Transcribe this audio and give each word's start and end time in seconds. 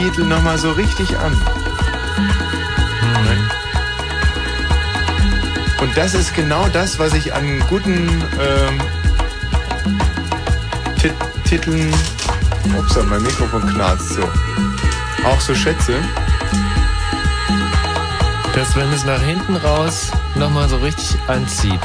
Titel 0.00 0.24
nochmal 0.24 0.56
so 0.56 0.72
richtig 0.72 1.18
an. 1.18 1.32
Mhm. 1.32 1.38
Und 5.82 5.96
das 5.96 6.14
ist 6.14 6.34
genau 6.34 6.66
das, 6.68 6.98
was 6.98 7.12
ich 7.12 7.34
an 7.34 7.62
guten 7.68 8.08
ähm, 8.40 8.80
Tit 10.98 11.12
Titeln. 11.44 11.92
Ups, 12.78 12.96
mein 13.10 13.22
Mikrofon 13.22 13.60
knarzt 13.68 14.14
so. 14.14 14.22
Auch 15.26 15.40
so 15.40 15.54
schätze. 15.54 15.94
Dass 18.54 18.74
wenn 18.76 18.90
es 18.92 19.04
nach 19.04 19.20
hinten 19.20 19.56
raus 19.56 20.12
nochmal 20.34 20.68
so 20.68 20.78
richtig 20.78 21.16
anzieht. 21.26 21.80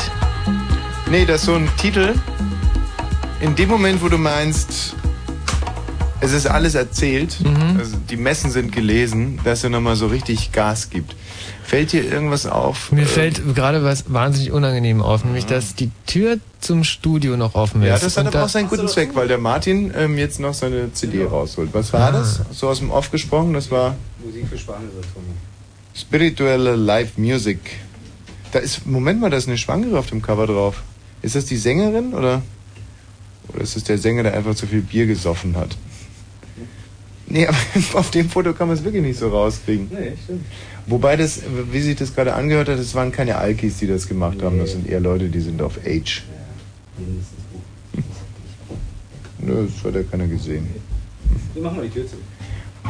Nee, 1.09 1.25
dass 1.25 1.43
so 1.43 1.55
ein 1.55 1.69
Titel 1.77 2.13
in 3.41 3.55
dem 3.55 3.69
Moment, 3.69 4.01
wo 4.01 4.07
du 4.07 4.17
meinst, 4.17 4.95
es 6.21 6.31
ist 6.31 6.47
alles 6.47 6.75
erzählt, 6.75 7.37
Mhm. 7.41 7.64
Die 8.09 8.17
Messen 8.17 8.51
sind 8.51 8.71
gelesen, 8.71 9.39
dass 9.43 9.63
er 9.63 9.69
nochmal 9.69 9.95
so 9.95 10.07
richtig 10.07 10.51
Gas 10.51 10.89
gibt. 10.89 11.15
Fällt 11.63 11.91
dir 11.91 12.03
irgendwas 12.03 12.45
auf? 12.45 12.91
Mir 12.91 13.01
Äh, 13.03 13.05
fällt 13.05 13.55
gerade 13.55 13.83
was 13.83 14.05
wahnsinnig 14.13 14.51
unangenehm 14.51 15.01
auf, 15.01 15.25
nämlich 15.25 15.45
dass 15.45 15.75
die 15.75 15.89
Tür 16.05 16.37
zum 16.61 16.83
Studio 16.83 17.37
noch 17.37 17.55
offen 17.55 17.81
ist. 17.81 17.87
Ja, 17.87 17.97
das 17.97 18.17
hat 18.17 18.27
Und 18.27 18.35
aber 18.35 18.45
auch 18.45 18.49
seinen 18.49 18.69
guten 18.69 18.87
Zweck, 18.87 19.11
weil 19.15 19.27
der 19.27 19.37
Martin 19.39 19.91
ähm, 19.97 20.17
jetzt 20.17 20.39
noch 20.39 20.53
seine 20.53 20.93
CD 20.93 21.23
rausholt. 21.23 21.69
Was 21.73 21.91
war 21.93 22.09
Ah. 22.09 22.11
das? 22.11 22.41
So 22.51 22.67
aus 22.69 22.79
dem 22.79 22.91
Off 22.91 23.09
gesprochen, 23.11 23.53
das 23.53 23.71
war 23.71 23.95
Musik 24.23 24.47
für 24.47 24.57
Schwangere, 24.57 25.01
Tommy. 25.13 25.27
spirituelle 25.95 26.75
Live 26.75 27.17
Music. 27.17 27.59
Da 28.51 28.59
ist, 28.59 28.85
Moment 28.85 29.19
mal, 29.19 29.29
da 29.29 29.37
ist 29.37 29.47
eine 29.47 29.57
Schwangere 29.57 29.97
auf 29.97 30.07
dem 30.07 30.21
Cover 30.21 30.47
drauf. 30.47 30.83
Ist 31.21 31.35
das 31.35 31.45
die 31.45 31.57
Sängerin 31.57 32.13
oder, 32.13 32.41
oder 33.49 33.61
ist 33.61 33.75
das 33.75 33.83
der 33.83 33.97
Sänger, 33.97 34.23
der 34.23 34.33
einfach 34.35 34.55
zu 34.55 34.67
viel 34.67 34.81
Bier 34.81 35.07
gesoffen 35.07 35.55
hat? 35.55 35.75
Nee, 37.35 37.47
aber 37.47 37.57
auf 37.99 38.11
dem 38.11 38.29
Foto 38.29 38.53
kann 38.53 38.69
man 38.69 38.77
es 38.77 38.83
wirklich 38.85 39.03
nicht 39.03 39.19
so 39.19 39.27
rauskriegen. 39.27 39.89
Nee, 39.91 40.13
stimmt. 40.23 40.45
Wobei 40.87 41.17
das, 41.17 41.41
wie 41.69 41.81
sich 41.81 41.97
das 41.97 42.15
gerade 42.15 42.33
angehört 42.33 42.69
hat, 42.69 42.79
das 42.79 42.95
waren 42.95 43.11
keine 43.11 43.35
Alkis, 43.35 43.77
die 43.77 43.87
das 43.87 44.07
gemacht 44.07 44.41
haben. 44.41 44.57
Das 44.57 44.71
sind 44.71 44.87
eher 44.87 45.01
Leute, 45.01 45.27
die 45.27 45.41
sind 45.41 45.61
auf 45.61 45.77
Age. 45.85 46.23
Gut. 47.93 48.05
Nö, 49.39 49.67
das 49.67 49.83
hat 49.83 49.95
ja 49.95 50.03
keiner 50.03 50.27
gesehen. 50.27 50.65
Wir 51.53 51.61
machen 51.61 51.75
mal 51.75 51.83
die 51.83 51.89
Tür 51.89 52.07
zu. 52.07 52.15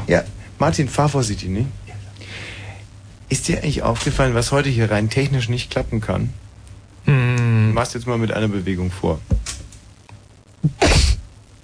Ja, 0.06 0.24
Martin, 0.60 0.90
fahr 0.90 1.10
vorsichtig, 1.10 1.50
ne? 1.50 1.66
Ist 3.30 3.48
dir 3.48 3.58
eigentlich 3.58 3.82
aufgefallen, 3.82 4.36
was 4.36 4.52
heute 4.52 4.70
hier 4.70 4.92
rein 4.92 5.10
technisch 5.10 5.50
nicht 5.50 5.72
klappen 5.72 6.02
kann? 6.02 6.30
Hm. 7.06 7.74
Machst 7.74 7.96
jetzt 7.96 8.06
mal 8.06 8.20
mit 8.20 8.32
einer 8.32 8.48
Bewegung 8.48 8.92
vor. 8.92 9.20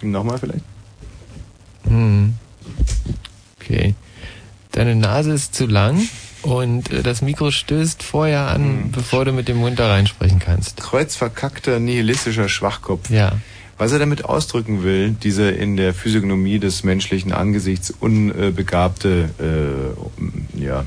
Nochmal 0.01 0.39
vielleicht? 0.39 0.63
Hm. 1.83 2.33
Okay. 3.59 3.95
Deine 4.71 4.95
Nase 4.95 5.31
ist 5.33 5.53
zu 5.55 5.65
lang 5.67 6.01
und 6.41 6.91
äh, 6.91 7.03
das 7.03 7.21
Mikro 7.21 7.51
stößt 7.51 8.03
vorher 8.03 8.47
an, 8.47 8.85
Mhm. 8.85 8.91
bevor 8.91 9.25
du 9.25 9.33
mit 9.33 9.47
dem 9.47 9.57
Mund 9.57 9.79
da 9.79 9.89
reinsprechen 9.89 10.39
kannst. 10.39 10.77
Kreuzverkackter, 10.77 11.79
nihilistischer 11.79 12.49
Schwachkopf. 12.49 13.09
Ja. 13.09 13.33
Was 13.77 13.91
er 13.91 13.99
damit 13.99 14.25
ausdrücken 14.25 14.83
will, 14.83 15.11
dieser 15.11 15.55
in 15.55 15.75
der 15.75 15.93
Physiognomie 15.93 16.59
des 16.59 16.83
menschlichen 16.83 17.31
Angesichts 17.33 17.91
unbegabte 17.91 19.29
äh, 19.39 20.63
ja, 20.63 20.85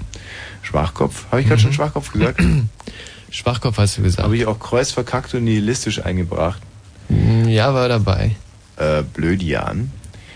Schwachkopf. 0.62 1.26
Habe 1.30 1.40
ich 1.40 1.46
gerade 1.48 1.58
Mhm. 1.60 1.64
schon 1.64 1.72
Schwachkopf 1.72 2.12
gesagt? 2.12 2.40
Schwachkopf 3.30 3.78
hast 3.78 3.98
du 3.98 4.02
gesagt. 4.02 4.22
Habe 4.24 4.36
ich 4.36 4.46
auch 4.46 4.60
kreuzverkackt 4.60 5.34
und 5.34 5.44
nihilistisch 5.44 6.04
eingebracht? 6.04 6.62
Hm, 7.08 7.48
Ja, 7.48 7.74
war 7.74 7.88
dabei. 7.88 8.36
Äh, 8.76 9.02
Blödian. 9.02 9.90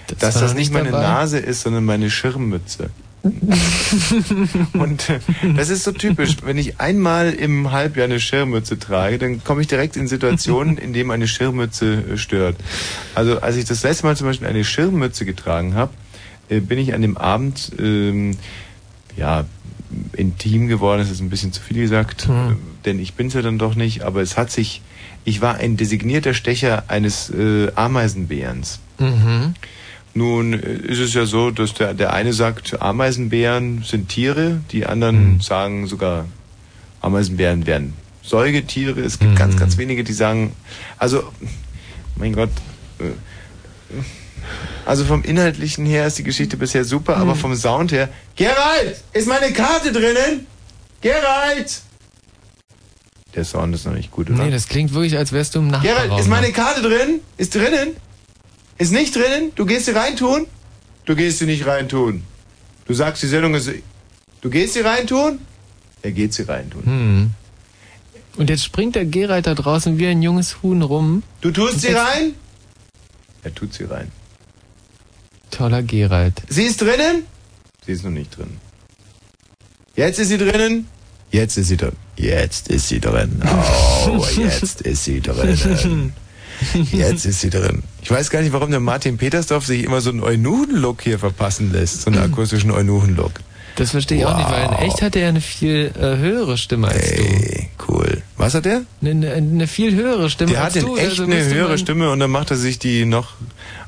Das 0.09 0.19
Dass 0.19 0.41
das 0.41 0.55
nicht 0.55 0.73
meine 0.73 0.91
dabei? 0.91 1.03
Nase 1.03 1.39
ist, 1.39 1.63
sondern 1.63 1.85
meine 1.85 2.11
Schirmmütze. 2.11 2.91
Und 4.73 5.11
äh, 5.11 5.19
das 5.57 5.69
ist 5.71 5.85
so 5.85 5.93
typisch. 5.93 6.37
Wenn 6.45 6.57
ich 6.57 6.81
einmal 6.81 7.33
im 7.33 7.71
Halbjahr 7.73 8.05
eine 8.05 8.21
Schirmmütze 8.21 8.79
trage, 8.79 9.19
dann 9.19 9.43
komme 9.45 9.61
ich 9.61 9.67
direkt 9.67 9.97
in 9.97 10.07
Situationen, 10.09 10.79
in 10.79 10.93
denen 10.93 11.11
eine 11.11 11.29
Schirmmütze 11.29 12.05
äh, 12.15 12.17
stört. 12.17 12.57
Also 13.15 13.41
als 13.41 13.57
ich 13.57 13.65
das 13.65 13.83
letzte 13.83 14.07
Mal 14.07 14.17
zum 14.17 14.29
Beispiel 14.29 14.47
eine 14.49 14.65
Schirmmütze 14.65 15.25
getragen 15.25 15.75
habe, 15.75 15.93
äh, 16.49 16.61
bin 16.61 16.79
ich 16.79 16.95
an 16.95 17.03
dem 17.03 17.17
Abend 17.17 17.73
ähm, 17.79 18.37
ja 19.17 19.45
intim 20.13 20.69
geworden. 20.69 21.01
Das 21.01 21.11
ist 21.11 21.21
ein 21.21 21.31
bisschen 21.31 21.53
zu 21.53 21.61
viel 21.63 21.79
gesagt, 21.81 22.29
Hm. 22.29 22.35
äh, 22.53 22.55
denn 22.85 23.01
ich 23.01 23.15
bin's 23.15 23.35
ja 23.35 23.43
dann 23.43 23.59
doch 23.59 23.75
nicht. 23.75 24.03
Aber 24.03 24.23
es 24.23 24.37
hat 24.37 24.51
sich, 24.51 24.81
ich 25.25 25.41
war 25.41 25.57
ein 25.57 25.77
designierter 25.77 26.35
Stecher 26.35 26.85
eines 26.89 27.33
Ameisenbärens. 27.75 28.79
Mhm. 28.99 29.55
Nun 30.19 30.53
äh, 30.53 30.57
ist 30.93 30.99
es 30.99 31.15
ja 31.15 31.25
so, 31.27 31.51
dass 31.53 31.75
der, 31.75 31.95
der 31.95 32.13
eine 32.13 32.33
sagt, 32.33 32.83
Ameisenbären 32.83 33.83
sind 33.85 34.09
Tiere, 34.09 34.61
die 34.73 34.85
anderen 34.85 35.35
Mhm. 35.35 35.41
sagen 35.41 35.87
sogar, 35.87 36.27
Ameisenbären 37.01 37.67
wären 37.67 37.95
Säugetiere. 38.23 39.01
Es 39.01 39.19
gibt 39.21 39.31
Mhm. 39.33 39.37
ganz, 39.37 39.57
ganz 39.57 39.79
wenige, 39.79 40.03
die 40.05 40.13
sagen, 40.13 40.53
also, 40.99 41.23
mein 42.17 42.33
Gott, 42.35 42.51
äh, 42.99 43.05
also 44.85 45.05
vom 45.05 45.23
Inhaltlichen 45.23 45.87
her 45.87 46.07
ist 46.07 46.19
die 46.19 46.25
Geschichte 46.25 46.57
bisher 46.57 46.85
super, 46.85 47.17
aber 47.17 47.35
Mhm. 47.35 47.39
vom 47.39 47.55
Sound 47.55 47.93
her, 47.93 48.09
Gerald, 48.37 48.97
ist 49.13 49.29
meine 49.29 49.53
Karte 49.53 49.93
drinnen? 49.93 50.47
Gerald! 51.01 51.81
Der 53.35 53.45
Sound 53.45 53.73
ist 53.75 53.87
noch 53.87 53.93
nicht 53.95 54.11
gut, 54.11 54.31
oder? 54.31 54.43
Nee, 54.45 54.51
das 54.51 54.67
klingt 54.69 54.93
wirklich, 54.93 55.17
als 55.17 55.31
wärst 55.33 55.55
du 55.55 55.61
im 55.61 55.69
Nachbarraum. 55.69 56.03
Gerald, 56.09 56.21
ist 56.21 56.29
meine 56.29 56.51
Karte 56.51 56.83
drin? 56.83 57.21
Ist 57.37 57.55
drinnen? 57.55 57.91
Ist 58.79 58.93
nicht 58.93 59.15
drinnen? 59.15 59.53
Du 59.57 59.67
gehst 59.67 59.87
sie 59.87 59.93
reintun? 59.93 60.47
Du 61.05 61.17
gehst 61.17 61.39
sie 61.39 61.47
nicht 61.47 61.67
reintun. 61.67 62.23
Du 62.87 62.95
sagst, 62.95 63.23
die 63.23 63.27
Sendung 63.27 63.55
ist. 63.55 63.71
Du 64.41 64.51
gehst 64.51 64.75
sie 64.75 64.81
reintun? 64.81 65.41
Er 66.03 66.13
geht 66.13 66.33
sie 66.33 66.43
reintun. 66.43 66.85
Hm. 66.85 67.31
Und 68.37 68.51
jetzt 68.51 68.65
springt 68.65 68.95
der 68.95 69.05
Gerald 69.05 69.49
da 69.49 69.55
draußen 69.55 69.99
wie 69.99 70.07
ein 70.07 70.23
junges 70.23 70.63
Huhn 70.63 70.81
rum. 70.83 71.25
Du 71.41 71.51
tust 71.51 71.81
sie 71.81 71.89
rein? 71.89 72.35
Er 73.43 73.53
tut 73.53 73.75
sie 73.75 73.85
rein. 73.85 74.13
Toller 75.51 75.83
Gerald. 75.83 76.43
Sie 76.49 76.63
ist 76.63 76.81
drinnen? 76.81 77.25
Sie 77.85 77.93
ist 77.93 78.05
noch 78.05 78.13
nicht 78.13 78.37
drin. 78.37 78.59
Jetzt 79.97 80.21
ist 80.21 80.29
sie 80.29 80.39
drinnen? 80.39 80.87
Jetzt 81.33 81.57
ist 81.57 81.69
sie 81.69 81.77
drin. 81.77 81.97
Jetzt 82.17 82.69
ist 82.69 82.89
sie 82.89 83.01
drin. 83.01 83.43
Oh, 84.07 84.25
jetzt 84.37 84.83
ist 84.83 85.05
sie 85.05 85.21
drin. 85.21 86.13
Jetzt 86.93 87.27
ist 87.27 87.41
sie 87.41 87.51
drin. 87.51 87.83
Ich 88.03 88.11
weiß 88.11 88.31
gar 88.31 88.41
nicht, 88.43 88.53
warum 88.53 88.71
der 88.71 88.81
Martin 88.81 89.17
Petersdorf 89.19 89.67
sich 89.67 89.85
immer 89.85 90.01
so 90.01 90.11
einen 90.11 90.23
Eunuchen-Look 90.23 91.03
hier 91.03 91.19
verpassen 91.19 91.73
lässt. 91.73 92.03
So 92.03 92.11
einen 92.11 92.21
akustischen 92.21 92.71
Eunuchen-Look. 92.71 93.33
Das 93.77 93.93
verstehe 93.93 94.19
ich 94.19 94.27
auch 94.27 94.37
nicht, 94.37 94.51
weil 94.51 94.65
in 94.65 94.71
Wow. 94.73 94.81
echt 94.81 95.03
hat 95.03 95.15
er 95.15 95.29
eine 95.29 95.41
viel 95.41 95.93
äh, 95.97 96.17
höhere 96.17 96.59
Stimme 96.59 96.89
als 96.89 96.97
Ey, 96.97 97.69
cool. 97.89 98.23
Was 98.37 98.55
hat 98.55 98.65
der? 98.65 98.83
du. 99.01 99.09
Eine, 99.09 99.33
eine, 99.33 99.67
viel 99.69 99.95
höhere 99.95 100.31
Stimme 100.31 100.51
Der 100.53 100.65
als 100.65 100.75
hat 100.75 100.83
in 100.83 100.89
du. 100.89 100.97
echt 100.97 101.11
also 101.11 101.23
eine 101.25 101.45
höhere 101.45 101.79
Stimme 101.79 102.11
und 102.11 102.19
dann 102.19 102.31
macht 102.31 102.51
er 102.51 102.57
sich 102.57 102.81
die 102.81 103.05
noch. 103.05 103.35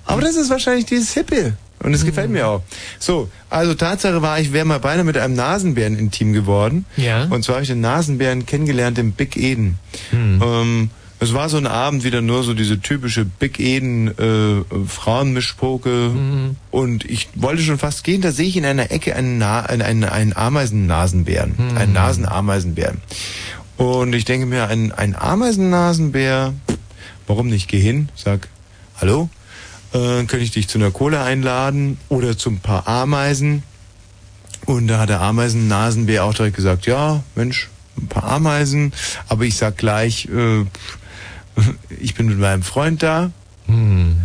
Aber 0.07 0.21
das 0.21 0.37
ist 0.37 0.49
wahrscheinlich 0.49 0.85
dieses 0.87 1.13
Hippie. 1.15 1.55
Und 1.83 1.95
es 1.95 2.05
gefällt 2.05 2.31
mir 2.31 2.47
auch. 2.47 2.63
So, 2.99 3.31
also 3.49 3.73
Tatsache 3.75 4.21
war, 4.21 4.39
ich 4.39 4.53
wäre 4.53 4.67
mal 4.67 4.79
beinahe 4.81 5.03
mit 5.05 5.17
einem 5.17 5.35
Nasenbären 5.35 5.99
intim 5.99 6.35
geworden. 6.35 6.85
Ja. 6.97 7.25
Und 7.25 7.43
zwar 7.43 7.55
habe 7.57 7.63
ich 7.63 7.71
den 7.71 7.81
Nasenbären 7.81 8.45
kennengelernt 8.45 8.99
im 8.99 9.13
Big 9.13 9.37
Eden. 9.39 9.79
Hm. 10.11 10.43
Ähm, 10.45 10.91
es 11.23 11.35
war 11.35 11.51
so 11.51 11.59
ein 11.59 11.67
Abend 11.67 12.03
wieder 12.03 12.23
nur 12.23 12.43
so 12.43 12.55
diese 12.55 12.81
typische 12.81 13.27
Big 13.27 13.61
Eden 13.61 14.09
äh, 14.09 14.65
Frauenmischpoke. 14.87 16.11
Mhm. 16.15 16.57
Und 16.71 17.05
ich 17.05 17.29
wollte 17.35 17.63
schon 17.63 17.79
fast 17.79 18.05
gehen, 18.05 18.23
da 18.23 18.33
sehe 18.33 18.49
ich 18.49 18.57
in 18.57 18.65
einer 18.65 18.91
Ecke 18.91 19.15
einen, 19.15 19.37
Na 19.37 19.61
einen, 19.61 19.83
einen, 19.83 20.05
einen 20.05 20.35
Ameisen-Nasenbären. 20.35 21.55
Mhm. 21.59 21.77
Einen 21.77 21.93
Nasenameisenbären. 21.93 23.03
Und 23.77 24.15
ich 24.15 24.25
denke 24.25 24.47
mir, 24.47 24.69
ein, 24.69 24.93
ein 24.93 25.15
Ameisennasenbär, 25.15 26.55
warum 27.27 27.49
nicht? 27.49 27.69
Geh 27.69 27.81
hin, 27.81 28.09
sag, 28.15 28.49
hallo, 28.99 29.29
äh, 29.93 30.25
könnte 30.25 30.39
ich 30.39 30.53
dich 30.53 30.69
zu 30.69 30.79
einer 30.79 30.91
Kohle 30.91 31.21
einladen 31.21 31.99
oder 32.09 32.37
zu 32.37 32.51
ein 32.51 32.61
paar 32.61 32.89
Ameisen? 32.89 33.63
Und 34.65 34.89
da 34.89 34.99
hat 34.99 35.11
der 35.11 35.21
Ameisennasenbär 35.21 36.25
auch 36.25 36.35
direkt 36.35 36.57
gesagt, 36.57 36.87
ja, 36.87 37.23
Mensch, 37.35 37.69
ein 37.99 38.09
paar 38.09 38.25
Ameisen, 38.25 38.93
aber 39.29 39.45
ich 39.45 39.57
sag 39.57 39.77
gleich, 39.77 40.27
äh, 40.27 40.65
ich 42.01 42.15
bin 42.15 42.27
mit 42.29 42.39
meinem 42.39 42.63
Freund 42.63 43.03
da. 43.03 43.31
Hm. 43.67 44.17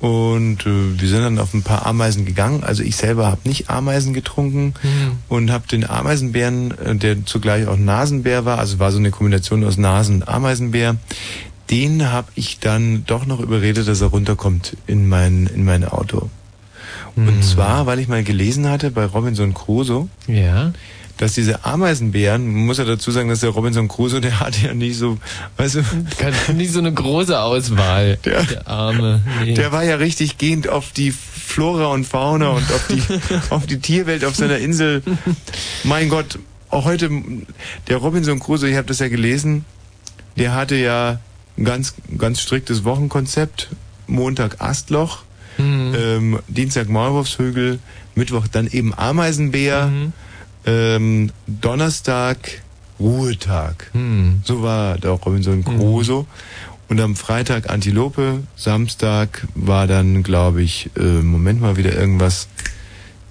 Und 0.00 0.66
äh, 0.66 1.00
wir 1.00 1.08
sind 1.08 1.22
dann 1.22 1.38
auf 1.38 1.54
ein 1.54 1.62
paar 1.62 1.86
Ameisen 1.86 2.24
gegangen. 2.26 2.64
Also 2.64 2.82
ich 2.82 2.96
selber 2.96 3.26
habe 3.26 3.48
nicht 3.48 3.70
Ameisen 3.70 4.12
getrunken 4.14 4.74
Hm. 4.82 4.90
und 5.28 5.52
habe 5.52 5.68
den 5.68 5.88
Ameisenbären, 5.88 6.76
äh, 6.78 6.96
der 6.96 7.24
zugleich 7.24 7.68
auch 7.68 7.76
Nasenbär 7.76 8.44
war, 8.44 8.58
also 8.58 8.78
war 8.80 8.90
so 8.90 8.98
eine 8.98 9.10
Kombination 9.12 9.62
aus 9.64 9.76
Nasen 9.76 10.16
und 10.16 10.28
Ameisenbär, 10.28 10.96
den 11.70 12.10
habe 12.10 12.28
ich 12.34 12.58
dann 12.58 13.04
doch 13.06 13.26
noch 13.26 13.38
überredet, 13.40 13.86
dass 13.86 14.00
er 14.00 14.08
runterkommt 14.08 14.76
in 14.88 15.08
mein, 15.08 15.46
in 15.46 15.64
mein 15.64 15.84
Auto. 15.84 16.28
Und 17.14 17.26
Hm. 17.28 17.42
zwar, 17.42 17.86
weil 17.86 17.98
ich 18.00 18.08
mal 18.08 18.24
gelesen 18.24 18.68
hatte 18.68 18.90
bei 18.90 19.04
Robinson 19.04 19.54
Crusoe, 19.54 20.08
Ja. 20.26 20.72
Dass 21.22 21.34
diese 21.34 21.64
Ameisenbären, 21.64 22.44
man 22.52 22.66
muss 22.66 22.78
ja 22.78 22.84
dazu 22.84 23.12
sagen, 23.12 23.28
dass 23.28 23.38
der 23.40 23.50
Robinson 23.50 23.86
Crusoe, 23.86 24.20
der 24.20 24.40
hatte 24.40 24.66
ja 24.66 24.74
nicht 24.74 24.96
so, 24.98 25.18
weißt 25.56 25.76
du, 25.76 25.82
Kann 26.18 26.34
nicht 26.56 26.72
so 26.72 26.80
eine 26.80 26.92
große 26.92 27.38
Auswahl. 27.38 28.18
Der- 28.24 28.42
Der, 28.42 28.66
Arme. 28.66 29.22
Nee. 29.44 29.54
der 29.54 29.70
war 29.70 29.84
ja 29.84 29.94
richtig 29.96 30.36
gehend 30.38 30.68
auf 30.68 30.90
die 30.90 31.12
Flora 31.12 31.86
und 31.86 32.04
Fauna 32.06 32.48
und 32.50 32.64
auf 32.72 32.86
die, 32.88 33.02
auf 33.50 33.66
die 33.66 33.78
Tierwelt 33.78 34.24
auf 34.24 34.34
seiner 34.34 34.58
Insel. 34.58 35.02
Mein 35.84 36.08
Gott, 36.08 36.40
auch 36.70 36.84
heute, 36.86 37.08
der 37.86 37.98
Robinson 37.98 38.40
Crusoe, 38.40 38.68
ich 38.70 38.76
habe 38.76 38.88
das 38.88 38.98
ja 38.98 39.08
gelesen, 39.08 39.64
der 40.36 40.54
hatte 40.54 40.74
ja 40.74 41.20
ein 41.56 41.64
ganz, 41.64 41.94
ganz 42.18 42.40
striktes 42.40 42.82
Wochenkonzept. 42.84 43.68
Montag 44.08 44.60
Astloch, 44.60 45.18
Mhm. 45.58 45.94
ähm, 45.96 46.38
Dienstag 46.48 46.88
Maulwurfshügel, 46.88 47.78
Mittwoch 48.16 48.48
dann 48.48 48.66
eben 48.66 48.92
Ameisenbär, 48.92 49.86
Mhm. 49.86 50.12
Ähm, 50.66 51.30
Donnerstag 51.46 52.62
Ruhetag. 52.98 53.90
Hm. 53.92 54.42
So 54.44 54.62
war 54.62 54.98
der 54.98 55.10
Robinson 55.10 55.64
Crusoe. 55.64 56.26
Und 56.88 57.00
am 57.00 57.16
Freitag 57.16 57.70
Antilope, 57.70 58.42
Samstag 58.54 59.46
war 59.54 59.86
dann, 59.86 60.22
glaube 60.22 60.62
ich, 60.62 60.90
äh, 60.96 61.22
Moment 61.22 61.60
mal 61.60 61.76
wieder 61.76 61.94
irgendwas. 61.94 62.48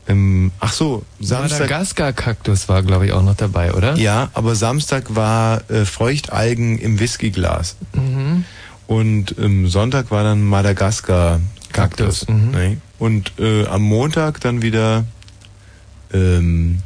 Ähm, 0.07 0.51
ach 0.59 0.73
so, 0.73 1.03
Samstag. 1.19 1.59
Madagaskar-Kaktus 1.59 2.67
war, 2.69 2.81
glaube 2.81 3.05
ich, 3.05 3.11
auch 3.11 3.23
noch 3.23 3.35
dabei, 3.35 3.73
oder? 3.73 3.95
Ja, 3.97 4.29
aber 4.33 4.55
Samstag 4.55 5.15
war 5.15 5.69
äh, 5.69 5.85
Feuchtalgen 5.85 6.79
im 6.79 6.99
Whiskyglas. 6.99 7.75
Mhm. 7.93 8.45
Und 8.87 9.35
ähm, 9.37 9.67
Sonntag 9.67 10.09
war 10.09 10.23
dann 10.23 10.43
Madagaskar 10.43 11.39
Kaktus. 11.71 12.25
Kaktus, 12.25 12.27
mhm. 12.27 12.51
Ne? 12.51 12.77
Und 12.97 13.33
äh, 13.39 13.67
am 13.67 13.83
Montag 13.83 14.41
dann 14.41 14.63
wieder 14.63 15.05
ähm, 16.11 16.79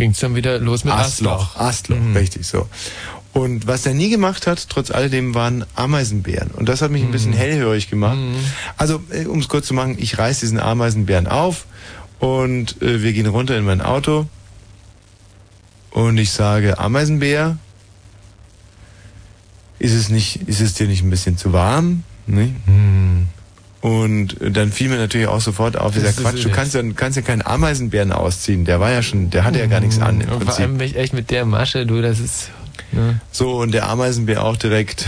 Ging's 0.00 0.18
dann 0.20 0.34
wieder 0.34 0.58
los 0.58 0.84
mit 0.84 0.94
Astloch. 0.94 1.56
Astloch. 1.56 1.60
Astloch, 1.60 1.96
Mhm. 1.98 2.16
richtig 2.16 2.46
so. 2.46 2.66
Und 3.32 3.66
was 3.66 3.84
er 3.86 3.92
nie 3.94 4.08
gemacht 4.10 4.46
hat, 4.46 4.68
trotz 4.70 4.90
alledem, 4.90 5.34
waren 5.34 5.64
Ameisenbären. 5.76 6.50
Und 6.52 6.68
das 6.68 6.80
hat 6.82 6.90
mich 6.90 7.02
ein 7.02 7.10
bisschen 7.12 7.32
hellhörig 7.34 7.90
gemacht. 7.90 8.18
Also, 8.76 9.00
um 9.28 9.38
es 9.40 9.48
kurz 9.48 9.66
zu 9.66 9.74
machen, 9.74 9.96
ich 9.98 10.18
reiß 10.18 10.40
diesen 10.40 10.58
Ameisenbären 10.58 11.26
auf 11.28 11.66
und 12.18 12.80
äh, 12.82 13.02
wir 13.02 13.12
gehen 13.12 13.26
runter 13.26 13.56
in 13.58 13.64
mein 13.64 13.82
Auto. 13.82 14.26
Und 15.90 16.18
ich 16.18 16.30
sage, 16.30 16.78
Ameisenbär, 16.78 17.58
ist 19.78 19.92
es 19.92 20.08
nicht, 20.08 20.48
ist 20.48 20.60
es 20.60 20.74
dir 20.74 20.86
nicht 20.88 21.02
ein 21.02 21.10
bisschen 21.10 21.36
zu 21.36 21.52
warm? 21.52 22.04
Ne? 22.26 22.54
Hm. 22.66 23.28
Und 23.80 24.36
dann 24.40 24.72
fiel 24.72 24.90
mir 24.90 24.98
natürlich 24.98 25.26
auch 25.26 25.40
sofort 25.40 25.78
auf, 25.78 25.94
dieser 25.94 26.12
Quatsch, 26.12 26.44
du 26.44 26.50
kannst 26.50 26.74
ja, 26.74 26.82
kannst 26.94 27.16
ja 27.16 27.22
keinen 27.22 27.40
Ameisenbären 27.40 28.12
ausziehen. 28.12 28.66
Der 28.66 28.78
war 28.78 28.90
ja 28.90 29.02
schon, 29.02 29.30
der 29.30 29.44
hatte 29.44 29.58
ja 29.58 29.66
gar 29.66 29.80
nichts 29.80 29.98
an 30.00 30.20
im 30.20 30.28
Und 30.28 30.28
vor 30.28 30.38
Prinzip. 30.38 30.60
allem 30.60 30.76
mich 30.76 30.96
echt 30.96 31.14
mit 31.14 31.30
der 31.30 31.46
Masche, 31.46 31.86
du, 31.86 32.02
das 32.02 32.20
ist. 32.20 32.50
Ne? 32.92 33.20
So, 33.32 33.58
und 33.60 33.72
der 33.72 33.88
Ameisenbär 33.88 34.44
auch 34.44 34.56
direkt. 34.56 35.06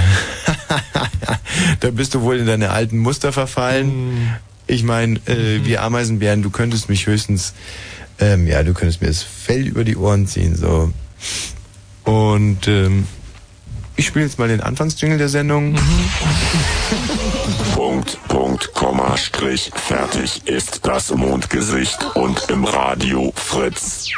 da 1.80 1.90
bist 1.90 2.14
du 2.14 2.22
wohl 2.22 2.38
in 2.38 2.46
deine 2.46 2.70
alten 2.70 2.98
Muster 2.98 3.32
verfallen. 3.32 4.36
Ich 4.66 4.84
meine, 4.84 5.16
äh, 5.26 5.64
wir 5.64 5.82
Ameisenbären, 5.82 6.42
du 6.42 6.48
könntest 6.48 6.88
mich 6.88 7.06
höchstens, 7.06 7.52
ähm, 8.20 8.46
ja, 8.46 8.62
du 8.62 8.72
könntest 8.72 9.02
mir 9.02 9.08
das 9.08 9.22
Fell 9.22 9.66
über 9.66 9.84
die 9.84 9.96
Ohren 9.96 10.26
ziehen, 10.26 10.56
so. 10.56 10.92
Und 12.04 12.68
ähm, 12.68 13.06
ich 13.96 14.06
spiele 14.06 14.24
jetzt 14.24 14.38
mal 14.38 14.48
den 14.48 14.60
Anfangsjingle 14.60 15.18
der 15.18 15.28
Sendung. 15.28 15.74
Punkt, 17.74 18.18
Punkt, 18.28 18.72
Komma, 18.74 19.16
Strich, 19.16 19.70
fertig 19.74 20.46
ist 20.46 20.86
das 20.86 21.14
Mondgesicht 21.14 21.98
und 22.14 22.48
im 22.48 22.64
Radio 22.64 23.32
Fritz. 23.34 24.08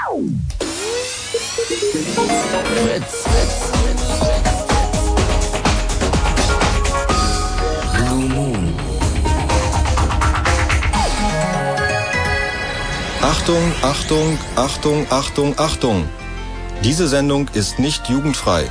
Achtung, 13.22 13.72
Achtung, 13.82 14.38
Achtung, 14.56 15.06
Achtung, 15.10 15.58
Achtung. 15.58 16.08
Diese 16.82 17.08
Sendung 17.08 17.48
ist 17.54 17.78
nicht 17.78 18.08
jugendfrei. 18.08 18.70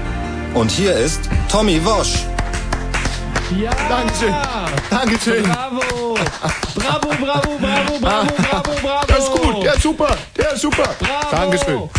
Und 0.53 0.69
hier 0.69 0.93
ist 0.95 1.21
Tommy 1.49 1.83
Wosch. 1.85 2.25
Ja! 3.57 3.71
Dankeschön. 3.87 4.35
Dankeschön. 4.89 5.43
Bravo! 5.43 6.17
Bravo, 6.75 7.09
bravo, 7.19 7.57
bravo, 7.57 7.99
bravo, 7.99 8.33
bravo, 8.35 8.71
bravo! 8.81 9.05
Der 9.07 9.17
ist 9.17 9.31
gut, 9.31 9.63
der 9.63 9.73
ist 9.75 9.81
super, 9.81 10.17
der 10.37 10.53
ist 10.53 10.61
super. 10.61 10.95
Bravo! 10.99 11.31
Dankeschön. 11.31 11.89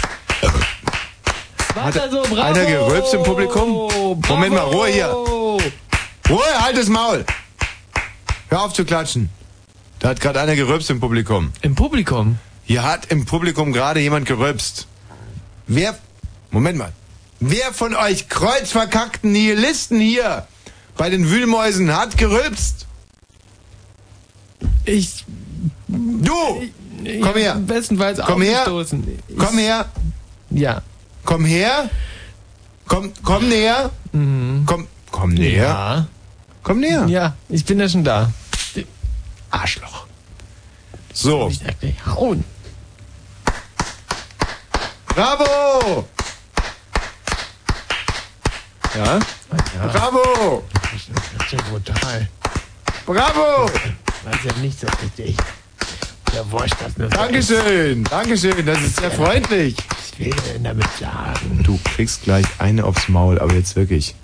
Weiter 1.75 2.11
so, 2.11 2.23
bravo! 2.23 2.43
einer 2.43 2.65
gerülpst 2.67 3.15
im 3.15 3.23
Publikum? 3.23 3.89
Bravo! 3.89 4.23
Moment 4.29 4.55
mal, 4.55 4.65
Ruhe 4.65 4.89
hier. 4.89 5.07
Ruhe, 6.29 6.63
halt 6.63 6.77
das 6.77 6.89
Maul. 6.89 7.25
Hör 8.49 8.65
auf 8.65 8.75
zu 8.75 8.85
klatschen. 8.85 9.31
Da 9.99 10.11
hat 10.11 10.21
gerade 10.21 10.41
einer 10.41 10.57
gerülpst 10.57 10.91
im 10.91 11.01
Publikum. 11.01 11.53
Im 11.63 11.75
Publikum? 11.75 12.39
Hier 12.65 12.83
hat 12.83 13.07
im 13.07 13.25
Publikum 13.25 13.73
gerade 13.73 14.01
jemand 14.01 14.27
gerülpst. 14.27 14.87
Wer, 15.67 15.99
Moment 16.51 16.77
mal, 16.77 16.93
wer 17.43 17.73
von 17.75 17.95
euch 17.95 18.29
kreuzverkackten 18.29 19.33
Nihilisten 19.33 20.01
hier 20.01 20.47
bei 20.97 21.11
den 21.11 21.29
Wühlmäusen 21.29 21.95
hat 21.97 22.17
gerülpst? 22.17 22.87
Ich. 24.85 25.25
Du! 25.89 26.63
Komm 27.21 27.35
her. 27.35 27.57
Bestenfalls 27.57 28.21
Komm 28.25 28.43
her. 28.43 28.65
Komm 29.37 29.59
her, 29.59 29.87
Ja. 30.51 30.83
komm 31.25 31.45
her, 31.45 31.91
komm, 32.87 33.13
komm 33.25 33.49
näher, 33.49 33.91
komm, 34.13 34.87
komm 35.11 35.31
näher, 35.35 35.63
Ja. 35.67 36.07
komm 36.63 36.79
näher. 36.81 37.07
Ja, 37.09 37.37
ich 37.49 37.65
bin 37.65 37.81
ja 37.81 37.89
schon 37.89 38.05
da. 38.05 38.31
Arschloch. 39.51 40.07
So, 41.13 41.49
Ich 41.51 41.61
hauen. 42.07 42.45
bravo! 45.09 46.07
Ja? 48.95 49.19
Bravo! 49.91 50.63
Das 50.83 51.47
ist 51.47 51.53
ja 51.53 51.59
brutal. 51.71 52.29
Bravo! 53.07 53.71
Das 54.25 54.35
ist 54.35 54.45
ja 54.45 54.63
nicht 54.63 54.79
so 54.79 54.87
richtig. 55.03 55.37
Der 56.35 56.51
Wurst 56.51 56.75
das 56.83 56.97
nur 56.97 57.09
Dankeschön, 57.09 58.05
Dankeschön, 58.05 58.65
das 58.65 58.81
ist 58.81 58.97
sehr 58.97 59.11
freundlich. 59.11 59.77
Was 59.91 60.19
will 60.19 60.35
er 60.35 60.53
denn 60.53 60.65
damit 60.65 60.87
sagen? 60.99 61.63
Du 61.63 61.79
kriegst 61.95 62.23
gleich 62.23 62.47
eine 62.59 62.85
aufs 62.85 63.09
Maul, 63.09 63.39
aber 63.39 63.55
jetzt 63.55 63.77
wirklich. 63.77 64.15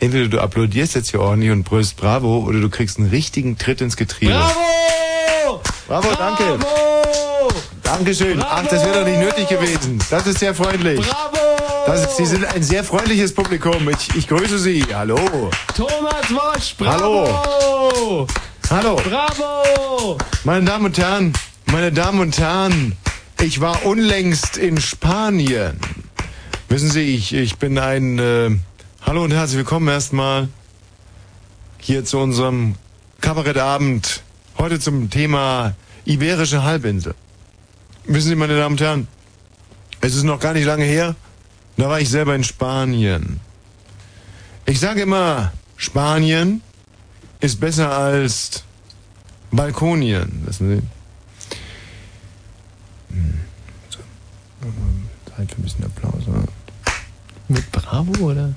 Entweder 0.00 0.28
du 0.28 0.40
applaudierst 0.40 0.94
jetzt 0.94 1.10
hier 1.10 1.20
ordentlich 1.20 1.50
und 1.50 1.64
brüllst 1.64 1.96
Bravo 1.96 2.38
oder 2.38 2.60
du 2.60 2.68
kriegst 2.68 2.98
einen 2.98 3.08
richtigen 3.10 3.58
Tritt 3.58 3.80
ins 3.80 3.96
Getriebe. 3.96 4.32
Bravo! 4.32 5.60
Bravo, 5.86 6.14
danke. 6.16 6.58
Bravo! 6.58 7.52
Dankeschön. 7.82 8.42
Ach, 8.42 8.64
das 8.66 8.84
wäre 8.84 9.00
doch 9.00 9.06
nicht 9.06 9.20
nötig 9.20 9.48
gewesen. 9.48 10.00
Das 10.10 10.26
ist 10.26 10.38
sehr 10.40 10.54
freundlich. 10.54 11.00
Bravo! 11.00 11.43
Das 11.86 12.16
Sie 12.16 12.24
sind 12.24 12.46
ein 12.46 12.62
sehr 12.62 12.82
freundliches 12.82 13.34
Publikum. 13.34 13.88
Ich, 13.90 14.14
ich 14.16 14.26
grüße 14.26 14.58
Sie. 14.58 14.84
Hallo. 14.94 15.50
Thomas 15.76 16.30
Wosch, 16.30 16.74
bravo! 16.78 18.26
Hallo. 18.70 18.96
Bravo! 18.96 20.18
Meine 20.44 20.64
Damen 20.64 20.86
und 20.86 20.96
Herren, 20.96 21.34
meine 21.66 21.92
Damen 21.92 22.20
und 22.20 22.38
Herren, 22.38 22.96
ich 23.40 23.60
war 23.60 23.84
unlängst 23.84 24.56
in 24.56 24.80
Spanien. 24.80 25.78
Wissen 26.68 26.90
Sie, 26.90 27.14
ich, 27.14 27.34
ich 27.34 27.58
bin 27.58 27.78
ein... 27.78 28.18
Äh, 28.18 28.50
hallo 29.02 29.22
und 29.22 29.32
herzlich 29.32 29.58
willkommen 29.58 29.88
erstmal 29.88 30.48
hier 31.78 32.04
zu 32.06 32.18
unserem 32.18 32.76
Kabarettabend. 33.20 34.22
Heute 34.56 34.80
zum 34.80 35.10
Thema 35.10 35.74
Iberische 36.06 36.62
Halbinsel. 36.62 37.14
Wissen 38.06 38.28
Sie, 38.30 38.36
meine 38.36 38.56
Damen 38.56 38.74
und 38.74 38.80
Herren, 38.80 39.08
es 40.00 40.14
ist 40.14 40.24
noch 40.24 40.40
gar 40.40 40.54
nicht 40.54 40.64
lange 40.64 40.84
her, 40.84 41.14
da 41.76 41.88
war 41.88 42.00
ich 42.00 42.08
selber 42.08 42.34
in 42.34 42.44
Spanien. 42.44 43.40
Ich 44.66 44.80
sage 44.80 45.02
immer, 45.02 45.52
Spanien 45.76 46.62
ist 47.40 47.60
besser 47.60 47.90
als 47.90 48.64
Balkonien, 49.50 50.42
wissen 50.46 50.76
Sie. 50.76 50.82
Hm. 53.14 53.40
Zeit 55.36 55.50
für 55.50 55.60
ein 55.60 55.62
bisschen 55.62 55.84
Applaus. 55.84 56.26
Oder? 56.26 56.44
Mit 57.48 57.70
Bravo, 57.72 58.30
oder? 58.30 58.54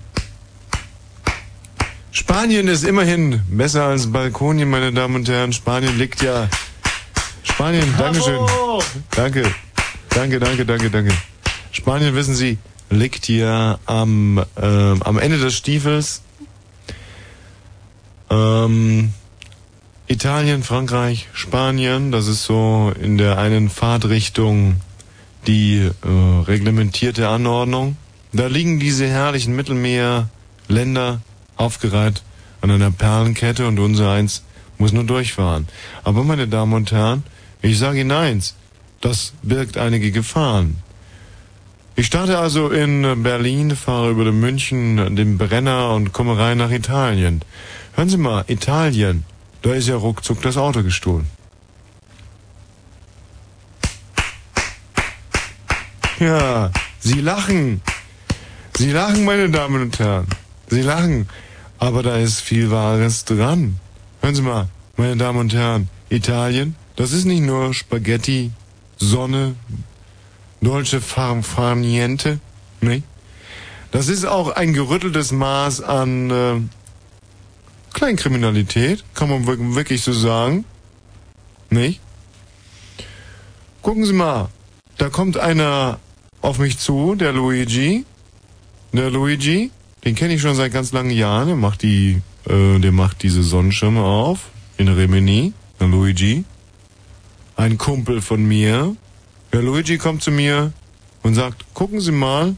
Spanien 2.12 2.68
ist 2.68 2.84
immerhin 2.84 3.42
besser 3.50 3.86
als 3.86 4.12
Balkonien, 4.12 4.70
meine 4.70 4.92
Damen 4.92 5.16
und 5.16 5.30
Herren. 5.30 5.54
Spanien 5.54 5.98
liegt 5.98 6.22
ja. 6.24 6.50
Spanien, 7.44 7.94
Dankeschön. 7.98 8.40
Danke. 9.12 9.54
Danke, 10.10 10.40
danke, 10.40 10.66
danke, 10.66 10.90
danke. 10.90 11.14
Spanien, 11.72 12.16
wissen 12.16 12.34
Sie, 12.34 12.58
liegt 12.90 13.26
hier 13.26 13.80
am, 13.86 14.44
äh, 14.56 14.66
am 14.66 15.18
Ende 15.18 15.38
des 15.38 15.56
Stiefels. 15.56 16.22
Ähm, 18.30 19.14
Italien, 20.08 20.64
Frankreich, 20.64 21.28
Spanien, 21.34 22.12
das 22.12 22.28
ist 22.28 22.44
so 22.44 22.94
in 23.02 23.18
der 23.18 23.38
einen 23.38 23.70
Fahrtrichtung 23.70 24.82
die 25.48 25.78
äh, 25.80 26.42
reglementierte 26.48 27.28
Anordnung. 27.28 27.98
Da 28.34 28.48
liegen 28.48 28.80
diese 28.80 29.08
herrlichen 29.08 29.56
Mittelmeerländer 29.56 31.22
aufgereiht 31.56 32.24
an 32.62 32.72
einer 32.72 32.92
Perlenkette 32.92 33.68
und 33.68 33.80
unser 33.80 34.12
eins 34.12 34.44
muss 34.78 34.92
nur 34.92 35.04
durchfahren. 35.04 35.68
Aber 36.04 36.24
meine 36.24 36.48
Damen 36.48 36.74
und 36.74 36.92
Herren, 36.92 37.24
ich 37.62 37.78
sage 37.78 38.02
Ihnen 38.02 38.12
eins, 38.12 38.56
das 39.02 39.34
birgt 39.42 39.78
einige 39.78 40.12
Gefahren. 40.12 40.78
Ich 42.00 42.06
starte 42.06 42.38
also 42.38 42.70
in 42.70 43.24
Berlin, 43.24 43.76
fahre 43.76 44.12
über 44.12 44.24
den 44.24 44.40
München, 44.40 45.16
den 45.16 45.40
Brenner 45.40 45.96
und 45.96 46.14
komme 46.14 46.38
rein 46.38 46.60
nach 46.60 46.70
Italien. 46.70 47.42
Hören 47.96 48.08
Sie 48.08 48.18
mal, 48.18 48.46
Italien, 48.48 49.26
da 49.64 49.74
ist 49.74 49.88
ja 49.88 49.96
ruckzuck 49.96 50.40
das 50.44 50.58
Auto 50.58 50.84
gestohlen. 50.84 51.26
Ja, 56.20 56.72
Sie 57.00 57.20
lachen. 57.20 57.82
Sie 58.78 58.92
lachen, 58.92 59.26
meine 59.26 59.50
Damen 59.50 59.82
und 59.82 59.98
Herren. 59.98 60.28
Sie 60.68 60.84
lachen. 60.84 61.28
Aber 61.80 62.04
da 62.04 62.18
ist 62.18 62.42
viel 62.42 62.70
Wahres 62.70 63.26
dran. 63.26 63.80
Hören 64.22 64.36
Sie 64.36 64.44
mal, 64.44 64.68
meine 64.98 65.18
Damen 65.18 65.40
und 65.40 65.54
Herren, 65.56 65.90
Italien, 66.10 66.76
das 66.96 67.12
ist 67.12 67.26
nicht 67.26 67.42
nur 67.42 67.74
Spaghetti, 67.74 68.52
Sonne, 68.98 69.56
Dolce 70.62 71.02
far 71.02 71.42
Farniente, 71.44 72.40
ne? 72.82 73.04
Das 73.92 74.10
ist 74.10 74.26
auch 74.26 74.50
ein 74.50 74.74
gerütteltes 74.74 75.32
Maß 75.32 75.82
an 75.82 76.30
äh, 76.30 76.62
Kleinkriminalität, 77.94 79.04
kann 79.14 79.30
man 79.30 79.48
wirklich 79.76 80.02
so 80.02 80.14
sagen. 80.14 80.66
Nicht? 81.70 82.02
Gucken 83.82 84.06
Sie 84.06 84.14
mal, 84.14 84.50
da 84.98 85.10
kommt 85.10 85.38
einer 85.38 86.00
auf 86.42 86.60
mich 86.60 86.78
zu, 86.78 87.16
der 87.16 87.34
Luigi. 87.34 88.06
Der 88.94 89.10
Luigi, 89.10 89.72
den 90.06 90.16
kenne 90.16 90.34
ich 90.34 90.42
schon 90.42 90.56
seit 90.56 90.74
ganz 90.74 90.92
langen 90.92 91.12
Jahren. 91.12 91.48
Der 91.48 91.56
macht 91.56 91.84
die, 91.84 92.22
äh, 92.48 92.80
der 92.80 92.92
macht 92.92 93.24
diese 93.24 93.44
Sonnenschirme 93.44 94.02
auf 94.02 94.50
in 94.78 94.88
Rimini. 94.88 95.54
Der 95.80 95.88
Luigi, 95.88 96.44
ein 97.56 97.78
Kumpel 97.78 98.22
von 98.22 98.46
mir. 98.46 98.96
Der 99.54 99.62
Luigi 99.62 99.98
kommt 99.98 100.24
zu 100.24 100.32
mir 100.32 100.74
und 101.24 101.36
sagt: 101.36 101.66
Gucken 101.74 102.02
Sie 102.02 102.12
mal, 102.12 102.56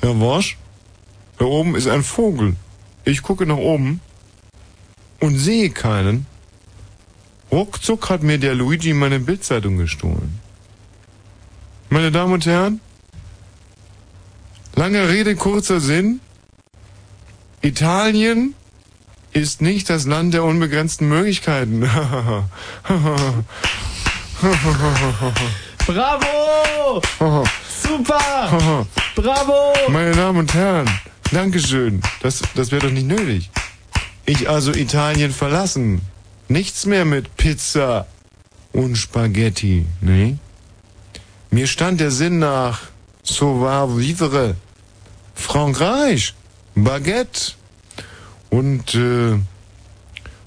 Herr 0.00 0.18
Wosch, 0.20 0.56
da 1.38 1.44
oben 1.44 1.74
ist 1.74 1.88
ein 1.88 2.02
Vogel. 2.02 2.56
Ich 3.04 3.22
gucke 3.22 3.46
nach 3.46 3.56
oben 3.56 4.00
und 5.20 5.38
sehe 5.38 5.70
keinen. 5.70 6.26
Ruckzuck 7.50 8.08
hat 8.10 8.22
mir 8.22 8.38
der 8.38 8.54
Luigi 8.54 8.94
meine 8.94 9.20
Bildzeitung 9.20 9.76
gestohlen. 9.76 10.40
Meine 11.90 12.10
Damen 12.10 12.32
und 12.32 12.46
Herren, 12.46 12.80
lange 14.74 15.08
Rede, 15.08 15.36
kurzer 15.36 15.80
Sinn. 15.80 16.20
Italien 17.60 18.54
ist 19.32 19.60
nicht 19.60 19.90
das 19.90 20.06
Land 20.06 20.32
der 20.32 20.44
unbegrenzten 20.44 21.08
Möglichkeiten. 21.08 21.82
Bravo! 25.86 27.02
Super! 27.82 28.86
Bravo! 29.16 29.72
Meine 29.88 30.12
Damen 30.12 30.38
und 30.38 30.54
Herren, 30.54 30.88
Dankeschön. 31.32 32.00
Das, 32.22 32.42
das 32.54 32.70
wäre 32.70 32.86
doch 32.86 32.92
nicht 32.92 33.06
nötig. 33.06 33.50
Ich 34.24 34.48
also 34.48 34.72
Italien 34.72 35.32
verlassen. 35.32 36.00
Nichts 36.48 36.86
mehr 36.86 37.04
mit 37.04 37.36
Pizza 37.36 38.06
und 38.72 38.96
Spaghetti, 38.96 39.86
ne? 40.00 40.38
Mir 41.50 41.66
stand 41.66 42.00
der 42.00 42.10
Sinn 42.10 42.38
nach 42.38 42.80
Savoir 43.24 43.98
vivre. 43.98 44.54
Frankreich, 45.34 46.34
Baguette. 46.74 47.52
Und 48.50 48.94
äh, 48.94 49.38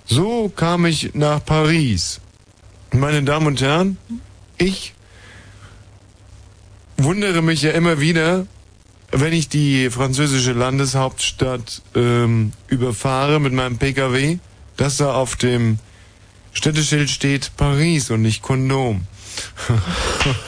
so 0.05 0.49
kam 0.49 0.85
ich 0.85 1.13
nach 1.13 1.43
Paris. 1.45 2.21
Meine 2.91 3.21
Damen 3.23 3.47
und 3.47 3.61
Herren, 3.61 3.97
ich 4.57 4.94
wundere 6.97 7.41
mich 7.41 7.61
ja 7.61 7.71
immer 7.71 7.99
wieder, 7.99 8.47
wenn 9.11 9.33
ich 9.33 9.49
die 9.49 9.89
französische 9.89 10.53
Landeshauptstadt 10.53 11.81
ähm, 11.95 12.53
überfahre 12.67 13.39
mit 13.39 13.53
meinem 13.53 13.77
Pkw, 13.77 14.39
dass 14.77 14.97
da 14.97 15.13
auf 15.13 15.35
dem 15.35 15.79
Städteschild 16.53 17.09
steht 17.09 17.51
Paris 17.57 18.09
und 18.11 18.21
nicht 18.21 18.41
Kondom. 18.41 19.07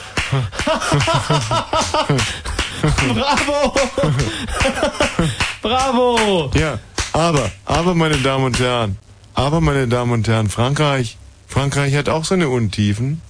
Bravo! 3.08 3.74
Bravo! 5.62 6.50
Ja, 6.54 6.78
aber, 7.12 7.50
aber 7.64 7.94
meine 7.94 8.18
Damen 8.18 8.44
und 8.44 8.58
Herren, 8.58 8.98
aber 9.34 9.60
meine 9.60 9.88
Damen 9.88 10.12
und 10.12 10.28
Herren, 10.28 10.48
Frankreich, 10.48 11.16
Frankreich 11.46 11.94
hat 11.94 12.08
auch 12.08 12.24
seine 12.24 12.48
Untiefen. 12.48 13.20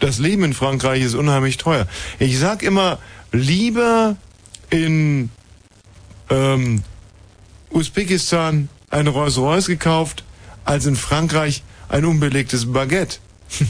Das 0.00 0.18
Leben 0.18 0.44
in 0.44 0.54
Frankreich 0.54 1.02
ist 1.02 1.14
unheimlich 1.14 1.58
teuer. 1.58 1.86
Ich 2.18 2.38
sag 2.38 2.62
immer, 2.62 2.98
lieber 3.32 4.16
in 4.70 5.30
ähm, 6.30 6.82
Usbekistan 7.70 8.70
ein 8.90 9.06
Rolls-Royce 9.06 9.66
gekauft, 9.66 10.24
als 10.64 10.86
in 10.86 10.96
Frankreich 10.96 11.62
ein 11.88 12.06
unbelegtes 12.06 12.72
Baguette. 12.72 13.18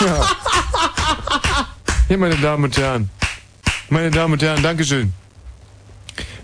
ja. 0.00 0.28
Hier, 2.08 2.18
meine 2.18 2.36
Damen 2.36 2.64
und 2.64 2.76
Herren. 2.76 3.10
Meine 3.90 4.10
Damen 4.10 4.32
und 4.34 4.42
Herren, 4.42 4.62
Dankeschön. 4.62 5.12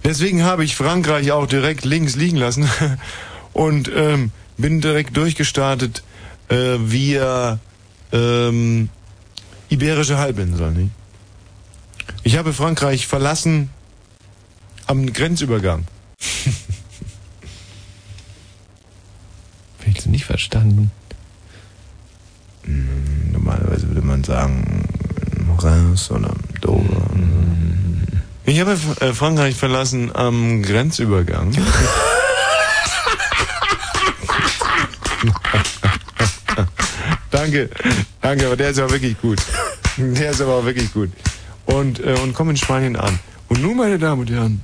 Deswegen 0.05 0.45
habe 0.45 0.65
ich 0.65 0.77
Frankreich 0.77 1.33
auch 1.33 1.47
direkt 1.47 1.85
links 1.85 2.17
liegen 2.17 2.37
lassen 2.37 2.69
und 3.55 3.91
ähm, 3.95 4.31
bin 4.59 4.81
direkt 4.81 5.17
durchgestartet 5.17 6.03
äh, 6.49 6.77
via 6.79 7.59
ähm, 8.13 8.89
Iberische 9.69 10.19
Halbinsel. 10.19 10.71
Nicht? 10.73 10.91
Ich 12.23 12.37
habe 12.37 12.53
Frankreich 12.53 13.07
verlassen 13.07 13.71
am 14.87 15.13
Grenzübergang. 15.13 15.87
Ich 19.87 20.07
nicht 20.07 20.25
verstanden. 20.25 20.91
Hm, 22.63 23.33
Normalerweise 23.33 23.89
würde 23.89 24.03
man 24.03 24.23
sagen 24.25 24.89
Reims 25.59 26.11
oder 26.11 26.35
Dover. 26.61 27.07
Ich 28.45 28.61
habe 28.61 28.79
äh, 29.01 29.13
Frankreich 29.13 29.57
verlassen 29.57 30.15
am 30.15 30.63
Grenzübergang. 30.63 31.53
danke, 37.31 37.71
danke, 38.21 38.47
aber 38.47 38.57
der 38.57 38.71
ist 38.71 38.79
ja 38.79 38.91
wirklich 38.91 39.21
gut. 39.21 39.39
Der 39.97 40.31
ist 40.31 40.41
aber 40.41 40.55
auch 40.55 40.65
wirklich 40.65 40.93
gut. 40.93 41.11
Und, 41.67 42.01
äh, 42.01 42.15
und 42.23 42.33
komme 42.35 42.53
in 42.53 42.57
Spanien 42.57 42.97
an. 42.97 43.19
Und 43.49 43.61
nun, 43.63 43.77
meine 43.77 43.99
Damen 43.99 44.23
und 44.23 44.31
Herren, 44.31 44.63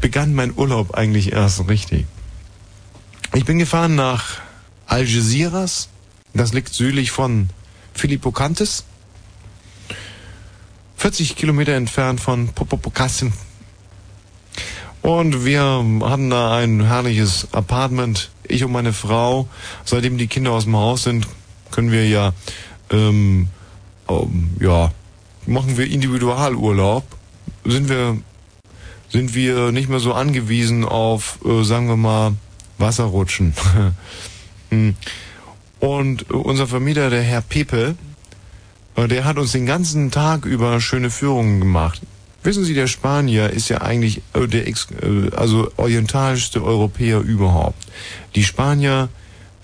begann 0.00 0.34
mein 0.34 0.52
Urlaub 0.56 0.94
eigentlich 0.94 1.32
erst 1.32 1.68
richtig. 1.68 2.06
Ich 3.34 3.44
bin 3.44 3.58
gefahren 3.58 3.94
nach 3.94 4.40
Algeciras. 4.86 5.88
Das 6.34 6.52
liegt 6.52 6.74
südlich 6.74 7.10
von 7.10 7.48
Philippocantes. 7.94 8.84
40 10.96 11.36
Kilometer 11.36 11.72
entfernt 11.72 12.20
von 12.20 12.48
Popopocassen. 12.48 13.32
Und 15.02 15.44
wir 15.44 15.62
hatten 15.62 16.30
da 16.30 16.56
ein 16.58 16.84
herrliches 16.84 17.48
Apartment. 17.52 18.30
Ich 18.50 18.64
und 18.64 18.72
meine 18.72 18.92
Frau. 18.92 19.48
Seitdem 19.84 20.18
die 20.18 20.26
Kinder 20.26 20.52
aus 20.52 20.64
dem 20.64 20.76
Haus 20.76 21.04
sind, 21.04 21.26
können 21.70 21.90
wir 21.92 22.08
ja, 22.08 22.32
ähm, 22.90 23.48
ähm, 24.08 24.50
ja, 24.60 24.92
machen 25.46 25.76
wir 25.76 25.86
Individualurlaub. 25.86 27.04
Sind 27.64 27.88
wir, 27.88 28.18
sind 29.08 29.34
wir 29.34 29.72
nicht 29.72 29.88
mehr 29.88 30.00
so 30.00 30.14
angewiesen 30.14 30.84
auf, 30.84 31.38
äh, 31.44 31.62
sagen 31.64 31.88
wir 31.88 31.96
mal, 31.96 32.32
Wasserrutschen. 32.78 33.54
Hm. 34.72 34.94
Und 35.80 36.30
unser 36.30 36.68
Vermieter, 36.68 37.10
der 37.10 37.22
Herr 37.22 37.40
Pepe, 37.40 37.96
Und 38.94 39.10
der 39.10 39.24
hat 39.24 39.38
uns 39.38 39.50
den 39.50 39.66
ganzen 39.66 40.10
Tag 40.10 40.44
über 40.44 40.80
schöne 40.80 41.10
Führungen 41.10 41.58
gemacht. 41.58 42.02
Wissen 42.42 42.64
Sie, 42.64 42.74
der 42.74 42.86
Spanier 42.86 43.50
ist 43.50 43.68
ja 43.68 43.82
eigentlich 43.82 44.22
äh, 44.32 44.46
der 44.46 44.66
ex 44.66 44.88
äh, 45.02 45.34
also 45.36 45.70
orientalischste 45.76 46.64
Europäer 46.64 47.20
überhaupt. 47.20 47.86
Die 48.34 48.44
Spanier, 48.44 49.10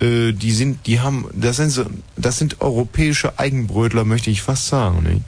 äh, 0.00 0.32
die 0.32 0.52
sind, 0.52 0.86
die 0.86 1.00
haben, 1.00 1.26
das 1.32 1.56
sind 1.56 1.70
so, 1.70 1.86
das 2.16 2.38
sind 2.38 2.60
europäische 2.60 3.38
Eigenbrötler, 3.38 4.04
möchte 4.04 4.30
ich 4.30 4.42
fast 4.42 4.68
sagen. 4.68 5.02
Nicht? 5.04 5.22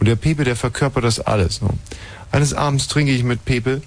Und 0.00 0.08
der 0.08 0.16
Pepe, 0.16 0.44
der 0.44 0.56
verkörpert 0.56 1.04
das 1.04 1.20
alles. 1.20 1.60
Ne? 1.60 1.68
Eines 2.32 2.54
Abends 2.54 2.88
trinke 2.88 3.12
ich 3.12 3.22
mit 3.22 3.44
Pepe 3.44 3.82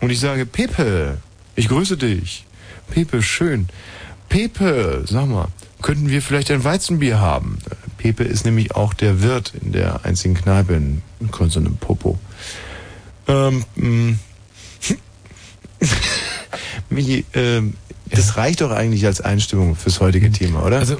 und 0.00 0.10
ich 0.10 0.20
sage, 0.20 0.46
Pepe, 0.46 1.18
ich 1.56 1.68
grüße 1.68 1.98
dich. 1.98 2.46
Pepe, 2.88 3.22
schön. 3.22 3.68
Pepe, 4.28 5.04
sag 5.06 5.26
mal, 5.26 5.48
könnten 5.82 6.08
wir 6.08 6.22
vielleicht 6.22 6.50
ein 6.50 6.64
Weizenbier 6.64 7.20
haben? 7.20 7.58
Pepe 7.98 8.24
ist 8.24 8.44
nämlich 8.44 8.74
auch 8.74 8.94
der 8.94 9.22
Wirt 9.22 9.52
in 9.60 9.72
der 9.72 10.04
einzigen 10.04 10.34
Kneipe 10.34 10.74
in 10.74 11.02
Konstantin 11.30 11.76
Popo. 11.76 12.18
Ähm, 13.28 13.64
mh. 13.76 14.14
Michi, 16.90 17.24
ähm, 17.34 17.74
das 18.10 18.36
reicht 18.36 18.60
doch 18.60 18.70
eigentlich 18.70 19.04
als 19.04 19.20
Einstimmung 19.20 19.74
fürs 19.76 20.00
heutige 20.00 20.30
Thema, 20.30 20.62
oder? 20.64 20.78
Also, 20.78 20.96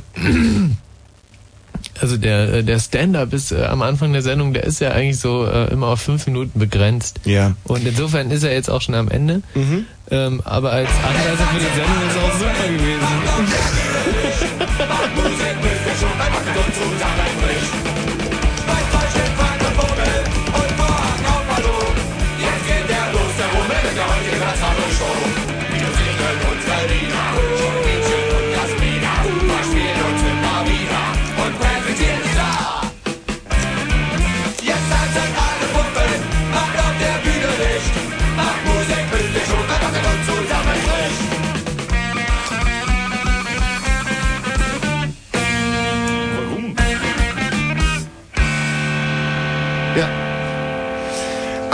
also 2.01 2.17
der, 2.17 2.53
äh, 2.53 2.65
der 2.65 2.79
Stand-up 2.81 3.33
ist 3.33 3.53
äh, 3.53 3.65
am 3.65 3.83
Anfang 3.83 4.13
der 4.13 4.23
Sendung, 4.23 4.53
der 4.53 4.65
ist 4.65 4.81
ja 4.81 4.91
eigentlich 4.91 5.19
so 5.19 5.47
äh, 5.47 5.71
immer 5.71 5.87
auf 5.89 6.01
fünf 6.01 6.27
Minuten 6.27 6.59
begrenzt. 6.59 7.21
ja. 7.25 7.55
Und 7.65 7.87
insofern 7.87 8.31
ist 8.31 8.43
er 8.43 8.53
jetzt 8.53 8.69
auch 8.71 8.83
schon 8.83 8.95
am 8.95 9.09
Ende. 9.09 9.43
Mhm. 9.55 9.87
Ähm, 10.11 10.41
aber 10.45 10.73
als 10.73 10.89
Anreiser 10.89 11.47
für 11.47 11.59
die 11.59 11.65
Sendung 11.65 12.03
ist 12.07 12.17
es 12.17 12.23
auch 12.23 12.39
super 12.39 12.69
gewesen. 12.69 13.07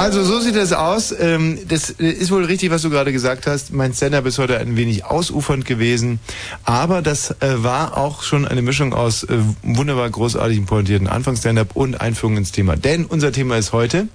Also 0.03 0.25
so 0.25 0.41
sieht 0.41 0.57
das 0.57 0.73
aus. 0.73 1.15
Ähm, 1.19 1.59
Das 1.69 1.91
ist 1.91 2.31
wohl 2.31 2.45
richtig, 2.45 2.71
was 2.71 2.83
du 2.83 2.91
gerade 2.91 3.13
gesagt 3.13 3.47
hast. 3.47 3.73
Mein 3.73 3.95
Stand-up 3.95 4.27
ist 4.27 4.39
heute 4.39 4.59
ein 4.59 4.77
wenig 4.77 5.05
ausufernd 5.05 5.65
gewesen, 5.65 6.19
aber 6.65 7.03
das 7.03 7.31
äh, 7.41 7.63
war 7.63 7.97
auch 7.97 8.23
schon 8.23 8.47
eine 8.47 8.63
Mischung 8.63 8.95
aus 8.95 9.23
äh, 9.25 9.39
wunderbar 9.63 10.11
großartigen 10.11 10.67
pointierten 10.67 11.07
Anfangs-Stand-up 11.07 11.77
und 11.77 12.01
Einführung 12.01 12.37
ins 12.37 12.53
Thema. 12.53 12.77
Denn 12.77 13.05
unser 13.05 13.33
Thema 13.33 13.57
ist 13.57 13.73
heute. 13.73 14.09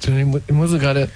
Ich 0.00 0.08
mu- 0.24 0.40
Ich 0.46 0.54
muss 0.54 0.70
gerade. 0.72 1.08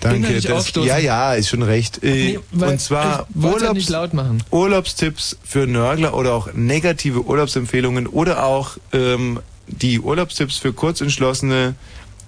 Danke. 0.00 0.40
Das, 0.40 0.72
ja, 0.74 0.98
ja, 0.98 1.34
ist 1.34 1.48
schon 1.48 1.62
recht. 1.62 2.02
Äh, 2.02 2.38
Nee, 2.58 2.64
und 2.66 2.80
zwar 2.80 3.28
Urlaubs 3.40 3.88
machen. 4.12 4.42
Urlaubstipps 4.50 5.36
für 5.44 5.66
Nörgler 5.68 6.14
oder 6.14 6.34
auch 6.34 6.52
negative 6.54 7.24
Urlaubsempfehlungen 7.24 8.08
oder 8.08 8.44
auch 8.44 8.78
ähm, 8.92 9.38
die 9.68 10.00
Urlaubstipps 10.00 10.58
für 10.58 10.72
Kurzentschlossene, 10.72 11.76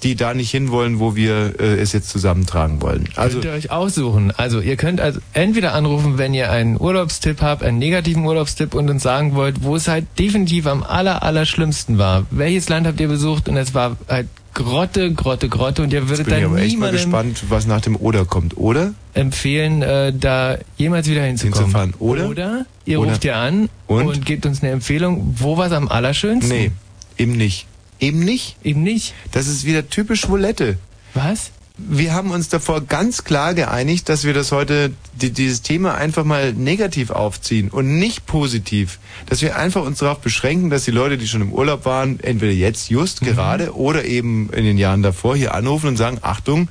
die 0.04 0.14
da 0.14 0.34
nicht 0.34 0.50
hinwollen, 0.50 1.00
wo 1.00 1.16
wir 1.16 1.54
äh, 1.58 1.80
es 1.80 1.92
jetzt 1.92 2.10
zusammentragen 2.10 2.80
wollen. 2.82 3.08
Also 3.16 3.40
könnt 3.40 3.46
ihr 3.46 3.52
euch 3.52 3.70
aussuchen. 3.70 4.30
Also 4.36 4.60
ihr 4.60 4.76
könnt 4.76 5.00
also 5.00 5.20
entweder 5.32 5.72
anrufen, 5.74 6.18
wenn 6.18 6.34
ihr 6.34 6.50
einen 6.50 6.78
Urlaubstipp 6.80 7.40
habt, 7.40 7.62
einen 7.62 7.78
negativen 7.78 8.24
Urlaubstipp 8.24 8.74
und 8.74 8.90
uns 8.90 9.02
sagen 9.02 9.34
wollt, 9.34 9.64
wo 9.64 9.74
es 9.74 9.88
halt 9.88 10.06
definitiv 10.18 10.66
am 10.66 10.82
aller, 10.82 11.22
aller 11.22 11.46
schlimmsten 11.46 11.98
war. 11.98 12.26
Welches 12.30 12.68
Land 12.68 12.86
habt 12.86 13.00
ihr 13.00 13.08
besucht 13.08 13.48
und 13.48 13.56
es 13.56 13.74
war 13.74 13.96
halt 14.08 14.28
Grotte, 14.52 15.12
Grotte, 15.12 15.48
Grotte 15.48 15.82
und 15.82 15.92
ihr 15.92 16.08
würdet 16.08 16.26
bin 16.26 16.34
ich 16.36 16.42
dann 16.42 16.50
aber 16.52 16.60
echt 16.60 16.78
mal 16.78 16.92
niemandem 16.92 17.10
gespannt, 17.32 17.44
was 17.48 17.66
nach 17.66 17.80
dem 17.80 17.96
Oder 17.96 18.24
kommt, 18.24 18.56
oder? 18.56 18.94
empfehlen, 19.14 19.82
äh, 19.82 20.12
da 20.12 20.58
jemals 20.76 21.08
wieder 21.08 21.22
hinzukommen. 21.22 21.64
Hinzufahren, 21.64 21.94
oder? 21.98 22.28
Oder 22.28 22.66
ihr 22.84 23.00
Oder? 23.00 23.10
ruft 23.10 23.24
ihr 23.24 23.36
an 23.36 23.68
Und? 23.86 24.06
und? 24.06 24.26
gebt 24.26 24.44
uns 24.46 24.62
eine 24.62 24.70
Empfehlung, 24.72 25.34
wo 25.38 25.56
war 25.56 25.66
es 25.66 25.72
am 25.72 25.88
allerschönsten? 25.88 26.56
Nee, 26.56 26.70
eben 27.18 27.32
nicht. 27.32 27.66
Eben 28.04 28.18
nicht? 28.20 28.56
Eben 28.62 28.82
nicht. 28.82 29.14
Das 29.32 29.46
ist 29.46 29.64
wieder 29.64 29.88
typisch 29.88 30.28
Volette. 30.28 30.76
Was? 31.14 31.50
Wir 31.76 32.14
haben 32.14 32.30
uns 32.30 32.48
davor 32.48 32.82
ganz 32.82 33.24
klar 33.24 33.52
geeinigt, 33.54 34.08
dass 34.08 34.22
wir 34.22 34.32
das 34.34 34.52
heute, 34.52 34.92
die, 35.20 35.30
dieses 35.30 35.62
Thema 35.62 35.94
einfach 35.96 36.22
mal 36.24 36.52
negativ 36.52 37.10
aufziehen 37.10 37.68
und 37.68 37.98
nicht 37.98 38.26
positiv. 38.26 38.98
Dass 39.26 39.40
wir 39.42 39.56
einfach 39.56 39.82
uns 39.82 39.98
darauf 39.98 40.18
beschränken, 40.20 40.70
dass 40.70 40.84
die 40.84 40.92
Leute, 40.92 41.18
die 41.18 41.26
schon 41.26 41.40
im 41.40 41.52
Urlaub 41.52 41.84
waren, 41.84 42.20
entweder 42.20 42.52
jetzt 42.52 42.90
just 42.90 43.22
Mhm. 43.22 43.26
gerade 43.26 43.74
oder 43.74 44.04
eben 44.04 44.50
in 44.52 44.64
den 44.64 44.78
Jahren 44.78 45.02
davor 45.02 45.34
hier 45.34 45.54
anrufen 45.54 45.88
und 45.88 45.96
sagen, 45.96 46.18
Achtung, 46.22 46.68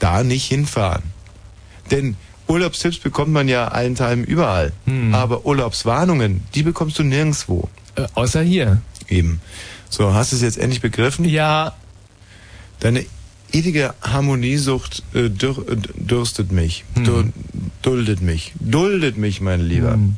da 0.00 0.24
nicht 0.24 0.46
hinfahren. 0.46 1.02
Denn 1.92 2.16
Urlaubstipps 2.48 2.98
bekommt 2.98 3.30
man 3.32 3.46
ja 3.48 3.68
allenthalben 3.68 4.24
überall. 4.24 4.72
Mhm. 4.86 5.14
Aber 5.14 5.46
Urlaubswarnungen, 5.46 6.42
die 6.54 6.64
bekommst 6.64 6.98
du 6.98 7.04
nirgendwo. 7.04 7.68
Äh, 7.94 8.06
außer 8.14 8.42
hier. 8.42 8.82
Eben. 9.08 9.40
So, 9.90 10.14
hast 10.14 10.30
du 10.32 10.36
es 10.36 10.42
jetzt 10.42 10.56
endlich 10.56 10.80
begriffen? 10.80 11.24
Ja. 11.24 11.74
Deine 12.78 13.04
ewige 13.52 13.92
Harmoniesucht 14.00 15.02
äh, 15.14 15.28
dür, 15.28 15.66
äh, 15.68 15.76
dürstet 15.96 16.52
mich. 16.52 16.84
Hm. 16.94 17.04
Du, 17.04 17.24
duldet 17.82 18.22
mich. 18.22 18.52
Duldet 18.60 19.18
mich, 19.18 19.40
mein 19.40 19.60
Lieber. 19.60 19.94
Hm. 19.94 20.16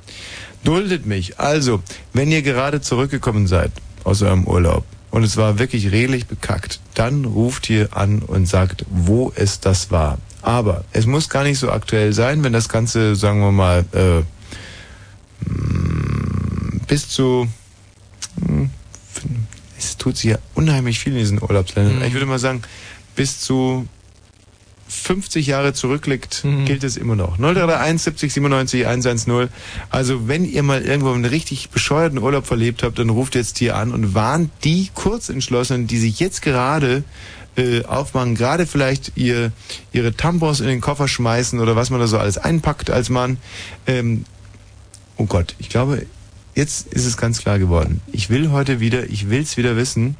Duldet 0.62 1.06
mich. 1.06 1.40
Also, 1.40 1.82
wenn 2.12 2.30
ihr 2.30 2.42
gerade 2.42 2.82
zurückgekommen 2.82 3.46
seid 3.46 3.72
aus 4.04 4.20
eurem 4.22 4.44
Urlaub 4.46 4.84
und 5.10 5.24
es 5.24 5.38
war 5.38 5.58
wirklich 5.58 5.90
redlich 5.90 6.26
bekackt, 6.26 6.80
dann 6.94 7.24
ruft 7.24 7.70
ihr 7.70 7.96
an 7.96 8.20
und 8.20 8.46
sagt, 8.46 8.84
wo 8.90 9.32
es 9.34 9.58
das 9.60 9.90
war. 9.90 10.18
Aber 10.42 10.84
es 10.92 11.06
muss 11.06 11.30
gar 11.30 11.44
nicht 11.44 11.58
so 11.58 11.70
aktuell 11.70 12.12
sein, 12.12 12.44
wenn 12.44 12.52
das 12.52 12.68
Ganze, 12.68 13.16
sagen 13.16 13.40
wir 13.40 13.52
mal, 13.52 13.84
äh, 13.92 14.20
mm, 15.48 16.80
bis 16.86 17.08
zu 17.08 17.48
hm, 18.44 18.70
es 19.84 19.96
tut 19.96 20.16
sich 20.16 20.30
ja 20.30 20.38
unheimlich 20.54 20.98
viel 20.98 21.12
in 21.12 21.18
diesen 21.18 21.42
Urlaubsländern. 21.42 21.98
Mhm. 21.98 22.04
Ich 22.04 22.12
würde 22.12 22.26
mal 22.26 22.38
sagen, 22.38 22.62
bis 23.16 23.40
zu 23.40 23.86
50 24.88 25.46
Jahre 25.46 25.72
zurückliegt, 25.72 26.44
Mhm. 26.44 26.66
gilt 26.66 26.84
es 26.84 26.96
immer 26.98 27.16
noch. 27.16 27.38
0331 27.38 28.02
70 28.02 28.32
97 28.34 28.86
110. 28.86 29.48
Also 29.90 30.28
wenn 30.28 30.44
ihr 30.44 30.62
mal 30.62 30.82
irgendwo 30.82 31.12
einen 31.12 31.24
richtig 31.24 31.70
bescheuerten 31.70 32.18
Urlaub 32.18 32.46
verlebt 32.46 32.82
habt, 32.82 32.98
dann 32.98 33.08
ruft 33.08 33.34
jetzt 33.34 33.56
hier 33.58 33.76
an 33.76 33.92
und 33.92 34.14
warnt 34.14 34.50
die 34.64 34.90
Kurzentschlossenen, 34.94 35.86
die 35.86 35.98
sich 35.98 36.20
jetzt 36.20 36.42
gerade 36.42 37.04
äh, 37.56 37.84
aufmachen, 37.84 38.34
gerade 38.34 38.66
vielleicht 38.66 39.12
ihr 39.14 39.52
ihre 39.92 40.14
Tampons 40.14 40.60
in 40.60 40.66
den 40.66 40.80
Koffer 40.80 41.08
schmeißen 41.08 41.58
oder 41.60 41.74
was 41.76 41.90
man 41.90 42.00
da 42.00 42.06
so 42.06 42.18
alles 42.18 42.36
einpackt 42.38 42.90
als 42.90 43.08
Mann. 43.08 43.38
Ähm, 43.86 44.24
oh 45.16 45.24
Gott, 45.26 45.54
ich 45.58 45.68
glaube, 45.70 46.04
jetzt 46.54 46.92
ist 46.92 47.06
es 47.06 47.16
ganz 47.16 47.40
klar 47.40 47.58
geworden. 47.58 48.00
Ich 48.12 48.30
will 48.30 48.50
heute 48.50 48.80
wieder, 48.80 49.08
ich 49.08 49.30
will's 49.30 49.56
wieder 49.56 49.76
wissen. 49.76 50.16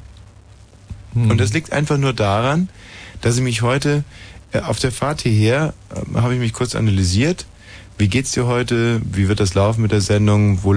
Hm. 1.13 1.31
Und 1.31 1.39
das 1.39 1.53
liegt 1.53 1.71
einfach 1.71 1.97
nur 1.97 2.13
daran, 2.13 2.69
dass 3.21 3.37
ich 3.37 3.43
mich 3.43 3.61
heute 3.61 4.03
äh, 4.51 4.59
auf 4.59 4.79
der 4.79 4.91
Fahrt 4.91 5.21
hierher 5.21 5.73
äh, 5.89 6.19
habe 6.19 6.33
ich 6.33 6.39
mich 6.39 6.53
kurz 6.53 6.75
analysiert. 6.75 7.45
Wie 7.97 8.07
geht's 8.07 8.31
dir 8.31 8.47
heute? 8.47 9.01
Wie 9.05 9.27
wird 9.27 9.39
das 9.39 9.53
laufen 9.53 9.81
mit 9.81 9.91
der 9.91 10.01
Sendung? 10.01 10.63
Wo, 10.63 10.73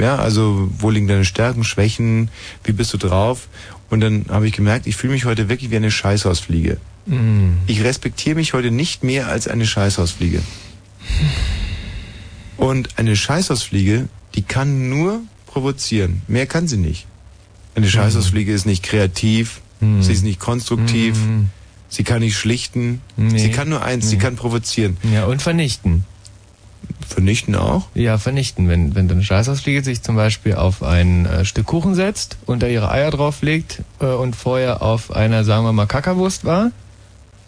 ja, 0.00 0.16
also 0.16 0.70
wo 0.78 0.90
liegen 0.90 1.08
deine 1.08 1.24
Stärken, 1.24 1.64
Schwächen? 1.64 2.30
Wie 2.62 2.72
bist 2.72 2.92
du 2.92 2.96
drauf? 2.96 3.48
Und 3.90 4.00
dann 4.00 4.26
habe 4.28 4.46
ich 4.46 4.52
gemerkt, 4.52 4.86
ich 4.86 4.96
fühle 4.96 5.12
mich 5.12 5.24
heute 5.24 5.48
wirklich 5.48 5.72
wie 5.72 5.76
eine 5.76 5.90
Scheißhausfliege. 5.90 6.78
Mm. 7.06 7.54
Ich 7.66 7.82
respektiere 7.82 8.36
mich 8.36 8.52
heute 8.52 8.70
nicht 8.70 9.02
mehr 9.02 9.26
als 9.26 9.48
eine 9.48 9.66
Scheißhausfliege. 9.66 10.42
Und 12.56 12.98
eine 12.98 13.16
Scheißhausfliege, 13.16 14.08
die 14.34 14.42
kann 14.42 14.88
nur 14.88 15.20
provozieren. 15.46 16.22
Mehr 16.28 16.46
kann 16.46 16.68
sie 16.68 16.76
nicht. 16.76 17.06
Eine 17.74 17.88
Scheißhausfliege 17.88 18.52
ist 18.52 18.66
nicht 18.66 18.82
kreativ, 18.82 19.60
Mhm. 19.80 20.02
sie 20.02 20.12
ist 20.12 20.22
nicht 20.24 20.38
konstruktiv, 20.40 21.16
Mhm. 21.16 21.48
sie 21.88 22.04
kann 22.04 22.20
nicht 22.20 22.36
schlichten. 22.36 23.00
Nee. 23.16 23.38
Sie 23.38 23.50
kann 23.50 23.68
nur 23.68 23.82
eins, 23.82 24.10
sie 24.10 24.16
Nee. 24.16 24.22
kann 24.22 24.36
provozieren. 24.36 24.96
Ja, 25.12 25.24
und 25.26 25.40
vernichten. 25.42 26.04
Vernichten 27.08 27.54
auch? 27.54 27.86
Ja, 27.94 28.18
vernichten. 28.18 28.68
Wenn, 28.68 28.94
wenn 28.94 29.10
eine 29.10 29.22
Scheißhausfliege 29.24 29.82
sich 29.82 30.02
zum 30.02 30.16
Beispiel 30.16 30.54
auf 30.54 30.82
ein 30.82 31.26
äh, 31.26 31.44
Stück 31.44 31.66
Kuchen 31.66 31.94
setzt 31.94 32.36
und 32.46 32.62
da 32.62 32.66
ihre 32.66 32.90
Eier 32.90 33.10
drauflegt 33.10 33.82
äh, 34.00 34.06
und 34.06 34.36
vorher 34.36 34.82
auf 34.82 35.10
einer, 35.12 35.44
sagen 35.44 35.64
wir 35.64 35.72
mal, 35.72 35.86
Kackerwurst 35.86 36.44
war 36.44 36.70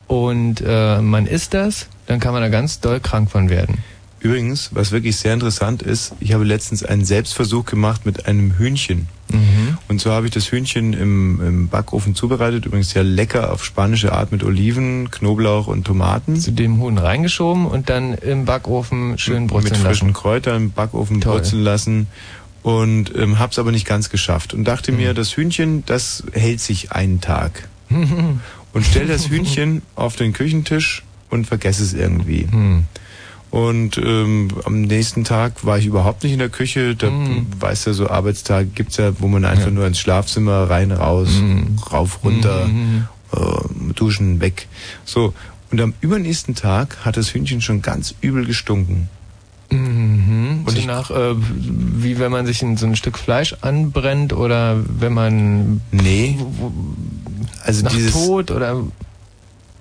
und 0.07 0.63
äh, 0.67 1.01
man 1.01 1.27
isst 1.27 1.55
das, 1.55 1.87
dann 2.07 2.19
kann 2.21 2.33
man 2.33 2.43
da 2.43 2.49
ganz 2.49 2.81
doll 2.81 3.01
krank 3.01 3.31
von 3.31 3.49
werden. 3.51 3.79
Übrigens, 4.23 4.71
was 4.73 4.93
wirklich 4.93 5.17
sehr 5.17 5.35
interessant 5.35 5.83
ist, 5.83 6.15
ich 6.21 6.33
habe 6.33 6.45
letztens 6.45 6.85
einen 6.85 7.05
Selbstversuch 7.05 7.65
gemacht 7.65 8.07
mit 8.07 8.27
einem 8.27 8.57
Hühnchen. 8.57 9.09
Mhm. 9.33 9.79
Und 9.89 10.01
zwar 10.01 10.15
habe 10.15 10.27
ich 10.27 10.33
das 10.33 10.53
Hühnchen 10.53 10.93
im, 10.93 11.41
im 11.45 11.69
Backofen 11.69 12.15
zubereitet, 12.15 12.67
übrigens 12.67 12.91
sehr 12.91 13.03
lecker 13.03 13.53
auf 13.53 13.65
spanische 13.65 14.13
Art 14.13 14.31
mit 14.31 14.45
Oliven, 14.45 15.11
Knoblauch 15.11 15.67
und 15.67 15.85
Tomaten. 15.85 16.37
Zu 16.37 16.53
dem 16.53 16.79
Huhn 16.81 16.99
reingeschoben 16.99 17.67
und 17.67 17.91
dann 17.91 18.15
im 18.15 18.45
Backofen 18.45 19.19
schön 19.19 19.49
brutzeln 19.49 19.73
mit 19.73 19.83
frischen 19.83 20.09
lassen. 20.09 20.13
Kräutern 20.21 20.57
im 20.57 20.71
Backofen 20.71 21.21
Toll. 21.21 21.39
brutzeln 21.39 21.63
lassen 21.65 22.07
und 22.63 23.13
ähm, 23.17 23.41
hab's 23.41 23.59
aber 23.59 23.73
nicht 23.73 23.87
ganz 23.87 24.09
geschafft 24.09 24.55
und 24.55 24.65
dachte 24.65 24.93
Mhm. 24.93 24.99
mir, 24.99 25.15
das 25.15 25.37
Hühnchen, 25.37 25.83
das 25.87 26.23
hält 26.33 26.61
sich 26.61 26.93
einen 26.93 27.21
Tag 27.21 27.69
und 27.91 28.87
stell 28.87 29.09
das 29.09 29.29
Hühnchen 29.31 29.83
auf 29.97 30.15
den 30.15 30.33
Küchentisch 30.33 31.03
und 31.29 31.47
vergess 31.47 31.81
es 31.81 31.93
irgendwie. 31.93 32.47
Hm. 32.49 32.85
Und 33.53 33.99
ähm, 33.99 34.49
am 34.65 34.81
nächsten 34.81 35.25
Tag 35.25 35.67
war 35.67 35.77
ich 35.77 35.85
überhaupt 35.85 36.23
nicht 36.25 36.33
in 36.33 36.39
der 36.39 36.49
Küche. 36.49 36.97
Da 36.97 37.11
Mhm. 37.11 37.47
weißt 37.61 37.87
du, 37.87 37.93
so 37.93 38.09
Arbeitstage 38.09 38.65
gibt's 38.75 38.97
ja, 38.97 39.13
wo 39.21 39.29
man 39.29 39.45
einfach 39.45 39.71
nur 39.71 39.87
ins 39.87 39.99
Schlafzimmer 40.01 40.71
rein, 40.71 40.91
raus, 40.91 41.29
Mhm. 41.39 41.77
rauf, 41.93 42.21
runter, 42.25 42.71
äh, 43.37 43.39
duschen, 43.95 44.41
weg. 44.41 44.69
So. 45.05 45.35
Und 45.71 45.83
am 45.83 45.93
übernächsten 46.01 46.55
Tag 46.55 46.97
hat 47.05 47.19
das 47.19 47.35
Hühnchen 47.35 47.61
schon 47.61 47.83
ganz 47.83 48.15
übel 48.23 48.47
gestunken. 48.47 49.11
Mhm. 49.71 50.63
Und 50.65 50.79
so 50.79 50.87
nach, 50.87 51.11
äh, 51.11 51.35
wie 51.37 52.19
wenn 52.19 52.33
man 52.33 52.47
sich 52.47 52.63
in 52.63 52.79
so 52.79 52.87
ein 52.87 52.97
Stück 52.97 53.19
Fleisch 53.19 53.55
anbrennt 53.61 54.33
oder 54.33 54.79
wenn 54.87 55.13
man 55.13 55.83
Nee. 55.91 56.39
Also 57.65 57.85
nach 57.85 57.93
dieses 57.93 58.13
Tod 58.13 58.51
oder 58.51 58.83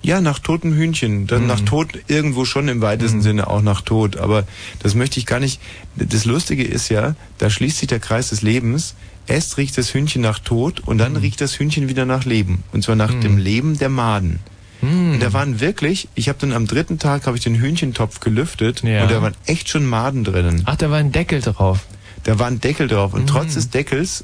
Ja, 0.04 0.20
nach 0.22 0.40
totem 0.40 0.74
Hühnchen. 0.74 1.28
Dann 1.28 1.42
Mhm. 1.44 1.48
nach 1.48 1.60
Tod 1.62 1.88
irgendwo 2.08 2.46
schon 2.46 2.68
im 2.68 2.82
weitesten 2.82 3.22
Sinne 3.22 3.48
auch 3.48 3.62
nach 3.62 3.82
Tod. 3.82 4.18
Aber 4.18 4.46
das 4.80 4.96
möchte 4.96 5.20
ich 5.20 5.26
gar 5.26 5.40
nicht. 5.40 5.60
Das 5.96 6.26
Lustige 6.26 6.64
ist 6.64 6.90
ja, 6.90 7.16
da 7.38 7.50
schließt 7.50 7.78
sich 7.78 7.88
der 7.88 8.00
Kreis 8.00 8.30
des 8.30 8.42
Lebens. 8.42 8.96
Erst 9.28 9.58
riecht 9.58 9.78
das 9.78 9.94
Hühnchen 9.94 10.22
nach 10.24 10.40
Tod 10.40 10.80
und 10.86 10.98
dann 10.98 11.12
Mhm. 11.14 11.20
riecht 11.20 11.40
das 11.42 11.60
Hühnchen 11.60 11.88
wieder 11.88 12.06
nach 12.06 12.26
Leben. 12.26 12.64
Und 12.74 12.84
zwar 12.84 12.96
nach 12.96 13.14
dem 13.14 13.38
Leben 13.38 13.78
der 13.78 13.90
Maden. 13.90 14.40
Hm. 14.80 15.12
Und 15.14 15.20
da 15.22 15.32
waren 15.34 15.60
wirklich, 15.60 16.08
ich 16.16 16.28
habe 16.28 16.40
dann 16.42 16.54
am 16.54 16.66
dritten 16.66 16.98
Tag 16.98 17.28
habe 17.28 17.38
ich 17.38 17.44
den 17.44 17.54
Hühnchentopf 17.62 18.20
gelüftet 18.20 18.82
Ja. 18.82 19.04
und 19.04 19.12
da 19.12 19.22
waren 19.22 19.36
echt 19.46 19.70
schon 19.70 19.86
Maden 19.86 20.24
drinnen. 20.24 20.64
Ach, 20.66 20.76
da 20.76 20.90
war 20.90 20.98
ein 20.98 21.12
Deckel 21.12 21.40
drauf. 21.42 21.82
Da 22.24 22.38
war 22.38 22.48
ein 22.48 22.62
Deckel 22.62 22.88
drauf 22.88 23.14
und 23.14 23.24
Mhm. 23.24 23.28
trotz 23.28 23.56
des 23.56 23.70
Deckels 23.72 24.24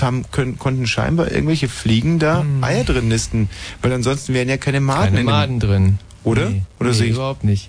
haben, 0.00 0.24
können, 0.30 0.58
konnten 0.58 0.86
scheinbar 0.86 1.30
irgendwelche 1.32 1.68
Fliegen 1.68 2.18
da 2.20 2.44
Eier 2.60 2.84
drin 2.84 3.08
nisten, 3.08 3.48
weil 3.82 3.92
ansonsten 3.92 4.32
wären 4.34 4.48
ja 4.48 4.56
keine 4.58 4.80
Maden 4.80 5.12
Mhm. 5.12 5.16
Keine 5.16 5.24
Maden 5.30 5.60
drin. 5.60 5.98
Oder? 6.24 6.50
Nee, 6.50 6.62
Oder 6.78 6.90
nee, 6.90 6.94
sehe 6.96 7.06
ich- 7.08 7.14
überhaupt 7.14 7.42
nicht. 7.44 7.68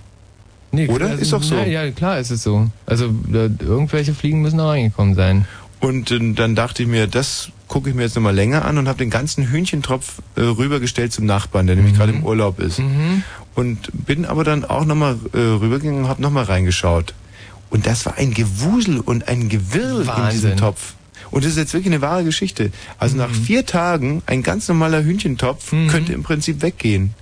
Nee, 0.71 0.87
Oder? 0.87 1.07
also, 1.09 1.21
Ist 1.21 1.33
doch 1.33 1.43
so. 1.43 1.55
Na, 1.55 1.65
ja, 1.67 1.89
klar 1.91 2.19
ist 2.19 2.29
es 2.31 2.43
so. 2.43 2.69
Also 2.85 3.09
da, 3.31 3.41
irgendwelche 3.43 4.13
Fliegen 4.13 4.41
müssen 4.41 4.59
auch 4.59 4.69
reingekommen 4.69 5.15
sein. 5.15 5.45
Und 5.79 6.11
äh, 6.11 6.33
dann 6.33 6.55
dachte 6.55 6.83
ich 6.83 6.89
mir, 6.89 7.07
das 7.07 7.49
gucke 7.67 7.89
ich 7.89 7.95
mir 7.95 8.03
jetzt 8.03 8.15
nochmal 8.15 8.33
länger 8.35 8.65
an 8.65 8.77
und 8.77 8.87
habe 8.87 8.97
den 8.99 9.09
ganzen 9.09 9.49
Hühnchentropf 9.49 10.21
äh, 10.35 10.41
rübergestellt 10.41 11.11
zum 11.13 11.25
Nachbarn, 11.25 11.65
der 11.67 11.75
nämlich 11.75 11.95
gerade 11.95 12.11
im 12.13 12.23
Urlaub 12.23 12.59
ist. 12.59 12.79
Mhm. 12.79 13.23
Und 13.55 13.89
bin 14.05 14.25
aber 14.25 14.43
dann 14.43 14.65
auch 14.65 14.85
nochmal 14.85 15.17
äh, 15.33 15.37
rübergegangen 15.37 16.03
und 16.03 16.09
habe 16.09 16.21
nochmal 16.21 16.45
reingeschaut. 16.45 17.13
Und 17.73 17.85
das 17.87 18.05
war 18.05 18.17
ein 18.17 18.33
Gewusel 18.33 18.99
und 18.99 19.27
ein 19.27 19.49
Gewirr 19.49 20.01
in 20.01 20.07
Wahnsinn. 20.07 20.29
diesem 20.41 20.57
Topf. 20.57 20.93
Und 21.31 21.43
das 21.43 21.51
ist 21.53 21.57
jetzt 21.57 21.73
wirklich 21.73 21.91
eine 21.91 22.01
wahre 22.03 22.23
Geschichte. 22.23 22.71
Also 22.99 23.17
nach 23.17 23.31
vier 23.31 23.65
Tagen, 23.65 24.21
ein 24.27 24.43
ganz 24.43 24.67
normaler 24.67 25.03
Hühnchentopf 25.03 25.71
Mhm. 25.73 25.87
könnte 25.87 26.13
im 26.13 26.21
Prinzip 26.23 26.61
weggehen. 26.61 27.15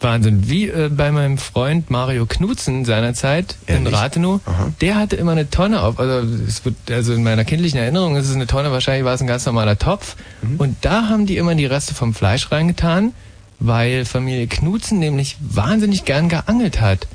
Wahnsinn. 0.00 0.48
Wie 0.48 0.68
äh, 0.68 0.90
bei 0.94 1.10
meinem 1.10 1.38
Freund 1.38 1.90
Mario 1.90 2.26
Knutzen 2.26 2.84
seinerzeit 2.84 3.56
in 3.66 3.76
Ehrlich? 3.86 3.94
Rathenow. 3.94 4.40
Aha. 4.46 4.72
Der 4.80 4.94
hatte 4.96 5.16
immer 5.16 5.32
eine 5.32 5.50
Tonne 5.50 5.80
auf. 5.82 5.98
Also, 5.98 6.28
es 6.46 6.64
wird, 6.64 6.76
also 6.90 7.14
in 7.14 7.24
meiner 7.24 7.44
kindlichen 7.44 7.80
Erinnerung 7.80 8.14
ist 8.16 8.28
es 8.28 8.34
eine 8.34 8.46
Tonne, 8.46 8.70
wahrscheinlich 8.70 9.04
war 9.04 9.14
es 9.14 9.20
ein 9.22 9.26
ganz 9.26 9.44
normaler 9.46 9.76
Topf. 9.78 10.14
Mhm. 10.42 10.56
Und 10.60 10.76
da 10.82 11.08
haben 11.08 11.26
die 11.26 11.36
immer 11.38 11.54
die 11.56 11.66
Reste 11.66 11.94
vom 11.94 12.14
Fleisch 12.14 12.52
reingetan, 12.52 13.12
weil 13.58 14.04
Familie 14.04 14.46
Knutzen 14.46 14.98
nämlich 15.00 15.36
wahnsinnig 15.40 16.04
gern 16.04 16.28
geangelt 16.28 16.80
hat. 16.80 17.08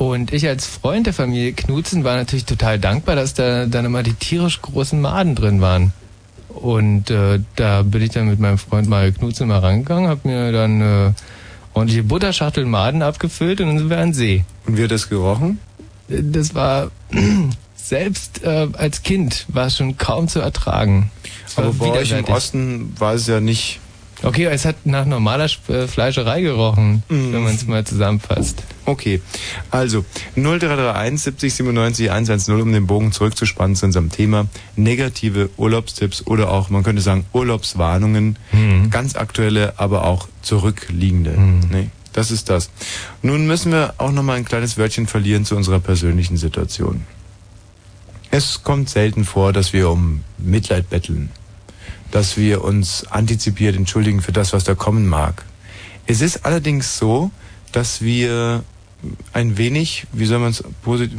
Und 0.00 0.32
ich 0.32 0.48
als 0.48 0.66
Freund 0.66 1.06
der 1.06 1.12
Familie 1.12 1.52
Knutzen 1.52 2.04
war 2.04 2.16
natürlich 2.16 2.46
total 2.46 2.78
dankbar, 2.78 3.16
dass 3.16 3.34
da 3.34 3.66
dann 3.66 3.84
immer 3.84 4.02
die 4.02 4.14
tierisch 4.14 4.62
großen 4.62 4.98
Maden 4.98 5.34
drin 5.34 5.60
waren. 5.60 5.92
Und 6.48 7.10
äh, 7.10 7.40
da 7.56 7.82
bin 7.82 8.00
ich 8.00 8.08
dann 8.08 8.26
mit 8.26 8.40
meinem 8.40 8.56
Freund 8.56 8.88
Mario 8.88 9.12
Knutzen 9.12 9.48
mal 9.48 9.58
rangegangen, 9.58 10.08
hab 10.08 10.24
mir 10.24 10.52
dann 10.52 10.80
äh, 10.80 11.12
ordentliche 11.74 12.02
Butterschachtel 12.02 12.64
Maden 12.64 13.02
abgefüllt 13.02 13.60
und 13.60 13.66
dann 13.66 13.78
sind 13.78 13.90
wir 13.90 13.98
an 13.98 14.14
See. 14.14 14.46
Und 14.64 14.78
wie 14.78 14.84
hat 14.84 14.90
das 14.90 15.10
gerochen? 15.10 15.58
Das 16.08 16.54
war 16.54 16.90
selbst 17.76 18.42
äh, 18.42 18.68
als 18.72 19.02
Kind 19.02 19.44
war 19.48 19.66
es 19.66 19.76
schon 19.76 19.98
kaum 19.98 20.28
zu 20.28 20.40
ertragen. 20.40 21.10
Aber 21.56 21.74
bei 21.74 21.90
euch 21.90 22.12
im. 22.12 22.24
Osten 22.24 22.94
war 22.98 23.12
es 23.12 23.26
ja 23.26 23.40
nicht. 23.40 23.80
Okay, 24.22 24.44
es 24.46 24.64
hat 24.66 24.84
nach 24.84 25.06
normaler 25.06 25.48
äh, 25.68 25.86
Fleischerei 25.86 26.42
gerochen, 26.42 27.02
Mhm. 27.08 27.32
wenn 27.32 27.42
man 27.42 27.54
es 27.54 27.66
mal 27.66 27.84
zusammenfasst. 27.86 28.62
Okay, 28.84 29.22
also 29.70 30.04
0331 30.36 31.20
70 31.22 31.54
97 31.54 32.10
110, 32.10 32.60
um 32.60 32.72
den 32.72 32.86
Bogen 32.86 33.12
zurückzuspannen 33.12 33.76
zu 33.76 33.86
unserem 33.86 34.10
Thema 34.10 34.46
negative 34.76 35.48
Urlaubstipps 35.56 36.26
oder 36.26 36.50
auch, 36.50 36.68
man 36.70 36.82
könnte 36.82 37.00
sagen, 37.02 37.24
Urlaubswarnungen, 37.32 38.38
Mhm. 38.52 38.90
ganz 38.90 39.16
aktuelle, 39.16 39.78
aber 39.78 40.04
auch 40.04 40.28
zurückliegende. 40.42 41.32
Nee, 41.70 41.88
das 42.12 42.30
ist 42.30 42.50
das. 42.50 42.68
Nun 43.22 43.46
müssen 43.46 43.72
wir 43.72 43.94
auch 43.98 44.12
noch 44.12 44.22
mal 44.22 44.36
ein 44.36 44.44
kleines 44.44 44.76
Wörtchen 44.76 45.06
verlieren 45.06 45.44
zu 45.46 45.56
unserer 45.56 45.80
persönlichen 45.80 46.36
Situation. 46.36 47.04
Es 48.32 48.62
kommt 48.62 48.88
selten 48.90 49.24
vor, 49.24 49.52
dass 49.52 49.72
wir 49.72 49.90
um 49.90 50.22
Mitleid 50.38 50.88
betteln, 50.90 51.30
dass 52.10 52.36
wir 52.36 52.64
uns 52.64 53.06
antizipiert 53.10 53.76
entschuldigen 53.76 54.20
für 54.20 54.32
das, 54.32 54.52
was 54.52 54.64
da 54.64 54.74
kommen 54.74 55.06
mag. 55.06 55.44
Es 56.06 56.20
ist 56.20 56.44
allerdings 56.44 56.98
so, 56.98 57.30
dass 57.72 58.02
wir 58.02 58.64
ein 59.32 59.56
wenig, 59.56 60.06
wie 60.12 60.26
soll 60.26 60.40
man 60.40 60.50
es 60.50 60.62
positiv, 60.82 61.18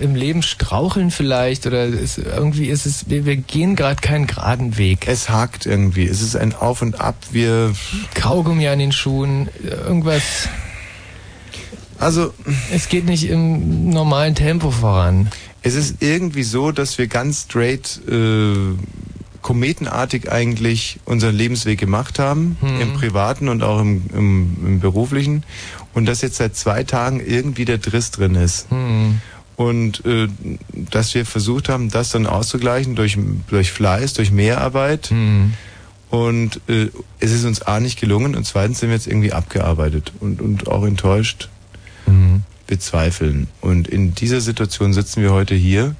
Im 0.00 0.14
Leben 0.14 0.42
straucheln 0.42 1.10
vielleicht 1.10 1.66
oder 1.66 1.84
ist, 1.86 2.18
irgendwie 2.18 2.66
ist 2.66 2.86
es, 2.86 3.08
wir, 3.08 3.24
wir 3.24 3.36
gehen 3.36 3.76
gerade 3.76 4.00
keinen 4.00 4.26
geraden 4.26 4.76
Weg. 4.78 5.06
es 5.06 5.28
hakt 5.28 5.66
irgendwie, 5.66 6.06
es 6.06 6.20
ist 6.20 6.36
ein 6.36 6.54
Auf 6.54 6.82
und 6.82 7.00
Ab, 7.00 7.16
wir, 7.30 7.72
Kaugummi 8.14 8.66
an 8.66 8.78
den 8.80 8.92
Schuhen, 8.92 9.48
irgendwas. 9.62 10.48
also 11.98 12.32
Es 12.72 12.88
geht 12.88 13.04
nicht 13.04 13.28
im 13.28 13.90
normalen 13.90 14.34
Tempo 14.34 14.70
voran. 14.70 15.30
es 15.62 15.74
ist 15.74 16.02
irgendwie 16.02 16.42
so, 16.44 16.72
dass 16.72 16.98
wir 16.98 17.06
ganz 17.06 17.42
straight, 17.42 18.00
äh, 18.08 18.74
kometenartig 19.44 20.32
eigentlich 20.32 21.00
unseren 21.04 21.36
Lebensweg 21.36 21.78
gemacht 21.78 22.18
haben, 22.18 22.56
Mhm. 22.62 22.80
im 22.80 22.92
privaten 22.94 23.48
und 23.50 23.62
auch 23.62 23.78
im, 23.78 24.04
im, 24.14 24.56
im 24.64 24.80
beruflichen 24.80 25.44
und 25.92 26.06
dass 26.06 26.22
jetzt 26.22 26.36
seit 26.36 26.56
zwei 26.56 26.82
Tagen 26.82 27.20
irgendwie 27.20 27.66
der 27.66 27.76
Driss 27.76 28.10
drin 28.10 28.36
ist. 28.36 28.70
Hm. 28.70 29.20
Und 29.56 30.04
äh, 30.06 30.28
dass 30.72 31.14
wir 31.14 31.26
versucht 31.26 31.68
haben, 31.68 31.90
das 31.90 32.08
dann 32.08 32.26
auszugleichen 32.26 32.94
durch, 32.96 33.18
durch 33.48 33.70
Fleiß, 33.70 34.14
durch 34.14 34.32
Mehrarbeit. 34.32 35.10
Hm. 35.10 35.52
Und 36.08 36.60
äh, 36.66 36.88
es 37.20 37.30
ist 37.30 37.44
uns 37.44 37.60
A 37.60 37.80
nicht 37.80 38.00
gelungen 38.00 38.34
und 38.34 38.46
zweitens 38.46 38.80
sind 38.80 38.88
wir 38.88 38.96
jetzt 38.96 39.06
irgendwie 39.06 39.34
abgearbeitet 39.34 40.12
und, 40.20 40.40
und 40.40 40.68
auch 40.68 40.84
enttäuscht. 40.84 41.50
Hm. 42.06 42.44
Wir 42.66 42.80
zweifeln. 42.80 43.48
Und 43.60 43.88
in 43.88 44.14
dieser 44.14 44.40
Situation 44.40 44.94
sitzen 44.94 45.20
wir 45.20 45.32
heute 45.32 45.54
hier 45.54 45.96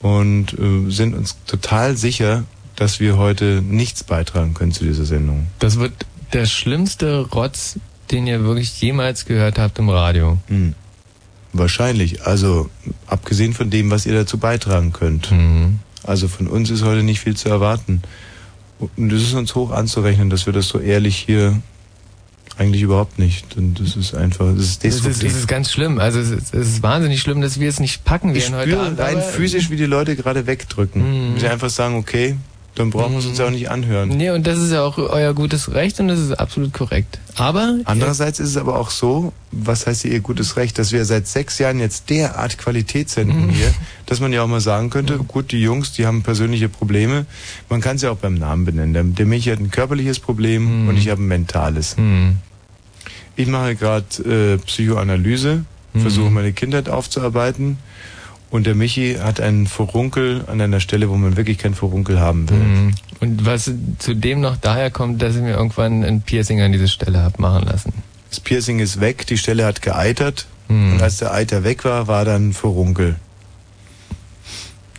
und 0.00 0.54
äh, 0.58 0.90
sind 0.90 1.14
uns 1.14 1.36
total 1.46 1.96
sicher, 1.96 2.42
dass 2.76 3.00
wir 3.00 3.16
heute 3.16 3.62
nichts 3.66 4.02
beitragen 4.04 4.54
können 4.54 4.72
zu 4.72 4.84
dieser 4.84 5.04
Sendung. 5.04 5.46
Das 5.58 5.78
wird 5.78 5.92
der 6.32 6.46
schlimmste 6.46 7.20
Rotz, 7.20 7.76
den 8.10 8.26
ihr 8.26 8.42
wirklich 8.44 8.80
jemals 8.80 9.24
gehört 9.26 9.58
habt 9.58 9.78
im 9.78 9.88
Radio. 9.88 10.38
Hm. 10.48 10.74
Wahrscheinlich. 11.52 12.26
Also 12.26 12.68
abgesehen 13.06 13.52
von 13.54 13.70
dem, 13.70 13.90
was 13.90 14.06
ihr 14.06 14.14
dazu 14.14 14.38
beitragen 14.38 14.92
könnt. 14.92 15.30
Hm. 15.30 15.78
Also 16.02 16.26
von 16.28 16.48
uns 16.48 16.70
ist 16.70 16.82
heute 16.82 17.02
nicht 17.02 17.20
viel 17.20 17.36
zu 17.36 17.48
erwarten. 17.48 18.02
Und 18.96 19.12
es 19.12 19.22
ist 19.22 19.34
uns 19.34 19.54
hoch 19.54 19.70
anzurechnen, 19.70 20.30
dass 20.30 20.46
wir 20.46 20.52
das 20.52 20.68
so 20.68 20.80
ehrlich 20.80 21.16
hier 21.16 21.60
eigentlich 22.58 22.82
überhaupt 22.82 23.18
nicht. 23.18 23.56
Und 23.56 23.80
das 23.80 23.94
ist 23.96 24.14
einfach, 24.14 24.46
das 24.54 24.64
ist 24.64 24.84
Es 24.84 24.96
ist, 24.96 25.04
destruktiv. 25.04 25.30
es 25.32 25.38
ist 25.38 25.48
ganz 25.48 25.70
schlimm. 25.72 25.98
Also 26.00 26.18
es 26.18 26.30
ist, 26.30 26.52
es 26.54 26.68
ist 26.68 26.82
wahnsinnig 26.82 27.20
schlimm, 27.20 27.40
dass 27.40 27.58
wir 27.60 27.68
es 27.68 27.78
nicht 27.80 28.04
packen 28.04 28.34
ich 28.34 28.42
werden 28.50 28.56
heute 28.56 28.70
spüre 28.72 28.86
Abend. 28.86 28.98
rein 28.98 29.16
aber- 29.16 29.22
physisch, 29.24 29.70
wie 29.70 29.76
die 29.76 29.86
Leute 29.86 30.16
gerade 30.16 30.46
wegdrücken. 30.48 31.34
Mhm. 31.34 31.38
Sie 31.38 31.46
einfach 31.48 31.70
sagen, 31.70 31.94
okay, 31.96 32.36
dann 32.76 32.90
brauchen 32.90 33.12
wir 33.12 33.18
es 33.20 33.26
uns 33.26 33.38
auch 33.40 33.50
nicht 33.50 33.70
anhören. 33.70 34.08
Nee, 34.08 34.30
und 34.30 34.46
das 34.46 34.58
ist 34.58 34.72
ja 34.72 34.82
auch 34.82 34.98
euer 34.98 35.32
gutes 35.32 35.72
Recht 35.72 36.00
und 36.00 36.08
das 36.08 36.18
ist 36.18 36.32
absolut 36.32 36.72
korrekt. 36.72 37.20
Aber 37.36 37.78
Andererseits 37.84 38.40
ist 38.40 38.48
es 38.50 38.56
aber 38.56 38.78
auch 38.78 38.90
so, 38.90 39.32
was 39.52 39.86
heißt 39.86 40.02
hier 40.02 40.12
ihr 40.12 40.20
gutes 40.20 40.56
Recht, 40.56 40.78
dass 40.78 40.90
wir 40.92 41.04
seit 41.04 41.26
sechs 41.28 41.58
Jahren 41.58 41.78
jetzt 41.78 42.10
derart 42.10 42.58
Qualität 42.58 43.10
senden 43.10 43.46
Mhm. 43.46 43.50
hier, 43.50 43.72
dass 44.06 44.18
man 44.20 44.32
ja 44.32 44.42
auch 44.42 44.48
mal 44.48 44.60
sagen 44.60 44.90
könnte, 44.90 45.18
gut, 45.18 45.52
die 45.52 45.60
Jungs, 45.62 45.92
die 45.92 46.04
haben 46.06 46.22
persönliche 46.22 46.68
Probleme. 46.68 47.26
Man 47.68 47.80
kann 47.80 47.96
es 47.96 48.02
ja 48.02 48.10
auch 48.10 48.16
beim 48.16 48.34
Namen 48.34 48.64
benennen. 48.64 48.92
Der, 48.92 49.04
der 49.04 49.26
Michi 49.26 49.50
hat 49.50 49.60
ein 49.60 49.70
körperliches 49.70 50.18
Problem 50.18 50.82
Mhm. 50.82 50.88
und 50.88 50.96
ich 50.96 51.08
habe 51.10 51.22
ein 51.22 51.28
mentales. 51.28 51.96
hm, 51.96 52.38
Ich 53.36 53.46
mache 53.48 53.76
gerade 53.76 54.54
äh, 54.54 54.58
Psychoanalyse 54.58 55.64
versuche 56.00 56.28
meine 56.30 56.52
Kindheit 56.52 56.88
aufzuarbeiten. 56.88 57.78
Und 58.54 58.68
der 58.68 58.76
Michi 58.76 59.16
hat 59.20 59.40
einen 59.40 59.66
Furunkel 59.66 60.44
an 60.46 60.60
einer 60.60 60.78
Stelle, 60.78 61.10
wo 61.10 61.16
man 61.16 61.36
wirklich 61.36 61.58
keinen 61.58 61.74
Furunkel 61.74 62.20
haben 62.20 62.48
will. 62.48 62.56
Mhm. 62.56 62.94
Und 63.18 63.44
was 63.44 63.68
zudem 63.98 64.40
noch 64.40 64.56
daher 64.56 64.92
kommt, 64.92 65.20
dass 65.22 65.34
ich 65.34 65.42
mir 65.42 65.54
irgendwann 65.54 66.04
ein 66.04 66.22
Piercing 66.22 66.60
an 66.60 66.70
diese 66.70 66.86
Stelle 66.86 67.20
hab 67.20 67.40
machen 67.40 67.66
lassen. 67.66 67.92
Das 68.30 68.38
Piercing 68.38 68.78
ist 68.78 69.00
weg, 69.00 69.26
die 69.26 69.38
Stelle 69.38 69.64
hat 69.66 69.82
geeitert. 69.82 70.46
Mhm. 70.68 70.92
Und 70.92 71.02
als 71.02 71.16
der 71.16 71.34
Eiter 71.34 71.64
weg 71.64 71.84
war, 71.84 72.06
war 72.06 72.24
dann 72.24 72.52
Furunkel. 72.52 73.16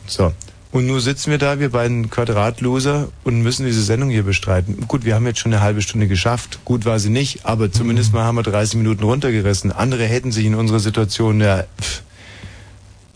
So. 0.05 0.33
Und 0.73 0.87
nun 0.87 0.99
sitzen 0.99 1.31
wir 1.31 1.37
da, 1.37 1.57
wir 1.57 1.69
beiden 1.69 2.09
Quadratloser, 2.09 3.07
und 3.23 3.41
müssen 3.41 3.65
diese 3.65 3.83
Sendung 3.83 4.09
hier 4.09 4.23
bestreiten. 4.23 4.85
Gut, 4.85 5.05
wir 5.05 5.15
haben 5.15 5.25
jetzt 5.27 5.39
schon 5.39 5.53
eine 5.53 5.61
halbe 5.61 5.81
Stunde 5.81 6.09
geschafft. 6.09 6.59
Gut 6.65 6.83
war 6.83 6.99
sie 6.99 7.09
nicht, 7.09 7.45
aber 7.45 7.71
zumindest 7.71 8.11
mal 8.11 8.25
haben 8.25 8.35
wir 8.35 8.43
30 8.43 8.75
Minuten 8.75 9.05
runtergerissen. 9.05 9.71
Andere 9.71 10.03
hätten 10.03 10.33
sich 10.33 10.45
in 10.45 10.55
unserer 10.55 10.81
Situation 10.81 11.39
ja, 11.39 11.63
pff, 11.81 12.01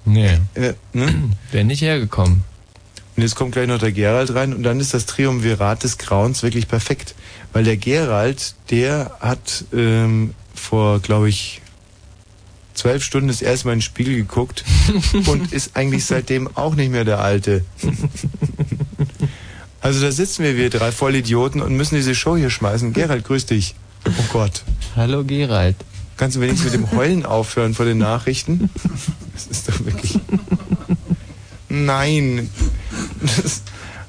Nee. 0.09 0.39
äh, 0.55 0.73
ne? 0.93 1.31
Wäre 1.51 1.65
nicht 1.65 1.81
hergekommen. 1.81 2.43
Und 3.15 3.23
jetzt 3.23 3.35
kommt 3.35 3.51
gleich 3.51 3.67
noch 3.67 3.79
der 3.79 3.91
Gerald 3.91 4.33
rein 4.33 4.53
und 4.53 4.63
dann 4.63 4.79
ist 4.79 4.93
das 4.93 5.05
Triumvirat 5.05 5.83
des 5.83 5.97
Grauens 5.97 6.41
wirklich 6.41 6.67
perfekt. 6.67 7.15
Weil 7.53 7.63
der 7.63 7.77
Gerald, 7.77 8.55
der 8.69 9.11
hat 9.19 9.65
ähm, 9.73 10.33
vor, 10.53 10.99
glaube 10.99 11.29
ich, 11.29 11.61
zwölf 12.73 13.03
Stunden 13.03 13.27
das 13.27 13.41
erste 13.41 13.67
Mal 13.67 13.73
in 13.73 13.79
den 13.79 13.83
Spiegel 13.83 14.15
geguckt 14.15 14.63
und 15.27 15.51
ist 15.51 15.75
eigentlich 15.75 16.05
seitdem 16.05 16.49
auch 16.55 16.75
nicht 16.75 16.91
mehr 16.91 17.05
der 17.05 17.19
Alte. 17.19 17.65
Also 19.81 20.01
da 20.01 20.11
sitzen 20.11 20.43
wir, 20.43 20.57
wir 20.57 20.69
drei 20.69 20.91
Vollidioten 20.91 21.61
und 21.61 21.75
müssen 21.75 21.95
diese 21.95 22.13
Show 22.13 22.35
hier 22.35 22.49
schmeißen. 22.49 22.91
Gerald, 22.91 23.23
grüß 23.23 23.45
dich. 23.45 23.75
Oh 24.05 24.23
Gott. 24.33 24.63
Hallo 24.95 25.23
Gerald. 25.23 25.77
Kannst 26.19 26.35
du 26.35 26.41
wenigstens 26.41 26.73
mit 26.73 26.81
dem 26.81 26.91
Heulen 26.91 27.25
aufhören 27.25 27.73
vor 27.73 27.85
den 27.85 27.97
Nachrichten? 27.97 28.69
Das 29.33 29.47
ist 29.47 29.69
doch 29.69 29.85
wirklich... 29.85 30.19
Nein. 31.69 32.49
Das, 33.21 33.61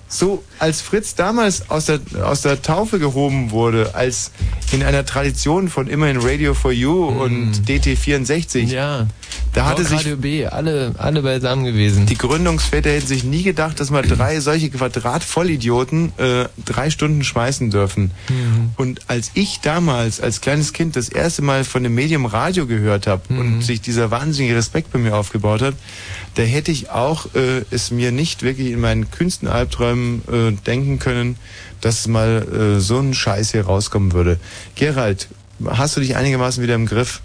so, 0.09 0.43
als 0.59 0.81
Fritz 0.81 1.15
damals 1.15 1.71
aus 1.71 1.85
der, 1.85 2.01
aus 2.25 2.43
der 2.43 2.61
Taufe 2.63 2.99
gehoben 2.99 3.53
wurde, 3.53 3.95
als 3.95 4.33
in 4.73 4.83
einer 4.83 5.07
Tradition 5.07 5.69
von 5.69 5.87
immerhin 5.87 6.19
Radio 6.21 6.53
for 6.53 6.73
You 6.73 7.05
und 7.05 7.63
DT64, 7.69 8.65
Ja. 8.65 9.07
Da 9.53 9.67
hatte 9.67 9.85
sich 9.85 9.99
Radio 9.99 10.17
B, 10.17 10.47
alle, 10.47 10.95
alle 10.99 11.23
beisammen 11.23 11.65
gewesen. 11.65 12.07
die 12.07 12.17
Gründungsväter 12.17 12.91
hätten 12.91 13.07
sich 13.07 13.25
nie 13.25 13.43
gedacht, 13.43 13.81
dass 13.81 13.91
mal 13.91 14.03
drei 14.03 14.41
solche 14.41 14.71
Quadratvollidioten 14.71 16.13
äh, 16.19 16.45
drei 16.65 16.91
Stunden 16.91 17.25
schmeißen 17.25 17.71
dürfen. 17.71 18.13
Und 18.77 19.01
als 19.09 19.33
ich 19.35 19.61
damals 19.61 20.21
als 20.21 20.41
kleines 20.41 20.73
Kind 20.73 20.97
das 20.97 21.09
erste 21.09 21.43
Mal 21.43 21.65
von 21.65 21.83
dem 21.83 21.95
Medium 21.95 22.27
Radio 22.27 22.67
gehört 22.67 23.07
habe 23.07 23.23
und 23.31 23.63
sich 23.63 23.81
dieser 23.81 24.11
wahnsinnige 24.11 24.57
Respekt 24.57 24.93
bei 24.93 24.99
mir 24.99 25.17
aufgebaut 25.17 25.63
hat, 25.63 25.75
da 26.35 26.43
hätte 26.43 26.71
ich 26.71 26.91
auch 26.91 27.27
äh, 27.35 27.65
es 27.71 27.91
mir 27.91 28.13
nicht 28.13 28.43
wirklich 28.43 28.71
in 28.71 28.81
meinen 28.81 29.11
kühnsten 29.11 29.49
Albträumen 29.49 30.23
äh, 30.31 30.53
denken 30.67 30.99
können, 30.99 31.37
dass 31.81 32.07
mal 32.07 32.77
äh, 32.79 32.81
so 32.81 32.99
ein 32.99 33.15
Scheiß 33.15 33.53
hier 33.53 33.65
rauskommen 33.67 34.13
würde. 34.13 34.39
Gerald, 34.75 35.29
hast 35.67 35.97
du 35.97 36.01
dich 36.01 36.17
einigermaßen 36.17 36.63
wieder 36.63 36.75
im 36.75 36.87
Griff? 36.87 37.21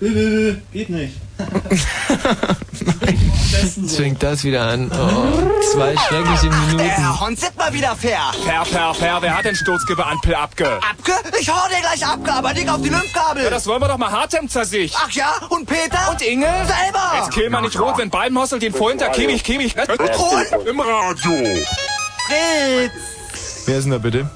Geht 0.00 0.90
nicht. 0.90 1.16
Zwingt 3.88 4.22
das 4.22 4.44
wieder 4.44 4.62
an. 4.62 4.92
Oh, 4.92 5.40
zwei 5.72 5.96
schreckliche 5.96 6.46
Minuten. 6.46 6.78
Herr 6.78 7.20
Hond, 7.20 7.40
sind 7.40 7.56
mal 7.56 7.72
wieder 7.72 7.96
fair. 7.96 8.20
Per, 8.44 8.62
per, 8.64 8.92
per, 8.92 9.20
wer 9.22 9.36
hat 9.36 9.44
den 9.44 9.56
Sturzgeberampel 9.56 10.36
abge? 10.36 10.66
Abge? 10.66 11.12
Ich 11.40 11.50
hau 11.50 11.68
dir 11.68 11.80
gleich 11.80 12.06
abge, 12.06 12.32
aber 12.32 12.52
nicht 12.52 12.68
auf 12.68 12.80
die 12.80 12.90
Lymphkabel. 12.90 13.42
Ja, 13.42 13.50
das 13.50 13.66
wollen 13.66 13.82
wir 13.82 13.88
doch 13.88 13.98
mal 13.98 14.12
Hartem 14.12 14.48
zur 14.48 14.64
sich. 14.64 14.94
Ach 14.96 15.10
ja, 15.10 15.32
und 15.48 15.66
Peter? 15.66 16.10
Und 16.10 16.22
Inge? 16.22 16.46
Selber. 16.46 17.12
Jetzt 17.16 17.32
kill 17.32 17.50
mal 17.50 17.62
nicht 17.62 17.80
rot, 17.80 17.98
wenn 17.98 18.10
beiden 18.10 18.38
Hossel 18.38 18.60
den 18.60 18.72
Freund 18.72 19.00
da 19.00 19.08
kiemig, 19.08 19.42
kiemig. 19.42 19.74
Und? 19.76 19.88
Im 20.66 20.78
Radio. 20.78 21.56
Fritz. 22.26 22.92
Wer 23.66 23.78
ist 23.78 23.84
denn 23.84 23.92
da 23.92 23.98
bitte? 23.98 24.30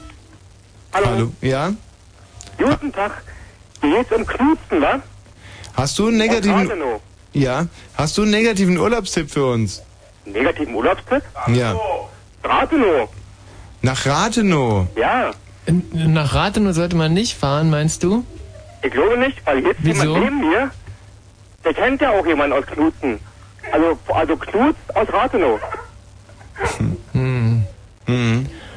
Hallo. 0.93 1.07
Hallo. 1.07 1.33
Ja? 1.41 1.73
Guten 2.59 2.93
Tag. 2.93 3.23
Hier 3.81 3.99
geht's 3.99 4.11
um 4.13 4.27
Knutzen, 4.27 4.81
wa? 4.81 5.01
Hast 5.75 5.99
du 5.99 6.09
einen 6.09 6.19
negativen. 6.19 6.71
Ja, 7.33 7.67
hast 7.95 8.19
du 8.19 8.23
einen 8.23 8.31
negativen 8.31 8.77
Urlaubstipp 8.77 9.31
für 9.31 9.47
uns? 9.47 9.83
Negativen 10.27 10.75
Urlaubstipp? 10.75 11.23
Ja. 11.49 11.75
Rathenow. 12.45 13.09
Nach 13.81 14.07
Rathenow. 14.07 14.87
Ja. 14.97 15.31
Nach 15.93 16.35
Rathenow 16.35 16.75
sollte 16.75 16.97
man 16.97 17.15
nicht 17.15 17.37
fahren, 17.39 17.71
meinst 17.71 18.03
du? 18.03 18.25
Ich 18.83 18.91
glaube 18.91 19.17
nicht, 19.17 19.45
weil 19.47 19.61
jetzt 19.65 19.79
Wieso? 19.83 20.03
jemand 20.03 20.25
neben 20.25 20.41
mir, 20.41 20.71
der 21.65 21.75
kennt 21.75 22.01
ja 22.01 22.11
auch 22.11 22.27
jemanden 22.27 22.57
aus 22.57 22.67
Knutzen. 22.67 23.19
Also, 23.71 23.99
also 24.09 24.37
Knutz 24.37 24.77
aus 24.95 25.09
Rathenow. 25.13 25.61
Mhm. 27.13 27.65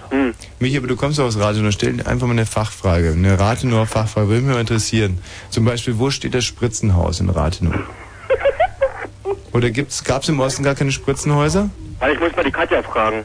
Hm. 0.09 0.33
Michi, 0.59 0.77
aber 0.77 0.87
du 0.87 0.95
kommst 0.95 1.19
aus 1.19 1.39
Rathenow. 1.39 1.71
Stell 1.71 2.01
einfach 2.05 2.27
mal 2.27 2.33
eine 2.33 2.45
Fachfrage. 2.45 3.11
Eine 3.11 3.39
Rathenower 3.39 3.85
Fachfrage 3.85 4.29
würde 4.29 4.41
mich 4.41 4.53
mal 4.53 4.61
interessieren. 4.61 5.19
Zum 5.49 5.65
Beispiel, 5.65 5.97
wo 5.99 6.09
steht 6.09 6.33
das 6.33 6.45
Spritzenhaus 6.45 7.19
in 7.19 7.29
Rathenow? 7.29 7.75
Oder 9.53 9.69
gibt's, 9.69 10.03
gab's 10.03 10.29
im 10.29 10.39
Osten 10.39 10.63
gar 10.63 10.75
keine 10.75 10.91
Spritzenhäuser? 10.91 11.69
Weil 11.99 12.13
ich 12.13 12.19
muss 12.19 12.35
mal 12.35 12.43
die 12.43 12.51
Katja 12.51 12.83
fragen. 12.83 13.23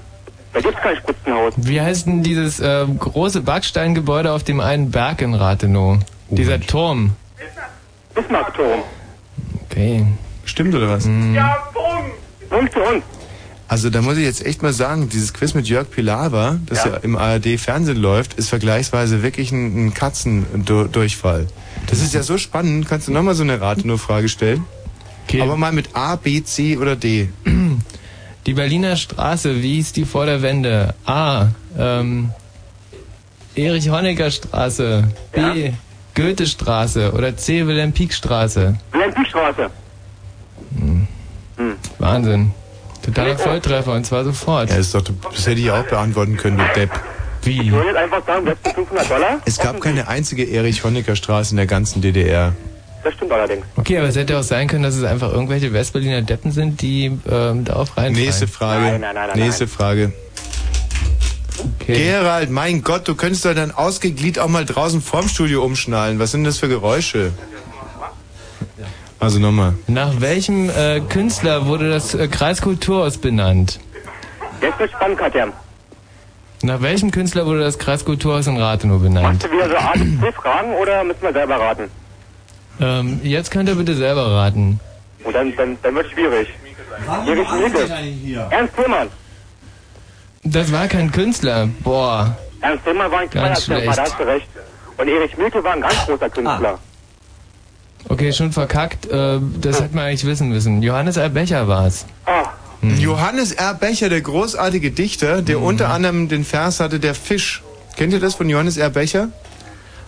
Da 0.53 0.61
gibt's 0.61 0.81
kein 0.81 0.97
Spritzenhaus. 0.97 1.55
Wie 1.57 1.81
heißt 1.81 2.07
denn 2.07 2.23
dieses 2.23 2.61
äh, 2.61 2.87
große 2.87 3.41
Backsteingebäude 3.43 4.33
auf 4.33 4.43
dem 4.43 4.61
einen 4.61 4.91
Berg 4.91 5.23
in 5.23 5.35
Rathenow? 5.35 5.99
Dieser 6.29 6.61
Turm. 6.61 7.13
Bismarckturm. 8.15 8.83
Okay. 9.65 10.07
Stimmt 10.45 10.75
oder 10.75 10.89
was? 10.89 11.09
Ja, 11.33 11.57
Punkt. 11.73 12.51
Punkt 12.51 12.73
für 12.73 12.83
uns. 12.83 13.05
Also 13.71 13.89
da 13.89 14.03
muss 14.03 14.17
ich 14.17 14.25
jetzt 14.25 14.45
echt 14.45 14.63
mal 14.65 14.73
sagen, 14.73 15.09
dieses 15.11 15.33
Quiz 15.33 15.55
mit 15.55 15.69
Jörg 15.69 15.89
Pilawa, 15.89 16.59
das 16.67 16.85
ja, 16.85 16.91
Ja. 16.91 16.97
im 16.99 17.15
ARD-Fernsehen 17.17 17.97
läuft, 17.99 18.35
ist 18.35 18.49
vergleichsweise 18.49 19.23
wirklich 19.23 19.53
ein, 19.53 19.87
ein 19.87 19.95
Katzendurchfall. 19.95 21.47
Das 21.87 22.03
ist 22.03 22.13
ja 22.13 22.25
so 22.25 22.37
spannend. 22.37 22.89
Kannst 22.89 23.07
du 23.07 23.13
nochmal 23.13 23.37
so 23.37 23.45
eine 23.45 23.61
Rathenow-Frage 23.61 24.29
stellen? 24.29 24.65
okay. 25.29 25.41
Aber 25.43 25.57
mal 25.57 25.71
mit 25.71 25.95
A, 25.95 26.17
B, 26.17 26.43
C 26.43 26.79
oder 26.79 26.97
D. 26.97 27.29
Die 28.47 28.55
Berliner 28.55 28.97
Straße, 28.97 29.63
wie 29.63 29.75
hieß 29.77 29.93
die 29.93 30.05
vor 30.05 30.27
der 30.27 30.43
Wende? 30.43 30.95
A. 31.07 31.47
Ähm, 31.79 32.31
Erich-Honecker-Straße. 33.55 35.05
B. 35.31 35.73
Goethe-Straße. 36.17 37.13
Oder 37.13 37.37
C. 37.37 37.65
Wilhelm-Pieck-Straße. 37.69 38.79
Wilhelm-Pieck-Straße. 38.91 39.71
Wahnsinn. 41.99 42.51
Totaler 43.03 43.39
Volltreffer 43.39 43.95
und 43.95 44.05
zwar 44.05 44.25
sofort. 44.25 44.71
Ja, 44.71 44.77
ist 44.77 44.95
doch, 44.95 45.03
das 45.03 45.47
hätte 45.47 45.61
ich 45.61 45.71
auch 45.71 45.85
beantworten 45.85 46.37
können, 46.37 46.59
du 46.59 46.65
Depp. 46.75 46.91
Wie? 47.43 47.63
Ich 47.63 47.73
würde 47.73 47.89
jetzt 47.89 47.97
einfach 47.97 48.27
sagen, 48.27 48.47
letzten 48.47 48.71
500 48.71 49.11
Dollar. 49.11 49.41
Es 49.47 49.59
gab 49.59 49.81
keine 49.81 50.09
einzige 50.09 50.45
Erich-Honecker-Straße 50.45 51.53
in 51.53 51.57
der 51.57 51.67
ganzen 51.67 52.03
DDR. 52.03 52.53
Das 53.03 53.15
stimmt 53.15 53.33
allerdings. 53.33 53.65
Okay, 53.77 53.97
aber 53.97 54.09
es 54.09 54.17
hätte 54.17 54.39
auch 54.39 54.43
sein 54.43 54.69
können, 54.69 54.83
dass 54.83 54.95
es 54.95 55.05
einfach 55.05 55.33
irgendwelche 55.33 55.73
Westberliner 55.73 56.21
Deppen 56.21 56.53
sind, 56.53 56.83
die 56.83 57.07
ähm, 57.31 57.65
darauf 57.65 57.97
reinfallen. 57.97 58.13
Nächste 58.13 58.47
Frage. 58.47 58.83
Nein, 58.83 59.01
nein, 59.01 59.15
nein, 59.15 59.29
nein, 59.29 59.39
Nächste 59.39 59.67
Frage. 59.67 60.13
Okay. 61.81 62.05
Gerald, 62.05 62.51
mein 62.51 62.83
Gott, 62.83 63.09
du 63.09 63.15
könntest 63.15 63.45
doch 63.45 63.55
dein 63.55 63.71
Ausgeglied 63.71 64.39
auch 64.39 64.49
mal 64.49 64.65
draußen 64.67 65.01
vorm 65.01 65.29
Studio 65.29 65.65
umschnallen. 65.65 66.19
Was 66.19 66.33
sind 66.33 66.45
das 66.45 66.59
für 66.59 66.69
Geräusche? 66.69 67.33
Also 69.21 69.39
nochmal. 69.39 69.75
Nach 69.87 70.21
welchem 70.21 70.71
äh, 70.71 71.01
Künstler 71.01 71.67
wurde 71.67 71.91
das 71.91 72.15
äh, 72.15 72.27
Kreiskulturhaus 72.27 73.19
benannt? 73.19 73.79
Jetzt 74.63 74.79
wird 74.79 74.91
spannend, 74.91 75.19
Katja. 75.19 75.47
Nach 76.63 76.81
welchem 76.83 77.11
Künstler 77.11 77.47
wurde 77.47 77.61
das 77.61 77.79
Kreiskulturhaus 77.79 78.47
in 78.47 78.57
Rathenow 78.59 79.01
Machst 79.01 79.15
benannt? 79.15 79.45
du 79.45 79.51
wieder 79.51 79.69
so 79.69 79.77
A, 79.77 79.93
B, 79.93 80.21
C 80.21 80.33
Fragen 80.33 80.75
oder 80.75 81.05
müssen 81.05 81.23
wir 81.23 81.33
selber 81.33 81.57
raten? 81.61 81.91
Ähm, 82.81 83.21
jetzt 83.23 83.51
könnt 83.51 83.69
ihr 83.69 83.75
bitte 83.75 83.95
selber 83.95 84.27
raten. 84.31 84.81
Und 85.25 85.35
dann, 85.35 85.55
dann, 85.57 85.77
dann 85.83 85.95
wird 85.95 86.11
schwierig. 86.11 86.49
Warum 87.07 87.29
Erich 87.29 87.51
Mielke. 87.53 88.49
Ernst 88.51 88.77
Thälmann. 88.77 89.09
Das 90.43 90.73
war 90.73 90.89
kein 90.89 91.11
Künstler. 91.13 91.69
Boah. 91.81 92.37
Ernst 92.63 92.85
Thälmann 92.85 93.11
war 93.11 93.21
ein 93.21 93.31
kleiner 93.31 93.49
Ganz 93.49 93.67
Künstler, 93.67 93.95
da 93.95 94.03
hast 94.03 94.19
du 94.19 94.23
recht. 94.25 94.49
Und 94.97 95.09
Erich 95.09 95.37
Mielke 95.37 95.63
war 95.63 95.73
ein 95.73 95.81
ganz 95.83 96.07
großer 96.07 96.31
Künstler. 96.31 96.79
Okay, 98.09 98.33
schon 98.33 98.53
verkackt. 98.53 99.07
Äh, 99.07 99.39
das 99.61 99.81
hätte 99.81 99.95
man 99.95 100.07
eigentlich 100.07 100.25
wissen 100.27 100.49
müssen. 100.49 100.83
Johannes 100.83 101.17
R. 101.17 101.29
Becher 101.29 101.69
war's. 101.69 102.07
Ah, 102.27 102.49
Johannes 102.83 103.53
R. 103.53 103.75
Becher, 103.75 104.09
der 104.09 104.23
großartige 104.23 104.91
Dichter, 104.91 105.43
der 105.43 105.61
unter 105.61 105.91
anderem 105.91 106.29
den 106.29 106.45
Vers 106.45 106.81
hatte, 106.81 106.99
der 106.99 107.15
Fisch. 107.15 107.63
Kennt 107.97 108.13
ihr 108.13 108.21
das 108.21 108.37
von 108.37 108.49
Johannes 108.49 108.79
R. 108.79 108.91
Becher? 108.91 109.29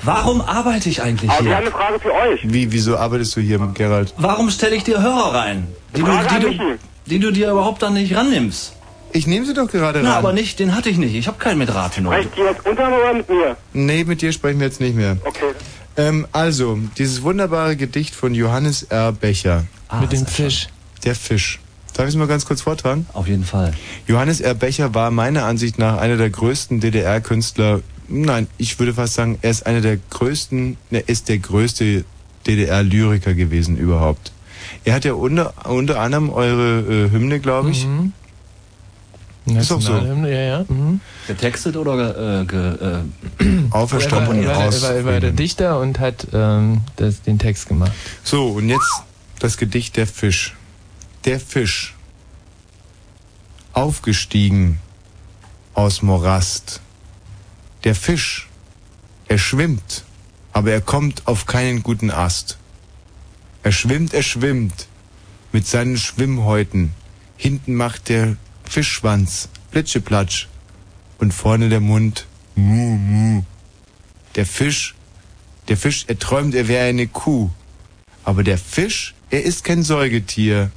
Warum 0.03 0.41
arbeite 0.41 0.89
ich 0.89 1.03
eigentlich 1.03 1.31
aber 1.31 1.45
wir 1.45 1.55
haben 1.55 1.65
hier? 1.65 1.75
eine 1.75 1.85
Frage 1.85 2.01
für 2.01 2.13
euch. 2.13 2.41
Wie, 2.43 2.73
wieso 2.73 2.97
arbeitest 2.97 3.37
du 3.37 3.41
hier, 3.41 3.59
Gerald? 3.75 4.15
Warum 4.17 4.51
stelle 4.51 4.75
ich 4.75 4.85
dir 4.85 5.01
Hörer 5.01 5.35
rein, 5.35 5.69
die 5.95 6.01
du, 6.01 6.07
Frage 6.07 6.29
an 6.31 6.41
die, 6.41 6.59
du, 6.59 6.79
die 7.07 7.19
du 7.21 7.31
dir 7.31 7.51
überhaupt 7.51 7.83
dann 7.83 7.95
nicht 7.95 8.17
rannimmst? 8.17 8.73
Ich 9.13 9.27
nehme 9.27 9.45
sie 9.45 9.53
doch 9.55 9.71
gerade 9.71 9.99
ran. 9.99 10.07
Na, 10.07 10.17
aber 10.17 10.33
nicht, 10.33 10.59
den 10.59 10.75
hatte 10.75 10.89
ich 10.89 10.97
nicht. 10.97 11.15
Ich 11.15 11.29
habe 11.29 11.39
keinen 11.39 11.59
mit 11.59 11.73
Rathenow. 11.73 12.13
Reicht 12.13 12.31
ihr 12.37 12.47
jetzt 12.47 12.67
unter 12.67 12.89
oder 12.89 13.13
mit 13.13 13.29
mir? 13.29 13.57
Nee, 13.75 14.05
mit 14.05 14.23
dir 14.23 14.33
sprechen 14.33 14.59
wir 14.59 14.67
jetzt 14.67 14.81
nicht 14.81 14.97
mehr. 14.97 15.19
Okay. 15.25 15.53
Ähm, 15.97 16.27
also, 16.33 16.79
dieses 16.97 17.23
wunderbare 17.23 17.77
Gedicht 17.77 18.15
von 18.15 18.35
Johannes 18.35 18.83
R. 18.85 19.13
Becher. 19.13 19.67
Mit 20.01 20.13
dem 20.13 20.27
Fisch. 20.27 20.69
Der 21.05 21.15
Fisch. 21.15 21.61
Darf 21.95 22.07
ich 22.07 22.15
es 22.15 22.19
mal 22.19 22.27
ganz 22.27 22.47
kurz 22.47 22.63
vortragen? 22.63 23.07
Auf 23.13 23.29
jeden 23.29 23.45
Fall. 23.45 23.75
Johannes 24.07 24.41
R. 24.41 24.55
Becher 24.55 24.95
war 24.95 25.11
meiner 25.11 25.45
Ansicht 25.45 25.79
nach 25.79 25.99
einer 25.99 26.17
der 26.17 26.31
größten 26.31 26.81
DDR-Künstler. 26.81 27.81
Nein, 28.09 28.47
ich 28.57 28.79
würde 28.79 28.95
fast 28.95 29.15
sagen, 29.15 29.39
er 29.43 29.51
ist 29.51 29.67
einer 29.67 29.83
der 29.83 29.99
größten, 29.99 30.79
er 30.91 31.09
ist 31.09 31.29
der 31.29 31.39
größte 31.39 32.05
DDR-Lyriker 32.47 33.35
gewesen 33.35 33.77
überhaupt. 33.77 34.33
Er 34.85 34.95
hat 34.95 35.05
ja 35.05 35.13
unter, 35.13 35.55
unter 35.69 36.01
anderem 36.01 36.31
eure 36.31 36.81
äh, 36.81 37.11
Hymne, 37.11 37.41
glaube 37.41 37.71
ich. 37.71 37.87
Mhm. 37.87 38.13
Ist 39.47 39.71
doch 39.71 39.81
so. 39.81 39.93
Ja, 39.93 40.27
ja. 40.27 40.65
Mhm. 40.69 41.01
Getextet 41.27 41.77
oder 41.77 42.41
äh, 42.43 42.45
ge, 42.45 43.03
äh, 43.41 43.71
Auferstanden 43.71 44.45
er 44.45 44.49
war, 44.49 44.65
er 44.65 44.83
war, 44.83 44.91
er 44.93 45.05
war 45.05 45.21
der 45.21 45.33
Dichter 45.33 45.81
und 45.81 45.99
hat 45.99 46.29
ähm, 46.33 46.83
das, 46.97 47.23
den 47.23 47.39
Text 47.39 47.67
gemacht. 47.67 47.93
So, 48.23 48.51
und 48.51 48.69
jetzt 48.69 49.03
das 49.41 49.57
Gedicht 49.57 49.97
Der 49.97 50.07
Fisch. 50.07 50.55
Der 51.25 51.41
Fisch. 51.41 51.95
Aufgestiegen 53.73 54.79
aus 55.75 56.03
Morast. 56.03 56.81
Der 57.83 57.97
Fisch. 57.97 58.49
Er 59.27 59.39
schwimmt, 59.39 60.05
aber 60.53 60.71
er 60.71 60.81
kommt 60.81 61.27
auf 61.27 61.47
keinen 61.47 61.83
guten 61.83 62.11
Ast. 62.11 62.59
Er 63.63 63.73
schwimmt, 63.73 64.15
er 64.15 64.23
schwimmt 64.23 64.87
mit 65.53 65.67
seinen 65.67 65.97
Schwimmhäuten. 65.97 66.93
Hinten 67.37 67.75
macht 67.75 68.09
der 68.09 68.37
Fischschwanz 68.73 69.51
Plitscheplatsch 69.71 70.49
und 71.19 71.35
vorne 71.35 71.69
der 71.69 71.81
Mund 71.81 72.27
Mu, 72.55 72.97
mu. 72.97 73.43
Der 74.35 74.47
Fisch, 74.47 74.95
der 75.69 75.77
Fisch, 75.77 76.07
er 76.09 76.19
träumt, 76.19 76.55
er 76.55 76.69
wäre 76.69 76.89
eine 76.89 77.07
Kuh. 77.07 77.51
Aber 78.25 78.43
der 78.43 78.57
Fisch, 78.57 79.15
er 79.29 79.43
ist 79.43 79.65
kein 79.65 79.83
Säugetier. 79.83 80.71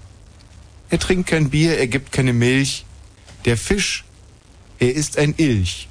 Er 0.89 0.99
trinkt 0.99 1.29
kein 1.29 1.49
Bier, 1.49 1.77
er 1.77 1.87
gibt 1.87 2.11
keine 2.11 2.33
Milch. 2.33 2.85
Der 3.45 3.55
Fisch, 3.55 4.03
er 4.77 4.93
ist 4.93 5.17
ein 5.17 5.33
Ilch. 5.37 5.87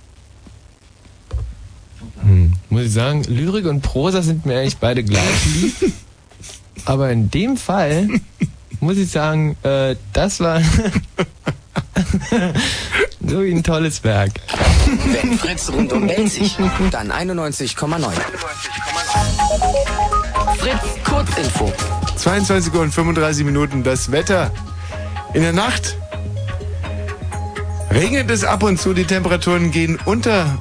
Hm. 2.20 2.52
Muss 2.68 2.82
ich 2.82 2.92
sagen, 2.92 3.24
Lyrik 3.24 3.64
und 3.64 3.80
Prosa 3.80 4.20
sind 4.20 4.44
mir 4.44 4.58
eigentlich 4.58 4.76
beide 4.76 5.04
gleich 5.04 5.46
lieb. 5.54 5.92
Aber 6.84 7.10
in 7.10 7.30
dem 7.30 7.56
Fall 7.56 8.08
muss 8.80 8.98
ich 8.98 9.10
sagen, 9.10 9.56
äh, 9.62 9.96
das 10.12 10.40
war 10.40 10.60
so 13.26 13.42
wie 13.42 13.52
ein 13.52 13.62
tolles 13.62 14.02
Werk. 14.04 14.32
Wenn 15.12 15.38
Fritz 15.38 15.70
rundum 15.70 16.08
sich, 16.26 16.56
dann 16.90 17.12
91,9. 17.12 18.12
Fritz 20.58 21.04
Kurzinfo. 21.04 21.72
22 22.16 22.74
Uhr 22.74 22.80
und 22.80 22.92
35 22.92 23.44
Minuten 23.44 23.82
das 23.82 24.10
Wetter. 24.10 24.50
In 25.34 25.42
der 25.42 25.52
Nacht 25.52 25.96
regnet 27.90 28.30
es 28.30 28.44
ab 28.44 28.62
und 28.62 28.80
zu, 28.80 28.94
die 28.94 29.04
Temperaturen 29.04 29.70
gehen 29.70 29.98
unter. 30.04 30.58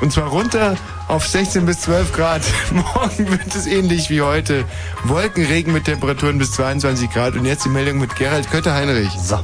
Und 0.00 0.12
zwar 0.12 0.28
runter 0.28 0.76
auf 1.08 1.26
16 1.26 1.66
bis 1.66 1.80
12 1.82 2.12
Grad. 2.12 2.42
Morgen 2.72 3.30
wird 3.30 3.54
es 3.54 3.66
ähnlich 3.66 4.10
wie 4.10 4.22
heute. 4.22 4.64
Wolkenregen 5.04 5.72
mit 5.72 5.84
Temperaturen 5.84 6.38
bis 6.38 6.52
22 6.52 7.10
Grad. 7.10 7.34
Und 7.34 7.44
jetzt 7.44 7.64
die 7.64 7.68
Meldung 7.68 7.98
mit 7.98 8.16
Gerald 8.16 8.50
Kötter-Heinrich. 8.50 9.12
So. 9.22 9.38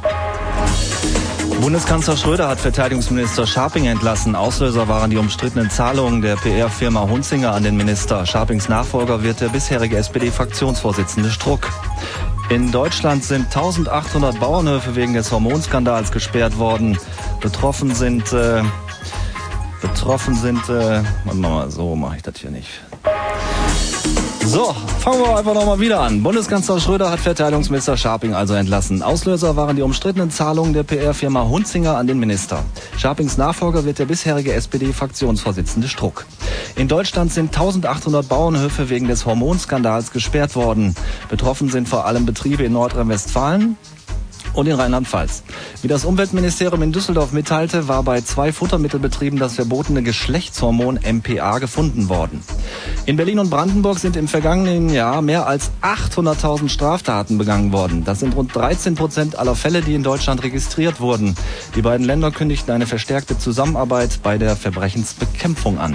Bundeskanzler 1.61 2.17
Schröder 2.17 2.49
hat 2.49 2.61
Verteidigungsminister 2.61 3.47
Scharping 3.47 3.87
entlassen. 3.87 4.35
Auslöser 4.35 4.89
waren 4.89 5.11
die 5.11 5.19
umstrittenen 5.19 5.69
Zahlungen 5.71 6.23
der 6.23 6.37
PR-Firma 6.37 7.03
Hunzinger 7.03 7.53
an 7.53 7.63
den 7.63 7.77
Minister. 7.77 8.25
Scharpings 8.25 8.69
Nachfolger 8.69 9.23
wird 9.23 9.41
der 9.41 9.49
bisherige 9.49 9.97
SPD-Fraktionsvorsitzende 9.99 11.31
Struck. 11.31 11.69
In 12.49 12.73
Deutschland 12.73 13.23
sind 13.23 13.55
1800 13.55 14.41
Bauernhöfe 14.41 14.97
wegen 14.97 15.13
des 15.13 15.31
Hormonskandals 15.31 16.11
gesperrt 16.11 16.59
worden. 16.59 16.97
Betroffen 17.43 17.95
sind, 17.95 18.33
äh, 18.33 18.63
betroffen 19.83 20.37
sind, 20.37 20.67
äh, 20.71 21.03
mal, 21.35 21.71
so 21.71 21.95
mache 21.95 22.17
ich 22.17 22.23
das 22.23 22.39
hier 22.39 22.51
nicht. 22.51 22.71
So, 24.45 24.75
fangen 25.01 25.21
wir 25.21 25.37
einfach 25.37 25.55
nochmal 25.55 25.79
wieder 25.79 26.01
an. 26.01 26.23
Bundeskanzler 26.23 26.81
Schröder 26.81 27.11
hat 27.11 27.21
Verteidigungsminister 27.21 27.97
Scharping 27.97 28.35
also 28.35 28.55
entlassen. 28.55 29.03
Auslöser 29.03 29.57
waren 29.57 29.77
die 29.77 29.83
umstrittenen 29.83 30.31
Zahlungen 30.31 30.73
der 30.73 30.85
PR-Firma 30.85 31.47
Hunzinger 31.47 31.97
an 31.97 32.07
den 32.07 32.19
Minister. 32.19 32.65
Scharpings 32.97 33.37
Nachfolger 33.37 33.85
wird 33.85 33.99
der 33.99 34.07
bisherige 34.07 34.53
SPD-Fraktionsvorsitzende 34.55 35.89
Struck. 35.89 36.27
In 36.77 36.89
Deutschland 36.89 37.33
sind 37.33 37.55
1800 37.55 38.29
Bauernhöfe 38.29 38.89
wegen 38.89 39.09
des 39.09 39.27
Hormonskandals 39.27 40.13
gesperrt 40.13 40.57
worden. 40.57 40.95
Betroffen 41.29 41.69
sind 41.69 41.89
vor 41.89 42.07
allem 42.07 42.25
Betriebe 42.25 42.65
in 42.65 42.73
Nordrhein-Westfalen, 42.73 43.77
und 44.59 44.67
in 44.67 44.75
Rheinland-Pfalz. 44.75 45.45
Wie 45.83 45.89
das 45.89 46.05
Umweltministerium 46.05 46.83
in 46.83 46.91
Düsseldorf 46.91 47.31
mitteilte, 47.31 47.87
war 47.87 48.03
bei 48.03 48.23
zwei 48.23 48.53
Futtermittelbetrieben 48.53 49.39
das 49.39 49.55
verbotene 49.55 50.03
Geschlechtshormon 50.03 50.99
MPA 50.99 51.61
gefunden 51.61 52.09
worden. 52.09 52.43
In 53.07 53.17
Berlin 53.17 53.39
und 53.39 53.51
Brandenburg 53.51 54.01
sind 54.01 54.17
im 54.17 54.27
vergangenen 54.27 54.91
Jahr 54.91 55.23
mehr 55.23 55.47
als 55.47 55.71
800.000 55.83 56.71
Straftaten 56.71 57.39
begangen 57.39 57.73
worden. 57.73 58.03
Das 58.05 58.19
sind 58.19 58.35
rund 58.35 58.53
13 58.53 58.97
Prozent 58.97 59.39
aller 59.39 59.55
Fälle, 59.55 59.81
die 59.81 59.95
in 59.95 60.03
Deutschland 60.03 60.43
registriert 60.43 61.01
wurden. 61.01 61.37
Die 61.77 61.83
beiden 61.83 62.05
Länder 62.05 62.33
kündigten 62.33 62.75
eine 62.75 62.87
verstärkte 62.87 63.39
Zusammenarbeit 63.39 64.19
bei 64.25 64.39
der 64.39 64.57
Verbrechensbekämpfung 64.57 65.79
an. 65.79 65.95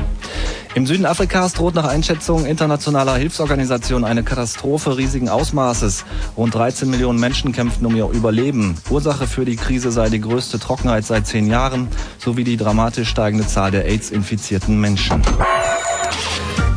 Im 0.75 0.87
Süden 0.87 1.05
Afrikas 1.05 1.53
droht 1.53 1.75
nach 1.75 1.85
Einschätzung 1.85 2.47
internationaler 2.47 3.15
Hilfsorganisationen 3.15 4.05
eine 4.05 4.23
Katastrophe 4.23 4.97
riesigen 4.97 5.29
Ausmaßes. 5.29 6.03
Rund 6.35 6.55
13 6.55 6.89
Millionen 6.89 7.19
Menschen 7.19 7.51
kämpften 7.51 7.85
um 7.85 7.95
ihr 7.95 8.09
Überleben. 8.09 8.52
Ursache 8.89 9.27
für 9.27 9.45
die 9.45 9.55
Krise 9.55 9.91
sei 9.91 10.09
die 10.09 10.21
größte 10.21 10.59
Trockenheit 10.59 11.05
seit 11.05 11.27
zehn 11.27 11.47
Jahren 11.47 11.87
sowie 12.17 12.43
die 12.43 12.57
dramatisch 12.57 13.09
steigende 13.09 13.47
Zahl 13.47 13.71
der 13.71 13.85
AIDS-infizierten 13.85 14.79
Menschen. 14.79 15.21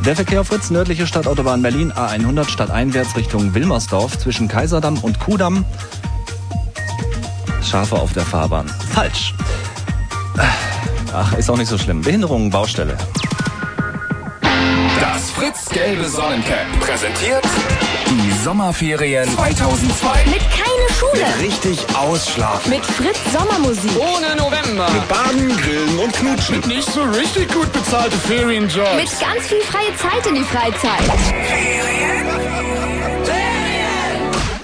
Der 0.05 0.15
Verkehr 0.15 0.41
auf 0.41 0.49
Fritz, 0.49 0.71
nördliche 0.71 1.07
Stadtautobahn 1.07 1.62
Berlin, 1.62 1.93
A100 1.93 2.49
stadteinwärts 2.49 3.17
Richtung 3.17 3.55
Wilmersdorf 3.55 4.19
zwischen 4.19 4.47
Kaiserdamm 4.49 4.99
und 4.99 5.19
Kudamm. 5.19 5.65
Schafe 7.62 7.97
auf 7.97 8.12
der 8.12 8.25
Fahrbahn. 8.25 8.69
Falsch. 8.93 9.35
Ach, 11.12 11.33
ist 11.37 11.51
auch 11.51 11.57
nicht 11.57 11.69
so 11.69 11.79
schlimm. 11.79 12.03
Behinderungen, 12.03 12.51
Baustelle. 12.51 12.97
Fritz 15.37 15.68
gelbe 15.68 16.09
Sonnencap 16.09 16.81
präsentiert 16.81 17.44
die 18.09 18.33
Sommerferien 18.42 19.29
2002. 19.29 20.25
Mit 20.31 20.40
keine 20.40 20.88
Schule. 20.99 21.27
Richtig 21.46 21.79
ausschlafen. 21.94 22.70
Mit 22.70 22.83
Fritz 22.83 23.18
Sommermusik. 23.31 23.90
Ohne 23.99 24.35
November. 24.37 24.88
Mit 24.90 25.07
Baden, 25.11 25.55
Grillen 25.59 25.99
und 25.99 26.12
Knutschen. 26.14 26.57
Mit 26.57 26.66
nicht 26.68 26.90
so 26.90 27.03
richtig 27.03 27.53
gut 27.53 27.70
bezahlte 27.70 28.16
Ferienjobs. 28.16 28.96
Mit 28.96 29.11
ganz 29.20 29.46
viel 29.46 29.61
freie 29.61 29.94
Zeit 29.96 30.27
in 30.27 30.37
die 30.37 30.44
Freizeit. 30.44 31.03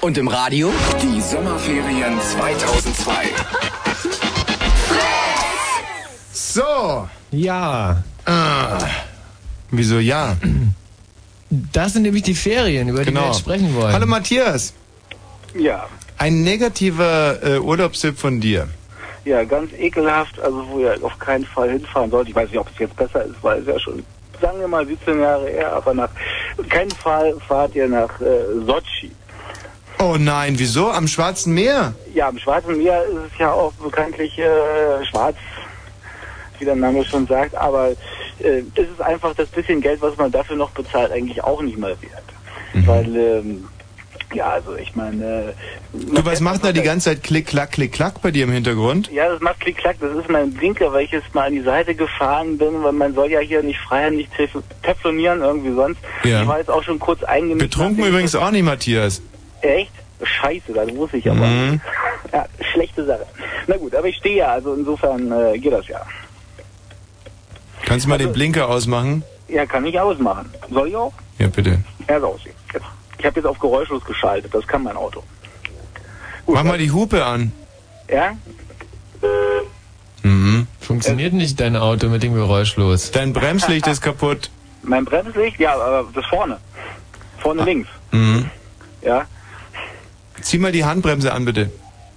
Und 0.00 0.16
im 0.16 0.28
Radio? 0.28 0.72
Die 1.02 1.20
Sommerferien 1.20 2.18
2002. 2.32 3.12
So. 6.32 7.08
Ja. 7.30 8.02
Ah. 8.24 8.78
Wieso 9.72 9.98
ja? 9.98 10.36
Das 11.72 11.94
sind 11.94 12.02
nämlich 12.02 12.22
die 12.22 12.34
Ferien, 12.34 12.88
über 12.88 13.00
die 13.00 13.06
wir 13.06 13.12
Genau. 13.14 13.26
jetzt 13.28 13.40
sprechen 13.40 13.74
wollen. 13.74 13.92
Hallo 13.92 14.06
Matthias. 14.06 14.74
Ja, 15.54 15.86
Ein 16.18 16.42
negativer 16.44 17.42
äh, 17.42 17.58
Urlaubstipp 17.58 18.18
von 18.18 18.40
dir. 18.40 18.68
ja, 19.24 19.44
ganz 19.44 19.70
ekelhaft, 19.78 20.38
also 20.40 20.66
wo 20.68 20.78
ihr 20.80 20.96
auf 21.02 21.18
keinen 21.18 21.44
Fall 21.46 21.70
hinfahren 21.72 22.10
sollt. 22.10 22.28
Ich 22.28 22.34
weiß 22.34 22.48
nicht, 22.50 22.58
ob 22.58 22.68
es 22.72 22.78
jetzt 22.78 22.96
besser 22.96 23.24
ist, 23.24 23.34
weil 23.42 23.60
es 23.60 23.66
ja 23.66 23.78
schon, 23.78 24.02
sagen 24.40 24.60
wir 24.60 24.68
mal, 24.68 24.86
17 24.86 25.20
Jahre 25.20 25.48
her, 25.48 25.72
aber 25.72 25.94
nach 25.94 26.08
keinen 26.68 26.90
Fall 26.90 27.34
fahrt 27.48 27.74
ihr 27.74 27.88
nach 27.88 28.20
äh, 28.20 28.64
Sochi. 28.66 29.10
Oh 29.98 30.16
nein, 30.18 30.54
wieso? 30.58 30.90
Am 30.90 31.06
Schwarzen 31.08 31.54
Meer? 31.54 31.94
Ja, 32.14 32.28
am 32.28 32.38
Schwarzen 32.38 32.76
Meer 32.78 33.04
ist 33.04 33.32
es 33.32 33.38
ja 33.38 33.52
auch 33.52 33.72
bekanntlich 33.74 34.36
äh, 34.38 35.04
schwarz, 35.10 35.36
wie 36.58 36.64
der 36.64 36.76
Name 36.76 37.04
schon 37.04 37.26
sagt, 37.26 37.54
aber 37.54 37.90
äh, 38.44 38.62
es 38.74 38.88
ist 38.88 39.00
einfach 39.00 39.34
das 39.34 39.48
bisschen 39.48 39.80
Geld, 39.80 40.00
was 40.02 40.16
man 40.16 40.30
dafür 40.30 40.56
noch 40.56 40.70
bezahlt, 40.70 41.12
eigentlich 41.12 41.42
auch 41.42 41.62
nicht 41.62 41.78
mal 41.78 41.96
wert. 42.00 42.86
Weil, 42.86 43.16
ähm, 43.16 43.64
ja, 44.34 44.48
also 44.50 44.74
ich 44.76 44.94
meine... 44.96 45.24
Äh, 45.24 45.52
Du, 46.14 46.24
was 46.24 46.40
macht 46.40 46.64
da 46.64 46.72
die 46.72 46.80
ganze 46.82 47.10
Zeit 47.10 47.22
Klick, 47.22 47.46
Klack, 47.48 47.72
Klick, 47.72 47.92
Klack 47.92 48.22
bei 48.22 48.30
dir 48.30 48.44
im 48.44 48.52
Hintergrund? 48.52 49.10
Ja, 49.12 49.28
das 49.28 49.40
macht 49.42 49.60
Klick-Klack. 49.60 49.96
Das 50.00 50.16
ist 50.16 50.30
mein 50.30 50.54
Blinker, 50.54 50.90
weil 50.90 51.04
ich 51.04 51.10
jetzt 51.10 51.34
mal 51.34 51.48
an 51.48 51.52
die 51.52 51.60
Seite 51.60 51.94
gefahren 51.94 52.56
bin, 52.56 52.82
weil 52.82 52.92
man 52.92 53.14
soll 53.14 53.30
ja 53.30 53.40
hier 53.40 53.62
nicht 53.62 53.78
frei, 53.80 54.08
nicht 54.08 54.32
tef- 54.32 54.62
teflonieren, 54.82 55.42
irgendwie 55.42 55.74
sonst. 55.74 55.98
Ja. 56.24 56.40
Ich 56.42 56.48
war 56.48 56.58
jetzt 56.58 56.70
auch 56.70 56.82
schon 56.82 56.98
kurz 56.98 57.22
eingenickt. 57.24 57.58
Betrunken 57.70 58.04
übrigens 58.06 58.34
auch 58.34 58.50
nicht, 58.50 58.62
Matthias. 58.64 59.20
Echt? 59.60 59.92
Scheiße, 60.22 60.72
das 60.72 60.94
wusste 60.94 61.18
ich 61.18 61.28
aber. 61.30 61.40
Mhm. 61.46 61.80
Ja, 62.32 62.46
schlechte 62.72 63.04
Sache. 63.04 63.26
Na 63.66 63.76
gut, 63.76 63.94
aber 63.94 64.06
ich 64.08 64.16
stehe 64.16 64.36
ja, 64.38 64.46
also 64.52 64.72
insofern 64.72 65.30
äh, 65.30 65.58
geht 65.58 65.74
das 65.74 65.86
ja. 65.88 66.00
Kannst 67.84 68.06
du 68.06 68.08
mal 68.08 68.18
den 68.18 68.32
Blinker 68.32 68.68
ausmachen? 68.68 69.22
Ja, 69.48 69.66
kann 69.66 69.84
ich 69.84 69.98
ausmachen. 69.98 70.50
Soll 70.70 70.88
ich 70.88 70.96
auch? 70.96 71.12
Ja, 71.38 71.48
bitte. 71.48 71.82
Ja, 72.08 72.16
ist 72.16 72.24
aus. 72.24 72.40
Jetzt. 72.44 72.86
Ich 73.18 73.26
habe 73.26 73.36
jetzt 73.36 73.46
auf 73.46 73.58
geräuschlos 73.58 74.04
geschaltet. 74.04 74.54
Das 74.54 74.66
kann 74.66 74.82
mein 74.82 74.96
Auto. 74.96 75.22
Mach 76.46 76.64
mal 76.64 76.78
die 76.78 76.90
Hupe 76.90 77.24
an. 77.24 77.52
Ja? 78.08 78.32
Mhm. 80.22 80.66
Funktioniert 80.80 81.32
nicht 81.32 81.60
dein 81.60 81.76
Auto 81.76 82.08
mit 82.08 82.22
dem 82.22 82.34
Geräuschlos. 82.34 83.10
Dein 83.10 83.32
Bremslicht 83.32 83.86
ist 83.86 84.00
kaputt. 84.00 84.50
Mein 84.82 85.04
Bremslicht? 85.04 85.60
Ja, 85.60 85.74
aber 85.74 86.08
das 86.12 86.26
vorne. 86.26 86.58
Vorne 87.38 87.64
links. 87.64 87.88
Mhm. 88.10 88.50
Ja? 89.02 89.26
Zieh 90.40 90.58
mal 90.58 90.72
die 90.72 90.84
Handbremse 90.84 91.32
an, 91.32 91.44
bitte. 91.44 91.70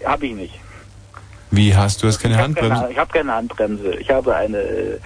Hab 0.04 0.24
ich 0.24 0.34
nicht. 0.34 0.60
Wie 1.52 1.76
hast 1.76 2.02
du? 2.04 2.08
hast 2.08 2.20
keine 2.20 2.34
Ich 2.36 2.40
habe 2.40 2.48
Handbremse? 2.50 2.82
keine, 2.82 2.92
ich 2.92 2.98
hab 2.98 3.14
keine 3.14 3.34
Handbremse. 3.34 3.96
Ich 4.00 4.10
habe 4.10 4.36
eine 4.36 4.58
äh, 4.58 5.00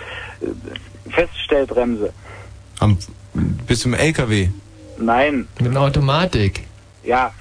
Feststellbremse. 1.09 2.11
Am, 2.79 2.97
bis 3.67 3.81
zum 3.81 3.93
LKW. 3.93 4.49
Nein. 4.97 5.47
Mit 5.59 5.71
einer 5.71 5.81
Automatik. 5.81 6.65
Ja. 7.03 7.31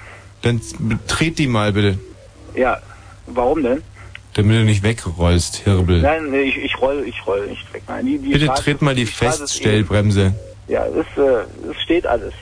Dann 0.42 0.60
tret 1.06 1.38
die 1.38 1.46
mal 1.46 1.72
bitte, 1.72 1.98
Ja. 2.54 2.78
Warum 3.26 3.62
denn? 3.62 3.82
damit 4.34 4.56
du 4.56 4.64
nicht 4.64 4.82
wegrollst, 4.84 5.56
Hirbel. 5.56 6.00
Nein, 6.00 6.30
nee, 6.30 6.42
ich, 6.42 6.56
ich 6.58 6.80
roll, 6.80 7.02
ich 7.06 7.26
roll 7.26 7.48
nicht 7.48 7.72
weg. 7.74 7.82
Nein, 7.88 8.06
die, 8.06 8.18
die 8.18 8.28
bitte 8.32 8.46
Straße- 8.46 8.62
tritt 8.62 8.82
mal 8.82 8.94
die 8.94 9.06
Straße 9.06 9.44
ist 9.44 9.52
Feststellbremse. 9.52 10.32
Ja, 10.68 10.84
es, 10.86 11.06
äh, 11.20 11.70
es 11.70 11.82
steht 11.82 12.06
alles. 12.06 12.32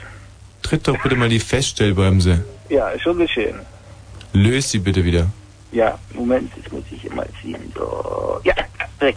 Tritt 0.63 0.87
doch 0.87 1.01
bitte 1.03 1.17
mal 1.17 1.29
die 1.31 1.41
Feststellbremse. 1.41 2.45
Ja, 2.69 2.91
ist 2.91 3.03
schon 3.03 3.17
geschehen. 3.19 3.57
Löst 4.35 4.71
sie 4.71 4.79
bitte 4.79 5.05
wieder. 5.05 5.29
Ja, 5.77 5.99
Moment, 6.15 6.51
jetzt 6.57 6.73
muss 6.73 6.85
ich 6.91 7.05
immer 7.05 7.27
ziehen. 7.43 7.71
So. 7.75 8.41
Ja, 8.45 8.55
weg. 8.99 9.17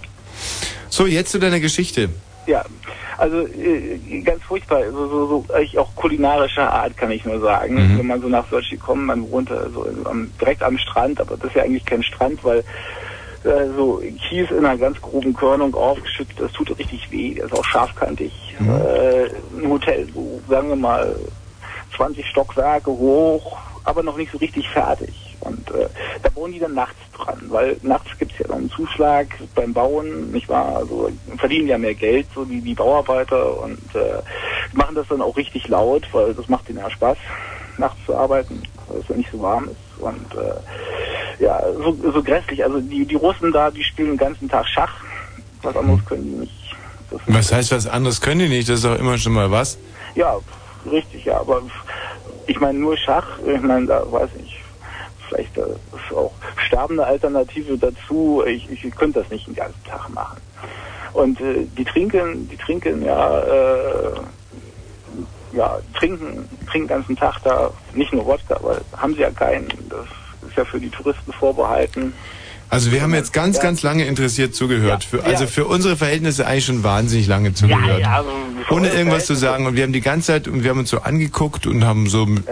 So, 0.89 1.05
jetzt 1.05 1.31
zu 1.31 1.39
deiner 1.39 1.61
Geschichte. 1.61 2.09
Ja, 2.47 2.65
also 3.17 3.47
äh, 3.47 4.21
ganz 4.25 4.43
furchtbar, 4.43 4.81
so, 4.91 5.07
so, 5.07 5.27
so 5.27 5.53
eigentlich 5.53 5.79
auch 5.79 5.95
kulinarischer 5.95 6.69
Art 6.69 6.97
kann 6.97 7.11
ich 7.11 7.23
nur 7.23 7.39
sagen. 7.39 7.75
Mhm. 7.75 7.99
Wenn 7.99 8.07
man 8.07 8.21
so 8.21 8.27
nach 8.27 8.45
Sochi 8.49 8.75
kommt, 8.75 9.05
man 9.05 9.31
wohnt 9.31 9.47
so 9.73 9.87
am, 10.03 10.31
direkt 10.41 10.61
am 10.61 10.77
Strand, 10.77 11.21
aber 11.21 11.37
das 11.37 11.47
ist 11.47 11.55
ja 11.55 11.63
eigentlich 11.63 11.85
kein 11.85 12.03
Strand, 12.03 12.43
weil 12.43 12.59
äh, 13.45 13.67
so 13.77 14.01
Kies 14.27 14.51
in 14.51 14.65
einer 14.65 14.77
ganz 14.77 14.99
groben 14.99 15.33
Körnung 15.33 15.73
aufgeschüttet, 15.75 16.41
das 16.41 16.51
tut 16.51 16.77
richtig 16.77 17.09
weh, 17.09 17.35
der 17.35 17.45
ist 17.45 17.53
auch 17.53 17.63
scharfkantig. 17.63 18.33
Mhm. 18.59 18.69
Äh, 18.69 19.63
ein 19.63 19.69
Hotel, 19.69 20.09
so 20.13 20.41
sagen 20.49 20.67
wir 20.67 20.75
mal 20.75 21.15
20 21.95 22.25
Stockwerke 22.27 22.91
hoch, 22.91 23.57
aber 23.85 24.03
noch 24.03 24.17
nicht 24.17 24.33
so 24.33 24.37
richtig 24.39 24.67
fertig. 24.67 25.28
Und 25.41 25.69
äh, 25.71 25.87
da 26.21 26.29
bauen 26.29 26.51
die 26.51 26.59
dann 26.59 26.73
nachts 26.73 26.99
dran, 27.15 27.39
weil 27.47 27.77
nachts 27.81 28.09
gibt's 28.17 28.37
ja 28.39 28.47
dann 28.47 28.57
einen 28.59 28.69
Zuschlag 28.71 29.27
beim 29.55 29.73
Bauen, 29.73 30.31
nicht 30.31 30.49
wahr? 30.49 30.77
Also 30.77 31.09
verdienen 31.37 31.67
ja 31.67 31.77
mehr 31.77 31.95
Geld, 31.95 32.27
so 32.35 32.45
die, 32.45 32.61
die 32.61 32.73
Bauarbeiter 32.73 33.61
und 33.61 33.95
äh, 33.95 34.21
machen 34.73 34.95
das 34.95 35.07
dann 35.07 35.21
auch 35.21 35.35
richtig 35.37 35.67
laut, 35.67 36.07
weil 36.11 36.33
das 36.33 36.47
macht 36.49 36.69
ihnen 36.69 36.79
ja 36.79 36.89
Spaß, 36.89 37.17
nachts 37.77 37.97
zu 38.05 38.15
arbeiten, 38.15 38.61
weil 38.87 38.99
es 38.99 39.07
ja 39.07 39.15
nicht 39.15 39.31
so 39.31 39.41
warm 39.41 39.69
ist. 39.69 40.01
Und 40.01 40.35
äh, 40.35 41.43
ja, 41.43 41.61
so, 41.77 41.97
so 42.11 42.21
grässlich. 42.21 42.63
Also 42.63 42.79
die, 42.81 43.05
die 43.05 43.15
Russen 43.15 43.51
da, 43.51 43.71
die 43.71 43.83
spielen 43.83 44.09
den 44.09 44.17
ganzen 44.17 44.49
Tag 44.49 44.67
Schach. 44.67 44.93
Was 45.61 45.75
anderes 45.75 46.05
können 46.05 46.23
die 46.23 46.39
nicht. 46.41 46.75
Das 47.11 47.21
Was 47.27 47.51
heißt 47.51 47.71
was 47.71 47.87
anderes 47.87 48.21
können 48.21 48.41
die 48.41 48.49
nicht? 48.49 48.69
Das 48.69 48.79
ist 48.79 48.85
auch 48.85 48.97
immer 48.97 49.17
schon 49.17 49.33
mal 49.33 49.49
was. 49.51 49.77
ja, 50.15 50.37
richtig, 50.89 51.25
ja, 51.25 51.39
aber 51.39 51.61
ich 52.47 52.59
meine 52.59 52.79
nur 52.79 52.95
Schach, 52.97 53.25
ich 53.45 53.61
meine, 53.61 53.87
da 53.87 54.03
weiß 54.11 54.29
ich, 54.43 54.58
vielleicht 55.29 55.57
äh, 55.57 55.61
ist 55.61 56.15
auch 56.15 56.33
sterbende 56.57 57.05
Alternative 57.05 57.77
dazu, 57.77 58.43
ich, 58.45 58.69
ich 58.69 58.95
könnte 58.95 59.21
das 59.21 59.29
nicht 59.29 59.47
den 59.47 59.55
ganzen 59.55 59.83
Tag 59.85 60.09
machen. 60.09 60.41
Und 61.13 61.39
äh, 61.41 61.65
die 61.77 61.85
trinken, 61.85 62.49
die 62.49 62.57
trinken 62.57 63.03
ja, 63.03 63.39
äh, 63.39 64.13
ja, 65.53 65.79
trinken, 65.97 66.47
trinken 66.69 66.87
den 66.87 66.87
ganzen 66.87 67.15
Tag 67.15 67.39
da 67.43 67.71
nicht 67.93 68.13
nur 68.13 68.25
Wodka, 68.25 68.57
weil 68.61 68.81
haben 68.97 69.13
sie 69.15 69.21
ja 69.21 69.31
keinen, 69.31 69.67
das 69.89 70.05
ist 70.47 70.57
ja 70.57 70.65
für 70.65 70.79
die 70.79 70.89
Touristen 70.89 71.31
vorbehalten. 71.33 72.13
Also 72.71 72.91
wir 72.91 73.01
haben 73.01 73.13
jetzt 73.15 73.33
ganz, 73.33 73.59
ganz 73.59 73.81
lange 73.81 74.05
interessiert 74.05 74.53
zugehört. 74.53 75.03
Für, 75.03 75.23
also 75.23 75.47
für 75.47 75.65
unsere 75.65 75.95
Verhältnisse 75.97 76.45
eigentlich 76.45 76.65
schon 76.65 76.83
wahnsinnig 76.83 77.25
lange 77.27 77.53
zugehört. 77.53 78.05
also 78.05 78.29
Ohne 78.69 78.89
irgendwas 78.89 79.25
zu 79.25 79.33
sagen. 79.35 79.65
Und 79.65 79.75
wir 79.75 79.83
haben 79.83 79.93
die 79.93 80.01
ganze 80.01 80.27
Zeit, 80.27 80.47
und 80.47 80.63
wir 80.63 80.69
haben 80.69 80.79
uns 80.79 80.91
so 80.91 80.99
angeguckt 81.01 81.65
und 81.65 81.83
haben 81.83 82.07
so 82.07 82.27
mit, 82.27 82.43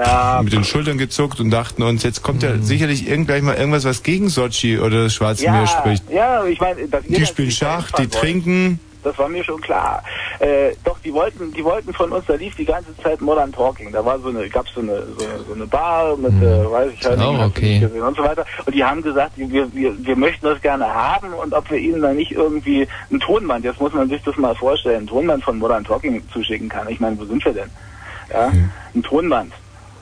mit 0.41 0.53
den 0.53 0.63
Schultern 0.63 0.97
gezuckt 0.97 1.39
und 1.39 1.51
dachten 1.51 1.83
uns, 1.83 2.01
jetzt 2.01 2.23
kommt 2.23 2.41
ja 2.41 2.57
sicherlich 2.59 3.07
irgendwann 3.07 3.43
mal 3.45 3.55
irgendwas, 3.55 3.85
was 3.85 4.01
gegen 4.01 4.29
Sochi 4.29 4.79
oder 4.79 5.03
das 5.03 5.13
Schwarze 5.13 5.49
Meer 5.49 5.67
spricht. 5.67 6.03
Ja, 6.09 6.45
ich 6.45 6.59
meine, 6.59 6.75
Die 7.07 7.25
spielen 7.25 7.51
Schach, 7.51 7.91
die 7.91 7.99
wollt. 7.99 8.13
trinken. 8.13 8.79
Das 9.07 9.17
war 9.17 9.29
mir 9.29 9.43
schon 9.43 9.61
klar. 9.61 10.03
Äh, 10.39 10.71
doch, 10.83 10.99
die 10.99 11.13
wollten, 11.13 11.53
die 11.53 11.63
wollten 11.63 11.93
von 11.93 12.11
uns, 12.11 12.25
da 12.25 12.35
lief 12.35 12.55
die 12.55 12.65
ganze 12.65 12.95
Zeit 12.97 13.21
Modern 13.21 13.53
Talking. 13.53 13.91
Da 13.91 14.03
war 14.03 14.19
so 14.19 14.29
eine, 14.29 14.49
gab's 14.49 14.71
so 14.73 14.81
eine, 14.81 15.03
so, 15.17 15.25
so 15.47 15.53
eine 15.53 15.65
Bar 15.65 16.17
mit, 16.17 16.33
äh, 16.41 16.69
weiß 16.69 16.91
ich 16.93 17.05
halt 17.05 17.19
du 17.19 17.23
okay. 17.23 17.79
nicht 17.79 17.81
gesehen 17.81 18.01
und 18.01 18.17
so 18.17 18.23
weiter. 18.23 18.45
Und 18.65 18.75
die 18.75 18.83
haben 18.83 19.01
gesagt, 19.01 19.33
wir, 19.37 19.73
wir, 19.73 20.05
wir 20.05 20.15
möchten 20.15 20.45
das 20.45 20.61
gerne 20.61 20.93
haben 20.93 21.33
und 21.33 21.53
ob 21.53 21.69
wir 21.71 21.77
ihnen 21.77 22.01
dann 22.01 22.17
nicht 22.17 22.33
irgendwie 22.33 22.87
ein 23.09 23.19
Tonband, 23.19 23.63
jetzt 23.63 23.79
muss 23.79 23.93
man 23.93 24.09
sich 24.09 24.21
das 24.23 24.35
mal 24.37 24.55
vorstellen, 24.55 25.03
ein 25.03 25.07
Tonband 25.07 25.43
von 25.43 25.57
Modern 25.57 25.85
Talking 25.85 26.21
zuschicken 26.31 26.67
kann. 26.67 26.89
Ich 26.89 26.99
meine, 26.99 27.17
wo 27.17 27.25
sind 27.25 27.43
wir 27.45 27.53
denn? 27.53 27.69
Ja, 28.31 28.51
ein 28.93 29.03
Tonband. 29.03 29.53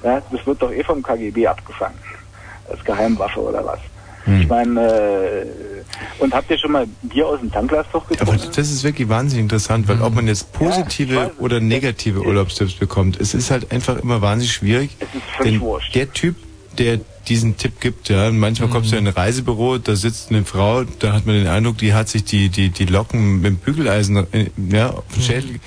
Ja, 0.03 0.21
das 0.31 0.45
wird 0.45 0.61
doch 0.61 0.71
eh 0.71 0.83
vom 0.83 1.03
KGB 1.03 1.47
abgefangen. 1.47 1.97
Als 2.69 2.83
Geheimwaffe 2.83 3.39
oder 3.39 3.63
was. 3.63 3.79
Ich 4.27 4.47
meine, 4.47 4.81
äh, 4.81 5.45
und 6.19 6.33
habt 6.33 6.49
ihr 6.49 6.57
schon 6.57 6.71
mal 6.71 6.87
Bier 7.03 7.27
aus 7.27 7.39
dem 7.39 7.51
Tanklastloch 7.51 8.05
Aber 8.05 8.15
getrunken? 8.15 8.49
das 8.55 8.71
ist 8.71 8.83
wirklich 8.83 9.07
wahnsinnig 9.09 9.43
interessant, 9.43 9.87
weil 9.87 10.01
ob 10.01 10.15
man 10.15 10.27
jetzt 10.27 10.51
positive 10.53 11.31
oder 11.39 11.59
negative 11.59 12.21
Urlaubstipps 12.21 12.73
bekommt, 12.73 13.19
es 13.19 13.33
ist 13.33 13.51
halt 13.51 13.71
einfach 13.71 13.97
immer 13.97 14.21
wahnsinnig 14.21 14.53
schwierig. 14.53 14.97
Denn 15.43 15.61
der 15.93 16.13
Typ, 16.13 16.35
der 16.77 16.99
diesen 17.27 17.57
Tipp 17.57 17.79
gibt, 17.79 18.09
ja, 18.09 18.31
manchmal 18.31 18.69
kommst 18.69 18.91
du 18.91 18.97
in 18.97 19.07
ein 19.07 19.13
Reisebüro, 19.13 19.77
da 19.77 19.95
sitzt 19.95 20.29
eine 20.29 20.45
Frau, 20.45 20.83
da 20.83 21.13
hat 21.13 21.25
man 21.25 21.35
den 21.35 21.47
Eindruck, 21.47 21.77
die 21.77 21.93
hat 21.93 22.07
sich 22.09 22.23
die, 22.23 22.49
die, 22.49 22.69
die 22.69 22.85
Locken 22.85 23.41
mit 23.41 23.45
dem 23.45 23.57
Bügeleisen 23.57 24.27
äh, 24.31 24.49
ja, 24.69 24.89
auf 24.89 25.03
den 25.13 25.21
Schädel. 25.23 25.53
Du 25.53 25.59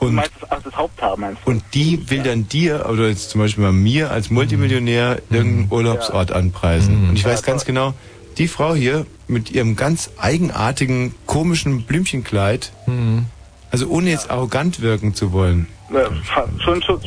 Und, 0.00 0.14
meinst 0.14 0.32
das, 0.40 0.50
ach, 0.50 0.62
das 0.62 0.74
Haupthaar 0.76 1.16
meinst 1.16 1.42
du? 1.44 1.50
und 1.50 1.62
die 1.74 2.10
will 2.10 2.22
dann 2.22 2.48
dir, 2.48 2.86
oder 2.90 3.08
jetzt 3.08 3.30
zum 3.30 3.40
Beispiel 3.40 3.62
mal 3.62 3.72
mir 3.72 4.10
als 4.10 4.30
Multimillionär, 4.30 5.20
irgendeinen 5.30 5.70
Urlaubsort 5.70 6.32
anpreisen. 6.32 7.10
Und 7.10 7.16
ich 7.16 7.24
weiß 7.24 7.42
ganz 7.42 7.64
genau, 7.64 7.94
die 8.38 8.48
Frau 8.48 8.74
hier 8.74 9.06
mit 9.28 9.50
ihrem 9.50 9.76
ganz 9.76 10.10
eigenartigen, 10.16 11.14
komischen 11.26 11.82
Blümchenkleid, 11.82 12.72
also 13.70 13.88
ohne 13.88 14.10
jetzt 14.10 14.30
arrogant 14.30 14.80
wirken 14.80 15.14
zu 15.14 15.32
wollen, 15.32 15.66
Ja, 15.92 16.08
schon, 16.64 16.82
schon. 16.82 17.00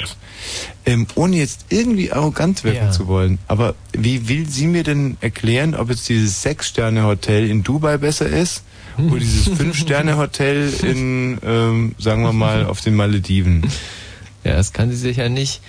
Ähm, 0.85 1.07
ohne 1.15 1.37
jetzt 1.37 1.65
irgendwie 1.69 2.11
arrogant 2.11 2.63
wirken 2.63 2.85
Ja. 2.87 2.91
zu 2.91 3.07
wollen. 3.07 3.39
Aber 3.47 3.75
wie 3.93 4.27
will 4.27 4.47
sie 4.49 4.67
mir 4.67 4.83
denn 4.83 5.17
erklären, 5.21 5.75
ob 5.75 5.89
jetzt 5.89 6.09
dieses 6.09 6.41
Sechs-Sterne-Hotel 6.41 7.49
in 7.49 7.63
Dubai 7.63 7.97
besser 7.97 8.27
ist 8.27 8.63
oder 8.97 9.19
dieses 9.19 9.47
Fünf-Sterne-Hotel 9.57 10.73
in, 10.83 11.37
ähm, 11.45 11.95
sagen 11.97 12.23
wir 12.23 12.33
mal, 12.33 12.65
auf 12.65 12.81
den 12.81 12.95
Malediven? 12.95 13.65
Ja, 14.43 14.55
das 14.55 14.73
kann 14.73 14.89
sie 14.91 14.97
sicher 14.97 15.29
nicht. 15.29 15.61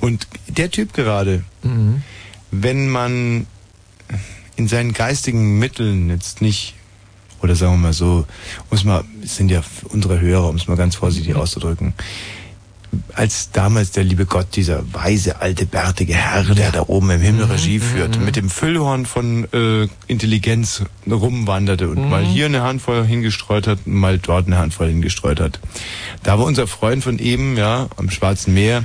Und 0.00 0.26
der 0.48 0.70
Typ 0.70 0.92
gerade, 0.94 1.44
Mhm. 1.62 2.02
wenn 2.50 2.88
man 2.88 3.46
in 4.56 4.68
seinen 4.68 4.92
geistigen 4.92 5.58
Mitteln 5.58 6.08
jetzt 6.10 6.40
nicht, 6.40 6.74
oder 7.42 7.54
sagen 7.56 7.72
wir 7.74 7.78
mal 7.78 7.92
so, 7.92 8.26
um 8.70 8.84
mal, 8.84 9.04
es 9.22 9.36
sind 9.36 9.50
ja 9.50 9.62
unsere 9.88 10.20
Hörer, 10.20 10.48
um 10.48 10.56
es 10.56 10.66
mal 10.68 10.76
ganz 10.76 10.94
vorsichtig 10.96 11.34
auszudrücken, 11.34 11.92
als 13.14 13.50
damals 13.52 13.90
der 13.92 14.04
liebe 14.04 14.26
Gott, 14.26 14.56
dieser 14.56 14.82
weise, 14.92 15.40
alte, 15.40 15.66
bärtige 15.66 16.14
Herr, 16.14 16.42
der 16.44 16.72
da 16.72 16.84
oben 16.86 17.10
im 17.10 17.20
Himmel 17.20 17.44
Regie 17.44 17.78
führte, 17.78 18.18
mit 18.18 18.36
dem 18.36 18.50
Füllhorn 18.50 19.06
von 19.06 19.46
äh, 19.52 19.88
Intelligenz 20.06 20.82
rumwanderte 21.10 21.88
und 21.88 22.08
mal 22.08 22.24
hier 22.24 22.46
eine 22.46 22.62
Handvoll 22.62 23.04
hingestreut 23.04 23.66
hat 23.66 23.80
und 23.86 23.94
mal 23.94 24.18
dort 24.18 24.46
eine 24.46 24.58
Handvoll 24.58 24.88
hingestreut 24.88 25.40
hat. 25.40 25.60
Da 26.22 26.38
war 26.38 26.46
unser 26.46 26.66
Freund 26.66 27.02
von 27.02 27.18
eben, 27.18 27.56
ja, 27.56 27.88
am 27.96 28.10
Schwarzen 28.10 28.54
Meer, 28.54 28.84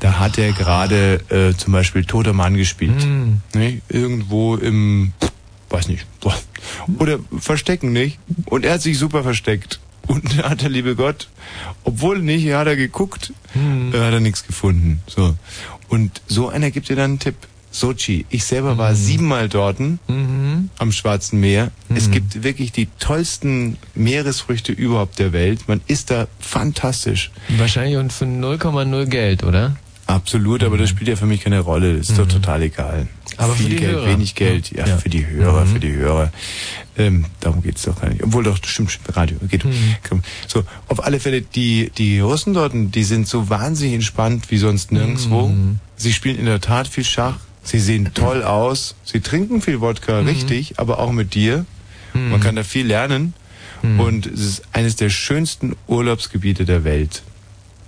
da 0.00 0.18
hat 0.18 0.36
er 0.36 0.52
gerade 0.52 1.20
äh, 1.28 1.56
zum 1.56 1.72
Beispiel 1.72 2.04
Toter 2.04 2.32
Mann 2.32 2.56
gespielt. 2.56 3.06
Ne? 3.54 3.80
Irgendwo 3.88 4.56
im, 4.56 5.12
weiß 5.70 5.86
nicht, 5.86 6.06
oder 6.98 7.18
Verstecken, 7.38 7.92
nicht? 7.92 8.18
Und 8.46 8.64
er 8.64 8.74
hat 8.74 8.82
sich 8.82 8.98
super 8.98 9.22
versteckt. 9.22 9.78
Und 10.06 10.38
da 10.38 10.50
hat 10.50 10.62
der 10.62 10.70
liebe 10.70 10.96
Gott, 10.96 11.28
obwohl 11.84 12.20
nicht, 12.20 12.50
hat 12.52 12.66
er 12.66 12.76
geguckt, 12.76 13.32
äh, 13.54 13.98
hat 13.98 14.12
er 14.12 14.20
nichts 14.20 14.46
gefunden. 14.46 15.02
So. 15.06 15.34
Und 15.88 16.22
so 16.26 16.48
einer 16.48 16.70
gibt 16.70 16.88
dir 16.88 16.96
dann 16.96 17.12
einen 17.12 17.18
Tipp. 17.18 17.36
Sochi. 17.72 18.26
Ich 18.28 18.44
selber 18.44 18.76
war 18.76 18.94
siebenmal 18.94 19.48
dort 19.48 19.78
am 20.78 20.92
Schwarzen 20.92 21.40
Meer. 21.40 21.70
Es 21.94 22.10
gibt 22.10 22.44
wirklich 22.44 22.70
die 22.70 22.88
tollsten 22.98 23.78
Meeresfrüchte 23.94 24.72
überhaupt 24.72 25.18
der 25.18 25.32
Welt. 25.32 25.68
Man 25.68 25.80
isst 25.86 26.10
da 26.10 26.28
fantastisch. 26.38 27.30
Wahrscheinlich 27.56 27.96
und 27.96 28.12
für 28.12 28.26
0,0 28.26 29.06
Geld, 29.06 29.42
oder? 29.42 29.76
Absolut, 30.06 30.62
aber 30.64 30.76
das 30.76 30.90
spielt 30.90 31.08
ja 31.08 31.16
für 31.16 31.26
mich 31.26 31.40
keine 31.42 31.60
Rolle. 31.60 31.96
Das 31.98 32.10
ist 32.10 32.18
doch 32.18 32.26
total 32.28 32.62
egal. 32.62 33.06
Aber 33.38 33.54
Viel 33.54 33.76
Geld, 33.76 33.92
Hörer. 33.92 34.06
wenig 34.08 34.34
Geld, 34.34 34.70
ja, 34.72 34.86
Ja. 34.86 34.98
für 34.98 35.08
die 35.08 35.26
Hörer, 35.26 35.64
Mhm. 35.64 35.68
für 35.72 35.80
die 35.80 35.92
Hörer. 35.94 36.32
Ähm, 36.98 37.24
darum 37.40 37.62
geht's 37.62 37.82
doch 37.82 37.98
gar 37.98 38.10
nicht. 38.10 38.22
Obwohl 38.22 38.44
doch, 38.44 38.58
stimmt, 38.62 38.90
stimmt, 38.90 39.16
Radio. 39.16 39.38
Geht. 39.48 39.64
Komm. 40.06 40.22
So, 40.46 40.64
auf 40.88 41.02
alle 41.04 41.18
Fälle, 41.20 41.40
die, 41.40 41.90
die 41.96 42.20
Russen 42.20 42.52
dort, 42.52 42.72
die 42.74 43.04
sind 43.04 43.26
so 43.26 43.48
wahnsinnig 43.48 43.94
entspannt 43.94 44.50
wie 44.50 44.58
sonst 44.58 44.92
nirgendwo. 44.92 45.50
Sie 45.96 46.12
spielen 46.12 46.38
in 46.38 46.44
der 46.44 46.60
Tat 46.60 46.88
viel 46.88 47.04
Schach. 47.04 47.36
Sie 47.62 47.78
sehen 47.78 48.10
toll 48.12 48.42
aus. 48.42 48.96
Sie 49.04 49.20
trinken 49.20 49.62
viel 49.62 49.80
Wodka, 49.80 50.18
richtig, 50.20 50.78
aber 50.78 50.98
auch 50.98 51.12
mit 51.12 51.34
dir. 51.34 51.64
Man 52.12 52.40
kann 52.40 52.56
da 52.56 52.64
viel 52.64 52.86
lernen. 52.86 53.32
Und 53.98 54.26
es 54.26 54.40
ist 54.40 54.62
eines 54.72 54.94
der 54.96 55.08
schönsten 55.10 55.74
Urlaubsgebiete 55.88 56.64
der 56.66 56.84
Welt. 56.84 57.22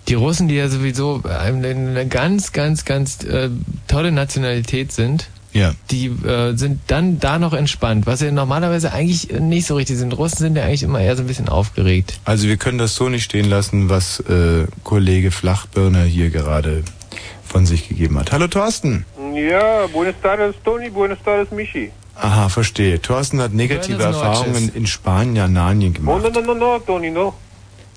Die 0.08 0.14
Russen, 0.14 0.48
die 0.48 0.56
ja 0.56 0.68
sowieso 0.68 1.22
eine, 1.24 1.68
eine 1.68 2.06
ganz, 2.06 2.52
ganz, 2.52 2.84
ganz 2.84 3.24
äh, 3.24 3.48
tolle 3.88 4.12
Nationalität 4.12 4.92
sind, 4.92 5.28
Ja. 5.54 5.72
die 5.90 6.06
äh, 6.08 6.54
sind 6.56 6.80
dann 6.88 7.20
da 7.20 7.38
noch 7.38 7.54
entspannt, 7.54 8.06
was 8.06 8.20
ja 8.20 8.30
normalerweise 8.30 8.92
eigentlich 8.92 9.30
nicht 9.40 9.66
so 9.66 9.76
richtig 9.76 9.96
sind. 9.96 10.12
Russen 10.16 10.38
sind 10.38 10.56
ja 10.56 10.64
eigentlich 10.64 10.82
immer 10.82 11.00
eher 11.00 11.16
so 11.16 11.22
ein 11.22 11.26
bisschen 11.26 11.48
aufgeregt. 11.48 12.18
Also 12.26 12.48
wir 12.48 12.58
können 12.58 12.76
das 12.78 12.94
so 12.96 13.08
nicht 13.08 13.24
stehen 13.24 13.48
lassen, 13.48 13.88
was 13.88 14.20
äh, 14.20 14.66
Kollege 14.82 15.30
Flachbirner 15.30 16.02
hier 16.02 16.28
gerade 16.30 16.82
von 17.46 17.64
sich 17.64 17.88
gegeben 17.88 18.18
hat. 18.18 18.30
Hallo 18.32 18.46
Thorsten. 18.48 19.06
Ja, 19.34 19.86
buenas 19.86 20.16
tardes 20.22 20.54
Tony, 20.64 20.90
buenas 20.90 21.18
tardes 21.24 21.50
Michi. 21.50 21.90
Aha, 22.16 22.48
verstehe. 22.48 23.00
Thorsten 23.00 23.40
hat 23.40 23.52
negative 23.54 24.02
Erfahrungen 24.02 24.70
in 24.74 24.86
Spanien, 24.86 25.34
Jananien 25.36 25.92
No, 25.94 26.18
gemacht. 26.18 26.22
no, 26.34 26.40
no, 26.40 26.46
no, 26.46 26.54
no, 26.54 26.78
Tony, 26.80 27.10
no. 27.10 27.34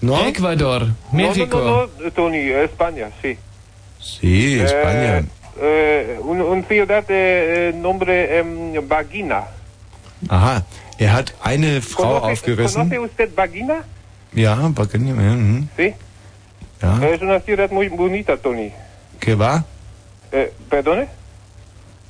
No? 0.01 0.27
Ecuador, 0.27 0.87
México. 1.11 1.57
No, 1.57 1.65
no, 1.65 1.87
no, 1.87 2.03
no, 2.03 2.11
Tony, 2.11 2.37
eh, 2.37 2.63
España, 2.65 3.09
sí. 3.21 3.37
Sí, 3.99 4.59
España. 4.59 5.25
Eh, 5.59 6.19
un, 6.21 6.41
un 6.41 6.63
ciudad 6.65 7.05
de 7.07 7.69
eh, 7.69 7.73
nombre 7.73 8.43
Vagina. 8.87 9.47
Aha, 10.29 10.63
er 10.97 11.13
hat 11.13 11.33
eine 11.43 11.81
Frau 11.81 12.19
¿Conoce, 12.19 12.31
aufgerissen. 12.31 12.89
¿Conoce 12.89 12.99
usted 12.99 13.35
Vagina? 13.35 13.83
Ja, 14.35 14.55
ja, 14.55 14.69
mhm. 14.69 15.69
Sí. 15.77 15.93
ja. 16.81 17.07
Es 17.07 17.21
una 17.21 17.39
ciudad 17.39 17.71
muy 17.71 17.87
bonita, 17.89 18.37
Tony. 18.37 18.71
¿Qué 19.19 19.35
va? 19.35 19.65
Eh, 20.31 20.51
¿Perdone? 20.69 21.07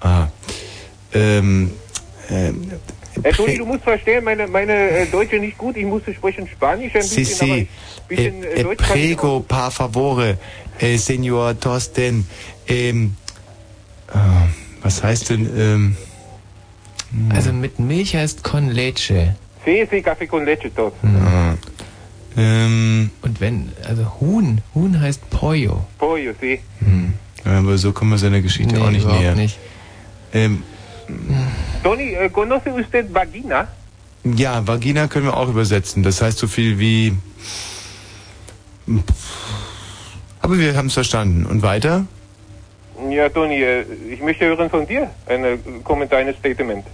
Aha. 0.02 0.30
Ähm, 1.14 1.72
ähm, 2.30 2.72
Eh, 3.24 3.32
Tony, 3.32 3.58
du 3.58 3.66
musst 3.66 3.84
verstehen, 3.84 4.24
meine, 4.24 4.48
meine 4.48 4.74
äh, 4.74 5.06
Deutsche 5.08 5.40
nicht 5.40 5.58
gut. 5.58 5.76
Ich 5.78 5.86
musste 5.86 6.14
sprechen 6.14 6.48
Spanisch 6.48 6.94
ein 6.96 7.02
bisschen, 7.02 7.50
aber 7.50 7.60
sí. 7.60 7.68
bisschen 8.08 8.44
Eh, 8.44 8.48
äh, 8.60 8.64
Deutsch 8.64 8.84
kann 8.84 8.98
ich 8.98 9.18
prego, 9.18 9.40
par 9.42 9.72
favore, 9.72 10.38
eh, 10.80 10.98
Senor 10.98 11.60
Thorsten. 11.60 12.28
Ähm, 12.68 13.16
ah, 14.14 14.48
was 14.84 15.04
heißt 15.04 15.30
denn, 15.30 15.50
ähm, 15.58 15.98
Also 17.34 17.54
mit 17.54 17.80
Milch 17.80 18.16
heißt 18.16 18.44
con 18.44 18.70
leche. 18.70 19.36
Sí, 19.66 19.86
sí, 19.90 20.02
café 20.02 20.28
con 20.28 20.46
leche, 20.46 20.74
todo. 20.74 20.94
ah, 21.04 21.56
ähm, 22.38 23.10
Und 23.22 23.42
wenn, 23.42 23.72
also 23.88 24.04
Huhn, 24.20 24.62
Huhn 24.76 25.00
heißt 25.02 25.30
pollo. 25.30 25.86
Pollo, 25.98 26.32
sí. 26.40 26.60
aber 27.44 27.78
so 27.78 27.92
kommen 27.94 28.12
wir 28.12 28.18
seiner 28.18 28.42
Geschichte 28.42 28.76
Nee, 28.76 28.82
auch 28.82 28.92
nicht 28.92 29.08
näher. 29.08 29.36
nicht. 29.36 29.58
Ähm, 30.34 30.64
Tony, 31.84 32.14
äh, 32.16 32.30
¿conoce 32.30 32.70
usted 32.70 33.14
Vagina? 33.14 33.68
ja, 34.36 34.66
Vagina 34.68 35.08
können 35.08 35.26
wir 35.26 35.38
auch 35.38 35.50
übersetzen. 35.50 36.04
Das 36.04 36.22
heißt 36.22 36.38
so 36.38 36.48
viel 36.48 36.80
wie. 36.80 37.14
Aber 40.42 40.58
wir 40.58 40.76
haben 40.76 40.88
es 40.88 40.94
verstanden. 40.94 41.46
Und 41.46 41.62
weiter? 41.62 42.06
Ja, 43.10 43.30
Tony, 43.30 43.62
äh, 43.62 43.86
ich 44.10 44.22
möchte 44.22 44.46
hören 44.46 44.70
von 44.70 44.88
dir 44.88 45.10
ein 45.28 45.44
äh, 45.44 45.58
Kommentar, 45.84 46.20
ein 46.20 46.34
Statement. 46.34 46.86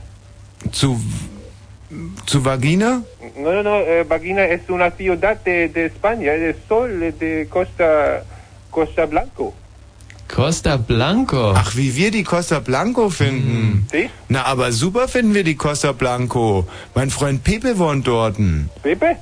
Zu, 0.71 0.99
zu 2.25 2.43
Vagina? 2.43 3.03
No, 3.37 3.51
no, 3.53 3.63
no, 3.63 3.81
eh, 3.81 4.07
Vagina 4.07 4.45
es 4.45 4.69
una 4.69 4.91
ciudad 4.91 5.37
de, 5.43 5.69
de 5.69 5.85
España, 5.85 6.33
de 6.33 6.55
Sol, 6.67 7.13
de 7.19 7.47
Costa, 7.49 8.23
Costa 8.69 9.05
Blanco. 9.05 9.53
Costa 10.27 10.77
Blanco. 10.77 11.51
Ach, 11.55 11.75
wie 11.75 11.95
wir 11.95 12.09
die 12.11 12.23
Costa 12.23 12.59
Blanco 12.59 13.09
finden. 13.09 13.87
Sí. 13.91 14.09
Na, 14.29 14.45
aber 14.45 14.71
super 14.71 15.07
finden 15.07 15.33
wir 15.33 15.43
die 15.43 15.55
Costa 15.55 15.91
Blanco. 15.91 16.67
Mein 16.95 17.09
Freund 17.11 17.43
Pepe 17.43 17.77
wohnt 17.77 18.07
dorten. 18.07 18.69
Pepe? 18.81 19.17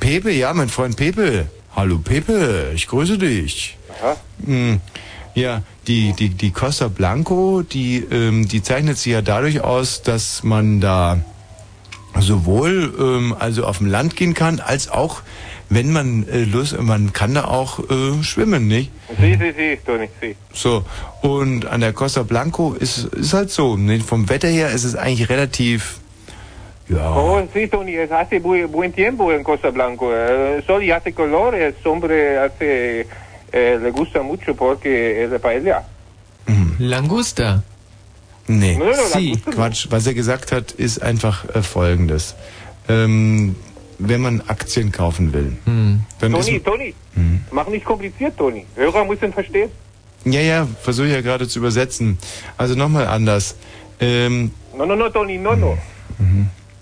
Pepe, 0.00 0.30
ja, 0.32 0.54
mein 0.54 0.68
Freund 0.70 0.96
Pepe. 0.96 1.46
Hallo 1.76 1.98
Pepe, 1.98 2.72
ich 2.74 2.86
grüße 2.86 3.18
dich. 3.18 3.76
Aha. 4.00 4.16
Hm, 4.46 4.80
Ja, 5.34 5.62
die, 5.88 6.12
die, 6.12 6.28
die 6.30 6.52
Costa 6.52 6.88
Blanco, 6.88 7.62
die, 7.62 7.96
ähm, 8.10 8.46
die 8.48 8.62
zeichnet 8.62 8.96
sich 8.96 9.12
ja 9.12 9.20
dadurch 9.22 9.60
aus, 9.60 10.02
dass 10.02 10.44
man 10.44 10.80
da 10.80 11.18
sowohl 12.20 12.94
ähm, 12.98 13.34
also 13.38 13.64
auf 13.66 13.78
dem 13.78 13.88
Land 13.88 14.14
gehen 14.16 14.34
kann, 14.34 14.60
als 14.60 14.88
auch, 14.88 15.22
wenn 15.74 15.92
man 15.92 16.26
äh, 16.28 16.44
Lust, 16.44 16.80
man 16.80 17.12
kann 17.12 17.34
da 17.34 17.44
auch 17.44 17.78
äh, 17.90 18.22
schwimmen, 18.22 18.68
nicht? 18.68 18.90
Sí, 19.20 19.36
sí, 19.40 19.52
sí, 19.56 19.78
Tony, 19.84 20.08
sí. 20.20 20.34
So, 20.52 20.84
und 21.22 21.66
an 21.66 21.80
der 21.80 21.92
Costa 21.92 22.22
Blanco 22.22 22.74
ist, 22.74 23.04
ist 23.14 23.34
halt 23.34 23.50
so, 23.50 23.76
ne? 23.76 24.00
vom 24.00 24.28
Wetter 24.28 24.48
her 24.48 24.70
ist 24.70 24.84
es 24.84 24.94
eigentlich 24.96 25.28
relativ, 25.28 25.98
ja, 26.88 27.14
Oh, 27.16 27.42
sí, 27.52 27.66
Tony, 27.68 27.94
es 27.96 28.10
hace 28.10 28.40
buen, 28.40 28.70
buen 28.70 28.92
tiempo 28.92 29.32
en 29.32 29.42
Costa 29.42 29.70
Blanco. 29.70 30.12
Eh, 30.12 30.56
El 30.56 30.64
sol 30.66 30.82
y 30.82 30.90
hace 30.92 31.12
color, 31.12 31.54
el 31.54 31.74
hombre 31.84 32.38
hace, 32.38 33.06
eh, 33.52 33.78
le 33.82 33.90
gusta 33.90 34.22
mucho 34.22 34.54
porque 34.54 35.24
es 35.24 35.30
de 35.30 35.38
paella. 35.38 35.84
Langusta. 36.78 37.62
nee. 38.48 38.76
No, 38.76 38.84
no, 38.86 38.90
no, 38.90 39.02
Sie. 39.14 39.32
la- 39.46 39.52
Quatsch, 39.52 39.86
was 39.90 40.06
er 40.06 40.14
gesagt 40.14 40.52
hat, 40.52 40.72
ist 40.72 41.02
einfach 41.02 41.44
äh, 41.54 41.62
folgendes. 41.62 42.34
Ähm, 42.88 43.54
wenn 43.98 44.20
man 44.20 44.40
Aktien 44.48 44.90
kaufen 44.92 45.32
will, 45.32 45.56
Hm. 45.64 46.00
dann 46.20 46.32
Tony, 46.32 46.50
ist... 46.56 46.64
Tony, 46.64 46.94
mach 47.50 47.66
nicht 47.68 47.84
kompliziert, 47.84 48.36
Tony. 48.36 48.66
Hörer 48.76 49.04
müssen 49.04 49.32
verstehen. 49.32 49.70
Ja, 50.24 50.40
ja, 50.40 50.66
versuche 50.82 51.06
ich 51.08 51.12
ja 51.12 51.20
gerade 51.20 51.46
zu 51.48 51.58
übersetzen. 51.58 52.18
Also 52.56 52.74
nochmal 52.74 53.06
anders. 53.06 53.56
Ähm, 54.00 54.50
No, 54.76 54.84
no, 54.86 54.96
no, 54.96 55.08
Tony, 55.10 55.38
no, 55.38 55.54
no. 55.54 55.76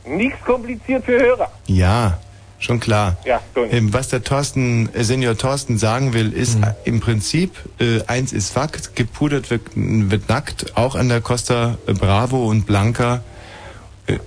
Nichts 0.06 0.40
kompliziert 0.44 1.04
für 1.04 1.18
Hörer. 1.20 1.50
ja, 1.66 2.18
schon 2.58 2.78
klar. 2.80 3.16
Ja, 3.24 3.40
Tony. 3.54 3.68
Ähm, 3.72 3.92
was 3.92 4.08
der 4.08 4.22
Thorsten, 4.22 4.88
äh, 4.94 5.02
Senior 5.04 5.36
Thorsten 5.36 5.76
sagen 5.78 6.12
will, 6.14 6.32
ist 6.32 6.56
äh, 6.62 6.74
im 6.84 7.00
Prinzip, 7.00 7.52
äh, 7.80 8.00
eins 8.06 8.32
ist 8.32 8.50
Fakt, 8.52 8.94
gepudert 8.96 9.50
wird, 9.50 9.62
wird 9.74 10.28
nackt, 10.28 10.76
auch 10.76 10.94
an 10.94 11.08
der 11.08 11.20
Costa 11.20 11.76
äh, 11.86 11.92
Bravo 11.94 12.46
und 12.48 12.64
Blanca. 12.66 13.22
Äh, 14.06 14.18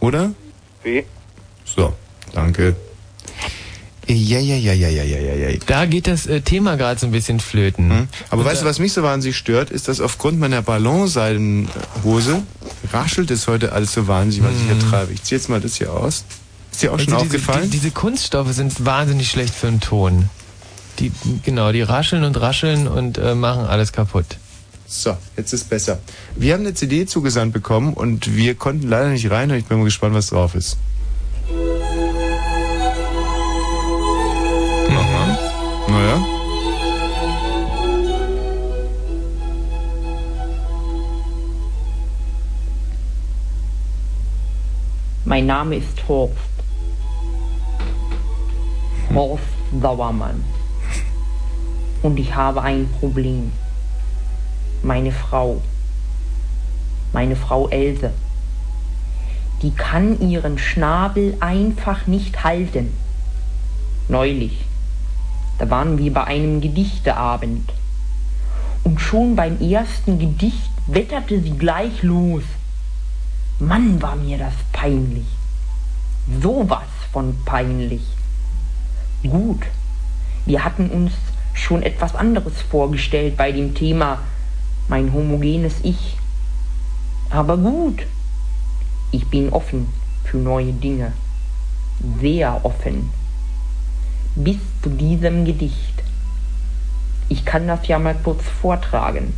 oder? 0.00 0.32
Sí. 0.84 1.04
So, 1.64 1.92
danke. 2.32 2.76
Ja, 4.06 4.40
ja, 4.40 4.56
ja, 4.56 4.72
ja, 4.72 4.88
ja, 4.88 5.02
ja, 5.04 5.18
ja, 5.18 5.50
ja. 5.50 5.58
Da 5.66 5.86
geht 5.86 6.08
das 6.08 6.26
äh, 6.26 6.40
Thema 6.40 6.76
gerade 6.76 6.98
so 6.98 7.06
ein 7.06 7.12
bisschen 7.12 7.38
flöten. 7.38 7.90
Hm? 7.90 8.08
Aber 8.30 8.42
Und 8.42 8.48
weißt 8.48 8.62
du, 8.62 8.66
was 8.66 8.80
mich 8.80 8.92
so 8.92 9.04
wahnsinnig 9.04 9.36
stört, 9.36 9.70
ist, 9.70 9.86
dass 9.86 10.00
aufgrund 10.00 10.40
meiner 10.40 10.62
Ballonseidenhose 10.62 12.42
raschelt 12.92 13.30
es 13.30 13.46
heute 13.46 13.72
alles 13.72 13.92
so 13.92 14.08
wahnsinnig, 14.08 14.50
was 14.50 14.56
ich 14.60 14.66
hier 14.66 14.90
treibe. 14.90 15.12
Ich 15.12 15.22
ziehe 15.22 15.38
jetzt 15.38 15.48
mal 15.48 15.60
das 15.60 15.76
hier 15.76 15.92
aus. 15.92 16.24
Ist 16.72 16.82
dir 16.82 16.92
auch 16.92 16.98
schon 16.98 17.12
Also 17.12 17.24
diese, 17.24 17.36
aufgefallen? 17.36 17.70
Die, 17.70 17.78
diese 17.78 17.92
Kunststoffe 17.92 18.52
sind 18.52 18.84
wahnsinnig 18.84 19.30
schlecht 19.30 19.54
für 19.54 19.66
den 19.66 19.80
Ton. 19.80 20.28
Die, 20.98 21.12
genau, 21.44 21.70
die 21.70 21.82
rascheln 21.82 22.24
und 22.24 22.40
rascheln 22.40 22.88
und 22.88 23.16
äh, 23.18 23.36
machen 23.36 23.64
alles 23.64 23.92
kaputt. 23.92 24.38
So, 24.88 25.16
jetzt 25.36 25.52
ist 25.52 25.70
besser. 25.70 26.00
Wir 26.34 26.54
haben 26.54 26.62
eine 26.62 26.74
CD 26.74 27.06
zugesandt 27.06 27.52
bekommen 27.52 27.94
und 27.94 28.34
wir 28.34 28.56
konnten 28.56 28.88
leider 28.88 29.10
nicht 29.10 29.30
rein 29.30 29.52
und 29.52 29.56
ich 29.56 29.66
bin 29.66 29.78
mal 29.78 29.84
gespannt, 29.84 30.16
was 30.16 30.28
drauf 30.30 30.56
ist. 30.56 30.78
Mein 45.30 45.46
Name 45.46 45.76
ist 45.76 46.08
Horst. 46.08 46.34
Horst 49.14 49.44
Sauermann. 49.80 50.42
Und 52.02 52.18
ich 52.18 52.34
habe 52.34 52.62
ein 52.62 52.88
Problem. 52.98 53.52
Meine 54.82 55.12
Frau, 55.12 55.62
meine 57.12 57.36
Frau 57.36 57.68
Else, 57.68 58.10
die 59.62 59.70
kann 59.70 60.20
ihren 60.20 60.58
Schnabel 60.58 61.36
einfach 61.38 62.08
nicht 62.08 62.42
halten. 62.42 62.92
Neulich, 64.08 64.64
da 65.60 65.70
waren 65.70 65.96
wir 65.96 66.12
bei 66.12 66.24
einem 66.24 66.60
Gedichteabend. 66.60 67.72
Und 68.82 69.00
schon 69.00 69.36
beim 69.36 69.60
ersten 69.60 70.18
Gedicht 70.18 70.72
wetterte 70.88 71.40
sie 71.40 71.56
gleich 71.56 72.02
los. 72.02 72.42
Mann, 73.60 74.00
war 74.00 74.16
mir 74.16 74.38
das 74.38 74.54
peinlich. 74.72 75.26
Sowas 76.42 76.88
von 77.12 77.36
peinlich. 77.44 78.02
Gut, 79.22 79.66
wir 80.46 80.64
hatten 80.64 80.88
uns 80.88 81.12
schon 81.52 81.82
etwas 81.82 82.14
anderes 82.14 82.62
vorgestellt 82.62 83.36
bei 83.36 83.52
dem 83.52 83.74
Thema 83.74 84.18
mein 84.88 85.12
homogenes 85.12 85.74
Ich. 85.82 86.16
Aber 87.28 87.58
gut, 87.58 88.06
ich 89.12 89.26
bin 89.28 89.50
offen 89.50 89.88
für 90.24 90.38
neue 90.38 90.72
Dinge. 90.72 91.12
Sehr 92.20 92.64
offen. 92.64 93.10
Bis 94.36 94.56
zu 94.82 94.88
diesem 94.88 95.44
Gedicht. 95.44 96.02
Ich 97.28 97.44
kann 97.44 97.66
das 97.66 97.86
ja 97.88 97.98
mal 97.98 98.16
kurz 98.24 98.42
vortragen. 98.62 99.34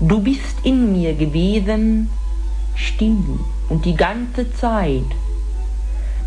Du 0.00 0.20
bist 0.20 0.56
in 0.64 0.92
mir 0.92 1.14
gewesen, 1.14 2.10
still 2.78 3.40
und 3.68 3.84
die 3.84 3.96
ganze 3.96 4.52
Zeit. 4.54 5.04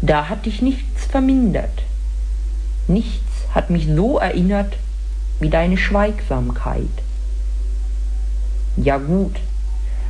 Da 0.02 0.30
hat 0.30 0.46
dich 0.46 0.62
nichts 0.62 1.06
vermindert. 1.06 1.84
Nichts 2.88 3.48
hat 3.54 3.70
mich 3.70 3.88
so 3.88 4.18
erinnert 4.18 4.74
wie 5.40 5.50
deine 5.50 5.78
Schweigsamkeit. 5.78 6.90
Ja 8.78 8.98
gut, 8.98 9.36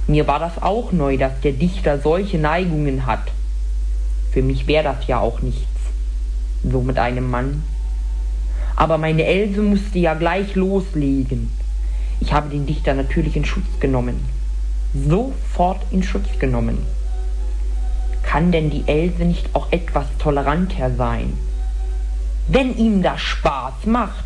mir 0.08 0.28
war 0.28 0.40
das 0.40 0.62
auch 0.62 0.92
neu, 0.92 1.18
dass 1.18 1.40
der 1.42 1.54
Dichter 1.54 2.00
solche 2.00 2.38
Neigungen 2.38 3.06
hat. 3.06 3.32
Für 4.32 4.42
mich 4.42 4.68
wäre 4.68 4.84
das 4.84 5.08
ja 5.08 5.20
auch 5.20 5.42
nichts, 5.42 5.66
so 6.64 6.82
mit 6.82 6.98
einem 6.98 7.30
Mann. 7.30 7.64
Aber 8.76 8.98
meine 8.98 9.26
Else 9.26 9.62
musste 9.62 10.00
ja 10.00 10.14
gleich 10.14 10.56
loslegen. 10.56 11.50
Ich 12.20 12.34
habe 12.34 12.50
den 12.50 12.66
Dichter 12.66 12.94
natürlich 12.94 13.36
in 13.36 13.46
Schutz 13.46 13.80
genommen. 13.80 14.26
Sofort 14.94 15.82
in 15.92 16.04
Schutz 16.04 16.28
genommen. 16.40 16.86
Kann 18.24 18.52
denn 18.52 18.70
die 18.70 18.88
Else 18.88 19.24
nicht 19.24 19.50
auch 19.54 19.72
etwas 19.72 20.06
toleranter 20.20 20.94
sein? 20.96 21.38
Wenn 22.48 22.76
ihm 22.78 23.02
das 23.02 23.22
Spaß 23.22 23.86
macht. 23.86 24.26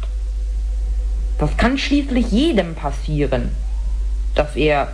Das 1.37 1.55
kann 1.57 1.77
schließlich 1.77 2.31
jedem 2.31 2.75
passieren, 2.75 3.51
dass 4.35 4.55
er, 4.55 4.87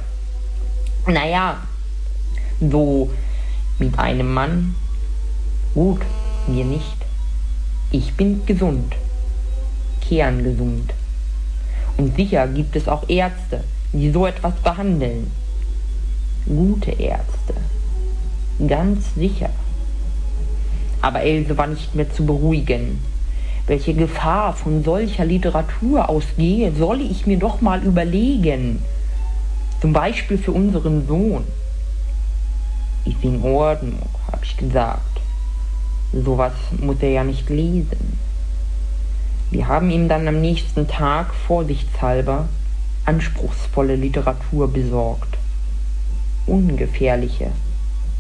naja, 1.06 1.58
so 2.60 3.12
mit 3.80 3.98
einem 3.98 4.34
Mann, 4.34 4.76
gut, 5.74 6.02
mir 6.48 6.66
nicht. 6.66 6.98
Ich 7.92 8.14
bin 8.14 8.46
gesund, 8.46 8.96
kerngesund. 10.08 10.94
Und 11.98 12.16
sicher 12.16 12.48
gibt 12.48 12.76
es 12.76 12.88
auch 12.88 13.08
Ärzte, 13.10 13.64
die 13.94 14.12
so 14.12 14.26
etwas 14.26 14.54
behandeln. 14.64 15.32
Gute 16.46 16.92
Ärzte. 16.92 17.54
Ganz 18.68 19.14
sicher. 19.16 19.50
Aber 21.02 21.22
Else 21.22 21.58
war 21.58 21.68
nicht 21.68 21.96
mehr 21.96 22.12
zu 22.12 22.26
beruhigen. 22.26 23.00
Welche 23.68 23.94
Gefahr 23.94 24.54
von 24.54 24.84
solcher 24.84 25.24
Literatur 25.24 26.10
ausgehe, 26.10 26.74
solle 26.74 27.04
ich 27.04 27.28
mir 27.28 27.38
doch 27.38 27.62
mal 27.62 27.84
überlegen. 27.84 28.84
Zum 29.82 29.94
Beispiel 29.94 30.38
für 30.38 30.52
unseren 30.52 31.08
Sohn. 31.08 31.44
Ist 33.06 33.24
in 33.24 33.42
Ordnung, 33.44 34.10
habe 34.32 34.44
ich 34.44 34.58
gesagt. 34.58 35.22
Sowas 36.14 36.54
muss 36.80 36.98
er 37.02 37.10
ja 37.10 37.24
nicht 37.24 37.50
lesen. 37.50 38.20
Wir 39.52 39.68
haben 39.68 39.90
ihm 39.90 40.08
dann 40.08 40.28
am 40.28 40.42
nächsten 40.42 40.88
Tag 40.88 41.34
vorsichtshalber 41.34 42.48
anspruchsvolle 43.06 43.96
Literatur 43.96 44.68
besorgt. 44.68 45.31
Ungefährliche, 46.48 47.52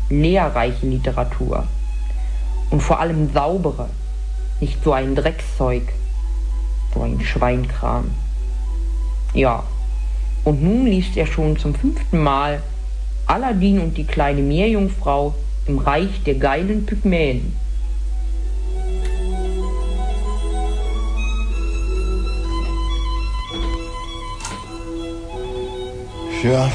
lehrreiche 0.09 0.85
Literatur. 0.85 1.65
Und 2.69 2.81
vor 2.81 2.99
allem 2.99 3.31
saubere, 3.33 3.89
nicht 4.59 4.83
so 4.83 4.93
ein 4.93 5.15
Dreckszeug, 5.15 5.83
so 6.93 7.01
ein 7.01 7.19
Schweinkram. 7.21 8.11
Ja, 9.33 9.63
und 10.43 10.63
nun 10.63 10.85
liest 10.85 11.17
er 11.17 11.27
schon 11.27 11.57
zum 11.57 11.75
fünften 11.75 12.19
Mal 12.19 12.61
Aladdin 13.27 13.79
und 13.79 13.97
die 13.97 14.05
kleine 14.05 14.41
Meerjungfrau 14.41 15.35
im 15.67 15.77
Reich 15.77 16.23
der 16.25 16.35
geilen 16.35 16.85
Pygmäen. 16.85 17.53
Ja. 26.43 26.71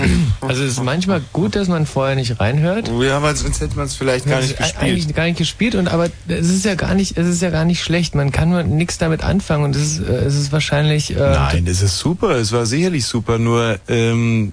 Also 0.40 0.62
es 0.62 0.72
ist 0.72 0.82
manchmal 0.84 1.22
gut, 1.32 1.56
dass 1.56 1.68
man 1.68 1.86
vorher 1.86 2.14
nicht 2.16 2.38
reinhört. 2.40 2.90
Ja, 3.00 3.22
weil 3.22 3.34
sonst 3.36 3.60
hätte 3.60 3.76
man 3.76 3.86
es 3.86 3.94
vielleicht 3.96 4.26
gar 4.26 4.40
nicht 4.40 4.56
gespielt. 4.56 4.82
Eigentlich 4.82 5.14
gar 5.14 5.24
nicht 5.24 5.38
gespielt 5.38 5.74
und 5.74 5.88
aber 5.88 6.08
es 6.28 6.48
ist 6.50 6.64
ja 6.64 6.74
gar 6.74 6.94
nicht, 6.94 7.16
es 7.18 7.26
ist 7.26 7.42
ja 7.42 7.50
gar 7.50 7.64
nicht 7.64 7.82
schlecht. 7.82 8.14
Man 8.14 8.32
kann 8.32 8.50
nur 8.50 8.62
nichts 8.62 8.98
damit 8.98 9.22
anfangen 9.24 9.64
und 9.64 9.74
es 9.76 9.98
ist, 9.98 10.08
äh, 10.08 10.12
es 10.24 10.34
ist 10.36 10.52
wahrscheinlich. 10.52 11.14
Äh, 11.16 11.18
Nein, 11.18 11.64
das 11.64 11.82
ist 11.82 11.98
super. 11.98 12.30
Es 12.36 12.52
war 12.52 12.66
sicherlich 12.66 13.04
super. 13.06 13.38
Nur, 13.38 13.78
ähm, 13.88 14.52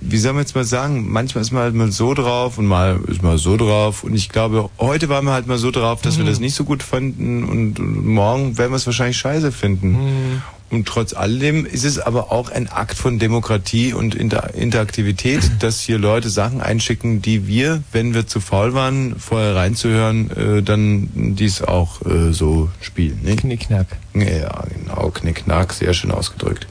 wie 0.00 0.18
soll 0.18 0.32
man 0.32 0.42
jetzt 0.42 0.54
mal 0.54 0.64
sagen, 0.64 1.10
manchmal 1.10 1.42
ist 1.42 1.50
man 1.50 1.62
halt 1.64 1.74
mal 1.74 1.90
so 1.90 2.14
drauf 2.14 2.56
und 2.58 2.66
mal 2.66 3.00
ist 3.08 3.22
man 3.22 3.36
so 3.36 3.56
drauf. 3.56 4.04
Und 4.04 4.14
ich 4.14 4.28
glaube, 4.28 4.70
heute 4.78 5.08
waren 5.08 5.24
wir 5.24 5.32
halt 5.32 5.48
mal 5.48 5.58
so 5.58 5.70
drauf, 5.72 6.00
dass 6.02 6.16
wir 6.18 6.24
Mhm. 6.24 6.28
das 6.28 6.38
nicht 6.40 6.54
so 6.54 6.62
gut 6.64 6.82
fanden 6.84 7.42
und, 7.44 7.80
und 7.80 8.06
morgen 8.06 8.56
werden 8.58 8.70
wir 8.70 8.76
es 8.76 8.86
wahrscheinlich 8.86 9.18
scheiße 9.18 9.50
finden. 9.50 9.92
Mhm. 9.92 10.42
Und 10.70 10.86
trotz 10.86 11.14
alledem 11.14 11.64
ist 11.64 11.84
es 11.84 11.98
aber 11.98 12.30
auch 12.30 12.50
ein 12.50 12.68
Akt 12.68 12.98
von 12.98 13.18
Demokratie 13.18 13.94
und 13.94 14.14
Inter 14.14 14.54
Interaktivität, 14.54 15.40
dass 15.60 15.80
hier 15.80 15.98
Leute 15.98 16.28
Sachen 16.28 16.60
einschicken, 16.60 17.22
die 17.22 17.46
wir, 17.46 17.82
wenn 17.92 18.14
wir 18.14 18.26
zu 18.26 18.40
faul 18.40 18.74
waren, 18.74 19.16
vorher 19.18 19.56
reinzuhören, 19.56 20.30
äh, 20.58 20.62
dann 20.62 21.08
dies 21.14 21.62
auch 21.62 22.02
äh, 22.04 22.32
so 22.32 22.68
spielen. 22.80 23.20
Ne? 23.22 23.36
Knickknack. 23.36 23.86
Ja, 24.14 24.64
genau, 24.74 25.10
Knickknack, 25.10 25.72
sehr 25.72 25.94
schön 25.94 26.10
ausgedrückt. 26.10 26.66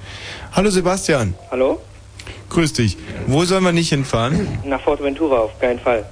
Hallo 0.52 0.70
Sebastian, 0.70 1.34
Hallo? 1.50 1.82
grüß 2.50 2.74
dich. 2.74 2.98
Wo 3.26 3.46
sollen 3.46 3.64
wir 3.64 3.72
nicht 3.72 3.90
hinfahren? 3.90 4.48
Nach 4.66 4.82
Forteventura 4.82 5.38
auf 5.40 5.60
keinen 5.60 5.80
Fall. 5.80 6.06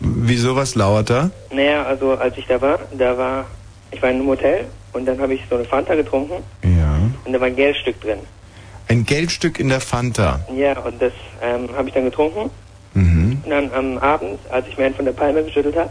Wieso, 0.00 0.56
was 0.56 0.74
lauert 0.74 1.10
da? 1.10 1.30
Naja, 1.52 1.84
also 1.84 2.12
als 2.12 2.36
ich 2.36 2.46
da 2.46 2.60
war, 2.60 2.80
da 2.96 3.16
war, 3.16 3.46
ich 3.90 4.02
war 4.02 4.10
in 4.10 4.16
einem 4.16 4.26
Hotel 4.26 4.66
und 4.92 5.06
dann 5.06 5.20
habe 5.20 5.34
ich 5.34 5.40
so 5.48 5.56
eine 5.56 5.64
Fanta 5.64 5.94
getrunken 5.94 6.42
Ja. 6.62 6.98
und 7.24 7.32
da 7.32 7.40
war 7.40 7.46
ein 7.48 7.56
Geldstück 7.56 8.00
drin. 8.00 8.18
Ein 8.88 9.04
Geldstück 9.06 9.58
in 9.60 9.68
der 9.68 9.80
Fanta. 9.80 10.40
Ja, 10.54 10.78
und 10.80 11.00
das 11.00 11.12
ähm, 11.42 11.68
habe 11.76 11.88
ich 11.88 11.94
dann 11.94 12.04
getrunken 12.04 12.50
Mhm. 12.94 13.40
und 13.44 13.50
dann 13.50 13.72
am 13.72 13.98
Abend, 13.98 14.38
als 14.50 14.66
ich 14.68 14.76
mir 14.76 14.84
einen 14.86 14.94
von 14.94 15.04
der 15.06 15.12
Palme 15.12 15.42
geschüttelt 15.44 15.76
habe, 15.76 15.90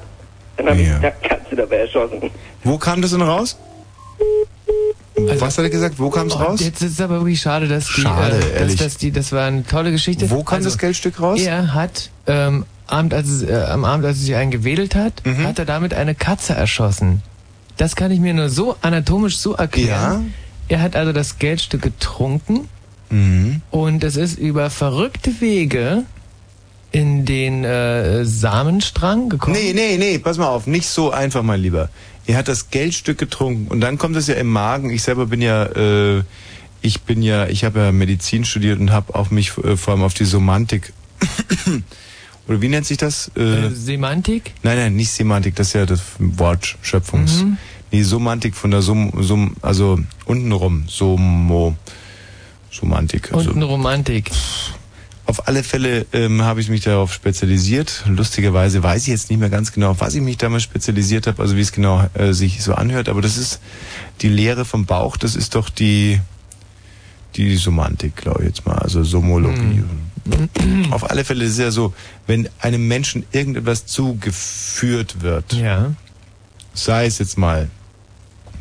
dann 0.58 0.68
habe 0.70 0.82
Ja. 0.82 0.96
ich 0.98 1.02
da 1.02 1.10
Katze 1.12 1.56
dabei 1.56 1.78
erschossen. 1.78 2.30
Wo 2.64 2.78
kam 2.78 3.02
das 3.02 3.12
denn 3.12 3.22
raus? 3.22 3.58
was 5.40 5.58
hat 5.58 5.64
er 5.66 5.70
gesagt? 5.70 5.96
Wo 6.00 6.10
kam 6.10 6.28
es 6.28 6.34
Also, 6.34 6.46
oh, 6.46 6.50
raus? 6.50 6.60
Jetzt 6.64 6.82
ist 6.82 6.94
es 6.94 7.02
aber 7.02 7.16
wirklich 7.20 7.42
schade, 7.42 7.68
dass 7.68 7.86
die, 7.88 8.02
Schade, 8.02 8.36
äh, 8.38 8.40
dass, 8.40 8.50
ehrlich. 8.52 8.76
dass 8.78 8.98
die, 8.98 9.12
das 9.12 9.32
war 9.32 9.46
eine 9.46 9.64
tolle 9.66 9.92
Geschichte. 9.92 10.24
Also, 10.26 10.36
Wo 10.36 10.44
kam 10.44 10.64
das 10.64 10.78
Geldstück 10.78 11.20
raus? 11.22 11.40
Er 11.42 11.74
hat 11.74 12.10
ähm, 12.28 12.66
Abend, 12.88 13.14
als 13.14 13.30
es, 13.30 13.44
äh, 13.44 13.54
am 13.54 13.86
Abend, 13.86 14.06
als 14.06 14.18
er 14.18 14.24
sich 14.26 14.36
einen 14.36 14.52
gewedelt 14.52 14.96
hat, 14.96 15.22
Mhm. 15.26 15.44
hat 15.48 15.60
er 15.60 15.66
damit 15.66 15.94
eine 15.94 16.16
Katze 16.16 16.54
erschossen. 16.54 17.22
Das 17.82 17.96
kann 17.96 18.12
ich 18.12 18.20
mir 18.20 18.36
nur 18.36 18.50
so 18.50 18.76
anatomisch 18.82 19.38
so 19.38 19.54
erklären. 19.54 20.36
Er 20.68 20.84
hat 20.84 20.96
also 20.96 21.14
das 21.14 21.40
Geldstück 21.40 21.82
getrunken 21.82 22.70
Mhm. 23.10 23.64
und 23.72 24.04
es 24.04 24.18
ist 24.18 24.38
über 24.38 24.70
verrückte 24.70 25.42
Wege 25.42 26.04
in 26.92 27.26
den 27.26 27.64
äh, 27.64 28.24
Samenstrang 28.24 29.30
gekommen. 29.30 29.58
Nee, 29.60 29.74
nee, 29.74 29.98
nee, 29.98 30.20
pass 30.20 30.38
mal 30.38 30.50
auf, 30.50 30.68
nicht 30.68 30.88
so 30.88 31.10
einfach, 31.10 31.42
mein 31.42 31.60
Lieber. 31.60 31.90
Er 32.28 32.38
hat 32.38 32.48
das 32.48 32.70
Geldstück 32.70 33.18
getrunken 33.18 33.68
und 33.68 33.82
dann 33.82 33.98
kommt 33.98 34.16
es 34.16 34.28
ja 34.28 34.36
im 34.36 34.48
Magen. 34.48 34.92
Ich 34.92 35.02
selber 35.02 35.26
bin 35.26 35.42
ja, 35.42 35.64
äh, 35.66 36.22
ich 36.84 37.02
bin 37.02 37.24
ja, 37.24 37.48
ich 37.48 37.64
habe 37.64 37.80
ja 37.80 37.92
Medizin 37.92 38.46
studiert 38.46 38.80
und 38.80 38.92
habe 38.92 39.16
auf 39.16 39.32
mich 39.32 39.58
äh, 39.58 39.76
vor 39.76 39.96
allem 39.96 40.04
auf 40.04 40.14
die 40.14 40.26
Somantik 40.26 40.94
oder 42.48 42.62
wie 42.62 42.70
nennt 42.70 42.86
sich 42.86 42.98
das? 42.98 43.32
Äh, 43.36 43.72
Semantik? 43.74 44.54
Nein, 44.62 44.78
nein, 44.78 44.96
nicht 44.96 45.10
Semantik, 45.10 45.56
das 45.56 45.70
ist 45.70 45.74
ja 45.74 45.88
das 45.88 46.02
Wortschöpfungs. 46.20 47.44
Mhm. 47.44 47.58
Nee, 47.92 48.04
Somantik 48.04 48.56
von 48.56 48.72
der 48.72 48.82
Sum, 48.82 49.12
Sum 49.22 49.56
also 49.62 50.00
untenrum, 50.26 50.86
Somo, 50.88 51.76
Somantik. 52.72 53.34
Also 53.34 53.50
Und 53.50 53.58
eine 53.58 53.66
Romantik. 53.66 54.32
auf 55.26 55.48
alle 55.48 55.64
Fälle 55.64 56.06
ähm, 56.14 56.42
habe 56.42 56.62
ich 56.62 56.70
mich 56.70 56.82
darauf 56.82 57.14
spezialisiert. 57.14 58.04
Lustigerweise 58.08 58.82
weiß 58.82 59.04
ich 59.04 59.10
jetzt 59.10 59.30
nicht 59.30 59.40
mehr 59.40 59.50
ganz 59.50 59.74
genau, 59.74 59.92
auf 59.92 60.00
was 60.02 60.16
ich 60.16 60.22
mich 60.22 60.38
damals 60.38 60.64
spezialisiert 60.64 61.28
habe, 61.28 61.42
also 61.42 61.58
wie 61.58 61.62
es 61.62 61.74
genau 61.74 62.08
äh, 62.14 62.32
sich 62.34 62.64
so 62.64 62.74
anhört, 62.74 63.10
aber 63.10 63.22
das 63.22 63.38
ist 63.38 63.60
die 64.22 64.30
Lehre 64.30 64.64
vom 64.64 64.86
Bauch, 64.86 65.18
das 65.18 65.36
ist 65.36 65.56
doch 65.56 65.70
die 65.70 66.20
die 67.36 67.56
Somantik, 67.56 68.18
glaube 68.18 68.42
ich 68.42 68.50
jetzt 68.50 68.66
mal, 68.66 68.78
also 68.78 69.04
Somologie. 69.04 69.84
Auf 70.92 71.10
alle 71.10 71.24
Fälle 71.24 71.46
ist 71.46 71.54
es 71.54 71.58
ja 71.58 71.72
so, 71.72 71.94
wenn 72.28 72.50
einem 72.60 72.88
Menschen 72.88 73.26
irgendetwas 73.32 73.86
zugeführt 73.86 75.22
wird, 75.22 75.54
ja. 75.54 75.94
sei 76.74 77.06
es 77.06 77.20
jetzt 77.20 77.38
mal 77.38 77.70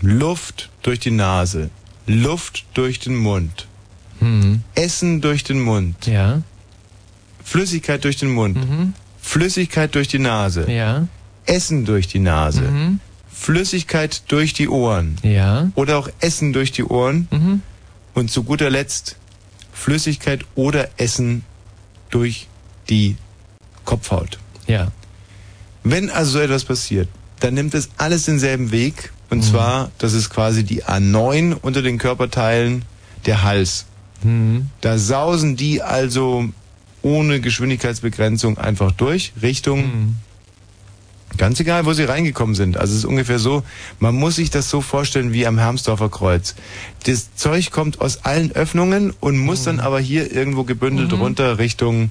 Luft 0.00 0.70
durch 0.82 1.00
die 1.00 1.10
Nase, 1.10 1.70
Luft 2.06 2.64
durch 2.74 2.98
den 2.98 3.16
Mund, 3.16 3.66
Mhm. 4.20 4.62
Essen 4.74 5.20
durch 5.20 5.44
den 5.44 5.60
Mund, 5.60 6.06
Ja. 6.06 6.42
Flüssigkeit 7.44 8.04
durch 8.04 8.16
den 8.16 8.30
Mund, 8.30 8.56
Mhm. 8.56 8.94
Flüssigkeit 9.20 9.94
durch 9.94 10.08
die 10.08 10.18
Nase, 10.18 10.70
Ja. 10.70 11.06
Essen 11.46 11.84
durch 11.84 12.06
die 12.08 12.18
Nase, 12.18 12.62
Mhm. 12.62 13.00
Flüssigkeit 13.32 14.22
durch 14.28 14.52
die 14.52 14.68
Ohren. 14.68 15.16
Ja. 15.22 15.70
Oder 15.74 15.98
auch 15.98 16.08
Essen 16.20 16.52
durch 16.52 16.72
die 16.72 16.84
Ohren. 16.84 17.28
Mhm. 17.30 17.62
Und 18.14 18.30
zu 18.30 18.42
guter 18.42 18.68
Letzt 18.70 19.16
Flüssigkeit 19.72 20.44
oder 20.54 20.90
Essen 20.98 21.42
durch 22.10 22.48
die 22.90 23.16
Kopfhaut. 23.84 24.38
Ja. 24.66 24.92
Wenn 25.84 26.10
also 26.10 26.32
so 26.32 26.40
etwas 26.40 26.64
passiert, 26.64 27.08
dann 27.40 27.54
nimmt 27.54 27.72
es 27.74 27.88
alles 27.96 28.24
denselben 28.26 28.70
Weg. 28.72 29.12
Und 29.30 29.42
zwar, 29.42 29.90
das 29.98 30.12
ist 30.12 30.30
quasi 30.30 30.64
die 30.64 30.84
A9 30.84 31.56
unter 31.62 31.82
den 31.82 31.98
Körperteilen, 31.98 32.84
der 33.26 33.42
Hals. 33.42 33.86
Mhm. 34.22 34.70
Da 34.80 34.98
sausen 34.98 35.56
die 35.56 35.82
also 35.82 36.48
ohne 37.02 37.40
Geschwindigkeitsbegrenzung 37.40 38.58
einfach 38.58 38.92
durch, 38.92 39.32
Richtung, 39.40 40.16
ganz 41.36 41.60
egal, 41.60 41.86
wo 41.86 41.92
sie 41.92 42.04
reingekommen 42.04 42.54
sind. 42.54 42.76
Also 42.76 42.92
es 42.92 42.98
ist 43.00 43.04
ungefähr 43.04 43.38
so, 43.38 43.62
man 43.98 44.14
muss 44.14 44.36
sich 44.36 44.50
das 44.50 44.68
so 44.68 44.80
vorstellen 44.80 45.32
wie 45.32 45.46
am 45.46 45.58
Hermsdorfer 45.58 46.08
Kreuz. 46.08 46.54
Das 47.04 47.34
Zeug 47.34 47.70
kommt 47.70 48.00
aus 48.00 48.24
allen 48.24 48.52
Öffnungen 48.52 49.12
und 49.20 49.38
muss 49.38 49.64
dann 49.64 49.80
aber 49.80 50.00
hier 50.00 50.32
irgendwo 50.32 50.64
gebündelt 50.64 51.12
runter 51.12 51.58
Richtung, 51.58 52.10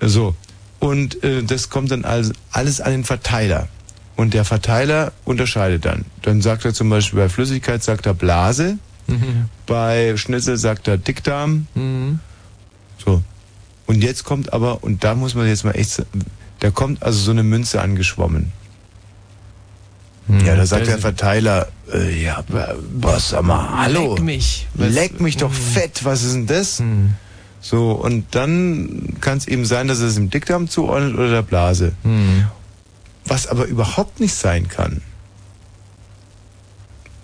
so. 0.00 0.34
Und 0.78 1.24
äh, 1.24 1.42
das 1.42 1.70
kommt 1.70 1.90
dann 1.90 2.04
also 2.04 2.32
alles 2.52 2.80
an 2.80 2.92
den 2.92 3.04
Verteiler. 3.04 3.68
Und 4.18 4.34
der 4.34 4.44
Verteiler 4.44 5.12
unterscheidet 5.24 5.84
dann. 5.84 6.04
Dann 6.22 6.42
sagt 6.42 6.64
er 6.64 6.74
zum 6.74 6.90
Beispiel 6.90 7.20
bei 7.20 7.28
Flüssigkeit 7.28 7.84
sagt 7.84 8.04
er 8.06 8.14
Blase, 8.14 8.76
Mhm. 9.06 9.44
bei 9.64 10.16
Schnitzel 10.16 10.56
sagt 10.58 10.88
er 10.88 10.98
Dickdarm. 10.98 11.66
Mhm. 11.74 12.18
So. 13.02 13.22
Und 13.86 14.02
jetzt 14.02 14.24
kommt 14.24 14.52
aber, 14.52 14.82
und 14.82 15.04
da 15.04 15.14
muss 15.14 15.34
man 15.36 15.46
jetzt 15.46 15.64
mal 15.64 15.70
echt, 15.72 16.04
da 16.58 16.70
kommt 16.72 17.02
also 17.04 17.18
so 17.20 17.30
eine 17.30 17.44
Münze 17.44 17.80
angeschwommen. 17.80 18.52
Ja, 20.44 20.56
da 20.56 20.66
sagt 20.66 20.86
der 20.88 20.98
Verteiler, 20.98 21.68
äh, 21.90 22.22
ja, 22.22 22.44
wa- 22.48 22.74
was, 23.00 23.30
sag 23.30 23.44
mal, 23.44 23.78
hallo. 23.84 24.14
Leck 24.16 24.24
mich. 24.24 24.66
Was- 24.74 24.92
Leck 24.92 25.20
mich 25.20 25.38
doch 25.38 25.52
fett, 25.52 26.04
was 26.04 26.22
ist 26.24 26.34
denn 26.34 26.46
das? 26.46 26.82
So, 27.62 27.92
und 27.92 28.26
dann 28.34 29.14
kann 29.22 29.38
es 29.38 29.48
eben 29.48 29.64
sein, 29.64 29.88
dass 29.88 30.00
es 30.00 30.16
dem 30.16 30.28
Dickdarm 30.28 30.68
zuordnet 30.68 31.14
oder 31.14 31.30
der 31.30 31.42
Blase. 31.42 31.92
Was 33.28 33.46
aber 33.46 33.66
überhaupt 33.66 34.20
nicht 34.20 34.34
sein 34.34 34.68
kann, 34.68 35.02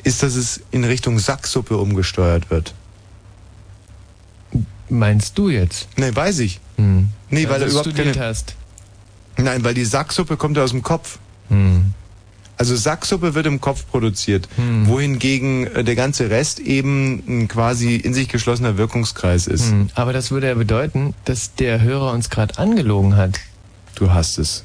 ist, 0.02 0.22
dass 0.22 0.34
es 0.36 0.60
in 0.70 0.84
Richtung 0.84 1.18
Sacksuppe 1.18 1.76
umgesteuert 1.78 2.50
wird. 2.50 2.74
Meinst 4.90 5.38
du 5.38 5.48
jetzt? 5.48 5.88
Nee, 5.96 6.14
weiß 6.14 6.40
ich. 6.40 6.60
Hm. 6.76 7.08
Nee, 7.30 7.44
weil 7.48 7.54
Also 7.54 7.64
er 7.64 7.70
überhaupt 7.70 7.86
studiert 7.90 8.14
keine... 8.16 8.26
hast. 8.28 8.54
Nein, 9.38 9.64
weil 9.64 9.74
die 9.74 9.84
Sacksuppe 9.84 10.36
kommt 10.36 10.56
ja 10.56 10.62
aus 10.62 10.70
dem 10.70 10.82
Kopf. 10.82 11.18
Hm. 11.48 11.94
Also 12.56 12.76
Sacksuppe 12.76 13.34
wird 13.34 13.46
im 13.46 13.60
Kopf 13.60 13.84
produziert, 13.90 14.48
Hm. 14.56 14.86
wohingegen 14.86 15.66
äh, 15.68 15.82
der 15.82 15.96
ganze 15.96 16.30
Rest 16.30 16.60
eben 16.60 17.22
ein 17.26 17.48
quasi 17.48 17.96
in 17.96 18.14
sich 18.14 18.28
geschlossener 18.28 18.76
Wirkungskreis 18.76 19.46
ist. 19.48 19.70
Hm. 19.70 19.88
Aber 19.94 20.12
das 20.12 20.30
würde 20.30 20.48
ja 20.48 20.54
bedeuten, 20.54 21.14
dass 21.24 21.54
der 21.54 21.80
Hörer 21.80 22.12
uns 22.12 22.30
gerade 22.30 22.58
angelogen 22.58 23.16
hat. 23.16 23.40
Du 23.96 24.10
hast 24.12 24.38
es. 24.38 24.64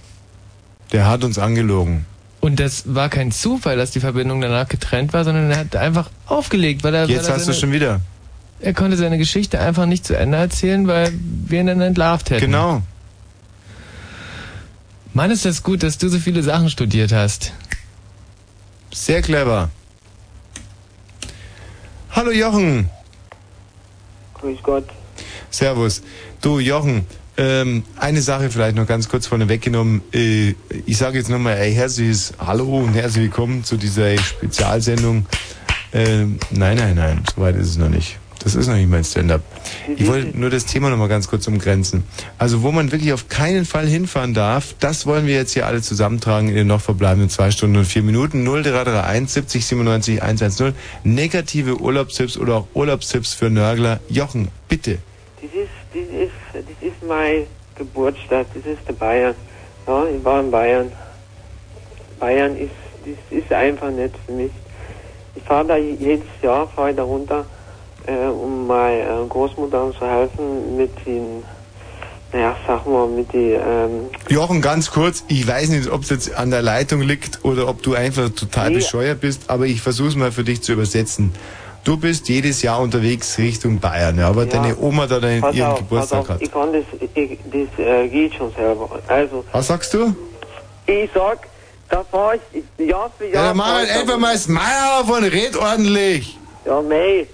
Der 0.92 1.08
hat 1.08 1.24
uns 1.24 1.38
angelogen. 1.38 2.06
Und 2.42 2.60
das 2.60 2.96
war 2.96 3.10
kein 3.10 3.32
Zufall, 3.32 3.78
dass 3.78 3.92
die 3.92 4.00
Verbindung 4.00 4.42
danach 4.42 4.68
getrennt 4.68 5.14
war, 5.14 5.24
sondern 5.24 5.52
er 5.52 5.58
hat 5.58 5.76
einfach 5.76 6.10
aufgelegt, 6.26 6.84
weil 6.84 6.96
er. 6.96 7.04
weil 7.04 7.12
Jetzt 7.12 7.28
er 7.28 7.36
hast 7.36 7.48
du 7.48 7.54
schon 7.54 7.72
wieder. 7.72 8.02
Er 8.62 8.74
konnte 8.74 8.98
seine 8.98 9.18
Geschichte 9.18 9.60
einfach 9.60 9.86
nicht 9.86 10.06
zu 10.06 10.18
Ende 10.18 10.38
erzählen, 10.38 10.88
weil 10.88 11.14
wir 11.14 11.62
ihn 11.62 11.68
dann 11.68 11.82
entlarvt 11.82 12.30
hätten. 12.30 12.46
Genau. 12.46 12.82
Mann, 15.14 15.32
ist 15.32 15.46
das 15.46 15.64
gut, 15.64 15.84
dass 15.84 15.98
du 15.98 16.10
so 16.10 16.20
viele 16.20 16.44
Sachen 16.44 16.70
studiert 16.70 17.12
hast. 17.12 17.54
Sehr 18.92 19.22
clever. 19.22 19.70
Hallo 22.12 22.32
Jochen. 22.32 22.90
Grüß 24.36 24.60
Gott. 24.64 24.86
Servus. 25.50 26.02
Du 26.42 26.60
Jochen, 26.60 27.06
ähm, 27.40 27.84
eine 27.96 28.22
Sache 28.22 28.50
vielleicht 28.50 28.76
noch 28.76 28.86
ganz 28.86 29.08
kurz 29.08 29.26
vorne 29.26 29.48
weggenommen. 29.48 30.02
Äh, 30.14 30.56
ich 30.86 30.98
sage 30.98 31.18
jetzt 31.18 31.30
nochmal 31.30 31.56
ein 31.56 31.72
herzliches 31.72 32.34
Hallo 32.38 32.80
und 32.80 32.94
herzlich 32.94 33.24
willkommen 33.24 33.64
zu 33.64 33.78
dieser 33.78 34.18
Spezialsendung. 34.18 35.26
Ähm, 35.94 36.38
nein, 36.52 36.78
nein, 36.78 36.96
nein, 36.96 37.24
soweit 37.34 37.56
ist 37.56 37.70
es 37.70 37.78
noch 37.78 37.88
nicht. 37.88 38.20
Das 38.44 38.56
ist 38.56 38.68
noch 38.68 38.76
nicht 38.76 38.90
mein 38.90 39.06
Stand-up. 39.06 39.42
Ich 39.96 40.06
wollte 40.08 40.38
nur 40.38 40.50
das 40.50 40.66
Thema 40.66 40.90
nochmal 40.90 41.08
ganz 41.08 41.30
kurz 41.30 41.48
umgrenzen. 41.48 42.04
Also 42.38 42.62
wo 42.62 42.72
man 42.72 42.92
wirklich 42.92 43.14
auf 43.14 43.30
keinen 43.30 43.66
Fall 43.66 43.88
hinfahren 43.88 44.34
darf, 44.34 44.76
das 44.80 45.06
wollen 45.06 45.26
wir 45.26 45.36
jetzt 45.36 45.54
hier 45.54 45.66
alle 45.66 45.82
zusammentragen 45.82 46.50
in 46.50 46.56
den 46.56 46.68
noch 46.68 46.82
verbleibenden 46.82 47.30
zwei 47.30 47.52
Stunden 47.52 47.78
und 47.78 47.86
vier 47.86 48.04
Minuten. 48.04 48.44
0331 48.44 49.30
70 49.30 49.66
97 49.66 50.24
110. 50.24 50.74
Negative 51.04 51.80
Urlaubstipps 51.80 52.38
oder 52.38 52.56
auch 52.56 52.68
Urlaubstipps 52.74 53.34
für 53.34 53.50
Nörgler. 53.50 54.02
Jochen, 54.10 54.50
bitte. 54.68 55.00
Das 55.42 55.52
ist, 55.52 55.70
das 55.94 56.02
ist, 56.02 56.12
das 56.12 56.22
ist 56.24 56.32
meine 57.10 57.46
Geburtsstadt, 57.76 58.48
das 58.54 58.66
ist 58.66 58.88
der 58.88 58.94
Bayern. 58.94 59.36
Ja, 59.88 60.06
ich 60.06 60.24
war 60.24 60.40
in 60.40 60.52
Bayern. 60.52 60.92
Bayern 62.20 62.56
ist, 62.56 62.72
das 63.04 63.38
ist 63.38 63.52
einfach 63.52 63.90
nicht 63.90 64.14
für 64.26 64.32
mich. 64.34 64.52
Ich 65.36 65.44
fahre 65.44 65.66
da 65.68 65.78
jedes 65.78 66.28
Jahr, 66.42 66.68
fahre 66.68 66.92
ich 66.92 66.96
da 66.96 67.04
runter, 67.04 67.46
äh, 68.06 68.28
um 68.28 68.68
meiner 68.68 69.26
Großmutter 69.28 69.92
zu 69.98 70.06
helfen 70.06 70.78
mit 70.78 70.92
den, 71.06 71.44
naja, 72.34 72.56
sag 72.68 72.86
mal, 72.86 73.08
mit 73.08 73.32
den, 73.34 73.54
ähm, 73.54 73.92
Jochen, 74.30 74.62
ganz 74.62 74.92
kurz, 74.92 75.24
ich 75.28 75.48
weiß 75.48 75.70
nicht, 75.70 75.90
ob 75.90 76.02
es 76.04 76.10
jetzt 76.10 76.34
an 76.36 76.52
der 76.52 76.62
Leitung 76.62 77.02
liegt 77.02 77.44
oder 77.44 77.68
ob 77.68 77.82
du 77.82 77.94
einfach 77.96 78.30
total 78.30 78.70
Nee. 78.70 78.76
bescheuert 78.78 79.22
bist, 79.22 79.50
aber 79.50 79.66
ich 79.66 79.82
versuche 79.82 80.10
es 80.10 80.16
mal 80.16 80.32
für 80.32 80.44
dich 80.44 80.62
zu 80.62 80.74
übersetzen. 80.74 81.34
Du 81.84 81.98
bist 81.98 82.28
jedes 82.30 82.62
Jahr 82.62 82.82
unterwegs 82.82 83.38
Richtung 83.38 83.80
Bayern, 83.80 84.18
ja, 84.20 84.28
aber 84.28 84.44
Ja. 84.44 84.50
deine 84.52 84.78
Oma 84.78 85.08
da 85.08 85.20
deinen, 85.20 85.44
ihren 85.54 85.72
auf, 85.72 85.80
Geburtstag 85.80 86.20
auf, 86.20 86.30
hat. 86.30 86.42
ich 86.42 86.52
kann 86.52 86.74
das, 86.74 86.84
ich, 87.16 87.38
das 87.52 87.86
äh, 87.86 88.08
geht 88.08 88.36
schon 88.36 88.52
selber. 88.54 89.00
Also, 89.08 89.44
Was 89.52 89.68
sagst 89.68 89.94
du? 89.94 90.14
ich 90.86 91.10
sag, 91.14 91.48
da 91.90 92.04
fahre 92.04 92.40
ich 92.54 92.88
Jahr 92.88 93.12
für 93.18 93.26
Jahr. 93.26 93.34
Ja, 93.34 93.48
dann 93.50 93.58
mach 93.58 93.66
fahr 93.68 93.78
halt 93.78 93.90
einfach 93.92 94.18
mal 94.18 94.34
das 94.34 94.48
Meier 94.48 95.00
auf 95.00 95.10
und 95.10 95.24
red 95.24 95.56
ordentlich. 95.56 96.38
Ja, 96.66 96.82
mei. 96.82 97.28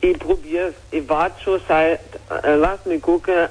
Ich 0.00 0.18
probier's. 0.18 0.74
Ich 0.90 1.08
warte 1.08 1.40
schon 1.44 1.60
seit, 1.68 2.00
äh, 2.42 2.54
lass 2.56 2.84
mich 2.86 3.00
gucken, 3.00 3.46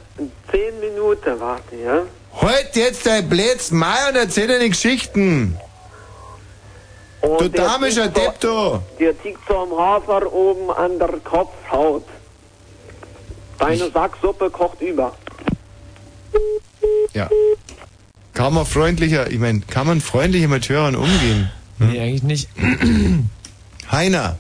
zehn 0.51 0.80
Minuten 0.82 1.39
warte, 1.39 1.76
ja? 1.78 2.01
Halt 2.41 2.76
jetzt 2.76 3.05
dein 3.05 3.30
Blätz 3.30 3.72
Meier 3.72 4.09
und 4.09 4.15
erzähl 4.17 4.47
deine 4.47 4.67
Geschichten. 4.67 5.57
Und 7.22 7.41
Du 7.41 7.49
der 7.49 7.65
damischer 7.65 8.07
Depp, 8.07 8.39
du. 8.39 8.82
Der 8.99 9.19
tickt 9.22 9.41
so 9.47 9.57
am 9.57 9.78
Hafer 9.78 10.32
oben 10.34 10.72
an 10.72 10.97
der 10.97 11.19
Kopfhaut. 11.24 12.03
Deine 13.59 13.91
Sacksuppe 13.91 14.49
kocht 14.49 14.82
über. 14.82 15.13
Ja. 17.13 17.30
Kann 18.34 18.53
man 18.53 18.65
freundlicher, 18.65 19.30
ich 19.30 19.38
meine, 19.38 19.59
kann 19.61 19.86
man 19.86 20.01
freundlicher 20.01 20.47
mit 20.47 20.67
Hörern 20.67 20.95
umgehen? 20.95 21.51
Nee, 21.78 21.99
eigentlich 21.99 22.24
nicht. 22.24 22.49
Heiner. 23.91 24.38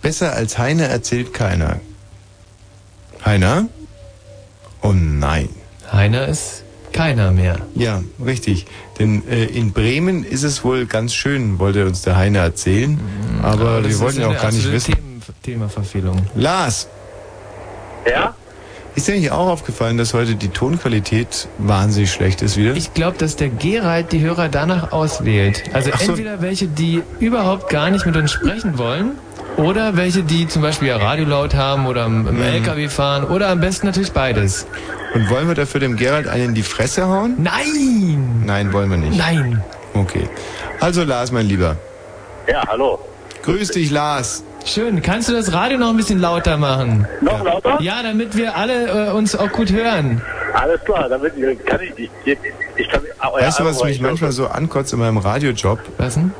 Besser 0.00 0.32
als 0.32 0.56
Heiner 0.58 0.86
erzählt 0.86 1.34
keiner. 1.34 1.80
Heiner? 3.24 3.68
Oh 4.82 4.92
nein. 4.92 5.48
Heiner 5.90 6.28
ist 6.28 6.63
keiner 6.94 7.32
mehr. 7.32 7.58
Ja, 7.74 8.02
richtig. 8.24 8.66
Denn 8.98 9.26
äh, 9.28 9.44
in 9.44 9.72
Bremen 9.72 10.24
ist 10.24 10.44
es 10.44 10.64
wohl 10.64 10.86
ganz 10.86 11.12
schön, 11.12 11.58
wollte 11.58 11.84
uns 11.84 12.02
der 12.02 12.16
Heiner 12.16 12.38
erzählen. 12.38 12.98
Aber, 13.42 13.82
das 13.82 13.90
wir 13.90 14.00
wollten 14.00 14.20
ja 14.20 14.28
auch 14.28 14.40
gar 14.40 14.52
nicht 14.52 14.70
wissen. 14.72 14.94
Themen, 14.94 15.22
Themaverfehlung. 15.42 16.22
Lars. 16.34 16.88
Ja? 18.10 18.34
Ist 18.94 19.08
dir 19.08 19.16
nicht 19.16 19.32
auch 19.32 19.48
aufgefallen, 19.48 19.98
dass 19.98 20.14
heute 20.14 20.36
die 20.36 20.48
Tonqualität 20.48 21.48
wahnsinnig 21.58 22.12
schlecht 22.12 22.42
ist 22.42 22.56
wieder? 22.56 22.76
Ich 22.76 22.94
glaube, 22.94 23.18
dass 23.18 23.34
der 23.34 23.48
Gerald 23.48 24.12
die 24.12 24.20
Hörer 24.20 24.48
danach 24.48 24.92
auswählt. 24.92 25.64
Also 25.72 25.90
so. 25.90 26.12
entweder 26.12 26.40
welche, 26.42 26.68
die 26.68 27.02
überhaupt 27.18 27.70
gar 27.70 27.90
nicht 27.90 28.06
mit 28.06 28.16
uns 28.16 28.30
sprechen 28.30 28.78
wollen, 28.78 29.18
oder 29.56 29.96
welche, 29.96 30.22
die 30.22 30.48
zum 30.48 30.62
Beispiel 30.62 30.88
ja 30.88 30.96
Radio 30.96 31.24
laut 31.26 31.54
haben 31.54 31.86
oder 31.86 32.06
im, 32.06 32.26
im 32.26 32.42
LKW 32.42 32.88
fahren, 32.88 33.24
oder 33.24 33.48
am 33.48 33.60
besten 33.60 33.86
natürlich 33.86 34.12
beides. 34.12 34.66
Und 35.14 35.30
wollen 35.30 35.46
wir 35.48 35.54
dafür 35.54 35.80
dem 35.80 35.96
Gerald 35.96 36.26
einen 36.28 36.46
in 36.50 36.54
die 36.54 36.62
Fresse 36.62 37.06
hauen? 37.06 37.34
Nein! 37.38 38.42
Nein, 38.44 38.72
wollen 38.72 38.90
wir 38.90 38.96
nicht. 38.98 39.16
Nein! 39.16 39.62
Okay. 39.94 40.28
Also 40.80 41.04
Lars, 41.04 41.30
mein 41.30 41.46
Lieber. 41.46 41.76
Ja, 42.48 42.62
hallo. 42.66 42.98
Grüß 43.42 43.68
dich, 43.70 43.90
Lars. 43.90 44.42
Schön. 44.64 45.02
Kannst 45.02 45.28
du 45.28 45.32
das 45.34 45.52
Radio 45.52 45.78
noch 45.78 45.90
ein 45.90 45.96
bisschen 45.96 46.20
lauter 46.20 46.56
machen? 46.56 47.06
Noch 47.20 47.44
lauter? 47.44 47.80
Ja, 47.80 48.02
damit 48.02 48.36
wir 48.36 48.56
alle 48.56 49.08
äh, 49.08 49.10
uns 49.12 49.36
auch 49.36 49.50
gut 49.52 49.70
hören. 49.70 50.22
Alles 50.54 50.80
klar, 50.84 51.08
damit 51.08 51.34
kann 51.66 51.80
ich 51.82 51.96
nicht. 51.98 52.10
Ich, 52.24 52.38
ich 52.76 52.88
kann, 52.88 53.02
oh, 53.22 53.34
Weißt 53.38 53.58
du, 53.58 53.64
ja, 53.64 53.68
was 53.70 53.84
mich 53.84 53.96
ich- 53.96 54.00
manchmal 54.00 54.32
so 54.32 54.46
ankotzt 54.48 54.92
in 54.94 54.98
meinem 54.98 55.18
Radiojob? 55.18 55.78
Was 55.98 56.14
denn? 56.14 56.32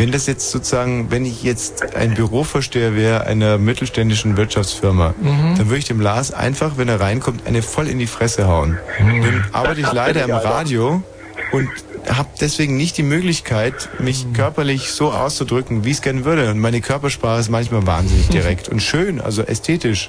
Wenn 0.00 0.12
das 0.12 0.26
jetzt 0.26 0.50
sozusagen, 0.50 1.10
wenn 1.10 1.26
ich 1.26 1.42
jetzt 1.42 1.94
ein 1.94 2.14
Bürovorsteher 2.14 2.96
wäre 2.96 3.26
einer 3.26 3.58
mittelständischen 3.58 4.38
Wirtschaftsfirma, 4.38 5.12
Mhm. 5.20 5.56
dann 5.58 5.66
würde 5.66 5.76
ich 5.76 5.84
dem 5.84 6.00
Lars 6.00 6.32
einfach, 6.32 6.72
wenn 6.78 6.88
er 6.88 7.00
reinkommt, 7.00 7.46
eine 7.46 7.60
voll 7.60 7.86
in 7.86 7.98
die 7.98 8.06
Fresse 8.06 8.48
hauen. 8.48 8.78
Nun 8.98 9.44
arbeite 9.52 9.80
ich 9.82 9.92
leider 9.92 10.24
im. 10.24 10.30
Radio 10.30 11.02
und 11.52 11.68
habe 12.08 12.30
deswegen 12.40 12.78
nicht 12.78 12.96
die 12.96 13.02
Möglichkeit, 13.02 13.90
mich 13.98 14.24
körperlich 14.32 14.90
so 14.90 15.10
auszudrücken, 15.12 15.84
wie 15.84 15.90
ich 15.90 15.96
es 15.96 16.02
gerne 16.02 16.24
würde. 16.24 16.50
Und 16.50 16.60
meine 16.60 16.80
Körpersprache 16.80 17.40
ist 17.40 17.50
manchmal 17.50 17.86
wahnsinnig 17.86 18.28
direkt 18.28 18.70
und 18.70 18.80
schön, 18.80 19.20
also 19.20 19.42
ästhetisch. 19.42 20.08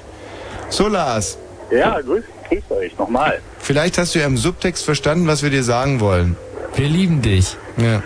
So, 0.70 0.88
Lars, 0.88 1.36
Ja, 1.70 2.00
grüß, 2.00 2.24
grüß 2.48 2.62
euch 2.70 2.96
nochmal. 2.98 3.40
vielleicht 3.58 3.98
hast 3.98 4.14
du 4.14 4.20
ja 4.20 4.26
im 4.26 4.38
Subtext 4.38 4.86
verstanden, 4.86 5.26
was 5.26 5.42
wir 5.42 5.50
dir 5.50 5.62
sagen 5.64 6.00
wollen. 6.00 6.36
Wir 6.76 6.88
lieben 6.88 7.20
dich. 7.20 7.56
Ja. 7.76 8.02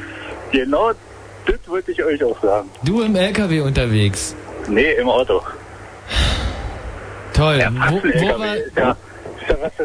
Genau, 0.50 0.90
das 1.46 1.56
wollte 1.66 1.92
ich 1.92 2.02
euch 2.04 2.22
auch 2.24 2.40
sagen. 2.42 2.68
Du 2.84 3.02
im 3.02 3.14
LKW 3.16 3.60
unterwegs. 3.60 4.34
Nee, 4.68 4.92
im 5.00 5.08
Auto. 5.08 5.40
Toll. 7.32 7.58
Ja, 7.60 7.70
wo, 7.90 7.96
wo 7.96 8.06
LKW 8.06 8.38
war, 8.38 8.56
ist 8.56 8.76
ja, 8.76 8.96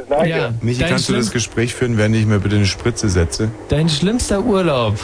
ja. 0.09 0.26
Ja. 0.26 0.53
Michi, 0.62 0.84
kannst 0.84 1.09
du 1.09 1.14
das 1.14 1.32
Gespräch 1.32 1.74
führen, 1.76 1.97
während 1.97 2.16
ich 2.16 2.26
mir 2.26 2.39
bitte 2.39 2.55
eine 2.55 2.66
Spritze 2.66 3.09
setze? 3.09 3.49
dein 3.70 3.89
schlimmster 3.89 4.41
Urlaub? 4.41 4.95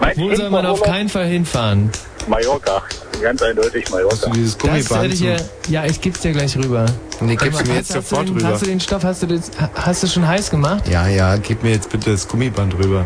Mein 0.00 0.16
Wo 0.16 0.34
soll 0.34 0.50
man 0.50 0.66
auf 0.66 0.82
keinen 0.82 1.08
Fall 1.08 1.26
hinfahren? 1.26 1.90
Mallorca, 2.28 2.82
ganz 3.20 3.42
eindeutig 3.42 3.88
Mallorca. 3.90 4.30
Dieses 4.30 4.56
Das 4.58 4.70
hätte 4.70 4.84
Gummiband 4.88 5.14
ich 5.14 5.20
ja, 5.20 5.36
ja, 5.68 5.84
ich 5.86 6.00
geb's 6.00 6.20
dir 6.20 6.32
gleich 6.32 6.56
rüber. 6.56 6.86
Nee, 7.20 7.34
gib's 7.36 7.52
mir 7.52 7.58
hast- 7.58 7.68
jetzt 7.68 7.94
hast 7.96 8.08
sofort 8.08 8.28
du 8.28 8.32
den, 8.34 8.38
rüber. 8.42 8.48
Hast 8.54 8.62
du 8.62 8.66
den 8.66 8.80
Stoff, 8.80 9.02
hast 9.04 9.22
du, 9.22 9.26
das, 9.26 9.50
hast 9.74 10.02
du 10.02 10.06
schon 10.06 10.26
heiß 10.26 10.50
gemacht? 10.50 10.86
Ja, 10.88 11.08
ja, 11.08 11.36
gib 11.36 11.62
mir 11.64 11.70
jetzt 11.70 11.90
bitte 11.90 12.10
das 12.12 12.28
Gummiband 12.28 12.74
rüber. 12.78 13.04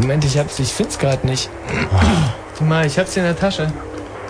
Moment, 0.00 0.24
ich 0.24 0.38
hab's, 0.38 0.58
ich 0.58 0.72
find's 0.72 0.98
gerade 0.98 1.26
nicht. 1.26 1.48
Guck 2.58 2.68
mal, 2.68 2.86
ich 2.86 2.98
hab's 2.98 3.14
hier 3.14 3.22
in 3.22 3.28
der 3.28 3.38
Tasche. 3.38 3.72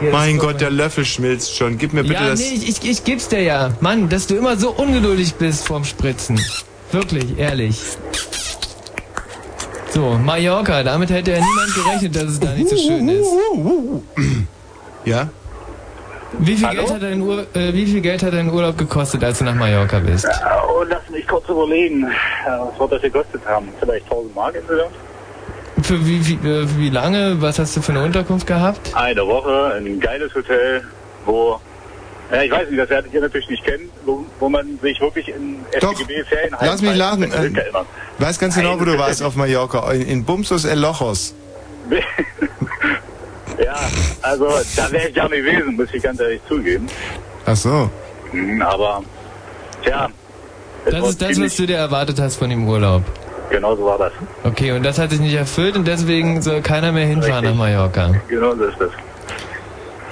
Hier, 0.00 0.10
Mein 0.10 0.38
Gott, 0.38 0.60
der 0.60 0.70
Löffel 0.70 1.04
schmilzt 1.04 1.56
schon. 1.56 1.78
Gib 1.78 1.92
mir 1.92 2.02
bitte 2.02 2.14
ja, 2.14 2.28
das... 2.30 2.40
nee, 2.40 2.54
ich, 2.54 2.68
ich, 2.68 2.90
ich 2.90 3.04
geb's 3.04 3.28
dir 3.28 3.42
ja. 3.42 3.70
Mann, 3.80 4.08
dass 4.08 4.26
du 4.26 4.36
immer 4.36 4.56
so 4.56 4.70
ungeduldig 4.70 5.34
bist 5.34 5.66
vorm 5.66 5.84
Spritzen. 5.84 6.40
Wirklich, 6.90 7.38
ehrlich. 7.38 7.80
So, 9.90 10.18
Mallorca, 10.18 10.82
damit 10.82 11.10
hätte 11.10 11.32
ja 11.32 11.38
niemand 11.38 11.74
gerechnet, 11.74 12.16
dass 12.16 12.24
es 12.24 12.40
da 12.40 12.50
nicht 12.52 12.68
so 12.68 12.76
schön 12.76 13.08
ist. 13.08 13.26
Ja? 15.04 15.28
Wie 16.38 16.56
viel, 16.56 16.66
Hallo? 16.66 16.80
Geld 16.80 16.94
hat 16.94 17.02
dein 17.02 17.20
Ur 17.20 17.46
äh, 17.54 17.74
wie 17.74 17.86
viel 17.86 18.00
Geld 18.00 18.22
hat 18.22 18.32
dein 18.32 18.50
Urlaub 18.50 18.78
gekostet, 18.78 19.22
als 19.22 19.38
du 19.38 19.44
nach 19.44 19.54
Mallorca 19.54 19.98
bist? 19.98 20.26
Oh, 20.66 20.82
lass 20.82 21.08
mich 21.10 21.28
kurz 21.28 21.46
überlegen, 21.46 22.10
Ja, 22.46 22.66
was 22.66 22.80
wird 22.80 22.92
das 22.92 23.02
gekostet 23.02 23.42
haben? 23.46 23.68
Vielleicht 23.80 24.04
1000 24.04 24.34
Mark 24.34 24.54
insgesamt? 24.54 24.94
Für 25.85 26.07
wie, 26.07 26.26
wie, 26.26 26.49
äh, 26.49 26.66
wie 26.78 26.89
lange? 26.89 27.43
Was 27.43 27.59
hast 27.59 27.76
du 27.76 27.82
für 27.82 27.93
eine 27.93 28.03
Unterkunft 28.03 28.47
gehabt? 28.47 28.91
Eine 28.95 29.26
Woche, 29.26 29.74
ein 29.76 30.01
geiles 30.01 30.35
Hotel, 30.35 30.82
wo, 31.26 31.61
ja, 32.32 32.43
ich 32.43 32.51
weiß 32.51 32.70
nicht, 32.70 32.80
das 32.80 32.89
werdet 32.89 33.12
ihr 33.12 33.20
natürlich 33.20 33.51
nicht 33.51 33.64
kennen, 33.64 33.91
wo, 34.07 34.24
wo 34.41 34.49
man 34.49 34.78
sich 34.80 34.99
wirklich 34.99 35.28
in 35.28 35.59
FDGB-Ferien 35.72 36.57
lass 36.59 36.80
mich 36.80 36.97
lachen. 36.97 37.24
Ähm, 37.24 37.59
weiß 38.18 38.39
ganz 38.39 38.55
genau, 38.55 38.80
wo 38.80 38.85
du 38.87 38.97
warst 38.97 39.22
auf 39.22 39.37
Mallorca. 39.37 39.93
In, 39.93 40.09
in 40.09 40.24
Bumsus 40.24 40.64
El 40.64 40.78
Lochos. 40.78 41.35
ja, 43.62 43.76
also 44.22 44.49
da 44.76 44.91
wäre 44.91 45.09
ich 45.09 45.14
gerne 45.14 45.37
gewesen, 45.37 45.76
muss 45.76 45.89
ich 45.93 46.03
ganz 46.03 46.18
ehrlich 46.18 46.41
zugeben. 46.49 46.87
Ach 47.45 47.57
so. 47.57 47.91
Mhm, 48.32 48.62
Aber, 48.62 49.03
tja, 49.85 50.09
Das 50.87 51.11
ist 51.11 51.20
das, 51.20 51.39
was 51.39 51.57
du 51.57 51.66
dir 51.66 51.76
erwartet 51.76 52.18
hast 52.18 52.37
von 52.37 52.49
dem 52.49 52.66
Urlaub. 52.66 53.03
Genau 53.51 53.76
so 53.76 53.84
war 53.84 53.99
das. 53.99 54.12
Okay, 54.42 54.72
und 54.72 54.82
das 54.82 54.99
hat 54.99 55.11
sich 55.11 55.20
nicht 55.20 55.34
erfüllt 55.34 55.76
und 55.76 55.86
deswegen 55.86 56.42
soll 56.42 56.61
keiner 56.62 56.92
mehr 56.92 57.07
hinfahren 57.07 57.45
nach 57.45 57.55
Mallorca. 57.55 58.14
Genau 58.28 58.55
so 58.55 58.64
ist 58.64 58.80
das. 58.80 58.90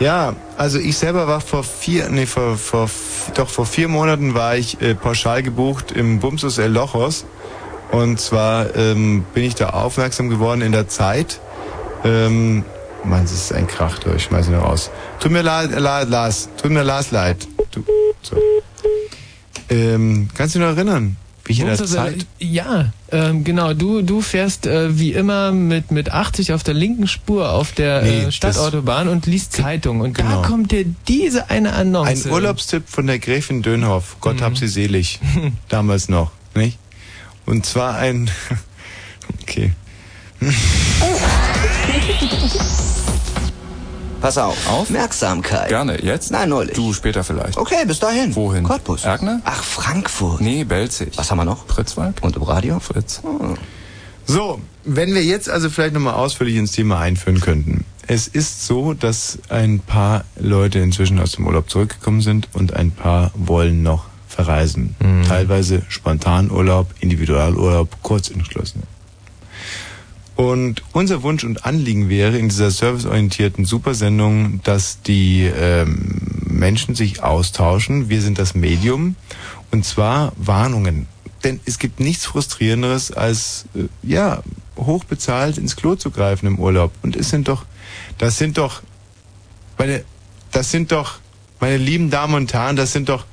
Ja, 0.00 0.34
also 0.56 0.78
ich 0.78 0.96
selber 0.96 1.28
war 1.28 1.40
vor 1.40 1.62
vier, 1.62 2.08
nee, 2.08 2.26
vor, 2.26 2.56
vor, 2.56 2.90
doch 3.34 3.48
vor 3.48 3.66
vier 3.66 3.88
Monaten 3.88 4.34
war 4.34 4.56
ich 4.56 4.80
äh, 4.80 4.94
pauschal 4.94 5.42
gebucht 5.42 5.92
im 5.92 6.18
Bumsus 6.18 6.58
El 6.58 6.72
Lochos. 6.72 7.24
Und 7.92 8.18
zwar 8.18 8.74
ähm, 8.74 9.24
bin 9.34 9.44
ich 9.44 9.54
da 9.54 9.70
aufmerksam 9.70 10.30
geworden 10.30 10.62
in 10.62 10.72
der 10.72 10.88
Zeit. 10.88 11.40
Ähm, 12.04 12.64
Mann, 13.04 13.22
das 13.22 13.32
ist 13.32 13.52
ein 13.52 13.66
Krach, 13.66 14.02
Leute, 14.04 14.16
ich 14.16 14.24
schmeiß 14.24 14.48
ihn 14.48 14.54
raus. 14.54 14.90
Tut 15.20 15.30
mir 15.30 15.42
leid, 15.42 15.70
leid, 15.78 16.08
Lars, 16.08 16.48
tut 16.60 16.70
mir 16.70 16.82
Lars 16.82 17.10
leid. 17.10 17.36
Du, 17.70 17.84
so. 18.22 18.36
ähm, 19.68 20.28
kannst 20.34 20.54
du 20.54 20.58
dich 20.58 20.68
noch 20.68 20.76
erinnern, 20.76 21.16
wie 21.44 21.52
ich 21.52 21.60
in 21.60 21.66
der 21.66 21.76
Zeit... 21.76 22.26
Ja, 22.38 22.92
ähm, 23.10 23.44
genau. 23.44 23.74
Du, 23.74 24.02
du 24.02 24.20
fährst 24.20 24.66
äh, 24.66 24.98
wie 24.98 25.12
immer 25.12 25.52
mit, 25.52 25.90
mit 25.90 26.12
80 26.12 26.52
auf 26.52 26.62
der 26.62 26.74
linken 26.74 27.08
Spur 27.08 27.50
auf 27.50 27.72
der 27.72 28.02
Nee, 28.02 28.22
äh, 28.24 28.32
Stadtautobahn 28.32 29.08
und 29.08 29.26
liest 29.26 29.52
Zeitung. 29.52 30.00
Und 30.00 30.14
Genau. 30.14 30.42
da 30.42 30.48
kommt 30.48 30.72
dir 30.72 30.84
diese 31.08 31.50
eine 31.50 31.72
Annonce. 31.72 32.26
Ein 32.26 32.32
Urlaubstipp 32.32 32.88
von 32.88 33.06
der 33.06 33.18
Gräfin 33.18 33.62
Dönhoff. 33.62 34.16
Gott 34.20 34.40
hab 34.40 34.56
sie 34.56 34.68
selig. 34.68 35.20
Damals 35.68 36.08
noch, 36.08 36.30
nicht? 36.54 36.78
Und 37.46 37.66
zwar 37.66 37.96
ein... 37.96 38.30
Okay. 39.42 39.72
Pass 44.22 44.38
auf. 44.38 44.56
Aufmerksamkeit. 44.70 45.68
Gerne, 45.68 46.00
jetzt? 46.00 46.30
Nein, 46.30 46.48
neulich. 46.48 46.76
Du 46.76 46.92
später 46.92 47.24
vielleicht. 47.24 47.58
Okay, 47.58 47.84
bis 47.84 47.98
dahin. 47.98 48.32
Wohin? 48.36 48.62
Cottbus. 48.62 49.04
Erkner? 49.04 49.40
Ach, 49.44 49.64
Frankfurt. 49.64 50.40
Nee, 50.40 50.62
Belzig. 50.62 51.10
Was 51.16 51.32
haben 51.32 51.38
wir 51.38 51.44
noch? 51.44 51.66
Pritzwalk? 51.66 52.14
Und 52.22 52.36
im 52.36 52.42
Radio? 52.42 52.78
Fritz. 52.78 53.20
So, 54.24 54.60
wenn 54.84 55.12
wir 55.12 55.24
jetzt 55.24 55.50
also 55.50 55.68
vielleicht 55.70 55.94
nochmal 55.94 56.14
ausführlich 56.14 56.54
ins 56.54 56.70
Thema 56.70 57.00
einführen 57.00 57.40
könnten. 57.40 57.84
Es 58.06 58.28
ist 58.28 58.64
so, 58.64 58.94
dass 58.94 59.40
ein 59.48 59.80
paar 59.80 60.24
Leute 60.38 60.78
inzwischen 60.78 61.18
aus 61.18 61.32
dem 61.32 61.44
Urlaub 61.44 61.68
zurückgekommen 61.68 62.20
sind 62.20 62.48
und 62.52 62.74
ein 62.74 62.92
paar 62.92 63.32
wollen 63.34 63.82
noch 63.82 64.04
verreisen. 64.28 64.94
Teilweise 65.26 65.82
Spontanurlaub, 65.88 66.86
Individualurlaub, 67.00 67.88
kurzentschlossene. 68.02 68.84
Und 70.42 70.82
unser 70.90 71.22
Wunsch 71.22 71.44
und 71.44 71.64
Anliegen 71.64 72.08
wäre 72.08 72.36
in 72.36 72.48
dieser 72.48 72.72
serviceorientierten 72.72 73.64
Supersendung, 73.64 74.60
dass 74.64 75.00
die 75.00 75.44
ähm, 75.44 76.16
Menschen 76.48 76.96
sich 76.96 77.22
austauschen. 77.22 78.08
Wir 78.08 78.20
sind 78.20 78.40
das 78.40 78.56
Medium. 78.56 79.14
Und 79.70 79.84
zwar 79.84 80.32
Warnungen. 80.36 81.06
Denn 81.44 81.60
es 81.64 81.78
gibt 81.78 82.00
nichts 82.00 82.26
Frustrierenderes, 82.26 83.12
als 83.12 83.66
äh, 83.76 83.84
ja 84.02 84.42
hochbezahlt 84.76 85.58
ins 85.58 85.76
Klo 85.76 85.94
zu 85.94 86.10
greifen 86.10 86.48
im 86.48 86.58
Urlaub. 86.58 86.90
Und 87.02 87.14
es 87.14 87.30
sind 87.30 87.46
doch, 87.46 87.64
das 88.18 88.36
sind 88.36 88.58
doch, 88.58 88.82
meine, 89.78 90.02
das 90.50 90.72
sind 90.72 90.90
doch, 90.90 91.20
meine 91.60 91.76
lieben 91.76 92.10
Damen 92.10 92.34
und 92.34 92.52
Herren, 92.52 92.74
das 92.74 92.90
sind 92.90 93.08
doch, 93.08 93.26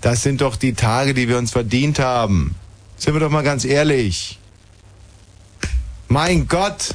das 0.00 0.22
sind 0.22 0.40
doch 0.40 0.56
die 0.56 0.72
Tage, 0.72 1.12
die 1.12 1.28
wir 1.28 1.36
uns 1.36 1.50
verdient 1.50 1.98
haben. 1.98 2.54
Sind 2.96 3.12
wir 3.12 3.20
doch 3.20 3.30
mal 3.30 3.44
ganz 3.44 3.66
ehrlich. 3.66 4.38
Mein 6.08 6.46
Gott! 6.48 6.94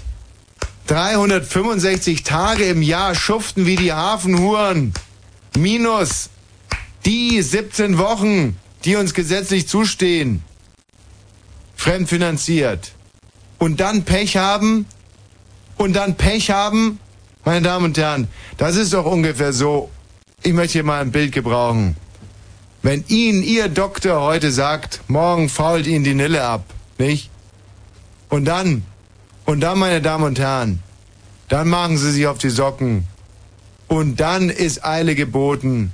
365 0.88 2.24
Tage 2.24 2.66
im 2.66 2.82
Jahr 2.82 3.16
schuften 3.16 3.66
wie 3.66 3.76
die 3.76 3.94
Hafenhuren. 3.94 4.94
Minus 5.58 6.30
die 7.06 7.42
17 7.42 7.98
Wochen, 7.98 8.58
die 8.84 8.96
uns 8.96 9.14
gesetzlich 9.14 9.68
zustehen. 9.68 10.44
Fremdfinanziert. 11.76 12.92
Und 13.58 13.80
dann 13.80 14.04
Pech 14.04 14.38
haben? 14.38 14.86
Und 15.78 15.94
dann 15.94 16.16
Pech 16.16 16.52
haben? 16.52 17.00
Meine 17.44 17.62
Damen 17.62 17.86
und 17.86 17.98
Herren, 17.98 18.28
das 18.58 18.76
ist 18.76 18.94
doch 18.94 19.06
ungefähr 19.06 19.52
so. 19.52 19.90
Ich 20.44 20.54
möchte 20.54 20.74
hier 20.74 20.84
mal 20.84 21.02
ein 21.02 21.12
Bild 21.12 21.32
gebrauchen. 21.32 21.96
Wenn 22.82 23.04
Ihnen 23.08 23.44
Ihr 23.44 23.68
Doktor 23.68 24.22
heute 24.22 24.52
sagt, 24.52 25.02
morgen 25.08 25.50
fault 25.50 25.88
Ihnen 25.88 26.04
die 26.04 26.14
Nille 26.14 26.44
ab, 26.44 26.66
nicht? 26.98 27.30
Und 28.30 28.46
dann, 28.46 28.84
und 29.52 29.60
dann, 29.60 29.80
meine 29.80 30.02
Damen 30.02 30.24
und 30.24 30.40
Herren, 30.40 30.82
dann 31.50 31.68
machen 31.68 31.98
Sie 31.98 32.12
sich 32.12 32.26
auf 32.26 32.38
die 32.38 32.50
Socken. 32.50 33.06
Und 33.90 34.22
dann 34.22 34.50
ist 34.50 34.86
Eile 34.86 35.14
geboten. 35.14 35.92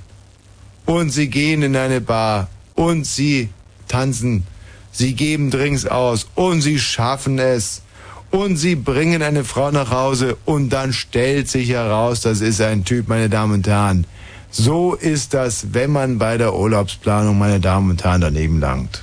Und 0.86 1.10
Sie 1.10 1.28
gehen 1.28 1.62
in 1.62 1.74
eine 1.74 2.00
Bar. 2.00 2.48
Und 2.76 3.04
Sie 3.04 3.48
tanzen. 3.88 4.46
Sie 4.92 5.14
geben 5.14 5.50
Drinks 5.50 5.86
aus. 5.86 6.28
Und 6.36 6.60
Sie 6.60 6.78
schaffen 6.78 7.40
es. 7.40 7.82
Und 8.30 8.58
Sie 8.58 8.76
bringen 8.76 9.22
eine 9.22 9.42
Frau 9.42 9.72
nach 9.72 9.90
Hause. 9.90 10.36
Und 10.44 10.68
dann 10.68 10.92
stellt 10.92 11.48
sich 11.48 11.70
heraus, 11.70 12.20
das 12.20 12.40
ist 12.40 12.60
ein 12.60 12.84
Typ, 12.84 13.08
meine 13.08 13.28
Damen 13.28 13.54
und 13.54 13.66
Herren. 13.66 14.06
So 14.52 14.94
ist 14.94 15.34
das, 15.34 15.74
wenn 15.74 15.90
man 15.90 16.18
bei 16.18 16.38
der 16.38 16.54
Urlaubsplanung, 16.54 17.36
meine 17.36 17.58
Damen 17.58 17.90
und 17.90 18.04
Herren, 18.04 18.20
daneben 18.20 18.60
langt. 18.60 19.02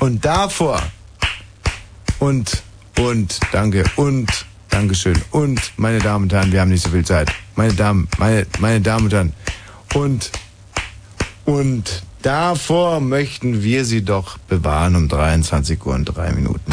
Und 0.00 0.24
davor 0.24 0.82
und, 2.22 2.62
und, 3.00 3.40
danke, 3.50 3.82
und, 3.96 4.30
Dankeschön. 4.70 5.20
Und, 5.32 5.60
meine 5.76 5.98
Damen 5.98 6.24
und 6.24 6.32
Herren, 6.32 6.52
wir 6.52 6.60
haben 6.60 6.70
nicht 6.70 6.84
so 6.84 6.90
viel 6.90 7.04
Zeit. 7.04 7.28
Meine 7.56 7.74
Damen, 7.74 8.08
meine, 8.16 8.46
meine 8.60 8.80
Damen 8.80 9.06
und 9.06 9.12
Herren. 9.12 9.32
Und, 9.94 10.30
und 11.44 12.04
davor 12.22 13.00
möchten 13.00 13.64
wir 13.64 13.84
Sie 13.84 14.04
doch 14.04 14.38
bewahren 14.38 14.94
um 14.94 15.08
23 15.08 15.84
Uhr 15.84 15.94
und 15.94 16.04
drei 16.04 16.30
Minuten. 16.32 16.72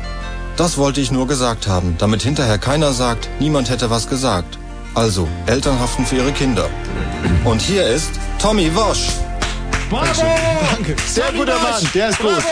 Das 0.61 0.77
wollte 0.77 1.01
ich 1.01 1.09
nur 1.09 1.25
gesagt 1.27 1.67
haben, 1.67 1.95
damit 1.97 2.21
hinterher 2.21 2.59
keiner 2.59 2.93
sagt, 2.93 3.27
niemand 3.39 3.71
hätte 3.71 3.89
was 3.89 4.07
gesagt. 4.07 4.59
Also, 4.93 5.27
Eltern 5.47 5.79
haften 5.79 6.05
für 6.05 6.17
ihre 6.17 6.31
Kinder. 6.33 6.69
Und 7.43 7.59
hier 7.63 7.87
ist 7.87 8.11
Tommy 8.39 8.69
Wosch. 8.75 9.07
Bravo! 9.89 10.23
Danke. 10.71 10.95
Sehr 11.07 11.31
guter 11.31 11.57
Mann. 11.57 11.89
Der 11.95 12.09
ist 12.09 12.19
gut. 12.19 12.43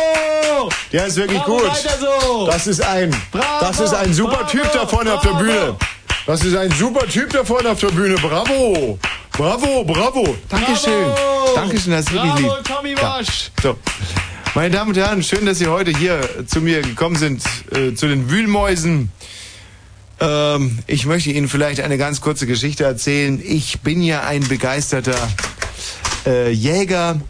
Der 0.91 1.05
ist 1.05 1.18
wirklich 1.18 1.39
Bravo, 1.43 1.60
gut. 1.60 1.72
so. 2.01 2.47
Das 2.47 2.66
ist 2.66 2.82
ein, 2.82 3.16
das 3.62 3.80
ist 3.80 3.93
ein 3.93 4.12
super 4.12 4.47
Typ 4.47 4.68
da 4.74 4.88
vorne 4.88 5.14
auf 5.14 5.22
der 5.22 5.34
Bühne. 5.36 5.76
Das 6.26 6.43
ist 6.43 6.55
ein 6.55 6.72
super 6.72 7.05
Typ 7.05 7.30
da 7.32 7.43
vorne 7.43 7.70
auf 7.70 7.80
der 7.80 7.89
Bühne. 7.89 8.16
Bravo. 8.16 8.97
Bravo, 9.34 9.84
bravo. 9.84 10.36
Dankeschön. 10.49 11.05
Bravo. 11.14 11.55
Dankeschön, 11.55 11.91
das 11.91 12.01
ist 12.07 12.12
wirklich 12.12 12.34
Bravo, 12.34 12.55
lieb. 12.55 12.64
Tommy 12.66 12.95
Ja. 12.97 13.20
Wasch. 13.20 13.51
So. 13.62 13.76
Meine 14.56 14.72
Damen 14.72 14.89
und 14.89 14.97
Herren, 14.97 15.22
schön, 15.22 15.45
dass 15.45 15.60
Sie 15.60 15.68
heute 15.68 15.91
hier 15.91 16.22
zu 16.47 16.60
mir 16.60 16.82
gekommen 16.82 17.16
sind, 17.16 17.43
äh, 17.72 17.93
zu 17.93 18.08
den 18.08 18.32
Wühlmäusen. 18.32 19.12
Ähm, 20.20 20.80
ich 20.88 21.06
möchte 21.06 21.30
Ihnen 21.30 21.47
vielleicht 21.47 21.82
eine 21.82 22.00
ganz 22.00 22.20
kurze 22.20 22.47
Geschichte 22.47 22.84
erzählen. 22.84 23.39
Ich 23.43 23.82
bin 23.82 24.02
ja 24.02 24.24
ein 24.24 24.41
begeisterter 24.47 25.16
äh, 26.26 26.50
Jäger 26.50 27.22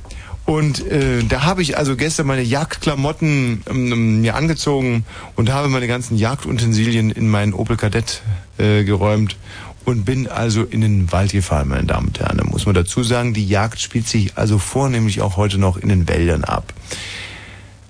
und 0.49 0.83
äh, 0.87 1.23
da 1.25 1.43
habe 1.43 1.61
ich 1.61 1.77
also 1.77 1.95
gestern 1.95 2.25
meine 2.25 2.41
Jagdklamotten 2.41 3.61
ähm, 3.69 4.21
mir 4.21 4.33
angezogen 4.33 5.05
und 5.35 5.51
habe 5.51 5.67
meine 5.67 5.85
ganzen 5.85 6.17
Jagdutensilien 6.17 7.11
in 7.11 7.29
meinen 7.29 7.53
Opel 7.53 7.77
Kadett 7.77 8.23
äh, 8.57 8.83
geräumt 8.83 9.37
und 9.85 10.05
bin 10.05 10.27
also 10.27 10.63
in 10.63 10.81
den 10.81 11.11
Wald 11.11 11.33
gefahren, 11.33 11.67
meine 11.67 11.85
Damen 11.85 12.07
und 12.07 12.19
Herren. 12.19 12.39
Da 12.39 12.45
muss 12.45 12.65
man 12.65 12.73
dazu 12.73 13.03
sagen, 13.03 13.35
die 13.35 13.47
Jagd 13.47 13.79
spielt 13.79 14.07
sich 14.07 14.39
also 14.39 14.57
vornehmlich 14.57 15.21
auch 15.21 15.37
heute 15.37 15.59
noch 15.59 15.77
in 15.77 15.89
den 15.89 16.07
Wäldern 16.07 16.43
ab. 16.43 16.73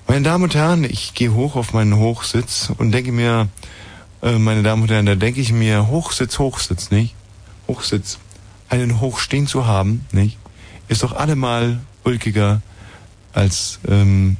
Meine 0.10 0.24
Damen 0.24 0.44
und 0.44 0.54
Herren, 0.54 0.84
ich 0.84 1.14
gehe 1.14 1.34
hoch 1.34 1.56
auf 1.56 1.72
meinen 1.72 1.96
Hochsitz 1.96 2.74
und 2.78 2.92
denke 2.92 3.14
mir, 3.14 3.48
äh, 4.22 4.38
meine 4.38 4.64
Damen 4.64 4.82
und 4.82 4.92
Herren, 4.92 5.06
da 5.06 5.16
denke 5.16 5.40
ich 5.40 5.54
mir, 5.54 5.88
Hochsitz, 5.88 6.40
Hochsitz, 6.40 6.92
nicht? 6.92 7.16
Hochsitz. 7.70 8.20
Einen 8.68 9.00
hoch 9.00 9.20
stehen 9.20 9.48
zu 9.48 9.66
haben, 9.66 10.06
nicht? 10.12 10.38
Ist 10.90 11.04
doch 11.04 11.14
allemal 11.14 11.80
ulkiger 12.04 12.62
als, 13.34 13.80
ähm, 13.88 14.38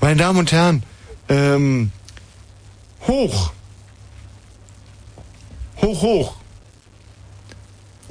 Meine 0.00 0.16
Damen 0.16 0.38
und 0.38 0.50
Herren, 0.50 0.82
ähm, 1.28 1.92
hoch. 3.06 3.52
Hoch, 5.82 6.02
hoch. 6.02 6.36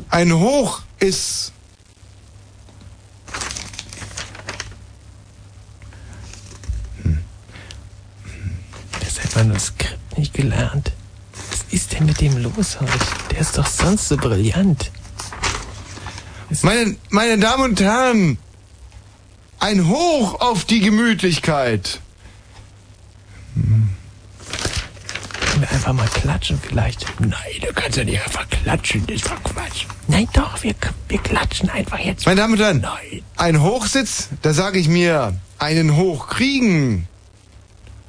Ein 0.10 0.34
Hoch 0.34 0.82
ist 1.00 1.52
Das 9.00 9.24
hat 9.24 9.36
man 9.36 9.54
das 9.54 9.66
Skript 9.68 10.18
nicht 10.18 10.34
gelernt. 10.34 10.92
Was 11.70 11.82
ist 11.82 11.94
denn 11.94 12.08
mit 12.08 12.20
dem 12.20 12.36
los 12.42 12.80
heute? 12.80 12.92
Der 13.30 13.40
ist 13.42 13.56
doch 13.56 13.68
sonst 13.68 14.08
so 14.08 14.18
brillant. 14.18 14.92
Meine, 16.64 16.96
meine 17.10 17.38
Damen 17.38 17.64
und 17.64 17.80
Herren, 17.80 18.40
ein 19.60 19.88
Hoch 19.88 20.42
auf 20.42 20.66
die 20.66 20.80
Gemütlichkeit. 20.80 22.00
Können 23.54 23.92
wir 25.60 25.70
einfach 25.70 25.94
mal 25.94 26.08
klatschen 26.08 26.60
vielleicht? 26.60 27.06
Nein, 27.20 27.34
du 27.62 27.72
kannst 27.72 27.98
ja 27.98 28.04
nicht 28.04 28.20
einfach 28.20 28.50
klatschen, 28.50 29.06
das 29.06 29.18
ist 29.18 29.30
doch 29.30 29.44
Quatsch. 29.44 29.86
Nein, 30.08 30.28
doch, 30.34 30.64
wir, 30.64 30.74
wir 31.08 31.20
klatschen 31.20 31.70
einfach 31.70 32.00
jetzt. 32.00 32.26
Meine 32.26 32.42
Damen 32.42 32.54
und 32.54 32.62
Herren, 32.62 32.88
ein 33.38 33.62
Hochsitz, 33.62 34.30
da 34.42 34.54
sage 34.54 34.80
ich 34.80 34.88
mir, 34.88 35.40
einen 35.60 35.96
Hoch 35.96 36.30
kriegen. 36.30 37.08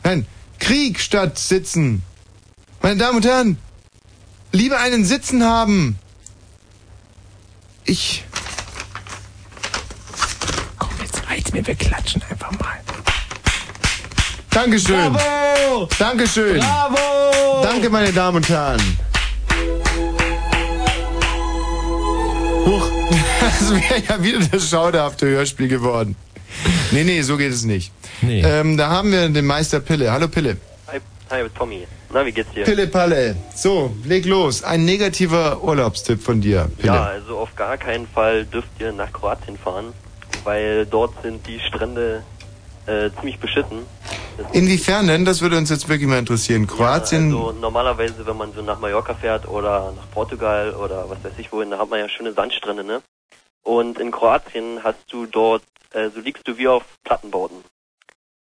Nein, 0.02 0.24
Krieg 0.58 0.98
statt 0.98 1.38
sitzen. 1.38 2.02
Meine 2.82 2.96
Damen 2.96 3.16
und 3.16 3.26
Herren, 3.26 3.58
lieber 4.52 4.78
einen 4.80 5.04
Sitzen 5.04 5.44
haben. 5.44 5.98
Ich. 7.84 8.24
Komm, 10.78 10.90
jetzt 11.02 11.28
reicht's 11.28 11.52
mir, 11.52 11.66
wir 11.66 11.74
klatschen 11.74 12.22
einfach 12.30 12.50
mal. 12.52 12.80
Dankeschön. 14.50 15.12
Bravo! 15.12 15.88
Dankeschön. 15.98 16.58
Bravo! 16.58 17.62
Danke, 17.62 17.90
meine 17.90 18.12
Damen 18.12 18.38
und 18.38 18.48
Herren. 18.48 18.80
Huch, 22.66 22.90
das 23.40 23.70
wäre 23.70 24.02
ja 24.08 24.22
wieder 24.22 24.40
das 24.50 24.68
schauderhafte 24.68 25.26
Hörspiel 25.26 25.68
geworden. 25.68 26.16
Nee, 26.90 27.04
nee, 27.04 27.22
so 27.22 27.36
geht 27.36 27.52
es 27.52 27.64
nicht. 27.64 27.92
Nee. 28.22 28.42
Ähm, 28.42 28.76
da 28.76 28.90
haben 28.90 29.12
wir 29.12 29.28
den 29.28 29.46
Meister 29.46 29.80
Pille. 29.80 30.10
Hallo 30.10 30.26
Pille. 30.28 30.56
Hi, 31.30 31.48
Tommy. 31.56 31.86
Na, 32.12 32.26
wie 32.26 32.32
geht's 32.32 32.52
dir? 32.52 32.64
Pille 32.64 32.88
Palle. 32.88 33.36
So, 33.54 33.94
leg 34.04 34.26
los. 34.26 34.64
Ein 34.64 34.84
negativer 34.84 35.62
Urlaubstipp 35.62 36.20
von 36.20 36.40
dir, 36.40 36.68
Pille. 36.76 36.92
Ja, 36.92 37.04
also 37.04 37.38
auf 37.38 37.54
gar 37.54 37.78
keinen 37.78 38.08
Fall 38.08 38.44
dürft 38.46 38.68
ihr 38.80 38.90
nach 38.92 39.12
Kroatien 39.12 39.56
fahren, 39.56 39.92
weil 40.42 40.86
dort 40.86 41.22
sind 41.22 41.46
die 41.46 41.60
Strände 41.60 42.24
äh, 42.86 43.10
ziemlich 43.20 43.38
beschissen. 43.38 43.86
Inwiefern 44.52 45.06
denn? 45.06 45.24
Das 45.24 45.40
würde 45.40 45.56
uns 45.56 45.70
jetzt 45.70 45.88
wirklich 45.88 46.08
mal 46.08 46.18
interessieren. 46.18 46.66
Kroatien. 46.66 47.26
Also 47.26 47.52
normalerweise, 47.52 48.26
wenn 48.26 48.36
man 48.36 48.52
so 48.52 48.62
nach 48.62 48.80
Mallorca 48.80 49.14
fährt 49.14 49.46
oder 49.46 49.92
nach 49.94 50.10
Portugal 50.10 50.74
oder 50.74 51.08
was 51.08 51.22
weiß 51.22 51.38
ich 51.38 51.52
wohin, 51.52 51.70
da 51.70 51.78
hat 51.78 51.90
man 51.90 52.00
ja 52.00 52.08
schöne 52.08 52.32
Sandstrände, 52.32 52.82
ne? 52.82 53.02
Und 53.62 54.00
in 54.00 54.10
Kroatien 54.10 54.82
hast 54.82 55.04
du 55.10 55.26
dort, 55.26 55.62
äh, 55.92 56.08
so 56.12 56.20
liegst 56.20 56.48
du 56.48 56.58
wie 56.58 56.66
auf 56.66 56.82
Plattenbauten. 57.04 57.58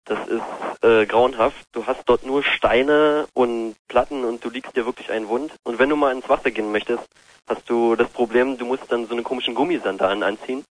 Das 0.07 0.19
ist 0.29 0.85
äh, 0.85 1.05
grauenhaft. 1.05 1.67
Du 1.73 1.87
hast 1.87 2.03
dort 2.07 2.25
nur 2.25 2.43
Steine 2.45 3.27
und 3.35 3.75
Platten 3.89 4.25
und 4.25 4.45
du 4.45 4.51
liegst 4.51 4.77
dir 4.77 4.87
wirklich 4.87 5.11
einen 5.11 5.29
Wund. 5.29 5.53
Und 5.65 5.79
wenn 5.79 5.89
du 5.89 5.97
mal 5.97 6.15
ins 6.15 6.29
Wasser 6.29 6.53
gehen 6.53 6.71
möchtest, 6.71 7.03
hast 7.49 7.69
du 7.69 7.97
das 7.97 8.09
Problem, 8.09 8.57
du 8.57 8.67
musst 8.67 8.85
dann 8.89 9.07
so 9.07 9.13
eine 9.13 9.23
komischen 9.23 9.55
Gummisandalen 9.55 10.23
anziehen. 10.23 10.65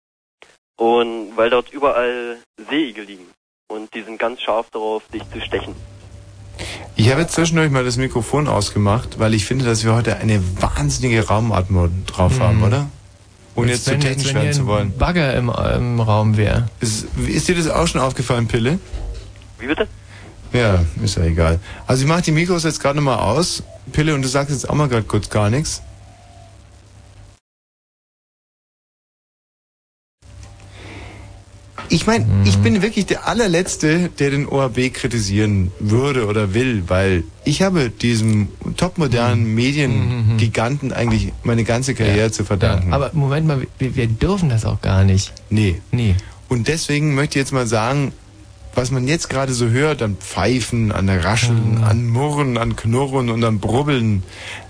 Und 0.78 1.36
weil 1.36 1.50
dort 1.50 1.70
überall 1.72 2.38
Seeigel 2.70 3.06
liegen. 3.06 3.28
Und 3.68 3.94
die 3.94 4.04
sind 4.04 4.18
ganz 4.18 4.42
scharf 4.42 4.70
darauf, 4.72 5.04
dich 5.14 5.24
zu 5.32 5.42
stechen. 5.42 5.76
Ich 6.96 7.12
habe 7.12 7.22
jetzt 7.22 7.34
zwischendurch 7.34 7.70
mal 7.70 7.84
das 7.84 7.98
Mikrofon 7.98 8.48
ausgemacht, 8.48 9.20
weil 9.20 9.34
ich 9.34 9.46
finde, 9.46 9.66
dass 9.66 9.84
wir 9.84 9.94
heute 9.94 10.16
eine 10.18 10.42
wahnsinnige 10.62 11.28
Raumatmung 11.28 12.06
drauf 12.06 12.40
haben, 12.40 12.64
oder? 12.64 12.88
Ohne 13.56 13.72
jetzt 13.72 13.86
zu 13.86 13.98
technisch 14.00 14.34
werden 14.34 14.54
zu 14.54 14.62
ein 14.62 14.68
wollen. 14.68 14.98
Bagger 14.98 15.34
im, 15.34 15.50
im 15.50 16.00
Raum 16.00 16.38
wäre. 16.38 16.68
Ist, 16.80 17.08
ist 17.28 17.48
dir 17.48 17.56
das 17.56 17.70
auch 17.70 17.88
schon 17.88 18.02
aufgefallen, 18.02 18.48
Pille? 18.48 18.80
Wie 19.66 19.70
bitte? 19.70 19.88
Ja, 20.54 20.86
ist 21.04 21.18
ja 21.18 21.24
egal. 21.24 21.60
Also 21.88 22.04
ich 22.04 22.08
mache 22.08 22.22
die 22.22 22.32
Mikros 22.32 22.66
jetzt 22.66 22.80
gerade 22.80 22.98
nochmal 22.98 23.18
aus. 23.18 23.64
Pille, 23.92 24.14
und 24.14 24.22
du 24.22 24.28
sagst 24.28 24.52
jetzt 24.52 24.70
auch 24.70 24.76
mal 24.76 24.88
gerade 24.88 25.02
kurz 25.02 25.28
gar 25.32 25.50
nichts. 25.50 25.82
Ich 31.90 32.06
meine, 32.06 32.28
ich 32.46 32.60
bin 32.60 32.84
wirklich 32.84 33.08
der 33.08 33.28
allerletzte, 33.28 34.10
der 34.20 34.30
den 34.30 34.48
ORB 34.48 34.94
kritisieren 34.94 35.72
würde 35.80 36.28
oder 36.28 36.54
will, 36.54 36.84
weil 36.88 37.24
ich 37.44 37.64
habe 37.64 37.90
diesem 37.90 38.50
topmodernen 38.78 39.56
Mediengiganten 39.56 40.94
eigentlich 40.94 41.34
meine 41.44 41.64
ganze 41.64 41.96
Karriere 41.96 42.32
zu 42.32 42.44
verdanken. 42.44 42.94
Aber 42.94 43.10
Moment 43.14 43.48
mal, 43.48 43.66
wir, 43.80 43.96
wir 43.96 44.08
dürfen 44.08 44.50
das 44.50 44.64
auch 44.64 44.82
gar 44.82 45.04
nicht. 45.04 45.34
Nee. 45.50 45.82
Nee. 45.92 46.16
Und 46.50 46.68
deswegen 46.68 47.16
möchte 47.16 47.40
ich 47.40 47.46
jetzt 47.46 47.52
mal 47.52 47.66
sagen, 47.66 48.14
was 48.76 48.92
man 48.92 49.08
jetzt 49.08 49.30
gerade 49.30 49.54
so 49.54 49.70
hört, 49.70 50.02
an 50.02 50.18
Pfeifen, 50.18 50.92
an 50.92 51.10
Rascheln, 51.10 51.84
an 51.84 52.08
Murren, 52.08 52.58
an 52.58 52.76
Knurren 52.76 53.30
und 53.30 53.44
an 53.44 53.60
Brubbeln, 53.60 54.24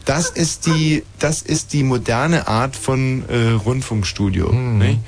das 0.05 0.29
ist 0.29 0.67
die, 0.67 1.03
das 1.19 1.41
ist 1.41 1.73
die 1.73 1.83
moderne 1.83 2.47
Art 2.47 2.75
von 2.75 3.23
äh, 3.27 3.51
Rundfunkstudio. 3.51 4.51
nicht? 4.53 4.99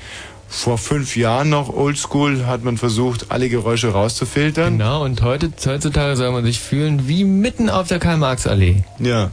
Vor 0.50 0.78
fünf 0.78 1.18
Jahren 1.18 1.50
noch 1.50 1.68
Oldschool 1.74 2.46
hat 2.46 2.64
man 2.64 2.78
versucht, 2.78 3.28
alle 3.30 3.50
Geräusche 3.50 3.90
rauszufiltern. 3.90 4.78
Genau, 4.78 5.04
und 5.04 5.22
heute, 5.22 5.52
heutzutage 5.66 6.16
soll 6.16 6.32
man 6.32 6.46
sich 6.46 6.60
fühlen 6.60 7.08
wie 7.08 7.26
mitten 7.26 7.70
auf 7.70 7.90
der 7.90 8.00
Karl-Marx-Allee. 8.00 8.84
Ja. 9.00 9.32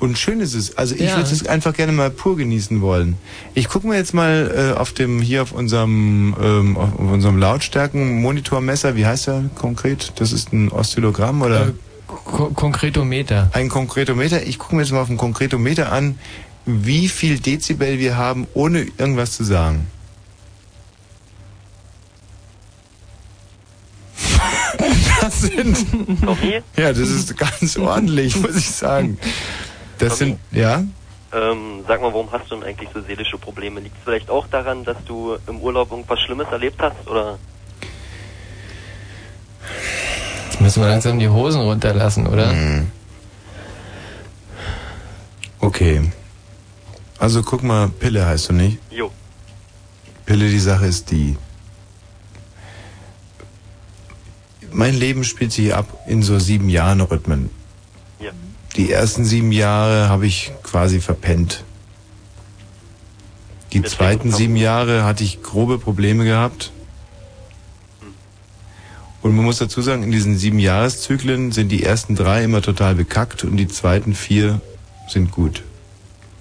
Und 0.00 0.18
schön 0.18 0.40
ist 0.40 0.54
es. 0.54 0.76
Also 0.78 0.94
ich 0.94 1.02
Ja. 1.02 1.16
würde 1.16 1.30
es 1.30 1.46
einfach 1.46 1.74
gerne 1.74 1.92
mal 1.92 2.10
pur 2.10 2.36
genießen 2.36 2.80
wollen. 2.80 3.16
Ich 3.54 3.68
gucke 3.68 3.86
mir 3.86 3.96
jetzt 3.96 4.14
mal 4.14 4.72
äh, 4.74 4.78
auf 4.78 4.92
dem 4.92 5.20
hier 5.20 5.42
auf 5.42 5.52
unserem 5.52 6.34
ähm, 6.42 6.76
auf 6.78 6.98
unserem 6.98 7.36
Lautstärkenmonitormesser, 7.38 8.96
wie 8.96 9.04
heißt 9.06 9.28
er 9.28 9.44
konkret? 9.56 10.12
Das 10.16 10.32
ist 10.32 10.52
ein 10.54 10.70
Oszillogramm 10.70 11.42
oder 11.42 11.68
Äh, 11.68 11.72
Ko 12.06 12.46
Konkretometer. 12.50 13.50
ein 13.52 13.68
Konkretometer. 13.68 14.44
Ich 14.46 14.58
gucke 14.58 14.74
mir 14.74 14.82
jetzt 14.82 14.90
mal 14.90 15.00
auf 15.02 15.06
dem 15.08 15.16
Konkretometer 15.18 15.92
an, 15.92 16.18
wie 16.66 17.08
viel 17.08 17.38
Dezibel 17.38 17.98
wir 17.98 18.16
haben, 18.16 18.46
ohne 18.54 18.86
irgendwas 18.98 19.32
zu 19.36 19.44
sagen. 19.44 19.86
Das 25.20 25.42
sind 25.42 25.76
ja, 26.76 26.88
das 26.92 26.98
ist 26.98 27.36
ganz 27.36 27.76
ordentlich, 27.76 28.34
muss 28.36 28.56
ich 28.56 28.70
sagen. 28.70 29.18
Das 30.00 30.18
sind 30.18 30.38
ja. 30.50 30.82
Ähm, 31.32 31.84
sag 31.86 32.00
mal, 32.00 32.12
warum 32.12 32.30
hast 32.32 32.50
du 32.50 32.56
denn 32.56 32.64
eigentlich 32.64 32.88
so 32.92 33.00
seelische 33.02 33.38
Probleme? 33.38 33.80
Liegt 33.80 33.96
es 33.96 34.02
vielleicht 34.02 34.30
auch 34.30 34.48
daran, 34.48 34.84
dass 34.84 34.96
du 35.04 35.36
im 35.46 35.60
Urlaub 35.60 35.92
irgendwas 35.92 36.18
Schlimmes 36.20 36.48
erlebt 36.50 36.80
hast? 36.80 37.06
Oder? 37.06 37.38
Jetzt 40.46 40.60
müssen 40.60 40.82
wir 40.82 40.88
langsam 40.88 41.18
die 41.18 41.28
Hosen 41.28 41.60
runterlassen, 41.60 42.26
oder? 42.26 42.52
Mhm. 42.52 42.90
Okay. 45.60 46.10
Also 47.18 47.42
guck 47.42 47.62
mal, 47.62 47.88
Pille 47.88 48.26
heißt 48.26 48.48
du 48.48 48.54
nicht? 48.54 48.78
Jo. 48.90 49.12
Pille, 50.24 50.48
die 50.48 50.58
Sache 50.58 50.86
ist 50.86 51.10
die. 51.10 51.36
Mein 54.72 54.94
Leben 54.94 55.22
spielt 55.22 55.52
sich 55.52 55.74
ab 55.74 55.86
in 56.08 56.22
so 56.22 56.38
sieben 56.38 56.68
Jahren 56.68 57.00
Rhythmen. 57.00 57.50
Die 58.80 58.90
ersten 58.90 59.26
sieben 59.26 59.52
Jahre 59.52 60.08
habe 60.08 60.26
ich 60.26 60.52
quasi 60.62 61.02
verpennt. 61.02 61.64
Die 63.74 63.82
zweiten 63.82 64.32
sieben 64.32 64.56
Jahre 64.56 65.04
hatte 65.04 65.22
ich 65.22 65.42
grobe 65.42 65.76
Probleme 65.76 66.24
gehabt. 66.24 66.72
Und 69.20 69.36
man 69.36 69.44
muss 69.44 69.58
dazu 69.58 69.82
sagen, 69.82 70.02
in 70.02 70.10
diesen 70.10 70.38
sieben 70.38 70.58
Jahreszyklen 70.58 71.52
sind 71.52 71.68
die 71.68 71.82
ersten 71.82 72.16
drei 72.16 72.42
immer 72.42 72.62
total 72.62 72.94
bekackt 72.94 73.44
und 73.44 73.58
die 73.58 73.68
zweiten 73.68 74.14
vier 74.14 74.62
sind 75.08 75.30
gut. 75.30 75.62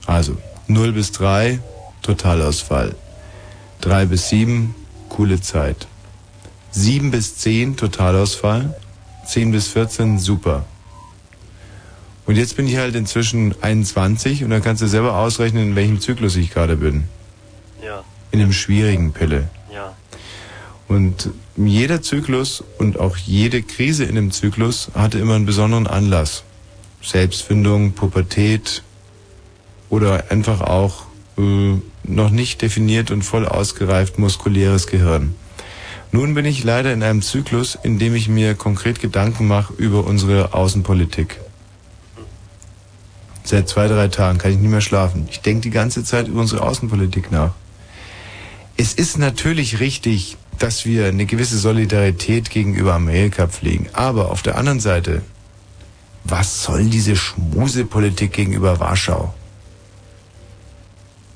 Also 0.05 0.37
0 0.67 0.93
bis 0.93 1.11
3, 1.11 1.59
Totalausfall. 2.03 2.95
3 3.81 4.05
bis 4.05 4.29
7, 4.29 4.73
coole 5.09 5.41
Zeit. 5.41 5.87
7 6.71 7.11
bis 7.11 7.35
10, 7.35 7.75
Totalausfall. 7.75 8.79
10 9.25 9.51
bis 9.51 9.67
14, 9.67 10.19
super. 10.19 10.65
Und 12.29 12.35
jetzt 12.35 12.57
bin 12.57 12.67
ich 12.67 12.77
halt 12.77 12.93
inzwischen 12.93 13.55
21 13.59 14.43
und 14.43 14.51
dann 14.51 14.61
kannst 14.61 14.83
du 14.83 14.87
selber 14.87 15.17
ausrechnen, 15.17 15.69
in 15.69 15.75
welchem 15.75 15.99
Zyklus 15.99 16.35
ich 16.35 16.51
gerade 16.51 16.75
bin. 16.75 17.05
Ja. 17.83 18.03
In 18.29 18.39
einem 18.39 18.53
schwierigen 18.53 19.13
Pille. 19.13 19.49
Ja. 19.73 19.95
Und 20.87 21.31
jeder 21.57 22.03
Zyklus 22.03 22.63
und 22.77 22.99
auch 22.99 23.17
jede 23.17 23.63
Krise 23.63 24.03
in 24.03 24.13
dem 24.13 24.29
Zyklus 24.29 24.91
hatte 24.93 25.17
immer 25.17 25.33
einen 25.33 25.47
besonderen 25.47 25.87
Anlass. 25.87 26.43
Selbstfindung, 27.01 27.93
Pubertät 27.93 28.83
oder 29.89 30.25
einfach 30.29 30.61
auch 30.61 31.07
äh, 31.39 31.77
noch 32.03 32.29
nicht 32.29 32.61
definiert 32.61 33.09
und 33.09 33.23
voll 33.23 33.47
ausgereift 33.47 34.19
muskuläres 34.19 34.85
Gehirn. 34.85 35.33
Nun 36.11 36.35
bin 36.35 36.45
ich 36.45 36.63
leider 36.63 36.93
in 36.93 37.01
einem 37.01 37.23
Zyklus, 37.23 37.75
in 37.81 37.97
dem 37.97 38.13
ich 38.13 38.29
mir 38.29 38.53
konkret 38.53 38.99
Gedanken 38.99 39.47
mache 39.47 39.73
über 39.77 40.05
unsere 40.05 40.53
Außenpolitik. 40.53 41.39
Seit 43.49 43.67
zwei, 43.67 43.87
drei 43.87 44.09
Tagen 44.09 44.37
kann 44.37 44.51
ich 44.51 44.59
nicht 44.59 44.69
mehr 44.69 44.79
schlafen. 44.79 45.27
Ich 45.31 45.41
denke 45.41 45.61
die 45.61 45.71
ganze 45.71 46.03
Zeit 46.03 46.27
über 46.27 46.39
unsere 46.39 46.61
Außenpolitik 46.61 47.31
nach. 47.31 47.53
Es 48.77 48.93
ist 48.93 49.17
natürlich 49.17 49.79
richtig, 49.79 50.37
dass 50.59 50.85
wir 50.85 51.07
eine 51.07 51.25
gewisse 51.25 51.57
Solidarität 51.57 52.51
gegenüber 52.51 52.93
Amerika 52.93 53.47
pflegen. 53.47 53.89
Aber 53.93 54.29
auf 54.29 54.43
der 54.43 54.55
anderen 54.55 54.79
Seite, 54.79 55.23
was 56.25 56.61
soll 56.61 56.83
diese 56.83 57.15
Schmusepolitik 57.15 58.33
gegenüber 58.33 58.79
Warschau? 58.79 59.33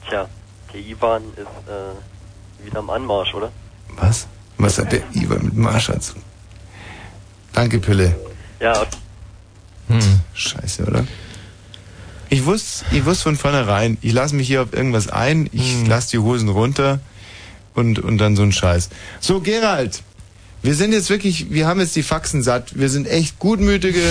Tja, 0.08 0.30
der 0.72 0.82
Ivan 0.82 1.24
ist 1.36 1.48
äh, 1.68 2.64
wieder 2.64 2.78
am 2.78 2.92
Anmarsch, 2.92 3.34
oder? 3.34 3.52
Was? 3.98 4.28
Was 4.60 4.78
hat 4.78 4.92
der 4.92 5.02
Ivan 5.14 5.46
mit 5.46 5.56
Marschall 5.56 6.00
zu 6.00 6.14
Danke, 7.54 7.80
Pille. 7.80 8.16
Ja, 8.60 8.86
Scheiße, 10.36 10.86
oder? 10.86 11.06
Ich 12.30 12.46
wusste, 12.46 12.86
ich 12.92 13.06
wusste 13.06 13.24
von 13.24 13.36
vornherein, 13.36 13.98
ich 14.02 14.14
lasse 14.14 14.36
mich 14.36 14.48
hier 14.48 14.64
auf 14.64 14.74
irgendwas 14.74 15.08
ein, 15.08 15.50
ich 15.52 15.88
lasse 15.88 16.12
die 16.12 16.20
Hosen 16.20 16.50
runter 16.50 17.00
und, 17.76 18.00
und 18.00 18.18
dann 18.18 18.36
so 18.36 18.44
ein 18.44 18.52
Scheiß. 18.52 18.90
So, 19.20 19.42
Gerald, 19.42 20.02
wir 20.64 20.76
sind 20.76 20.94
jetzt 20.94 21.10
wirklich, 21.10 21.52
wir 21.52 21.68
haben 21.68 21.80
jetzt 21.82 21.96
die 21.96 22.04
Faxen 22.04 22.42
satt. 22.42 22.80
Wir 22.80 22.90
sind 22.90 23.08
echt 23.08 23.38
gutmütige, 23.38 24.02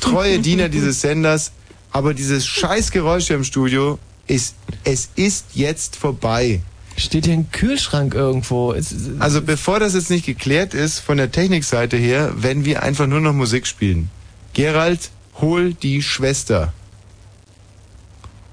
treue 0.00 0.38
Diener 0.40 0.68
dieses 0.68 1.00
Senders, 1.00 1.52
aber 1.92 2.14
dieses 2.14 2.46
Scheißgeräusch 2.46 3.28
hier 3.28 3.36
im 3.36 3.44
Studio 3.44 3.98
ist, 4.26 4.56
es 4.84 5.08
ist 5.14 5.46
jetzt 5.54 5.96
vorbei. 5.96 6.60
Steht 6.96 7.26
hier 7.26 7.34
ein 7.34 7.50
Kühlschrank 7.50 8.14
irgendwo. 8.14 8.72
Es, 8.72 8.94
Also 9.20 9.40
bevor 9.40 9.80
das 9.80 9.94
jetzt 9.94 10.10
nicht 10.10 10.26
geklärt 10.26 10.74
ist, 10.74 10.98
von 10.98 11.16
der 11.16 11.30
Technikseite 11.30 11.96
her, 11.96 12.32
werden 12.36 12.64
wir 12.64 12.82
einfach 12.82 13.06
nur 13.06 13.20
noch 13.20 13.32
Musik 13.32 13.66
spielen. 13.66 14.10
Gerald, 14.52 15.10
hol 15.40 15.72
die 15.74 16.02
Schwester. 16.02 16.72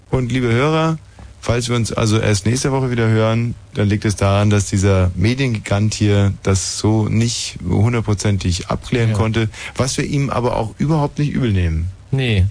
Und 0.10 0.32
liebe 0.32 0.52
Hörer, 0.52 0.98
falls 1.42 1.70
wir 1.70 1.76
uns 1.76 1.92
also 1.94 2.20
erst 2.20 2.46
nächste 2.46 2.72
Woche 2.72 2.92
wieder 2.92 3.08
hören, 3.08 3.56
dann 3.74 3.88
liegt 3.88 4.06
es 4.06 4.16
daran, 4.16 4.50
dass 4.50 4.66
dieser 4.66 5.12
Mediengigant 5.16 5.94
hier 5.94 6.34
das 6.44 6.78
so 6.80 7.08
nicht 7.10 7.58
hundertprozentig 7.68 8.68
abklären 8.68 9.14
konnte, 9.14 9.50
was 9.76 9.98
wir 9.98 10.06
ihm 10.06 10.30
aber 10.30 10.56
auch 10.58 10.74
überhaupt 10.78 11.20
nicht 11.20 11.32
übel 11.32 11.52
nehmen. 11.52 11.90
Nee. 12.12 12.46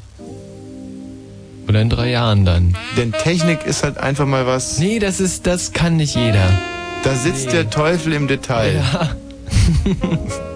Oder 1.68 1.82
in 1.82 1.90
drei 1.90 2.11
Jahren 2.11 2.44
dann. 2.44 2.76
Denn 2.96 3.12
Technik 3.12 3.64
ist 3.66 3.82
halt 3.82 3.98
einfach 3.98 4.26
mal 4.26 4.46
was. 4.46 4.78
Nee, 4.78 4.98
das 5.00 5.18
ist, 5.18 5.46
das 5.46 5.72
kann 5.72 5.96
nicht 5.96 6.14
jeder. 6.14 6.48
Da 7.02 7.14
sitzt 7.14 7.46
Nee. 7.46 7.52
der 7.52 7.70
Teufel 7.70 8.12
im 8.12 8.28
Detail. 8.28 8.76
Ja. 8.92 9.16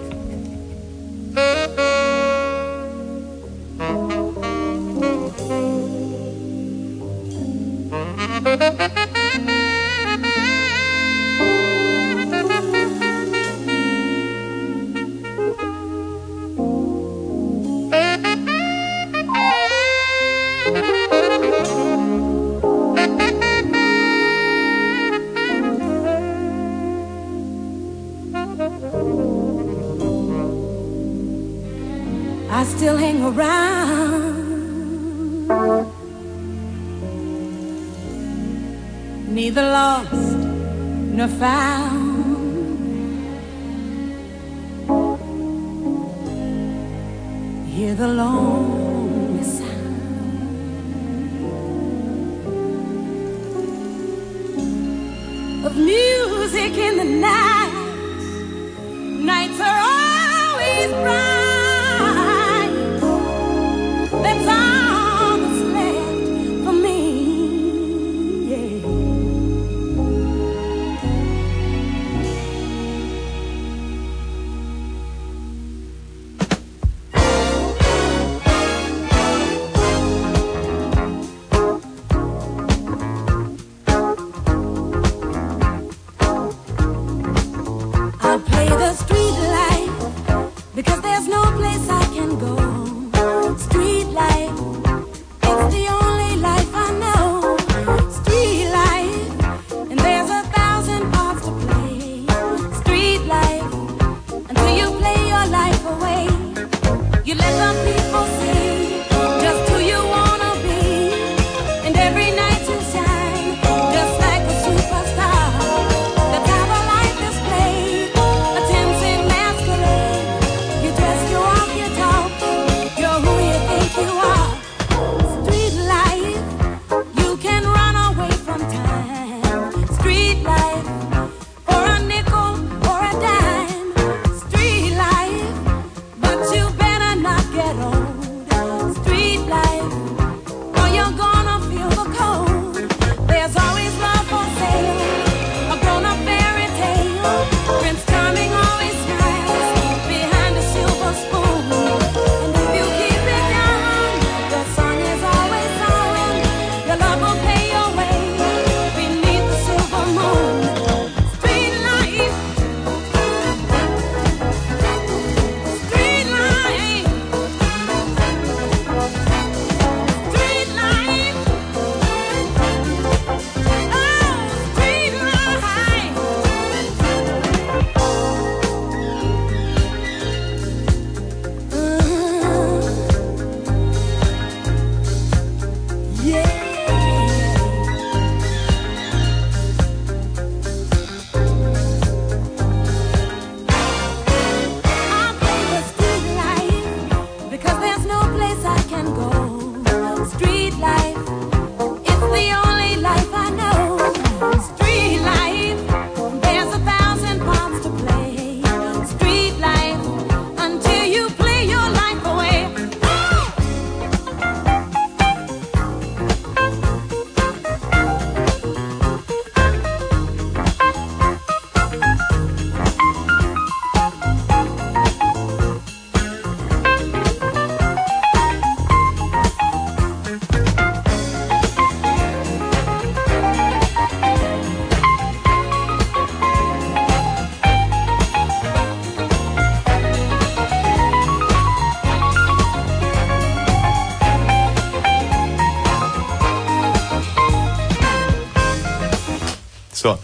So. 250.01 250.17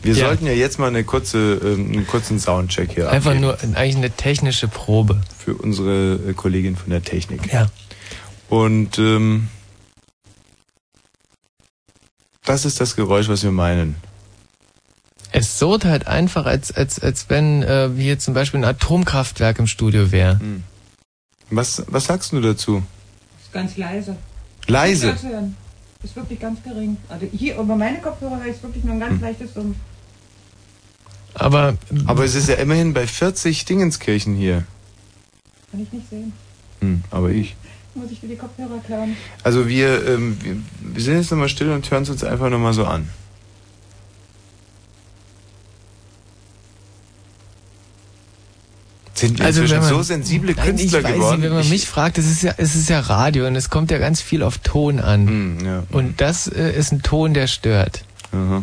Wir 0.00 0.14
Ja. 0.14 0.26
sollten 0.28 0.46
ja 0.46 0.52
jetzt 0.52 0.78
mal 0.78 0.86
eine 0.86 1.02
kurze, 1.02 1.54
ähm, 1.54 1.90
einen 1.92 2.06
kurzen 2.06 2.38
Soundcheck 2.38 2.92
hier 2.92 3.10
Einfach 3.10 3.32
abgeben. 3.32 3.46
nur 3.46 3.76
eigentlich 3.76 3.96
eine 3.96 4.10
technische 4.12 4.68
Probe. 4.68 5.20
Für 5.36 5.54
unsere 5.54 6.14
äh, 6.28 6.32
Kollegin 6.34 6.76
von 6.76 6.90
der 6.90 7.02
Technik. 7.02 7.52
Ja. 7.52 7.66
Und 8.48 8.96
ähm, 8.98 9.48
das 12.44 12.64
ist 12.64 12.80
das 12.80 12.94
Geräusch, 12.96 13.28
was 13.28 13.42
wir 13.42 13.50
meinen. 13.50 13.96
Es 15.32 15.58
surrt 15.58 15.84
halt 15.84 16.06
einfach, 16.06 16.46
als, 16.46 16.72
als, 16.72 16.98
als 17.00 17.28
wenn 17.28 17.62
äh, 17.62 17.90
hier 17.96 18.18
zum 18.18 18.32
Beispiel 18.34 18.60
ein 18.60 18.64
Atomkraftwerk 18.64 19.58
im 19.58 19.66
Studio 19.66 20.10
wäre. 20.12 20.40
Was, 21.50 21.82
was 21.88 22.04
sagst 22.06 22.32
du 22.32 22.40
dazu? 22.40 22.82
Ist 23.42 23.52
ganz 23.52 23.76
leise. 23.76 24.16
Leise? 24.68 25.20
Hören. 25.22 25.56
Ist 26.02 26.14
wirklich 26.14 26.38
ganz 26.40 26.62
gering. 26.62 26.96
Also 27.08 27.26
hier 27.26 27.58
über 27.58 27.74
meine 27.76 27.98
Kopfhörer 27.98 28.38
höre 28.42 28.54
ich 28.54 28.62
wirklich 28.62 28.84
nur 28.84 28.94
ein 28.94 29.00
ganz 29.00 29.14
Hm. 29.14 29.20
leichtes 29.20 29.54
Summen. 29.54 29.74
Aber, 31.34 31.76
aber 32.06 32.24
es 32.24 32.34
ist 32.34 32.48
ja 32.48 32.56
immerhin 32.56 32.94
bei 32.94 33.06
40 33.06 33.64
Dingenskirchen 33.64 34.34
hier. 34.34 34.64
Kann 35.70 35.80
ich 35.82 35.92
nicht 35.92 36.08
sehen. 36.08 36.32
Hm, 36.80 37.02
aber 37.10 37.30
ich. 37.30 37.54
Muss 37.94 38.10
ich 38.10 38.20
dir 38.20 38.28
die 38.28 38.36
Kopfhörer 38.36 38.78
klauen? 38.86 39.16
Also 39.42 39.68
wir, 39.68 40.06
ähm, 40.08 40.36
wir, 40.42 40.56
wir 40.94 41.02
sind 41.02 41.16
jetzt 41.16 41.30
nochmal 41.30 41.48
still 41.48 41.70
und 41.70 41.88
hören 41.90 42.04
es 42.04 42.10
uns 42.10 42.22
einfach 42.24 42.48
nochmal 42.48 42.72
so 42.72 42.84
an. 42.84 43.08
Sind 49.20 49.38
wir 49.38 49.46
inzwischen 49.48 49.70
wenn 49.74 49.80
man- 49.80 49.88
so 49.88 50.02
sensible 50.02 50.54
Nein, 50.54 50.66
Künstler 50.76 50.98
ich 51.00 51.04
weiß 51.04 51.12
geworden? 51.14 51.40
Nicht, 51.40 51.44
wenn 51.48 51.52
man 51.56 51.62
Ich- 51.64 51.70
mich 51.70 51.86
fragt, 51.86 52.18
es 52.18 52.26
ist 52.30 52.42
ja, 52.42 52.54
es 52.56 52.74
ist 52.74 52.88
ja 52.88 53.00
Radio 53.00 53.46
und 53.46 53.56
es 53.56 53.70
kommt 53.70 53.90
ja 53.90 53.98
ganz 53.98 54.20
viel 54.20 54.42
auf 54.42 54.58
Ton 54.58 55.00
an. 55.00 55.26
Hm, 55.26 55.58
ja. 55.64 55.82
Und 55.90 56.20
das 56.20 56.46
äh, 56.48 56.72
ist 56.76 56.92
ein 56.92 57.02
Ton, 57.02 57.34
der 57.34 57.46
stört. 57.46 58.04
Aha. 58.32 58.62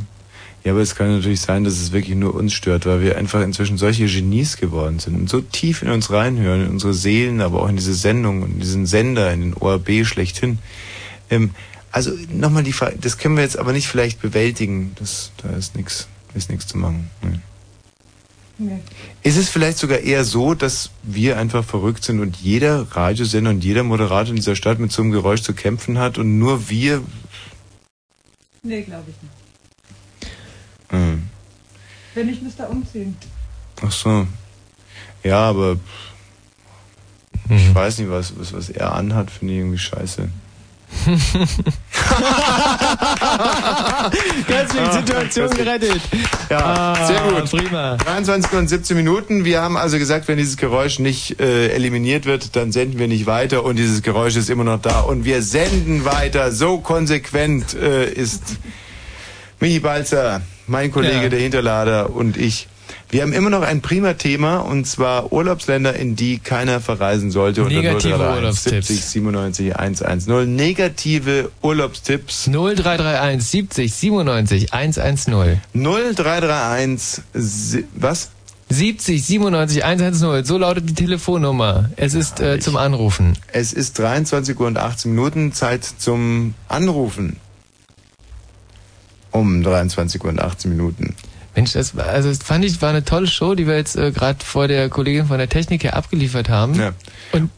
Ja, 0.64 0.72
aber 0.72 0.82
es 0.82 0.96
kann 0.96 1.16
natürlich 1.16 1.42
sein, 1.42 1.64
dass 1.64 1.74
es 1.74 1.92
wirklich 1.92 2.16
nur 2.16 2.34
uns 2.34 2.52
stört, 2.54 2.88
weil 2.88 3.00
wir 3.02 3.18
einfach 3.20 3.42
inzwischen 3.42 3.78
solche 3.78 4.08
Genies 4.08 4.58
geworden 4.58 4.98
sind 4.98 5.16
und 5.16 5.30
so 5.30 5.42
tief 5.42 5.84
in 5.84 5.90
uns 5.92 6.10
reinhören, 6.10 6.64
in 6.66 6.70
unsere 6.72 6.96
Seelen, 6.96 7.40
aber 7.42 7.62
auch 7.62 7.70
in 7.70 7.76
diese 7.76 7.94
Sendung 7.94 8.42
und 8.42 8.60
diesen 8.60 8.88
Sender, 8.88 9.32
in 9.32 9.42
den 9.42 9.54
ORB 9.54 10.04
schlechthin. 10.06 10.58
Ähm, 11.30 11.52
also 11.92 12.12
nochmal 12.34 12.64
die 12.64 12.74
Frage, 12.74 12.98
das 13.00 13.20
können 13.20 13.36
wir 13.36 13.44
jetzt 13.44 13.60
aber 13.60 13.74
nicht 13.74 13.88
vielleicht 13.88 14.22
bewältigen. 14.22 14.94
Das, 15.00 15.32
da 15.44 15.50
ist 15.56 15.76
nichts, 15.76 16.08
ist 16.34 16.50
nichts 16.50 16.66
zu 16.66 16.78
machen. 16.80 17.12
Nee. 17.22 17.40
Nee. 18.58 18.80
Ist 19.22 19.38
es 19.38 19.50
vielleicht 19.50 19.78
sogar 19.78 20.00
eher 20.00 20.24
so, 20.24 20.54
dass 20.54 20.92
wir 21.04 21.38
einfach 21.38 21.64
verrückt 21.66 22.04
sind 22.06 22.22
und 22.22 22.38
jeder 22.38 22.84
Radiosender 22.96 23.50
und 23.52 23.64
jeder 23.64 23.84
Moderator 23.84 24.30
in 24.30 24.38
dieser 24.38 24.56
Stadt 24.56 24.80
mit 24.80 24.92
so 24.94 25.02
einem 25.02 25.12
Geräusch 25.12 25.42
zu 25.42 25.54
kämpfen 25.54 25.98
hat 25.98 26.18
und 26.18 26.40
nur 26.40 26.70
wir 26.70 27.02
Nee, 28.64 28.82
glaube 28.82 29.04
ich 29.10 29.16
nicht. 29.22 30.34
hm, 30.90 31.24
Wenn 32.14 32.30
ich 32.30 32.42
müsste 32.42 32.66
umziehen. 32.68 33.16
Ach 33.86 33.92
so. 33.92 34.26
Ja, 35.24 35.40
aber 35.50 35.78
ich 37.50 37.76
weiß 37.76 38.00
nicht, 38.00 38.10
was, 38.10 38.40
was, 38.40 38.54
was 38.54 38.70
er 38.70 38.94
anhat, 38.96 39.30
finde 39.30 39.54
ich 39.54 39.60
irgendwie 39.60 39.78
scheiße. 39.78 40.30
Ganz 44.48 44.72
viel 44.74 44.92
Situation 44.92 45.50
gerettet. 45.52 46.02
Ja, 46.50 46.58
Ah, 46.96 47.06
sehr 47.08 47.20
gut. 47.22 47.50
Prima. 47.52 47.96
23 47.98 48.54
und 48.54 48.68
17 48.68 48.98
Minuten. 48.98 49.46
Wir 49.46 49.62
haben 49.62 49.78
also 49.78 49.98
gesagt, 49.98 50.28
wenn 50.28 50.38
dieses 50.38 50.58
Geräusch 50.58 51.00
nicht 51.00 51.40
äh, 51.40 51.70
eliminiert 51.70 52.26
wird, 52.26 52.56
dann 52.56 52.72
senden 52.72 53.00
wir 53.00 53.08
nicht 53.08 53.26
weiter 53.26 53.64
und 53.64 53.76
dieses 53.78 54.02
Geräusch 54.02 54.36
ist 54.36 54.50
immer 54.50 54.64
noch 54.64 54.82
da 54.82 55.02
und 55.02 55.26
wir 55.26 55.42
senden 55.42 56.06
weiter. 56.06 56.52
So 56.52 56.78
konsequent 56.80 57.74
äh, 57.74 58.06
ist 58.10 58.42
Michi 59.60 59.80
Balzer, 59.80 60.42
mein 60.68 60.92
Kollege, 60.92 61.24
Ja. 61.24 61.30
der 61.30 61.40
Hinterlader 61.40 62.10
und 62.12 62.38
ich. 62.38 62.68
Wir 63.10 63.22
haben 63.22 63.34
immer 63.34 63.50
noch 63.52 63.62
ein 63.62 63.82
prima 63.82 64.14
Thema 64.14 64.58
und 64.58 64.86
zwar 64.88 65.32
Urlaubsländer, 65.32 65.96
in 65.96 66.16
die 66.16 66.40
keiner 66.40 66.82
verreisen 66.82 67.32
sollte. 67.32 67.62
Negative 67.62 68.16
031 68.16 68.36
Urlaubstipps. 68.38 68.88
70 68.88 69.06
97 69.06 69.76
110. 69.76 70.56
Negative 70.56 71.52
Urlaubstipps. 71.62 72.46
0331 72.52 73.44
70 73.48 73.94
97 73.94 74.74
110. 74.74 75.62
0331 75.74 77.24
si- 77.34 77.86
was? 77.96 78.32
70 78.70 79.24
97 79.24 79.86
110. 79.86 80.44
So 80.44 80.58
lautet 80.58 80.90
die 80.90 80.96
Telefonnummer. 80.96 81.92
Es 81.98 82.16
ist 82.16 82.40
äh, 82.40 82.60
zum 82.60 82.76
Anrufen. 82.76 83.38
Es 83.54 83.72
ist 83.72 84.00
23 84.00 84.60
Uhr 84.60 84.66
und 84.68 84.78
18 84.80 85.12
Minuten 85.14 85.54
Zeit 85.54 85.84
zum 85.86 86.56
Anrufen. 86.68 87.38
Um 89.32 89.62
23 89.64 90.24
Uhr 90.24 90.30
und 90.32 90.42
18 90.42 90.72
Minuten. 90.72 91.14
Mensch, 91.56 91.74
das 91.74 91.96
war, 91.96 92.06
also 92.08 92.30
das 92.30 92.40
fand 92.40 92.66
ich 92.66 92.82
war 92.82 92.90
eine 92.90 93.06
tolle 93.06 93.28
Show, 93.28 93.56
die 93.56 93.68
wir 93.68 93.76
jetzt 93.76 93.96
äh, 93.96 94.12
gerade 94.12 94.44
vor 94.44 94.68
der 94.68 94.90
Kollegin 94.90 95.28
von 95.28 95.38
der 95.38 95.50
Technik 95.50 95.84
her 95.84 95.96
abgeliefert 95.96 96.50
haben. 96.50 96.76
Ja. 96.76 96.94
Und 97.32 97.50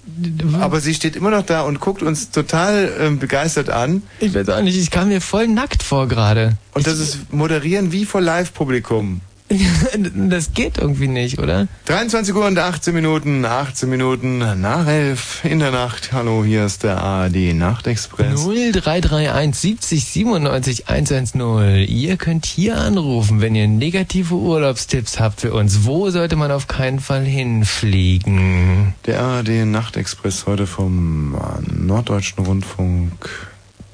Aber 0.59 0.79
sie 0.79 0.93
steht 0.93 1.15
immer 1.15 1.31
noch 1.31 1.43
da 1.43 1.61
und 1.61 1.79
guckt 1.79 2.01
uns 2.01 2.31
total 2.31 2.91
ähm, 2.99 3.19
begeistert 3.19 3.69
an. 3.69 4.03
ich 4.19 4.33
weiß 4.33 4.49
auch 4.49 4.61
nicht, 4.61 4.77
ich 4.77 4.91
kam 4.91 5.09
mir 5.09 5.21
voll 5.21 5.47
nackt 5.47 5.83
vor 5.83 6.07
gerade. 6.07 6.57
Und 6.73 6.87
das 6.87 6.99
ist 6.99 7.33
moderieren 7.33 7.91
wie 7.91 8.05
vor 8.05 8.21
Live-Publikum. 8.21 9.21
Das 10.29 10.53
geht 10.53 10.77
irgendwie 10.77 11.07
nicht, 11.07 11.39
oder? 11.39 11.67
23 11.85 12.35
Uhr 12.35 12.45
und 12.45 12.57
18 12.57 12.93
Minuten, 12.93 13.45
18 13.45 13.89
Minuten 13.89 14.39
nach 14.61 14.87
11 14.87 15.45
in 15.45 15.59
der 15.59 15.71
Nacht. 15.71 16.11
Hallo, 16.11 16.43
hier 16.43 16.65
ist 16.65 16.83
der 16.83 16.97
ARD 16.97 17.53
Nachtexpress. 17.53 18.45
0331 18.45 19.55
70 19.55 20.05
97 20.05 20.89
110. 20.89 21.87
Ihr 21.87 22.17
könnt 22.17 22.45
hier 22.45 22.77
anrufen, 22.77 23.41
wenn 23.41 23.55
ihr 23.55 23.67
negative 23.67 24.35
Urlaubstipps 24.35 25.19
habt 25.19 25.41
für 25.41 25.53
uns. 25.53 25.85
Wo 25.85 26.09
sollte 26.09 26.35
man 26.35 26.51
auf 26.51 26.67
keinen 26.67 26.99
Fall 26.99 27.23
hinfliegen? 27.23 28.95
Der 29.05 29.21
ARD 29.21 29.65
Nachtexpress 29.65 30.45
heute 30.45 30.67
vom 30.67 31.35
äh, 31.35 31.73
Norddeutschen 31.73 32.45
Rundfunk 32.45 33.29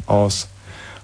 aus 0.06 0.48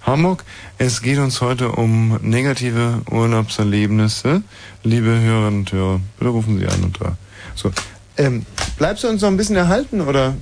Hamburg. 0.09 0.43
Es 0.79 1.01
geht 1.01 1.19
uns 1.19 1.39
heute 1.39 1.71
um 1.71 2.17
negative 2.21 3.01
Urlaubserlebnisse. 3.11 4.41
Liebe 4.83 5.07
Hörerinnen 5.19 5.59
und 5.61 5.71
Hörer, 5.71 6.01
bitte 6.17 6.31
rufen 6.31 6.59
Sie 6.59 6.67
an 6.67 6.83
und 6.83 6.99
da. 6.99 7.15
So, 7.55 7.71
ähm, 8.17 8.45
bleibst 8.77 9.03
du 9.03 9.07
uns 9.07 9.21
noch 9.21 9.29
ein 9.29 9.37
bisschen 9.37 9.55
erhalten 9.55 10.01
oder? 10.01 10.35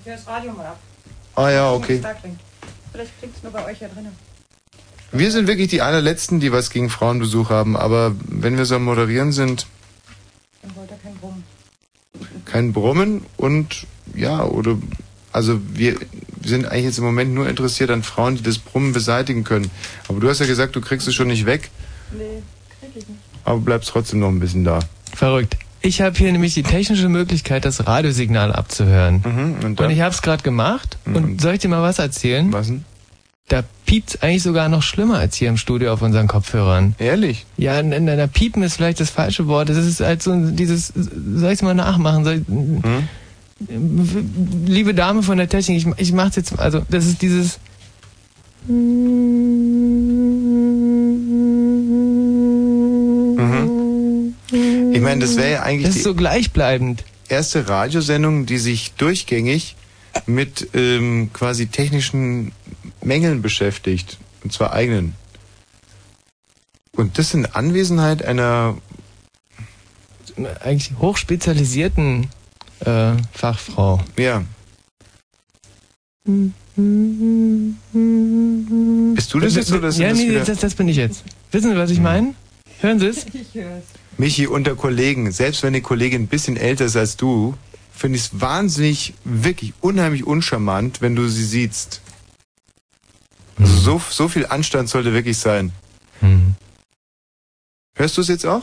Ich 0.00 0.06
höre 0.08 0.16
das 0.16 0.26
Radio 0.26 0.52
mal 0.52 0.66
ab. 0.66 0.78
Ah 1.34 1.50
ja, 1.50 1.72
okay. 1.72 2.00
Vielleicht 2.92 3.18
klingt 3.18 3.36
es 3.36 3.42
nur 3.42 3.52
bei 3.52 3.64
euch 3.66 3.80
ja 3.80 3.88
drinnen. 3.88 4.12
Wir 5.12 5.30
sind 5.30 5.46
wirklich 5.46 5.68
die 5.68 5.82
allerletzten, 5.82 6.40
die 6.40 6.52
was 6.52 6.70
gegen 6.70 6.88
Frauenbesuch 6.88 7.50
haben, 7.50 7.76
aber 7.76 8.14
wenn 8.26 8.56
wir 8.56 8.64
so 8.64 8.76
am 8.76 8.84
Moderieren 8.84 9.32
sind, 9.32 9.66
Dann 10.62 10.74
wollt 10.74 10.90
ihr 10.90 10.96
kein 10.96 11.14
Brummen. 11.16 11.44
kein 12.46 12.72
Brummen 12.72 13.26
und 13.36 13.86
ja, 14.14 14.42
oder 14.42 14.78
also 15.32 15.60
wir 15.72 15.96
sind 16.44 16.66
eigentlich 16.66 16.84
jetzt 16.84 16.98
im 16.98 17.04
Moment 17.04 17.32
nur 17.34 17.48
interessiert 17.48 17.90
an 17.90 18.02
Frauen, 18.02 18.36
die 18.36 18.42
das 18.42 18.58
Brummen 18.58 18.92
beseitigen 18.92 19.44
können. 19.44 19.70
Aber 20.08 20.20
du 20.20 20.28
hast 20.28 20.40
ja 20.40 20.46
gesagt, 20.46 20.76
du 20.76 20.80
kriegst 20.80 21.06
es 21.08 21.14
schon 21.14 21.28
nicht 21.28 21.46
weg, 21.46 21.70
Nee, 22.12 22.42
krieg 22.80 22.90
ich 22.90 23.08
nicht. 23.08 23.20
aber 23.44 23.58
bleibst 23.60 23.88
trotzdem 23.90 24.20
noch 24.20 24.28
ein 24.28 24.40
bisschen 24.40 24.64
da. 24.64 24.80
Verrückt. 25.14 25.56
Ich 25.80 26.00
habe 26.00 26.16
hier 26.16 26.30
nämlich 26.30 26.54
die 26.54 26.62
technische 26.62 27.08
Möglichkeit, 27.08 27.64
das 27.64 27.86
Radiosignal 27.86 28.52
abzuhören. 28.52 29.22
Mhm, 29.24 29.64
und, 29.64 29.80
Und 29.80 29.90
ich 29.90 30.00
habe 30.00 30.14
es 30.14 30.22
gerade 30.22 30.42
gemacht. 30.42 30.96
Und 31.04 31.40
soll 31.40 31.54
ich 31.54 31.60
dir 31.60 31.68
mal 31.68 31.82
was 31.82 31.98
erzählen? 31.98 32.52
Was 32.52 32.68
denn? 32.68 32.84
Da 33.48 33.64
piept's 33.86 34.22
eigentlich 34.22 34.44
sogar 34.44 34.68
noch 34.68 34.82
schlimmer 34.82 35.18
als 35.18 35.34
hier 35.36 35.48
im 35.48 35.56
Studio 35.56 35.92
auf 35.92 36.00
unseren 36.00 36.28
Kopfhörern. 36.28 36.94
Ehrlich? 36.98 37.44
Ja, 37.56 37.80
in, 37.80 37.90
in, 37.90 38.28
piepen 38.28 38.62
ist 38.62 38.76
vielleicht 38.76 39.00
das 39.00 39.10
falsche 39.10 39.48
Wort. 39.48 39.68
Das 39.68 39.76
ist 39.76 40.00
halt 40.00 40.22
so 40.22 40.32
dieses, 40.50 40.92
soll 40.94 41.52
ich's 41.52 41.62
mal 41.62 41.74
nachmachen? 41.74 42.24
Soll 42.24 42.34
ich, 42.34 42.46
Hm? 42.48 43.08
Liebe 43.68 44.94
Dame 44.94 45.22
von 45.22 45.38
der 45.38 45.48
Technik, 45.48 45.78
ich, 45.78 45.86
ich 45.96 46.12
mach's 46.12 46.36
jetzt, 46.36 46.58
also 46.58 46.82
das 46.90 47.06
ist 47.06 47.22
dieses... 47.22 47.58
Mhm. 48.66 49.42
Ich 54.92 55.00
meine, 55.00 55.20
das 55.20 55.36
wäre 55.36 55.52
ja 55.52 55.62
eigentlich 55.62 55.86
Das 55.86 55.94
die 55.94 56.00
ist 56.00 56.04
so 56.04 56.14
gleichbleibend. 56.14 57.04
erste 57.28 57.68
Radiosendung, 57.68 58.46
die 58.46 58.58
sich 58.58 58.92
durchgängig 58.94 59.76
mit 60.26 60.68
ähm, 60.74 61.30
quasi 61.32 61.66
technischen 61.66 62.52
Mängeln 63.02 63.42
beschäftigt. 63.42 64.18
Und 64.44 64.52
zwar 64.52 64.72
eigenen. 64.72 65.14
Und 66.94 67.18
das 67.18 67.32
in 67.34 67.46
Anwesenheit 67.46 68.24
einer 68.24 68.76
Eigentlich 70.62 70.92
hochspezialisierten 70.98 72.28
äh, 72.84 73.14
Fachfrau. 73.32 74.00
Ja. 74.18 74.42
Bist 79.14 79.34
du 79.34 79.40
das 79.40 79.54
jetzt 79.54 79.72
oder 79.72 79.92
sind 79.92 80.02
Ja, 80.02 80.08
das 80.10 80.18
nee, 80.18 80.30
wieder- 80.30 80.44
das, 80.44 80.58
das 80.58 80.74
bin 80.74 80.88
ich 80.88 80.96
jetzt. 80.96 81.24
Wissen 81.50 81.70
Sie, 81.72 81.76
was 81.76 81.90
ich 81.90 82.00
meine? 82.00 82.34
Hören 82.80 82.98
Sie 82.98 83.06
es? 83.06 83.26
Ich 83.26 83.54
höre 83.54 83.78
es. 83.78 83.84
Michi 84.18 84.46
unter 84.46 84.74
Kollegen, 84.74 85.30
selbst 85.32 85.62
wenn 85.62 85.72
die 85.72 85.80
Kollegin 85.80 86.22
ein 86.22 86.26
bisschen 86.28 86.56
älter 86.56 86.84
ist 86.86 86.96
als 86.96 87.16
du, 87.16 87.54
finde 87.92 88.18
ich 88.18 88.24
es 88.24 88.40
wahnsinnig, 88.40 89.14
wirklich 89.24 89.72
unheimlich 89.80 90.24
uncharmant, 90.26 91.00
wenn 91.00 91.14
du 91.16 91.28
sie 91.28 91.44
siehst. 91.44 92.00
Also 93.58 93.74
so, 93.76 94.02
so 94.10 94.28
viel 94.28 94.46
Anstand 94.46 94.88
sollte 94.88 95.12
wirklich 95.12 95.38
sein. 95.38 95.72
Hörst 97.94 98.16
du 98.16 98.20
es 98.22 98.28
jetzt 98.28 98.46
auch? 98.46 98.62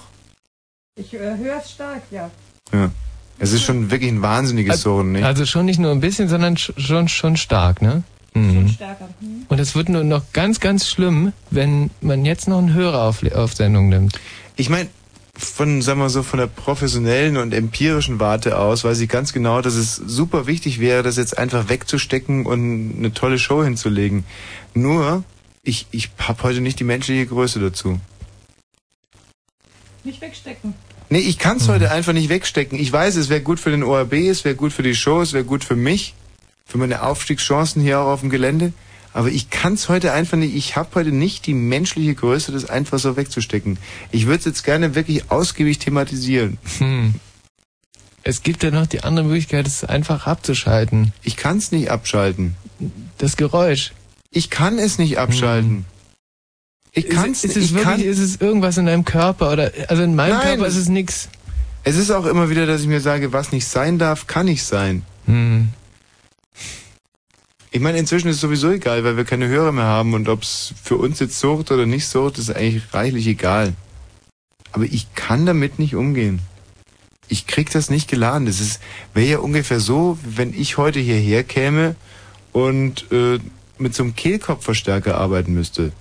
Ich 0.95 1.13
äh, 1.13 1.37
höre 1.37 1.59
es 1.61 1.71
stark, 1.71 2.01
ja. 2.11 2.29
Ja. 2.73 2.91
Es 3.39 3.51
ist 3.53 3.63
schon 3.63 3.89
wirklich 3.89 4.11
ein 4.11 4.21
wahnsinniges 4.21 4.81
Surren, 4.81 5.13
nicht? 5.13 5.23
Also 5.23 5.45
schon 5.45 5.65
nicht 5.65 5.79
nur 5.79 5.91
ein 5.91 6.01
bisschen, 6.01 6.27
sondern 6.29 6.55
sch- 6.55 6.77
schon, 6.79 7.07
schon 7.07 7.37
stark, 7.37 7.81
ne? 7.81 8.03
Mhm. 8.33 8.67
Stärker. 8.69 9.07
Hm? 9.21 9.45
Und 9.47 9.59
es 9.59 9.75
wird 9.75 9.89
nur 9.89 10.03
noch 10.03 10.23
ganz, 10.33 10.59
ganz 10.59 10.87
schlimm, 10.89 11.33
wenn 11.49 11.89
man 12.01 12.25
jetzt 12.25 12.47
noch 12.47 12.57
einen 12.59 12.73
Hörer 12.73 13.03
auf, 13.03 13.23
auf 13.33 13.53
Sendung 13.55 13.89
nimmt. 13.89 14.19
Ich 14.55 14.69
meine, 14.69 14.89
von, 15.35 15.81
sagen 15.81 15.99
wir 16.01 16.09
so, 16.09 16.21
von 16.21 16.37
der 16.39 16.47
professionellen 16.47 17.37
und 17.37 17.53
empirischen 17.53 18.19
Warte 18.19 18.57
aus 18.59 18.83
weiß 18.83 18.99
ich 18.99 19.07
ganz 19.09 19.31
genau, 19.31 19.61
dass 19.61 19.75
es 19.75 19.95
super 19.95 20.45
wichtig 20.47 20.79
wäre, 20.81 21.01
das 21.01 21.15
jetzt 21.15 21.37
einfach 21.37 21.69
wegzustecken 21.69 22.45
und 22.45 22.95
eine 22.97 23.13
tolle 23.13 23.39
Show 23.39 23.63
hinzulegen. 23.63 24.25
Nur, 24.73 25.23
ich, 25.63 25.87
ich 25.91 26.11
habe 26.19 26.43
heute 26.43 26.59
nicht 26.59 26.79
die 26.79 26.83
menschliche 26.83 27.25
Größe 27.25 27.59
dazu. 27.61 27.99
Nicht 30.03 30.21
wegstecken. 30.21 30.73
Nee, 31.09 31.19
ich 31.19 31.39
kann 31.39 31.57
es 31.57 31.67
heute 31.67 31.91
einfach 31.91 32.13
nicht 32.13 32.29
wegstecken. 32.29 32.79
Ich 32.79 32.91
weiß, 32.91 33.15
es 33.15 33.29
wäre 33.29 33.41
gut 33.41 33.59
für 33.59 33.71
den 33.71 33.83
ORB, 33.83 34.13
es 34.13 34.45
wäre 34.45 34.55
gut 34.55 34.73
für 34.73 34.83
die 34.83 34.93
Show, 34.95 35.21
es 35.21 35.33
wäre 35.33 35.43
gut 35.43 35.63
für 35.63 35.75
mich, 35.75 36.13
für 36.65 36.77
meine 36.77 37.01
Aufstiegschancen 37.01 37.81
hier 37.81 37.99
auch 37.99 38.07
auf 38.07 38.19
dem 38.21 38.29
Gelände. 38.29 38.73
Aber 39.11 39.29
ich 39.29 39.49
kann 39.49 39.73
es 39.73 39.89
heute 39.89 40.13
einfach 40.13 40.37
nicht. 40.37 40.55
Ich 40.55 40.75
habe 40.75 40.89
heute 40.93 41.11
nicht 41.11 41.47
die 41.47 41.55
menschliche 41.55 42.13
Größe, 42.13 42.51
das 42.51 42.69
einfach 42.69 42.99
so 42.99 43.17
wegzustecken. 43.17 43.79
Ich 44.11 44.27
würde 44.27 44.39
es 44.39 44.45
jetzt 44.45 44.63
gerne 44.63 44.93
wirklich 44.93 45.31
ausgiebig 45.31 45.79
thematisieren. 45.79 46.59
Hm. 46.77 47.15
Es 48.23 48.43
gibt 48.43 48.61
ja 48.61 48.69
noch 48.69 48.85
die 48.85 49.03
andere 49.03 49.25
Möglichkeit, 49.25 49.65
es 49.65 49.83
einfach 49.83 50.27
abzuschalten. 50.27 51.13
Ich 51.23 51.37
kann 51.37 51.57
es 51.57 51.71
nicht 51.71 51.89
abschalten. 51.89 52.55
Das 53.17 53.35
Geräusch. 53.35 53.93
Ich 54.29 54.51
kann 54.51 54.77
es 54.77 54.99
nicht 54.99 55.17
abschalten. 55.17 55.85
Ich 56.91 57.09
kann 57.09 57.31
ist, 57.31 57.45
ist 57.45 57.55
es 57.55 57.73
wirklich, 57.73 58.05
ist 58.05 58.19
es 58.19 58.41
irgendwas 58.41 58.77
in 58.77 58.85
deinem 58.85 59.05
Körper 59.05 59.51
oder 59.51 59.71
also 59.87 60.03
in 60.03 60.15
meinem 60.15 60.37
Nein. 60.37 60.47
Körper 60.47 60.67
ist 60.67 60.75
es 60.75 60.89
nix. 60.89 61.29
Es 61.83 61.97
ist 61.97 62.11
auch 62.11 62.25
immer 62.25 62.49
wieder, 62.49 62.65
dass 62.65 62.81
ich 62.81 62.87
mir 62.87 62.99
sage, 62.99 63.31
was 63.31 63.51
nicht 63.51 63.67
sein 63.67 63.99
darf, 63.99 64.27
kann 64.27 64.47
nicht 64.47 64.63
sein. 64.63 65.03
Hm. 65.25 65.69
Ich 67.71 67.79
meine, 67.79 67.99
inzwischen 67.99 68.29
ist 68.29 68.37
es 68.37 68.41
sowieso 68.41 68.71
egal, 68.71 69.03
weil 69.03 69.15
wir 69.15 69.25
keine 69.25 69.47
Hörer 69.47 69.71
mehr 69.71 69.85
haben 69.85 70.15
und 70.15 70.27
ob 70.27 70.41
es 70.41 70.73
für 70.83 70.95
uns 70.95 71.19
jetzt 71.19 71.39
sucht 71.39 71.71
oder 71.71 71.85
nicht 71.85 72.07
sucht, 72.07 72.39
ist 72.39 72.49
eigentlich 72.49 72.93
reichlich 72.93 73.27
egal. 73.27 73.73
Aber 74.71 74.85
ich 74.85 75.13
kann 75.13 75.45
damit 75.45 75.77
nicht 75.77 75.95
umgehen. 75.95 76.39
Ich 77.27 77.45
krieg 77.45 77.69
das 77.69 77.91
nicht 77.91 78.09
geladen. 78.09 78.47
Das 78.47 78.59
ist 78.59 78.81
wäre 79.13 79.27
ja 79.27 79.37
ungefähr 79.37 79.79
so, 79.79 80.17
wenn 80.23 80.53
ich 80.53 80.77
heute 80.77 80.99
hierher 80.99 81.43
käme 81.43 81.95
und 82.51 83.11
äh, 83.11 83.39
mit 83.77 83.93
so 83.93 84.03
einem 84.03 84.15
Kehlkopfverstärker 84.15 85.15
arbeiten 85.15 85.53
müsste. 85.53 85.91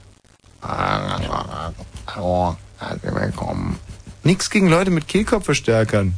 Hallo, 0.63 2.57
herzlich 2.79 3.15
willkommen. 3.15 3.79
Nix 4.25 4.51
gegen 4.51 4.69
Leute 4.69 4.91
mit 4.91 5.07
Kehlkopfverstärkern. 5.09 6.15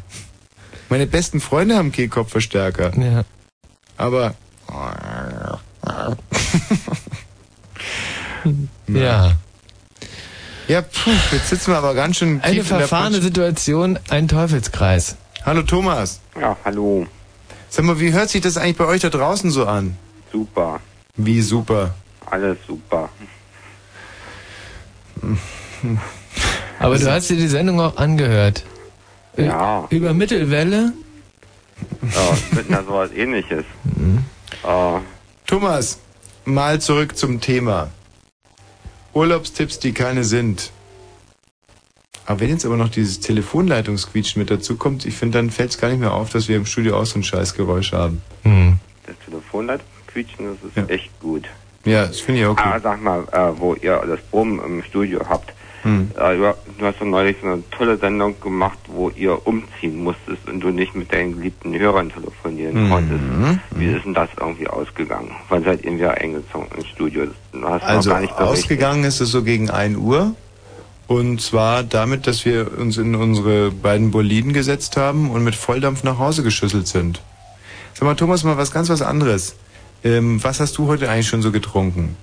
Meine 0.89 1.07
besten 1.07 1.41
Freunde 1.41 1.77
haben 1.77 1.93
Kehlkopfverstärker. 1.93 2.97
Ja. 2.99 3.25
Aber 3.97 4.35
Ja. 8.89 9.33
Ja, 10.69 10.83
puh, 10.83 11.11
jetzt 11.33 11.49
sitzen 11.51 11.73
wir 11.73 11.79
aber 11.79 11.95
ganz 11.95 12.17
schön 12.19 12.41
Eine 12.41 12.55
tief 12.55 12.71
in 12.71 12.79
der 12.79 12.87
verfahrene. 12.89 13.21
Situation, 13.21 13.99
ein 14.09 14.29
Teufelskreis. 14.29 15.17
Hallo 15.45 15.63
Thomas. 15.63 16.21
Ja, 16.41 16.57
hallo. 16.65 17.07
Sag 17.69 17.85
mal, 17.85 17.99
wie 18.01 18.13
hört 18.13 18.31
sich 18.31 18.41
das 18.41 18.57
eigentlich 18.57 18.77
bei 18.77 18.85
euch 18.87 19.01
da 19.01 19.11
draußen 19.11 19.51
so 19.51 19.67
an? 19.67 19.97
Super. 20.33 20.81
Wie 21.17 21.43
super. 21.43 21.95
Alles 22.27 22.59
super. 22.67 23.09
Aber 26.79 26.99
du 26.99 27.11
hast 27.11 27.29
dir 27.29 27.37
die 27.37 27.49
Sendung 27.49 27.81
auch 27.81 27.97
angehört. 27.97 28.65
Ja. 29.37 29.87
Über 29.91 30.15
Mittelwelle? 30.15 30.93
Ja, 32.03 32.39
mit 32.53 32.69
einer 32.69 32.85
sowas 32.85 33.11
ähnliches. 33.13 33.65
Äh, 34.65 34.99
Thomas, 35.47 35.99
mal 36.45 36.81
zurück 36.81 37.17
zum 37.17 37.41
Thema. 37.41 37.91
Urlaubstipps, 39.13 39.79
die 39.79 39.93
keine 39.93 40.25
sind. 40.25 40.71
Aber 42.27 42.41
wenn 42.41 42.51
jetzt 42.51 42.65
aber 42.65 42.77
noch 42.77 42.91
dieses 42.91 43.21
Telefonleitungsquietschen 43.21 44.41
mit 44.41 44.51
dazu 44.51 44.77
kommt, 44.77 45.05
ich 45.05 45.17
finde, 45.17 45.39
dann 45.39 45.51
fällt 45.51 45.71
es 45.71 45.79
gar 45.79 45.89
nicht 45.89 45.99
mehr 45.99 46.13
auf, 46.13 46.31
dass 46.31 46.49
wir 46.49 46.57
im 46.57 46.67
Studio 46.67 46.97
auch 46.97 47.07
so 47.07 47.19
ein 47.19 47.25
Scheißgeräusch 47.25 47.93
haben. 47.93 48.23
das 49.07 49.17
Telefonleitung 49.25 49.87
quietschen, 50.07 50.47
das 50.47 50.85
ist 50.85 50.91
echt 50.91 51.11
gut. 51.21 51.49
Ja, 51.85 52.07
das 52.07 52.21
finde 52.21 52.41
ich 52.41 52.47
auch 52.47 52.57
gut. 52.57 52.67
Aber 52.67 52.81
sag 52.81 53.03
mal, 53.03 53.25
äh, 53.33 53.59
wo 53.59 53.75
ihr 53.75 54.03
das 54.07 54.21
Brummen 54.31 54.61
im 54.65 54.83
Studio 54.83 55.21
habt. 55.29 55.53
Hm. 55.83 56.11
Äh, 56.15 56.37
du, 56.37 56.85
hast 56.87 57.01
doch 57.01 57.07
neulich 57.07 57.39
so 57.41 57.47
eine 57.47 57.63
tolle 57.71 57.97
Sendung 57.97 58.39
gemacht, 58.39 58.79
wo 58.87 59.09
ihr 59.11 59.47
umziehen 59.47 60.03
musstest 60.05 60.47
und 60.47 60.61
du 60.61 60.69
nicht 60.69 60.95
mit 60.95 61.11
deinen 61.11 61.37
geliebten 61.37 61.79
Hörern 61.79 62.11
telefonieren 62.13 62.85
Mhm. 62.87 62.91
konntest. 62.91 63.21
Wie 63.77 63.87
ist 63.87 64.05
denn 64.05 64.13
das 64.13 64.29
irgendwie 64.39 64.69
ausgegangen? 64.69 65.31
Wann 65.49 65.65
seid 65.65 65.83
ihr 65.85 65.95
wieder 65.95 66.13
eingezogen 66.13 66.67
ins 66.77 66.87
Studio? 66.89 67.29
Also 67.81 68.13
ausgegangen 68.37 69.05
ist 69.05 69.21
es 69.23 69.31
so 69.31 69.43
gegen 69.43 69.71
1 69.71 69.97
Uhr 69.97 70.35
Und 71.07 71.41
zwar 71.41 71.83
damit, 71.83 72.27
dass 72.29 72.45
wir 72.45 72.79
uns 72.79 72.97
in 72.99 73.15
unsere 73.17 73.71
beiden 73.73 74.11
Boliden 74.13 74.53
gesetzt 74.53 74.97
haben 74.97 75.31
und 75.31 75.43
mit 75.43 75.57
Volldampf 75.57 76.05
nach 76.05 76.19
Hause 76.19 76.43
geschüsselt 76.45 76.87
sind. 76.87 77.21
Sag 77.95 78.03
mal, 78.05 78.15
Thomas, 78.15 78.45
mal 78.45 78.57
was 78.59 78.71
ganz 78.71 78.91
was 78.91 79.03
anderes. 79.03 79.57
Ähm, 80.05 80.43
was 80.43 80.61
hast 80.61 80.79
du 80.79 80.87
heute 80.87 81.11
eigentlich 81.11 81.29
schon 81.29 81.43
so 81.43 81.53
getrunken? 81.53 82.17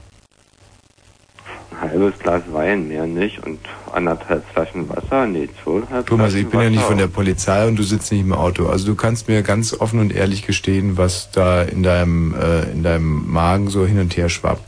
Ein 1.79 1.91
halbes 1.91 2.17
Glas 2.19 2.41
Wein, 2.51 2.87
mehr 2.87 3.05
nicht. 3.05 3.45
Und 3.45 3.59
anderthalb 3.93 4.43
Flaschen 4.51 4.89
Wasser, 4.89 5.27
nee, 5.27 5.47
zweieinhalb 5.63 6.07
Thomas, 6.07 6.33
ich 6.33 6.41
Flaschen 6.47 6.49
bin 6.51 6.59
ja 6.61 6.69
nicht 6.69 6.79
Wasser. 6.79 6.87
von 6.87 6.97
der 6.97 7.07
Polizei 7.07 7.67
und 7.67 7.75
du 7.77 7.83
sitzt 7.83 8.11
nicht 8.11 8.21
im 8.21 8.33
Auto. 8.33 8.67
Also 8.67 8.87
du 8.87 8.95
kannst 8.95 9.27
mir 9.27 9.43
ganz 9.43 9.73
offen 9.79 9.99
und 9.99 10.13
ehrlich 10.15 10.45
gestehen, 10.45 10.97
was 10.97 11.29
da 11.31 11.61
in 11.61 11.83
deinem, 11.83 12.33
äh, 12.33 12.63
in 12.71 12.81
deinem 12.83 13.31
Magen 13.31 13.69
so 13.69 13.85
hin 13.85 13.99
und 13.99 14.17
her 14.17 14.29
schwappt. 14.29 14.63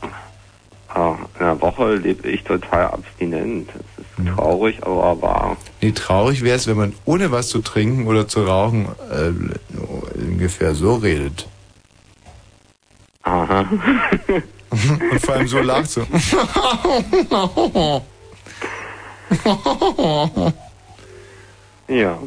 Ah, 0.88 1.16
in 1.38 1.44
einer 1.46 1.60
Woche 1.60 1.94
lebe 1.96 2.28
ich 2.28 2.42
total 2.44 2.86
abstinent. 2.88 3.68
Das 3.72 4.04
ist 4.04 4.18
Mhm. 4.18 4.36
traurig, 4.36 4.78
aber 4.82 5.22
wahr. 5.22 5.56
Nee, 5.80 5.92
traurig 5.92 6.42
wäre 6.42 6.56
es, 6.56 6.66
wenn 6.66 6.76
man 6.76 6.92
ohne 7.06 7.30
was 7.32 7.48
zu 7.48 7.60
trinken 7.60 8.06
oder 8.06 8.28
zu 8.28 8.44
rauchen 8.44 8.86
äh, 9.10 9.32
ungefähr 10.20 10.74
so 10.74 10.94
redet. 10.96 11.46
Aha. 13.22 13.60
Und 14.70 15.20
vor 15.20 15.34
allem 15.34 15.48
so 15.48 15.58
lacht 15.58 15.90
so. 15.90 16.02
ja. 21.88 22.18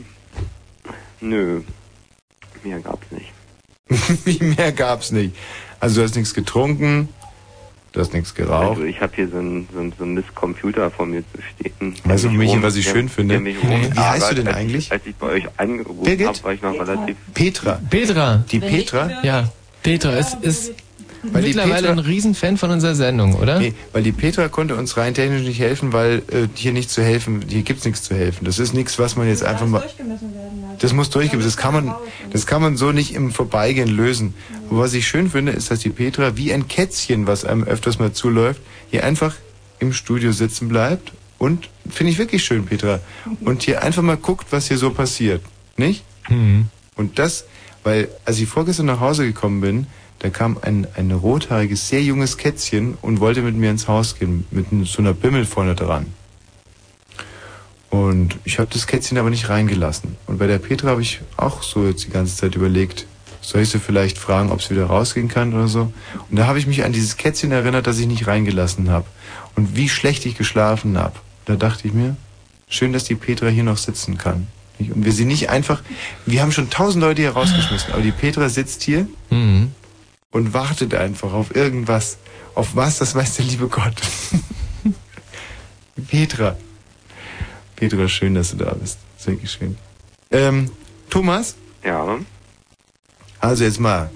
Nö. 1.21 1.61
Mehr 2.63 2.79
gab's 2.79 3.07
nicht. 3.11 3.31
Wie 4.25 4.43
mehr 4.43 4.71
gab's 4.71 5.11
nicht. 5.11 5.35
Also 5.79 6.01
du 6.01 6.07
hast 6.07 6.15
nichts 6.15 6.33
getrunken, 6.33 7.09
du 7.91 7.99
hast 7.99 8.13
nichts 8.13 8.33
geraucht. 8.35 8.71
Also 8.77 8.83
ich 8.83 9.01
habe 9.01 9.13
hier 9.15 9.27
so 9.29 9.37
einen 9.37 9.67
so 9.73 9.79
einen- 9.79 9.93
so 9.97 10.03
einen 10.03 10.13
Mist-Computer 10.15 10.89
vor 10.91 11.05
mir 11.05 11.23
zu 11.33 11.41
stehen. 11.41 11.95
Weißt 12.05 12.23
du, 12.25 12.29
mich 12.29 12.49
Michi, 12.51 12.63
was 12.63 12.75
ich 12.75 12.85
der- 12.85 12.93
schön 12.93 13.09
finde? 13.09 13.39
mich 13.39 13.57
Wie 13.61 13.99
heißt 13.99 14.31
du 14.31 14.35
denn 14.35 14.47
als 14.47 14.57
eigentlich? 14.57 14.85
Ich, 14.87 14.91
als 14.91 15.05
ich 15.05 15.15
bei 15.15 15.27
euch 15.27 15.47
angerufen 15.57 16.25
habe, 16.27 16.43
war 16.43 16.53
ich 16.53 16.61
noch 16.61 16.73
relativ... 16.73 17.15
Petra. 17.33 17.79
Petra. 17.89 18.43
Die 18.51 18.59
Petra? 18.59 19.21
Ja, 19.23 19.49
Petra 19.81 20.11
ist, 20.17 20.35
ist 20.41 20.73
mittlerweile 21.23 21.87
Petra- 21.87 21.91
ein 21.91 21.99
Riesenfan 21.99 22.57
von 22.57 22.71
unserer 22.71 22.95
Sendung, 22.95 23.35
oder? 23.35 23.59
Nee, 23.59 23.73
weil 23.93 24.03
die 24.03 24.11
Petra 24.11 24.47
konnte 24.49 24.75
uns 24.75 24.97
rein 24.97 25.13
technisch 25.13 25.43
nicht 25.43 25.59
helfen, 25.59 25.93
weil 25.93 26.21
äh, 26.31 26.47
hier 26.53 26.73
nicht 26.73 26.89
zu 26.89 27.01
helfen, 27.03 27.43
hier 27.47 27.61
gibt's 27.63 27.85
nichts 27.85 28.03
zu 28.03 28.15
helfen. 28.15 28.45
Das 28.45 28.59
ist 28.59 28.73
nichts, 28.73 28.99
was 28.99 29.15
man 29.15 29.27
jetzt 29.27 29.43
einfach 29.43 29.67
mal. 29.67 29.83
Das 30.79 30.93
muss 30.93 31.09
durchgemessen. 31.09 31.45
Das 31.47 31.57
kann 31.57 31.73
man, 31.73 31.95
das 32.31 32.45
kann 32.45 32.61
man 32.61 32.77
so 32.77 32.91
nicht 32.91 33.13
im 33.13 33.31
Vorbeigehen 33.31 33.89
lösen. 33.89 34.33
Aber 34.69 34.79
was 34.79 34.93
ich 34.93 35.07
schön 35.07 35.29
finde, 35.29 35.51
ist, 35.53 35.71
dass 35.71 35.79
die 35.79 35.89
Petra 35.89 36.35
wie 36.35 36.53
ein 36.53 36.67
Kätzchen, 36.67 37.27
was 37.27 37.45
einem 37.45 37.63
öfters 37.63 37.99
mal 37.99 38.11
zuläuft, 38.11 38.61
hier 38.89 39.03
einfach 39.03 39.35
im 39.79 39.93
Studio 39.93 40.31
sitzen 40.31 40.67
bleibt 40.69 41.11
und 41.37 41.69
finde 41.89 42.11
ich 42.11 42.17
wirklich 42.17 42.43
schön, 42.43 42.65
Petra. 42.65 42.99
Und 43.41 43.63
hier 43.63 43.83
einfach 43.83 44.01
mal 44.01 44.17
guckt, 44.17 44.47
was 44.51 44.67
hier 44.67 44.77
so 44.77 44.91
passiert, 44.91 45.41
nicht? 45.77 46.03
Mhm. 46.29 46.67
Und 46.95 47.19
das, 47.19 47.45
weil 47.83 48.07
als 48.23 48.39
ich 48.39 48.47
vorgestern 48.47 48.85
nach 48.85 48.99
Hause 49.01 49.25
gekommen 49.25 49.59
bin, 49.59 49.87
da 50.23 50.29
kam 50.29 50.57
ein, 50.61 50.87
ein 50.95 51.11
rothaariges, 51.11 51.89
sehr 51.89 52.01
junges 52.01 52.37
Kätzchen 52.37 52.97
und 53.01 53.19
wollte 53.19 53.41
mit 53.41 53.55
mir 53.57 53.69
ins 53.69 53.89
Haus 53.89 54.17
gehen, 54.17 54.45
mit 54.51 54.67
so 54.87 55.01
einer 55.01 55.13
Bimmel 55.13 55.43
vorne 55.43 55.75
dran. 55.75 56.05
Und 57.89 58.37
ich 58.45 58.57
habe 58.57 58.69
das 58.71 58.87
Kätzchen 58.87 59.17
aber 59.17 59.29
nicht 59.29 59.49
reingelassen. 59.49 60.15
Und 60.25 60.39
bei 60.39 60.47
der 60.47 60.59
Petra 60.59 60.91
habe 60.91 61.01
ich 61.01 61.19
auch 61.35 61.61
so 61.61 61.85
jetzt 61.85 62.05
die 62.05 62.09
ganze 62.09 62.37
Zeit 62.37 62.55
überlegt, 62.55 63.05
soll 63.41 63.63
ich 63.63 63.69
sie 63.69 63.79
vielleicht 63.79 64.17
fragen, 64.17 64.49
ob 64.49 64.61
sie 64.61 64.69
wieder 64.69 64.85
rausgehen 64.85 65.27
kann 65.27 65.53
oder 65.53 65.67
so. 65.67 65.91
Und 66.29 66.37
da 66.37 66.47
habe 66.47 66.57
ich 66.57 66.67
mich 66.67 66.85
an 66.85 66.93
dieses 66.93 67.17
Kätzchen 67.17 67.51
erinnert, 67.51 67.85
das 67.85 67.99
ich 67.99 68.07
nicht 68.07 68.25
reingelassen 68.25 68.89
habe. 68.91 69.05
Und 69.57 69.75
wie 69.75 69.89
schlecht 69.89 70.25
ich 70.25 70.37
geschlafen 70.37 70.97
habe. 70.97 71.15
Da 71.43 71.57
dachte 71.57 71.85
ich 71.85 71.93
mir, 71.93 72.15
schön, 72.69 72.93
dass 72.93 73.03
die 73.03 73.15
Petra 73.15 73.49
hier 73.49 73.65
noch 73.65 73.77
sitzen 73.77 74.17
kann. 74.17 74.47
Und 74.79 75.03
wir 75.03 75.11
sie 75.11 75.25
nicht 75.25 75.49
einfach, 75.49 75.83
wir 76.25 76.41
haben 76.41 76.53
schon 76.53 76.69
tausend 76.69 77.03
Leute 77.03 77.23
hier 77.23 77.31
rausgeschmissen, 77.31 77.91
aber 77.91 78.01
die 78.01 78.13
Petra 78.13 78.47
sitzt 78.47 78.83
hier 78.83 79.05
Mhm. 79.29 79.71
Und 80.33 80.53
wartet 80.53 80.93
einfach 80.95 81.31
auf 81.31 81.55
irgendwas. 81.55 82.17
Auf 82.55 82.75
was, 82.75 82.97
das 82.97 83.15
weiß 83.15 83.37
der 83.37 83.45
liebe 83.45 83.67
Gott. 83.67 83.95
Petra. 86.09 86.57
Petra, 87.75 88.07
schön, 88.07 88.35
dass 88.35 88.51
du 88.51 88.57
da 88.57 88.73
bist. 88.73 88.99
Ist 89.17 89.27
wirklich 89.27 89.51
schön. 89.51 89.77
Ähm, 90.31 90.69
Thomas? 91.09 91.55
Ja. 91.83 92.19
Also 93.39 93.63
jetzt 93.63 93.79
mal. 93.79 94.11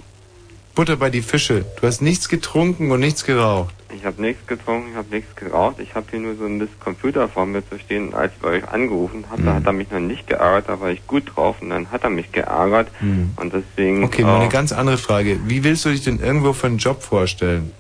Butter 0.76 0.98
bei 0.98 1.10
die 1.10 1.22
Fische. 1.22 1.66
Du 1.80 1.88
hast 1.88 2.02
nichts 2.02 2.30
getrunken 2.30 2.92
und 2.92 3.00
nichts 3.00 3.24
geraucht. 3.24 3.74
Ich 3.96 4.04
habe 4.06 4.22
nichts 4.22 4.46
getrunken, 4.48 4.90
ich 4.92 4.96
habe 4.98 5.10
nichts 5.10 5.36
geraucht. 5.36 5.78
Ich 5.80 5.96
habe 5.96 6.06
hier 6.12 6.20
nur 6.20 6.36
so 6.36 6.46
einen 6.46 6.58
Mist-Computer 6.58 7.30
vor 7.30 7.46
mir 7.46 7.68
zu 7.68 7.80
stehen. 7.80 8.14
Als 8.14 8.34
ich 8.34 8.40
bei 8.42 8.50
euch 8.50 8.68
angerufen 8.68 9.26
habe, 9.30 9.42
Mhm. 9.42 9.46
da 9.46 9.54
hat 9.56 9.66
er 9.66 9.74
mich 9.74 9.90
noch 9.92 10.00
nicht 10.00 10.28
geärgert, 10.28 10.68
da 10.68 10.80
war 10.80 10.90
ich 10.92 11.06
gut 11.08 11.32
drauf 11.36 11.58
und 11.62 11.70
dann 11.70 11.90
hat 11.92 12.04
er 12.04 12.10
mich 12.10 12.32
geärgert. 12.32 12.90
Und 13.02 13.54
deswegen... 13.54 14.04
Okay, 14.04 14.24
mal 14.24 14.36
eine 14.38 14.46
äh, 14.46 14.50
ganz 14.50 14.72
andere 14.74 14.98
Frage. 14.98 15.40
Wie 15.46 15.64
willst 15.64 15.86
du 15.86 15.90
dich 15.90 16.04
denn 16.04 16.20
irgendwo 16.20 16.52
für 16.54 16.68
einen 16.68 16.78
Job 16.80 17.02
vorstellen? 17.02 17.72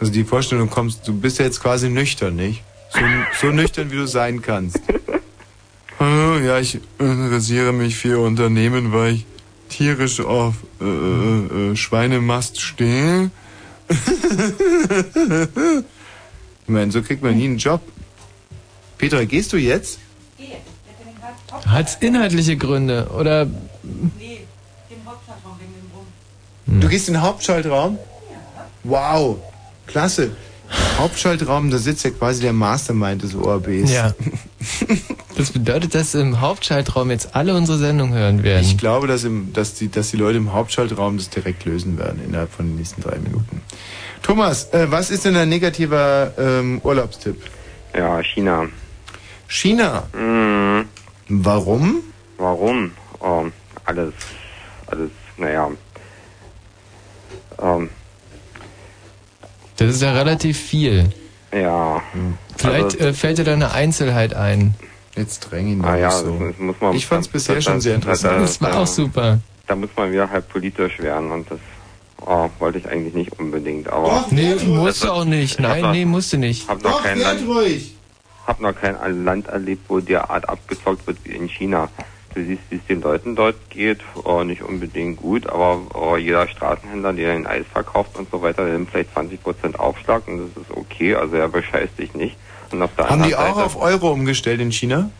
Also 0.00 0.10
die 0.12 0.24
Vorstellung 0.24 0.70
kommst, 0.70 1.06
du 1.06 1.12
bist 1.14 1.38
ja 1.38 1.44
jetzt 1.44 1.60
quasi 1.60 1.90
nüchtern, 1.90 2.36
nicht? 2.36 2.62
So, 2.90 3.00
so 3.40 3.52
nüchtern, 3.52 3.90
wie 3.92 3.96
du 3.96 4.06
sein 4.06 4.40
kannst. 4.40 4.80
Hallo, 5.98 6.38
ja, 6.44 6.58
ich 6.58 6.80
interessiere 6.98 7.72
mich 7.74 7.96
für 7.96 8.18
Unternehmen, 8.24 8.92
weil 8.92 9.14
ich 9.16 9.26
tierisch 9.68 10.20
auf 10.20 10.54
äh, 10.80 10.84
äh, 10.84 11.72
äh, 11.72 11.76
Schweinemast 11.76 12.60
stehe. 12.62 13.30
ich 16.62 16.68
meine, 16.68 16.92
so 16.92 17.02
kriegt 17.02 17.22
man 17.22 17.36
nie 17.36 17.44
einen 17.44 17.58
Job. 17.58 17.80
Petra, 18.98 19.24
gehst 19.24 19.52
du 19.52 19.56
jetzt? 19.56 19.98
Hat's 21.66 21.96
inhaltliche 22.00 22.56
Gründe 22.56 23.08
oder 23.16 23.46
Du 26.66 26.88
gehst 26.88 27.08
in 27.08 27.14
den 27.14 27.22
Hauptschaltraum? 27.22 27.98
Wow, 28.84 29.38
klasse. 29.86 30.30
Hauptschaltraum, 30.98 31.70
da 31.70 31.78
sitzt 31.78 32.04
ja 32.04 32.10
quasi 32.10 32.42
der 32.42 32.52
Mastermind 32.52 33.22
des 33.22 33.34
ORBs. 33.34 33.90
Ja. 33.90 34.14
Das 35.36 35.52
bedeutet, 35.52 35.94
dass 35.94 36.14
im 36.14 36.42
Hauptschaltraum 36.42 37.10
jetzt 37.10 37.34
alle 37.34 37.56
unsere 37.56 37.78
Sendungen 37.78 38.12
hören 38.12 38.42
werden. 38.42 38.62
Ich 38.62 38.76
glaube, 38.76 39.06
dass, 39.06 39.24
im, 39.24 39.54
dass, 39.54 39.72
die, 39.72 39.90
dass 39.90 40.10
die 40.10 40.18
Leute 40.18 40.36
im 40.36 40.52
Hauptschaltraum 40.52 41.16
das 41.16 41.30
direkt 41.30 41.64
lösen 41.64 41.96
werden 41.96 42.20
innerhalb 42.22 42.52
von 42.52 42.66
den 42.66 42.76
nächsten 42.76 43.00
drei 43.00 43.16
Minuten. 43.16 43.62
Thomas, 44.22 44.64
äh, 44.74 44.90
was 44.90 45.10
ist 45.10 45.24
denn 45.24 45.32
dein 45.32 45.48
negativer 45.48 46.32
ähm, 46.36 46.82
Urlaubstipp? 46.84 47.42
Ja, 47.96 48.22
China. 48.22 48.68
China? 49.48 50.02
Mhm. 50.12 50.84
Warum? 51.30 52.02
Warum? 52.36 52.90
Ähm, 53.22 53.52
alles, 53.86 54.12
alles, 54.88 55.10
naja. 55.38 55.70
Ähm, 57.62 57.88
Das 59.80 59.94
ist 59.94 60.02
ja 60.02 60.12
relativ 60.12 60.58
viel. 60.58 61.08
ja. 61.52 62.02
Vielleicht 62.56 62.84
Also- 62.84 62.98
äh, 62.98 63.12
fällt 63.14 63.38
dir 63.38 63.44
da 63.44 63.54
eine 63.54 63.72
Einzelheit 63.72 64.34
ein. 64.34 64.74
Jetzt 65.16 65.40
dräng 65.50 65.68
ihn 65.68 65.84
Ah 65.84 65.96
ja, 65.96 66.08
das, 66.10 66.22
das 66.22 66.58
muss 66.58 66.76
man. 66.80 66.94
Ich 66.94 67.06
fand's 67.06 67.26
bisher 67.28 67.54
das- 67.56 67.64
schon 67.64 67.74
das- 67.74 67.82
sehr 67.84 67.94
interessant. 67.94 68.42
Das 68.42 68.60
war 68.60 68.78
auch 68.78 68.86
super. 68.86 69.38
Da 69.66 69.74
muss 69.74 69.90
man 69.96 70.12
wieder 70.12 70.28
halt 70.30 70.48
politisch 70.50 70.98
werden 70.98 71.30
und 71.32 71.50
das 71.50 71.58
oh, 72.26 72.48
wollte 72.58 72.78
ich 72.78 72.88
eigentlich 72.88 73.14
nicht 73.14 73.38
unbedingt, 73.38 73.88
aber. 73.88 74.26
Nee, 74.30 74.54
musst 74.66 75.02
du 75.02 75.10
auch 75.10 75.24
nicht. 75.24 75.58
Nein, 75.58 75.80
noch- 75.82 75.92
nee, 75.92 76.04
musst 76.04 76.32
du 76.34 76.36
nicht. 76.36 76.68
Hab 76.68 76.82
noch 76.82 77.02
kein 77.02 77.18
Land, 77.18 77.40
ruhig. 77.48 77.94
hab 78.46 78.60
noch 78.60 78.74
kein 78.78 79.24
Land 79.24 79.48
erlebt, 79.48 79.84
wo 79.88 80.00
derart 80.00 80.46
abgezockt 80.48 81.06
wird 81.06 81.16
wie 81.24 81.30
in 81.30 81.48
China. 81.48 81.88
Du 82.34 82.44
siehst, 82.44 82.62
wie 82.70 82.76
es 82.76 82.86
den 82.86 83.00
Leuten 83.00 83.34
dort 83.34 83.56
geht, 83.70 84.00
oh, 84.24 84.44
nicht 84.44 84.62
unbedingt 84.62 85.16
gut, 85.16 85.48
aber 85.48 85.80
oh, 85.94 86.16
jeder 86.16 86.46
Straßenhändler, 86.46 87.12
der 87.12 87.32
ein 87.32 87.46
Eis 87.46 87.66
verkauft 87.72 88.16
und 88.16 88.30
so 88.30 88.40
weiter, 88.40 88.64
der 88.64 88.74
nimmt 88.74 88.90
vielleicht 88.90 89.16
20% 89.16 89.76
Aufschlag 89.76 90.28
und 90.28 90.38
das 90.38 90.62
ist 90.62 90.70
okay, 90.70 91.16
also 91.16 91.34
er 91.34 91.48
bescheißt 91.48 91.98
dich 91.98 92.14
nicht. 92.14 92.36
Und 92.70 92.82
auf 92.82 92.90
der 92.96 93.08
Haben 93.08 93.24
die 93.24 93.34
auch 93.34 93.56
Seite, 93.56 93.64
auf 93.64 93.76
Euro 93.80 94.12
umgestellt 94.12 94.60
in 94.60 94.70
China? 94.70 95.10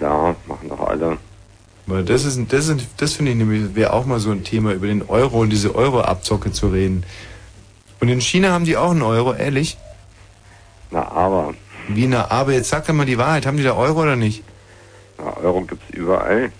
klar, 0.00 0.34
machen 0.46 0.68
doch 0.68 0.80
alle. 0.80 1.18
Weil 1.86 2.04
das 2.04 2.24
ist, 2.24 2.40
das 2.52 2.68
ist, 2.68 2.86
das 2.96 3.14
finde 3.14 3.32
ich 3.32 3.36
nämlich, 3.36 3.74
wäre 3.74 3.92
auch 3.92 4.06
mal 4.06 4.18
so 4.18 4.30
ein 4.30 4.44
Thema, 4.44 4.72
über 4.72 4.86
den 4.86 5.08
Euro 5.08 5.40
und 5.40 5.50
diese 5.50 5.74
Euro-Abzocke 5.74 6.52
zu 6.52 6.68
reden. 6.68 7.04
Und 8.00 8.08
in 8.08 8.20
China 8.20 8.50
haben 8.50 8.64
die 8.64 8.76
auch 8.76 8.90
einen 8.90 9.02
Euro, 9.02 9.34
ehrlich? 9.34 9.76
Na, 10.90 11.06
aber. 11.10 11.54
Wie 11.88 12.06
na, 12.06 12.30
aber 12.30 12.52
jetzt 12.52 12.70
sag 12.70 12.86
doch 12.86 12.94
mal 12.94 13.06
die 13.06 13.18
Wahrheit, 13.18 13.46
haben 13.46 13.56
die 13.56 13.62
da 13.62 13.74
Euro 13.74 14.02
oder 14.02 14.16
nicht? 14.16 14.42
Na, 15.22 15.36
Euro 15.38 15.62
gibt's 15.62 15.90
überall. 15.90 16.50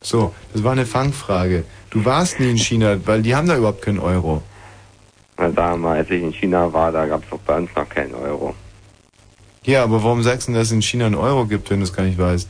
So, 0.00 0.34
das 0.52 0.62
war 0.62 0.72
eine 0.72 0.86
Fangfrage. 0.86 1.64
Du 1.90 2.04
warst 2.04 2.40
nie 2.40 2.50
in 2.50 2.58
China, 2.58 2.98
weil 3.06 3.22
die 3.22 3.34
haben 3.34 3.48
da 3.48 3.56
überhaupt 3.56 3.82
keinen 3.82 3.98
Euro. 3.98 4.42
Na, 5.36 5.48
damals, 5.48 5.98
als 5.98 6.10
ich 6.10 6.22
in 6.22 6.32
China 6.32 6.72
war, 6.72 6.92
da 6.92 7.06
gab's 7.06 7.26
doch 7.30 7.40
bei 7.40 7.56
uns 7.56 7.70
noch 7.74 7.88
keinen 7.88 8.14
Euro. 8.14 8.54
Ja, 9.64 9.82
aber 9.82 10.02
warum 10.02 10.22
sagst 10.22 10.46
du 10.46 10.52
denn, 10.52 10.60
dass 10.60 10.68
es 10.68 10.72
in 10.72 10.82
China 10.82 11.06
einen 11.06 11.16
Euro 11.16 11.44
gibt, 11.44 11.70
wenn 11.70 11.80
du 11.80 11.84
es 11.84 11.92
gar 11.92 12.04
nicht 12.04 12.18
weißt? 12.18 12.48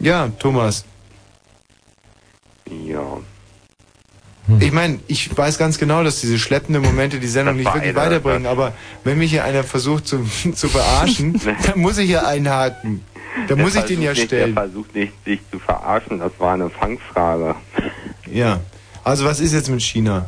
Ja, 0.00 0.28
Thomas. 0.38 0.84
Ja. 2.68 3.18
Ich 4.60 4.72
meine, 4.72 5.00
ich 5.06 5.36
weiß 5.36 5.56
ganz 5.56 5.78
genau, 5.78 6.04
dass 6.04 6.20
diese 6.20 6.38
schleppenden 6.38 6.82
Momente 6.82 7.18
die 7.18 7.28
Sendung 7.28 7.56
nicht 7.56 7.72
wirklich 7.72 7.94
weiterbringen, 7.94 8.46
aber 8.46 8.74
wenn 9.02 9.16
mich 9.16 9.30
hier 9.30 9.44
einer 9.44 9.64
versucht 9.64 10.06
zu, 10.06 10.22
zu 10.54 10.68
verarschen, 10.68 11.40
dann 11.66 11.78
muss 11.78 11.96
ich 11.98 12.06
hier 12.06 12.26
einhaken. 12.26 13.02
Da 13.48 13.56
muss 13.56 13.74
ich 13.74 13.84
den 13.84 14.02
ja 14.02 14.10
nicht, 14.10 14.24
stellen. 14.24 14.54
Der 14.54 14.64
versucht 14.64 14.94
nicht, 14.94 15.12
sich 15.24 15.40
zu 15.50 15.58
verarschen. 15.58 16.20
Das 16.20 16.32
war 16.38 16.54
eine 16.54 16.70
Fangfrage. 16.70 17.56
Ja. 18.30 18.60
Also 19.02 19.24
was 19.24 19.40
ist 19.40 19.52
jetzt 19.52 19.68
mit 19.70 19.82
China? 19.82 20.26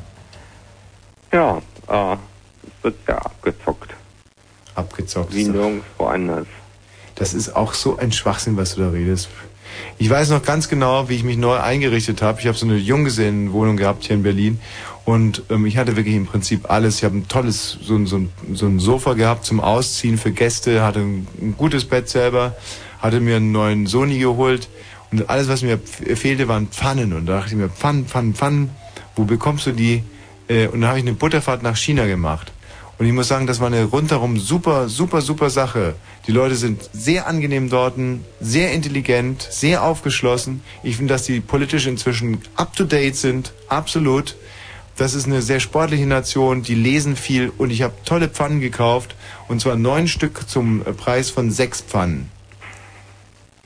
Ja, 1.32 1.58
äh, 1.88 2.14
es 2.14 2.82
wird 2.82 2.96
ja 3.06 3.16
abgezockt. 3.18 3.94
Abgezockt. 4.74 5.34
Wie 5.34 5.44
nirgendwo 5.44 6.06
anders. 6.06 6.46
Das 7.14 7.32
ist 7.32 7.54
auch 7.54 7.74
so 7.74 7.96
ein 7.96 8.12
Schwachsinn, 8.12 8.56
was 8.56 8.74
du 8.74 8.82
da 8.82 8.90
redest. 8.90 9.28
Ich 9.98 10.10
weiß 10.10 10.30
noch 10.30 10.42
ganz 10.42 10.68
genau, 10.68 11.08
wie 11.08 11.14
ich 11.14 11.24
mich 11.24 11.36
neu 11.36 11.56
eingerichtet 11.56 12.22
habe. 12.22 12.40
Ich 12.40 12.46
habe 12.46 12.56
so 12.56 12.66
eine 12.66 12.76
Junggesellenwohnung 12.76 13.76
gehabt 13.76 14.04
hier 14.04 14.16
in 14.16 14.22
Berlin 14.22 14.60
und 15.04 15.42
ähm, 15.50 15.66
ich 15.66 15.76
hatte 15.76 15.96
wirklich 15.96 16.14
im 16.14 16.26
Prinzip 16.26 16.70
alles. 16.70 16.96
Ich 16.98 17.04
habe 17.04 17.16
ein 17.16 17.28
tolles, 17.28 17.78
so, 17.82 18.04
so, 18.04 18.20
so 18.52 18.66
ein 18.66 18.78
Sofa 18.78 19.14
gehabt 19.14 19.44
zum 19.44 19.60
Ausziehen 19.60 20.18
für 20.18 20.32
Gäste, 20.32 20.82
hatte 20.82 21.00
ein, 21.00 21.26
ein 21.40 21.54
gutes 21.56 21.84
Bett 21.84 22.08
selber, 22.08 22.56
hatte 23.00 23.20
mir 23.20 23.36
einen 23.36 23.52
neuen 23.52 23.86
Sony 23.86 24.18
geholt 24.18 24.68
und 25.12 25.30
alles, 25.30 25.48
was 25.48 25.62
mir 25.62 25.78
fehlte, 25.78 26.48
waren 26.48 26.68
Pfannen. 26.68 27.12
Und 27.12 27.26
da 27.26 27.38
dachte 27.38 27.50
ich 27.50 27.56
mir, 27.56 27.68
Pfannen, 27.68 28.06
Pfannen, 28.06 28.34
Pfannen, 28.34 28.70
wo 29.14 29.24
bekommst 29.24 29.66
du 29.66 29.72
die? 29.72 30.02
Äh, 30.48 30.66
und 30.68 30.80
dann 30.80 30.90
habe 30.90 30.98
ich 30.98 31.04
eine 31.04 31.14
Butterfahrt 31.14 31.62
nach 31.62 31.76
China 31.76 32.06
gemacht. 32.06 32.52
Und 32.98 33.06
ich 33.06 33.12
muss 33.12 33.28
sagen, 33.28 33.46
das 33.46 33.60
war 33.60 33.66
eine 33.66 33.84
rundherum 33.84 34.38
super, 34.38 34.88
super, 34.88 35.20
super 35.20 35.50
Sache. 35.50 35.96
Die 36.26 36.32
Leute 36.32 36.56
sind 36.56 36.88
sehr 36.92 37.26
angenehm 37.26 37.68
dort, 37.68 37.94
sehr 38.40 38.72
intelligent, 38.72 39.46
sehr 39.50 39.82
aufgeschlossen. 39.82 40.62
Ich 40.82 40.96
finde, 40.96 41.12
dass 41.12 41.24
die 41.24 41.40
politisch 41.40 41.86
inzwischen 41.86 42.40
up-to-date 42.56 43.16
sind, 43.16 43.52
absolut. 43.68 44.36
Das 44.96 45.12
ist 45.12 45.26
eine 45.26 45.42
sehr 45.42 45.60
sportliche 45.60 46.06
Nation, 46.06 46.62
die 46.62 46.74
lesen 46.74 47.16
viel 47.16 47.52
und 47.58 47.70
ich 47.70 47.82
habe 47.82 47.92
tolle 48.06 48.28
Pfannen 48.28 48.60
gekauft. 48.60 49.14
Und 49.46 49.60
zwar 49.60 49.76
neun 49.76 50.08
Stück 50.08 50.48
zum 50.48 50.82
Preis 50.96 51.28
von 51.28 51.50
sechs 51.50 51.82
Pfannen. 51.82 52.30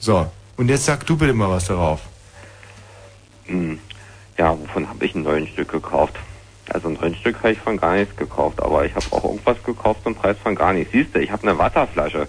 So, 0.01 0.29
und 0.57 0.69
jetzt 0.69 0.87
sag 0.87 1.07
du 1.07 1.17
bitte 1.17 1.35
mal 1.35 1.51
was 1.51 1.67
darauf. 1.67 2.01
Hm. 3.47 3.79
Ja, 4.37 4.59
wovon 4.59 4.89
habe 4.89 5.05
ich 5.05 5.15
neun 5.15 5.47
Stück 5.47 5.71
gekauft? 5.71 6.17
Also 6.71 6.89
ein 6.89 6.95
neun 7.01 7.15
Stück 7.17 7.37
habe 7.39 7.53
ich 7.53 7.59
von 7.59 7.77
gar 7.77 7.97
nichts 7.97 8.17
gekauft, 8.17 8.63
aber 8.63 8.85
ich 8.85 8.95
habe 8.95 9.05
auch 9.11 9.25
irgendwas 9.25 9.57
gekauft 9.65 10.01
zum 10.05 10.15
Preis 10.15 10.37
von 10.43 10.55
gar 10.55 10.73
nichts. 10.73 10.93
Siehst 10.93 11.15
du, 11.15 11.21
ich 11.21 11.31
habe 11.31 11.43
eine 11.43 11.59
Wasserflasche 11.59 12.29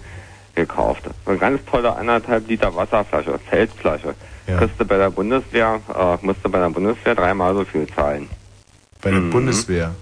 gekauft. 0.56 1.04
Eine 1.26 1.38
ganz 1.38 1.62
tolle 1.70 1.96
anderthalb 1.96 2.48
Liter 2.48 2.76
Wasserflasche, 2.76 3.40
Feldflasche. 3.50 4.16
Kriegst 4.48 4.80
du 4.80 4.86
bei 4.86 4.98
der 4.98 5.10
Bundeswehr, 5.12 5.80
äh, 5.96 6.26
musst 6.26 6.40
du 6.44 6.50
bei 6.50 6.60
der 6.60 6.70
Bundeswehr 6.70 7.16
dreimal 7.16 7.54
so 7.54 7.64
viel 7.64 7.88
zahlen. 7.96 8.28
Bei 9.02 9.12
der 9.12 9.20
Bundeswehr. 9.20 9.96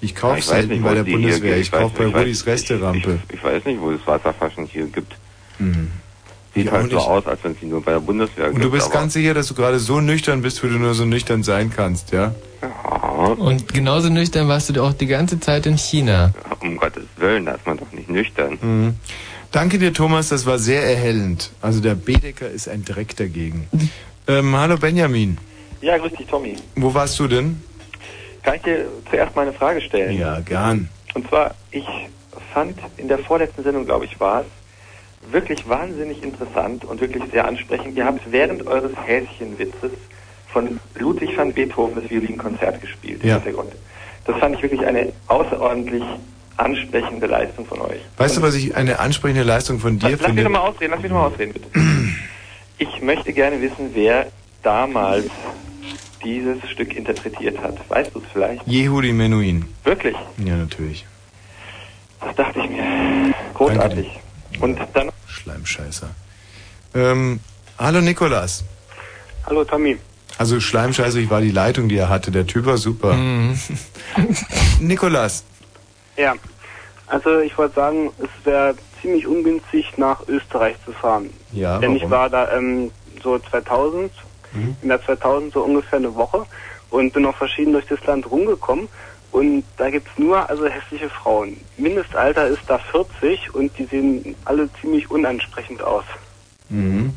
Ich 0.00 0.10
Ja, 0.12 0.16
kaufe 0.20 0.38
ich 0.38 0.46
weiß 0.46 0.54
selten 0.54 0.68
nicht, 0.74 0.84
bei 0.84 0.94
der 0.94 1.04
Bundeswehr. 1.04 1.56
Ich 1.56 1.72
weiß 1.72 1.80
kaufe 1.80 1.94
bei 1.98 2.06
ich 2.08 2.14
Rudis 2.14 2.46
Resterampe. 2.46 3.18
Ich, 3.28 3.34
ich 3.36 3.42
weiß 3.44 3.64
nicht, 3.64 3.80
wo 3.80 3.90
es 3.90 4.06
Wasserflaschen 4.06 4.66
hier 4.66 4.86
gibt. 4.86 5.16
Mhm. 5.58 5.90
Sieht 6.54 6.66
Ich 6.66 6.70
halt 6.70 6.90
so 6.90 6.98
aus, 6.98 7.26
als 7.26 7.42
wenn 7.42 7.52
es 7.52 7.58
die 7.58 7.66
nur 7.66 7.82
bei 7.82 7.92
der 7.92 8.00
Bundeswehr 8.00 8.46
Und 8.46 8.52
gibt. 8.52 8.64
du 8.64 8.70
bist 8.70 8.92
ganz 8.92 9.14
sicher, 9.14 9.34
dass 9.34 9.48
du 9.48 9.54
gerade 9.54 9.78
so 9.80 10.00
nüchtern 10.00 10.42
bist, 10.42 10.62
wie 10.62 10.68
du 10.68 10.74
nur 10.78 10.94
so 10.94 11.04
nüchtern 11.04 11.42
sein 11.42 11.72
kannst, 11.74 12.12
ja? 12.12 12.32
Und 13.32 13.72
genauso 13.72 14.08
nüchtern 14.10 14.48
warst 14.48 14.74
du 14.74 14.82
auch 14.82 14.92
die 14.92 15.06
ganze 15.06 15.40
Zeit 15.40 15.66
in 15.66 15.76
China. 15.78 16.32
Um 16.60 16.76
Gottes 16.76 17.04
Willen, 17.16 17.46
da 17.46 17.52
ist 17.52 17.66
man 17.66 17.78
doch 17.78 17.90
nicht 17.92 18.08
nüchtern. 18.08 18.58
Mhm. 18.60 18.94
Danke 19.52 19.78
dir, 19.78 19.92
Thomas, 19.92 20.30
das 20.30 20.46
war 20.46 20.58
sehr 20.58 20.82
erhellend. 20.82 21.50
Also 21.62 21.80
der 21.80 21.94
Bedecker 21.94 22.48
ist 22.50 22.68
ein 22.68 22.84
Dreck 22.84 23.14
dagegen. 23.16 23.68
Ähm, 24.26 24.56
hallo 24.56 24.76
Benjamin, 24.76 25.38
Ja, 25.80 25.96
grüß 25.98 26.12
dich, 26.12 26.26
Tommy. 26.26 26.56
wo 26.76 26.92
warst 26.92 27.18
du 27.20 27.28
denn? 27.28 27.62
Kann 28.42 28.56
ich 28.56 28.62
dir 28.62 28.86
zuerst 29.10 29.36
mal 29.36 29.42
eine 29.42 29.52
Frage 29.52 29.80
stellen? 29.80 30.18
Ja, 30.18 30.40
gern. 30.40 30.88
Und 31.14 31.28
zwar, 31.28 31.54
ich 31.70 31.84
fand 32.52 32.76
in 32.96 33.08
der 33.08 33.18
vorletzten 33.18 33.62
Sendung, 33.62 33.84
glaube 33.84 34.06
ich, 34.06 34.18
war 34.18 34.40
es, 34.40 35.32
wirklich 35.32 35.66
wahnsinnig 35.68 36.22
interessant 36.22 36.84
und 36.84 37.00
wirklich 37.00 37.22
sehr 37.32 37.46
ansprechend. 37.46 37.96
Ihr 37.96 38.04
habt 38.04 38.20
während 38.30 38.66
eures 38.66 38.92
Häschenwitzes 39.06 39.92
von 40.54 40.80
Ludwig 40.98 41.36
van 41.36 41.52
Beethoven 41.52 42.00
das 42.00 42.08
Violinkonzert 42.10 42.80
gespielt. 42.80 43.22
im 43.22 43.28
Ja. 43.28 43.34
Hintergrund. 43.34 43.72
Das 44.24 44.38
fand 44.38 44.54
ich 44.56 44.62
wirklich 44.62 44.86
eine 44.86 45.12
außerordentlich 45.26 46.02
ansprechende 46.56 47.26
Leistung 47.26 47.66
von 47.66 47.80
euch. 47.82 48.00
Weißt 48.16 48.36
du, 48.38 48.42
was 48.42 48.54
ich 48.54 48.74
eine 48.74 49.00
ansprechende 49.00 49.42
Leistung 49.42 49.80
von 49.80 49.98
dir 49.98 50.10
Lass 50.10 50.20
mich 50.20 50.26
finde? 50.28 50.44
doch 50.44 50.50
mal 50.50 50.60
ausreden, 50.60 50.92
lass 50.92 51.02
mich 51.02 51.10
doch 51.10 51.18
mal 51.18 51.26
ausreden, 51.26 51.52
bitte. 51.52 51.68
Ich 52.78 53.02
möchte 53.02 53.32
gerne 53.32 53.60
wissen, 53.60 53.90
wer 53.92 54.28
damals 54.62 55.26
dieses 56.24 56.58
Stück 56.70 56.96
interpretiert 56.96 57.58
hat. 57.60 57.76
Weißt 57.90 58.14
du 58.14 58.20
es 58.20 58.24
vielleicht? 58.32 58.66
Jehudi 58.66 59.12
Menuhin. 59.12 59.66
Wirklich? 59.84 60.16
Ja, 60.38 60.56
natürlich. 60.56 61.04
Das 62.20 62.34
dachte 62.36 62.60
ich 62.60 62.70
mir. 62.70 62.82
Großartig. 63.54 64.08
Und 64.60 64.78
dann. 64.94 65.10
Schleimscheißer. 65.26 66.08
Ähm, 66.94 67.40
hallo 67.78 68.00
Nikolas. 68.00 68.64
Hallo 69.46 69.64
Tommy. 69.64 69.98
Also 70.38 70.60
Schleimscheißer, 70.60 71.18
ich 71.18 71.30
war 71.30 71.40
die 71.40 71.50
Leitung, 71.50 71.88
die 71.88 71.96
er 71.96 72.08
hatte. 72.08 72.30
Der 72.30 72.46
Typ 72.46 72.66
war 72.66 72.76
super. 72.76 73.12
Mhm. 73.14 73.58
Nikolas. 74.80 75.44
Ja, 76.16 76.34
also 77.06 77.40
ich 77.40 77.56
wollte 77.58 77.74
sagen, 77.74 78.10
es 78.18 78.28
wäre 78.46 78.74
ziemlich 79.00 79.26
ungünstig 79.26 79.86
nach 79.96 80.26
Österreich 80.28 80.76
zu 80.84 80.92
fahren. 80.92 81.30
Ja, 81.52 81.78
Denn 81.78 81.94
ich 81.94 82.02
warum? 82.02 82.10
war 82.10 82.30
da 82.30 82.52
ähm, 82.56 82.90
so 83.22 83.38
2000, 83.38 84.10
Mhm. 84.52 84.76
im 84.82 84.88
Jahr 84.88 85.02
2000 85.04 85.52
so 85.52 85.62
ungefähr 85.64 85.98
eine 85.98 86.14
Woche 86.14 86.46
und 86.90 87.12
bin 87.12 87.26
auch 87.26 87.34
verschieden 87.36 87.72
durch 87.72 87.86
das 87.86 88.04
Land 88.06 88.30
rumgekommen. 88.30 88.86
Und 89.32 89.64
da 89.78 89.90
gibt's 89.90 90.12
nur 90.16 90.48
also 90.48 90.66
hässliche 90.68 91.10
Frauen. 91.10 91.56
Mindestalter 91.76 92.46
ist 92.46 92.60
da 92.68 92.78
40 92.78 93.52
und 93.52 93.76
die 93.76 93.84
sehen 93.86 94.36
alle 94.44 94.68
ziemlich 94.80 95.10
unansprechend 95.10 95.82
aus. 95.82 96.04
Mhm. 96.68 97.14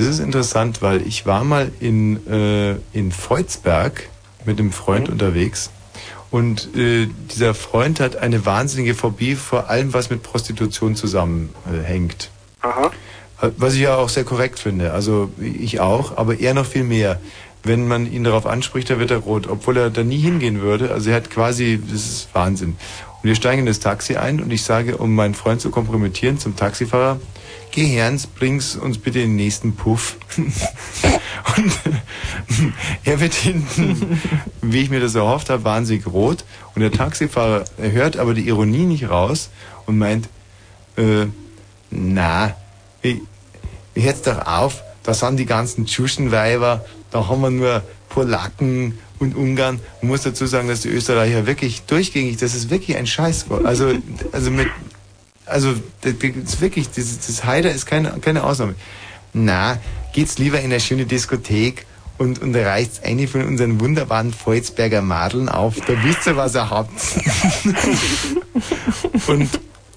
Das 0.00 0.08
ist 0.08 0.20
interessant, 0.20 0.80
weil 0.80 1.06
ich 1.06 1.26
war 1.26 1.44
mal 1.44 1.70
in, 1.78 2.26
äh, 2.26 2.76
in 2.92 3.12
Freudsberg 3.12 4.08
mit 4.46 4.58
einem 4.58 4.72
Freund 4.72 5.08
Mhm. 5.08 5.12
unterwegs 5.12 5.70
und 6.30 6.74
äh, 6.76 7.08
dieser 7.30 7.54
Freund 7.54 8.00
hat 8.00 8.16
eine 8.16 8.46
wahnsinnige 8.46 8.94
Phobie 8.94 9.34
vor 9.34 9.68
allem, 9.68 9.92
was 9.92 10.10
mit 10.10 10.22
Prostitution 10.22 10.94
zusammenhängt. 10.96 12.30
Aha. 12.62 12.90
Was 13.56 13.74
ich 13.74 13.80
ja 13.80 13.96
auch 13.96 14.08
sehr 14.08 14.24
korrekt 14.24 14.58
finde. 14.58 14.92
Also 14.92 15.30
ich 15.38 15.80
auch, 15.80 16.16
aber 16.16 16.40
er 16.40 16.54
noch 16.54 16.66
viel 16.66 16.84
mehr. 16.84 17.18
Wenn 17.62 17.88
man 17.88 18.10
ihn 18.10 18.24
darauf 18.24 18.46
anspricht, 18.46 18.88
da 18.88 18.98
wird 18.98 19.10
er 19.10 19.18
rot, 19.18 19.48
obwohl 19.48 19.76
er 19.76 19.90
da 19.90 20.02
nie 20.02 20.18
hingehen 20.18 20.62
würde. 20.62 20.92
Also 20.92 21.10
er 21.10 21.16
hat 21.16 21.30
quasi, 21.30 21.80
das 21.90 22.00
ist 22.00 22.28
Wahnsinn. 22.32 22.76
Und 23.22 23.28
wir 23.28 23.34
steigen 23.34 23.60
in 23.60 23.66
das 23.66 23.80
Taxi 23.80 24.16
ein 24.16 24.40
und 24.40 24.50
ich 24.50 24.62
sage, 24.62 24.96
um 24.96 25.14
meinen 25.14 25.34
Freund 25.34 25.60
zu 25.60 25.70
kompromittieren 25.70 26.38
zum 26.38 26.56
Taxifahrer, 26.56 27.18
geh 27.70 27.86
Herrns, 27.86 28.26
bring's 28.26 28.76
uns 28.76 28.98
bitte 28.98 29.20
den 29.20 29.36
nächsten 29.36 29.74
Puff. 29.74 30.16
und 30.36 31.72
er 33.04 33.20
wird 33.20 33.34
hinten, 33.34 34.20
wie 34.62 34.82
ich 34.82 34.90
mir 34.90 35.00
das 35.00 35.14
erhofft 35.14 35.50
habe, 35.50 35.64
wahnsinnig 35.64 36.06
rot. 36.06 36.44
Und 36.74 36.82
der 36.82 36.92
Taxifahrer 36.92 37.64
er 37.78 37.92
hört 37.92 38.16
aber 38.16 38.34
die 38.34 38.46
Ironie 38.48 38.84
nicht 38.84 39.08
raus 39.08 39.50
und 39.86 39.98
meint, 39.98 40.28
äh, 40.96 41.26
na, 41.90 42.54
ich, 43.02 43.20
jetzt 43.94 44.26
doch 44.26 44.46
auf, 44.46 44.82
da 45.02 45.14
sind 45.14 45.36
die 45.36 45.46
ganzen 45.46 45.86
Tschuschenweiber, 45.86 46.84
da 47.10 47.28
haben 47.28 47.40
wir 47.40 47.50
nur 47.50 47.82
Polacken 48.08 48.98
und 49.18 49.36
Ungarn. 49.36 49.80
Man 50.00 50.10
muss 50.10 50.22
dazu 50.22 50.46
sagen, 50.46 50.68
dass 50.68 50.80
die 50.80 50.88
Österreicher 50.88 51.46
wirklich 51.46 51.82
durchgängig, 51.82 52.38
das 52.38 52.54
ist 52.54 52.70
wirklich 52.70 52.96
ein 52.96 53.06
Scheißwort. 53.06 53.64
Also, 53.64 53.92
also 54.32 54.50
mit, 54.50 54.68
also, 55.50 55.74
das 56.00 56.14
ist 56.14 56.60
wirklich, 56.60 56.90
das, 56.90 57.26
das 57.26 57.44
Heider 57.44 57.72
ist 57.72 57.86
keine, 57.86 58.18
keine 58.20 58.44
Ausnahme. 58.44 58.74
Na, 59.32 59.78
geht's 60.12 60.38
lieber 60.38 60.58
in 60.58 60.66
eine 60.66 60.80
schöne 60.80 61.06
Diskothek 61.06 61.86
und, 62.18 62.42
und 62.42 62.54
reißt 62.54 63.04
eine 63.04 63.28
von 63.28 63.44
unseren 63.44 63.80
wunderbaren 63.80 64.32
Volzberger 64.32 65.02
Madeln 65.02 65.48
auf, 65.48 65.76
da 65.86 65.94
wisst 66.04 66.26
ihr, 66.26 66.36
was 66.36 66.54
ihr 66.54 66.68
habt. 66.68 66.92
und 69.26 69.48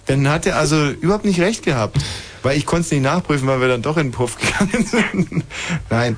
dann 0.06 0.30
hat 0.30 0.46
er 0.46 0.58
also 0.58 0.90
überhaupt 0.90 1.26
nicht 1.26 1.40
recht 1.40 1.64
gehabt, 1.64 1.98
weil 2.42 2.58
ich 2.58 2.66
konnte 2.66 2.86
es 2.86 2.92
nicht 2.92 3.04
nachprüfen, 3.04 3.48
weil 3.48 3.62
wir 3.62 3.68
dann 3.68 3.82
doch 3.82 3.98
in 3.98 4.08
den 4.08 4.12
Puff 4.12 4.38
gegangen 4.38 4.86
sind. 4.86 5.44
Nein, 5.90 6.18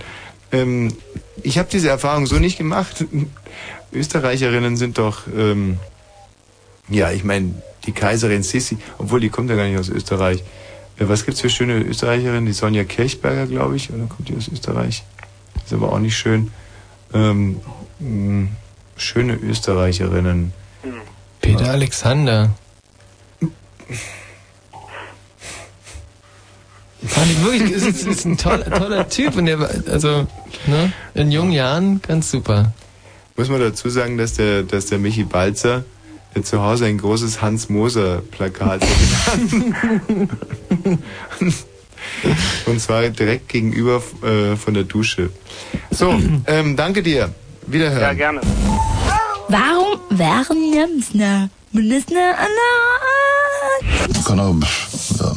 ähm, 0.51 0.93
ich 1.41 1.57
habe 1.57 1.69
diese 1.71 1.89
Erfahrung 1.89 2.27
so 2.27 2.35
nicht 2.35 2.57
gemacht. 2.57 3.05
Österreicherinnen 3.91 4.77
sind 4.77 4.97
doch, 4.97 5.21
ähm, 5.35 5.79
ja, 6.89 7.11
ich 7.11 7.23
meine, 7.23 7.61
die 7.85 7.91
Kaiserin 7.91 8.43
Sissi, 8.43 8.77
obwohl 8.97 9.19
die 9.19 9.29
kommt 9.29 9.49
ja 9.49 9.55
gar 9.55 9.65
nicht 9.65 9.79
aus 9.79 9.89
Österreich. 9.89 10.43
Äh, 10.97 11.07
Was 11.07 11.25
gibt's 11.25 11.41
für 11.41 11.49
schöne 11.49 11.79
Österreicherinnen? 11.79 12.45
Die 12.45 12.53
Sonja 12.53 12.83
Kirchberger, 12.83 13.47
glaube 13.47 13.75
ich, 13.75 13.91
oder 13.91 14.05
kommt 14.05 14.29
die 14.29 14.35
aus 14.35 14.47
Österreich? 14.47 15.03
Ist 15.63 15.73
aber 15.73 15.91
auch 15.91 15.99
nicht 15.99 16.17
schön. 16.17 16.51
Ähm, 17.13 17.59
mh, 17.99 18.49
schöne 18.97 19.35
Österreicherinnen. 19.35 20.53
Peter 21.41 21.71
Alexander. 21.71 22.51
Fand 27.07 27.31
ich 27.31 27.43
wirklich, 27.43 27.71
ist, 27.71 28.07
ist, 28.07 28.25
ein 28.25 28.37
toller, 28.37 28.69
toller 28.71 29.07
Typ 29.07 29.35
und 29.35 29.45
der 29.45 29.59
war, 29.59 29.69
also, 29.87 30.27
ne, 30.65 30.91
in 31.13 31.31
jungen 31.31 31.51
Jahren 31.51 32.01
ganz 32.01 32.31
super. 32.31 32.73
Muss 33.35 33.49
man 33.49 33.59
dazu 33.59 33.89
sagen, 33.89 34.17
dass 34.17 34.33
der, 34.33 34.63
dass 34.63 34.87
der 34.87 34.97
Michi 34.97 35.23
Balzer 35.23 35.83
zu 36.43 36.61
Hause 36.61 36.85
ein 36.85 36.97
großes 36.97 37.41
Hans-Moser-Plakat 37.41 38.81
hat. 38.81 39.39
Und 42.65 42.79
zwar 42.79 43.07
direkt 43.09 43.49
gegenüber 43.49 44.01
äh, 44.23 44.55
von 44.55 44.73
der 44.73 44.83
Dusche. 44.83 45.29
So, 45.91 46.19
ähm, 46.47 46.75
danke 46.75 47.01
dir. 47.01 47.33
Wiederhören. 47.67 48.01
Ja, 48.01 48.13
gerne. 48.13 48.41
Warum 49.47 49.99
wären 50.09 50.73
Jamsner? 50.73 51.49
Bundesner 51.71 52.35
Kann 54.25 54.39
auch, 54.39 54.55
ja. 55.19 55.33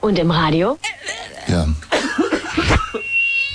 Und 0.00 0.18
im 0.18 0.30
Radio? 0.30 0.78
ja. 1.48 1.66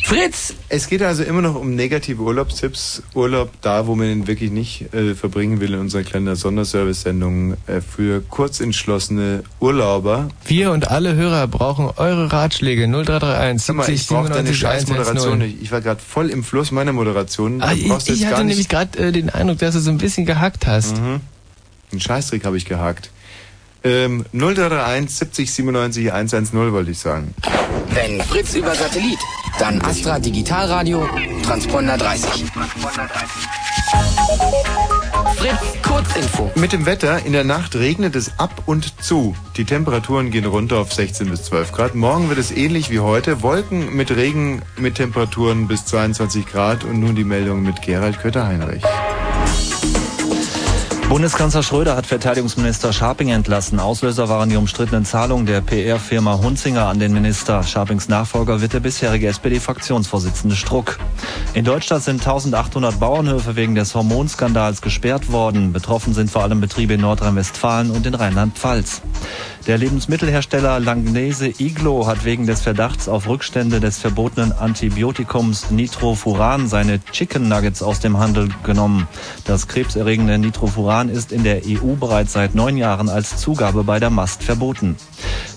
Fritz! 0.08 0.54
Es 0.70 0.88
geht 0.88 1.02
also 1.02 1.22
immer 1.24 1.42
noch 1.42 1.56
um 1.56 1.76
negative 1.76 2.22
Urlaubstipps. 2.22 3.04
Urlaub 3.14 3.52
da, 3.60 3.88
wo 3.88 3.96
man 3.96 4.08
ihn 4.08 4.26
wirklich 4.26 4.52
nicht 4.52 4.94
äh, 4.94 5.16
verbringen 5.16 5.60
will 5.60 5.74
in 5.74 5.82
unserer 5.82 6.04
kleinen 6.04 6.34
Sonderservice-Sendung 6.34 7.58
äh, 7.68 7.82
für 7.82 8.22
kurzentschlossene 8.22 9.44
Urlauber. 9.60 10.30
Wir 10.46 10.72
und 10.72 10.90
alle 10.90 11.16
Hörer 11.16 11.46
brauchen 11.50 11.90
eure 11.98 12.32
Ratschläge 12.32 12.88
0331 12.88 13.66
Sag 13.66 13.76
mal, 13.76 13.84
70 13.84 14.02
ich 14.02 14.08
brauche 14.08 14.30
deine 14.30 14.54
97 14.54 14.58
scheiß 14.58 14.88
Moderation 14.88 15.34
110. 15.34 15.40
nicht. 15.40 15.62
Ich 15.62 15.72
war 15.74 15.82
gerade 15.82 16.00
voll 16.00 16.30
im 16.30 16.46
Fluss 16.46 16.72
meiner 16.72 16.94
Moderation. 16.94 17.62
Ah, 17.62 17.74
ich 17.74 17.84
ich 17.84 17.92
hatte 17.92 18.08
gar 18.08 18.44
nicht 18.46 18.48
nämlich 18.48 18.70
gerade 18.70 18.98
äh, 18.98 19.12
den 19.12 19.30
Eindruck, 19.30 19.58
dass 19.58 19.76
du 19.76 19.82
so 19.82 19.92
ein 19.92 19.98
bisschen 19.98 20.26
gehackt 20.26 20.68
hast. 20.68 21.02
Mhm. 21.02 21.20
Einen 21.92 22.00
Scheißtrick 22.00 22.46
habe 22.46 22.56
ich 22.56 22.64
gehakt. 22.64 23.12
Ähm, 23.84 24.26
0331 24.32 25.18
70 25.18 25.52
97 25.52 26.14
110 26.14 26.72
wollte 26.72 26.92
ich 26.92 27.00
sagen. 27.00 27.34
Wenn 27.90 28.22
Fritz 28.22 28.56
über 28.56 28.74
Satellit, 28.74 29.20
dann 29.60 29.82
Astra 29.82 30.20
Digitalradio, 30.20 31.08
Transponder 31.44 31.98
30. 31.98 32.46
Fritz 35.36 35.82
Kurzinfo. 35.82 36.52
Mit 36.56 36.74
dem 36.74 36.86
Wetter, 36.86 37.26
in 37.26 37.34
der 37.34 37.44
Nacht 37.44 37.76
regnet 37.76 38.16
es 38.16 38.40
ab 38.40 38.64
und 38.66 39.02
zu. 39.04 39.36
Die 39.56 39.66
Temperaturen 39.66 40.32
gehen 40.32 40.46
runter 40.46 40.78
auf 40.80 40.94
16 40.94 41.30
bis 41.30 41.44
12 41.44 41.72
Grad. 41.72 41.96
Morgen 41.96 42.30
wird 42.30 42.40
es 42.40 42.52
ähnlich 42.52 42.90
wie 42.90 43.00
heute. 43.00 43.42
Wolken 43.42 43.96
mit 43.96 44.12
Regen 44.12 44.62
mit 44.78 44.96
Temperaturen 44.96 45.68
bis 45.68 45.86
22 45.86 46.46
Grad. 46.46 46.84
Und 46.84 47.00
nun 47.00 47.16
die 47.16 47.24
Meldung 47.24 47.64
mit 47.64 47.82
Gerald 47.82 48.20
Kötter-Heinrich. 48.20 48.84
Bundeskanzler 51.10 51.64
Schröder 51.64 51.96
hat 51.96 52.06
Verteidigungsminister 52.06 52.92
Scharping 52.92 53.30
entlassen. 53.30 53.80
Auslöser 53.80 54.28
waren 54.28 54.50
die 54.50 54.58
umstrittenen 54.58 55.06
Zahlungen 55.06 55.46
der 55.46 55.62
PR-Firma 55.62 56.40
Hunzinger 56.40 56.86
an 56.88 57.00
den 57.00 57.14
Minister. 57.14 57.64
Scharpings 57.64 58.10
Nachfolger 58.10 58.60
wird 58.60 58.74
der 58.74 58.82
bisherige 58.82 59.28
SPD-Fraktionsvorsitzende 59.28 60.58
Struck. 60.58 61.00
In 61.54 61.64
Deutschland 61.64 62.04
sind 62.04 62.20
1800 62.20 63.00
Bauernhöfe 63.00 63.56
wegen 63.56 63.74
des 63.74 63.96
Hormonskandals 63.96 64.82
gesperrt 64.82 65.32
worden. 65.32 65.72
Betroffen 65.72 66.14
sind 66.14 66.30
vor 66.30 66.44
allem 66.44 66.60
Betriebe 66.60 66.96
in 66.96 67.02
Nordrhein-Westfalen 67.02 67.90
und 67.90 68.06
in 68.06 68.14
Rheinland-Pfalz. 68.14 69.02
Der 69.66 69.78
Lebensmittelhersteller 69.78 70.80
Langnese 70.80 71.48
Iglo 71.58 72.08
hat 72.08 72.24
wegen 72.24 72.48
des 72.48 72.62
Verdachts 72.62 73.10
auf 73.10 73.28
Rückstände 73.28 73.82
des 73.82 73.98
verbotenen 73.98 74.54
Antibiotikums 74.54 75.72
Nitrofuran 75.72 76.70
seine 76.70 77.04
Chicken 77.12 77.50
Nuggets 77.50 77.84
aus 77.84 78.00
dem 78.00 78.18
Handel 78.18 78.50
genommen. 78.64 79.10
Das 79.44 79.68
krebserregende 79.68 80.38
Nitrofuran 80.38 80.97
ist 81.06 81.32
in 81.32 81.44
der 81.44 81.62
EU 81.66 81.96
bereits 82.00 82.34
seit 82.34 82.56
neun 82.56 82.76
Jahren 82.76 83.08
als 83.08 83.38
Zugabe 83.38 83.84
bei 83.84 84.00
der 84.00 84.10
Mast 84.10 84.44
verboten. 84.44 84.98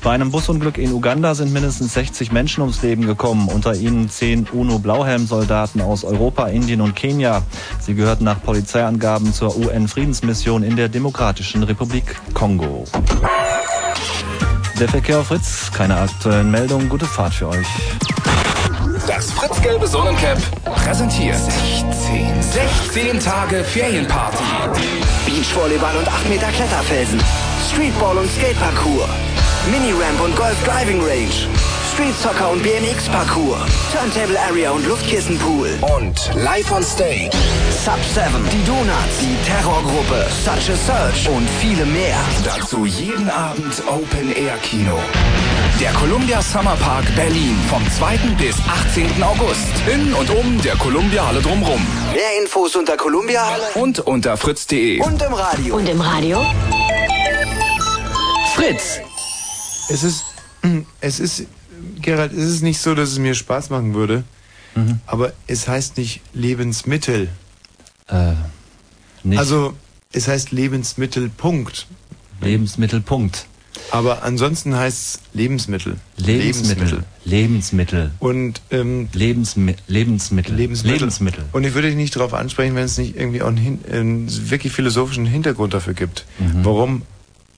Bei 0.02 0.10
einem 0.10 0.30
Busunglück 0.30 0.78
in 0.78 0.92
Uganda 0.92 1.34
sind 1.34 1.52
mindestens 1.52 1.94
60 1.94 2.30
Menschen 2.30 2.60
ums 2.60 2.82
Leben 2.82 3.06
gekommen, 3.06 3.48
unter 3.48 3.74
ihnen 3.74 4.08
zehn 4.10 4.46
UNO-Blauhelm-Soldaten 4.46 5.80
aus 5.80 6.04
Europa, 6.04 6.46
Indien 6.46 6.82
und 6.82 6.94
Kenia. 6.94 7.42
Sie 7.80 7.94
gehörten 7.94 8.24
nach 8.24 8.42
Polizeiangaben 8.42 9.32
zur 9.32 9.56
UN-Friedensmission 9.56 10.62
in 10.62 10.76
der 10.76 10.88
Demokratischen 10.88 11.62
Republik 11.62 12.16
Kongo. 12.34 12.84
Der 14.78 14.88
Verkehr 14.88 15.18
auf 15.18 15.26
Fritz, 15.26 15.70
keine 15.72 15.96
aktuellen 15.96 16.50
Meldungen, 16.50 16.88
gute 16.88 17.06
Fahrt 17.06 17.34
für 17.34 17.48
euch. 17.48 17.66
Das 19.06 19.30
Fritz-gelbe 19.32 19.86
Sonnencap 19.86 20.38
präsentiert 20.64 21.36
16. 21.36 22.42
16 22.42 23.20
Tage 23.20 23.64
Ferienparty. 23.64 24.44
Beachvolleyball 25.40 25.96
und 25.96 26.06
8 26.06 26.28
Meter 26.28 26.48
Kletterfelsen. 26.48 27.18
Streetball 27.72 28.18
und 28.18 28.30
Skateparcours. 28.30 29.08
Mini-Ramp 29.70 30.20
und 30.22 30.36
Golf 30.36 30.62
Driving 30.64 31.00
Range. 31.00 31.69
Street 31.92 32.14
Soccer 32.14 32.50
und 32.50 32.62
BMX 32.62 33.08
Parcours. 33.08 33.70
Turntable 33.92 34.38
Area 34.38 34.70
und 34.70 34.86
Luftkissenpool. 34.86 35.68
Und 35.98 36.30
live 36.34 36.70
on 36.72 36.82
stage. 36.82 37.30
Sub 37.84 37.98
7, 38.14 38.30
die 38.52 38.64
Donuts, 38.64 39.18
die 39.20 39.36
Terrorgruppe, 39.46 40.26
Such 40.44 40.70
a 40.72 40.76
Search 40.76 41.28
und 41.28 41.48
viele 41.60 41.84
mehr. 41.86 42.18
Dazu 42.44 42.86
jeden 42.86 43.28
Abend 43.30 43.82
Open 43.86 44.34
Air 44.36 44.56
Kino. 44.62 44.98
Der 45.80 45.92
Columbia 45.92 46.40
Summer 46.42 46.76
Park 46.76 47.04
Berlin 47.16 47.56
vom 47.68 47.82
2. 47.90 48.16
bis 48.38 48.56
18. 48.68 49.22
August. 49.22 49.66
In 49.92 50.12
und 50.14 50.30
um 50.30 50.60
der 50.62 50.76
Columbia 50.76 51.26
Halle 51.26 51.40
drumrum. 51.40 51.84
Mehr 52.12 52.42
Infos 52.42 52.76
unter 52.76 52.96
Columbia 52.96 53.44
Halle 53.44 53.64
Und 53.74 54.00
unter 54.00 54.36
fritz.de. 54.36 55.00
und 55.02 55.20
im 55.22 55.32
Radio. 55.32 55.76
Und 55.76 55.88
im 55.88 56.00
Radio? 56.00 56.40
Fritz. 58.54 59.00
Es 59.88 60.04
ist, 60.04 60.24
es 61.00 61.18
ist, 61.18 61.46
Gerald, 62.00 62.32
es 62.32 62.44
ist 62.50 62.62
nicht 62.62 62.80
so, 62.80 62.94
dass 62.94 63.10
es 63.10 63.18
mir 63.18 63.34
Spaß 63.34 63.70
machen 63.70 63.94
würde. 63.94 64.24
Aber 65.06 65.32
es 65.46 65.66
heißt 65.68 65.98
nicht 65.98 66.20
Lebensmittel. 66.32 67.28
Äh, 68.08 68.32
nicht 69.24 69.38
Also, 69.38 69.74
es 70.12 70.28
heißt 70.28 70.52
Lebensmittel, 70.52 71.28
Punkt. 71.28 71.86
Lebensmittelpunkt. 72.40 73.46
Aber 73.90 74.22
ansonsten 74.22 74.76
heißt 74.76 74.98
es 74.98 75.20
Lebensmittel. 75.34 75.96
Lebensmittel. 76.16 77.04
Lebensmittel. 77.24 78.10
Und 78.20 78.62
ähm, 78.70 79.08
Lebensmi 79.12 79.74
Lebensmittel. 79.88 80.54
Lebensmittel. 80.54 80.98
Lebensmittel. 80.98 81.44
Und 81.52 81.64
ich 81.64 81.74
würde 81.74 81.88
dich 81.88 81.96
nicht 81.96 82.14
darauf 82.16 82.34
ansprechen, 82.34 82.74
wenn 82.76 82.84
es 82.84 82.96
nicht 82.98 83.16
irgendwie 83.16 83.42
auch 83.42 83.48
einen, 83.48 83.80
einen 83.90 84.50
wirklich 84.50 84.72
philosophischen 84.72 85.26
Hintergrund 85.26 85.74
dafür 85.74 85.94
gibt, 85.94 86.24
Mhm. 86.38 86.64
warum 86.64 87.02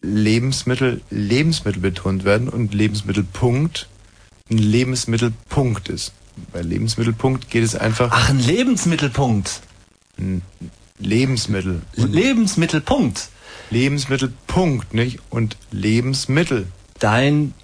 Lebensmittel 0.02 1.00
Lebensmittel 1.10 1.80
betont 1.80 2.24
werden 2.24 2.48
und 2.48 2.74
Lebensmittelpunkt 2.74 3.88
ein 4.50 4.58
Lebensmittelpunkt 4.58 5.88
ist. 5.88 6.12
Bei 6.52 6.62
Lebensmittelpunkt 6.62 7.50
geht 7.50 7.62
es 7.64 7.74
einfach 7.74 8.10
Ach, 8.12 8.30
ein 8.30 8.38
Lebensmittelpunkt. 8.38 9.60
ein 10.18 10.42
Lebensmittel. 10.98 11.82
Und 11.96 12.12
Lebensmittelpunkt. 12.12 13.28
Lebensmittelpunkt, 13.70 14.94
nicht? 14.94 15.18
Und 15.30 15.56
Lebensmittel. 15.70 16.66
Dein 16.98 17.54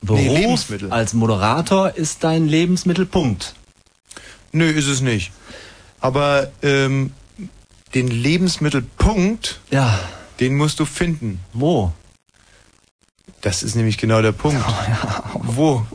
Beruf 0.00 0.20
Nee, 0.20 0.38
Lebensmittel. 0.40 0.90
als 0.92 1.12
Moderator 1.14 1.94
ist 1.96 2.22
dein 2.24 2.46
Lebensmittelpunkt. 2.48 3.54
Nö, 4.52 4.70
ist 4.70 4.86
es 4.86 5.00
nicht. 5.00 5.32
Aber 6.00 6.50
ähm, 6.62 7.12
den 7.94 8.08
Lebensmittelpunkt, 8.08 9.60
Ja. 9.70 9.98
den 10.40 10.56
musst 10.56 10.78
du 10.80 10.84
finden. 10.84 11.40
Wo? 11.52 11.92
Das 13.48 13.62
ist 13.62 13.76
nämlich 13.76 13.96
genau 13.96 14.20
der 14.20 14.32
Punkt. 14.32 14.62
Wo? 15.32 15.86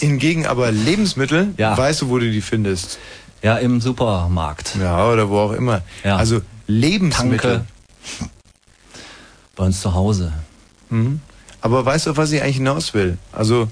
Hingegen 0.00 0.44
aber 0.44 0.72
Lebensmittel, 0.72 1.54
Ja. 1.56 1.78
weißt 1.78 2.02
du, 2.02 2.08
wo 2.08 2.18
du 2.18 2.28
die 2.28 2.40
findest. 2.40 2.98
Ja, 3.42 3.58
im 3.58 3.80
Supermarkt. 3.80 4.74
Ja, 4.80 5.08
oder 5.08 5.28
wo 5.28 5.38
auch 5.38 5.52
immer. 5.52 5.82
Ja. 6.02 6.16
Also 6.16 6.40
Lebensmittel. 6.66 7.64
Tanke. 8.18 8.28
Bei 9.54 9.64
uns 9.66 9.80
zu 9.80 9.94
Hause. 9.94 10.32
Mhm. 10.90 11.20
Aber 11.60 11.84
weißt 11.86 12.06
du, 12.06 12.10
auf 12.10 12.16
was 12.16 12.32
ich 12.32 12.42
eigentlich 12.42 12.56
hinaus 12.56 12.92
will? 12.92 13.18
Also 13.30 13.68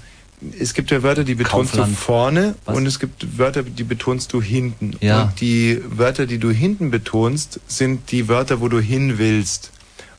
es 0.60 0.72
gibt 0.72 0.92
ja 0.92 1.02
Wörter, 1.02 1.24
die 1.24 1.34
betonst 1.34 1.72
Kaufland. 1.72 1.92
du 1.92 1.96
vorne 2.00 2.54
Was? 2.66 2.76
und 2.76 2.86
es 2.86 3.00
gibt 3.00 3.36
Wörter, 3.36 3.64
die 3.64 3.82
betonst 3.84 4.32
du 4.32 4.40
hinten. 4.40 4.94
Ja. 5.00 5.22
Und 5.24 5.40
die 5.40 5.80
Wörter, 5.88 6.26
die 6.26 6.38
du 6.38 6.50
hinten 6.52 6.92
betonst, 6.92 7.58
sind 7.66 8.12
die 8.12 8.28
Wörter, 8.28 8.60
wo 8.60 8.68
du 8.68 8.78
hin 8.78 9.18
willst. 9.18 9.72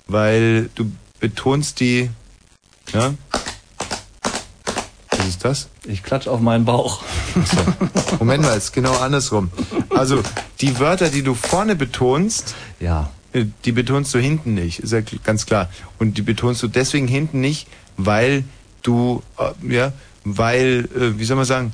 Weil 0.05 0.69
du 0.75 0.91
betonst 1.21 1.79
die... 1.79 2.09
Ja? 2.93 3.13
Was 5.11 5.27
ist 5.27 5.45
das? 5.45 5.67
Ich 5.85 6.03
klatsch 6.03 6.27
auf 6.27 6.39
meinen 6.39 6.65
Bauch. 6.65 7.01
Moment 8.19 8.43
mal, 8.43 8.55
ist 8.57 8.73
genau 8.73 8.95
andersrum. 8.97 9.49
Also 9.89 10.21
die 10.61 10.79
Wörter, 10.79 11.09
die 11.09 11.23
du 11.23 11.33
vorne 11.35 11.75
betonst, 11.75 12.55
Ja. 12.79 13.09
äh, 13.33 13.45
die 13.65 13.71
betonst 13.71 14.13
du 14.13 14.19
hinten 14.19 14.53
nicht, 14.53 14.79
ist 14.79 14.91
ja 14.93 15.01
ganz 15.23 15.45
klar. 15.45 15.69
Und 15.99 16.17
die 16.17 16.21
betonst 16.21 16.61
du 16.63 16.67
deswegen 16.67 17.07
hinten 17.07 17.41
nicht, 17.41 17.67
weil 17.97 18.43
du, 18.83 19.23
äh, 19.37 19.73
ja, 19.73 19.93
weil, 20.23 20.87
äh, 20.95 21.17
wie 21.19 21.25
soll 21.25 21.37
man 21.37 21.45
sagen, 21.45 21.73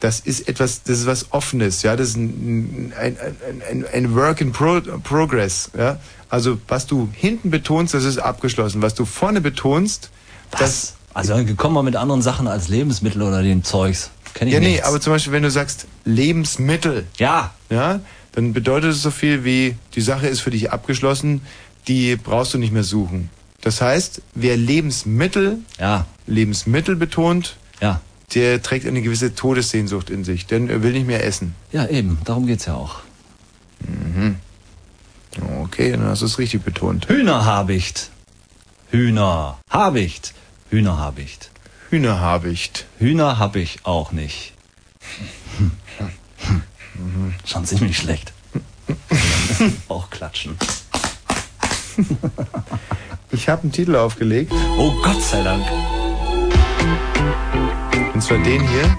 das 0.00 0.20
ist 0.20 0.48
etwas, 0.48 0.82
das 0.82 1.00
ist 1.00 1.06
was 1.06 1.32
Offenes, 1.32 1.82
ja, 1.82 1.94
das 1.94 2.08
ist 2.10 2.16
ein, 2.16 2.92
ein, 2.98 3.16
ein, 3.18 3.62
ein, 3.70 3.86
ein 3.92 4.14
Work 4.14 4.40
in 4.40 4.50
Pro 4.52 4.80
Progress, 5.04 5.70
ja. 5.76 6.00
Also 6.30 6.58
was 6.68 6.86
du 6.86 7.08
hinten 7.12 7.50
betonst, 7.50 7.92
das 7.92 8.04
ist 8.04 8.18
abgeschlossen. 8.18 8.80
Was 8.82 8.94
du 8.94 9.04
vorne 9.04 9.40
betonst, 9.40 10.10
das 10.58 10.94
Also 11.14 11.34
kommen 11.56 11.74
wir 11.74 11.82
mit 11.82 11.96
anderen 11.96 12.22
Sachen 12.22 12.46
als 12.46 12.68
Lebensmittel 12.68 13.22
oder 13.22 13.42
den 13.42 13.64
Zeugs. 13.64 14.10
Kenn 14.34 14.48
ich 14.48 14.54
ja, 14.54 14.60
nee, 14.60 14.72
nichts. 14.72 14.86
aber 14.86 15.00
zum 15.00 15.12
Beispiel, 15.12 15.32
wenn 15.32 15.42
du 15.42 15.50
sagst 15.50 15.86
Lebensmittel, 16.04 17.06
ja, 17.18 17.52
ja, 17.68 18.00
dann 18.32 18.52
bedeutet 18.52 18.92
es 18.92 19.02
so 19.02 19.10
viel 19.10 19.44
wie, 19.44 19.76
die 19.94 20.00
Sache 20.00 20.28
ist 20.28 20.40
für 20.40 20.50
dich 20.50 20.70
abgeschlossen, 20.70 21.40
die 21.88 22.16
brauchst 22.16 22.54
du 22.54 22.58
nicht 22.58 22.72
mehr 22.72 22.84
suchen. 22.84 23.30
Das 23.60 23.80
heißt, 23.80 24.22
wer 24.34 24.56
Lebensmittel, 24.56 25.58
ja. 25.78 26.06
Lebensmittel 26.26 26.96
betont, 26.96 27.56
ja. 27.80 28.00
der 28.34 28.62
trägt 28.62 28.86
eine 28.86 29.02
gewisse 29.02 29.34
Todessehnsucht 29.34 30.10
in 30.10 30.24
sich, 30.24 30.46
denn 30.46 30.68
er 30.70 30.82
will 30.82 30.92
nicht 30.92 31.06
mehr 31.06 31.24
essen. 31.24 31.54
Ja, 31.72 31.86
eben, 31.88 32.18
darum 32.24 32.46
geht's 32.46 32.66
ja 32.66 32.74
auch. 32.74 33.00
Mhm. 33.80 34.36
Okay, 35.62 35.92
dann 35.92 36.04
hast 36.04 36.22
du 36.22 36.26
es 36.26 36.38
richtig 36.38 36.62
betont. 36.62 37.08
Hühnerhabicht. 37.08 38.10
Hühnerhabicht. 38.90 40.34
Hühnerhabicht. 40.68 41.50
Hühnerhabicht. 41.90 42.86
Hühner 42.98 43.38
hab 43.38 43.54
ich 43.54 43.78
auch 43.84 44.10
nicht. 44.10 44.52
Schon 47.46 47.64
ziemlich 47.64 47.96
schlecht. 47.98 48.32
auch 49.88 50.10
klatschen. 50.10 50.56
Ich 53.30 53.48
habe 53.48 53.62
einen 53.62 53.72
Titel 53.72 53.94
aufgelegt. 53.94 54.52
Oh 54.76 54.90
Gott 55.02 55.22
sei 55.22 55.44
Dank. 55.44 55.64
Und 58.12 58.20
zwar 58.20 58.38
den 58.38 58.66
hier. 58.68 58.98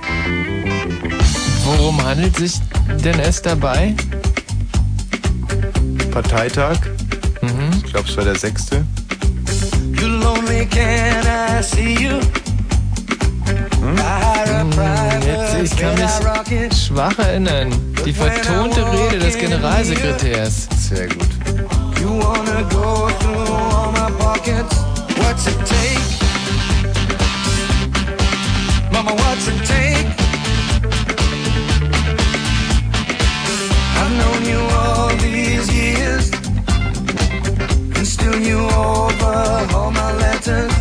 Worum 1.66 2.02
handelt 2.02 2.38
sich 2.38 2.54
denn 3.04 3.20
es 3.20 3.42
dabei? 3.42 3.94
Parteitag. 6.12 6.78
Ich 7.84 7.92
glaube, 7.92 8.08
es 8.08 8.16
war 8.16 8.24
der 8.24 8.38
sechste. 8.38 8.86
Jetzt, 15.26 15.74
ich 15.74 15.78
kann 15.78 15.96
mich 15.96 16.76
schwach 16.86 17.18
erinnern. 17.20 17.72
Die 18.06 18.14
vertonte 18.14 18.84
Rede 18.92 19.20
des 19.20 19.38
Generalsekretärs. 19.38 20.68
Sehr 20.90 21.08
gut. 21.08 21.28
Mama, 28.92 29.12
what's 29.14 29.48
it 29.48 29.66
take? 29.66 30.08
I've 33.98 34.12
known 34.18 34.46
you 34.46 34.60
all 34.60 35.10
these 35.18 35.72
years, 35.74 36.30
you 38.40 38.60
overhaul 38.60 39.92
my 39.92 40.12
letters. 40.14 40.74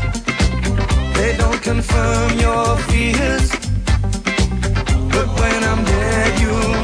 They 1.16 1.36
don't 1.36 1.60
confirm 1.62 2.38
your 2.38 2.76
fears, 2.88 3.50
but 5.14 5.26
when 5.40 5.64
I'm 5.64 5.84
dead, 5.84 6.40
you'll 6.40 6.79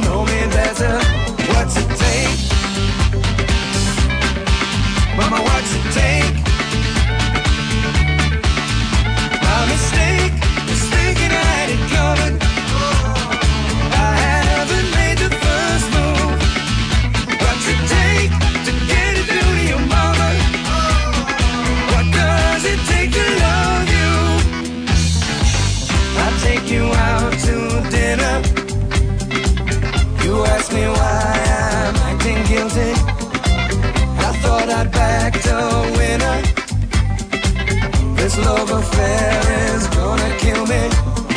This 38.37 38.45
love 38.45 38.71
affair 38.71 39.75
is 39.75 39.87
gonna 39.87 40.37
kill 40.37 40.67
me. 40.67 40.91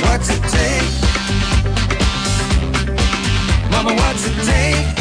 What's 0.03 0.29
it 0.29 0.43
take? 0.51 0.91
Mama, 3.71 3.93
what's 3.93 4.27
it 4.27 4.35
take? 4.45 4.98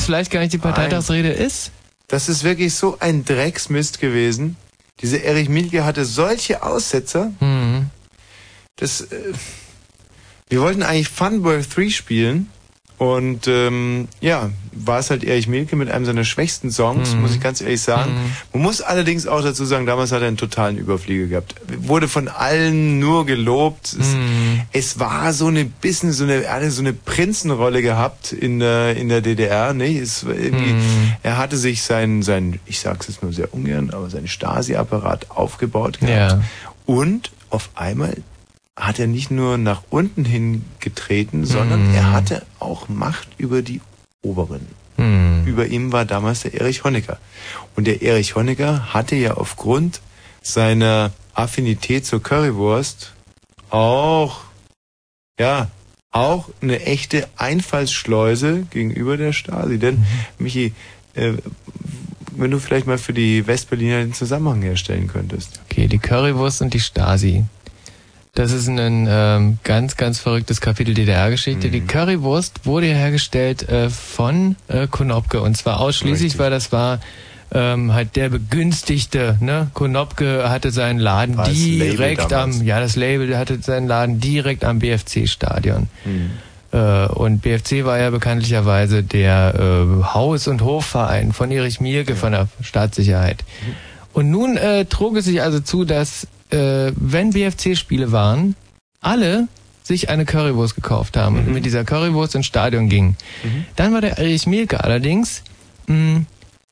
Es 0.00 0.06
vielleicht 0.06 0.30
gar 0.30 0.40
nicht 0.40 0.52
die 0.52 0.58
Parteitagsrede 0.58 1.30
ist. 1.30 1.70
Das 2.08 2.28
ist 2.28 2.42
wirklich 2.42 2.74
so 2.74 2.96
ein 3.00 3.24
Drecksmist 3.24 4.00
gewesen. 4.00 4.56
Diese 5.00 5.18
Erich 5.18 5.48
Mielke 5.48 5.84
hatte 5.84 6.04
solche 6.04 6.62
Aussetzer. 6.62 7.32
Mhm. 7.40 7.86
Das, 8.76 9.02
äh, 9.02 9.32
wir 10.48 10.60
wollten 10.60 10.82
eigentlich 10.82 11.08
Funboy 11.08 11.62
3 11.62 11.90
spielen. 11.90 12.50
Und 12.98 13.46
ähm, 13.46 14.08
ja, 14.20 14.50
war 14.86 14.98
es 14.98 15.10
halt 15.10 15.24
Erich 15.24 15.46
Mielke 15.48 15.76
mit 15.76 15.90
einem 15.90 16.04
seiner 16.04 16.24
schwächsten 16.24 16.70
Songs, 16.70 17.14
Mhm. 17.14 17.20
muss 17.22 17.34
ich 17.34 17.40
ganz 17.40 17.60
ehrlich 17.60 17.80
sagen. 17.80 18.12
Mhm. 18.12 18.32
Man 18.54 18.62
muss 18.62 18.80
allerdings 18.80 19.26
auch 19.26 19.42
dazu 19.42 19.64
sagen, 19.64 19.86
damals 19.86 20.12
hat 20.12 20.22
er 20.22 20.28
einen 20.28 20.36
totalen 20.36 20.76
Überflieger 20.78 21.26
gehabt. 21.26 21.54
Wurde 21.78 22.08
von 22.08 22.28
allen 22.28 22.98
nur 22.98 23.26
gelobt. 23.26 23.86
Es, 23.98 24.14
Mhm. 24.14 24.60
es 24.72 24.98
war 24.98 25.32
so 25.32 25.46
eine 25.48 25.64
bisschen 25.64 26.12
so 26.12 26.24
eine, 26.24 26.44
er 26.44 26.54
hatte 26.54 26.70
so 26.70 26.80
eine 26.82 26.92
Prinzenrolle 26.92 27.82
gehabt 27.82 28.32
in 28.32 28.58
der, 28.60 28.96
in 28.96 29.08
der 29.08 29.20
DDR, 29.20 29.72
nicht? 29.74 29.96
Es 29.98 30.26
war 30.26 30.34
irgendwie, 30.34 30.72
Mhm. 30.72 31.12
er 31.22 31.38
hatte 31.38 31.56
sich 31.56 31.82
sein, 31.82 32.22
sein, 32.22 32.60
ich 32.66 32.80
sag's 32.80 33.08
jetzt 33.08 33.22
nur 33.22 33.32
sehr 33.32 33.52
ungern, 33.54 33.90
aber 33.90 34.10
sein 34.10 34.26
Stasi-Apparat 34.28 35.30
aufgebaut 35.30 36.00
gehabt. 36.00 36.32
Ja. 36.32 36.42
Und 36.86 37.30
auf 37.50 37.70
einmal 37.74 38.16
hat 38.76 38.98
er 38.98 39.06
nicht 39.06 39.30
nur 39.30 39.58
nach 39.58 39.82
unten 39.90 40.24
hin 40.24 40.64
getreten, 40.78 41.44
sondern 41.44 41.88
Mhm. 41.90 41.94
er 41.94 42.12
hatte 42.12 42.46
auch 42.60 42.88
Macht 42.88 43.28
über 43.36 43.60
die 43.60 43.80
Oberen. 44.22 44.66
Hm. 44.96 45.46
Über 45.46 45.66
ihm 45.66 45.92
war 45.92 46.04
damals 46.04 46.42
der 46.42 46.54
Erich 46.60 46.84
Honecker. 46.84 47.18
Und 47.76 47.86
der 47.86 48.02
Erich 48.02 48.36
Honecker 48.36 48.92
hatte 48.92 49.16
ja 49.16 49.34
aufgrund 49.34 50.00
seiner 50.42 51.12
Affinität 51.34 52.06
zur 52.06 52.22
Currywurst 52.22 53.12
auch, 53.70 54.42
ja, 55.38 55.70
auch 56.10 56.48
eine 56.60 56.80
echte 56.82 57.28
Einfallsschleuse 57.36 58.66
gegenüber 58.70 59.16
der 59.16 59.32
Stasi. 59.32 59.78
Denn, 59.78 60.04
Michi, 60.38 60.74
äh, 61.14 61.34
wenn 62.36 62.50
du 62.50 62.58
vielleicht 62.58 62.86
mal 62.86 62.98
für 62.98 63.12
die 63.12 63.46
Westberliner 63.46 64.00
den 64.00 64.14
Zusammenhang 64.14 64.62
herstellen 64.62 65.06
könntest. 65.06 65.60
Okay, 65.68 65.86
die 65.86 65.98
Currywurst 65.98 66.62
und 66.62 66.74
die 66.74 66.80
Stasi. 66.80 67.44
Das 68.34 68.52
ist 68.52 68.68
ein 68.68 69.06
ähm, 69.08 69.58
ganz, 69.64 69.96
ganz 69.96 70.20
verrücktes 70.20 70.60
Kapitel 70.60 70.94
DDR-Geschichte. 70.94 71.66
Mhm. 71.66 71.72
Die 71.72 71.80
Currywurst 71.80 72.64
wurde 72.64 72.86
hergestellt 72.86 73.68
äh, 73.68 73.90
von 73.90 74.56
äh, 74.68 74.86
Konopke 74.86 75.40
und 75.40 75.56
zwar 75.56 75.80
ausschließlich, 75.80 76.32
Richtig. 76.32 76.38
weil 76.38 76.50
das 76.50 76.70
war 76.70 77.00
ähm, 77.52 77.92
halt 77.92 78.14
der 78.14 78.28
begünstigte, 78.28 79.36
ne? 79.40 79.70
Konopke 79.74 80.48
hatte 80.48 80.70
seinen 80.70 81.00
Laden 81.00 81.36
War 81.36 81.48
direkt 81.48 82.32
am, 82.32 82.64
ja, 82.64 82.78
das 82.78 82.94
Label 82.94 83.36
hatte 83.36 83.60
seinen 83.60 83.88
Laden 83.88 84.20
direkt 84.20 84.64
am 84.64 84.78
BFC-Stadion. 84.78 85.88
Hm. 86.04 86.30
Äh, 86.72 87.06
und 87.06 87.42
BFC 87.42 87.84
war 87.84 87.98
ja 87.98 88.10
bekanntlicherweise 88.10 89.02
der 89.02 89.54
äh, 89.56 90.04
Haus- 90.04 90.46
und 90.46 90.62
Hofverein 90.62 91.32
von 91.32 91.50
Erich 91.50 91.80
Mielke 91.80 92.14
von 92.14 92.32
der 92.32 92.46
Staatssicherheit. 92.62 93.44
Und 94.12 94.30
nun 94.30 94.56
äh, 94.56 94.84
trug 94.84 95.16
es 95.16 95.24
sich 95.24 95.42
also 95.42 95.58
zu, 95.60 95.84
dass 95.84 96.28
äh, 96.52 96.92
wenn 96.96 97.30
BFC-Spiele 97.30 98.12
waren, 98.12 98.54
alle 99.00 99.48
sich 99.82 100.08
eine 100.08 100.24
Currywurst 100.24 100.74
gekauft 100.74 101.16
haben 101.16 101.36
und 101.36 101.52
mit 101.52 101.64
dieser 101.64 101.84
Currywurst 101.84 102.34
ins 102.34 102.46
Stadion 102.46 102.88
gingen. 102.88 103.16
Dann 103.76 103.92
war 103.92 104.00
der 104.00 104.18
Erich 104.18 104.46
Mielke 104.46 104.84
allerdings 104.84 105.42
mh, 105.86 106.22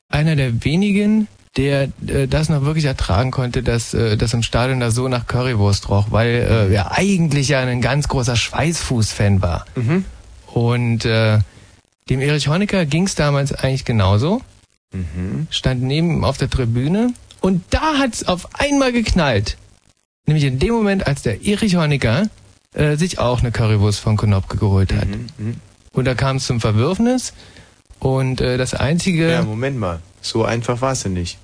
einer 0.09 0.35
der 0.35 0.63
wenigen, 0.63 1.27
der 1.57 1.89
äh, 2.07 2.27
das 2.27 2.49
noch 2.49 2.63
wirklich 2.63 2.85
ertragen 2.85 3.31
konnte, 3.31 3.63
dass 3.63 3.93
äh, 3.93 4.15
das 4.15 4.33
im 4.33 4.43
Stadion 4.43 4.79
da 4.79 4.91
so 4.91 5.07
nach 5.07 5.27
Currywurst 5.27 5.89
roch, 5.89 6.07
weil 6.11 6.29
äh, 6.69 6.73
er 6.73 6.91
eigentlich 6.91 7.49
ja 7.49 7.59
ein 7.59 7.81
ganz 7.81 8.07
großer 8.07 8.35
Schweißfuß-Fan 8.35 9.41
war. 9.41 9.65
Mhm. 9.75 10.05
Und 10.47 11.05
äh, 11.05 11.39
dem 12.09 12.21
Erich 12.21 12.47
Honecker 12.47 12.85
ging 12.85 13.05
es 13.05 13.15
damals 13.15 13.53
eigentlich 13.53 13.85
genauso. 13.85 14.41
Mhm. 14.93 15.47
Stand 15.51 15.83
neben 15.83 16.11
ihm 16.11 16.23
auf 16.23 16.37
der 16.37 16.49
Tribüne 16.49 17.13
und 17.41 17.63
da 17.69 17.97
hat 17.97 18.13
es 18.13 18.27
auf 18.27 18.59
einmal 18.59 18.91
geknallt. 18.91 19.57
Nämlich 20.29 20.43
in 20.43 20.59
dem 20.59 20.75
Moment, 20.75 21.07
als 21.07 21.23
der 21.23 21.43
Erich 21.43 21.75
Honecker 21.75 22.29
äh, 22.75 22.97
sich 22.97 23.17
auch 23.17 23.39
eine 23.39 23.51
Currywurst 23.51 23.99
von 23.99 24.15
Konopke 24.15 24.57
geholt 24.57 24.93
hat. 24.93 25.07
Mhm. 25.07 25.55
Und 25.91 26.05
da 26.05 26.13
kam 26.13 26.35
es 26.35 26.45
zum 26.45 26.61
Verwürfnis 26.61 27.33
und 27.97 28.39
äh, 28.39 28.59
das 28.59 28.75
einzige... 28.75 29.31
Ja, 29.31 29.41
Moment 29.41 29.79
mal. 29.79 30.01
So 30.21 30.45
einfach 30.45 30.81
war 30.81 30.91
es 30.91 31.03
ja 31.03 31.09
nicht. 31.09 31.39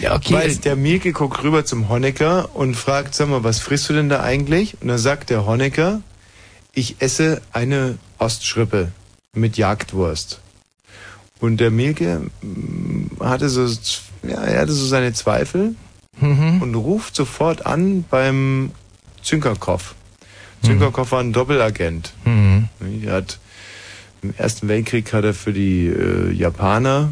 Ja, 0.00 0.14
okay. 0.14 0.32
Weil 0.32 0.56
der 0.56 0.76
Mielke 0.76 1.12
guckt 1.12 1.42
rüber 1.42 1.66
zum 1.66 1.90
Honecker 1.90 2.56
und 2.56 2.74
fragt, 2.74 3.14
sag 3.14 3.28
mal, 3.28 3.44
was 3.44 3.58
frisst 3.58 3.90
du 3.90 3.92
denn 3.92 4.08
da 4.08 4.22
eigentlich? 4.22 4.80
Und 4.80 4.88
dann 4.88 4.96
sagt 4.96 5.28
der 5.28 5.44
Honecker, 5.44 6.00
ich 6.72 6.96
esse 7.00 7.42
eine 7.52 7.98
Ostschrippe 8.16 8.92
mit 9.34 9.58
Jagdwurst. 9.58 10.40
Und 11.38 11.58
der 11.58 11.70
Mielke 11.70 12.30
mm, 12.40 13.20
hatte 13.20 13.50
so, 13.50 13.66
ja, 14.26 14.42
er 14.42 14.62
hatte 14.62 14.72
so 14.72 14.86
seine 14.86 15.12
Zweifel 15.12 15.74
Mhm. 16.20 16.62
und 16.62 16.74
ruft 16.74 17.14
sofort 17.14 17.66
an 17.66 18.04
beim 18.08 18.72
Zünkerkopf. 19.22 19.94
Zünkerkopf 20.62 21.12
war 21.12 21.20
ein 21.20 21.32
Doppelagent. 21.32 22.12
Mhm. 22.24 22.68
Er 23.04 23.12
hat 23.14 23.38
im 24.22 24.34
Ersten 24.36 24.66
Weltkrieg 24.68 25.12
hat 25.12 25.24
er 25.24 25.34
für 25.34 25.52
die 25.52 25.86
äh, 25.86 26.32
Japaner 26.32 27.10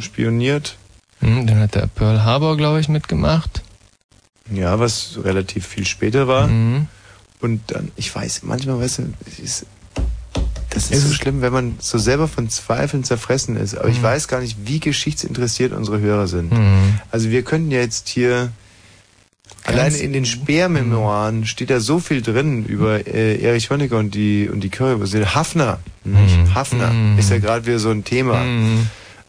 spioniert. 0.00 0.76
Hm, 1.20 1.46
Dann 1.46 1.60
hat 1.60 1.74
der 1.76 1.86
Pearl 1.86 2.24
Harbor, 2.24 2.56
glaube 2.56 2.80
ich, 2.80 2.88
mitgemacht. 2.88 3.62
Ja, 4.50 4.78
was 4.80 5.18
relativ 5.22 5.66
viel 5.66 5.84
später 5.86 6.26
war. 6.26 6.48
Mhm. 6.48 6.88
Und 7.40 7.60
dann, 7.68 7.92
ich 7.96 8.12
weiß, 8.14 8.42
manchmal, 8.42 8.80
weißt 8.80 8.98
du, 8.98 9.12
es 9.26 9.38
ist, 9.38 9.66
das 10.74 10.90
Es 10.90 10.98
ist 10.98 11.08
so 11.08 11.14
schlimm, 11.14 11.40
wenn 11.40 11.52
man 11.52 11.74
so 11.78 11.98
selber 11.98 12.28
von 12.28 12.48
Zweifeln 12.50 13.04
zerfressen 13.04 13.56
ist. 13.56 13.76
Aber 13.78 13.88
ich 13.88 13.98
Mhm. 13.98 14.02
weiß 14.04 14.28
gar 14.28 14.40
nicht, 14.40 14.56
wie 14.66 14.80
geschichtsinteressiert 14.80 15.72
unsere 15.72 16.00
Hörer 16.00 16.26
sind. 16.28 16.52
Mhm. 16.52 16.98
Also 17.10 17.30
wir 17.30 17.42
könnten 17.42 17.70
ja 17.70 17.80
jetzt 17.80 18.08
hier, 18.08 18.50
alleine 19.64 19.96
in 19.96 20.12
den 20.12 20.24
Speermemoiren 20.26 21.46
steht 21.46 21.70
da 21.70 21.80
so 21.80 21.98
viel 22.00 22.22
drin 22.22 22.64
über 22.64 23.06
äh, 23.06 23.40
Erich 23.40 23.70
Honecker 23.70 23.98
und 23.98 24.14
die, 24.14 24.48
und 24.52 24.60
die 24.60 24.68
Currywurst. 24.70 25.14
Hafner, 25.34 25.78
nicht? 26.04 26.36
Mhm. 26.38 26.54
Hafner 26.54 26.92
Mhm. 26.92 27.18
ist 27.18 27.30
ja 27.30 27.38
gerade 27.38 27.66
wieder 27.66 27.78
so 27.78 27.90
ein 27.90 28.04
Thema. 28.04 28.42
Mhm. 28.44 28.86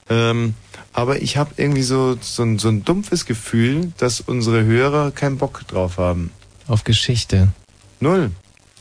Ähm, 0.09 0.53
aber 0.93 1.21
ich 1.21 1.37
habe 1.37 1.51
irgendwie 1.57 1.81
so, 1.83 2.17
so, 2.21 2.43
ein, 2.43 2.57
so 2.59 2.69
ein 2.69 2.85
dumpfes 2.85 3.25
Gefühl, 3.25 3.91
dass 3.97 4.21
unsere 4.21 4.63
Hörer 4.63 5.11
keinen 5.11 5.37
Bock 5.37 5.61
drauf 5.67 5.97
haben. 5.97 6.31
Auf 6.67 6.83
Geschichte. 6.83 7.49
Null. 7.99 8.31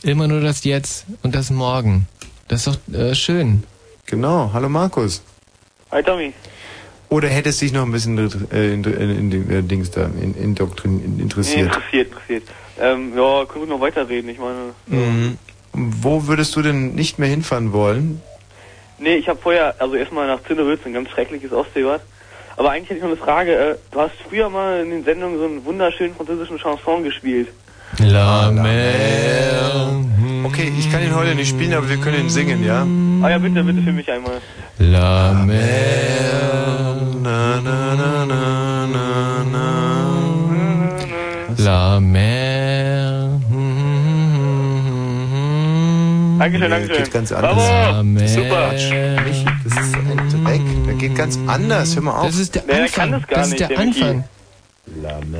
Immer 0.03 0.27
nur 0.27 0.39
das 0.41 0.63
Jetzt 0.63 1.05
und 1.23 1.33
das 1.35 1.49
Morgen. 1.49 2.07
Das 2.47 2.67
ist 2.67 2.79
doch 2.87 2.93
äh, 2.93 3.15
schön. 3.15 3.63
Genau. 4.05 4.51
Hallo 4.53 4.69
Markus. 4.69 5.23
Hi 5.91 6.03
Tommy. 6.03 6.33
Oder 7.09 7.27
hättest 7.27 7.61
dich 7.61 7.71
noch 7.73 7.83
ein 7.83 7.91
bisschen 7.91 8.17
äh, 8.51 8.73
in, 8.73 8.83
in, 8.83 9.17
in 9.17 9.31
den 9.31 9.49
äh, 9.51 9.63
Dings 9.63 9.91
da 9.91 10.05
in, 10.05 10.35
indoktrin, 10.35 11.03
in, 11.03 11.15
Nee, 11.17 11.23
interessiert? 11.23 11.67
interessiert, 11.67 12.07
interessiert. 12.07 12.43
Ähm, 12.79 13.17
ja, 13.17 13.45
können 13.45 13.65
wir 13.67 13.73
noch 13.75 13.81
weiterreden, 13.81 14.29
ich 14.29 14.37
meine. 14.37 14.73
Mhm. 14.87 15.37
Wo 15.73 16.27
würdest 16.27 16.55
du 16.55 16.61
denn 16.61 16.93
nicht 16.93 17.19
mehr 17.19 17.29
hinfahren 17.29 17.73
wollen? 17.73 18.21
Nee, 18.97 19.15
ich 19.15 19.27
habe 19.27 19.39
vorher, 19.41 19.75
also 19.79 19.95
erstmal 19.95 20.27
nach 20.27 20.43
Zinnewitz, 20.43 20.81
ein 20.85 20.93
ganz 20.93 21.09
schreckliches 21.09 21.51
Ostseebad. 21.51 22.01
Aber 22.57 22.71
eigentlich 22.71 22.89
hätte 22.89 22.97
ich 22.97 23.03
noch 23.03 23.09
eine 23.09 23.17
Frage. 23.17 23.53
Äh, 23.53 23.75
du 23.91 23.99
hast 23.99 24.13
früher 24.29 24.49
mal 24.49 24.81
in 24.81 24.89
den 24.91 25.03
Sendungen 25.03 25.37
so 25.37 25.45
einen 25.45 25.65
wunderschönen 25.65 26.15
französischen 26.15 26.57
Chanson 26.57 27.03
gespielt. 27.03 27.49
La 27.99 28.51
mer. 28.51 29.89
Okay, 30.43 30.71
ich 30.77 30.91
kann 30.91 31.01
ihn 31.03 31.15
heute 31.15 31.33
nicht 31.35 31.49
spielen, 31.49 31.73
aber 31.73 31.89
wir 31.89 31.97
können 31.97 32.19
ihn 32.21 32.29
singen, 32.29 32.63
ja? 32.63 32.85
Ah 33.23 33.29
ja, 33.29 33.37
bitte, 33.37 33.63
bitte 33.63 33.81
für 33.81 33.91
mich 33.93 34.11
einmal. 34.11 34.41
La 34.79 35.33
mer. 35.33 36.97
Na, 37.23 37.61
na, 37.63 37.95
na, 37.95 38.25
na, 38.25 38.87
na, 38.87 39.43
na. 39.51 39.67
La 41.57 41.99
mer. 41.99 43.29
Dankeschön, 46.37 46.69
Dankeschön. 46.69 46.97
Geht 46.97 47.13
ganz 47.13 47.31
anders. 47.31 47.55
Bravo! 47.55 48.03
Super. 48.27 48.71
Michi, 49.25 49.45
das 49.63 49.85
ist 49.85 49.95
ein 49.95 50.43
Dreck. 50.43 50.61
Der 50.85 50.93
geht 50.95 51.15
ganz 51.15 51.39
anders. 51.47 51.95
Hör 51.95 52.03
mal 52.03 52.11
auf. 52.19 52.27
Das 52.27 52.35
ist 52.37 52.53
der 52.55 52.63
Nee, 52.63 52.73
der 52.73 52.81
Anfang. 52.83 53.11
kann 53.11 53.11
das 53.13 53.27
gar 53.27 53.37
das 53.39 53.47
ist 53.47 53.51
nicht, 53.53 53.59
der, 53.61 53.67
der 53.69 53.85
Michi. 53.85 54.03
Anfang. 54.03 54.23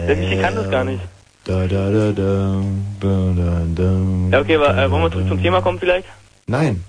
Der 0.07 0.15
Michi 0.15 0.41
kann 0.41 0.55
das 0.55 0.71
gar 0.71 0.83
nicht. 0.85 0.99
Da, 1.45 1.67
da, 1.67 1.91
da, 1.91 2.11
da, 2.11 2.61
da, 2.99 3.33
da, 3.37 3.61
da. 3.75 3.89
Ja, 4.31 4.41
okay, 4.41 4.55
aber 4.55 4.75
äh, 4.75 4.89
wollen 4.89 5.03
wir 5.03 5.11
zurück 5.11 5.27
zum 5.27 5.39
Thema 5.41 5.61
kommen 5.61 5.77
vielleicht? 5.79 6.07
Nein. 6.47 6.83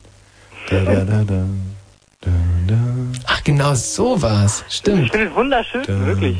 Da, 0.70 0.80
da, 0.80 1.04
da, 1.04 1.22
da. 1.24 1.42
Ach, 3.26 3.44
genau 3.44 3.74
so 3.74 4.20
war's. 4.22 4.64
Ich 4.68 4.76
Stimmt. 4.76 5.10
finde 5.10 5.26
es 5.28 5.34
wunderschön, 5.34 5.84
wirklich. 6.06 6.38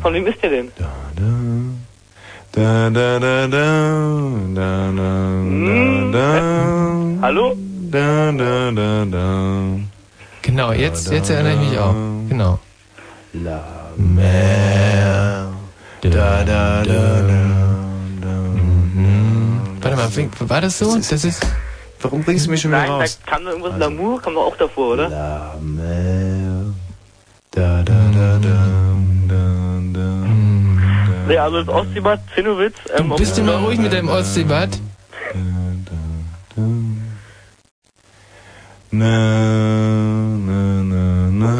Von 0.00 0.14
wem 0.14 0.26
ist 0.28 0.40
der 0.42 0.50
denn? 0.50 0.68
Da, 0.78 0.88
da, 2.52 2.90
da, 2.90 3.18
da, 3.18 3.48
da, 3.48 3.48
da, 4.54 4.92
da, 4.94 6.10
da. 6.12 7.22
Hallo? 7.22 7.56
Da, 7.90 8.32
da, 8.32 8.70
da, 8.70 9.04
da. 9.06 9.62
Genau, 10.42 10.70
jetzt, 10.72 11.10
jetzt 11.10 11.30
erinnere 11.30 11.54
ich 11.54 11.70
mich 11.70 11.78
auch. 11.80 11.94
Genau. 12.28 12.60
La 13.32 13.64
mer. 13.96 15.55
Da, 16.10 16.44
da, 16.44 16.82
da, 16.84 17.22
da. 17.22 17.36
Warte 19.80 19.96
mal, 19.96 20.16
wie- 20.16 20.28
war 20.48 20.60
das 20.60 20.78
so? 20.78 20.94
Das 20.96 21.24
ist. 21.24 21.44
Warum 22.00 22.22
bringst 22.22 22.46
du 22.46 22.50
mich 22.50 22.60
schon 22.60 22.70
wieder 22.70 22.80
Nein, 22.82 22.90
raus? 22.90 23.18
da 23.24 23.30
kam 23.32 23.44
doch 23.44 23.50
irgendwas 23.52 23.78
Lamour, 23.78 24.20
kam 24.22 24.34
doch 24.34 24.46
auch 24.46 24.56
davor, 24.56 24.94
oder? 24.94 25.08
La 25.08 25.54
mer. 25.60 26.74
Da, 27.50 27.82
da, 27.82 27.94
da, 28.14 28.38
da, 28.38 28.58
da, 29.28 29.44
da. 31.26 31.32
Ja, 31.32 31.44
also 31.44 31.62
das 31.62 31.68
Ostseebad, 31.74 32.20
Zinnowitz. 32.34 32.74
Ähm, 32.96 33.08
Du 33.10 33.16
bist 33.16 33.36
du 33.36 33.42
mal 33.42 33.56
ruhig 33.56 33.78
mit 33.78 33.92
deinem 33.92 34.08
Ostseebad? 34.08 34.68
Na, 38.90 39.04
na, 40.38 40.82
na, 40.82 41.30
na, 41.30 41.52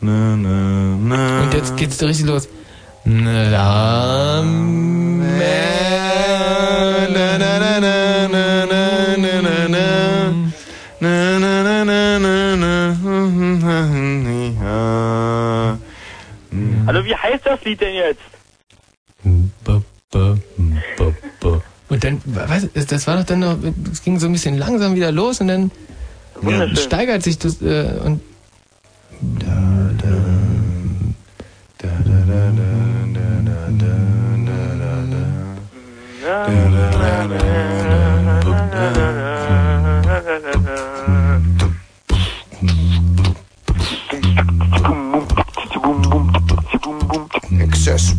na, 0.00 0.36
na, 0.36 0.96
na. 0.96 1.42
Und 1.42 1.54
jetzt 1.54 1.76
geht's 1.76 2.00
richtig 2.02 2.26
los. 2.26 2.48
Also 16.86 17.04
wie 17.04 17.14
heißt 17.14 17.46
das 17.46 17.64
Lied 17.64 17.80
denn 17.80 17.94
jetzt? 17.94 18.20
Und 21.88 22.04
dann, 22.04 22.20
weißt 22.24 22.68
das 22.88 23.06
war 23.06 23.16
doch 23.16 23.24
dann 23.24 23.40
noch, 23.40 23.58
es 23.92 24.02
ging 24.02 24.18
so 24.18 24.26
ein 24.26 24.32
bisschen 24.32 24.56
langsam 24.58 24.94
wieder 24.94 25.10
los 25.10 25.40
und 25.40 25.48
dann 25.48 25.70
steigert 26.74 27.22
sich 27.22 27.38
das 27.38 27.60
äh, 27.62 27.98
und 28.04 28.20
da, 29.20 29.90
da. 30.02 30.29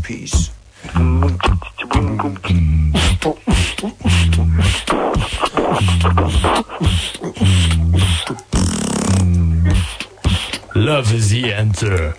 Piece. 0.04 0.50
Love 10.76 11.14
is 11.14 11.30
the 11.30 11.54
answer. 11.54 12.14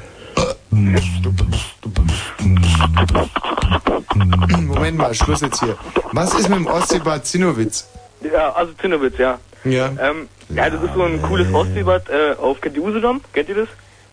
Moment 4.65 4.97
mal, 4.97 5.15
Schluss 5.15 5.43
jetzt 5.43 5.61
hier. 5.61 5.77
Was 6.13 6.33
ist 6.33 6.49
mit 6.49 6.59
dem 6.59 6.67
Ostseebad 6.67 7.27
Zinnowitz? 7.27 7.87
Ja, 8.23 8.53
also 8.53 8.73
Zinnowitz, 8.81 9.19
ja. 9.19 9.39
Ja. 9.65 9.93
Ähm, 10.01 10.29
ja, 10.49 10.71
das 10.71 10.83
ist 10.83 10.95
so 10.95 11.03
ein 11.03 11.21
cooles 11.21 11.53
Ostseebad 11.53 12.09
äh, 12.09 12.35
auf 12.41 12.61
kennt 12.63 12.77
ihr 12.77 12.83
Usedom? 12.83 13.21
Kennt 13.35 13.51
ihr 13.51 13.55
das? 13.57 13.69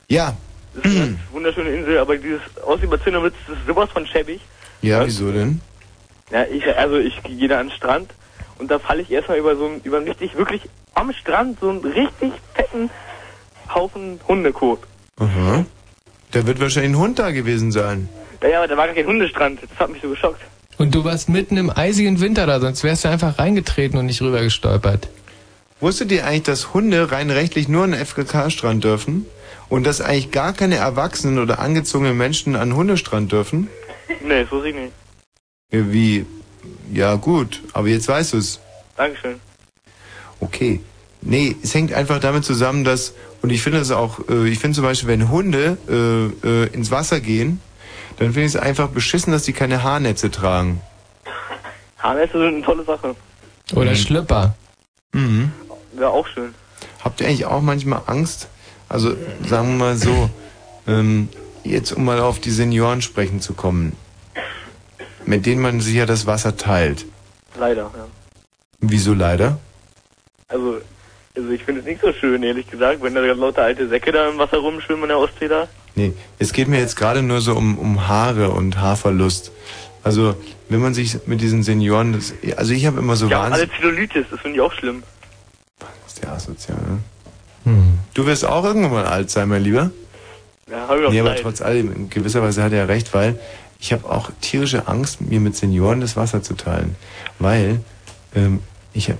Ja. 0.10 0.36
Das 0.76 0.86
ist 0.86 0.98
eine 0.98 1.18
wunderschöne 1.32 1.70
Insel, 1.70 1.98
aber 1.98 2.18
dieses 2.18 2.42
Ostseebad 2.66 3.04
Zinnowitz, 3.04 3.36
das 3.48 3.58
ist 3.58 3.66
sowas 3.66 3.90
von 3.92 4.06
schäbig. 4.06 4.42
Ja, 4.82 5.06
wieso 5.06 5.32
denn? 5.32 5.62
Ja, 6.32 6.44
ich, 6.44 6.66
also 6.78 6.98
ich 6.98 7.24
gehe 7.24 7.48
da 7.48 7.60
an 7.60 7.68
den 7.68 7.76
Strand 7.76 8.12
und 8.58 8.70
da 8.70 8.80
falle 8.80 9.02
ich 9.02 9.10
erstmal 9.10 9.38
über 9.38 9.56
so 9.56 9.66
einen, 9.66 9.80
über 9.84 9.98
einen 9.98 10.08
richtig, 10.08 10.36
wirklich 10.36 10.64
am 10.94 11.14
Strand 11.14 11.60
so 11.62 11.70
einen 11.70 11.86
richtig 11.86 12.34
fetten 12.54 12.90
Haufen 13.74 14.20
Hundekot. 14.28 14.80
Aha. 15.20 15.64
Da 16.32 16.46
wird 16.46 16.60
wahrscheinlich 16.60 16.92
ein 16.92 17.00
Hund 17.00 17.20
da 17.20 17.32
gewesen 17.32 17.72
sein. 17.72 18.10
Ja, 18.42 18.50
ja, 18.50 18.58
aber 18.60 18.68
da 18.68 18.78
war 18.78 18.86
gar 18.86 18.96
kein 18.96 19.08
Hundestrand. 19.08 19.60
Das 19.62 19.80
hat 19.80 19.90
mich 19.90 20.02
so 20.02 20.10
geschockt. 20.10 20.42
Und 20.78 20.96
du 20.96 21.04
warst 21.04 21.28
mitten 21.28 21.58
im 21.58 21.70
eisigen 21.70 22.22
Winter 22.22 22.46
da, 22.46 22.60
sonst 22.60 22.84
wärst 22.84 23.04
du 23.04 23.10
einfach 23.10 23.38
reingetreten 23.38 24.00
und 24.00 24.06
nicht 24.06 24.22
rüber 24.22 24.42
gestolpert. 24.42 25.10
Wusstet 25.82 26.12
ihr 26.12 26.26
eigentlich, 26.26 26.44
dass 26.44 26.74
Hunde 26.74 27.12
rein 27.12 27.30
rechtlich 27.30 27.68
nur 27.68 27.84
an 27.84 27.92
den 27.92 28.06
FKK-Strand 28.06 28.84
dürfen? 28.84 29.26
Und 29.68 29.86
dass 29.86 30.02
eigentlich 30.02 30.32
gar 30.32 30.54
keine 30.54 30.78
erwachsenen 30.78 31.38
oder 31.38 31.60
angezogenen 31.60 32.18
Menschen 32.18 32.56
an 32.56 32.70
den 32.70 32.76
Hundestrand 32.76 33.32
dürfen? 33.32 33.68
Nee, 34.24 34.46
so 34.50 34.62
sehe 34.62 34.72
ich 34.72 34.76
nicht. 34.76 34.94
Wie? 35.72 36.26
Ja, 36.92 37.16
gut, 37.16 37.62
aber 37.74 37.88
jetzt 37.88 38.08
weißt 38.08 38.34
du 38.34 38.38
es. 38.38 38.60
Dankeschön. 38.98 39.40
Okay. 40.40 40.82
Nee, 41.22 41.56
es 41.62 41.74
hängt 41.74 41.94
einfach 41.94 42.20
damit 42.20 42.46
zusammen, 42.46 42.84
dass, 42.84 43.14
und 43.42 43.50
ich 43.50 43.62
finde 43.62 43.80
es 43.80 43.92
auch, 43.92 44.20
äh, 44.30 44.48
ich 44.48 44.60
finde 44.60 44.76
zum 44.76 44.86
Beispiel, 44.86 45.10
wenn 45.10 45.30
Hunde 45.30 45.78
äh, 45.90 46.48
äh, 46.48 46.68
ins 46.74 46.92
Wasser 46.92 47.20
gehen, 47.20 47.60
dann 48.18 48.28
finde 48.28 48.48
ich 48.48 48.56
es 48.56 48.56
einfach 48.56 48.90
beschissen, 48.90 49.32
dass 49.32 49.44
die 49.44 49.54
keine 49.54 49.84
Haarnetze 49.84 50.32
tragen. 50.32 50.82
Haarnetze 52.00 52.40
sind 52.40 52.56
eine 52.56 52.62
tolle 52.64 52.84
Sache. 52.84 53.16
Oder 53.74 53.96
Schlüpper. 53.96 54.56
Mhm. 55.12 55.52
Wäre 55.94 56.10
auch 56.12 56.28
schön. 56.28 56.54
Habt 57.04 57.22
ihr 57.22 57.28
eigentlich 57.28 57.46
auch 57.46 57.62
manchmal 57.62 58.02
Angst? 58.08 58.48
Also 58.88 59.16
sagen 59.48 59.78
wir 59.78 59.86
mal 59.86 59.98
so, 59.98 60.30
ähm, 60.88 61.30
jetzt 61.64 61.92
um 61.92 62.06
mal 62.06 62.20
auf 62.20 62.40
die 62.40 62.52
Senioren 62.52 63.02
sprechen 63.02 63.42
zu 63.42 63.54
kommen, 63.54 63.96
mit 65.26 65.46
denen 65.46 65.62
man 65.62 65.82
sich 65.82 65.96
ja 65.96 66.06
das 66.06 66.26
Wasser 66.26 66.58
teilt. 66.58 67.06
Leider, 67.58 67.92
ja. 67.96 68.08
Wieso 68.80 69.14
leider? 69.14 69.60
Also, 70.48 70.82
also 71.40 71.52
ich 71.52 71.64
finde 71.64 71.82
es 71.82 71.88
nicht 71.88 72.02
so 72.02 72.12
schön, 72.14 72.44
ehrlich 72.44 72.70
gesagt, 72.70 73.02
wenn 73.02 73.16
da 73.16 73.22
lauter 73.22 73.64
alte 73.64 73.88
Säcke 73.88 74.12
da 74.12 74.30
im 74.30 74.38
Wasser 74.38 74.58
rumschwimmen 74.58 75.04
in 75.04 75.10
der 75.10 75.20
Ostsee 75.20 75.48
da. 75.48 75.68
Nee, 75.96 76.14
es 76.38 76.54
geht 76.54 76.68
mir 76.68 76.80
jetzt 76.80 76.96
gerade 76.96 77.22
nur 77.22 77.42
so 77.42 77.56
um, 77.56 77.78
um 77.78 78.08
Haare 78.08 78.50
und 78.52 78.78
Haarverlust. 78.80 79.52
Also 80.04 80.36
wenn 80.70 80.80
man 80.80 80.94
sich 80.94 81.18
mit 81.26 81.42
diesen 81.42 81.64
Senioren, 81.64 82.14
das, 82.14 82.34
also 82.58 82.74
ich 82.74 82.86
habe 82.86 83.00
immer 83.00 83.16
so 83.16 83.28
Ja, 83.28 83.40
wahnsinnig... 83.42 83.72
alle 83.72 83.82
Zellulitis, 83.82 84.26
das 84.32 84.40
finde 84.40 84.58
ich 84.58 84.62
auch 84.62 84.74
schlimm. 84.74 85.04
ist 86.08 86.22
der 86.24 86.32
asozial, 86.32 86.78
ne? 86.78 87.00
Du 88.14 88.26
wirst 88.26 88.46
auch 88.46 88.64
irgendwann 88.64 88.92
mal 88.92 89.06
alt 89.06 89.30
sein, 89.30 89.48
mein 89.50 89.64
Lieber. 89.64 89.92
Ja, 90.70 90.88
hab 90.88 90.98
ich 91.00 91.06
auch 91.06 91.12
Nee, 91.12 91.20
aber 91.20 91.32
Zeit. 91.36 91.42
trotz 91.42 91.62
allem, 91.62 91.94
in 91.94 92.10
gewisser 92.10 92.42
Weise 92.42 92.64
hat 92.64 92.72
er 92.72 92.88
recht, 92.88 93.14
weil 93.14 93.38
ich 93.80 93.94
habe 93.94 94.10
auch 94.10 94.32
tierische 94.42 94.88
Angst, 94.88 95.22
mir 95.22 95.40
mit 95.40 95.56
Senioren 95.56 96.02
das 96.02 96.16
Wasser 96.16 96.42
zu 96.42 96.56
teilen. 96.56 96.96
Weil 97.38 97.82
ähm, 98.36 98.60
ich 98.94 99.10
habe 99.10 99.20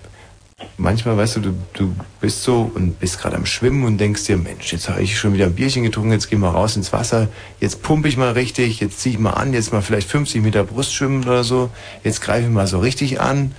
manchmal, 0.78 1.18
weißt 1.18 1.38
du, 1.38 1.40
du, 1.42 1.54
du 1.74 1.96
bist 2.22 2.44
so 2.44 2.72
und 2.74 3.00
bist 3.00 3.20
gerade 3.20 3.36
am 3.36 3.46
Schwimmen 3.46 3.84
und 3.86 3.98
denkst 3.98 4.26
dir, 4.26 4.38
Mensch, 4.38 4.72
jetzt 4.72 4.90
habe 4.90 5.02
ich 5.02 5.18
schon 5.18 5.34
wieder 5.34 5.46
ein 5.46 5.56
Bierchen 5.56 5.84
getrunken, 5.84 6.12
jetzt 6.12 6.30
geh 6.30 6.36
mal 6.36 6.50
raus 6.50 6.76
ins 6.76 6.94
Wasser, 6.94 7.28
jetzt 7.60 7.82
pumpe 7.82 8.08
ich 8.08 8.18
mal 8.18 8.32
richtig, 8.32 8.80
jetzt 8.80 9.00
ziehe 9.00 9.16
ich 9.16 9.20
mal 9.20 9.32
an, 9.32 9.54
jetzt 9.54 9.74
mal 9.74 9.82
vielleicht 9.82 10.10
50 10.10 10.42
Meter 10.42 10.64
Brustschwimmen 10.64 11.24
oder 11.24 11.44
so, 11.44 11.70
jetzt 12.04 12.22
greife 12.22 12.48
ich 12.48 12.52
mal 12.52 12.68
so 12.68 12.80
richtig 12.80 13.22
an 13.22 13.54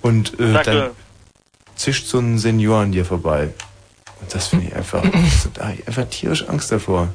und 0.00 0.38
äh, 0.40 0.52
Danke. 0.52 0.70
dann 0.70 0.90
zischt 1.76 2.06
so 2.06 2.18
ein 2.18 2.38
Senior 2.38 2.80
an 2.80 2.92
dir 2.92 3.04
vorbei. 3.04 3.50
Und 4.20 4.34
das 4.34 4.48
finde 4.48 4.66
ich 4.66 4.76
einfach, 4.76 5.02
da 5.54 5.64
habe 5.64 5.74
ich 5.78 5.86
einfach 5.86 6.04
tierisch 6.06 6.48
Angst 6.48 6.70
davor. 6.70 7.08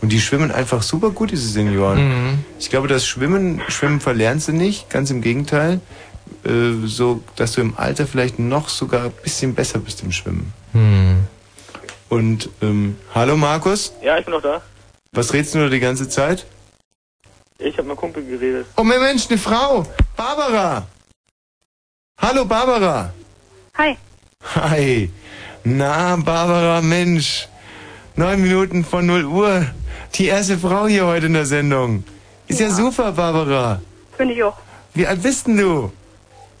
Und 0.00 0.10
die 0.10 0.20
schwimmen 0.20 0.50
einfach 0.50 0.82
super 0.82 1.10
gut, 1.10 1.30
diese 1.30 1.46
Senioren. 1.46 2.08
Mhm. 2.08 2.38
Ich 2.58 2.70
glaube, 2.70 2.88
das 2.88 3.06
Schwimmen, 3.06 3.60
Schwimmen 3.68 4.00
verlernst 4.00 4.48
du 4.48 4.52
nicht, 4.52 4.90
ganz 4.90 5.10
im 5.10 5.20
Gegenteil. 5.20 5.80
Äh, 6.44 6.86
so, 6.86 7.22
dass 7.36 7.52
du 7.52 7.60
im 7.60 7.76
Alter 7.76 8.06
vielleicht 8.06 8.38
noch 8.38 8.68
sogar 8.68 9.04
ein 9.06 9.12
bisschen 9.22 9.54
besser 9.54 9.78
bist 9.78 10.02
im 10.02 10.12
Schwimmen. 10.12 10.52
Hm. 10.72 11.26
Und, 12.08 12.50
ähm, 12.60 12.96
hallo 13.14 13.36
Markus, 13.36 13.92
Ja, 14.02 14.18
ich 14.18 14.24
bin 14.24 14.34
noch 14.34 14.42
da. 14.42 14.60
was 15.12 15.32
redest 15.32 15.54
du 15.54 15.58
nur 15.58 15.70
die 15.70 15.80
ganze 15.80 16.08
Zeit? 16.08 16.46
Ich 17.58 17.78
habe 17.78 17.88
mit 17.88 17.96
Kumpel 17.96 18.24
geredet. 18.24 18.66
Oh 18.76 18.82
mein 18.84 19.00
Mensch, 19.00 19.28
eine 19.28 19.38
Frau! 19.38 19.86
Barbara! 20.16 20.86
Hallo 22.18 22.44
Barbara! 22.44 23.12
Hi. 23.78 23.96
Hi! 24.54 25.10
Na, 25.64 26.16
Barbara, 26.16 26.80
Mensch! 26.82 27.48
Neun 28.16 28.42
Minuten 28.42 28.84
von 28.84 29.06
0 29.06 29.24
Uhr. 29.24 29.66
Die 30.14 30.26
erste 30.26 30.58
Frau 30.58 30.86
hier 30.86 31.06
heute 31.06 31.26
in 31.26 31.32
der 31.34 31.46
Sendung. 31.46 32.04
Ist 32.48 32.60
ja, 32.60 32.68
super, 32.68 33.12
Barbara. 33.12 33.80
Finde 34.16 34.34
ich 34.34 34.42
auch. 34.42 34.56
Wie 34.92 35.06
alt 35.06 35.22
bist 35.22 35.46
denn 35.46 35.56
du? 35.56 35.90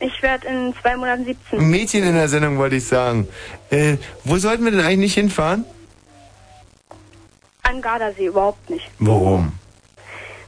Ich 0.02 0.20
werde 0.20 0.48
in 0.48 0.74
zwei 0.82 0.96
Monaten 0.96 1.24
17. 1.24 1.60
Ein 1.60 1.70
Mädchen 1.70 2.02
in 2.02 2.14
der 2.14 2.28
Sendung, 2.28 2.58
wollte 2.58 2.74
ich 2.74 2.86
sagen. 2.88 3.28
Äh, 3.70 3.98
wo 4.24 4.36
sollten 4.36 4.64
wir 4.64 4.72
denn 4.72 4.80
eigentlich 4.80 4.98
nicht 4.98 5.14
hinfahren? 5.14 5.64
An 7.62 7.80
Gardasee 7.80 8.26
überhaupt 8.26 8.68
nicht. 8.68 8.90
Warum? 8.98 9.52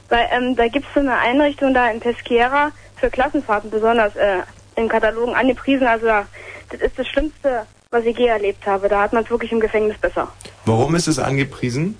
Weil 0.09 0.27
ähm, 0.33 0.57
da 0.57 0.67
gibt 0.67 0.85
es 0.85 0.93
so 0.93 0.99
eine 0.99 1.17
Einrichtung 1.17 1.73
da 1.73 1.89
in 1.89 2.01
Pesquera 2.01 2.71
für 2.97 3.09
Klassenfahrten, 3.09 3.69
besonders 3.69 4.13
äh, 4.17 4.39
in 4.75 4.89
Katalogen 4.89 5.33
angepriesen. 5.33 5.87
Also 5.87 6.05
da, 6.05 6.25
das 6.69 6.81
ist 6.81 6.99
das 6.99 7.07
Schlimmste, 7.07 7.65
was 7.91 8.03
ich 8.03 8.17
je 8.17 8.27
erlebt 8.27 8.67
habe. 8.67 8.89
Da 8.89 9.03
hat 9.03 9.13
man 9.13 9.23
es 9.23 9.29
wirklich 9.29 9.53
im 9.53 9.61
Gefängnis 9.61 9.97
besser. 9.97 10.27
Warum 10.65 10.95
ist 10.95 11.07
es 11.07 11.17
angepriesen? 11.17 11.97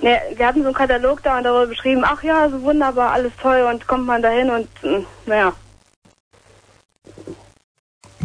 Ne, 0.00 0.20
wir 0.36 0.46
hatten 0.46 0.60
so 0.60 0.66
einen 0.66 0.76
Katalog 0.76 1.24
da 1.24 1.38
und 1.38 1.44
darüber 1.44 1.66
beschrieben, 1.66 2.02
ach 2.04 2.22
ja, 2.22 2.48
so 2.48 2.62
wunderbar, 2.62 3.10
alles 3.10 3.32
toll 3.42 3.66
und 3.68 3.84
kommt 3.88 4.06
man 4.06 4.22
dahin 4.22 4.48
und 4.50 4.68
mm, 4.84 5.04
naja. 5.26 5.54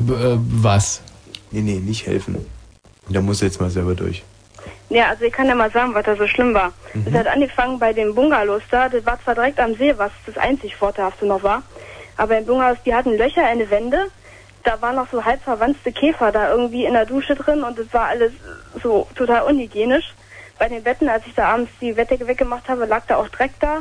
Äh, 0.07 0.38
was? 0.63 1.01
Nee, 1.51 1.61
nee, 1.61 1.80
nicht 1.80 2.05
helfen. 2.05 2.45
Da 3.09 3.21
muss 3.21 3.41
jetzt 3.41 3.59
mal 3.59 3.69
selber 3.69 3.95
durch. 3.95 4.23
Ja, 4.89 5.09
also 5.09 5.23
ich 5.26 5.34
kann 5.34 5.47
ja 5.47 5.55
mal 5.55 5.71
sagen, 5.71 5.93
was 5.93 6.05
da 6.05 6.15
so 6.15 6.27
schlimm 6.27 6.53
war. 6.53 6.71
Mhm. 6.93 7.05
Es 7.07 7.13
hat 7.13 7.27
angefangen 7.27 7.80
bei 7.80 7.93
den 7.93 8.15
Bungalows 8.15 8.63
da. 8.71 8.89
Das 8.89 9.05
war 9.05 9.21
zwar 9.23 9.35
direkt 9.35 9.59
am 9.59 9.76
See, 9.76 9.93
was 9.97 10.11
das 10.26 10.38
einzig 10.38 10.76
Vorteilhafte 10.76 11.26
noch 11.26 11.43
war. 11.43 11.63
Aber 12.17 12.38
in 12.38 12.45
Bungalows, 12.45 12.80
die 12.85 12.93
hatten 12.93 13.17
Löcher 13.17 13.51
in 13.51 13.59
den 13.59 13.69
Wände. 13.69 14.07
Da 14.63 14.81
waren 14.81 14.95
noch 14.95 15.09
so 15.09 15.23
halb 15.23 15.41
verwanzte 15.41 15.91
Käfer 15.91 16.31
da 16.31 16.51
irgendwie 16.51 16.85
in 16.85 16.93
der 16.93 17.05
Dusche 17.05 17.35
drin 17.35 17.63
und 17.63 17.80
es 17.80 17.93
war 17.93 18.07
alles 18.07 18.34
so 18.84 19.07
total 19.15 19.43
unhygienisch. 19.43 20.13
Bei 20.57 20.67
den 20.67 20.84
Betten, 20.84 21.07
als 21.07 21.26
ich 21.26 21.34
da 21.34 21.53
abends 21.53 21.71
die 21.80 21.93
Bettdecke 21.93 22.27
weggemacht 22.27 22.67
habe, 22.67 22.85
lag 22.85 23.03
da 23.07 23.15
auch 23.15 23.30
Dreck 23.30 23.51
da. 23.61 23.80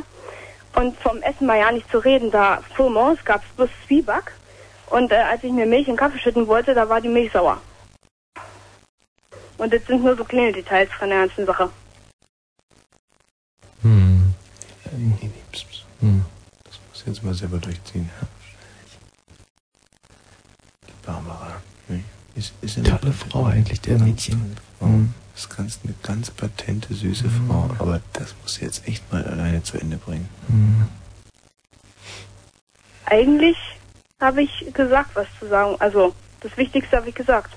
Und 0.75 0.97
vom 0.97 1.21
Essen 1.21 1.47
mal 1.47 1.59
ja 1.59 1.71
nicht 1.71 1.89
zu 1.91 1.97
reden. 1.97 2.31
Da 2.31 2.59
vor 2.75 2.89
morgens 2.89 3.25
gab 3.25 3.41
es 3.43 3.49
bloß 3.57 3.69
Zwieback. 3.85 4.31
Und 4.89 5.11
äh, 5.11 5.15
als 5.15 5.43
ich 5.43 5.51
mir 5.51 5.65
Milch 5.65 5.87
in 5.87 5.95
Kaffee 5.95 6.19
schütten 6.19 6.47
wollte, 6.47 6.73
da 6.73 6.87
war 6.89 6.99
die 6.99 7.09
Milch 7.09 7.31
sauer. 7.31 7.61
Und 9.57 9.73
das 9.73 9.85
sind 9.85 10.03
nur 10.03 10.15
so 10.15 10.23
kleine 10.23 10.53
Details 10.53 10.89
von 10.97 11.09
der 11.09 11.19
ganzen 11.19 11.45
Sache. 11.45 11.69
Hm. 13.81 14.33
Nee, 14.97 15.15
nee, 15.21 15.31
pss, 15.51 15.63
pss. 15.65 15.85
Hm. 15.99 16.25
Das 16.63 16.79
muss 16.89 17.03
jetzt 17.05 17.23
mal 17.23 17.33
selber 17.33 17.57
durchziehen. 17.57 18.09
Die 20.87 21.05
Barbara. 21.05 21.61
Nee. 21.87 22.03
Ist, 22.35 22.53
ist 22.61 22.77
eine 22.77 22.89
Tolle 22.89 23.13
Frau 23.13 23.45
eigentlich, 23.45 23.81
der 23.81 23.99
Mädchen. 23.99 24.55
Hm. 24.79 25.13
Das 25.33 25.43
ist 25.43 25.55
ganz, 25.55 25.79
eine 25.83 25.93
ganz 26.03 26.31
patente, 26.31 26.93
süße 26.93 27.29
Frau. 27.29 27.69
Aber 27.79 28.01
das 28.13 28.33
muss 28.41 28.55
sie 28.55 28.65
jetzt 28.65 28.87
echt 28.87 29.11
mal 29.11 29.23
alleine 29.25 29.61
zu 29.61 29.77
Ende 29.77 29.97
bringen. 29.97 30.29
Hm. 30.47 30.87
Eigentlich 33.05 33.57
habe 34.19 34.41
ich 34.43 34.65
gesagt, 34.73 35.11
was 35.15 35.27
zu 35.39 35.47
sagen. 35.47 35.75
Also, 35.79 36.13
das 36.41 36.55
Wichtigste 36.57 36.97
habe 36.97 37.09
ich 37.09 37.15
gesagt. 37.15 37.51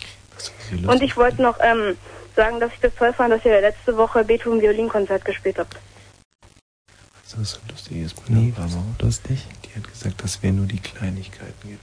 Und 0.87 1.03
ich 1.03 1.17
wollte 1.17 1.43
noch 1.43 1.59
ähm, 1.61 1.97
sagen, 2.35 2.61
dass 2.61 2.73
ich 2.73 2.81
das 2.81 2.95
toll 2.95 3.13
fand, 3.13 3.33
dass 3.33 3.45
ihr 3.45 3.61
letzte 3.61 3.97
Woche 3.97 4.25
Beethoven 4.25 4.61
Violinkonzert 4.61 5.25
gespielt 5.25 5.59
habt. 5.59 5.75
Weißt 5.75 7.35
du, 7.35 7.41
was 7.41 7.51
so 7.53 7.59
lustig 7.71 7.97
ist? 7.99 8.17
bei 8.17 8.23
Nee, 8.29 8.53
Barbara? 8.57 8.83
lustig? 9.01 9.47
Die 9.65 9.75
hat 9.77 9.89
gesagt, 9.89 10.23
das 10.23 10.43
wären 10.43 10.57
nur 10.57 10.67
die 10.67 10.81
Kleinigkeiten 10.81 11.61
gewesen. 11.63 11.81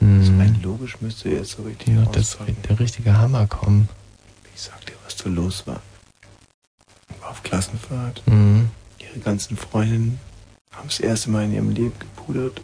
Hm. 0.00 0.18
Also 0.20 0.32
rein 0.38 0.60
logisch 0.62 1.00
müsste 1.00 1.28
jetzt 1.30 1.52
so 1.52 1.62
richtig 1.62 1.94
Ja, 1.94 2.04
das 2.12 2.38
wird 2.40 2.68
der 2.68 2.78
richtige 2.80 3.16
Hammer 3.16 3.46
kommen. 3.46 3.88
Ich 4.54 4.62
sag 4.62 4.84
dir, 4.86 4.94
was 5.04 5.16
da 5.16 5.28
los 5.30 5.66
war. 5.66 5.80
Ich 7.10 7.22
war 7.22 7.30
auf 7.30 7.42
Klassenfahrt. 7.42 8.22
Mhm. 8.26 8.70
Ihre 8.98 9.20
ganzen 9.20 9.56
Freundinnen 9.56 10.18
haben 10.72 10.88
das 10.88 11.00
erste 11.00 11.30
Mal 11.30 11.44
in 11.44 11.54
ihrem 11.54 11.70
Leben 11.70 11.98
gepudert. 11.98 12.60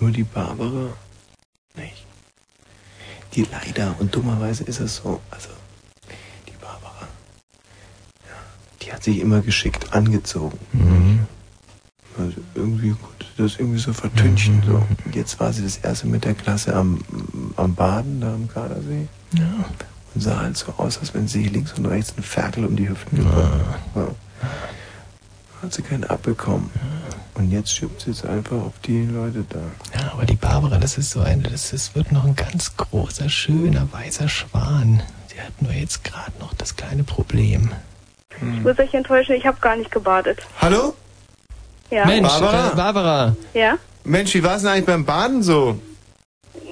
Nur 0.00 0.10
die 0.10 0.24
Barbara 0.24 0.92
nicht. 1.76 2.06
Die 3.34 3.46
leider, 3.50 3.94
und 3.98 4.14
dummerweise 4.14 4.64
ist 4.64 4.80
es 4.80 4.96
so, 4.96 5.20
also 5.30 5.48
die 6.46 6.56
Barbara, 6.60 7.08
ja, 8.84 8.92
hat 8.92 9.02
sich 9.02 9.18
immer 9.20 9.40
geschickt 9.40 9.92
angezogen. 9.92 10.58
Mhm. 10.72 11.26
Also 12.16 12.40
irgendwie 12.54 12.90
konnte 12.90 13.26
sie 13.36 13.42
das 13.42 13.56
irgendwie 13.58 13.78
so 13.78 13.92
vertünchen. 13.92 14.62
So. 14.64 14.86
Und 15.04 15.14
jetzt 15.14 15.40
war 15.40 15.52
sie 15.52 15.62
das 15.62 15.78
erste 15.78 16.06
mit 16.06 16.24
der 16.24 16.34
Klasse 16.34 16.74
am, 16.74 17.00
am 17.56 17.74
Baden, 17.74 18.20
da 18.20 18.34
am 18.34 18.48
Gardasee. 18.48 19.08
Ja. 19.32 19.64
Und 20.14 20.20
sah 20.20 20.40
halt 20.40 20.56
so 20.56 20.72
aus, 20.76 20.98
als 20.98 21.12
wenn 21.12 21.26
sie 21.26 21.48
links 21.48 21.72
und 21.72 21.86
rechts 21.86 22.12
einen 22.14 22.22
Ferkel 22.22 22.64
um 22.64 22.76
die 22.76 22.88
Hüften 22.88 23.18
gebracht 23.18 23.60
ja. 23.96 24.08
Hat 25.60 25.74
sie 25.74 25.82
keinen 25.82 26.04
abbekommen. 26.04 26.70
Und 27.34 27.50
jetzt 27.50 27.74
schiebt 27.74 28.00
sie 28.00 28.12
es 28.12 28.24
einfach 28.24 28.56
auf 28.56 28.78
die 28.84 29.04
Leute 29.04 29.44
da. 29.48 29.58
Ja, 29.98 30.12
aber 30.12 30.24
die 30.24 30.36
Barbara, 30.36 30.78
das 30.78 30.98
ist 30.98 31.10
so 31.10 31.20
eine, 31.20 31.42
das, 31.42 31.70
das 31.70 31.94
wird 31.94 32.12
noch 32.12 32.24
ein 32.24 32.36
ganz 32.36 32.76
großer, 32.76 33.28
schöner, 33.28 33.88
weißer 33.90 34.28
Schwan. 34.28 35.02
Sie 35.26 35.40
hat 35.40 35.60
nur 35.60 35.72
jetzt 35.72 36.04
gerade 36.04 36.32
noch 36.38 36.54
das 36.54 36.76
kleine 36.76 37.02
Problem. 37.02 37.70
Ich 38.40 38.62
muss 38.62 38.78
euch 38.78 38.94
enttäuschen, 38.94 39.34
ich 39.34 39.46
habe 39.46 39.58
gar 39.60 39.76
nicht 39.76 39.90
gebadet. 39.90 40.40
Hallo? 40.60 40.94
Ja. 41.90 42.04
Mensch, 42.06 42.28
Barbara? 42.28 42.72
Äh, 42.72 42.76
Barbara. 42.76 43.36
Ja? 43.52 43.78
Mensch, 44.04 44.34
wie 44.34 44.42
war 44.42 44.56
es 44.56 44.62
denn 44.62 44.70
eigentlich 44.70 44.86
beim 44.86 45.04
Baden 45.04 45.42
so? 45.42 45.78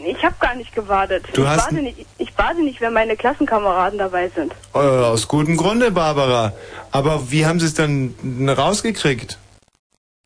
Ich 0.04 0.22
habe 0.24 0.34
gar 0.40 0.54
nicht 0.54 0.74
gebadet. 0.74 1.24
Du 1.32 1.42
ich, 1.42 1.48
hast 1.48 1.70
bade 1.70 1.82
nicht, 1.82 2.06
ich 2.18 2.34
bade 2.34 2.62
nicht, 2.62 2.80
wenn 2.80 2.92
meine 2.92 3.16
Klassenkameraden 3.16 3.98
dabei 3.98 4.30
sind. 4.34 4.52
Äh, 4.74 4.78
aus 4.78 5.28
gutem 5.28 5.56
Grunde, 5.56 5.92
Barbara. 5.92 6.52
Aber 6.90 7.30
wie 7.30 7.46
haben 7.46 7.60
sie 7.60 7.66
es 7.66 7.74
dann 7.74 8.14
rausgekriegt? 8.48 9.38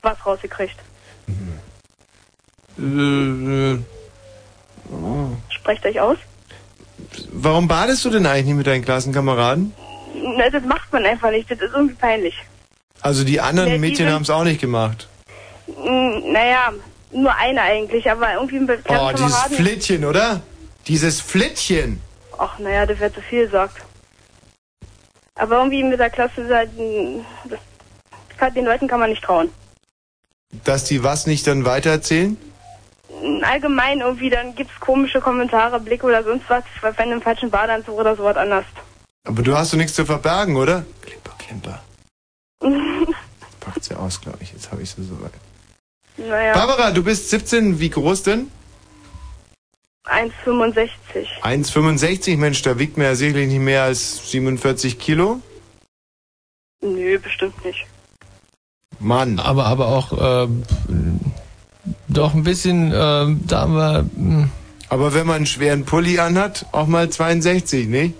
Was 0.07 0.25
rausgekriegt. 0.25 0.77
Äh, 2.79 3.77
Sprecht 5.51 5.85
euch 5.85 6.01
aus? 6.01 6.19
warum 7.33 7.67
badest 7.67 8.05
du 8.05 8.11
denn 8.11 8.25
eigentlich 8.25 8.47
nicht 8.47 8.55
mit 8.55 8.67
deinen 8.69 8.85
Klassenkameraden? 8.85 9.75
Na, 10.15 10.49
das 10.49 10.63
macht 10.65 10.93
man 10.93 11.05
einfach 11.05 11.31
nicht. 11.33 11.51
Das 11.51 11.59
ist 11.59 11.73
irgendwie 11.75 11.95
peinlich. 11.97 12.35
Also 13.01 13.25
die 13.25 13.41
anderen 13.41 13.71
Ja, 13.73 13.79
Mädchen 13.79 14.09
haben 14.13 14.23
es 14.23 14.31
auch 14.31 14.45
nicht 14.45 14.61
gemacht. 14.61 15.09
Naja, 15.67 16.73
nur 17.11 17.35
eine 17.35 17.63
eigentlich, 17.63 18.09
aber 18.09 18.35
irgendwie 18.35 18.61
mit 18.61 18.81
Oh, 18.89 19.11
dieses. 19.13 19.37
Flittchen, 19.57 20.05
oder? 20.05 20.41
Dieses 20.87 21.21
Flittchen. 21.21 22.01
Ach, 22.39 22.59
naja, 22.61 22.87
das 22.87 23.01
wird 23.01 23.15
zu 23.15 23.23
viel 23.23 23.47
gesagt. 23.47 23.79
Aber 25.35 25.57
irgendwie 25.57 25.83
mit 25.83 25.99
der 25.99 26.11
Klasse, 26.11 26.47
das 26.49 26.69
kann, 28.39 28.55
den 28.55 28.65
Leuten 28.67 28.87
kann 28.87 29.01
man 29.01 29.11
nicht 29.11 29.25
trauen. 29.25 29.51
Dass 30.65 30.85
die 30.85 31.03
was 31.03 31.27
nicht 31.27 31.47
dann 31.47 31.65
weitererzählen? 31.65 32.37
Allgemein 33.43 34.01
irgendwie, 34.01 34.31
dann 34.31 34.55
gibt's 34.55 34.79
komische 34.81 35.21
Kommentare, 35.21 35.81
Blicke 35.81 36.07
oder 36.07 36.23
sonst 36.23 36.45
was, 36.49 36.65
wenn 36.97 37.09
du 37.09 37.17
im 37.17 37.23
falschen 37.23 37.51
Badeanzug 37.51 37.99
oder 37.99 38.15
sowas 38.15 38.37
anders. 38.37 38.65
Aber 39.25 39.43
du 39.43 39.57
hast 39.57 39.73
doch 39.73 39.79
nichts 39.79 39.95
zu 39.95 40.05
verbergen, 40.05 40.57
oder? 40.57 40.85
Klimper, 41.03 41.33
klimper. 41.39 41.83
Packt 43.61 43.85
sie 43.85 43.95
aus, 43.95 44.21
glaube 44.21 44.39
ich. 44.43 44.53
Jetzt 44.53 44.71
habe 44.71 44.83
ich 44.83 44.91
sie 44.91 45.03
soweit. 45.03 45.33
naja, 46.17 46.53
Barbara, 46.53 46.93
du 46.93 47.03
bist 47.03 47.31
17. 47.31 47.81
Wie 47.81 47.91
groß 47.91 48.23
denn? 48.23 48.51
1,65. 50.07 50.89
1,65. 51.43 52.37
Mensch, 52.37 52.63
da 52.63 52.79
wiegt 52.79 52.97
man 52.97 53.07
ja 53.07 53.15
sicherlich 53.17 53.49
nicht 53.49 53.59
mehr 53.61 53.83
als 53.83 54.31
47 54.31 54.99
Kilo. 54.99 55.41
Nö, 56.81 57.19
bestimmt 57.19 57.65
nicht. 57.65 57.85
Mann. 58.99 59.39
Aber, 59.39 59.67
aber 59.67 59.89
auch, 59.89 60.45
äh, 60.45 60.49
doch 62.09 62.35
ein 62.35 62.45
bisschen, 62.45 62.93
äh, 62.93 62.95
da 62.95 63.61
haben 63.61 63.75
wir, 63.77 64.05
mh, 64.17 64.49
Aber 64.89 65.15
wenn 65.15 65.27
man 65.27 65.37
einen 65.37 65.47
schweren 65.47 65.85
Pulli 65.85 66.19
anhat, 66.19 66.67
auch 66.73 66.87
mal 66.87 67.09
62, 67.11 67.89
ne? 67.89 68.13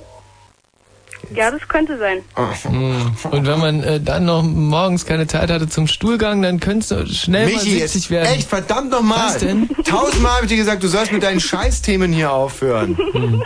Ja, 1.35 1.51
das 1.51 1.67
könnte 1.67 1.99
sein. 1.99 2.19
mh. 2.37 3.31
und 3.31 3.47
wenn 3.47 3.59
man 3.59 3.83
äh, 3.83 4.01
dann 4.01 4.27
noch 4.27 4.43
morgens 4.45 5.07
keine 5.07 5.27
Zeit 5.27 5.51
hatte 5.51 5.69
zum 5.69 5.89
Stuhlgang, 5.89 6.41
dann 6.43 6.61
könnte 6.61 7.01
es 7.01 7.17
schnell 7.17 7.47
mal 7.47 7.55
Michi, 7.55 7.79
70 7.79 7.81
jetzt, 7.81 8.11
werden. 8.11 8.35
echt, 8.35 8.49
verdammt 8.49 8.91
nochmal. 8.91 9.27
Was 9.27 9.39
denn? 9.39 9.69
Tausendmal 9.85 10.37
habe 10.37 10.45
ich 10.45 10.51
dir 10.51 10.57
gesagt, 10.59 10.83
du 10.85 10.89
sollst 10.89 11.11
mit 11.13 11.23
deinen 11.25 11.41
Scheißthemen 11.41 12.13
hier 12.13 12.33
aufhören. 12.33 12.97
Hm. 13.13 13.43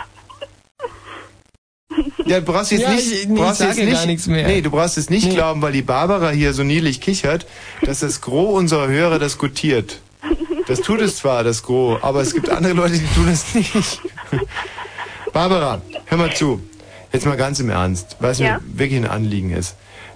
Ja, 2.25 2.39
du 2.39 2.45
brauchst 2.45 2.71
jetzt 2.71 2.81
Ja, 2.81 2.91
nicht, 2.91 3.11
ich- 3.11 3.27
nee, 3.27 3.39
brauchst 3.39 3.61
ich 3.61 3.67
jetzt 3.67 3.77
nicht, 3.79 3.91
gar 3.93 4.05
nichts 4.05 4.27
mehr. 4.27 4.47
Nee, 4.47 4.61
du 4.61 4.69
brauchst 4.71 4.97
es 4.97 5.09
nicht 5.09 5.29
glauben, 5.31 5.61
weil 5.61 5.73
die 5.73 5.81
Barbara 5.81 6.29
hier 6.29 6.53
so 6.53 6.63
niedlich 6.63 7.01
kichert, 7.01 7.45
dass 7.83 7.99
das 7.99 8.21
Gros 8.21 8.57
unserer 8.57 8.87
Hörer 8.87 9.19
das 9.19 9.37
gutiert. 9.37 9.99
Das 10.67 10.79
tut 10.81 11.01
es 11.01 11.17
zwar, 11.17 11.43
das 11.43 11.63
Gros, 11.63 12.01
aber 12.03 12.21
es 12.21 12.33
gibt 12.33 12.49
andere 12.49 12.73
Leute, 12.73 12.93
die 12.93 13.07
tun 13.15 13.27
es 13.27 13.53
nicht. 13.55 14.01
Barbara, 15.33 15.81
hör 16.05 16.17
mal 16.17 16.33
zu. 16.33 16.61
Jetzt 17.13 17.25
mal 17.25 17.35
ganz 17.37 17.59
im 17.59 17.69
Ernst, 17.69 18.17
weil 18.19 18.31
es 18.31 18.39
Ja? 18.39 18.59
mir 18.59 18.79
wirklich 18.79 18.99
ein 18.99 19.07
Anliegen 19.07 19.51
ist. 19.51 19.75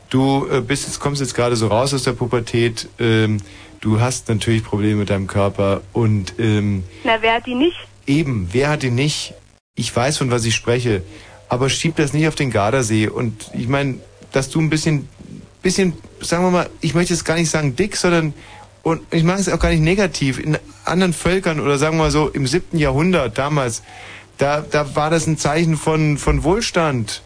Du 0.09 0.47
äh, 0.49 0.61
bist 0.61 0.85
jetzt, 0.87 0.99
kommst 0.99 1.19
jetzt 1.21 1.33
gerade 1.35 1.55
so 1.55 1.67
raus 1.67 1.93
aus 1.93 2.03
der 2.03 2.13
Pubertät, 2.13 2.87
ähm, 2.99 3.37
du 3.81 3.99
hast 3.99 4.29
natürlich 4.29 4.63
Probleme 4.63 4.95
mit 4.99 5.09
deinem 5.09 5.27
Körper 5.27 5.81
und 5.93 6.35
ähm, 6.39 6.83
Na, 7.03 7.17
wer 7.21 7.33
hat 7.33 7.45
die 7.47 7.55
nicht? 7.55 7.75
Eben, 8.07 8.49
wer 8.51 8.69
hat 8.69 8.83
ihn 8.83 8.95
nicht? 8.95 9.33
Ich 9.75 9.93
weiß, 9.93 10.17
von 10.19 10.31
was 10.31 10.45
ich 10.45 10.55
spreche. 10.55 11.01
Aber 11.49 11.69
schieb 11.69 11.95
das 11.95 12.13
nicht 12.13 12.27
auf 12.27 12.35
den 12.35 12.51
Gardasee. 12.51 13.07
Und 13.07 13.49
ich 13.53 13.67
meine, 13.67 13.95
dass 14.31 14.49
du 14.49 14.59
ein 14.59 14.69
bisschen, 14.69 15.07
bisschen, 15.61 15.93
sagen 16.21 16.43
wir 16.43 16.51
mal, 16.51 16.69
ich 16.81 16.93
möchte 16.95 17.13
jetzt 17.13 17.23
gar 17.25 17.35
nicht 17.35 17.49
sagen 17.49 17.75
dick, 17.75 17.95
sondern, 17.95 18.33
und 18.83 19.01
ich 19.11 19.23
mache 19.23 19.39
es 19.39 19.49
auch 19.49 19.59
gar 19.59 19.69
nicht 19.69 19.81
negativ, 19.81 20.39
in 20.39 20.57
anderen 20.83 21.13
Völkern 21.13 21.59
oder 21.59 21.77
sagen 21.77 21.97
wir 21.97 22.03
mal 22.03 22.11
so 22.11 22.29
im 22.29 22.45
siebten 22.47 22.77
Jahrhundert 22.77 23.37
damals, 23.37 23.83
da, 24.37 24.61
da 24.61 24.95
war 24.95 25.09
das 25.09 25.27
ein 25.27 25.37
Zeichen 25.37 25.77
von, 25.77 26.17
von 26.17 26.43
Wohlstand, 26.43 27.21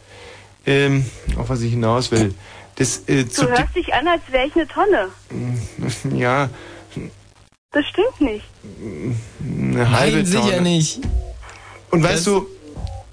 ähm, 0.65 1.05
auf 1.37 1.49
was 1.49 1.61
ich 1.61 1.71
hinaus 1.71 2.11
will. 2.11 2.33
Das, 2.75 2.99
äh, 3.07 3.23
Du 3.23 3.29
zu 3.29 3.49
hörst 3.49 3.75
dich 3.75 3.93
an, 3.93 4.07
als 4.07 4.21
wäre 4.31 4.47
ich 4.47 4.55
eine 4.55 4.67
Tonne. 4.67 5.09
ja, 6.17 6.49
Das 7.71 7.85
stimmt 7.87 8.21
nicht. 8.21 8.45
eine 9.41 9.89
halbe 9.91 10.17
Nein, 10.17 10.25
sicher 10.25 10.41
Tonne. 10.43 10.61
nicht. 10.61 11.01
Und 11.91 12.03
weißt 12.03 12.27
du, 12.27 12.47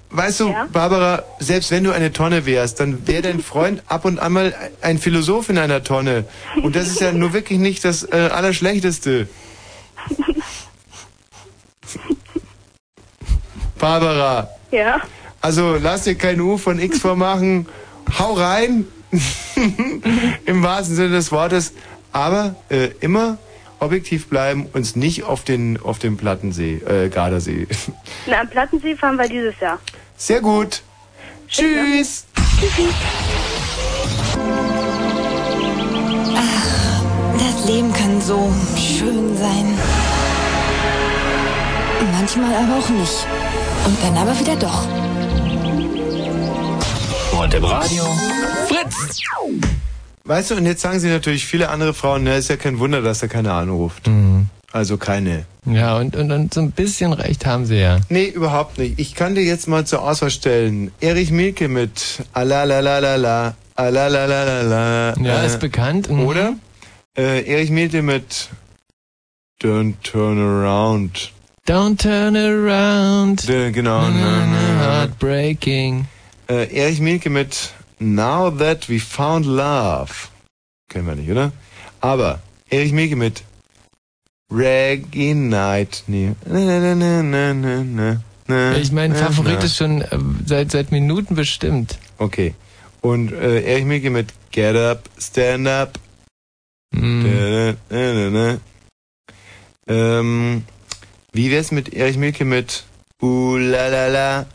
weißt 0.09 0.39
du, 0.39 0.55
Barbara, 0.71 1.23
selbst 1.39 1.71
wenn 1.71 1.83
du 1.83 1.91
eine 1.91 2.11
Tonne 2.13 2.45
wärst, 2.45 2.79
dann 2.79 3.07
wäre 3.07 3.21
dein 3.23 3.41
Freund 3.41 3.83
ab 3.87 4.05
und 4.05 4.19
an 4.19 4.31
mal 4.33 4.55
ein 4.81 4.97
Philosoph 4.99 5.49
in 5.49 5.57
einer 5.57 5.83
Tonne. 5.83 6.25
Und 6.63 6.75
das 6.75 6.87
ist 6.87 7.01
ja 7.01 7.11
nur 7.11 7.33
wirklich 7.33 7.59
nicht 7.59 7.83
das 7.85 8.03
äh, 8.03 8.29
Allerschlechteste. 8.31 9.27
Barbara, 13.79 14.49
Ja. 14.71 15.01
also 15.41 15.75
lass 15.81 16.03
dir 16.03 16.15
kein 16.15 16.41
U 16.41 16.57
von 16.57 16.79
X 16.79 16.99
vormachen. 16.99 17.67
Hau 18.17 18.33
rein. 18.33 18.85
Im 20.45 20.63
wahrsten 20.63 20.95
Sinne 20.95 21.09
des 21.09 21.31
Wortes. 21.31 21.73
Aber 22.11 22.55
äh, 22.69 22.89
immer 23.01 23.37
objektiv 23.79 24.27
bleiben, 24.27 24.67
uns 24.73 24.95
nicht 24.95 25.23
auf 25.23 25.43
den, 25.43 25.79
auf 25.81 25.99
den 25.99 26.17
Plattensee, 26.17 26.75
äh, 26.75 27.09
Gardasee. 27.09 27.67
Na, 28.25 28.41
am 28.41 28.49
Plattensee 28.49 28.95
fahren 28.95 29.17
wir 29.17 29.27
dieses 29.27 29.59
Jahr. 29.59 29.79
Sehr 30.15 30.41
gut. 30.41 30.81
Tschüss. 31.47 32.25
Tschüssi. 32.59 32.89
Das 37.37 37.65
Leben 37.65 37.93
kann 37.93 38.21
so 38.21 38.51
schön 38.75 39.37
sein. 39.37 39.77
Manchmal 42.13 42.53
aber 42.55 42.79
auch 42.79 42.89
nicht. 42.89 43.27
Und 43.85 43.97
dann 44.03 44.17
aber 44.17 44.39
wieder 44.39 44.55
doch. 44.55 44.87
Und 47.39 47.53
im 47.53 47.63
Radio 47.63 48.05
Fritz. 48.67 49.21
Weißt 50.27 50.51
du, 50.51 50.55
und 50.55 50.65
jetzt 50.65 50.81
sagen 50.81 50.99
sie 50.99 51.07
natürlich 51.07 51.45
viele 51.45 51.69
andere 51.69 51.93
Frauen, 51.93 52.23
ne, 52.23 52.35
ist 52.35 52.49
ja 52.49 52.57
kein 52.57 52.79
Wunder, 52.79 53.01
dass 53.01 53.19
da 53.19 53.27
keiner 53.27 53.53
anruft. 53.53 54.09
Also 54.73 54.97
keine. 54.97 55.45
Ja, 55.65 55.97
und, 55.97 56.17
und, 56.17 56.31
und 56.31 56.53
so 56.53 56.59
ein 56.59 56.71
bisschen 56.71 57.13
recht 57.13 57.45
haben 57.45 57.65
sie 57.65 57.77
ja. 57.77 57.99
Nee, 58.09 58.25
überhaupt 58.25 58.77
nicht. 58.77 58.99
Ich 58.99 59.15
kann 59.15 59.35
dir 59.35 59.43
jetzt 59.43 59.67
mal 59.67 59.85
zur 59.85 60.01
Auswahl 60.01 60.29
stellen. 60.29 60.91
Erich 60.99 61.31
Mielke 61.31 61.69
mit 61.69 62.23
Alalalalala, 62.33 63.55
Alalalalala. 63.75 65.13
Ja, 65.21 65.43
ist 65.43 65.61
bekannt. 65.61 66.09
Mhm. 66.09 66.25
Oder? 66.25 66.53
Äh, 67.17 67.49
Erich 67.49 67.69
Mielke 67.71 68.01
mit 68.01 68.49
Don't 69.61 69.93
Turn 70.03 70.39
Around. 70.39 71.31
Don't 71.67 71.97
turn 71.97 72.35
around. 72.37 73.49
Äh, 73.49 73.71
genau. 73.71 74.01
Na, 74.01 74.09
na, 74.09 74.45
na. 74.45 74.99
Heartbreaking. 74.99 76.05
Äh, 76.49 76.73
Erich 76.73 77.01
Mielke 77.01 77.29
mit 77.29 77.71
Now 77.99 78.49
That 78.49 78.89
We 78.89 78.99
Found 78.99 79.45
Love. 79.45 80.29
Kennen 80.89 81.07
wir 81.07 81.15
nicht, 81.15 81.29
oder? 81.29 81.51
Aber 81.99 82.39
Erich 82.69 82.93
Mielke 82.93 83.15
mit 83.15 83.43
Reggae 84.51 85.33
Night. 85.33 86.03
Nee. 86.07 86.33
Na, 86.45 86.59
na, 86.59 86.95
na, 86.95 87.23
na, 87.23 87.53
na, 87.53 87.83
na, 87.83 88.21
na, 88.47 88.77
Ich 88.77 88.91
mein 88.91 89.15
Favorit 89.15 89.63
ist 89.63 89.77
schon 89.77 90.01
äh, 90.01 90.17
seit, 90.45 90.71
seit 90.71 90.91
Minuten 90.91 91.35
bestimmt. 91.35 91.97
Okay. 92.17 92.53
Und 93.01 93.31
äh, 93.31 93.61
Erich 93.61 93.85
Mielke 93.85 94.09
mit 94.09 94.33
Get 94.51 94.75
Up, 94.75 95.09
Stand 95.19 95.67
Up. 95.67 95.99
Mm. 96.91 97.23
Da, 97.23 97.75
da, 97.89 98.29
da. 98.29 98.57
Ähm, 99.87 100.63
wie 101.33 101.51
wär's 101.51 101.71
mit 101.71 101.93
Erich 101.93 102.17
Mielke 102.17 102.45
mit 102.45 102.85
Uh 103.21 103.57
la 103.57 103.87
la 103.87 104.07
la? 104.07 104.45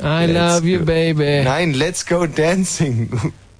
I 0.00 0.26
Let's 0.26 0.32
love 0.34 0.64
you, 0.64 0.78
go. 0.80 0.84
baby. 0.86 1.42
Nein, 1.44 1.72
Let's 1.74 2.04
Go 2.04 2.26
Dancing. 2.26 3.08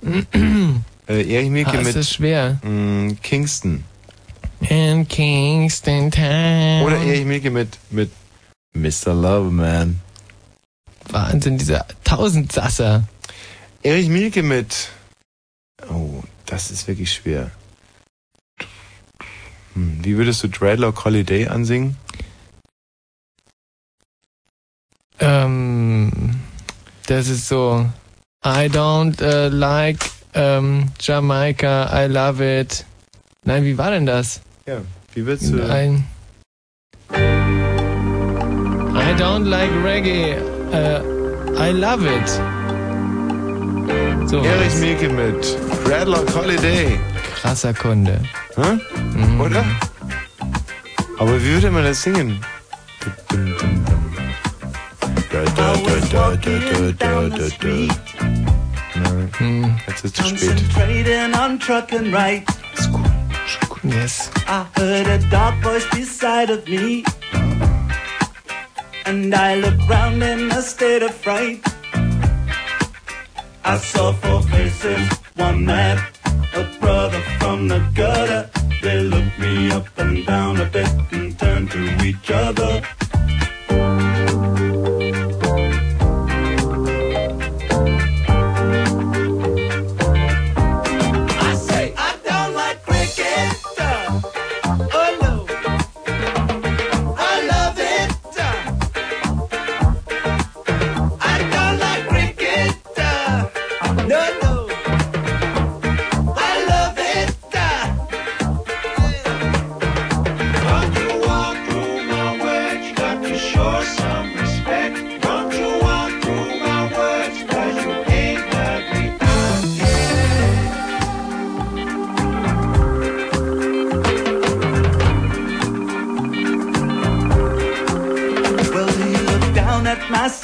Äh, 1.06 1.34
Erich 1.34 1.50
Mielke 1.50 1.72
Ah, 1.72 1.80
ist 1.80 1.86
mit 1.86 1.96
das 1.96 2.10
schwer. 2.14 2.58
mh, 2.62 3.16
Kingston. 3.22 3.84
In 4.60 5.06
Kingston 5.06 6.10
Town. 6.10 6.82
Oder 6.82 6.96
Erich 6.96 7.26
Mielke 7.26 7.50
mit, 7.50 7.76
mit 7.90 8.10
Mr. 8.74 9.12
Loveman. 9.12 10.00
Wahnsinn, 11.10 11.58
dieser 11.58 11.84
Tausendsasser. 12.04 13.04
Erich 13.82 14.08
Mielke 14.08 14.42
mit. 14.42 14.88
Oh, 15.90 16.22
das 16.46 16.70
ist 16.70 16.88
wirklich 16.88 17.12
schwer. 17.12 17.50
Hm, 19.74 19.98
wie 20.02 20.16
würdest 20.16 20.42
du 20.42 20.48
Dreadlock 20.48 21.04
Holiday 21.04 21.48
ansingen? 21.48 21.96
Ähm, 25.20 26.10
das 27.06 27.28
ist 27.28 27.46
so. 27.48 27.86
I 28.44 28.66
don't 28.68 29.20
äh, 29.22 29.48
like 29.48 29.98
ähm, 30.34 30.90
Jamaica, 31.00 31.88
I 31.94 32.06
love 32.08 32.42
it. 32.42 32.84
Nein, 33.44 33.64
wie 33.64 33.78
war 33.78 33.90
denn 33.90 34.06
das? 34.06 34.40
Ja, 34.66 34.78
wie 35.14 35.24
würdest 35.26 35.52
du. 35.52 35.62
Ein 35.66 36.04
I 37.12 37.16
don't 39.16 39.44
like 39.44 39.70
Reggae, 39.84 40.36
äh, 40.72 41.00
I 41.56 41.70
love 41.72 42.04
it. 42.06 42.28
So 44.28 44.42
Erich 44.42 44.74
Mielke 44.76 45.08
mit 45.08 45.56
Dreadlock 45.86 46.34
Holiday. 46.34 46.98
krasser 47.40 47.72
Kunde. 47.74 48.20
Hä? 48.56 48.78
Mhm. 49.16 49.40
Oder? 49.40 49.64
Aber 51.18 51.40
wie 51.40 51.52
würde 51.54 51.70
man 51.70 51.84
das 51.84 52.02
singen? 52.02 52.40
Da, 53.00 53.10
da, 53.30 53.93
da, 55.34 55.44
da, 55.44 55.74
da, 56.12 56.36
da, 56.92 57.28
da. 57.28 57.74
Nein, 58.96 59.80
jetzt 59.86 60.04
ist 60.04 60.18
es 60.18 60.28
zu 60.28 60.36
spät. 60.36 60.48
Concentrating 60.48 61.34
on 61.34 61.58
trucking 61.58 62.12
right. 62.12 62.44
Yes. 63.82 64.30
I 64.46 64.64
heard 64.76 65.08
a 65.08 65.18
dark 65.30 65.54
voice 65.62 65.86
beside 65.90 66.50
of 66.50 66.66
me. 66.68 67.04
And 69.06 69.34
I 69.34 69.56
looked 69.56 69.88
round 69.88 70.22
in 70.22 70.50
a 70.52 70.62
state 70.62 71.02
of 71.02 71.14
fright. 71.14 71.60
I 73.64 73.78
saw 73.78 74.12
four 74.12 74.42
faces, 74.42 75.08
one 75.36 75.64
man, 75.64 75.98
a 76.54 76.64
brother 76.80 77.20
from 77.40 77.68
the 77.68 77.80
gutter. 77.94 78.48
They 78.82 79.00
looked 79.00 79.38
me 79.38 79.70
up 79.72 79.86
and 79.98 80.24
down 80.26 80.60
a 80.60 80.66
bit 80.66 80.88
and 81.12 81.38
turned 81.38 81.70
to 81.72 82.04
each 82.04 82.30
other. 82.30 82.82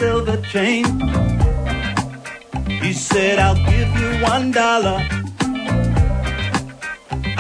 Silver 0.01 0.41
chain. 0.53 0.85
He 2.85 2.93
said, 2.95 3.39
I'll 3.39 3.63
give 3.73 3.91
you 4.01 4.11
one 4.33 4.51
dollar. 4.51 4.99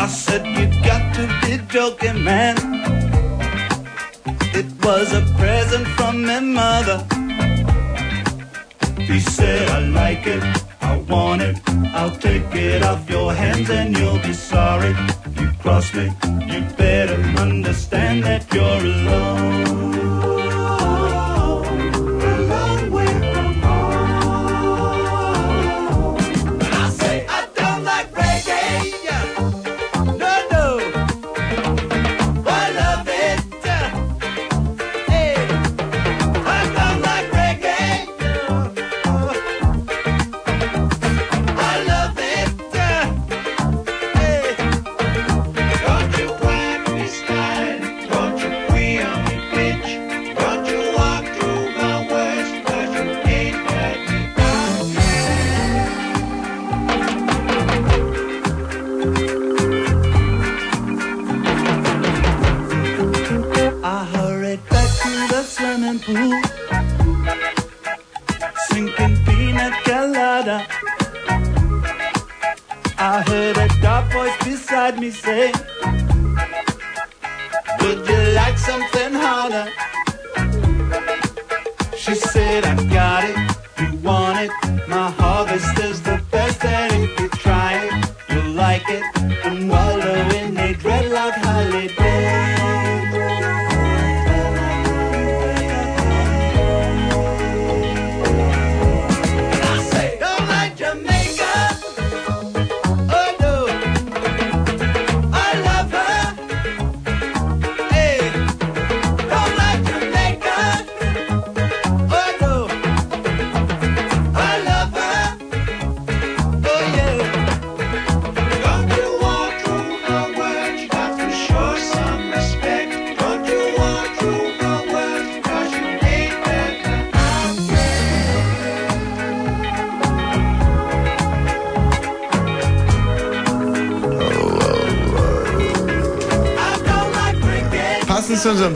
I 0.05 0.07
said, 0.07 0.43
You've 0.57 0.78
got 0.91 1.03
to 1.16 1.24
be 1.41 1.53
joking, 1.74 2.23
man. 2.23 2.57
It 4.61 4.69
was 4.85 5.09
a 5.20 5.23
present 5.39 5.87
from 5.97 6.15
my 6.27 6.41
mother. 6.41 6.99
He 9.11 9.20
said, 9.20 9.66
I 9.70 9.78
like 10.01 10.27
it, 10.27 10.43
I 10.82 10.99
want 11.12 11.41
it. 11.41 11.57
I'll 11.99 12.16
take 12.28 12.55
it 12.55 12.82
off 12.82 13.09
your 13.09 13.32
hands 13.32 13.70
and 13.70 13.97
you'll 13.97 14.23
be 14.31 14.35
sorry. 14.35 14.93
You 15.39 15.49
cross 15.62 15.95
me, 15.95 16.07
you 16.53 16.61
better 16.77 17.19
understand 17.47 18.24
that 18.24 18.43
you're 18.53 18.85
alone. 18.95 19.80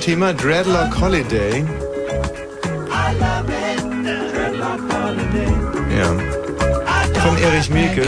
Thema 0.05 0.35
Dreadlock 0.35 1.01
Holiday. 1.01 1.64
Ja. 5.97 6.16
Von 7.22 7.39
Erich 7.39 7.70
Mielke. 7.70 8.02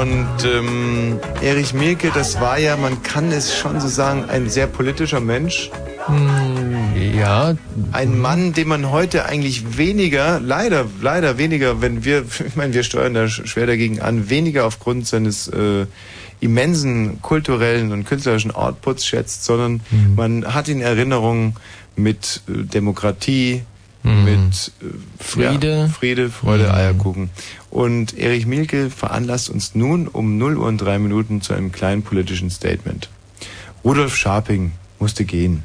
Und 0.00 0.44
ähm, 0.44 1.18
Erich 1.42 1.74
Mielke, 1.74 2.10
das 2.14 2.40
war 2.40 2.58
ja, 2.58 2.76
man 2.76 3.02
kann 3.02 3.30
es 3.30 3.54
schon 3.56 3.78
so 3.80 3.88
sagen, 3.88 4.24
ein 4.28 4.48
sehr 4.48 4.66
politischer 4.66 5.20
Mensch. 5.20 5.70
Hm, 6.06 6.94
ja. 7.18 7.54
Ein 7.92 8.18
Mann, 8.18 8.52
den 8.54 8.68
man 8.68 8.90
heute 8.90 9.26
eigentlich 9.26 9.76
weniger, 9.76 10.40
leider, 10.40 10.86
leider 11.02 11.36
weniger, 11.36 11.82
wenn 11.82 12.04
wir, 12.04 12.24
ich 12.46 12.56
meine, 12.56 12.72
wir 12.72 12.84
steuern 12.84 13.12
da 13.14 13.24
sch- 13.24 13.46
schwer 13.46 13.66
dagegen 13.66 14.00
an, 14.00 14.30
weniger 14.30 14.64
aufgrund 14.66 15.06
seines 15.06 15.48
äh, 15.48 15.84
immensen 16.46 17.20
kulturellen 17.22 17.92
und 17.92 18.04
künstlerischen 18.04 18.50
Outputs 18.52 19.06
schätzt, 19.06 19.44
sondern 19.44 19.80
Mhm. 19.90 20.14
man 20.16 20.54
hat 20.54 20.68
in 20.68 20.80
Erinnerung 20.80 21.56
mit 21.96 22.42
äh, 22.48 22.62
Demokratie, 22.64 23.62
Mhm. 24.02 24.24
mit 24.24 24.72
äh, 24.82 25.22
Friede. 25.22 25.76
ja, 25.76 25.88
Friede, 25.88 26.30
Freude, 26.30 26.64
Mhm. 26.64 26.70
Eierkuchen. 26.74 27.30
Und 27.70 28.16
Erich 28.16 28.46
Mielke 28.46 28.88
veranlasst 28.90 29.50
uns 29.50 29.74
nun 29.74 30.08
um 30.08 30.38
0 30.38 30.56
Uhr 30.58 30.66
und 30.66 30.78
3 30.78 30.98
Minuten 30.98 31.42
zu 31.42 31.52
einem 31.54 31.72
kleinen 31.72 32.02
politischen 32.02 32.50
Statement. 32.50 33.08
Rudolf 33.84 34.16
Scharping 34.16 34.72
musste 34.98 35.24
gehen. 35.24 35.62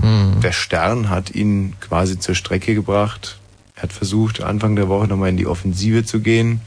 Mhm. 0.00 0.40
Der 0.42 0.52
Stern 0.52 1.08
hat 1.10 1.34
ihn 1.34 1.74
quasi 1.80 2.18
zur 2.18 2.34
Strecke 2.34 2.74
gebracht. 2.74 3.38
Er 3.74 3.84
hat 3.84 3.92
versucht, 3.92 4.42
Anfang 4.42 4.76
der 4.76 4.88
Woche 4.88 5.06
nochmal 5.08 5.28
in 5.30 5.36
die 5.36 5.46
Offensive 5.46 6.04
zu 6.04 6.20
gehen. 6.20 6.60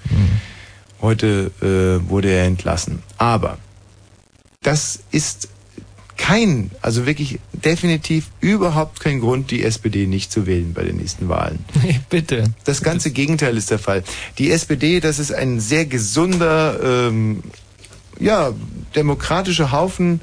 Heute 1.01 1.51
äh, 1.61 2.09
wurde 2.09 2.29
er 2.29 2.45
entlassen. 2.45 2.99
Aber 3.21 3.59
das 4.63 4.97
ist 5.11 5.47
kein, 6.17 6.71
also 6.81 7.05
wirklich 7.05 7.39
definitiv 7.53 8.31
überhaupt 8.39 8.99
kein 8.99 9.19
Grund, 9.19 9.51
die 9.51 9.63
SPD 9.63 10.07
nicht 10.07 10.31
zu 10.31 10.47
wählen 10.47 10.73
bei 10.73 10.83
den 10.83 10.97
nächsten 10.97 11.29
Wahlen. 11.29 11.59
Bitte. 12.09 12.45
Das 12.63 12.81
ganze 12.81 13.11
Gegenteil 13.11 13.57
ist 13.57 13.69
der 13.69 13.77
Fall. 13.77 14.03
Die 14.39 14.49
SPD, 14.49 14.99
das 14.99 15.19
ist 15.19 15.31
ein 15.31 15.59
sehr 15.59 15.85
gesunder, 15.85 16.79
ähm, 16.83 17.43
ja, 18.19 18.53
demokratischer 18.95 19.71
Haufen, 19.71 20.19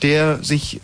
der 0.00 0.40
sich 0.44 0.80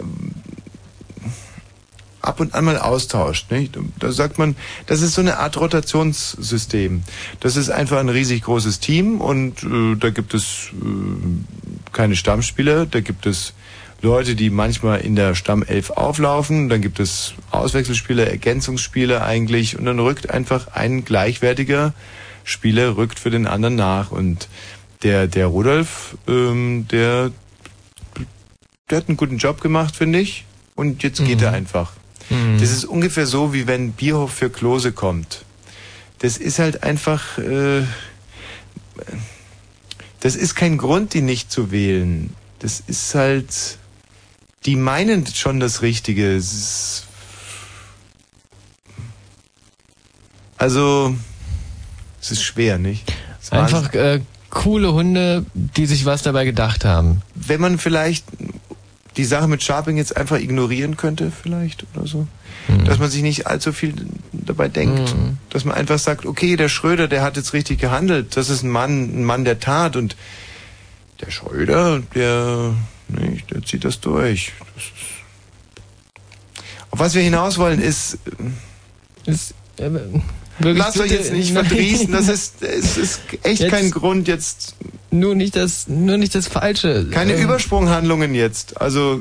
ab 2.35 2.41
und 2.41 2.55
an 2.55 2.65
mal 2.65 2.79
austauscht. 2.79 3.53
Nicht? 3.53 3.79
Da 4.01 4.11
sagt 4.11 4.39
man, 4.39 4.57
das 4.87 5.03
ist 5.03 5.15
so 5.15 5.21
eine 5.21 5.39
Art 5.39 5.57
Rotationssystem. 5.57 7.05
Das 7.39 7.55
ist 7.57 7.71
einfach 7.71 7.99
ein 7.99 8.09
riesig 8.09 8.43
großes 8.43 8.81
Team 8.81 9.21
und 9.21 9.63
äh, 9.63 9.95
da 9.97 10.11
gibt 10.11 10.35
es 10.35 10.71
äh, 10.73 11.93
keine 11.93 12.17
Stammspieler, 12.17 12.87
da 12.87 13.01
gibt 13.01 13.27
es 13.27 13.55
Leute, 14.03 14.35
die 14.35 14.51
manchmal 14.51 15.01
in 15.01 15.15
der 15.15 15.37
Stammelf 15.37 15.91
auflaufen, 15.91 16.69
dann 16.69 16.81
gibt 16.81 16.99
es 16.99 17.35
Auswechselspieler, 17.53 18.27
Ergänzungsspieler 18.27 19.25
eigentlich 19.25 19.79
und 19.79 19.85
dann 19.85 20.01
rückt 20.01 20.31
einfach 20.31 20.75
ein 20.75 21.05
gleichwertiger 21.05 21.95
Spieler 22.43 22.97
rückt 22.97 23.21
für 23.21 23.31
den 23.31 23.47
anderen 23.47 23.77
nach 23.77 24.11
und 24.11 24.49
der 25.05 25.29
der 25.29 25.47
Rudolf, 25.47 26.19
ähm, 26.27 26.89
der 26.91 27.31
der 28.91 28.99
hat 28.99 29.09
einen 29.09 29.17
guten 29.17 29.39
Job 29.39 29.61
gemacht, 29.61 29.95
finde 29.95 30.19
ich. 30.19 30.45
Und 30.75 31.05
jetzt 31.05 31.25
geht 31.25 31.41
er 31.41 31.53
einfach. 31.53 31.93
Mhm. 32.31 32.59
Das 32.61 32.71
ist 32.71 32.85
ungefähr 32.85 33.27
so, 33.27 33.53
wie 33.53 33.67
wenn 33.67 33.93
Bierhoff 33.93 34.33
für 34.33 34.51
Klose 34.51 34.93
kommt. 34.93 35.45
Das 36.19 36.37
ist 36.37 36.59
halt 36.59 36.83
einfach, 36.83 37.39
äh, 37.39 37.83
das 40.21 40.37
ist 40.37 40.55
kein 40.55 40.79
Grund, 40.79 41.13
die 41.15 41.21
nicht 41.21 41.51
zu 41.51 41.71
wählen. 41.71 42.35
Das 42.61 42.83
ist 42.87 43.15
halt, 43.15 43.79
die 44.65 44.77
meinen 44.77 45.27
schon 45.27 45.61
das 45.61 45.83
Richtige. 45.83 46.41
Also, 50.57 51.15
es 52.21 52.31
ist 52.31 52.43
schwer, 52.43 52.79
nicht? 52.79 53.13
Es 53.39 53.47
ist 53.47 53.53
Einfach 53.53 53.93
äh, 53.93 54.21
coole 54.49 54.93
Hunde, 54.95 55.45
die 55.53 55.85
sich 55.85 56.07
was 56.07 56.23
dabei 56.23 56.45
gedacht 56.45 56.85
haben. 56.85 57.21
wenn 57.35 57.61
man 57.61 57.79
vielleicht 57.79 58.25
die 59.17 59.25
Sache 59.25 59.49
mit 59.49 59.63
Sharping 59.63 59.97
jetzt 59.97 60.17
einfach 60.17 60.39
ignorieren 60.39 60.97
könnte, 60.97 61.31
vielleicht 61.31 61.85
oder 61.95 62.07
so. 62.07 62.27
Dass 62.87 62.99
man 62.99 63.11
sich 63.11 63.23
nicht 63.23 63.47
allzu 63.47 63.73
viel 63.73 63.95
dabei 64.33 64.69
denkt. 64.69 65.15
Mhm. 65.15 65.39
Dass 65.51 65.65
man 65.65 65.77
einfach 65.77 65.99
sagt, 65.99 66.25
okay, 66.25 66.57
der 66.57 66.69
Schröder, 66.69 67.09
der 67.09 67.23
hat 67.23 67.37
jetzt 67.37 67.53
richtig 67.53 67.79
gehandelt. 67.79 68.37
Das 68.37 68.49
ist 68.49 68.63
ein 68.63 68.71
Mann, 68.71 69.21
ein 69.21 69.25
Mann 69.25 69.45
der 69.45 69.61
Tat 69.61 69.97
und 69.97 70.17
der 71.21 71.31
Schröder, 71.31 72.03
der, 72.15 72.75
nicht, 73.09 73.51
der 73.51 73.63
zieht 73.63 73.85
das 73.85 74.01
durch. 74.01 74.53
Das 74.75 74.85
ist 74.85 74.93
Auf 76.91 76.99
was 76.99 77.15
wir 77.15 77.23
hinaus 77.23 77.59
wollen 77.59 77.81
ist, 77.81 78.19
ist 79.27 79.55
äh, 79.79 79.91
wirklich 80.59 80.79
lasst 80.85 81.01
euch 81.01 81.11
jetzt 81.11 81.33
nicht 81.33 81.53
Nein. 81.53 81.67
verdrießen. 81.67 82.13
Das 82.13 82.29
ist, 82.29 82.63
es 82.63 82.97
ist 82.97 83.21
echt 83.43 83.61
Jetzt- 83.63 83.71
kein 83.71 83.91
Grund 83.91 84.29
jetzt. 84.29 84.77
Nur 85.11 85.35
nicht 85.35 85.57
das, 85.57 85.87
nur 85.89 86.17
nicht 86.17 86.35
das 86.35 86.47
Falsche. 86.49 87.07
Keine 87.11 87.35
Ähm, 87.35 87.43
Übersprunghandlungen 87.45 88.35
jetzt. 88.35 88.81
Also 88.81 89.21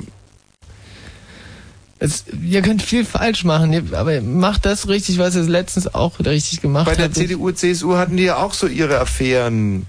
Es, 1.99 2.25
ihr 2.43 2.61
könnt 2.63 2.81
viel 2.81 3.05
falsch 3.05 3.43
machen, 3.45 3.93
aber 3.93 4.19
macht 4.21 4.65
das 4.65 4.87
richtig, 4.89 5.19
was 5.19 5.35
ihr 5.35 5.43
letztens 5.43 5.93
auch 5.93 6.19
richtig 6.19 6.61
gemacht 6.61 6.85
Bei 6.85 6.95
der 6.95 7.05
habt. 7.05 7.15
CDU, 7.15 7.51
CSU 7.51 7.95
hatten 7.95 8.17
die 8.17 8.23
ja 8.23 8.37
auch 8.37 8.53
so 8.53 8.67
ihre 8.67 8.99
Affären. 8.99 9.85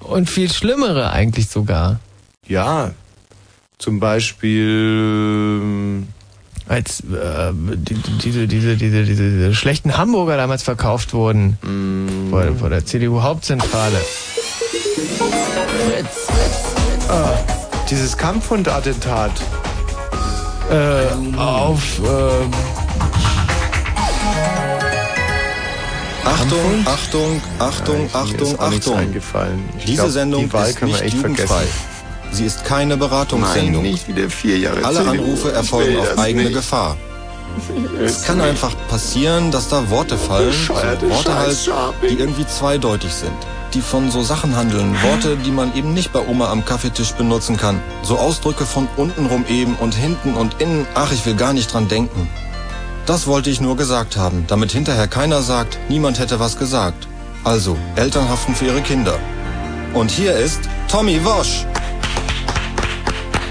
Und 0.00 0.30
viel 0.30 0.50
schlimmere 0.52 1.10
eigentlich 1.10 1.48
sogar. 1.48 1.98
Ja. 2.46 2.92
Zum 3.78 3.98
Beispiel 4.00 6.02
als 6.68 7.00
äh, 7.00 7.52
die, 7.54 7.94
die- 7.94 8.18
diese, 8.18 8.46
diese, 8.46 8.76
diese, 8.76 9.04
diese, 9.04 9.30
diese 9.30 9.54
schlechten 9.54 9.96
Hamburger 9.96 10.36
damals 10.36 10.62
verkauft 10.62 11.12
wurden 11.14 11.56
Mm. 11.62 12.30
vor, 12.30 12.44
vor 12.58 12.68
der 12.70 12.84
CDU-Hauptzentrale. 12.84 13.98
Ah, 17.08 17.30
dieses 17.90 18.16
Kampfhund-Attentat. 18.16 19.32
Äh, 20.70 21.36
auf 21.38 21.98
äh, 22.00 22.06
Achtung, 26.24 26.86
Achtung, 26.86 27.40
Achtung, 27.58 28.10
Achtung, 28.12 28.60
Achtung. 28.60 28.98
Diese 29.86 29.94
glaub, 29.94 30.10
Sendung 30.10 30.44
die 30.44 30.52
Wahl 30.52 30.68
ist 30.68 30.76
kann 30.78 30.90
man 30.90 30.98
nicht 31.00 31.06
echt 31.14 31.16
jugendfrei. 31.16 31.46
vergessen. 31.46 31.87
Sie 32.30 32.44
ist 32.44 32.64
keine 32.64 32.96
Beratungssendung. 32.96 33.82
Nein, 33.82 33.92
nicht 33.92 34.08
wieder 34.08 34.28
vier 34.28 34.58
Jahre 34.58 34.84
Alle. 34.84 35.00
Anrufe 35.00 35.52
erfolgen 35.52 35.98
auf 35.98 36.18
eigene 36.18 36.44
nicht. 36.44 36.54
Gefahr. 36.54 36.96
Es 38.04 38.22
kann 38.24 38.40
einfach 38.40 38.72
passieren, 38.88 39.50
dass 39.50 39.68
da 39.68 39.90
Worte 39.90 40.16
fallen, 40.16 40.50
Bescheuerte 40.50 41.06
so 41.06 41.12
Worte 41.12 41.34
halt, 41.34 41.70
die 42.08 42.14
irgendwie 42.14 42.46
zweideutig 42.46 43.12
sind, 43.12 43.32
die 43.74 43.80
von 43.80 44.10
so 44.12 44.22
Sachen 44.22 44.54
handeln, 44.54 44.94
Worte, 45.02 45.36
die 45.36 45.50
man 45.50 45.74
eben 45.74 45.92
nicht 45.92 46.12
bei 46.12 46.20
Oma 46.20 46.50
am 46.52 46.64
Kaffeetisch 46.64 47.12
benutzen 47.12 47.56
kann, 47.56 47.80
so 48.02 48.16
Ausdrücke 48.16 48.64
von 48.64 48.86
untenrum 48.96 49.44
eben 49.48 49.74
und 49.76 49.94
hinten 49.94 50.34
und 50.34 50.60
innen, 50.60 50.86
ach, 50.94 51.10
ich 51.10 51.26
will 51.26 51.34
gar 51.34 51.52
nicht 51.52 51.72
dran 51.72 51.88
denken. 51.88 52.28
Das 53.06 53.26
wollte 53.26 53.50
ich 53.50 53.60
nur 53.60 53.76
gesagt 53.76 54.16
haben, 54.16 54.44
damit 54.46 54.70
hinterher 54.70 55.08
keiner 55.08 55.42
sagt, 55.42 55.78
niemand 55.88 56.18
hätte 56.18 56.38
was 56.38 56.58
gesagt. 56.58 57.08
Also, 57.42 57.76
Eltern 57.96 58.28
haften 58.28 58.54
für 58.54 58.66
ihre 58.66 58.82
Kinder. 58.82 59.18
Und 59.94 60.10
hier 60.10 60.36
ist 60.36 60.60
Tommy 60.88 61.24
Wosch. 61.24 61.64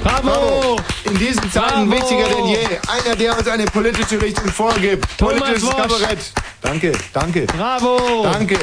Bravo! 0.08 0.78
In 1.04 1.18
diesen 1.18 1.52
Zeiten 1.52 1.90
Bravo! 1.90 1.92
wichtiger 1.92 2.28
denn 2.30 2.46
je. 2.46 2.58
Einer, 2.88 3.16
der 3.16 3.38
uns 3.38 3.48
eine 3.48 3.66
politische 3.66 4.22
Richtung 4.22 4.48
vorgibt. 4.48 5.06
Thomas 5.18 5.40
Politisches 5.40 5.64
Wosch. 5.64 5.76
Kabarett. 5.76 6.20
Danke, 6.62 6.92
danke. 7.14 7.46
Bravo! 7.48 8.24
Danke. 8.24 8.58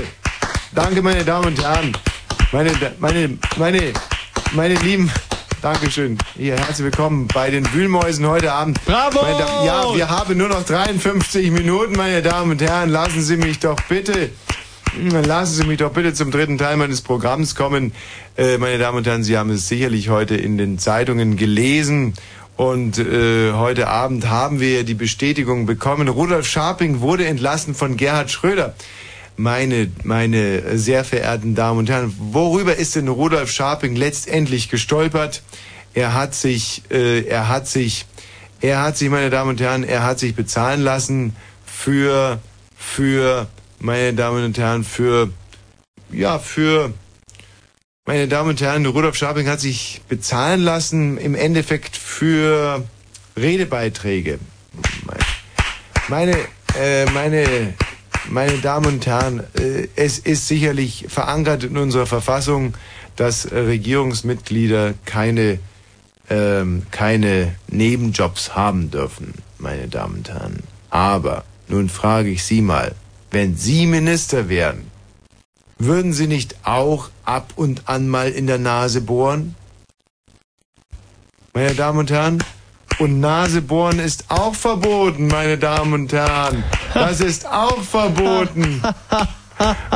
Danke, 0.72 1.02
meine 1.02 1.24
Damen 1.24 1.48
und 1.48 1.62
Herren. 1.62 1.96
Meine, 2.52 2.72
meine, 2.98 3.38
meine, 3.56 3.92
meine 4.52 4.74
Lieben. 4.76 5.10
Dankeschön. 5.60 6.18
Hier, 6.36 6.56
herzlich 6.56 6.84
willkommen 6.84 7.26
bei 7.32 7.50
den 7.50 7.70
Wühlmäusen 7.72 8.26
heute 8.26 8.52
Abend. 8.52 8.82
Bravo! 8.84 9.24
Ja, 9.64 9.94
wir 9.94 10.08
haben 10.08 10.36
nur 10.36 10.48
noch 10.48 10.64
53 10.64 11.50
Minuten, 11.50 11.94
meine 11.96 12.22
Damen 12.22 12.52
und 12.52 12.62
Herren. 12.62 12.90
Lassen 12.90 13.22
Sie 13.22 13.36
mich 13.36 13.60
doch 13.60 13.80
bitte, 13.88 14.30
lassen 15.24 15.54
Sie 15.54 15.66
mich 15.66 15.78
doch 15.78 15.92
bitte 15.92 16.14
zum 16.14 16.30
dritten 16.30 16.58
Teil 16.58 16.76
meines 16.76 17.00
Programms 17.02 17.54
kommen. 17.54 17.92
Äh, 18.36 18.58
meine 18.58 18.78
Damen 18.78 18.98
und 18.98 19.06
Herren, 19.06 19.24
Sie 19.24 19.36
haben 19.36 19.50
es 19.50 19.68
sicherlich 19.68 20.08
heute 20.08 20.36
in 20.36 20.58
den 20.58 20.78
Zeitungen 20.78 21.36
gelesen. 21.36 22.14
Und 22.56 22.98
äh, 22.98 23.52
heute 23.52 23.88
Abend 23.88 24.28
haben 24.28 24.60
wir 24.60 24.84
die 24.84 24.94
Bestätigung 24.94 25.66
bekommen. 25.66 26.06
Rudolf 26.08 26.46
Scharping 26.46 27.00
wurde 27.00 27.26
entlassen 27.26 27.74
von 27.74 27.96
Gerhard 27.96 28.30
Schröder. 28.30 28.74
Meine, 29.36 29.90
meine 30.04 30.78
sehr 30.78 31.04
verehrten 31.04 31.56
Damen 31.56 31.80
und 31.80 31.90
Herren, 31.90 32.14
worüber 32.18 32.76
ist 32.76 32.94
denn 32.94 33.08
Rudolf 33.08 33.50
Scharping 33.50 33.96
letztendlich 33.96 34.68
gestolpert? 34.68 35.42
Er 35.92 36.14
hat 36.14 36.36
sich, 36.36 36.82
äh, 36.90 37.22
er 37.22 37.48
hat 37.48 37.66
sich, 37.66 38.06
er 38.60 38.82
hat 38.82 38.96
sich, 38.96 39.10
meine 39.10 39.30
Damen 39.30 39.50
und 39.50 39.60
Herren, 39.60 39.82
er 39.82 40.04
hat 40.04 40.20
sich 40.20 40.36
bezahlen 40.36 40.82
lassen 40.82 41.34
für, 41.66 42.38
für, 42.76 43.48
meine 43.78 44.14
Damen 44.14 44.44
und 44.44 44.58
Herren, 44.58 44.84
für, 44.84 45.30
ja, 46.10 46.38
für, 46.38 46.92
meine 48.06 48.28
Damen 48.28 48.50
und 48.50 48.60
Herren, 48.60 48.86
Rudolf 48.86 49.16
Scharping 49.16 49.48
hat 49.48 49.60
sich 49.60 50.02
bezahlen 50.08 50.60
lassen 50.60 51.18
im 51.18 51.34
Endeffekt 51.34 51.96
für 51.96 52.84
Redebeiträge. 53.36 54.38
Meine, 56.08 56.36
äh, 56.78 57.06
meine, 57.06 57.74
meine 58.28 58.58
Damen 58.58 58.86
und 58.86 59.06
Herren, 59.06 59.40
äh, 59.58 59.88
es 59.96 60.18
ist 60.18 60.48
sicherlich 60.48 61.06
verankert 61.08 61.64
in 61.64 61.76
unserer 61.76 62.06
Verfassung, 62.06 62.74
dass 63.16 63.50
Regierungsmitglieder 63.52 64.94
keine 65.04 65.58
ähm, 66.30 66.84
keine 66.90 67.54
Nebenjobs 67.68 68.54
haben 68.54 68.90
dürfen, 68.90 69.34
meine 69.58 69.88
Damen 69.88 70.16
und 70.16 70.28
Herren. 70.28 70.62
Aber 70.90 71.44
nun 71.68 71.88
frage 71.88 72.30
ich 72.30 72.44
Sie 72.44 72.60
mal, 72.60 72.94
wenn 73.34 73.56
Sie 73.56 73.86
Minister 73.86 74.48
wären, 74.48 74.88
würden 75.76 76.12
Sie 76.12 76.28
nicht 76.28 76.54
auch 76.62 77.10
ab 77.24 77.52
und 77.56 77.88
an 77.88 78.08
mal 78.08 78.30
in 78.30 78.46
der 78.46 78.58
Nase 78.58 79.00
bohren? 79.00 79.56
Meine 81.52 81.74
Damen 81.74 81.98
und 81.98 82.12
Herren, 82.12 82.42
und 83.00 83.18
Nase 83.18 83.60
bohren 83.60 83.98
ist 83.98 84.26
auch 84.28 84.54
verboten, 84.54 85.26
meine 85.26 85.58
Damen 85.58 85.92
und 85.94 86.12
Herren. 86.12 86.62
Das 86.94 87.20
ist 87.20 87.44
auch 87.44 87.82
verboten. 87.82 88.80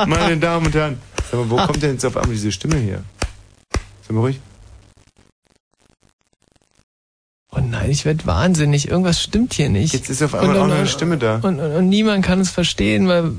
Meine 0.07 0.37
Damen 0.37 0.67
und 0.67 0.75
Herren. 0.75 1.01
Sag 1.31 1.39
mal, 1.41 1.51
wo 1.51 1.57
kommt 1.57 1.81
denn 1.81 1.93
jetzt 1.93 2.05
auf 2.05 2.17
einmal 2.17 2.35
diese 2.35 2.51
Stimme 2.51 2.77
her? 2.77 3.05
Sag 4.03 4.13
mal 4.17 4.21
ruhig. 4.21 4.41
Oh 7.51 7.61
nein, 7.61 7.91
ich 7.91 8.05
werde 8.05 8.27
wahnsinnig. 8.27 8.89
Irgendwas 8.89 9.23
stimmt 9.23 9.55
hier 9.55 9.69
nicht. 9.71 9.95
Jetzt 9.95 10.11
ist 10.11 10.23
auf 10.23 10.35
einmal 10.35 10.59
auch 10.59 10.67
noch 10.67 10.75
eine 10.77 10.87
Stimme 10.87 11.17
da. 11.17 11.37
Und, 11.37 11.59
und, 11.61 11.73
und 11.77 11.89
niemand 11.89 12.25
kann 12.25 12.41
es 12.41 12.51
verstehen, 12.51 13.09
weil. 13.09 13.33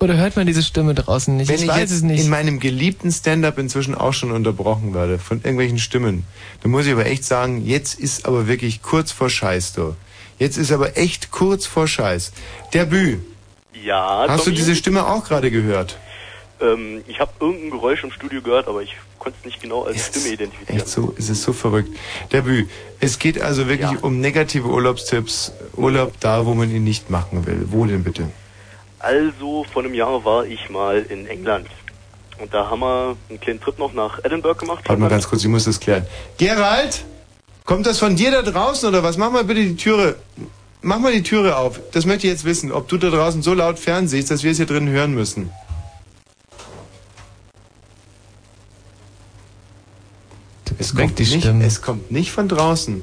Oder 0.00 0.16
hört 0.16 0.36
man 0.36 0.46
diese 0.46 0.62
Stimme 0.62 0.94
draußen 0.94 1.36
nicht? 1.36 1.48
Wenn 1.48 1.56
ich 1.56 1.62
ich, 1.62 1.68
weiß 1.68 1.78
jetzt 1.78 1.90
es 1.92 2.02
nicht. 2.02 2.24
in 2.24 2.30
meinem 2.30 2.58
geliebten 2.60 3.12
Stand-up 3.12 3.58
inzwischen 3.58 3.94
auch 3.94 4.12
schon 4.12 4.32
unterbrochen 4.32 4.92
werde 4.94 5.18
von 5.18 5.38
irgendwelchen 5.38 5.78
Stimmen, 5.78 6.24
dann 6.62 6.72
muss 6.72 6.86
ich 6.86 6.92
aber 6.92 7.06
echt 7.06 7.24
sagen, 7.24 7.64
jetzt 7.64 7.94
ist 7.98 8.26
aber 8.26 8.48
wirklich 8.48 8.82
kurz 8.82 9.12
vor 9.12 9.30
Scheiß, 9.30 9.74
du. 9.74 9.94
Jetzt 10.38 10.56
ist 10.56 10.72
aber 10.72 10.96
echt 10.96 11.30
kurz 11.30 11.66
vor 11.66 11.86
Scheiß. 11.86 12.32
Der 12.72 12.86
Bü, 12.86 13.18
Ja, 13.84 14.24
hast 14.28 14.40
du 14.40 14.50
Tommy? 14.50 14.56
diese 14.56 14.74
Stimme 14.74 15.06
auch 15.06 15.24
gerade 15.24 15.50
gehört? 15.50 15.96
Ähm, 16.60 17.02
ich 17.06 17.20
habe 17.20 17.30
irgendein 17.38 17.70
Geräusch 17.70 18.02
im 18.02 18.10
Studio 18.10 18.42
gehört, 18.42 18.66
aber 18.66 18.82
ich 18.82 18.96
konnte 19.24 19.38
es 19.40 19.46
nicht 19.46 19.60
genau 19.62 19.84
als 19.84 20.06
Stimme 20.06 20.34
identifizieren. 20.34 20.76
Echt 20.76 20.88
so, 20.88 21.14
es 21.18 21.30
ist 21.30 21.42
so 21.42 21.52
verrückt. 21.52 21.88
Der 22.30 22.42
Bü, 22.42 22.66
es 23.00 23.18
geht 23.18 23.40
also 23.40 23.68
wirklich 23.68 24.02
um 24.02 24.20
negative 24.20 24.68
Urlaubstipps. 24.68 25.52
Urlaub 25.76 26.12
da, 26.20 26.44
wo 26.44 26.54
man 26.54 26.70
ihn 26.70 26.84
nicht 26.84 27.10
machen 27.10 27.46
will. 27.46 27.66
Wo 27.70 27.86
denn 27.86 28.04
bitte? 28.04 28.30
Also, 28.98 29.64
vor 29.72 29.82
einem 29.82 29.94
Jahr 29.94 30.24
war 30.24 30.44
ich 30.44 30.68
mal 30.70 30.98
in 31.08 31.26
England. 31.26 31.66
Und 32.38 32.52
da 32.52 32.68
haben 32.68 32.80
wir 32.80 33.16
einen 33.28 33.40
kleinen 33.40 33.60
Trip 33.60 33.78
noch 33.78 33.92
nach 33.94 34.22
Edinburgh 34.24 34.58
gemacht. 34.58 34.84
Warte 34.86 35.00
mal 35.00 35.08
ganz 35.08 35.28
kurz, 35.28 35.42
ich 35.42 35.48
muss 35.48 35.64
das 35.64 35.80
klären. 35.80 36.06
Gerald, 36.36 37.04
kommt 37.64 37.86
das 37.86 37.98
von 37.98 38.16
dir 38.16 38.30
da 38.30 38.42
draußen 38.42 38.88
oder 38.88 39.02
was? 39.02 39.16
Mach 39.16 39.30
mal 39.30 39.44
bitte 39.44 39.62
die 39.62 39.76
Türe. 39.76 40.16
Mach 40.82 40.98
mal 40.98 41.12
die 41.12 41.22
Türe 41.22 41.56
auf. 41.56 41.80
Das 41.92 42.04
möchte 42.04 42.26
ich 42.26 42.32
jetzt 42.32 42.44
wissen, 42.44 42.70
ob 42.72 42.88
du 42.88 42.98
da 42.98 43.08
draußen 43.08 43.42
so 43.42 43.54
laut 43.54 43.78
fernsiehst, 43.78 44.30
dass 44.30 44.42
wir 44.42 44.50
es 44.50 44.58
hier 44.58 44.66
drin 44.66 44.88
hören 44.88 45.14
müssen. 45.14 45.50
Es 50.78 50.94
kommt, 50.94 51.18
die 51.18 51.24
nicht, 51.24 51.44
es 51.44 51.82
kommt 51.82 52.10
nicht 52.10 52.32
von 52.32 52.48
draußen. 52.48 53.02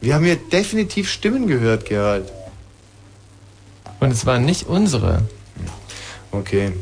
Wir 0.00 0.14
haben 0.14 0.24
hier 0.24 0.36
definitiv 0.36 1.10
Stimmen 1.10 1.46
gehört, 1.46 1.84
Gerald. 1.84 2.32
Und 4.00 4.10
es 4.10 4.26
waren 4.26 4.44
nicht 4.44 4.66
unsere. 4.66 5.22
Okay. 6.32 6.72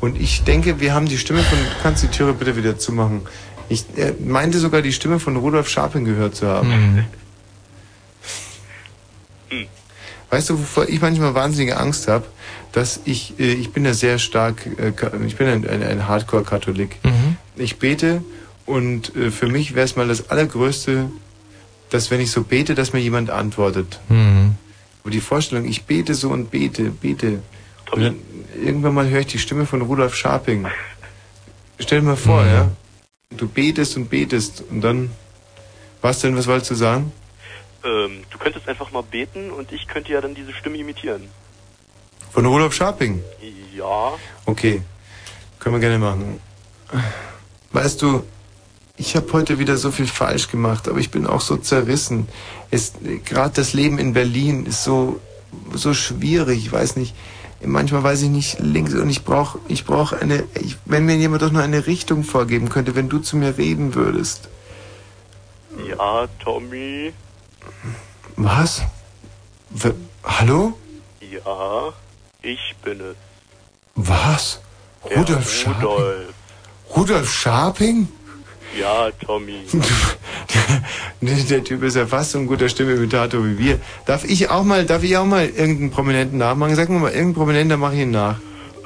Und 0.00 0.18
ich 0.18 0.44
denke, 0.44 0.80
wir 0.80 0.94
haben 0.94 1.06
die 1.06 1.18
Stimme 1.18 1.42
von. 1.42 1.58
Du 1.58 1.82
kannst 1.82 2.02
die 2.02 2.08
Türe 2.08 2.32
bitte 2.32 2.56
wieder 2.56 2.78
zumachen. 2.78 3.22
Ich 3.68 3.84
äh, 3.96 4.14
meinte 4.18 4.58
sogar 4.58 4.80
die 4.80 4.92
Stimme 4.92 5.20
von 5.20 5.36
Rudolf 5.36 5.68
Scharping 5.68 6.04
gehört 6.04 6.36
zu 6.36 6.46
haben. 6.46 6.72
Weißt 10.30 10.50
du, 10.50 10.58
wovor 10.58 10.88
ich 10.88 11.00
manchmal 11.00 11.34
wahnsinnige 11.34 11.76
Angst 11.76 12.08
habe? 12.08 12.24
Dass 12.72 13.00
ich, 13.04 13.38
äh, 13.38 13.52
ich 13.52 13.72
bin 13.72 13.84
ja 13.84 13.92
sehr 13.92 14.18
stark, 14.18 14.66
äh, 14.78 14.92
ich 15.26 15.36
bin 15.36 15.48
ein, 15.48 15.68
ein, 15.68 15.82
ein 15.82 16.08
Hardcore-Katholik. 16.08 16.96
Ich 17.56 17.78
bete 17.78 18.22
und 18.68 19.14
äh, 19.16 19.30
für 19.30 19.48
mich 19.48 19.74
wäre 19.74 19.84
es 19.84 19.96
mal 19.96 20.06
das 20.06 20.30
Allergrößte, 20.30 21.10
dass 21.90 22.10
wenn 22.10 22.20
ich 22.20 22.30
so 22.30 22.42
bete, 22.42 22.74
dass 22.74 22.92
mir 22.92 23.00
jemand 23.00 23.30
antwortet. 23.30 23.98
Mhm. 24.08 24.56
Aber 25.02 25.10
die 25.10 25.20
Vorstellung, 25.20 25.64
ich 25.66 25.84
bete 25.84 26.14
so 26.14 26.28
und 26.30 26.50
bete, 26.50 26.90
bete. 26.90 27.42
Und 27.90 28.02
dann 28.02 28.16
irgendwann 28.62 28.92
mal 28.94 29.08
höre 29.08 29.20
ich 29.20 29.26
die 29.28 29.38
Stimme 29.38 29.64
von 29.64 29.80
Rudolf 29.80 30.14
Scharping. 30.14 30.66
Stell 31.78 32.00
dir 32.00 32.06
mal 32.06 32.16
vor, 32.16 32.42
Mhm. 32.42 32.48
ja. 32.52 32.70
Du 33.36 33.48
betest 33.48 33.96
und 33.96 34.08
betest 34.10 34.62
und 34.70 34.80
dann. 34.80 35.10
Was 36.00 36.20
denn, 36.20 36.36
was 36.36 36.46
wolltest 36.46 36.70
du 36.70 36.74
sagen? 36.74 37.12
Ähm, 37.84 38.22
du 38.30 38.38
könntest 38.38 38.68
einfach 38.68 38.90
mal 38.92 39.02
beten 39.02 39.50
und 39.50 39.72
ich 39.72 39.86
könnte 39.88 40.12
ja 40.12 40.20
dann 40.20 40.34
diese 40.34 40.52
Stimme 40.52 40.76
imitieren. 40.78 41.28
Von 42.32 42.46
Rudolf 42.46 42.74
Scharping? 42.74 43.22
Ja. 43.74 44.14
Okay. 44.44 44.82
Können 45.58 45.74
wir 45.76 45.80
gerne 45.80 45.98
machen. 45.98 46.40
Weißt 47.72 48.00
du, 48.02 48.24
ich 48.98 49.14
habe 49.14 49.32
heute 49.32 49.58
wieder 49.58 49.76
so 49.76 49.90
viel 49.90 50.06
falsch 50.08 50.50
gemacht, 50.50 50.88
aber 50.88 50.98
ich 50.98 51.10
bin 51.10 51.26
auch 51.26 51.40
so 51.40 51.56
zerrissen. 51.56 52.28
Gerade 53.24 53.54
das 53.54 53.72
Leben 53.72 53.98
in 53.98 54.12
Berlin 54.12 54.66
ist 54.66 54.84
so 54.84 55.20
so 55.72 55.94
schwierig, 55.94 56.58
ich 56.58 56.72
weiß 56.72 56.96
nicht. 56.96 57.14
Manchmal 57.64 58.02
weiß 58.02 58.22
ich 58.22 58.28
nicht 58.28 58.60
links 58.60 58.94
und 58.94 59.08
ich 59.08 59.24
brauche 59.24 59.58
ich 59.68 59.84
brauch 59.84 60.12
eine 60.12 60.44
ich, 60.60 60.76
wenn 60.84 61.06
mir 61.06 61.16
jemand 61.16 61.42
doch 61.42 61.50
nur 61.50 61.62
eine 61.62 61.86
Richtung 61.86 62.22
vorgeben 62.24 62.68
könnte, 62.68 62.94
wenn 62.94 63.08
du 63.08 63.18
zu 63.18 63.36
mir 63.36 63.56
reden 63.56 63.94
würdest. 63.94 64.48
Ja, 65.88 66.26
Tommy. 66.38 67.12
Was? 68.36 68.82
W 69.70 69.92
Hallo? 70.24 70.76
Ja, 71.20 71.92
ich 72.42 72.74
bin 72.82 73.00
es. 73.00 73.16
Was? 73.94 74.60
Der 75.08 75.18
Rudolf 75.18 75.50
Scharping? 75.50 75.84
Rudolf. 75.84 76.34
Rudolf 76.96 77.32
Scharping? 77.32 78.08
Ja, 78.76 79.10
Tommy. 79.24 79.60
Der 81.20 81.64
Typ 81.64 81.82
ist 81.82 81.96
ja 81.96 82.06
fast 82.06 82.32
so 82.32 82.38
ein 82.38 82.46
guter 82.46 82.68
Stimmimitator 82.68 83.44
wie 83.44 83.58
wir. 83.58 83.80
Darf 84.06 84.24
ich 84.24 84.50
auch 84.50 84.64
mal, 84.64 84.84
darf 84.84 85.02
ich 85.02 85.16
auch 85.16 85.24
mal 85.24 85.46
irgendeinen 85.46 85.90
Prominenten 85.90 86.38
nachmachen? 86.38 86.74
Sag 86.74 86.88
mir 86.88 86.98
mal, 86.98 87.08
irgendeinen 87.10 87.34
Prominenten, 87.34 87.70
dann 87.70 87.80
mache 87.80 87.94
ich 87.94 88.00
ihn 88.00 88.10
nach. 88.10 88.38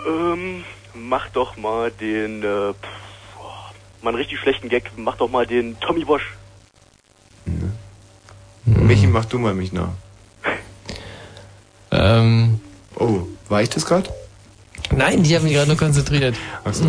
Ähm, 0.06 0.64
mach 0.94 1.28
doch 1.30 1.56
mal 1.56 1.90
den, 1.90 2.42
äh, 2.42 2.72
pff, 2.72 2.76
oh, 3.38 3.42
mal 4.02 4.10
einen 4.10 4.18
richtig 4.18 4.38
schlechten 4.38 4.68
Gag. 4.68 4.90
Mach 4.96 5.16
doch 5.16 5.28
mal 5.28 5.46
den 5.46 5.78
Tommy 5.80 6.04
Bosch. 6.04 6.32
Michi, 8.64 9.06
mach 9.06 9.24
du 9.24 9.38
mal 9.38 9.54
mich 9.54 9.72
nach. 9.72 9.90
Ähm, 11.94 12.58
oh, 12.96 13.26
war 13.50 13.60
ich 13.60 13.68
das 13.68 13.84
gerade? 13.84 14.08
Nein, 14.96 15.22
ich 15.22 15.34
habe 15.34 15.44
mich 15.44 15.52
gerade 15.52 15.68
nur 15.68 15.76
konzentriert. 15.76 16.34
Ach 16.64 16.72
so. 16.72 16.86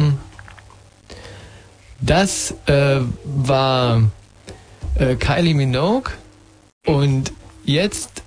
Das 2.06 2.54
äh, 2.66 3.00
war 3.24 4.04
äh, 4.96 5.16
Kylie 5.16 5.54
Minogue 5.54 6.12
und 6.86 7.32
jetzt 7.64 8.24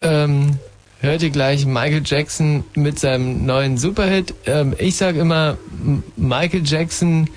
ähm, 0.00 0.58
hört 1.00 1.22
ihr 1.22 1.28
gleich 1.28 1.66
Michael 1.66 2.02
Jackson 2.04 2.64
mit 2.74 2.98
seinem 2.98 3.44
neuen 3.44 3.76
Superhit. 3.76 4.34
Ähm, 4.46 4.74
ich 4.78 4.96
sage 4.96 5.20
immer, 5.20 5.58
Michael 6.16 6.62
Jackson, 6.64 7.28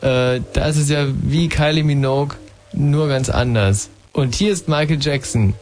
äh, 0.00 0.40
das 0.52 0.76
ist 0.76 0.90
ja 0.90 1.06
wie 1.22 1.48
Kylie 1.48 1.82
Minogue, 1.82 2.36
nur 2.72 3.08
ganz 3.08 3.30
anders. 3.30 3.90
Und 4.12 4.36
hier 4.36 4.52
ist 4.52 4.68
Michael 4.68 4.98
Jackson. 5.00 5.54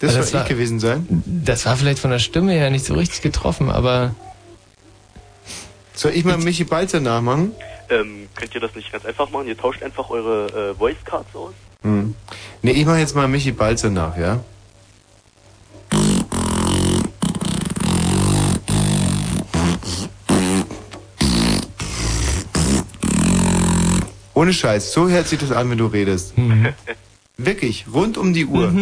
Das 0.00 0.16
Also 0.16 0.32
soll 0.32 0.42
ich 0.42 0.48
gewesen 0.48 0.80
sein? 0.80 1.06
Das 1.26 1.64
war 1.64 1.78
vielleicht 1.78 1.98
von 2.00 2.10
der 2.10 2.18
Stimme 2.18 2.52
her 2.52 2.68
nicht 2.68 2.84
so 2.84 2.92
richtig 2.92 3.22
getroffen, 3.22 3.70
aber 3.70 4.14
Soll 5.94 6.12
ich 6.12 6.24
mal 6.26 6.36
Michi 6.36 6.64
Balzer 6.64 7.00
nachmachen? 7.00 7.52
Ähm, 7.90 8.28
könnt 8.34 8.54
ihr 8.54 8.60
das 8.60 8.74
nicht 8.74 8.90
ganz 8.92 9.04
einfach 9.04 9.30
machen? 9.30 9.46
Ihr 9.48 9.56
tauscht 9.56 9.82
einfach 9.82 10.08
eure 10.10 10.70
äh, 10.70 10.74
Voice 10.74 10.96
Cards 11.04 11.34
aus. 11.34 11.52
Hm. 11.82 12.14
Nee, 12.62 12.72
ich 12.72 12.86
mache 12.86 12.98
jetzt 12.98 13.14
mal 13.14 13.28
Michi 13.28 13.52
Balzer 13.52 13.90
nach, 13.90 14.16
ja? 14.16 14.40
Ohne 24.34 24.52
Scheiß, 24.52 24.92
so 24.92 25.08
hört 25.08 25.28
sich 25.28 25.38
das 25.38 25.52
an, 25.52 25.70
wenn 25.70 25.78
du 25.78 25.86
redest. 25.86 26.34
Wirklich, 27.36 27.86
rund 27.92 28.16
um 28.16 28.32
die 28.32 28.46
Uhr. 28.46 28.72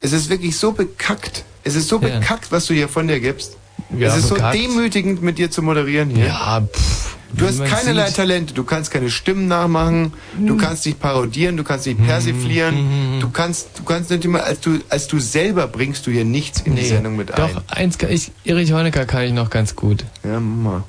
Es 0.00 0.12
ist 0.12 0.30
wirklich 0.30 0.56
so 0.56 0.72
bekackt. 0.72 1.44
Es 1.64 1.74
ist 1.74 1.88
so 1.88 2.00
Ja. 2.00 2.18
bekackt, 2.18 2.50
was 2.52 2.66
du 2.66 2.74
hier 2.74 2.88
von 2.88 3.06
dir 3.08 3.20
gibst. 3.20 3.56
Ja, 3.96 4.08
es 4.08 4.16
ist 4.24 4.30
bekackt. 4.30 4.56
so 4.56 4.60
demütigend, 4.62 5.22
mit 5.22 5.38
dir 5.38 5.50
zu 5.50 5.62
moderieren 5.62 6.08
hier. 6.10 6.26
Ja, 6.26 6.60
pff, 6.62 7.16
Du 7.32 7.46
hast 7.46 7.64
keinerlei 7.64 8.06
sieht. 8.06 8.16
Talente. 8.16 8.54
Du 8.54 8.64
kannst 8.64 8.90
keine 8.90 9.08
Stimmen 9.10 9.46
nachmachen. 9.46 10.12
Du 10.38 10.56
kannst 10.56 10.84
nicht 10.86 10.98
parodieren. 11.00 11.56
Du 11.56 11.64
kannst 11.64 11.86
nicht 11.86 12.04
persiflieren. 12.04 13.20
Du 13.20 13.30
kannst, 13.30 13.78
du 13.78 13.84
kannst 13.84 14.10
nicht 14.10 14.24
immer, 14.24 14.42
als 14.42 14.60
du, 14.60 14.78
als 14.88 15.06
du 15.06 15.18
selber 15.20 15.68
bringst 15.68 16.06
du 16.06 16.10
hier 16.10 16.24
nichts 16.24 16.60
in 16.60 16.74
die 16.76 16.82
Nee, 16.82 16.88
Sendung 16.88 17.16
mit 17.16 17.30
Doch, 17.30 17.56
ein. 17.56 17.62
eins 17.68 17.98
kann 17.98 18.10
ich, 18.10 18.32
Erich 18.44 18.72
Honecker 18.72 19.06
kann 19.06 19.22
ich 19.22 19.32
noch 19.32 19.48
ganz 19.50 19.76
gut. 19.76 20.04
Ja, 20.24 20.40
mal. 20.40 20.82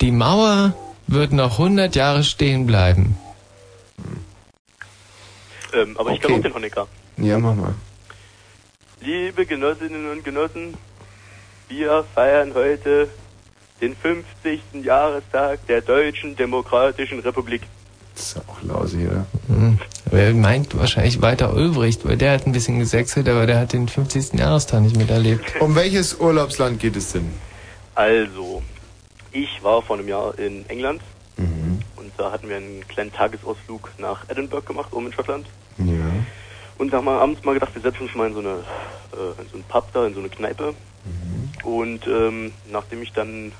Die 0.00 0.10
Mauer 0.10 0.74
wird 1.06 1.32
noch 1.32 1.58
100 1.58 1.94
Jahre 1.94 2.24
stehen 2.24 2.66
bleiben. 2.66 3.16
Ähm, 5.72 5.96
aber 5.98 6.10
ich 6.12 6.20
kann 6.20 6.32
Okay. 6.32 6.40
auch 6.40 6.42
den 6.44 6.54
Honecker. 6.54 6.86
Ja, 7.18 7.38
mach 7.38 7.54
mal. 7.54 7.74
Liebe 9.00 9.46
Genossinnen 9.46 10.10
und 10.10 10.24
Genossen, 10.24 10.74
wir 11.68 12.04
feiern 12.14 12.52
heute 12.54 13.08
den 13.80 13.96
50. 13.96 14.60
Jahrestag 14.84 15.66
der 15.66 15.80
Deutschen 15.80 16.36
Demokratischen 16.36 17.20
Republik. 17.20 17.62
Das 18.14 18.26
ist 18.26 18.36
auch 18.38 18.62
lausig, 18.62 19.06
oder? 19.06 19.26
Hm. 19.48 19.78
Aber 20.06 20.18
er 20.18 20.34
meint 20.34 20.76
wahrscheinlich 20.76 21.22
Walter 21.22 21.54
Ulbricht, 21.54 22.06
weil 22.06 22.16
der 22.16 22.32
hat 22.32 22.46
ein 22.46 22.52
bisschen 22.52 22.78
gesächselt, 22.78 23.28
aber 23.28 23.46
der 23.46 23.58
hat 23.60 23.72
den 23.72 23.88
50. 23.88 24.38
Jahrestag 24.38 24.82
nicht 24.82 24.96
miterlebt. 24.96 25.54
Um 25.60 25.74
welches 25.74 26.14
Urlaubsland 26.20 26.80
geht 26.80 26.96
es 26.96 27.12
denn? 27.12 27.30
Also, 27.94 28.62
ich 29.32 29.62
war 29.62 29.82
vor 29.82 29.96
einem 29.98 30.08
Jahr 30.08 30.38
in 30.38 30.68
England 30.68 31.00
Mhm. 31.36 31.78
und 31.96 32.12
da 32.18 32.32
hatten 32.32 32.50
wir 32.50 32.56
einen 32.56 32.86
kleinen 32.86 33.12
Tagesausflug 33.12 33.92
nach 33.96 34.28
Edinburgh 34.28 34.66
gemacht, 34.66 34.92
oben 34.92 35.06
in 35.06 35.12
Schottland. 35.14 35.46
Ja. 35.78 35.94
Und 36.76 36.92
da 36.92 36.98
haben 36.98 37.06
wir 37.06 37.18
abends 37.18 37.42
mal 37.44 37.54
gedacht, 37.54 37.74
wir 37.74 37.80
setzen 37.80 38.02
uns 38.02 38.14
mal 38.14 38.28
in 38.28 38.34
so 38.34 38.40
eine 38.40 38.48
äh, 38.50 39.40
in 39.40 39.48
so 39.50 39.54
einen 39.54 39.64
Pub 39.68 39.86
da, 39.94 40.06
in 40.06 40.12
so 40.12 40.20
eine 40.20 40.28
Kneipe. 40.28 40.74
Und 41.64 42.06
ähm, 42.06 42.52
nachdem 42.70 43.02
ich 43.02 43.12
dann 43.12 43.52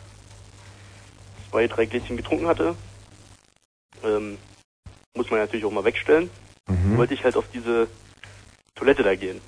zwei, 1.51 1.67
drei 1.67 1.87
Gläschen 1.87 2.17
getrunken 2.17 2.47
hatte, 2.47 2.75
ähm, 4.05 4.39
muss 5.17 5.31
man 5.31 5.41
natürlich 5.41 5.65
auch 5.65 5.73
mal 5.73 5.85
wegstellen, 5.85 6.31
Mhm. 6.69 6.97
wollte 6.97 7.15
ich 7.15 7.25
halt 7.25 7.37
auf 7.37 7.45
diese 7.53 7.89
Toilette 8.77 9.03
da 9.03 9.15
gehen. 9.17 9.41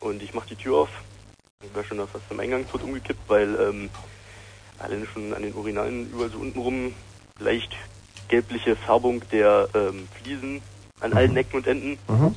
Und 0.00 0.22
ich 0.22 0.32
mache 0.34 0.48
die 0.48 0.56
Tür 0.56 0.78
auf. 0.78 0.88
Ich 1.62 1.74
war 1.74 1.84
schon 1.84 1.98
fast 1.98 2.24
am 2.30 2.40
Eingang 2.40 2.66
tot 2.68 2.82
umgekippt, 2.82 3.28
weil 3.28 3.54
ähm, 3.60 3.90
alleine 4.78 5.06
schon 5.06 5.34
an 5.34 5.42
den 5.42 5.52
Urinalen 5.54 6.10
überall 6.10 6.30
so 6.30 6.38
untenrum 6.38 6.94
leicht 7.38 7.76
gelbliche 8.28 8.76
Färbung 8.76 9.22
der 9.30 9.68
ähm, 9.74 10.08
Fliesen 10.22 10.62
an 11.00 11.12
allen 11.12 11.36
Ecken 11.36 11.56
und 11.56 11.66
Enden. 11.66 11.98
Mhm. 12.08 12.34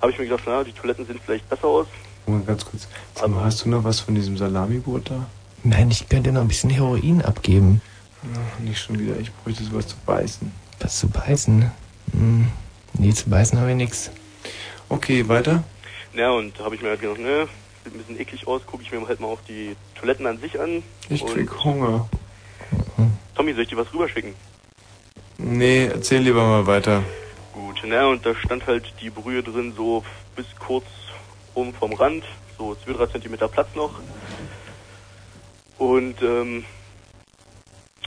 Habe 0.00 0.12
ich 0.12 0.18
mir 0.18 0.24
gedacht, 0.26 0.44
na, 0.46 0.62
die 0.64 0.72
Toiletten 0.72 1.06
sehen 1.06 1.20
vielleicht 1.24 1.48
besser 1.48 1.66
aus. 1.66 1.86
Moment, 2.26 2.46
ganz 2.46 2.64
kurz. 2.64 2.88
Mal, 3.26 3.44
hast 3.44 3.64
du 3.64 3.68
noch 3.70 3.84
was 3.84 4.00
von 4.00 4.14
diesem 4.14 4.36
Salamibrot 4.36 5.10
da? 5.10 5.26
Nein, 5.64 5.90
ich 5.90 6.08
könnte 6.08 6.30
noch 6.32 6.42
ein 6.42 6.48
bisschen 6.48 6.70
Heroin 6.70 7.22
abgeben. 7.22 7.80
Ach, 8.22 8.58
nicht 8.60 8.80
schon 8.80 8.98
wieder. 8.98 9.18
Ich 9.18 9.32
bräuchte 9.32 9.64
sowas 9.64 9.86
zu 9.86 9.96
beißen. 10.04 10.50
Was 10.80 10.98
zu 10.98 11.08
beißen? 11.08 11.70
Hm. 12.12 12.48
Nee, 12.94 13.12
zu 13.12 13.28
beißen 13.30 13.58
habe 13.58 13.70
ich 13.70 13.76
nichts. 13.76 14.10
Okay, 14.88 15.28
weiter? 15.28 15.64
Ja, 16.14 16.30
und 16.30 16.58
da 16.58 16.64
habe 16.64 16.74
ich 16.74 16.82
mir 16.82 16.88
halt 16.88 17.00
gedacht, 17.00 17.20
ne, 17.20 17.46
sieht 17.84 17.94
ein 17.94 17.98
bisschen 17.98 18.20
eklig 18.20 18.46
aus, 18.46 18.62
gucke 18.66 18.82
ich 18.82 18.90
mir 18.90 19.06
halt 19.06 19.20
mal 19.20 19.28
auf 19.28 19.40
die 19.46 19.76
Toiletten 19.94 20.26
an 20.26 20.38
sich 20.38 20.58
an. 20.60 20.82
Ich 21.08 21.22
und 21.22 21.32
krieg 21.32 21.64
Hunger. 21.64 22.08
Tommy, 23.34 23.52
soll 23.52 23.62
ich 23.62 23.68
dir 23.68 23.76
was 23.76 23.92
rüberschicken? 23.92 24.34
Nee, 25.36 25.86
erzähl 25.86 26.20
lieber 26.20 26.42
mal 26.44 26.66
weiter. 26.66 27.04
Gut, 27.52 27.82
na, 27.86 28.06
und 28.06 28.26
da 28.26 28.34
stand 28.34 28.66
halt 28.66 28.92
die 29.00 29.10
Brühe 29.10 29.42
drin, 29.42 29.72
so 29.76 30.02
bis 30.34 30.46
kurz 30.58 30.86
oben 31.54 31.72
vom 31.72 31.92
Rand, 31.92 32.24
so 32.56 32.76
2-3 32.86 33.12
Zentimeter 33.12 33.46
Platz 33.46 33.68
noch. 33.76 34.00
Und, 35.78 36.20
ähm, 36.22 36.64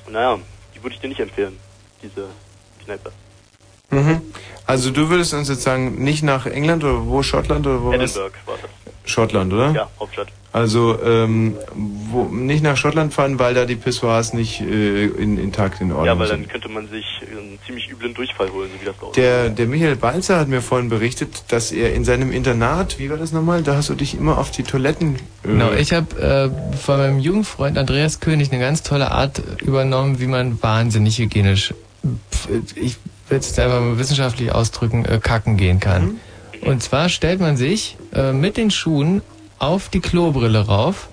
naja, 0.10 0.40
die 0.76 0.84
würde 0.84 0.96
ich 0.96 1.02
dir 1.02 1.08
nicht 1.08 1.20
empfehlen, 1.20 1.58
diese 2.02 2.28
Kneipe. 2.84 3.12
Mhm. 3.90 4.22
Also 4.66 4.90
du 4.92 5.10
würdest 5.10 5.34
uns 5.34 5.50
jetzt 5.50 5.64
sagen, 5.64 6.04
nicht 6.04 6.24
nach 6.24 6.46
England 6.46 6.84
oder 6.84 7.06
wo? 7.06 7.24
Schottland 7.24 7.68
oder 7.68 7.82
wo? 7.82 7.90
was? 7.90 8.16
Edinburgh 8.16 8.38
war 8.46 8.56
das. 8.62 9.12
Schottland, 9.12 9.52
oder? 9.54 9.72
Ja, 9.72 9.90
Hauptstadt. 10.00 10.30
Also 10.54 11.00
ähm, 11.02 11.56
wo, 11.76 12.24
nicht 12.26 12.62
nach 12.62 12.76
Schottland 12.76 13.14
fahren, 13.14 13.40
weil 13.40 13.54
da 13.54 13.64
die 13.66 13.78
Pissoirs 13.78 14.34
nicht 14.34 14.60
äh, 14.60 15.06
in, 15.06 15.38
intakt 15.38 15.80
in 15.80 15.92
Ordnung 15.92 16.06
Ja, 16.08 16.20
weil 16.20 16.28
sind. 16.28 16.42
dann 16.44 16.50
könnte 16.50 16.68
man 16.68 16.90
sich 16.90 17.06
einen 17.32 17.58
ziemlich 17.66 17.90
üblen 17.90 18.14
Durchfall 18.14 18.52
holen, 18.52 18.70
so 18.74 18.82
wie 18.82 18.86
das 18.86 18.96
da 19.00 19.06
aussieht. 19.06 19.24
Der, 19.24 19.50
der 19.50 19.66
Michael 19.68 19.96
Balzer 19.96 20.38
hat 20.40 20.50
mir 20.50 20.62
vorhin 20.62 20.90
berichtet, 20.90 21.44
dass 21.48 21.72
er 21.72 21.94
in 21.94 22.04
seinem 22.04 22.34
Internat, 22.34 23.00
wie 23.00 23.10
war 23.10 23.16
das 23.16 23.32
nochmal, 23.32 23.64
da 23.64 23.76
hast 23.78 23.88
du 23.90 23.96
dich 23.96 24.14
immer 24.18 24.38
auf 24.38 24.52
die 24.52 24.64
Toiletten... 24.64 25.16
Äh, 25.16 25.48
Genau, 25.48 25.72
ich 25.72 25.94
habe 25.94 26.20
äh, 26.22 26.78
von 26.78 26.98
meinem 26.98 27.20
Jugendfreund 27.20 27.78
Andreas 27.78 28.20
König 28.20 28.52
eine 28.52 28.62
ganz 28.62 28.84
tolle 28.84 29.12
Art 29.12 29.42
übernommen, 29.62 30.20
wie 30.20 30.28
man 30.28 30.62
wahnsinnig 30.62 31.18
hygienisch, 31.18 31.74
pf, 32.30 32.50
ich 32.76 32.98
will 33.30 33.38
es 33.40 33.48
jetzt 33.48 33.60
einfach 33.60 33.80
mal 33.80 33.98
wissenschaftlich 33.98 34.52
ausdrücken, 34.52 35.06
äh, 35.06 35.20
kacken 35.24 35.56
gehen 35.56 35.80
kann. 35.80 36.18
Und 36.62 36.84
zwar 36.84 37.08
stellt 37.08 37.40
man 37.40 37.56
sich 37.58 37.96
äh, 38.14 38.34
mit 38.34 38.58
den 38.58 38.70
Schuhen 38.70 39.22
auf 39.62 39.90
die 39.90 40.00
Klobrille 40.00 40.66
rauf, 40.66 41.10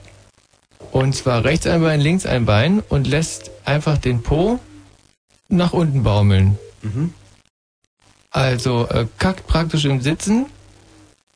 und 0.90 1.14
zwar 1.14 1.44
rechts 1.44 1.66
ein 1.66 1.82
Bein, 1.82 2.00
links 2.00 2.24
ein 2.26 2.46
Bein 2.46 2.80
und 2.88 3.06
lässt 3.06 3.50
einfach 3.64 3.98
den 3.98 4.22
Po 4.22 4.58
nach 5.48 5.72
unten 5.72 6.02
baumeln. 6.02 6.58
Mhm. 6.82 7.12
Also 8.30 8.88
äh, 8.88 9.06
kackt 9.18 9.46
praktisch 9.46 9.84
im 9.84 10.00
Sitzen. 10.00 10.46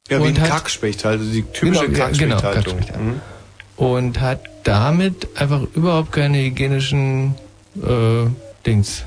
Ja, 0.09 0.19
wie 0.19 0.23
und 0.29 0.37
ein 0.39 0.43
hat- 0.43 0.51
Kackspecht 0.51 1.05
halt, 1.05 1.21
also 1.21 1.33
die 1.33 1.43
typische 1.43 1.87
Genau, 1.89 1.99
ja, 1.99 2.09
genau, 2.11 2.41
Kackspechtaltung. 2.41 2.77
Kackspecht, 2.79 3.01
Mhm. 3.01 3.21
und 3.77 4.21
hat 4.21 4.41
damit 4.65 5.29
einfach 5.41 5.63
überhaupt 5.75 6.13
keine 6.13 6.39
hygienischen 6.39 7.35
äh, 7.77 8.27
Dings 8.67 9.05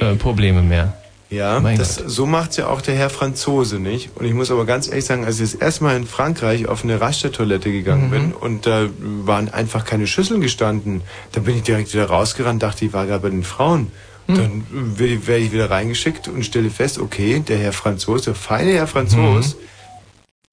äh, 0.00 0.14
Probleme 0.16 0.62
mehr. 0.62 0.94
Ja, 1.30 1.60
das, 1.60 1.94
so 1.94 2.26
macht's 2.26 2.56
ja 2.56 2.66
auch 2.66 2.80
der 2.80 2.96
Herr 2.96 3.08
Franzose, 3.08 3.78
nicht? 3.78 4.10
Und 4.16 4.26
ich 4.26 4.34
muss 4.34 4.50
aber 4.50 4.66
ganz 4.66 4.88
ehrlich 4.88 5.04
sagen, 5.04 5.24
als 5.24 5.36
ich 5.38 5.52
das 5.52 5.54
erste 5.60 5.84
Mal 5.84 5.96
in 5.96 6.04
Frankreich 6.06 6.66
auf 6.66 6.82
eine 6.82 7.00
Raststättoilette 7.00 7.70
gegangen 7.70 8.08
Mhm. 8.08 8.10
bin 8.10 8.32
und 8.32 8.66
da 8.66 8.86
waren 9.00 9.48
einfach 9.48 9.84
keine 9.84 10.08
Schüsseln 10.08 10.40
gestanden, 10.40 11.02
dann 11.32 11.44
bin 11.44 11.56
ich 11.56 11.62
direkt 11.62 11.92
wieder 11.94 12.06
rausgerannt, 12.06 12.62
dachte, 12.62 12.84
ich 12.84 12.92
war 12.92 13.06
gerade 13.06 13.22
bei 13.22 13.30
den 13.30 13.44
Frauen. 13.44 13.92
Mhm. 14.26 14.34
Dann 14.34 14.64
werde 14.98 15.38
ich 15.38 15.52
wieder 15.52 15.70
reingeschickt 15.70 16.26
und 16.26 16.44
stelle 16.44 16.68
fest, 16.70 16.98
okay, 16.98 17.40
der 17.46 17.58
Herr 17.58 17.72
Franzose, 17.72 18.24
der 18.26 18.34
feine 18.34 18.72
Herr 18.72 18.88
Franzose, 18.88 19.50
Mhm. 19.56 19.60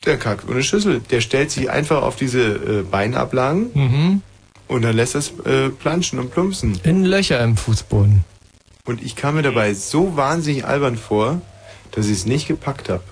der 0.05 0.17
kackt 0.17 0.47
ohne 0.47 0.61
Schüssel. 0.61 1.01
Der 1.09 1.21
stellt 1.21 1.49
sich 1.49 1.71
einfach 1.71 2.03
auf 2.03 2.15
diese 2.17 2.41
äh, 2.41 2.83
Beinablagen 2.83 3.71
Mhm. 3.73 4.21
und 4.67 4.83
dann 4.83 4.95
lässt 4.95 5.15
es 5.15 5.33
äh, 5.43 5.69
planschen 5.69 6.19
und 6.19 6.31
plumpsen. 6.31 6.79
In 6.83 7.03
Löcher 7.03 7.43
im 7.43 7.57
Fußboden. 7.57 8.23
Und 8.87 9.03
ich 9.03 9.15
kam 9.15 9.35
mir 9.35 9.43
dabei 9.43 9.73
so 9.75 10.15
wahnsinnig 10.17 10.65
albern 10.65 10.97
vor, 10.97 11.41
dass 11.91 12.05
ich 12.07 12.13
es 12.13 12.25
nicht 12.25 12.47
gepackt 12.47 12.89
habe. 12.89 13.03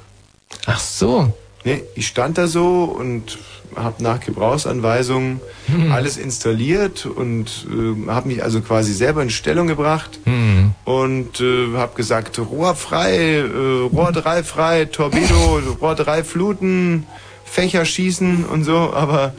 Ach 0.65 0.79
so. 0.79 1.33
Nee, 1.63 1.83
ich 1.95 2.07
stand 2.07 2.37
da 2.37 2.47
so 2.47 2.83
und 2.85 3.37
habe 3.75 4.01
nach 4.01 4.19
Gebrauchsanweisungen 4.21 5.41
Hm. 5.67 5.91
alles 5.91 6.15
installiert 6.17 7.05
und 7.07 7.65
äh, 7.69 8.07
habe 8.09 8.27
mich 8.27 8.43
also 8.43 8.61
quasi 8.61 8.93
selber 8.93 9.21
in 9.23 9.29
Stellung 9.31 9.67
gebracht 9.67 10.19
Hm. 10.25 10.73
und 10.85 11.41
äh, 11.41 11.73
habe 11.75 11.95
gesagt, 11.95 12.37
Rohr 12.39 12.75
frei, 12.75 13.37
äh, 13.39 13.87
Rohr 13.91 14.11
3 14.11 14.43
frei, 14.43 14.85
Torpedo, 14.85 15.59
Rohr 15.81 15.95
3 15.95 16.23
fluten, 16.23 17.05
Fächer 17.43 17.83
schießen 17.83 18.45
und 18.45 18.63
so, 18.63 18.93
aber 18.93 19.33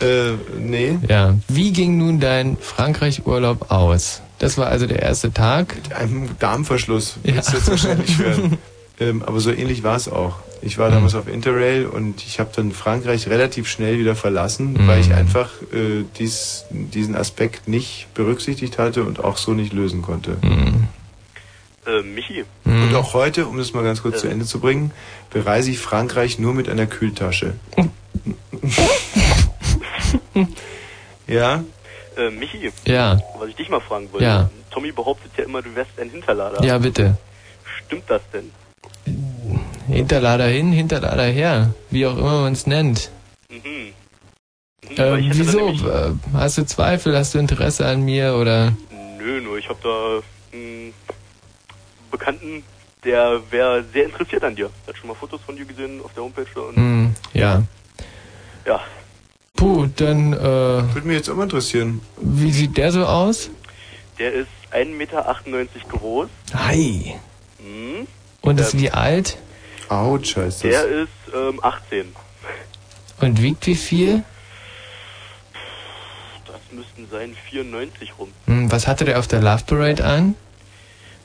äh, 0.00 0.32
nee. 0.58 0.98
Ja. 1.08 1.34
Wie 1.48 1.72
ging 1.72 1.98
nun 1.98 2.20
dein 2.20 2.56
Frankreich-Urlaub 2.58 3.70
aus? 3.72 4.22
Das 4.42 4.58
war 4.58 4.66
also 4.66 4.86
der 4.88 5.00
erste 5.00 5.32
Tag. 5.32 5.76
Mit 5.76 5.92
einem 5.92 6.30
Darmverschluss, 6.40 7.16
Ja. 7.22 7.34
du 7.34 7.38
jetzt 7.38 7.70
wahrscheinlich 7.70 8.18
hören. 8.22 8.58
ähm, 8.98 9.22
aber 9.22 9.38
so 9.38 9.52
ähnlich 9.52 9.84
war 9.84 9.94
es 9.94 10.08
auch. 10.08 10.40
Ich 10.62 10.78
war 10.78 10.90
damals 10.90 11.14
auf 11.14 11.28
Interrail 11.28 11.86
und 11.86 12.24
ich 12.26 12.40
habe 12.40 12.50
dann 12.54 12.72
Frankreich 12.72 13.28
relativ 13.28 13.68
schnell 13.68 14.00
wieder 14.00 14.16
verlassen, 14.16 14.72
Mhm. 14.72 14.88
weil 14.88 15.00
ich 15.00 15.14
einfach 15.14 15.48
äh, 15.72 16.04
dies, 16.18 16.64
diesen 16.70 17.14
Aspekt 17.14 17.68
nicht 17.68 18.08
berücksichtigt 18.14 18.78
hatte 18.78 19.04
und 19.04 19.22
auch 19.22 19.36
so 19.36 19.52
nicht 19.54 19.72
lösen 19.72 20.02
konnte. 20.02 20.36
Mhm. 20.42 20.88
Äh, 21.86 22.02
Michi, 22.02 22.44
Und 22.64 22.94
auch 22.96 23.14
heute, 23.14 23.46
um 23.46 23.58
das 23.58 23.72
mal 23.74 23.84
ganz 23.84 24.02
kurz 24.02 24.20
zu 24.22 24.26
Ende 24.28 24.44
zu 24.44 24.58
bringen, 24.58 24.90
bereise 25.30 25.70
ich 25.70 25.78
Frankreich 25.78 26.40
nur 26.40 26.52
mit 26.52 26.68
einer 26.68 26.86
Kühltasche. 26.86 27.54
ja? 31.28 31.62
Äh, 32.16 32.30
Michi, 32.30 32.70
Ja. 32.86 33.18
was 33.38 33.48
ich 33.48 33.56
dich 33.56 33.68
mal 33.68 33.80
fragen 33.80 34.10
wollte. 34.12 34.24
Ja. 34.24 34.50
Tommy 34.70 34.92
behauptet 34.92 35.32
ja 35.36 35.44
immer, 35.44 35.62
du 35.62 35.74
wärst 35.74 35.90
ein 35.98 36.10
Hinterlader. 36.10 36.62
Ja, 36.64 36.78
bitte. 36.78 37.16
Stimmt 37.86 38.04
das 38.08 38.22
denn? 38.32 38.50
Hinterlader 39.88 40.46
hin, 40.46 40.72
Hinterlader 40.72 41.24
her. 41.24 41.74
Wie 41.90 42.06
auch 42.06 42.16
immer 42.16 42.42
man 42.42 42.52
es 42.52 42.66
nennt. 42.66 43.10
Mhm. 43.50 43.92
Ähm, 44.96 45.18
ich 45.18 45.38
hätte 45.38 45.52
da 45.52 45.68
wieso? 45.68 45.68
Äh, 45.88 46.12
Hast 46.34 46.58
du 46.58 46.64
Zweifel? 46.66 47.16
Hast 47.16 47.34
du 47.34 47.38
Interesse 47.38 47.86
an 47.86 48.02
mir? 48.02 48.34
Oder? 48.36 48.72
Nö, 49.18 49.40
nur 49.40 49.58
ich 49.58 49.68
habe 49.68 49.78
da 49.82 50.56
einen 50.56 50.92
Bekannten, 52.10 52.62
der 53.04 53.40
wäre 53.50 53.84
sehr 53.92 54.04
interessiert 54.04 54.44
an 54.44 54.54
dir. 54.56 54.70
Der 54.86 54.94
hat 54.94 54.98
schon 55.00 55.08
mal 55.08 55.14
Fotos 55.14 55.40
von 55.44 55.56
dir 55.56 55.64
gesehen 55.64 56.00
auf 56.04 56.12
der 56.14 56.22
Homepage 56.22 56.60
und 56.60 56.76
Hm, 56.76 57.14
ja. 57.34 57.62
ja. 58.66 58.80
Puh, 59.56 59.86
dann, 59.96 60.32
äh, 60.32 60.38
Würde 60.38 61.06
mich 61.06 61.16
jetzt 61.18 61.28
mal 61.34 61.42
interessieren. 61.44 62.00
wie 62.18 62.50
sieht 62.50 62.76
der 62.76 62.92
so 62.92 63.04
aus? 63.04 63.50
Der 64.18 64.32
ist 64.32 64.48
1,98 64.72 64.86
Meter 64.96 65.22
groß. 65.90 66.28
Hi. 66.54 67.14
Mhm. 67.58 68.06
Und 68.40 68.60
ist 68.60 68.78
wie 68.78 68.90
alt? 68.90 69.38
Autsch, 69.88 70.36
heißt 70.36 70.64
Der 70.64 70.84
ist 70.86 71.08
ähm, 71.34 71.60
18. 71.62 72.06
Und 73.20 73.40
wiegt 73.42 73.66
wie 73.66 73.74
viel? 73.76 74.24
Das 76.46 76.60
müssten 76.72 77.06
sein 77.10 77.36
94 77.50 78.12
rum. 78.18 78.32
Hm, 78.46 78.72
was 78.72 78.86
hatte 78.86 79.04
der 79.04 79.18
auf 79.18 79.28
der 79.28 79.40
Love 79.40 79.62
Parade 79.66 80.04
an? 80.04 80.34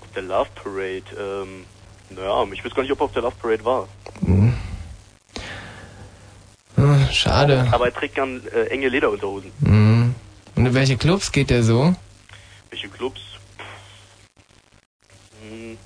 Auf 0.02 0.12
der 0.14 0.24
Love 0.24 0.50
Parade, 0.54 1.04
ähm, 1.18 1.66
naja, 2.10 2.44
ich 2.54 2.64
weiß 2.64 2.74
gar 2.76 2.84
nicht, 2.84 2.92
ob 2.92 3.00
er 3.02 3.06
auf 3.06 3.14
der 3.14 3.24
Love 3.24 3.36
Parade 3.42 3.66
war. 3.66 3.88
Hm. 4.26 4.54
Hm, 6.78 7.08
schade. 7.12 7.68
Aber 7.72 7.86
er 7.88 7.94
trägt 7.94 8.16
gern 8.16 8.42
äh, 8.54 8.66
enge 8.68 8.88
Lederunterhosen. 8.90 9.52
Hm. 9.64 10.16
Und 10.56 10.66
in 10.66 10.74
welche 10.74 10.96
Clubs 10.98 11.32
geht 11.32 11.50
der 11.50 11.64
so? 11.64 11.94
Welche 12.70 12.88
Clubs? 12.90 13.20
Hm, 15.42 15.78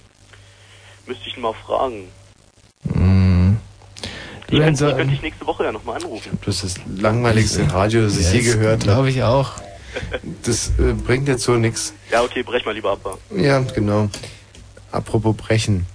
Müsste 1.08 1.28
ich 1.28 1.36
ihn 1.36 1.42
mal 1.42 1.54
fragen. 1.66 2.08
Mhm. 2.84 3.58
Wenn 4.50 4.60
könnte, 4.64 4.90
so- 4.90 4.96
könnte 4.96 5.14
ich 5.14 5.22
nächste 5.22 5.46
Woche 5.48 5.64
ja 5.64 5.72
nochmal 5.72 5.96
anrufen. 5.98 6.38
Das 6.46 6.64
ist 6.64 6.78
das 6.78 6.84
langweiligste 7.02 7.72
Radio, 7.72 8.04
das 8.04 8.18
ich 8.18 8.26
Ja, 8.28 8.32
je 8.34 8.42
gehört 8.54 8.82
Glaube 8.84 8.98
habe. 8.98 9.10
ich 9.10 9.24
auch. 9.24 9.54
Das 10.44 10.70
äh, 10.80 10.94
bringt 10.94 11.28
jetzt 11.28 11.44
so 11.44 11.54
nichts. 11.56 11.94
Ja, 12.12 12.22
okay, 12.24 12.44
brech 12.44 12.66
mal 12.66 12.74
lieber 12.74 12.92
ab. 12.92 13.18
Ja, 13.36 13.60
genau. 13.60 14.10
Apropos 14.92 15.36
brechen. 15.36 15.86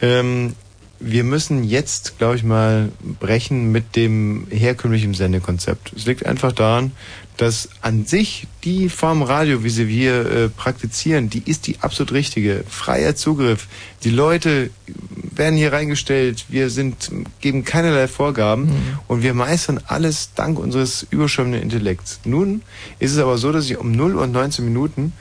Ähm, 0.00 0.54
wir 1.00 1.24
müssen 1.24 1.62
jetzt, 1.62 2.18
glaube 2.18 2.36
ich 2.36 2.42
mal, 2.42 2.90
brechen 3.20 3.70
mit 3.70 3.94
dem 3.94 4.46
herkömmlichen 4.50 5.14
Sendekonzept. 5.14 5.92
Es 5.96 6.06
liegt 6.06 6.26
einfach 6.26 6.52
daran, 6.52 6.92
dass 7.36 7.68
an 7.82 8.04
sich 8.04 8.48
die 8.64 8.88
Form 8.88 9.22
Radio, 9.22 9.62
wie 9.62 9.70
sie 9.70 9.86
wir 9.86 10.26
äh, 10.26 10.48
praktizieren, 10.48 11.30
die 11.30 11.42
ist 11.48 11.68
die 11.68 11.76
absolut 11.80 12.12
richtige. 12.12 12.64
Freier 12.68 13.14
Zugriff. 13.14 13.68
Die 14.02 14.10
Leute 14.10 14.70
werden 15.14 15.56
hier 15.56 15.72
reingestellt. 15.72 16.46
Wir 16.48 16.68
sind, 16.68 17.10
geben 17.40 17.64
keinerlei 17.64 18.08
Vorgaben 18.08 18.98
und 19.06 19.22
wir 19.22 19.34
meistern 19.34 19.80
alles 19.86 20.30
dank 20.34 20.58
unseres 20.58 21.06
überschäumenden 21.10 21.62
Intellekts. 21.62 22.18
Nun 22.24 22.62
ist 22.98 23.12
es 23.12 23.18
aber 23.18 23.38
so, 23.38 23.52
dass 23.52 23.66
ich 23.66 23.78
um 23.78 23.92
0 23.92 24.16
und 24.16 24.32
19 24.32 24.64
Minuten 24.64 25.12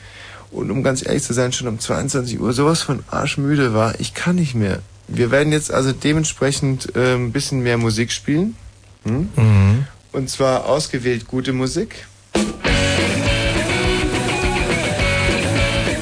und 0.50 0.72
um 0.72 0.82
ganz 0.82 1.06
ehrlich 1.06 1.22
zu 1.22 1.34
sein, 1.34 1.54
schon 1.54 1.68
um 1.68 1.80
22 1.80 2.40
Uhr 2.40 2.52
sowas 2.52 2.82
von 2.82 3.04
arschmüde 3.12 3.76
war. 3.76 4.00
Ich 4.00 4.16
kann 4.16 4.38
nicht 4.38 4.56
mehr. 4.56 4.80
Wir 5.08 5.32
werden 5.32 5.54
jetzt 5.54 5.72
also 5.72 5.94
dementsprechend 5.94 6.96
äh, 6.96 7.16
ein 7.16 7.32
bisschen 7.32 7.62
mehr 7.62 7.78
Musik 7.78 8.12
spielen. 8.12 8.56
Hm? 9.04 9.30
Mhm. 9.36 9.86
Und 10.12 10.30
zwar 10.30 10.66
ausgewählt 10.66 11.28
gute 11.28 11.54
Musik. 11.54 12.06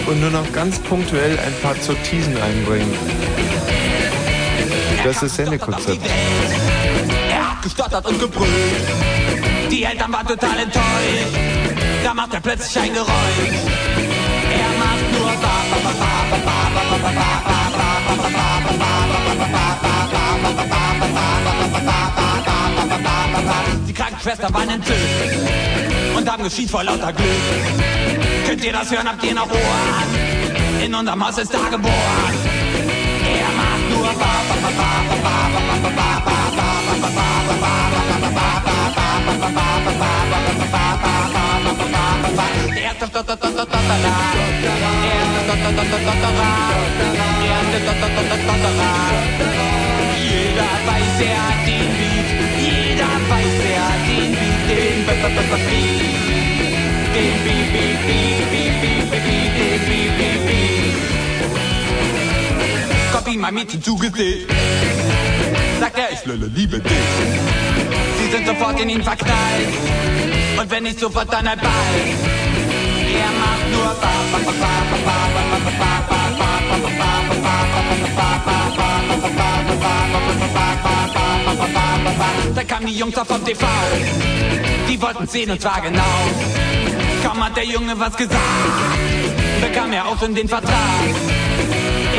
Und 0.07 0.21
nur 0.21 0.29
noch 0.31 0.51
ganz 0.53 0.79
punktuell 0.79 1.37
ein 1.39 1.53
paar 1.61 1.75
Sortisen 1.75 2.35
einbringen. 2.37 2.93
Das 5.03 5.21
ist 5.21 5.35
Sendekonzept. 5.35 6.01
Er 7.29 7.51
hat 7.51 7.61
gestottert 7.61 8.05
und 8.07 8.19
gebrüllt. 8.19 8.49
Die 9.71 9.83
Eltern 9.83 10.13
waren 10.13 10.27
total 10.27 10.59
enttäuscht. 10.59 11.35
Da 12.03 12.13
macht 12.13 12.33
er 12.33 12.39
plötzlich 12.39 12.77
ein 12.79 12.93
Geräusch. 12.93 13.09
Er 14.51 14.71
macht 14.79 15.11
nur 15.11 15.31
ba 15.41 15.65
ba 15.71 15.77
ba 15.83 15.91
ba 15.91 16.15
ba 16.29 16.37
ba 16.37 16.59
ba 16.73 16.81
ba 16.81 16.97
ba 16.97 16.97
ba 16.97 17.11
ba 17.11 17.49
ba 17.49 17.64
Die 23.87 23.93
Krankenschwester 23.93 24.53
waren 24.53 24.69
entzückt 24.69 24.99
und 26.15 26.31
haben 26.31 26.43
geschrien 26.43 26.69
vor 26.69 26.83
lauter 26.83 27.13
Glück. 27.13 27.27
Könnt 28.47 28.63
ihr 28.63 28.73
das 28.73 28.91
hören? 28.91 29.07
Habt 29.07 29.23
ihr 29.23 29.33
noch 29.35 29.49
Ohren? 29.49 30.83
In 30.83 30.93
unserem 30.93 31.25
Haus 31.25 31.37
ist 31.37 31.53
da 31.53 31.69
geboren. 31.69 31.93
Er 33.23 33.51
macht 33.57 33.89
nur 33.89 34.03
ba 34.03 34.41
ba 34.49 34.69
ba 34.77 34.95
Der 42.73 42.83
erste 42.83 43.07
Jeder 50.23 50.71
weiß, 50.87 51.19
er 51.19 51.39
hat 51.47 51.61
den 51.67 51.89
Beat, 51.97 52.29
jeder 52.63 53.13
weiß, 53.29 53.57
er 53.73 53.83
hat 53.89 54.03
den 54.07 54.31
Beat, 54.31 54.63
den 54.69 54.99
Beat. 55.05 55.17
Den 57.15 57.35
Beat, 57.43 57.67
Beat, 57.73 57.99
Beat, 58.07 58.39
Beat, 58.51 58.75
Beat, 58.81 59.07
Beat, 59.11 59.53
den 59.59 59.79
Beat, 59.87 60.11
Beat, 60.17 60.41
Beat. 60.47 60.95
Kommt 63.11 63.27
ihm 63.27 63.43
ein 63.43 63.53
Mädchen 63.53 63.81
zu 63.83 63.97
Gesicht, 63.97 64.47
sagt 65.79 65.97
er, 65.97 66.11
ich 66.13 66.25
Lölle, 66.25 66.47
liebe 66.55 66.79
dich. 66.79 66.91
Sie 68.19 68.27
sind 68.31 68.47
sofort 68.47 68.79
in 68.79 68.89
ihn 68.89 69.03
verknallt, 69.03 69.67
und 70.59 70.71
wenn 70.71 70.83
nicht 70.83 70.99
sofort, 70.99 71.31
dann 71.31 71.47
halt 71.49 71.61
bald. 71.61 72.44
Er 73.21 73.31
macht 73.41 73.65
nur 73.73 73.91
ba 74.01 74.13
ba 74.31 74.39
ba 74.45 74.53
ba 74.59 74.73
ba 74.93 75.07
ba 75.35 75.43
ba 75.45 75.59
ba 75.59 75.79
ba 75.79 75.89
ba 75.95 76.21
ba 76.27 76.35
ba 76.35 76.35
ba 76.35 76.41
ba 76.41 76.41
ba 76.41 76.43
ba 78.35 78.61
ba 82.19 82.29
Da 82.55 82.63
kamen 82.63 82.87
die 82.87 82.97
Jungs 82.97 83.17
auf 83.17 83.27
vom 83.27 83.43
TV, 83.43 83.63
die 84.87 85.01
wollten 85.01 85.27
sehen 85.27 85.51
und 85.51 85.61
zwar 85.61 85.81
genau. 85.81 86.15
Kaum 87.23 87.43
hat 87.43 87.55
der 87.57 87.65
Junge 87.65 87.99
was 87.99 88.15
gesagt, 88.15 88.41
bekam 89.61 89.91
er 89.91 90.05
auch 90.07 90.21
in 90.21 90.35
den 90.35 90.47
Vertrag. 90.47 91.01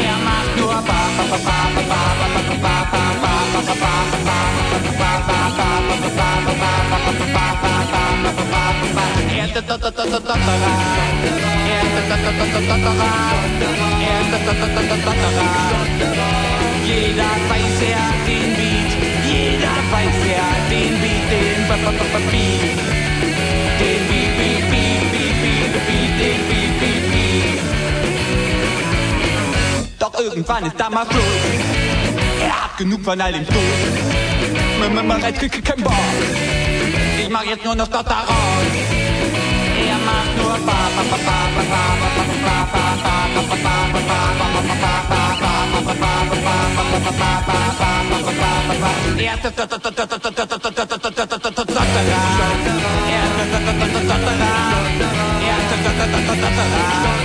Er 0.07 0.17
macht 0.29 0.57
nur 0.59 0.75
ba 0.75 1.01
ba 1.17 1.25
ba 1.31 1.39
ba 1.47 1.59
ba 1.75 1.83
ba 1.83 2.27
ba 2.35 2.43
ba 2.63 2.75
ba 2.93 3.03
ba 3.23 3.63
ba 3.67 3.75
ba 3.75 4.19
ba 4.27 4.46
Er 9.37 9.63
er 9.63 9.73
er. 9.73 10.27
Jeder 16.87 17.35
weiß, 17.49 17.81
hat 17.97 18.27
den 18.27 18.51
Beat, 18.57 18.93
jeder 19.29 19.77
weiß, 19.93 20.23
hat 20.39 20.71
den 20.71 20.95
Beat, 21.01 21.31
den 21.33 21.59
Beat. 22.31 22.77
Den 23.81 24.03
Beat, 24.09 24.33
Beat, 24.39 24.65
Beat, 24.71 25.05
Beat, 25.13 25.37
Beat, 25.43 25.73
Beat, 25.87 26.13
den 26.21 26.41
Beat, 26.49 26.73
Beat, 26.81 27.05
Beat. 27.13 27.61
Doch 29.99 30.15
irgendwann 30.21 30.65
ist 30.67 30.79
da 30.79 30.91
mal 30.91 31.07
Schluss. 31.07 31.25
Er 32.43 32.65
hat 32.65 32.77
genug 32.79 33.03
von 33.05 33.21
all 33.21 33.33
dem 33.33 33.45
Stoß. 33.45 34.26
Kein 35.65 35.83
Bock. 35.83 35.93
Ich 37.21 37.29
mach 37.31 37.45
jetzt 37.45 37.65
nur 37.65 37.75
noch 37.75 37.89
raus. 37.91 38.27
Er 39.89 39.99
macht 40.05 40.37
nur 40.37 40.57
ba 40.67 40.79
ba 40.97 41.03
ba 41.03 41.17
ba 41.17 41.37
ba 41.57 41.73
ba 41.73 42.07
ba 42.07 42.17
ba 42.17 42.27
ba 42.27 42.63
ba 42.67 42.67
ba 42.67 43.11
ba 44.19 44.71
ba 47.37 49.07
Er 49.19 49.35
ist 56.95 57.16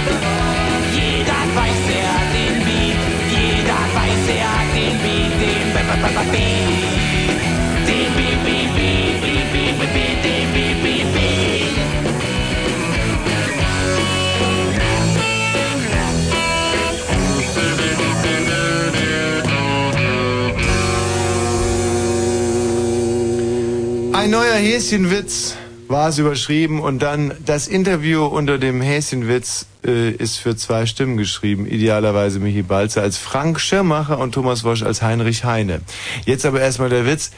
Ein 24.22 24.30
neuer 24.30 24.54
Häschenwitz 24.54 25.56
war 25.88 26.10
es 26.10 26.20
überschrieben 26.20 26.80
und 26.80 27.00
dann 27.00 27.34
das 27.44 27.68
Interview 27.68 28.24
unter 28.24 28.60
dem 28.60 28.80
Häschenwitz 28.80 29.66
äh, 29.84 30.12
ist 30.12 30.38
für 30.38 30.56
zwei 30.56 30.86
Stimmen 30.86 31.18
geschrieben. 31.18 31.66
Idealerweise 31.66 32.40
Michi 32.40 32.62
Balzer 32.62 33.02
als 33.02 33.18
Frank 33.18 33.60
Schirmacher 33.60 34.20
und 34.20 34.34
Thomas 34.34 34.64
Wosch 34.64 34.84
als 34.84 35.02
Heinrich 35.02 35.44
Heine. 35.44 35.82
Jetzt 36.28 36.46
aber 36.46 36.62
erstmal 36.62 36.90
der 36.90 37.08
Witz. 37.08 37.32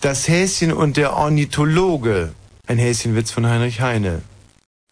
Das 0.00 0.28
Häschen 0.28 0.72
und 0.72 0.96
der 0.96 1.12
Ornithologe. 1.14 2.34
Ein 2.68 2.78
Häschenwitz 2.78 3.32
von 3.32 3.44
Heinrich 3.44 3.80
Heine. 3.80 4.22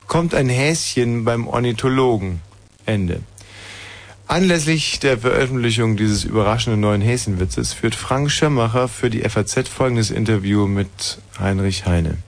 Kommt 0.08 0.34
ein 0.34 0.48
Häschen 0.48 1.24
beim 1.24 1.46
Ornithologen. 1.46 2.40
Ende. 2.86 3.20
Anlässlich 4.26 5.00
der 5.00 5.18
Veröffentlichung 5.18 5.96
dieses 5.96 6.24
überraschenden 6.24 6.80
neuen 6.80 7.02
Häschenwitzes 7.02 7.72
führt 7.72 7.94
Frank 7.94 8.30
Schirmacher 8.30 8.88
für 8.88 9.10
die 9.10 9.20
FAZ 9.28 9.68
folgendes 9.68 10.10
Interview 10.10 10.66
mit 10.66 11.18
Heinrich 11.38 11.86
Heine. 11.86 12.18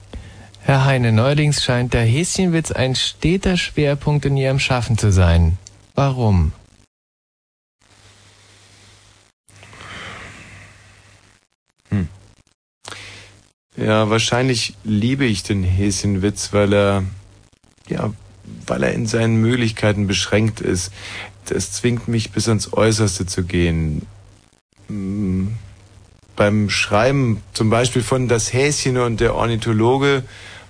Herr 0.61 0.85
Heine, 0.85 1.11
neuerdings 1.11 1.63
scheint 1.63 1.93
der 1.93 2.03
Häschenwitz 2.03 2.71
ein 2.71 2.95
steter 2.95 3.57
Schwerpunkt 3.57 4.25
in 4.25 4.37
Ihrem 4.37 4.59
Schaffen 4.59 4.97
zu 4.97 5.11
sein. 5.11 5.57
Warum? 5.95 6.51
Ja, 13.77 14.09
wahrscheinlich 14.09 14.73
liebe 14.83 15.25
ich 15.25 15.43
den 15.43 15.63
Häschenwitz, 15.63 16.51
weil 16.51 16.73
er, 16.73 17.03
ja, 17.87 18.11
weil 18.65 18.81
er 18.81 18.93
in 18.93 19.05
seinen 19.05 19.35
Möglichkeiten 19.35 20.07
beschränkt 20.07 20.61
ist. 20.61 20.91
Das 21.47 21.71
zwingt 21.71 22.07
mich 22.07 22.31
bis 22.31 22.47
ans 22.47 22.73
Äußerste 22.73 23.25
zu 23.25 23.43
gehen. 23.43 24.05
Mm, 24.87 25.47
Beim 26.35 26.69
Schreiben 26.69 27.41
zum 27.53 27.69
Beispiel 27.69 28.03
von 28.03 28.27
Das 28.27 28.53
Häschen 28.53 28.97
und 28.97 29.19
der 29.19 29.33
Ornithologe 29.35 30.23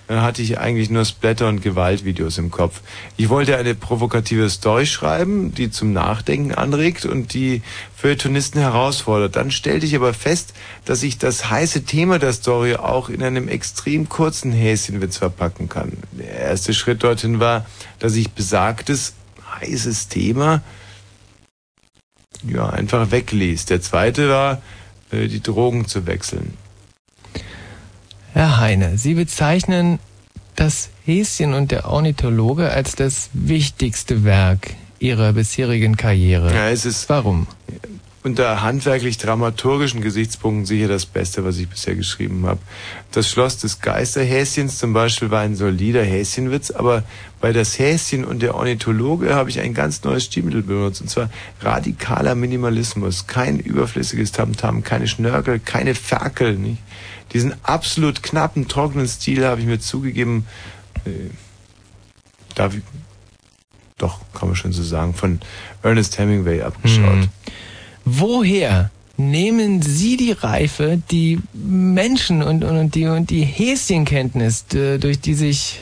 dann 0.08 0.22
hatte 0.22 0.40
ich 0.40 0.58
eigentlich 0.58 0.88
nur 0.88 1.04
Splatter- 1.04 1.48
und 1.48 1.60
Gewaltvideos 1.60 2.38
im 2.38 2.50
Kopf. 2.50 2.80
Ich 3.18 3.28
wollte 3.28 3.58
eine 3.58 3.74
provokative 3.74 4.48
Story 4.48 4.86
schreiben, 4.86 5.52
die 5.54 5.70
zum 5.70 5.92
Nachdenken 5.92 6.54
anregt 6.54 7.04
und 7.04 7.34
die 7.34 7.60
Feuilletonisten 7.94 8.58
herausfordert. 8.58 9.36
Dann 9.36 9.50
stellte 9.50 9.84
ich 9.84 9.94
aber 9.94 10.14
fest, 10.14 10.54
dass 10.86 11.02
ich 11.02 11.18
das 11.18 11.50
heiße 11.50 11.84
Thema 11.84 12.18
der 12.18 12.32
Story 12.32 12.76
auch 12.76 13.10
in 13.10 13.22
einem 13.22 13.48
extrem 13.48 14.08
kurzen 14.08 14.50
Häschenwitz 14.50 15.18
verpacken 15.18 15.68
kann. 15.68 15.92
Der 16.12 16.30
erste 16.30 16.72
Schritt 16.72 17.04
dorthin 17.04 17.38
war, 17.38 17.66
dass 17.98 18.14
ich 18.14 18.30
besagtes 18.30 19.12
heißes 19.60 20.08
Thema 20.08 20.62
ja 22.44 22.68
einfach 22.68 23.10
wegließ. 23.10 23.66
Der 23.66 23.80
zweite 23.80 24.28
war, 24.28 24.62
äh, 25.10 25.28
die 25.28 25.42
Drogen 25.42 25.86
zu 25.86 26.06
wechseln. 26.06 26.54
Herr 28.32 28.58
Heine, 28.58 28.98
Sie 28.98 29.14
bezeichnen 29.14 29.98
das 30.54 30.90
Häschen 31.04 31.54
und 31.54 31.70
der 31.70 31.88
Ornithologe 31.88 32.70
als 32.70 32.94
das 32.94 33.30
wichtigste 33.32 34.24
Werk 34.24 34.74
Ihrer 34.98 35.32
bisherigen 35.32 35.96
Karriere. 35.96 36.52
Ja, 36.52 36.68
es 36.68 36.84
ist 36.84 37.08
Warum? 37.08 37.46
Unter 38.24 38.62
handwerklich-dramaturgischen 38.62 40.00
Gesichtspunkten 40.00 40.66
sicher 40.66 40.88
das 40.88 41.06
Beste, 41.06 41.44
was 41.44 41.56
ich 41.58 41.68
bisher 41.68 41.94
geschrieben 41.94 42.46
habe. 42.46 42.58
Das 43.12 43.30
Schloss 43.30 43.58
des 43.58 43.80
Geisterhäschens 43.80 44.78
zum 44.78 44.92
Beispiel 44.92 45.30
war 45.30 45.40
ein 45.40 45.54
solider 45.54 46.02
Häschenwitz, 46.02 46.70
aber 46.70 47.04
bei 47.40 47.52
das 47.52 47.78
Häschen 47.78 48.24
und 48.24 48.42
der 48.42 48.56
Ornithologe 48.56 49.34
habe 49.34 49.50
ich 49.50 49.60
ein 49.60 49.72
ganz 49.72 50.02
neues 50.02 50.24
Stilmittel 50.24 50.62
benutzt, 50.62 51.00
und 51.00 51.08
zwar 51.08 51.30
radikaler 51.60 52.34
Minimalismus. 52.34 53.28
Kein 53.28 53.60
überflüssiges 53.60 54.32
Tamtam, 54.32 54.82
keine 54.82 55.06
Schnörkel, 55.06 55.60
keine 55.60 55.94
Ferkel, 55.94 56.56
nicht? 56.56 56.82
Diesen 57.32 57.54
absolut 57.62 58.22
knappen, 58.22 58.68
trockenen 58.68 59.06
Stil 59.06 59.46
habe 59.46 59.60
ich 59.60 59.66
mir 59.66 59.78
zugegeben, 59.78 60.46
äh, 61.04 61.30
darf 62.54 62.74
ich, 62.74 62.82
doch, 63.98 64.20
kann 64.32 64.48
man 64.48 64.56
schon 64.56 64.72
so 64.72 64.82
sagen, 64.82 65.14
von 65.14 65.40
Ernest 65.82 66.18
Hemingway 66.18 66.62
abgeschaut. 66.62 67.22
Hm. 67.22 67.28
Woher 68.10 68.90
nehmen 69.18 69.82
Sie 69.82 70.16
die 70.16 70.32
Reife, 70.32 71.02
die 71.10 71.40
Menschen 71.52 72.42
und, 72.42 72.64
und, 72.64 72.78
und 72.78 72.94
die, 72.94 73.04
und 73.04 73.28
die 73.28 73.42
Häschenkenntnis, 73.44 74.64
durch 74.66 75.20
die 75.20 75.34
sich 75.34 75.80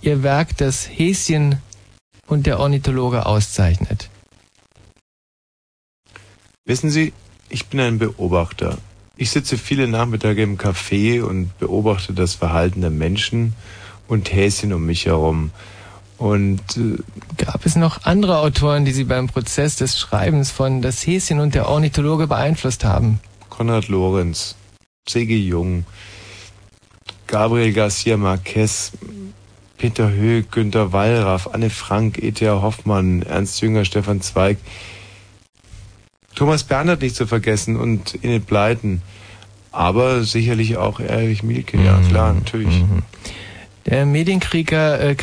Ihr 0.00 0.22
Werk, 0.22 0.56
das 0.58 0.88
Häschen 0.88 1.56
und 2.28 2.46
der 2.46 2.60
Ornithologe 2.60 3.26
auszeichnet? 3.26 4.10
Wissen 6.64 6.90
Sie, 6.90 7.12
ich 7.48 7.66
bin 7.66 7.80
ein 7.80 7.98
Beobachter. 7.98 8.78
Ich 9.16 9.30
sitze 9.30 9.58
viele 9.58 9.88
Nachmittage 9.88 10.42
im 10.42 10.58
Café 10.58 11.20
und 11.22 11.58
beobachte 11.58 12.12
das 12.12 12.36
Verhalten 12.36 12.80
der 12.80 12.90
Menschen 12.90 13.54
und 14.06 14.32
Häschen 14.32 14.72
um 14.72 14.86
mich 14.86 15.06
herum. 15.06 15.50
Und 16.18 16.60
äh, 16.76 16.98
Gab 17.36 17.66
es 17.66 17.76
noch 17.76 18.04
andere 18.04 18.38
Autoren, 18.38 18.84
die 18.84 18.92
Sie 18.92 19.04
beim 19.04 19.26
Prozess 19.26 19.76
des 19.76 19.98
Schreibens 19.98 20.50
von 20.50 20.80
Das 20.80 21.06
Häschen 21.06 21.40
und 21.40 21.54
der 21.54 21.68
Ornithologe 21.68 22.26
beeinflusst 22.26 22.84
haben? 22.84 23.20
Konrad 23.50 23.88
Lorenz, 23.88 24.56
C.G. 25.06 25.36
Jung, 25.36 25.84
Gabriel 27.26 27.72
Garcia 27.72 28.16
Marquez, 28.16 28.92
Peter 29.76 30.10
Höck, 30.10 30.52
Günter 30.52 30.92
Wallraff, 30.92 31.48
Anne 31.52 31.70
Frank, 31.70 32.22
E.T.A. 32.22 32.62
Hoffmann, 32.62 33.22
Ernst 33.22 33.60
Jünger, 33.60 33.84
Stefan 33.84 34.20
Zweig, 34.22 34.58
Thomas 36.34 36.64
Bernhard 36.64 37.02
nicht 37.02 37.16
zu 37.16 37.26
vergessen 37.26 37.76
und 37.76 38.22
Enid 38.22 38.46
Bleiten. 38.46 39.02
Aber 39.72 40.24
sicherlich 40.24 40.78
auch 40.78 41.00
Erich 41.00 41.42
Mielke, 41.42 41.76
ja 41.82 42.00
klar, 42.08 42.32
natürlich. 42.32 42.82
Der 43.86 44.04
Medienkritiker, 44.04 45.00
äh, 45.00 45.10
äh, 45.12 45.14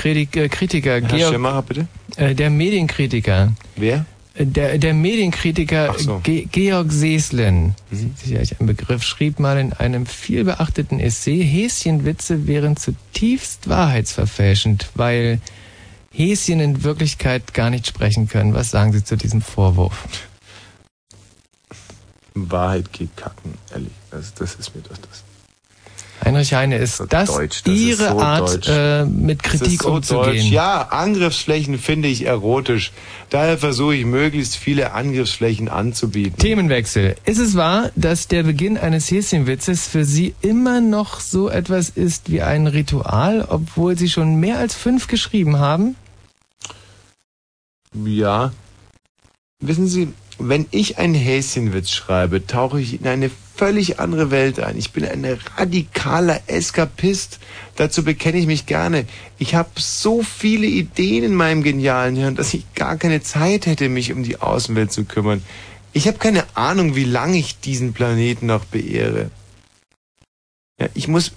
Kritiker 0.49 0.91
Herr 0.91 1.01
Georg, 1.01 1.33
Schemmacher, 1.33 1.61
bitte? 1.63 1.87
äh, 2.15 2.33
der 2.33 2.49
Medienkritiker, 2.49 3.51
Wer? 3.75 4.05
äh, 4.35 4.45
der, 4.45 4.77
der 4.77 4.93
Medienkritiker 4.93 5.93
so. 5.99 6.19
Ge 6.23 6.47
Georg 6.49 6.91
Seeslen, 6.91 7.75
Mhm. 7.91 8.13
sicherlich 8.15 8.59
ein 8.59 8.65
Begriff, 8.67 9.03
schrieb 9.03 9.39
mal 9.39 9.57
in 9.59 9.73
einem 9.73 10.05
vielbeachteten 10.05 10.99
Essay, 11.01 11.43
Häschenwitze 11.43 12.47
wären 12.47 12.77
zutiefst 12.77 13.67
wahrheitsverfälschend, 13.67 14.89
weil 14.95 15.39
Häschen 16.13 16.59
in 16.59 16.83
Wirklichkeit 16.83 17.53
gar 17.53 17.69
nicht 17.69 17.87
sprechen 17.87 18.27
können. 18.29 18.53
Was 18.53 18.69
sagen 18.71 18.93
Sie 18.93 19.03
zu 19.03 19.17
diesem 19.17 19.41
Vorwurf? 19.41 20.05
Wahrheit 22.35 22.93
geht 22.93 23.15
kacken, 23.17 23.55
ehrlich. 23.71 23.91
Das, 24.09 24.33
das 24.35 24.55
ist 24.55 24.73
mir 24.75 24.81
doch 24.81 24.97
das. 24.97 25.22
Heinrich 26.23 26.53
Heine, 26.53 26.77
ist 26.77 27.03
das, 27.09 27.29
Deutsch, 27.29 27.63
das 27.63 27.73
ist 27.73 27.79
Ihre 27.79 28.09
so 28.09 28.19
Art, 28.19 28.67
äh, 28.67 29.05
mit 29.05 29.41
ist 29.41 29.43
Kritik 29.43 29.83
so 29.83 29.93
umzugehen? 29.93 30.35
Deutsch. 30.35 30.51
Ja, 30.51 30.81
Angriffsflächen 30.89 31.77
finde 31.79 32.07
ich 32.07 32.25
erotisch. 32.25 32.91
Daher 33.29 33.57
versuche 33.57 33.95
ich 33.95 34.05
möglichst 34.05 34.55
viele 34.55 34.93
Angriffsflächen 34.93 35.67
anzubieten. 35.69 36.37
Themenwechsel. 36.37 37.15
Ist 37.25 37.39
es 37.39 37.55
wahr, 37.55 37.91
dass 37.95 38.27
der 38.27 38.43
Beginn 38.43 38.77
eines 38.77 39.09
Häschenwitzes 39.11 39.87
für 39.87 40.05
Sie 40.05 40.33
immer 40.41 40.81
noch 40.81 41.19
so 41.19 41.49
etwas 41.49 41.89
ist 41.89 42.31
wie 42.31 42.41
ein 42.41 42.67
Ritual, 42.67 43.45
obwohl 43.49 43.97
Sie 43.97 44.09
schon 44.09 44.35
mehr 44.35 44.59
als 44.59 44.75
fünf 44.75 45.07
geschrieben 45.07 45.59
haben? 45.59 45.95
Ja. 47.93 48.51
Wissen 49.59 49.87
Sie, 49.87 50.09
wenn 50.39 50.65
ich 50.71 50.97
einen 50.97 51.15
Häschenwitz 51.15 51.89
schreibe, 51.89 52.45
tauche 52.45 52.81
ich 52.81 52.99
in 52.99 53.07
eine 53.07 53.29
völlig 53.55 53.99
andere 53.99 54.31
Welt 54.31 54.59
ein. 54.59 54.77
Ich 54.77 54.91
bin 54.91 55.05
ein 55.05 55.25
radikaler 55.57 56.41
Eskapist. 56.47 57.39
Dazu 57.75 58.03
bekenne 58.03 58.37
ich 58.37 58.47
mich 58.47 58.65
gerne. 58.65 59.05
Ich 59.37 59.55
habe 59.55 59.69
so 59.77 60.23
viele 60.23 60.67
Ideen 60.67 61.23
in 61.23 61.35
meinem 61.35 61.63
genialen 61.63 62.15
Hirn, 62.15 62.35
dass 62.35 62.53
ich 62.53 62.73
gar 62.73 62.97
keine 62.97 63.21
Zeit 63.21 63.65
hätte, 63.65 63.89
mich 63.89 64.11
um 64.11 64.23
die 64.23 64.41
Außenwelt 64.41 64.91
zu 64.91 65.05
kümmern. 65.05 65.43
Ich 65.91 66.07
habe 66.07 66.17
keine 66.17 66.43
Ahnung, 66.55 66.95
wie 66.95 67.03
lange 67.03 67.37
ich 67.37 67.59
diesen 67.59 67.93
Planeten 67.93 68.47
noch 68.47 68.65
beehre. 68.65 69.29
Ja, 70.79 70.87
ich 70.95 71.07
muss 71.07 71.31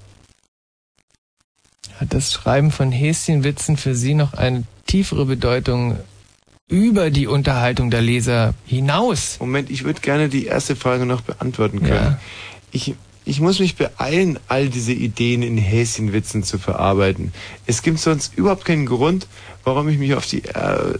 Hat 2.01 2.13
das 2.13 2.33
Schreiben 2.33 2.71
von 2.71 2.93
Häschenwitzen 2.93 3.77
für 3.77 3.95
Sie 3.95 4.15
noch 4.15 4.35
eine 4.35 4.65
tiefere 4.87 5.25
Bedeutung 5.25 5.99
über 6.69 7.11
die 7.11 7.27
Unterhaltung 7.27 7.91
der 7.91 8.03
Leser 8.03 8.55
hinaus? 8.67 9.37
Moment, 9.41 9.71
ich 9.71 9.85
würde 9.85 10.01
gerne 10.01 10.29
die 10.29 10.47
erste 10.47 10.75
Frage 10.75 11.07
noch 11.07 11.21
beantworten 11.21 11.81
können. 11.81 12.17
Ja. 12.17 12.21
Ich, 12.73 12.95
ich 13.25 13.41
muss 13.41 13.61
mich 13.61 13.77
beeilen, 13.77 14.39
all 14.49 14.69
diese 14.69 14.93
Ideen 14.93 15.43
in 15.43 15.59
Häschenwitzen 15.59 16.43
zu 16.43 16.59
verarbeiten. 16.59 17.33
Es 17.67 17.83
gibt 17.83 17.99
sonst 17.99 18.37
überhaupt 18.37 18.65
keinen 18.65 18.87
Grund, 18.87 19.27
warum 19.65 19.89
ich 19.89 19.99
mich 19.99 20.15
auf 20.15 20.27
die... 20.27 20.45
Äh, 20.45 20.99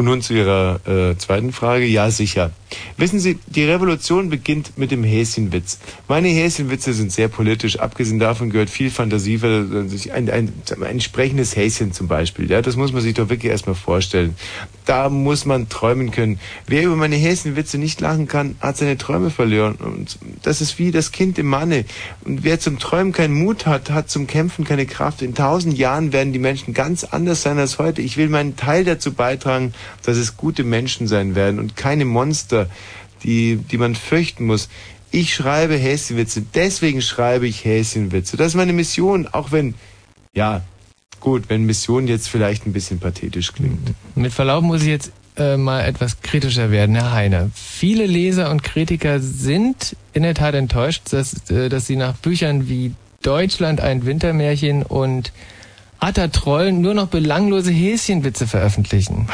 Und 0.00 0.06
nun 0.06 0.22
zu 0.22 0.32
Ihrer 0.32 0.80
äh, 0.86 1.18
zweiten 1.18 1.52
Frage. 1.52 1.84
Ja, 1.84 2.10
sicher. 2.10 2.52
Wissen 2.96 3.20
Sie, 3.20 3.38
die 3.48 3.64
Revolution 3.64 4.30
beginnt 4.30 4.78
mit 4.78 4.92
dem 4.92 5.04
Häschenwitz. 5.04 5.78
Meine 6.08 6.28
Häschenwitze 6.28 6.94
sind 6.94 7.12
sehr 7.12 7.28
politisch. 7.28 7.78
Abgesehen 7.78 8.18
davon 8.18 8.48
gehört 8.48 8.70
viel 8.70 8.90
Fantasie, 8.90 9.42
weil 9.42 9.90
sich 9.90 10.14
ein, 10.14 10.30
ein, 10.30 10.54
ein 10.80 11.00
sprechendes 11.02 11.54
Häschen 11.54 11.92
zum 11.92 12.08
Beispiel. 12.08 12.50
Ja, 12.50 12.62
das 12.62 12.76
muss 12.76 12.94
man 12.94 13.02
sich 13.02 13.12
doch 13.12 13.28
wirklich 13.28 13.52
erstmal 13.52 13.74
vorstellen. 13.74 14.36
Da 14.90 15.08
muss 15.08 15.44
man 15.44 15.68
träumen 15.68 16.10
können. 16.10 16.40
Wer 16.66 16.82
über 16.82 16.96
meine 16.96 17.14
Häschenwitze 17.14 17.78
nicht 17.78 18.00
lachen 18.00 18.26
kann, 18.26 18.56
hat 18.58 18.76
seine 18.76 18.98
Träume 18.98 19.30
verloren. 19.30 19.76
Und 19.76 20.18
das 20.42 20.60
ist 20.60 20.80
wie 20.80 20.90
das 20.90 21.12
Kind 21.12 21.38
im 21.38 21.46
Manne. 21.46 21.84
Und 22.24 22.42
wer 22.42 22.58
zum 22.58 22.80
Träumen 22.80 23.12
keinen 23.12 23.34
Mut 23.34 23.66
hat, 23.66 23.90
hat 23.90 24.10
zum 24.10 24.26
Kämpfen 24.26 24.64
keine 24.64 24.86
Kraft. 24.86 25.22
In 25.22 25.36
tausend 25.36 25.78
Jahren 25.78 26.12
werden 26.12 26.32
die 26.32 26.40
Menschen 26.40 26.74
ganz 26.74 27.04
anders 27.04 27.42
sein 27.42 27.56
als 27.60 27.78
heute. 27.78 28.02
Ich 28.02 28.16
will 28.16 28.28
meinen 28.28 28.56
Teil 28.56 28.82
dazu 28.82 29.12
beitragen, 29.12 29.74
dass 30.02 30.16
es 30.16 30.36
gute 30.36 30.64
Menschen 30.64 31.06
sein 31.06 31.36
werden 31.36 31.60
und 31.60 31.76
keine 31.76 32.04
Monster, 32.04 32.68
die, 33.22 33.58
die 33.58 33.78
man 33.78 33.94
fürchten 33.94 34.44
muss. 34.44 34.68
Ich 35.12 35.32
schreibe 35.32 35.76
Häschenwitze, 35.76 36.42
deswegen 36.52 37.00
schreibe 37.00 37.46
ich 37.46 37.64
Häschenwitze. 37.64 38.36
Das 38.36 38.48
ist 38.48 38.54
meine 38.56 38.72
Mission, 38.72 39.28
auch 39.28 39.52
wenn, 39.52 39.74
ja, 40.34 40.62
gut, 41.20 41.48
wenn 41.48 41.64
Mission 41.64 42.06
jetzt 42.06 42.28
vielleicht 42.28 42.66
ein 42.66 42.72
bisschen 42.72 42.98
pathetisch 42.98 43.52
klingt. 43.52 43.94
Mit 44.14 44.32
Verlaub 44.32 44.64
muss 44.64 44.82
ich 44.82 44.88
jetzt 44.88 45.12
äh, 45.36 45.56
mal 45.56 45.82
etwas 45.82 46.20
kritischer 46.22 46.70
werden, 46.70 46.94
Herr 46.94 47.12
Heine. 47.12 47.50
Viele 47.54 48.06
Leser 48.06 48.50
und 48.50 48.62
Kritiker 48.62 49.20
sind 49.20 49.96
in 50.12 50.22
der 50.22 50.34
Tat 50.34 50.54
enttäuscht, 50.54 51.12
dass, 51.12 51.50
äh, 51.50 51.68
dass 51.68 51.86
sie 51.86 51.96
nach 51.96 52.16
Büchern 52.16 52.68
wie 52.68 52.94
Deutschland 53.22 53.80
ein 53.80 54.06
Wintermärchen 54.06 54.82
und 54.82 55.32
Atta 55.98 56.28
Troll 56.28 56.72
nur 56.72 56.94
noch 56.94 57.08
belanglose 57.08 57.70
Häschenwitze 57.70 58.46
veröffentlichen. 58.46 59.28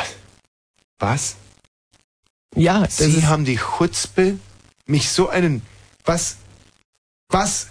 Was? 0.98 1.36
Ja, 2.54 2.82
das 2.82 2.96
Sie 2.96 3.26
haben 3.26 3.44
die 3.44 3.56
Chutzpe, 3.56 4.38
mich 4.86 5.10
so 5.10 5.28
einen, 5.28 5.62
was, 6.04 6.38
was, 7.28 7.68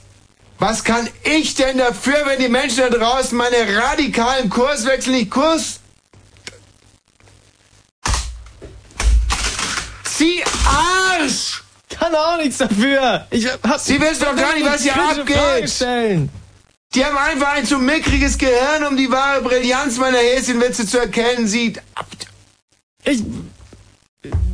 was 0.60 0.84
kann 0.84 1.08
ich 1.24 1.56
denn 1.56 1.78
dafür, 1.78 2.26
wenn 2.26 2.40
die 2.40 2.50
Menschen 2.50 2.78
da 2.78 2.90
draußen 2.90 3.38
meine 3.38 3.58
radikalen 3.78 4.50
Kurswechsel 4.50 5.14
nicht 5.14 5.32
Kurs? 5.32 5.80
Sie 10.04 10.44
Arsch! 10.66 11.62
Kann 11.90 12.16
auch 12.16 12.38
nichts 12.38 12.58
dafür. 12.58 13.28
Ich 13.30 13.48
hab, 13.48 13.80
Sie 13.80 14.00
wissen 14.00 14.24
doch 14.24 14.36
gar 14.36 14.54
nicht, 14.54 14.66
was 14.66 14.84
hier 14.84 14.96
abgeht. 14.96 16.30
Die 16.94 17.04
haben 17.04 17.18
einfach 17.18 17.54
ein 17.54 17.66
zu 17.66 17.78
mickriges 17.78 18.38
Gehirn, 18.38 18.86
um 18.88 18.96
die 18.96 19.12
wahre 19.12 19.42
Brillanz 19.42 19.98
meiner 19.98 20.18
Häschenwitze 20.18 20.88
zu 20.88 21.00
erkennen. 21.00 21.48
Sie... 21.48 21.74
Ich... 23.04 23.22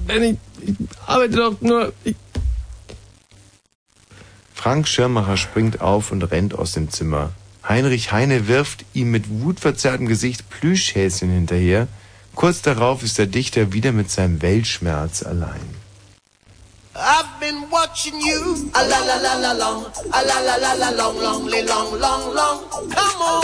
Wenn 0.07 0.23
ich... 0.23 0.37
Ich 0.61 0.75
arbeite 1.05 1.35
doch 1.35 1.61
nur... 1.61 1.93
Ich, 2.03 2.15
Frank 4.61 4.87
Schirmacher 4.87 5.37
springt 5.37 5.81
auf 5.81 6.11
und 6.11 6.21
rennt 6.21 6.53
aus 6.53 6.73
dem 6.73 6.91
Zimmer. 6.91 7.31
Heinrich 7.67 8.11
Heine 8.11 8.47
wirft 8.47 8.85
ihm 8.93 9.09
mit 9.09 9.25
wutverzerrtem 9.27 10.05
Gesicht 10.05 10.51
Plüschhäschen 10.51 11.31
hinterher. 11.31 11.87
Kurz 12.35 12.61
darauf 12.61 13.01
ist 13.01 13.17
der 13.17 13.25
Dichter 13.25 13.73
wieder 13.73 13.91
mit 13.91 14.11
seinem 14.11 14.43
Weltschmerz 14.43 15.23
allein. 15.23 15.67
I've 16.93 17.25
been 17.39 17.63
watching 17.71 18.13
you. 18.21 18.69
A 18.73 18.83
la 18.83 18.99
la 18.99 19.17
la 19.25 19.33
la 19.39 19.53
long. 19.53 19.85
A 20.11 20.21
la 20.29 20.39
la 20.45 20.55
la 20.57 20.73
la 20.73 20.89
long, 20.91 21.19
long, 21.19 21.49
long, 21.49 21.99
long, 21.99 22.23
long. 22.35 22.59
Come 22.69 23.21
on. 23.33 23.43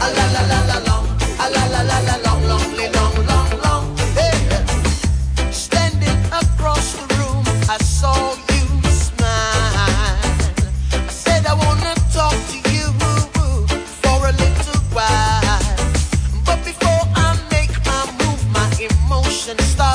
A 0.00 0.08
la 0.16 0.26
la 0.34 0.42
la 0.52 0.60
la 0.70 0.78
long. 0.88 1.06
A 1.44 1.46
la 1.50 1.64
la 1.74 1.82
la 1.82 1.98
la 2.08 2.16
long, 2.24 2.42
long, 2.48 2.68
long, 2.96 3.14
long, 3.26 3.50
long. 3.64 3.84
Hey. 4.16 4.38
Standing 5.50 6.20
across 6.32 6.94
the 6.94 7.04
room, 7.16 7.44
I 7.68 7.76
saw 7.84 8.34
you 8.34 8.41
and 19.48 19.60
stop. 19.62 19.91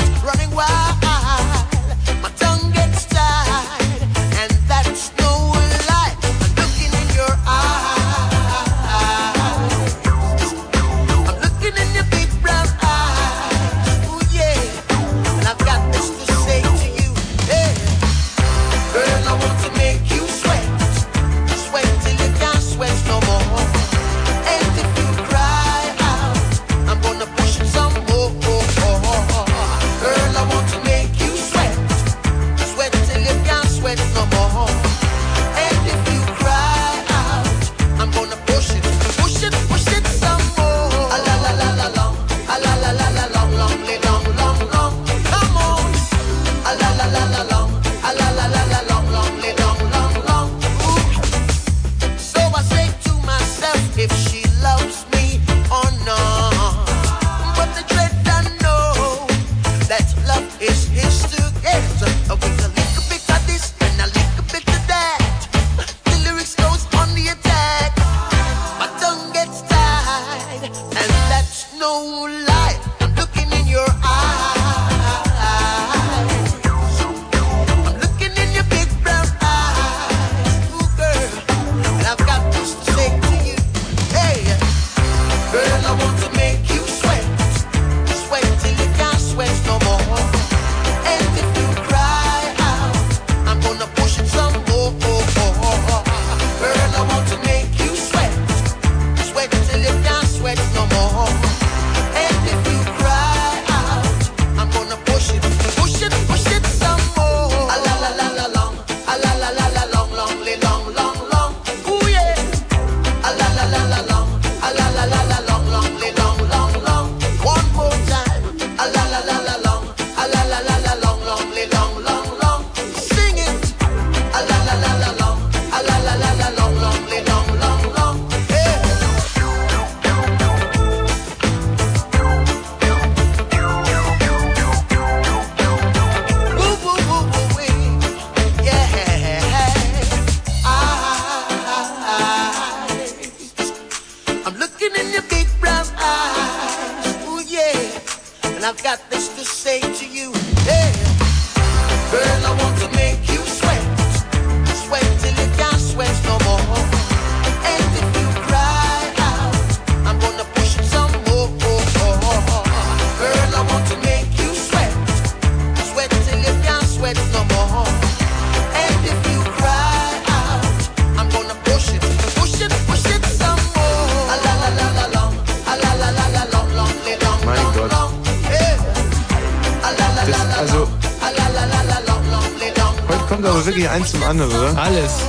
Oder? 184.35 184.77
Alles. 184.77 185.21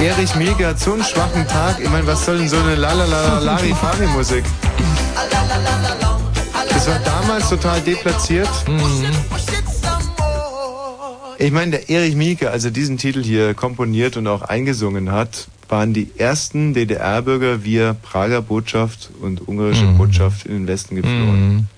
Erich 0.00 0.34
hat 0.66 0.80
so 0.80 0.94
einen 0.94 1.04
schwachen 1.04 1.46
Tag. 1.46 1.78
Ich 1.78 1.88
meine, 1.88 2.06
was 2.06 2.24
soll 2.24 2.38
denn 2.38 2.48
so 2.48 2.56
eine 2.56 2.74
Lalalala-Larifari-Musik? 2.74 4.44
Das 6.68 6.88
war 6.88 6.98
damals 7.04 7.48
total 7.48 7.80
deplatziert. 7.82 8.48
Ich 11.38 11.52
meine, 11.52 11.70
der 11.70 11.90
Erich 11.90 12.16
Mielke, 12.16 12.50
als 12.50 12.64
er 12.64 12.70
diesen 12.70 12.98
Titel 12.98 13.22
hier 13.22 13.54
komponiert 13.54 14.16
und 14.16 14.26
auch 14.26 14.42
eingesungen 14.42 15.12
hat, 15.12 15.48
waren 15.68 15.92
die 15.92 16.10
ersten 16.18 16.74
DDR-Bürger 16.74 17.62
via 17.62 17.94
Prager 17.94 18.42
Botschaft 18.42 19.10
und 19.20 19.46
ungarische 19.46 19.86
Botschaft 19.92 20.46
in 20.46 20.52
den 20.52 20.66
Westen 20.66 20.96
geflohen. 20.96 21.68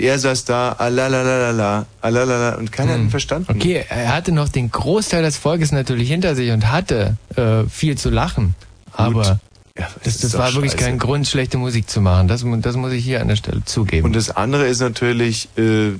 Und 0.00 0.06
er 0.06 0.18
saß 0.18 0.46
da, 0.46 0.72
alalalala, 0.72 1.86
alalala, 2.00 2.54
und 2.54 2.72
keiner 2.72 2.92
hat 2.92 3.00
ihn 3.00 3.10
verstanden. 3.10 3.52
Okay, 3.54 3.84
er 3.86 4.14
hatte 4.14 4.32
noch 4.32 4.48
den 4.48 4.70
Großteil 4.70 5.22
des 5.22 5.36
Volkes 5.36 5.72
natürlich 5.72 6.08
hinter 6.08 6.34
sich 6.34 6.52
und 6.52 6.70
hatte 6.72 7.16
äh, 7.36 7.64
viel 7.68 7.98
zu 7.98 8.08
lachen. 8.08 8.54
Aber 8.92 9.38
das, 9.74 9.88
ist 10.06 10.24
das 10.24 10.32
doch 10.32 10.38
war 10.38 10.54
wirklich 10.54 10.72
scheiße. 10.72 10.84
kein 10.84 10.98
Grund, 10.98 11.26
schlechte 11.28 11.58
Musik 11.58 11.90
zu 11.90 12.00
machen. 12.00 12.28
Das, 12.28 12.44
das 12.62 12.76
muss 12.76 12.92
ich 12.92 13.04
hier 13.04 13.20
an 13.20 13.28
der 13.28 13.36
Stelle 13.36 13.62
zugeben. 13.66 14.06
Und 14.06 14.16
das 14.16 14.30
andere 14.34 14.66
ist 14.66 14.80
natürlich, 14.80 15.50
äh, 15.58 15.90
ich 15.90 15.96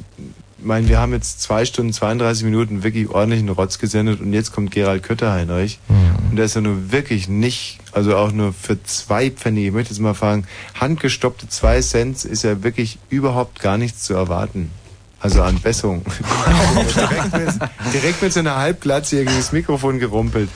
meine, 0.63 0.89
wir 0.89 0.99
haben 0.99 1.13
jetzt 1.13 1.43
zwei 1.43 1.67
Stunden, 1.67 1.93
32 1.93 2.45
Minuten 2.45 2.83
wirklich 2.83 3.09
ordentlichen 3.11 3.51
Rotz 3.51 3.79
gesendet 3.79 4.21
und 4.21 4.33
jetzt 4.33 4.53
kommt 4.53 4.71
Gerald 4.71 5.03
Kötter-Heinrich. 5.03 5.79
Und 6.31 6.37
der 6.37 6.47
ist 6.47 6.55
ja 6.55 6.63
nur 6.63 6.91
wirklich 6.91 7.29
nicht, 7.29 7.80
also 7.93 8.17
auch 8.17 8.33
nur 8.33 8.53
für 8.53 8.83
zwei 8.85 9.31
Pfennige, 9.31 9.69
ich 9.69 9.73
möchte 9.73 9.93
jetzt 9.93 10.01
mal 10.01 10.15
fragen, 10.15 10.47
handgestoppte 10.79 11.49
zwei 11.49 11.81
Cent 11.81 12.25
ist 12.25 12.45
ja 12.45 12.63
wirklich 12.63 12.99
überhaupt 13.09 13.61
gar 13.61 13.79
nichts 13.79 14.05
zu 14.05 14.15
erwarten. 14.15 14.71
Also 15.23 15.43
an 15.43 15.61
Besserung. 15.61 16.03
direkt, 16.97 17.33
mit, 17.35 17.93
direkt 17.93 18.23
mit 18.23 18.33
so 18.33 18.41
einer 18.41 18.57
Halbglatze 18.57 19.17
hier 19.17 19.27
gegen 19.27 19.37
das 19.37 19.53
Mikrofon 19.53 19.99
gerumpelt. 19.99 20.49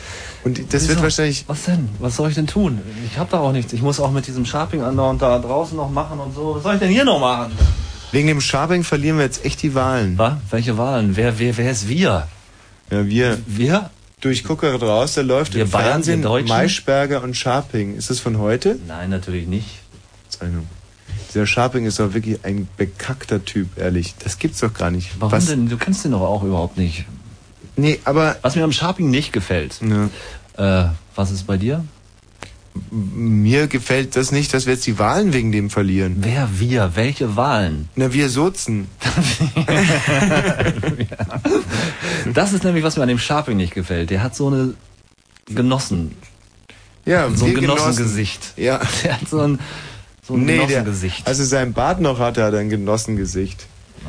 Und 0.42 0.58
das 0.72 0.82
wird 0.82 0.92
Wieso? 0.92 1.02
wahrscheinlich. 1.02 1.44
Was 1.46 1.64
denn? 1.64 1.90
Was 1.98 2.16
soll 2.16 2.30
ich 2.30 2.34
denn 2.34 2.46
tun? 2.46 2.80
Ich 3.10 3.18
hab 3.18 3.28
da 3.28 3.40
auch 3.40 3.52
nichts. 3.52 3.74
Ich 3.74 3.82
muss 3.82 4.00
auch 4.00 4.10
mit 4.10 4.26
diesem 4.26 4.46
Sharping 4.46 4.82
andauernd 4.82 5.20
da 5.20 5.38
draußen 5.38 5.76
noch 5.76 5.90
machen 5.90 6.18
und 6.18 6.34
so. 6.34 6.54
Was 6.56 6.62
soll 6.62 6.74
ich 6.74 6.80
denn 6.80 6.90
hier 6.90 7.04
noch 7.04 7.20
machen? 7.20 7.52
Wegen 8.12 8.28
dem 8.28 8.40
Sharping 8.40 8.84
verlieren 8.84 9.18
wir 9.18 9.24
jetzt 9.24 9.44
echt 9.44 9.60
die 9.62 9.74
Wahlen. 9.74 10.16
Was? 10.16 10.34
Welche 10.50 10.78
Wahlen? 10.78 11.14
Wer, 11.14 11.38
wer, 11.38 11.56
wer 11.56 11.70
ist 11.70 11.88
wir? 11.88 12.26
Ja, 12.90 13.06
wir. 13.06 13.38
Wir? 13.46 13.90
Durch 14.25 14.43
Gucker 14.43 14.75
raus, 14.81 15.12
da 15.12 15.20
läuft 15.20 15.53
Wir 15.53 15.65
im 15.65 15.70
Bayern, 15.70 16.03
Fernsehen? 16.03 16.23
Maischberger 16.49 17.23
und 17.23 17.36
Sharping. 17.36 17.94
Ist 17.94 18.09
das 18.09 18.20
von 18.20 18.39
heute? 18.39 18.78
Nein, 18.89 19.11
natürlich 19.11 19.47
nicht. 19.47 19.67
Zeichnung. 20.31 20.67
Dieser 21.28 21.47
Sharping 21.47 21.85
ist 21.85 22.01
doch 22.01 22.15
wirklich 22.15 22.39
ein 22.43 22.67
bekackter 22.78 23.44
Typ, 23.44 23.77
ehrlich. 23.77 24.15
Das 24.25 24.39
gibt's 24.39 24.61
doch 24.61 24.73
gar 24.73 24.91
nicht. 24.91 25.11
Warum 25.19 25.31
Was- 25.33 25.44
denn? 25.44 25.69
Du 25.69 25.77
kennst 25.77 26.07
den 26.07 26.12
doch 26.12 26.23
auch 26.23 26.43
überhaupt 26.43 26.78
nicht. 26.78 27.05
Nee, 27.77 28.01
aber. 28.07 28.36
Was 28.41 28.57
mir 28.57 28.65
am 28.65 28.73
Sharping 28.73 29.11
nicht 29.11 29.31
gefällt. 29.35 29.78
Äh, 30.57 30.85
was 31.15 31.31
ist 31.31 31.47
bei 31.47 31.59
dir? 31.59 31.85
Mir 32.91 33.69
gefällt 33.69 34.17
das 34.17 34.33
nicht, 34.33 34.53
dass 34.53 34.67
wir 34.67 34.75
jetzt 34.75 34.86
die 34.86 34.99
Wahlen 34.99 35.33
wegen 35.33 35.53
dem 35.53 35.70
verlieren. 35.70 36.17
Wer, 36.19 36.49
wir? 36.59 36.93
Welche 36.94 37.36
Wahlen? 37.36 37.89
Na, 37.94 38.12
wir 38.12 38.28
Sozen. 38.28 38.89
Das 42.33 42.53
ist 42.53 42.65
nämlich, 42.65 42.83
was 42.83 42.97
mir 42.97 43.03
an 43.03 43.09
dem 43.09 43.19
Sharping 43.19 43.57
nicht 43.57 43.75
gefällt. 43.75 44.11
Der 44.11 44.23
hat 44.23 44.35
so 44.35 44.49
eine 44.49 44.75
Genossen. 45.47 46.17
Ja, 47.05 47.28
so 47.31 47.44
ein. 47.44 47.55
Genossengesicht. 47.55 48.55
Ja. 48.57 48.81
Der 49.05 49.20
hat 49.20 49.28
so 49.28 49.41
ein, 49.41 49.59
so 50.23 50.35
ein 50.35 50.44
nee, 50.44 50.57
der, 50.57 50.67
Genossengesicht. 50.67 51.27
als 51.27 51.39
er 51.39 51.44
sein 51.44 51.73
Bart 51.75 52.01
noch 52.01 52.19
hatte, 52.19 52.43
hat 52.43 52.55
er 52.55 52.61
ein 52.61 52.70
Genossengesicht. 52.70 53.67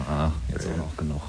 Ah, 0.09 0.31
jetzt 0.51 0.65
auch 0.67 0.77
noch 0.77 0.95
genug. 0.97 1.21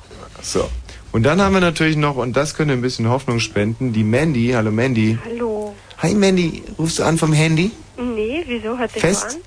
So. 0.42 0.68
Und 1.12 1.24
dann 1.24 1.40
haben 1.40 1.54
wir 1.54 1.60
natürlich 1.60 1.96
noch, 1.96 2.16
und 2.16 2.36
das 2.36 2.54
könnte 2.54 2.74
ein 2.74 2.82
bisschen 2.82 3.08
Hoffnung 3.08 3.40
spenden, 3.40 3.92
die 3.92 4.04
Mandy. 4.04 4.52
Hallo 4.54 4.70
Mandy. 4.70 5.18
Hallo. 5.24 5.55
Hi 5.98 6.14
Mandy, 6.14 6.62
rufst 6.78 6.98
du 6.98 7.04
an 7.04 7.18
vom 7.18 7.32
Handy? 7.32 7.70
Nee, 7.96 8.44
wieso? 8.46 8.76
Sich 8.76 9.00
Fest? 9.00 9.30
so 9.30 9.36
an? 9.36 9.42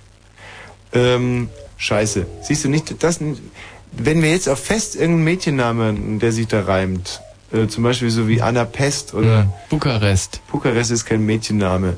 Ähm, 0.93 1.49
scheiße. 1.77 2.25
Siehst 2.41 2.63
du 2.63 2.69
nicht, 2.69 3.01
das, 3.03 3.19
wenn 3.91 4.21
wir 4.21 4.31
jetzt 4.31 4.49
auf 4.49 4.59
Fest 4.59 4.95
irgendeinen 4.95 5.23
Mädchennamen, 5.25 6.19
der 6.19 6.31
sich 6.31 6.47
da 6.47 6.61
reimt, 6.63 7.21
äh, 7.51 7.67
zum 7.67 7.83
Beispiel 7.83 8.09
so 8.09 8.27
wie 8.27 8.41
Anna 8.41 8.65
Pest 8.65 9.13
oder 9.13 9.43
Mhm. 9.45 9.53
Bukarest. 9.69 10.41
Bukarest 10.51 10.91
ist 10.91 11.05
kein 11.05 11.25
Mädchenname. 11.25 11.97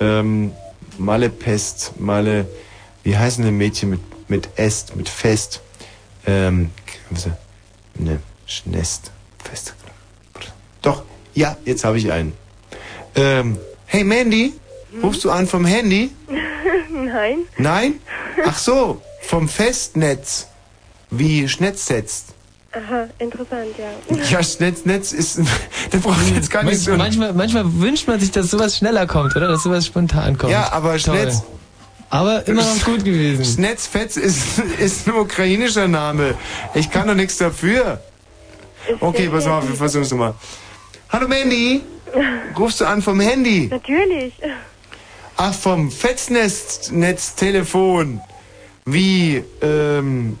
Ähm, 0.00 0.52
Malle 0.98 1.30
Pest, 1.30 1.92
Malle, 1.98 2.46
wie 3.02 3.16
heißen 3.16 3.44
denn 3.44 3.56
Mädchen 3.56 3.90
mit, 3.90 4.00
mit 4.28 4.48
Est, 4.56 4.94
mit 4.96 5.08
Fest? 5.08 5.60
Ähm, 6.26 6.70
was- 7.10 7.28
ne, 7.94 8.20
Schnest, 8.46 9.10
Fest. 9.42 9.74
Doch, 10.82 11.02
ja, 11.34 11.56
jetzt 11.64 11.84
habe 11.84 11.96
ich 11.98 12.10
einen. 12.12 12.32
Ähm, 13.14 13.56
hey 13.92 14.04
Mandy, 14.04 14.54
rufst 15.02 15.22
du 15.22 15.30
an 15.30 15.46
vom 15.46 15.66
Handy? 15.66 16.10
Nein. 16.90 17.40
Nein? 17.58 18.00
Ach 18.44 18.56
so, 18.56 19.02
vom 19.20 19.48
Festnetz. 19.48 20.46
Wie 21.10 21.46
Schnetz 21.46 21.86
setzt. 21.86 22.28
Aha, 22.72 23.06
interessant, 23.18 23.74
ja. 23.76 24.16
Ja, 24.30 24.42
Schnetznetz 24.42 25.12
ist, 25.12 25.38
da 25.90 25.98
brauche 25.98 26.22
ich 26.24 26.34
jetzt 26.34 26.50
gar 26.50 26.62
nicht 26.62 26.80
so. 26.80 26.96
manchmal, 26.96 27.34
manchmal 27.34 27.64
wünscht 27.80 28.08
man 28.08 28.18
sich, 28.18 28.30
dass 28.30 28.50
sowas 28.50 28.78
schneller 28.78 29.06
kommt, 29.06 29.36
oder? 29.36 29.48
Dass 29.48 29.64
sowas 29.64 29.84
spontan 29.84 30.38
kommt. 30.38 30.52
Ja, 30.52 30.72
aber 30.72 30.96
Toll. 30.96 31.00
Schnetz. 31.00 31.42
Aber 32.08 32.46
immer 32.48 32.62
noch 32.62 32.84
gut 32.84 33.04
gewesen. 33.04 33.44
Schnetzfetz 33.44 34.16
ist, 34.16 34.58
ist 34.78 35.06
ein 35.06 35.14
ukrainischer 35.14 35.86
Name. 35.86 36.34
Ich 36.72 36.90
kann 36.90 37.08
doch 37.08 37.14
nichts 37.14 37.36
dafür. 37.36 38.00
Okay, 39.00 39.28
pass 39.28 39.44
mal 39.44 39.58
auf, 39.58 39.68
wir 39.68 39.76
versuchen 39.76 40.02
es 40.02 40.10
nochmal. 40.10 40.34
Hallo 41.10 41.28
Mandy, 41.28 41.82
rufst 42.58 42.80
du 42.80 42.86
an 42.86 43.02
vom 43.02 43.20
Handy? 43.20 43.68
Natürlich. 43.70 44.32
Ach, 45.36 45.54
vom 45.54 45.90
Fetznetz-Telefon. 45.90 48.20
Wie, 48.84 49.44
ähm, 49.60 50.38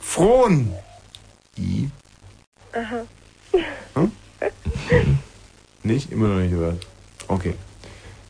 Frohn. 0.00 0.72
I? 1.58 1.88
Aha. 2.72 3.04
Hm? 3.94 4.12
Nicht? 5.82 6.12
Immer 6.12 6.28
noch 6.28 6.40
nicht 6.40 6.52
gehört. 6.52 6.86
Okay. 7.28 7.54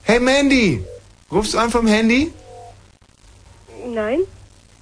Hey 0.04 0.18
Mandy, 0.20 0.82
rufst 1.30 1.54
du 1.54 1.58
an 1.58 1.70
vom 1.70 1.86
Handy? 1.86 2.32
Nein. 3.86 4.20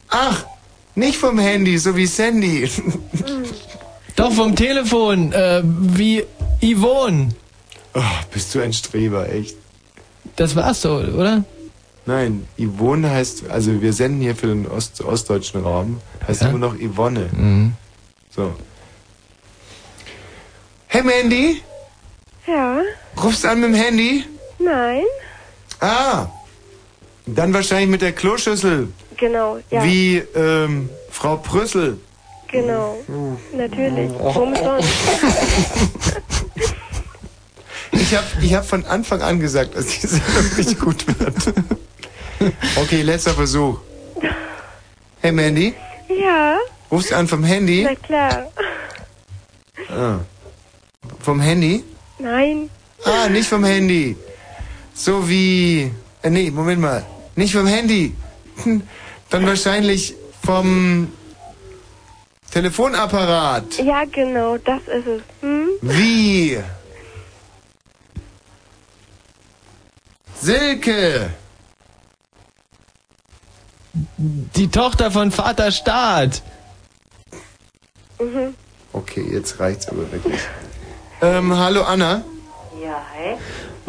Ach, 0.08 0.46
nicht 0.94 1.18
vom 1.18 1.38
Handy, 1.38 1.76
so 1.78 1.94
wie 1.96 2.06
Sandy. 2.06 2.70
Doch 4.16 4.32
vom 4.32 4.56
Telefon, 4.56 5.32
äh, 5.32 5.62
wie 5.64 6.24
Yvonne. 6.62 7.28
Oh, 7.94 8.00
bist 8.32 8.54
du 8.54 8.60
ein 8.60 8.72
Streber, 8.72 9.28
echt. 9.32 9.56
Das 10.36 10.54
war's 10.54 10.82
so, 10.82 10.96
oder? 10.96 11.44
Nein, 12.06 12.46
Yvonne 12.58 13.10
heißt, 13.10 13.48
also 13.50 13.80
wir 13.82 13.92
senden 13.92 14.20
hier 14.20 14.34
für 14.36 14.46
den 14.48 14.66
Ost 14.66 15.00
ostdeutschen 15.02 15.62
Raum, 15.62 16.00
heißt 16.26 16.42
immer 16.42 16.58
noch 16.58 16.74
Yvonne. 16.76 17.28
Mhm. 17.32 17.72
So. 18.30 18.54
Hey 20.86 21.02
Mandy, 21.02 21.62
Ja. 22.46 22.80
rufst 23.22 23.44
du 23.44 23.48
an 23.48 23.60
mit 23.60 23.70
dem 23.70 23.74
Handy? 23.74 24.24
Nein. 24.58 25.02
Ah, 25.80 26.26
dann 27.26 27.52
wahrscheinlich 27.54 27.88
mit 27.90 28.02
der 28.02 28.12
Kloschüssel. 28.12 28.88
Genau, 29.16 29.58
ja. 29.70 29.84
Wie 29.84 30.16
ähm, 30.34 30.88
Frau 31.10 31.36
Prüssel. 31.36 31.98
Genau. 32.50 32.96
Natürlich. 33.54 34.10
Warum 34.18 34.54
sonst? 34.56 34.88
Ich 37.92 38.14
habe 38.14 38.26
ich 38.40 38.54
hab 38.54 38.66
von 38.66 38.84
Anfang 38.86 39.20
an 39.22 39.40
gesagt, 39.40 39.76
dass 39.76 39.86
die 39.86 40.06
Sendung 40.06 40.56
nicht 40.56 40.78
gut 40.80 41.06
wird. 41.18 41.34
Okay, 42.76 43.02
letzter 43.02 43.34
Versuch. 43.34 43.78
Hey 45.20 45.32
Mandy, 45.32 45.74
Ja. 46.08 46.56
rufst 46.90 47.10
du 47.10 47.16
an 47.16 47.28
vom 47.28 47.44
Handy? 47.44 47.82
Na 47.84 47.94
klar. 47.94 48.50
Ah. 49.90 50.18
Vom 51.20 51.40
Handy? 51.40 51.84
Nein. 52.18 52.70
Ah, 53.04 53.28
nicht 53.28 53.48
vom 53.48 53.64
Handy. 53.64 54.16
So 54.94 55.28
wie. 55.28 55.90
Äh, 56.22 56.30
nee, 56.30 56.50
Moment 56.50 56.80
mal. 56.80 57.04
Nicht 57.36 57.52
vom 57.54 57.66
Handy. 57.66 58.14
Hm, 58.62 58.82
Dann 59.30 59.46
wahrscheinlich 59.46 60.14
vom 60.44 61.12
Telefonapparat. 62.50 63.78
Ja, 63.78 64.04
genau, 64.10 64.56
das 64.58 64.80
ist 64.82 65.06
es. 65.06 65.22
Hm? 65.40 65.68
Wie? 65.82 66.58
Silke! 70.40 71.30
Die 74.16 74.68
Tochter 74.68 75.10
von 75.10 75.30
Vater 75.30 75.70
Staat. 75.70 76.42
Mhm. 78.18 78.54
Okay, 78.92 79.26
jetzt 79.30 79.60
reicht's 79.60 79.88
aber 79.88 80.10
wirklich. 80.10 80.40
Ähm, 81.20 81.56
hallo 81.56 81.82
Anna. 81.82 82.24
Ja, 82.82 83.02
hi. 83.14 83.36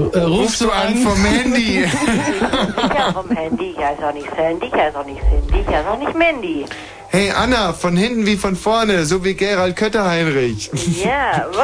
Äh, 0.03 0.19
rufst 0.19 0.61
du 0.61 0.69
an 0.71 0.97
vom 0.97 1.23
Handy? 1.23 1.81
ja, 2.97 3.13
vom 3.13 3.29
Handy. 3.29 3.75
Ja, 3.79 3.91
ist 3.91 4.03
auch 4.03 4.13
nicht 4.13 4.29
Sandy, 4.35 4.69
ja, 4.69 4.87
ist 4.87 4.95
auch 4.95 5.05
nicht 5.05 5.21
Cindy, 5.21 5.71
ja, 5.71 5.79
ist 5.79 5.87
auch 5.87 5.97
nicht 5.97 6.15
Mandy. 6.15 6.65
Hey 7.11 7.29
Anna, 7.31 7.73
von 7.73 7.97
hinten 7.97 8.25
wie 8.25 8.37
von 8.37 8.55
vorne, 8.55 9.05
so 9.05 9.25
wie 9.25 9.33
Gerald 9.33 9.75
Kötterheinrich. 9.75 10.71
Ja. 11.03 11.47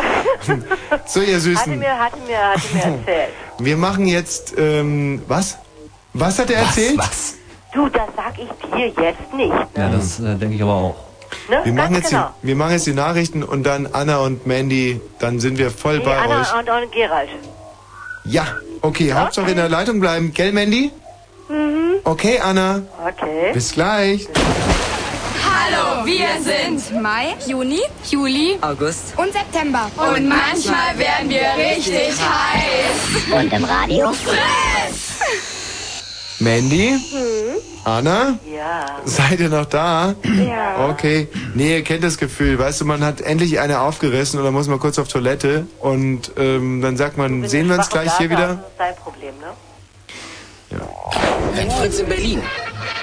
So, 1.05 1.21
ihr 1.21 1.27
hatte 1.35 1.39
Süßen. 1.41 1.79
mir, 1.79 1.97
hatte 1.97 2.17
mir, 2.27 2.37
hatte 2.37 2.61
mir 2.73 2.83
erzählt. 2.83 3.29
Wir 3.59 3.77
machen 3.77 4.07
jetzt, 4.07 4.53
ähm, 4.57 5.21
was? 5.27 5.57
Was 6.13 6.37
hat 6.39 6.49
er 6.49 6.59
erzählt? 6.63 6.97
Was? 6.97 7.35
Du, 7.73 7.87
das 7.89 8.07
sag 8.15 8.33
ich 8.37 8.49
dir 8.75 8.87
jetzt 8.87 9.33
nicht. 9.33 9.53
Ja, 9.75 9.89
das 9.89 10.19
äh, 10.19 10.35
denke 10.35 10.55
ich 10.55 10.61
aber 10.61 10.73
auch. 10.73 10.95
Ne? 11.49 11.61
Wir 11.63 11.73
machen, 11.73 11.95
jetzt 11.95 12.09
genau. 12.09 12.29
die, 12.43 12.47
wir 12.47 12.55
machen 12.55 12.71
jetzt 12.73 12.87
die 12.87 12.93
Nachrichten 12.93 13.43
und 13.43 13.63
dann 13.63 13.87
Anna 13.91 14.17
und 14.19 14.45
Mandy, 14.47 14.99
dann 15.19 15.39
sind 15.39 15.57
wir 15.57 15.71
voll 15.71 15.99
Nee, 15.99 16.05
bei 16.05 16.17
Anna 16.17 16.41
euch. 16.41 16.53
und, 16.53 16.69
und 16.69 16.91
Gerald. 16.91 17.29
Ja, 18.25 18.47
okay, 18.81 19.13
Hauptsache 19.13 19.51
in 19.51 19.57
der 19.57 19.69
Leitung 19.69 19.99
bleiben. 20.01 20.33
Gell, 20.33 20.51
Mandy? 20.51 20.91
Mhm. 21.49 21.95
Okay, 22.03 22.39
Anna. 22.39 22.81
Okay. 23.05 23.51
Bis 23.53 23.71
gleich. 23.73 24.27
Hallo, 25.59 26.05
wir 26.05 26.27
sind 26.41 27.01
Mai, 27.01 27.35
Juni, 27.47 27.81
Juli, 28.09 28.57
August 28.61 29.13
und 29.17 29.33
September. 29.33 29.89
Und 29.97 30.29
manchmal 30.29 30.97
werden 30.97 31.29
wir 31.29 31.47
richtig 31.57 32.13
heiß. 32.19 33.31
Und 33.31 33.51
im 33.51 33.63
Radio? 33.63 34.11
Fritz! 34.13 35.15
Mandy? 36.39 36.95
Anna? 37.83 38.37
Ja. 38.45 38.85
Seid 39.05 39.39
ihr 39.39 39.49
noch 39.49 39.65
da? 39.65 40.13
Ja. 40.23 40.89
Okay. 40.89 41.27
Nee, 41.55 41.77
ihr 41.77 41.83
kennt 41.83 42.03
das 42.03 42.17
Gefühl. 42.17 42.59
Weißt 42.59 42.81
du, 42.81 42.85
man 42.85 43.03
hat 43.03 43.21
endlich 43.21 43.59
eine 43.59 43.79
aufgerissen 43.79 44.39
und 44.39 44.45
dann 44.45 44.53
muss 44.53 44.67
man 44.67 44.79
kurz 44.79 44.99
auf 44.99 45.07
Toilette 45.07 45.65
und 45.79 46.31
ähm, 46.37 46.81
dann 46.81 46.97
sagt 46.97 47.17
man, 47.17 47.47
sehen 47.47 47.67
wir 47.67 47.77
uns 47.77 47.89
gleich 47.89 48.15
hier 48.17 48.29
wieder? 48.29 48.47
Das 48.47 48.57
ist 48.57 48.63
dein 48.77 48.95
Problem, 48.95 49.33
ne? 49.39 49.47
Wenn 51.53 51.71
Fritz 51.71 51.99
in 51.99 52.07
Berlin, 52.07 52.41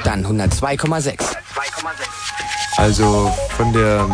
dann 0.05 0.25
102,6. 0.25 1.35
Also 2.77 3.33
von 3.57 3.73
der 3.73 4.07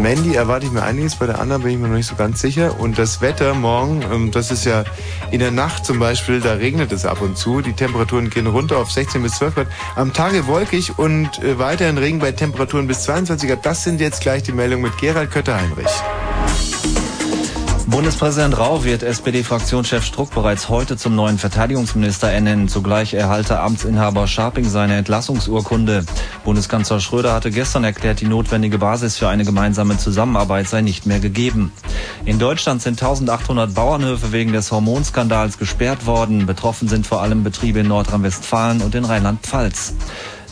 Mandy 0.00 0.34
erwarte 0.34 0.66
ich 0.66 0.72
mir 0.72 0.82
einiges, 0.82 1.16
bei 1.16 1.26
der 1.26 1.40
anderen 1.40 1.62
bin 1.62 1.72
ich 1.72 1.78
mir 1.78 1.88
noch 1.88 1.96
nicht 1.96 2.06
so 2.06 2.14
ganz 2.14 2.40
sicher. 2.40 2.78
Und 2.78 2.98
das 2.98 3.20
Wetter 3.20 3.54
morgen, 3.54 4.02
ähm, 4.12 4.30
das 4.30 4.50
ist 4.50 4.64
ja 4.64 4.84
in 5.30 5.40
der 5.40 5.50
Nacht 5.50 5.84
zum 5.84 5.98
Beispiel, 5.98 6.40
da 6.40 6.54
regnet 6.54 6.92
es 6.92 7.06
ab 7.06 7.20
und 7.20 7.36
zu. 7.36 7.60
Die 7.60 7.72
Temperaturen 7.72 8.30
gehen 8.30 8.46
runter 8.46 8.78
auf 8.78 8.90
16 8.90 9.22
bis 9.22 9.32
12 9.34 9.54
Grad. 9.54 9.66
Am 9.96 10.12
Tage 10.12 10.46
wolkig 10.46 10.98
und 10.98 11.42
äh, 11.42 11.58
weiterhin 11.58 11.98
Regen 11.98 12.18
bei 12.18 12.32
Temperaturen 12.32 12.86
bis 12.86 13.02
22 13.02 13.48
Grad. 13.48 13.66
Das 13.66 13.82
sind 13.82 14.00
jetzt 14.00 14.20
gleich 14.20 14.42
die 14.42 14.52
Meldungen 14.52 14.82
mit 14.82 14.98
Gerald 14.98 15.30
Kötter-Heinrich. 15.30 15.86
Bundespräsident 17.90 18.58
Rau 18.58 18.84
wird 18.84 19.02
SPD-Fraktionschef 19.02 20.04
Struck 20.04 20.30
bereits 20.34 20.68
heute 20.68 20.98
zum 20.98 21.14
neuen 21.14 21.38
Verteidigungsminister 21.38 22.30
ernennen. 22.30 22.68
Zugleich 22.68 23.14
erhalte 23.14 23.60
Amtsinhaber 23.60 24.26
Scharping 24.26 24.68
seine 24.68 24.96
Entlassungsurkunde. 24.96 26.04
Bundeskanzler 26.44 27.00
Schröder 27.00 27.32
hatte 27.32 27.50
gestern 27.50 27.84
erklärt, 27.84 28.20
die 28.20 28.26
notwendige 28.26 28.76
Basis 28.76 29.16
für 29.16 29.28
eine 29.28 29.46
gemeinsame 29.46 29.96
Zusammenarbeit 29.96 30.68
sei 30.68 30.82
nicht 30.82 31.06
mehr 31.06 31.18
gegeben. 31.18 31.72
In 32.26 32.38
Deutschland 32.38 32.82
sind 32.82 33.02
1800 33.02 33.74
Bauernhöfe 33.74 34.32
wegen 34.32 34.52
des 34.52 34.70
Hormonskandals 34.70 35.56
gesperrt 35.56 36.04
worden. 36.04 36.44
Betroffen 36.44 36.88
sind 36.88 37.06
vor 37.06 37.22
allem 37.22 37.42
Betriebe 37.42 37.80
in 37.80 37.88
Nordrhein-Westfalen 37.88 38.82
und 38.82 38.94
in 38.94 39.06
Rheinland-Pfalz. 39.06 39.94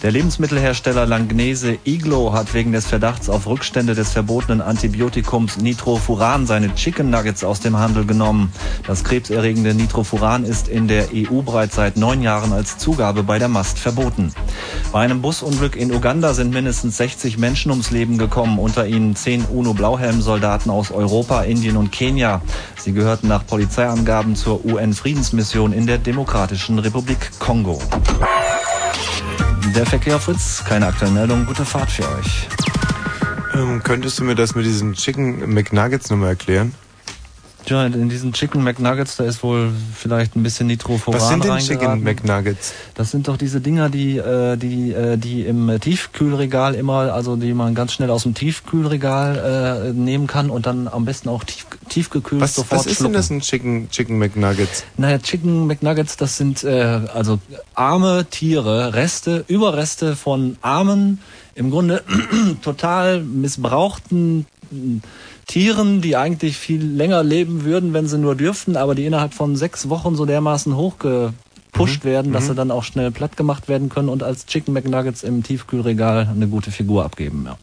Der 0.07 0.13
Lebensmittelhersteller 0.13 1.05
Langnese 1.05 1.79
Iglo 1.83 2.33
hat 2.33 2.55
wegen 2.55 2.71
des 2.71 2.87
Verdachts 2.87 3.29
auf 3.29 3.49
Rückstände 3.49 3.97
des 3.97 4.13
verbotenen 4.13 4.61
Antibiotikums 4.61 5.57
Nitrofuran 5.57 6.47
seine 6.47 6.73
Chicken 6.77 7.11
Nuggets 7.11 7.43
aus 7.43 7.59
dem 7.59 7.77
Handel 7.77 8.07
genommen. 8.07 8.53
Das 8.87 9.03
krebserregende 9.03 9.75
Nitrofuran 9.75 10.45
ist 10.45 10.69
in 10.69 10.87
der 10.87 11.09
EU 11.13 11.43
bereits 11.43 11.75
seit 11.75 11.97
neun 11.97 12.23
Jahren 12.23 12.53
als 12.53 12.79
Zugabe 12.79 13.25
bei 13.25 13.41
der 13.41 13.49
Mast 13.49 13.81
verboten. 13.81 14.33
Bei 14.93 15.01
einem 15.01 15.23
Busunglück 15.23 15.75
in 15.75 15.93
Uganda 15.93 16.35
sind 16.35 16.55
mindestens 16.55 16.99
60 16.99 17.37
Menschen 17.37 17.73
ums 17.73 17.91
Leben 17.91 18.17
gekommen, 18.17 18.61
unter 18.61 18.87
ihnen 18.87 19.17
zehn 19.17 19.45
UNO-Blauhelm-Soldaten 19.45 20.71
aus 20.71 20.93
Europa, 20.93 21.43
Indien 21.43 21.77
und 21.77 21.91
Kenia. 21.91 22.43
Sie 22.79 22.93
gehörten 22.93 23.27
nach 23.27 23.45
Polizeiangaben 23.45 24.37
zur 24.37 24.65
UN-Friedensmission 24.65 25.73
in 25.73 25.89
der 25.89 25.99
Demokratischen 25.99 26.79
Republik 26.79 27.33
Kongo. 27.41 27.81
Der 29.75 29.85
Verkehr 29.85 30.19
Fritz, 30.19 30.63
keine 30.65 30.87
aktuellen 30.87 31.15
Meldungen, 31.15 31.47
gute 31.47 31.65
Fahrt 31.65 31.91
für 31.91 32.05
euch. 32.19 32.49
Ähm, 33.55 33.83
könntest 33.83 34.19
du 34.19 34.25
mir 34.25 34.35
das 34.35 34.55
mit 34.55 34.65
diesen 34.65 34.95
Chicken 34.95 35.53
McNuggets 35.53 36.11
nochmal 36.11 36.31
erklären? 36.31 36.73
Ja, 37.67 37.85
in 37.85 38.09
diesen 38.09 38.33
Chicken 38.33 38.63
McNuggets, 38.63 39.17
da 39.17 39.25
ist 39.25 39.43
wohl 39.43 39.73
vielleicht 39.95 40.37
ein 40.37 40.45
bisschen 40.45 40.69
Nitrofuran 40.69 41.21
Was 41.21 41.29
sind 41.29 41.45
denn. 41.45 41.59
Chicken 41.59 42.05
McNuggets? 42.05 42.75
Das 42.95 43.11
sind 43.11 43.27
doch 43.27 43.37
diese 43.37 43.61
Dinger, 43.61 43.89
die, 43.89 44.19
äh, 44.19 44.57
die, 44.57 44.93
äh, 44.93 45.17
die 45.17 45.43
im 45.43 45.81
Tiefkühlregal 45.81 46.75
immer, 46.75 47.13
also 47.13 47.35
die 47.35 47.53
man 47.53 47.75
ganz 47.75 47.93
schnell 47.93 48.11
aus 48.11 48.23
dem 48.23 48.35
Tiefkühlregal 48.35 49.89
äh, 49.89 49.93
nehmen 49.93 50.29
kann 50.29 50.49
und 50.49 50.67
dann 50.67 50.87
am 50.87 51.05
besten 51.05 51.29
auch 51.29 51.43
tief, 51.43 51.67
tiefgekühlt 51.97 52.43
Was, 52.43 52.55
sofort 52.55 52.81
was 52.81 52.87
ist 52.87 52.99
schlucken. 52.99 53.15
denn 53.15 53.19
das 53.19 53.31
ein 53.31 53.41
Chicken, 53.41 53.91
Chicken 53.91 54.19
McNuggets? 54.19 54.85
Naja, 54.99 55.19
Chicken 55.19 55.67
McNuggets, 55.67 56.19
das 56.19 56.37
sind 56.37 56.63
äh, 56.63 57.01
also 57.15 57.39
arme 57.75 58.27
Tiere, 58.31 58.93
Reste, 58.93 59.47
Überreste 59.49 60.15
von 60.15 60.59
armen, 60.61 61.21
im 61.55 61.71
Grunde 61.71 62.05
total 62.63 63.23
missbrauchten 63.23 64.45
mm, 64.71 64.99
Tieren, 65.47 66.03
die 66.03 66.17
eigentlich 66.17 66.59
viel 66.59 66.85
länger 66.85 67.23
leben 67.23 67.65
würden, 67.65 67.95
wenn 67.95 68.07
sie 68.07 68.19
nur 68.19 68.35
dürften, 68.35 68.77
aber 68.77 68.95
die 68.95 69.07
innerhalb 69.07 69.33
von 69.33 69.57
sechs 69.57 69.89
Wochen 69.89 70.17
so 70.17 70.27
dermaßen 70.27 70.77
hochgepusht 70.77 72.05
werden, 72.05 72.35
dass 72.35 72.45
mhm. 72.45 72.49
sie 72.49 72.55
dann 72.57 72.71
auch 72.71 72.85
schnell 72.85 73.11
platt 73.11 73.39
gemacht 73.39 73.69
werden 73.69 73.89
können 73.89 74.11
und 74.11 74.23
als 74.23 74.45
Chicken 74.45 74.75
McNuggets 74.75 75.23
im 75.23 75.43
Tiefkühlregal 75.43 76.29
eine 76.29 76.49
gute 76.49 76.71
Figur 76.71 77.07
abgeben. 77.07 77.45
Ja. 77.47 77.57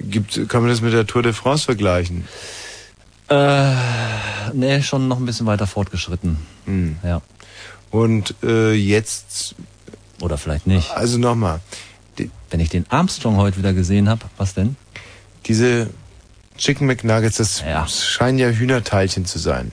Gibt, 0.00 0.48
kann 0.48 0.62
man 0.62 0.70
das 0.70 0.80
mit 0.80 0.92
der 0.92 1.06
Tour 1.06 1.22
de 1.22 1.32
France 1.32 1.66
vergleichen? 1.66 2.24
Äh, 3.28 3.74
nee, 4.54 4.82
schon 4.82 5.08
noch 5.08 5.18
ein 5.18 5.26
bisschen 5.26 5.46
weiter 5.46 5.66
fortgeschritten. 5.66 6.38
Hm. 6.64 6.96
Ja. 7.02 7.20
Und 7.90 8.34
äh, 8.42 8.72
jetzt. 8.72 9.54
Oder 10.20 10.38
vielleicht 10.38 10.66
nicht. 10.66 10.90
Also 10.92 11.18
nochmal. 11.18 11.60
Wenn 12.50 12.60
ich 12.60 12.70
den 12.70 12.86
Armstrong 12.88 13.36
heute 13.36 13.58
wieder 13.58 13.72
gesehen 13.72 14.08
habe, 14.08 14.22
was 14.36 14.54
denn? 14.54 14.76
Diese 15.46 15.90
Chicken 16.56 16.86
McNuggets, 16.86 17.36
das 17.36 17.62
scheinen 18.04 18.38
ja 18.38 18.48
Hühnerteilchen 18.48 19.24
zu 19.26 19.38
sein. 19.38 19.70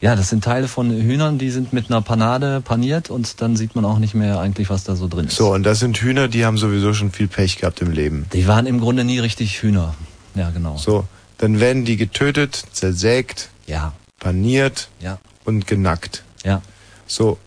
Ja, 0.00 0.16
das 0.16 0.30
sind 0.30 0.42
Teile 0.42 0.68
von 0.68 0.90
Hühnern, 0.90 1.38
die 1.38 1.50
sind 1.50 1.72
mit 1.72 1.90
einer 1.90 2.00
Panade 2.00 2.60
paniert 2.60 3.10
und 3.10 3.42
dann 3.42 3.56
sieht 3.56 3.74
man 3.74 3.84
auch 3.84 3.98
nicht 3.98 4.14
mehr 4.14 4.38
eigentlich, 4.40 4.70
was 4.70 4.84
da 4.84 4.96
so 4.96 5.08
drin 5.08 5.26
ist. 5.26 5.36
So, 5.36 5.52
und 5.52 5.64
das 5.64 5.80
sind 5.80 5.98
Hühner, 5.98 6.28
die 6.28 6.46
haben 6.46 6.56
sowieso 6.56 6.94
schon 6.94 7.10
viel 7.10 7.28
Pech 7.28 7.58
gehabt 7.58 7.80
im 7.82 7.90
Leben. 7.90 8.26
Die 8.32 8.46
waren 8.46 8.66
im 8.66 8.80
Grunde 8.80 9.04
nie 9.04 9.18
richtig 9.18 9.62
Hühner. 9.62 9.94
Ja, 10.34 10.50
genau. 10.50 10.76
So, 10.78 11.06
dann 11.38 11.60
werden 11.60 11.84
die 11.84 11.96
getötet, 11.96 12.64
zersägt, 12.72 13.50
ja. 13.66 13.92
paniert 14.18 14.88
Ja. 15.00 15.18
und 15.44 15.66
genackt. 15.66 16.24
Ja. 16.44 16.62
So. 17.06 17.38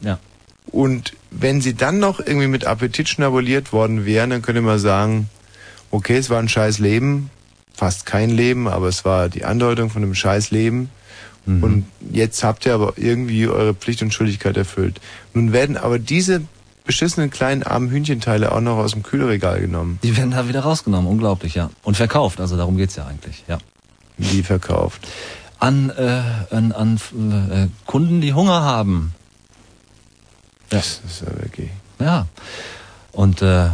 Ja. 0.00 0.18
Und 0.66 1.12
wenn 1.30 1.60
sie 1.60 1.74
dann 1.74 1.98
noch 1.98 2.20
irgendwie 2.20 2.46
mit 2.46 2.64
Appetit 2.64 3.08
schnabuliert 3.08 3.72
worden 3.72 4.06
wären, 4.06 4.30
dann 4.30 4.42
könnte 4.42 4.60
man 4.62 4.78
sagen, 4.78 5.28
okay, 5.90 6.16
es 6.16 6.30
war 6.30 6.38
ein 6.38 6.48
scheiß 6.48 6.78
Leben, 6.78 7.30
fast 7.74 8.06
kein 8.06 8.30
Leben, 8.30 8.68
aber 8.68 8.88
es 8.88 9.04
war 9.04 9.28
die 9.28 9.44
Andeutung 9.44 9.90
von 9.90 10.02
einem 10.02 10.14
scheiß 10.14 10.50
Leben. 10.50 10.90
Mhm. 11.46 11.62
Und 11.62 11.86
jetzt 12.12 12.44
habt 12.44 12.64
ihr 12.66 12.74
aber 12.74 12.94
irgendwie 12.96 13.48
eure 13.48 13.74
Pflicht 13.74 14.02
und 14.02 14.14
Schuldigkeit 14.14 14.56
erfüllt. 14.56 15.00
Nun 15.34 15.52
werden 15.52 15.76
aber 15.76 15.98
diese 15.98 16.42
beschissenen 16.84 17.30
kleinen 17.30 17.62
armen 17.62 17.90
Hühnchenteile 17.90 18.52
auch 18.52 18.60
noch 18.60 18.76
aus 18.76 18.92
dem 18.92 19.02
Kühlregal 19.02 19.60
genommen. 19.60 19.98
Die 20.02 20.16
werden 20.16 20.32
da 20.32 20.48
wieder 20.48 20.60
rausgenommen, 20.60 21.10
unglaublich, 21.10 21.54
ja. 21.54 21.70
Und 21.82 21.96
verkauft, 21.96 22.40
also 22.40 22.56
darum 22.56 22.76
geht's 22.76 22.96
ja 22.96 23.06
eigentlich, 23.06 23.44
ja. 23.48 23.58
Wie 24.18 24.42
verkauft? 24.42 25.08
An, 25.58 25.90
äh, 25.90 26.22
an, 26.50 26.72
an 26.72 26.96
äh, 26.96 27.68
Kunden, 27.86 28.20
die 28.20 28.34
Hunger 28.34 28.62
haben. 28.62 29.14
Ja. 30.70 30.78
Das 30.78 31.00
ist 31.06 31.22
ja 31.22 31.28
wirklich. 31.40 31.70
Ja. 31.98 32.26
Und 33.12 33.42
äh, 33.42 33.68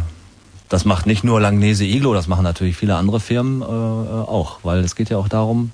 das 0.69 0.85
macht 0.85 1.07
nicht 1.07 1.23
nur 1.23 1.41
Langnese 1.41 1.83
Iglo, 1.83 2.13
das 2.13 2.27
machen 2.27 2.43
natürlich 2.43 2.77
viele 2.77 2.95
andere 2.95 3.19
Firmen 3.19 3.61
äh, 3.61 3.65
äh, 3.65 3.67
auch, 3.67 4.59
weil 4.63 4.79
es 4.79 4.95
geht 4.95 5.09
ja 5.09 5.17
auch 5.17 5.27
darum, 5.27 5.71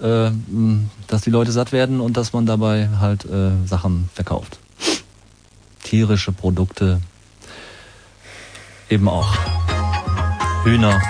äh, 0.00 0.30
dass 1.06 1.20
die 1.22 1.30
Leute 1.30 1.52
satt 1.52 1.72
werden 1.72 2.00
und 2.00 2.16
dass 2.16 2.32
man 2.32 2.46
dabei 2.46 2.88
halt 2.98 3.26
äh, 3.26 3.50
Sachen 3.66 4.08
verkauft. 4.14 4.58
Tierische 5.82 6.32
Produkte 6.32 7.00
eben 8.88 9.08
auch. 9.08 9.28
Hühner. 10.64 11.00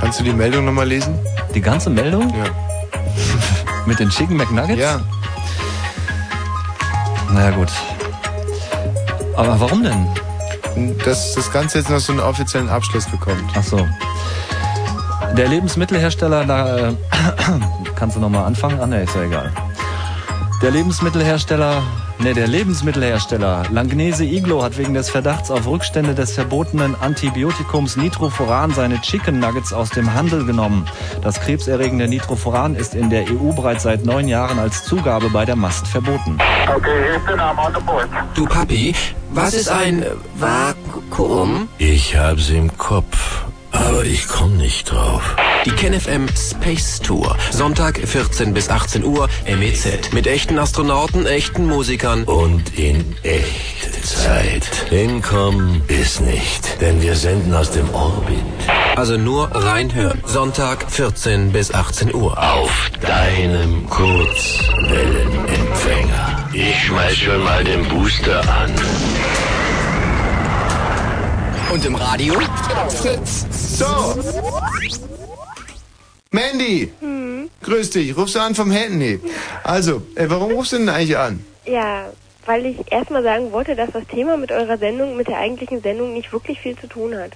Kannst 0.00 0.20
du 0.20 0.24
die 0.24 0.32
Meldung 0.32 0.64
nochmal 0.64 0.88
lesen? 0.88 1.18
Die 1.54 1.60
ganze 1.60 1.90
Meldung? 1.90 2.28
Ja. 2.36 2.46
Mit 3.86 3.98
den 3.98 4.08
Chicken 4.08 4.36
McNuggets? 4.36 4.80
Ja. 4.80 5.00
Naja 7.32 7.50
gut. 7.50 7.68
Aber 9.36 9.60
warum 9.60 9.82
denn? 9.82 10.98
Dass 11.04 11.34
das 11.34 11.50
Ganze 11.52 11.78
jetzt 11.78 11.90
noch 11.90 12.00
so 12.00 12.12
einen 12.12 12.20
offiziellen 12.20 12.68
Abschluss 12.68 13.06
bekommt. 13.06 13.44
Ach 13.54 13.62
so. 13.62 13.86
Der 15.36 15.48
Lebensmittelhersteller, 15.48 16.44
da 16.44 16.88
äh, 16.88 16.92
kannst 17.96 18.16
du 18.16 18.20
nochmal 18.20 18.44
anfangen? 18.44 18.78
Ah 18.80 18.86
ne, 18.86 19.02
ist 19.02 19.14
ja 19.14 19.22
egal. 19.22 19.52
Der 20.60 20.70
Lebensmittelhersteller, 20.70 21.82
ne, 22.22 22.34
der 22.34 22.46
Lebensmittelhersteller 22.46 23.64
Langnese 23.70 24.24
Iglo 24.24 24.62
hat 24.62 24.78
wegen 24.78 24.94
des 24.94 25.10
Verdachts 25.10 25.50
auf 25.50 25.66
Rückstände 25.66 26.14
des 26.14 26.32
verbotenen 26.32 26.94
Antibiotikums 27.00 27.96
Nitrofuran 27.96 28.72
seine 28.72 29.00
Chicken 29.00 29.40
Nuggets 29.40 29.72
aus 29.72 29.90
dem 29.90 30.12
Handel 30.12 30.44
genommen. 30.44 30.86
Das 31.22 31.40
krebserregende 31.40 32.08
Nitrofuran 32.08 32.76
ist 32.76 32.94
in 32.94 33.10
der 33.10 33.24
EU 33.30 33.52
bereits 33.52 33.82
seit 33.82 34.04
neun 34.04 34.28
Jahren 34.28 34.58
als 34.58 34.84
Zugabe 34.84 35.30
bei 35.30 35.44
der 35.44 35.56
Mast 35.56 35.86
verboten. 35.86 36.38
Du 38.34 38.46
Papi, 38.46 38.94
was 39.32 39.54
ist 39.54 39.70
ein 39.70 40.04
Vakuum? 40.36 41.68
Ich 41.78 42.16
hab's 42.16 42.50
im 42.50 42.76
Kopf, 42.78 43.44
aber 43.72 44.04
ich 44.04 44.28
komm 44.28 44.56
nicht 44.56 44.90
drauf. 44.90 45.36
Die 45.64 45.70
KenFM 45.70 46.26
Space 46.36 47.00
Tour. 47.00 47.36
Sonntag 47.50 47.98
14 47.98 48.52
bis 48.54 48.68
18 48.68 49.04
Uhr 49.04 49.28
MEZ. 49.46 50.12
Mit 50.12 50.26
echten 50.26 50.58
Astronauten, 50.58 51.24
echten 51.26 51.66
Musikern. 51.66 52.24
Und 52.24 52.76
in 52.78 53.14
Echtzeit. 53.22 54.64
Hinkommen 54.88 55.82
ist 55.88 56.20
nicht, 56.20 56.80
denn 56.80 57.00
wir 57.00 57.14
senden 57.14 57.54
aus 57.54 57.70
dem 57.70 57.88
Orbit. 57.94 58.42
Also 58.96 59.16
nur 59.16 59.54
reinhören. 59.54 60.20
Sonntag 60.26 60.90
14 60.90 61.52
bis 61.52 61.72
18 61.72 62.12
Uhr. 62.14 62.36
Auf 62.36 62.90
deinem 63.00 63.88
Kurzwellenempfänger. 63.88 66.48
Ich 66.52 66.84
schmeiß 66.84 67.16
schon 67.16 67.42
mal 67.42 67.64
den 67.64 67.88
Booster 67.88 68.40
an. 68.40 68.74
Und 71.72 71.86
im 71.86 71.94
Radio? 71.94 72.34
So. 73.50 73.86
Mandy! 76.30 76.92
Hm. 77.00 77.48
Grüß 77.62 77.88
dich, 77.88 78.14
rufst 78.14 78.34
du 78.34 78.40
an 78.40 78.54
vom 78.54 78.70
Handy. 78.70 79.18
Also, 79.64 80.02
äh, 80.14 80.26
warum 80.28 80.52
rufst 80.52 80.72
du 80.72 80.76
denn 80.76 80.90
eigentlich 80.90 81.16
an? 81.16 81.42
Ja, 81.64 82.10
weil 82.44 82.66
ich 82.66 82.92
erstmal 82.92 83.22
sagen 83.22 83.52
wollte, 83.52 83.74
dass 83.74 83.90
das 83.90 84.06
Thema 84.06 84.36
mit 84.36 84.52
eurer 84.52 84.76
Sendung, 84.76 85.16
mit 85.16 85.28
der 85.28 85.38
eigentlichen 85.38 85.80
Sendung 85.80 86.12
nicht 86.12 86.30
wirklich 86.30 86.60
viel 86.60 86.76
zu 86.76 86.88
tun 86.88 87.16
hat. 87.16 87.32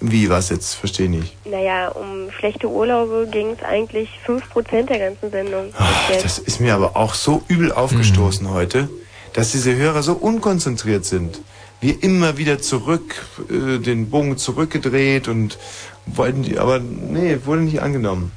Wie, 0.00 0.30
was 0.30 0.50
jetzt? 0.50 0.74
Verstehe 0.74 1.08
nicht. 1.08 1.34
Naja, 1.44 1.88
um 1.88 2.30
schlechte 2.38 2.68
Urlaube 2.68 3.26
ging 3.32 3.50
es 3.50 3.64
eigentlich 3.64 4.10
5% 4.24 4.86
der 4.86 4.98
ganzen 5.00 5.32
Sendung. 5.32 5.74
Ach, 5.76 6.10
das 6.22 6.38
ist 6.38 6.60
mir 6.60 6.74
aber 6.74 6.96
auch 6.96 7.14
so 7.14 7.42
übel 7.48 7.72
aufgestoßen 7.72 8.48
heute, 8.48 8.88
dass 9.32 9.50
diese 9.50 9.74
Hörer 9.74 10.04
so 10.04 10.12
unkonzentriert 10.12 11.04
sind. 11.04 11.40
Wir 11.82 12.00
immer 12.02 12.38
wieder 12.38 12.60
zurück, 12.60 13.26
äh, 13.50 13.78
den 13.78 14.08
Bogen 14.08 14.38
zurückgedreht 14.38 15.26
und 15.26 15.58
wollten 16.06 16.42
die, 16.44 16.56
aber 16.58 16.78
nee, 16.78 17.38
wurde 17.44 17.62
nicht 17.62 17.82
angenommen. 17.82 18.30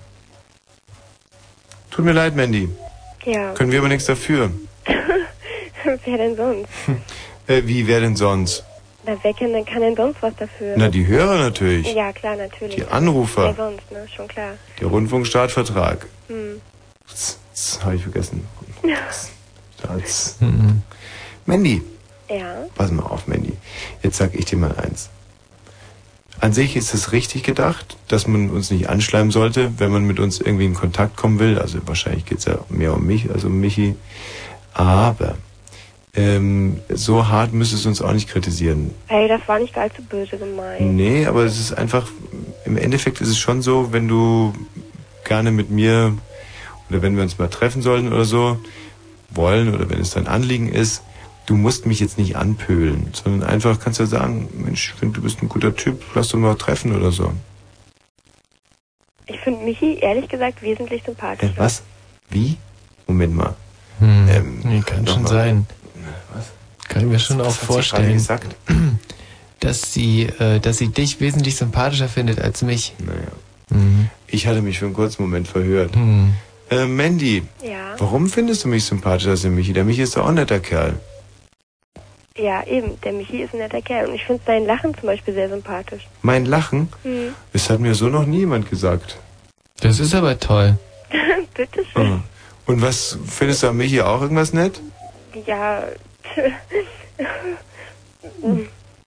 Tut 1.91 2.03
mir 2.03 2.11
leid, 2.13 2.35
Mandy. 2.35 2.67
ja. 3.23 3.53
Können 3.53 3.71
wir 3.71 3.79
aber 3.79 3.87
nichts 3.87 4.05
dafür. 4.05 4.49
Wer 6.05 6.17
denn 6.17 6.35
sonst? 6.35 6.69
Äh, 7.47 7.61
wie, 7.67 7.85
wer 7.85 7.99
denn 7.99 8.15
sonst? 8.15 8.63
Na, 9.05 9.15
wer 9.21 9.31
kann, 9.35 9.53
denn- 9.53 9.65
kann 9.65 9.79
denn 9.79 9.95
sonst 9.95 10.19
was 10.23 10.35
dafür? 10.35 10.73
Na, 10.75 10.89
die 10.89 11.05
Hörer 11.05 11.37
natürlich. 11.37 11.93
Ja, 11.93 12.11
klar, 12.11 12.35
natürlich. 12.35 12.77
Die 12.77 12.85
Anrufer. 12.85 13.55
Wer 13.55 13.65
sonst, 13.67 13.91
ne? 13.91 14.07
Schon 14.15 14.27
klar. 14.27 14.53
Der 14.81 14.87
Rundfunkstaatvertrag. 14.87 16.07
Hm. 16.27 16.59
Das, 17.07 17.37
habe 17.83 17.97
ich 17.97 18.01
vergessen. 18.01 18.47
Staats. 19.77 20.37
Mandy, 21.45 21.83
Ja. 22.29 22.65
pass 22.75 22.91
mal 22.91 23.03
auf, 23.03 23.27
Mandy. 23.27 23.53
Jetzt 24.01 24.17
sag 24.17 24.33
ich 24.35 24.45
dir 24.45 24.57
mal 24.57 24.75
eins. 24.77 25.09
An 26.39 26.53
sich 26.53 26.75
ist 26.75 26.93
es 26.93 27.11
richtig 27.11 27.43
gedacht, 27.43 27.97
dass 28.07 28.27
man 28.27 28.49
uns 28.49 28.69
nicht 28.69 28.89
anschleimen 28.89 29.31
sollte, 29.31 29.79
wenn 29.79 29.91
man 29.91 30.05
mit 30.05 30.19
uns 30.19 30.41
irgendwie 30.41 30.65
in 30.65 30.73
Kontakt 30.73 31.15
kommen 31.15 31.39
will. 31.39 31.57
Also 31.59 31.79
wahrscheinlich 31.85 32.25
geht's 32.25 32.45
ja 32.45 32.59
mehr 32.69 32.93
um 32.93 33.05
mich 33.05 33.31
als 33.31 33.45
um 33.45 33.59
Michi. 33.59 33.95
Aber 34.73 35.35
ähm, 36.13 36.79
so 36.89 37.27
hart 37.27 37.53
müsstest 37.53 37.85
du 37.85 37.89
uns 37.89 38.01
auch 38.01 38.11
nicht 38.11 38.29
kritisieren. 38.29 38.91
Ey, 39.07 39.27
das 39.27 39.41
war 39.47 39.59
nicht 39.59 39.77
allzu 39.77 40.01
böse 40.01 40.37
gemeint. 40.37 40.81
Nee, 40.81 41.25
aber 41.25 41.43
es 41.43 41.59
ist 41.59 41.73
einfach, 41.73 42.07
im 42.65 42.77
Endeffekt 42.77 43.21
ist 43.21 43.29
es 43.29 43.37
schon 43.37 43.61
so, 43.61 43.93
wenn 43.93 44.07
du 44.07 44.53
gerne 45.23 45.51
mit 45.51 45.71
mir 45.71 46.17
oder 46.89 47.01
wenn 47.01 47.15
wir 47.15 47.23
uns 47.23 47.37
mal 47.37 47.47
treffen 47.47 47.81
sollen 47.81 48.11
oder 48.11 48.25
so, 48.25 48.59
wollen 49.29 49.73
oder 49.73 49.89
wenn 49.89 49.99
es 49.99 50.11
dein 50.11 50.27
Anliegen 50.27 50.69
ist, 50.69 51.01
du 51.45 51.55
musst 51.55 51.85
mich 51.85 51.99
jetzt 51.99 52.17
nicht 52.17 52.35
anpölen, 52.35 53.07
sondern 53.13 53.47
einfach 53.49 53.79
kannst 53.79 53.99
du 53.99 54.05
sagen, 54.05 54.47
Mensch, 54.53 54.91
ich 54.93 54.99
finde, 54.99 55.15
du 55.15 55.21
bist 55.21 55.41
ein 55.41 55.49
guter 55.49 55.75
Typ, 55.75 56.01
lass 56.15 56.33
uns 56.33 56.41
mal 56.41 56.55
treffen 56.55 56.95
oder 56.95 57.11
so. 57.11 57.31
Ich 59.27 59.39
finde 59.39 59.63
Michi, 59.63 59.97
ehrlich 60.01 60.27
gesagt, 60.29 60.61
wesentlich 60.61 61.01
Äh, 61.01 61.05
sympathischer. 61.05 61.53
was? 61.57 61.81
Wie? 62.29 62.57
Moment 63.07 63.35
mal. 63.35 63.55
Hm. 63.99 64.27
Ähm, 64.29 64.59
nee, 64.63 64.81
kann 64.85 65.07
schon 65.07 65.23
mal. 65.23 65.29
sein. 65.29 65.65
Was? 66.33 66.51
Kann 66.87 67.01
ich 67.03 67.07
mir 67.07 67.19
schon 67.19 67.39
Was 67.39 67.45
auch 67.47 67.49
hat 67.49 67.53
sie 67.53 67.59
gerade 67.65 67.73
vorstellen, 67.73 68.13
gesagt? 68.13 68.55
dass 69.59 69.93
sie, 69.93 70.23
äh, 70.39 70.59
dass 70.59 70.77
sie 70.77 70.89
dich 70.89 71.19
wesentlich 71.21 71.55
sympathischer 71.55 72.07
findet 72.07 72.39
als 72.39 72.61
mich. 72.61 72.93
Naja. 72.99 73.31
Mhm. 73.69 74.09
Ich 74.27 74.45
hatte 74.47 74.61
mich 74.61 74.77
für 74.79 74.85
einen 74.85 74.93
kurzen 74.93 75.23
Moment 75.23 75.47
verhört. 75.47 75.95
Hm. 75.95 76.33
Äh, 76.69 76.85
Mandy, 76.85 77.43
Ja. 77.63 77.95
warum 77.97 78.27
findest 78.27 78.63
du 78.63 78.67
mich 78.67 78.83
sympathischer 78.85 79.31
als 79.31 79.43
Michi? 79.43 79.73
Der 79.73 79.83
Michi 79.85 80.01
ist 80.01 80.17
doch 80.17 80.23
auch 80.25 80.29
ein 80.29 80.35
netter 80.35 80.59
Kerl. 80.59 80.99
Ja, 82.37 82.63
eben. 82.67 82.99
Der 83.01 83.13
Michi 83.13 83.41
ist 83.43 83.53
ein 83.53 83.59
netter 83.59 83.81
Kerl. 83.81 84.07
Und 84.07 84.15
ich 84.15 84.25
finde 84.25 84.41
sein 84.45 84.65
Lachen 84.65 84.93
zum 84.97 85.07
Beispiel 85.07 85.33
sehr 85.33 85.47
sympathisch. 85.49 86.05
Mein 86.21 86.45
Lachen, 86.45 86.89
Hm. 87.03 87.33
das 87.53 87.69
hat 87.69 87.79
mir 87.79 87.95
so 87.95 88.07
noch 88.09 88.25
niemand 88.25 88.69
gesagt. 88.69 89.17
Das 89.79 89.99
ist 89.99 90.13
aber 90.13 90.37
toll. 90.39 90.77
Bitteschön. 91.53 92.09
Mhm. 92.09 92.23
Und 92.65 92.81
was 92.81 93.17
findest 93.27 93.63
du 93.63 93.67
an 93.69 93.77
Michi 93.77 94.01
auch 94.01 94.21
irgendwas 94.21 94.51
nett? 94.53 94.81
Ja. 95.45 95.83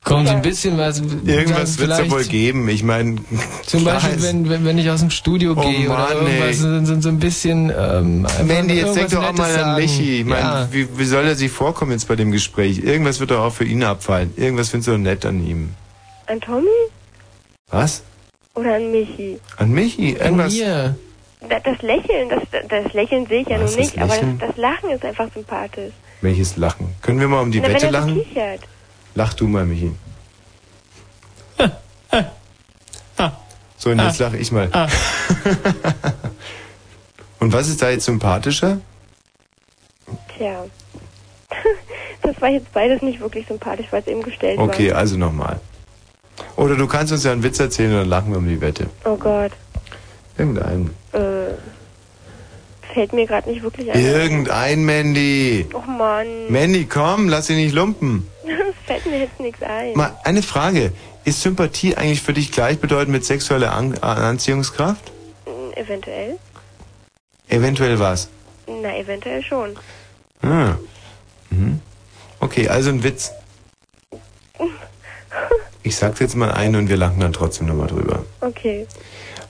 Komm, 0.08 0.26
so 0.26 0.32
ein 0.32 0.42
bisschen 0.42 0.78
was. 0.78 1.00
Irgendwas 1.00 1.78
wird 1.78 1.90
es 1.90 1.98
ja 1.98 2.10
wohl 2.10 2.24
geben. 2.24 2.68
Ich 2.68 2.82
meine, 2.82 3.16
Zum 3.66 3.84
Beispiel, 3.84 4.22
wenn, 4.22 4.48
wenn, 4.48 4.64
wenn 4.64 4.78
ich 4.78 4.88
aus 4.90 5.00
dem 5.00 5.10
Studio 5.10 5.54
Oh 5.56 5.60
gehe 5.60 5.88
oder 5.88 5.98
Mann, 5.98 6.12
irgendwas, 6.26 6.46
ey. 6.48 6.54
so, 6.54 6.84
so, 6.84 7.00
so 7.00 7.08
ein 7.10 7.18
bisschen. 7.18 7.70
Ähm, 7.76 8.26
Mandy, 8.46 8.74
jetzt 8.74 8.96
denk 8.96 9.10
doch 9.10 9.22
auch 9.22 9.32
mal 9.34 9.54
an. 9.56 9.76
Michi. 9.80 10.20
Ich 10.20 10.24
meine, 10.24 10.40
ja. 10.40 10.68
wie, 10.70 10.88
wie 10.98 11.04
soll 11.04 11.24
er 11.26 11.34
sich 11.34 11.50
vorkommen 11.52 11.92
jetzt 11.92 12.08
bei 12.08 12.16
dem 12.16 12.32
Gespräch? 12.32 12.78
Irgendwas 12.78 13.20
wird 13.20 13.30
doch 13.30 13.40
auch 13.40 13.52
für 13.52 13.64
ihn 13.64 13.82
abfallen. 13.84 14.32
Irgendwas 14.36 14.70
findest 14.70 14.88
du 14.88 14.92
doch 14.92 14.98
nett 14.98 15.24
an 15.26 15.46
ihm. 15.46 15.70
An 16.26 16.40
Tommy 16.40 16.66
Was? 17.70 18.02
oder 18.54 18.74
an 18.76 18.90
Michi? 18.90 19.38
An 19.56 19.70
Michi? 19.72 20.16
An 20.18 20.24
Irgendwas? 20.26 20.52
mir. 20.54 20.96
Da- 21.48 21.60
Das 21.60 21.80
Lächeln, 21.82 22.28
das, 22.28 22.42
das 22.68 22.92
Lächeln 22.92 23.26
sehe 23.26 23.42
ich 23.42 23.48
ja 23.48 23.60
Was, 23.60 23.76
nun 23.76 23.84
das 23.84 23.94
nicht, 23.94 23.98
aber 24.02 24.14
das, 24.16 24.48
das 24.48 24.56
Lachen 24.56 24.90
ist 24.90 25.04
einfach 25.04 25.28
sympathisch. 25.32 25.92
Welches 26.20 26.56
Lachen? 26.56 26.88
Können 27.00 27.20
wir 27.20 27.28
mal 27.28 27.40
um 27.42 27.52
die 27.52 27.60
Na, 27.60 27.68
Wette 27.68 27.86
wenn 27.86 27.94
er 27.94 28.00
lachen? 28.00 28.14
so 28.16 28.20
kichert. 28.22 28.60
Lach 29.18 29.34
du 29.34 29.48
mal, 29.48 29.66
Michi. 29.66 29.90
So, 33.80 33.90
und 33.90 33.98
jetzt 34.00 34.20
Ah. 34.20 34.24
lache 34.26 34.36
ich 34.38 34.50
mal. 34.52 34.68
Und 37.40 37.52
was 37.52 37.68
ist 37.68 37.80
da 37.82 37.90
jetzt 37.90 38.04
sympathischer? 38.04 38.78
Tja. 40.36 40.64
Das 42.22 42.40
war 42.42 42.48
jetzt 42.50 42.72
beides 42.72 43.00
nicht 43.02 43.20
wirklich 43.20 43.46
sympathisch, 43.46 43.86
weil 43.90 44.02
es 44.02 44.06
eben 44.08 44.22
gestellt 44.22 44.58
Okay, 44.58 44.90
war. 44.90 44.98
also 44.98 45.16
nochmal. 45.16 45.58
Oder 46.56 46.76
du 46.76 46.86
kannst 46.86 47.12
uns 47.12 47.24
ja 47.24 47.32
einen 47.32 47.42
Witz 47.42 47.58
erzählen 47.58 47.90
und 47.92 47.98
dann 48.00 48.08
lachen 48.08 48.30
wir 48.32 48.38
um 48.38 48.46
die 48.48 48.60
Wette. 48.60 48.88
Oh 49.04 49.16
Gott. 49.16 49.52
Irgendeinen. 50.36 50.90
Äh, 51.12 51.18
fällt 52.98 53.12
mir 53.12 53.26
gerade 53.28 53.48
nicht 53.48 53.62
wirklich 53.62 53.92
ein. 53.92 54.04
Irgendein 54.04 54.84
Mandy. 54.84 55.66
Och 55.72 55.86
Mann. 55.86 56.26
Mandy, 56.50 56.84
komm, 56.84 57.28
lass 57.28 57.46
dich 57.46 57.54
nicht 57.56 57.72
lumpen. 57.72 58.26
Es 58.42 58.74
fällt 58.86 59.06
mir 59.06 59.20
jetzt 59.20 59.38
nichts 59.38 59.62
ein. 59.62 59.92
Mal 59.94 60.18
eine 60.24 60.42
Frage. 60.42 60.90
Ist 61.24 61.42
Sympathie 61.42 61.94
eigentlich 61.94 62.22
für 62.22 62.32
dich 62.32 62.50
gleichbedeutend 62.50 63.10
mit 63.12 63.24
sexueller 63.24 63.72
An 63.72 63.96
Anziehungskraft? 63.98 65.12
Eventuell? 65.76 66.38
Eventuell 67.48 68.00
was? 68.00 68.30
Na, 68.66 68.96
eventuell 68.96 69.44
schon. 69.44 69.76
Ah. 70.42 70.74
Mhm. 71.50 71.80
Okay, 72.40 72.68
also 72.68 72.90
ein 72.90 73.04
Witz. 73.04 73.30
Ich 75.84 75.96
sag's 75.96 76.18
jetzt 76.18 76.34
mal 76.34 76.50
ein 76.50 76.76
und 76.76 76.90
wir 76.90 76.98
lachen 76.98 77.20
dann 77.20 77.32
trotzdem 77.32 77.66
nochmal 77.66 77.86
drüber. 77.86 78.22
Okay. 78.42 78.86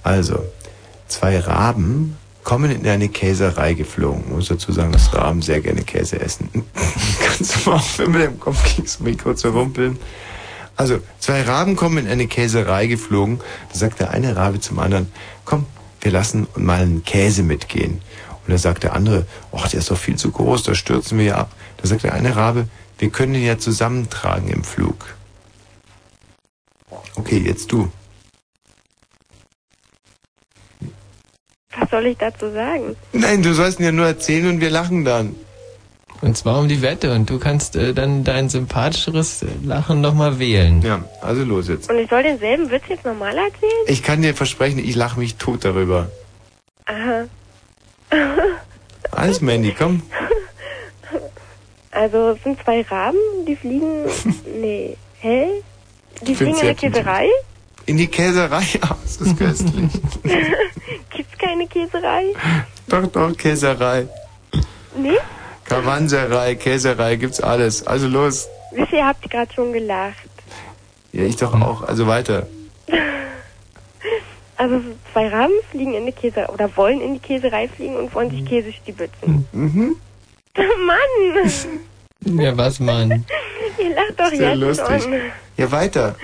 Also, 0.05 0.45
zwei 1.09 1.41
Raben 1.41 2.17
kommen 2.49 2.71
in 2.71 2.87
eine 2.87 3.11
Käserei 3.11 3.75
geflogen. 3.75 4.23
Ich 4.25 4.31
muss 4.31 4.49
dazu 4.49 4.73
sagen, 4.73 4.91
dass 4.91 5.13
Raben 5.13 5.43
sehr 5.43 5.61
gerne 5.61 5.83
Käse 5.83 6.19
essen. 6.19 6.49
Kannst 7.23 7.67
du 7.67 7.69
mal 7.69 7.77
aufhören 7.77 8.13
mit 8.13 8.23
dem 8.23 8.41
Kopf 8.41 8.65
gegen 8.65 8.85
das 8.85 9.01
Mikro 9.01 9.35
zu 9.35 9.51
rumpeln? 9.51 9.99
Also, 10.75 11.01
zwei 11.19 11.43
Raben 11.43 11.77
kommen 11.77 11.99
in 11.99 12.09
eine 12.09 12.27
Käserei 12.27 12.87
geflogen. 12.87 13.41
Da 13.71 13.79
sagt 13.79 14.01
der 14.01 14.13
eine 14.13 14.35
Rabe 14.35 14.61
zum 14.61 14.79
anderen, 14.79 15.13
komm, 15.45 15.67
wir 16.01 16.11
lassen 16.11 16.47
mal 16.57 16.81
einen 16.81 17.05
Käse 17.05 17.43
mitgehen. 17.43 18.01
Und 18.47 18.51
da 18.51 18.57
sagt 18.57 18.83
der 18.83 18.95
andere, 18.95 19.27
ach, 19.53 19.69
der 19.69 19.81
ist 19.81 19.91
doch 19.91 19.99
viel 19.99 20.17
zu 20.17 20.31
groß, 20.31 20.63
da 20.63 20.75
stürzen 20.75 21.19
wir 21.19 21.27
ja 21.27 21.37
ab. 21.37 21.53
Da 21.77 21.87
sagt 21.87 22.05
der 22.05 22.15
eine 22.15 22.35
Rabe, 22.35 22.67
wir 22.97 23.11
können 23.11 23.35
ihn 23.35 23.45
ja 23.45 23.59
zusammentragen 23.59 24.49
im 24.49 24.65
Flug. 24.65 25.05
Okay, 27.15 27.43
jetzt 27.45 27.71
du. 27.73 27.91
Was 31.79 31.91
soll 31.91 32.07
ich 32.07 32.19
dazu 32.19 32.51
sagen? 32.53 32.97
Nein, 33.13 33.43
du 33.43 33.55
sollst 33.55 33.79
ihn 33.79 33.85
ja 33.85 33.93
nur 33.93 34.07
erzählen 34.07 34.49
und 34.49 34.61
wir 34.61 34.71
lachen 34.71 35.05
dann. 35.05 35.35
Und 36.21 36.37
zwar 36.37 36.59
um 36.59 36.69
die 36.69 36.83
Wette. 36.83 37.13
Und 37.15 37.31
du 37.31 37.39
kannst 37.39 37.77
äh, 37.77 37.95
dann 37.95 38.25
dein 38.25 38.49
sympathischeres 38.49 39.45
Lachen 39.63 40.01
nochmal 40.01 40.39
wählen. 40.39 40.83
Ja, 40.83 41.05
also 41.21 41.45
los 41.45 41.69
jetzt. 41.69 41.89
Und 41.89 41.99
ich 41.99 42.11
soll 42.11 42.23
denselben 42.23 42.71
Witz 42.71 42.83
jetzt 42.89 43.05
nochmal 43.05 43.37
erzählen? 43.37 43.85
Ich 43.87 44.03
kann 44.03 44.23
dir 44.23 44.35
versprechen, 44.35 44.79
ich 44.79 44.97
lache 44.97 45.19
mich 45.19 45.37
tot 45.37 45.65
darüber. 45.65 46.11
Aha. 46.87 47.27
Alles, 49.13 49.41
Mandy, 49.41 49.75
komm. 49.77 50.03
Also 51.91 52.31
es 52.31 52.43
sind 52.43 52.63
zwei 52.63 52.83
Raben, 52.83 53.19
die 53.47 53.57
fliegen. 53.57 54.05
nee. 54.61 54.97
Hä? 55.21 55.49
Die 56.23 56.35
fliegen 56.35 56.55
in 56.55 56.61
sehr 56.61 56.75
Käserei? 56.75 57.29
In 57.87 57.97
die 57.97 58.07
Käserei. 58.07 58.65
Ah, 58.83 58.97
das 59.03 59.17
ist 59.21 59.39
köstlich. 59.39 59.91
Keine 61.39 61.67
Käserei? 61.67 62.25
doch, 62.89 63.07
doch, 63.07 63.37
Käserei. 63.37 64.07
Nee? 64.97 65.19
Kavanserei, 65.65 66.55
Käserei, 66.55 67.17
gibt's 67.17 67.41
alles. 67.41 67.87
Also 67.87 68.09
los. 68.09 68.49
Wisst 68.73 68.93
ihr, 68.93 68.99
ihr 68.99 69.07
habt 69.07 69.31
gerade 69.31 69.53
schon 69.53 69.73
gelacht. 69.73 70.29
Ja, 71.13 71.25
ich 71.25 71.37
doch 71.37 71.55
auch. 71.61 71.83
Also 71.83 72.07
weiter. 72.07 72.47
Also 74.61 74.81
so 74.81 74.87
zwei 75.13 75.29
Raben 75.29 75.53
fliegen 75.71 75.95
in 75.95 76.05
die 76.07 76.11
Käserei 76.11 76.49
oder 76.49 76.77
wollen 76.77 77.01
in 77.01 77.15
die 77.15 77.21
Käserei 77.21 77.69
fliegen 77.69 77.95
und 77.95 78.13
wollen 78.13 78.29
sich 78.29 78.45
Käse 78.45 78.73
stibitzen. 78.73 79.47
Mhm. 79.53 79.95
Mann! 80.85 82.41
Ja, 82.41 82.57
was, 82.57 82.81
Mann? 82.81 83.25
Ihr 83.79 83.95
lacht 83.95 84.19
doch 84.19 84.31
Sehr 84.31 84.51
jetzt 84.51 84.59
lustig. 84.59 85.03
schon. 85.05 85.15
Ja, 85.57 85.71
weiter. 85.71 86.17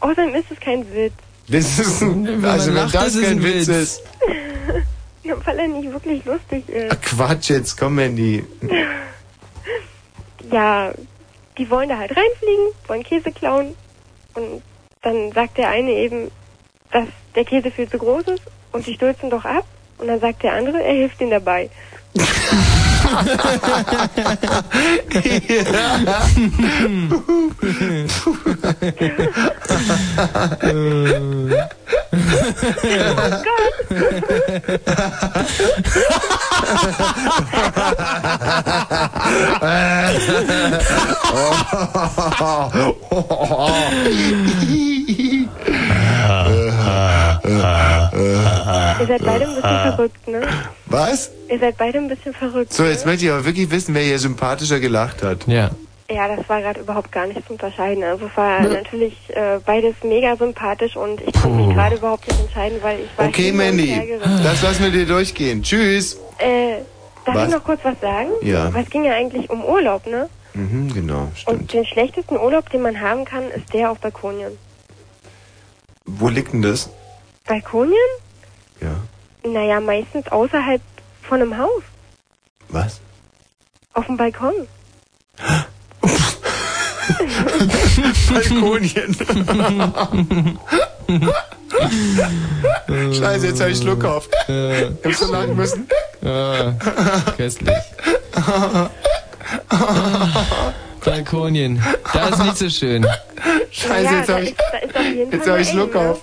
Außerdem 0.00 0.34
ist 0.34 0.50
es 0.50 0.60
kein 0.60 0.84
Witz. 0.94 1.14
Das 1.48 1.78
ist 1.78 2.02
ein, 2.02 2.44
also 2.44 2.68
wenn 2.68 2.74
lacht, 2.74 2.94
das 2.94 3.06
ist 3.08 3.16
es 3.16 3.22
kein 3.22 3.38
ein 3.38 3.42
Witz 3.42 3.68
Witz. 3.68 3.68
ist. 3.68 4.02
Ja, 5.22 5.34
weil 5.44 5.58
er 5.58 5.68
nicht 5.68 5.92
wirklich 5.92 6.24
lustig 6.24 6.68
ist. 6.68 6.92
Ach, 6.92 7.00
Quatsch 7.00 7.50
jetzt, 7.50 7.76
komm, 7.76 7.96
Mandy. 7.96 8.44
Ja, 10.50 10.92
die 11.56 11.70
wollen 11.70 11.88
da 11.88 11.98
halt 11.98 12.10
reinfliegen, 12.10 12.66
wollen 12.86 13.02
Käse 13.02 13.32
klauen 13.32 13.74
und 14.34 14.62
dann 15.02 15.32
sagt 15.32 15.58
der 15.58 15.68
eine 15.68 15.92
eben, 15.92 16.30
dass 16.90 17.08
der 17.34 17.44
Käse 17.44 17.70
viel 17.70 17.88
zu 17.88 17.98
groß 17.98 18.28
ist 18.28 18.42
und 18.72 18.86
die 18.86 18.94
stürzen 18.94 19.30
doch 19.30 19.44
ab. 19.44 19.64
Und 19.98 20.06
dann 20.06 20.20
sagt 20.20 20.42
der 20.42 20.52
andere, 20.52 20.82
er 20.82 20.94
hilft 20.94 21.20
ihnen 21.20 21.30
dabei. 21.30 21.70
oh, 43.50 43.94
Ihr 47.50 49.06
seid 49.06 49.24
beide 49.24 49.44
ein 49.46 49.54
bisschen 49.54 49.62
verrückt, 49.62 50.28
ne? 50.28 50.40
Was? 50.86 51.30
Ihr 51.48 51.58
seid 51.58 51.76
beide 51.78 51.98
ein 51.98 52.08
bisschen 52.08 52.34
verrückt. 52.34 52.72
So, 52.72 52.84
jetzt 52.84 53.04
ne? 53.04 53.12
möchte 53.12 53.26
ich 53.26 53.30
aber 53.32 53.44
wirklich 53.44 53.70
wissen, 53.70 53.94
wer 53.94 54.02
hier 54.02 54.18
sympathischer 54.18 54.80
gelacht 54.80 55.22
hat. 55.22 55.46
Ja. 55.46 55.70
Ja, 56.10 56.34
das 56.34 56.48
war 56.48 56.62
gerade 56.62 56.80
überhaupt 56.80 57.12
gar 57.12 57.26
nicht 57.26 57.46
zu 57.46 57.52
unterscheiden. 57.52 58.02
Also 58.02 58.26
es 58.26 58.36
war 58.36 58.60
natürlich 58.62 59.14
äh, 59.28 59.58
beides 59.64 59.94
mega 60.02 60.36
sympathisch 60.36 60.96
und 60.96 61.20
ich 61.20 61.34
konnte 61.34 61.58
mich 61.66 61.74
gerade 61.74 61.96
überhaupt 61.96 62.26
nicht 62.26 62.40
entscheiden, 62.40 62.78
weil 62.80 63.00
ich 63.00 63.18
war 63.18 63.26
Okay, 63.28 63.42
hin 63.42 63.50
und 63.52 63.58
Mandy, 63.58 63.86
gerissen. 64.06 64.40
das 64.42 64.62
lassen 64.62 64.84
wir 64.84 64.90
dir 64.90 65.04
durchgehen. 65.06 65.62
Tschüss. 65.62 66.14
Äh, 66.38 66.78
darf 67.26 67.34
Was? 67.34 67.48
ich 67.48 67.54
noch 67.54 67.62
kurz 67.64 67.80
was 67.82 68.00
sagen? 68.00 68.30
Ja. 68.40 68.72
Weil 68.72 68.84
es 68.84 68.90
ging 68.90 69.04
ja 69.04 69.12
eigentlich 69.12 69.50
um 69.50 69.62
Urlaub, 69.62 70.06
ne? 70.06 70.30
Mhm, 70.54 70.94
genau, 70.94 71.28
stimmt. 71.34 71.60
Und 71.60 71.72
den 71.74 71.84
schlechtesten 71.84 72.38
Urlaub, 72.38 72.70
den 72.70 72.80
man 72.80 72.98
haben 73.02 73.26
kann, 73.26 73.42
ist 73.50 73.74
der 73.74 73.90
auf 73.90 73.98
Balkonien. 73.98 74.52
Wo 76.06 76.28
liegt 76.28 76.54
denn 76.54 76.62
das? 76.62 76.88
Balkonien? 77.48 77.96
Ja. 78.80 78.96
Naja, 79.48 79.80
meistens 79.80 80.28
außerhalb 80.28 80.80
von 81.22 81.40
einem 81.40 81.58
Haus. 81.58 81.82
Was? 82.68 83.00
Auf 83.94 84.06
dem 84.06 84.16
Balkon. 84.16 84.54
Balkonien. 88.30 89.14
Scheiße, 93.14 93.46
jetzt 93.46 93.60
habe 93.60 93.70
ich 93.70 93.78
Schluck 93.78 94.04
auf. 94.04 94.28
Ich 94.46 95.04
hab 95.04 95.14
so 95.14 95.32
lachen 95.32 95.56
müssen. 95.56 95.88
Ja, 96.20 96.74
köstlich. 97.36 97.74
Balkonien. 101.10 101.82
Da 102.12 102.28
ist 102.28 102.42
nicht 102.42 102.56
so 102.58 102.68
schön. 102.70 103.06
Scheiße, 103.70 104.04
Ja, 104.04 104.18
jetzt 104.18 104.28
habe 104.28 104.42
ich, 104.44 104.54
jetzt 105.32 105.48
hab 105.48 105.58
ich 105.58 105.68
Schluck 105.68 105.94
ne? 105.94 106.00
auf. 106.00 106.20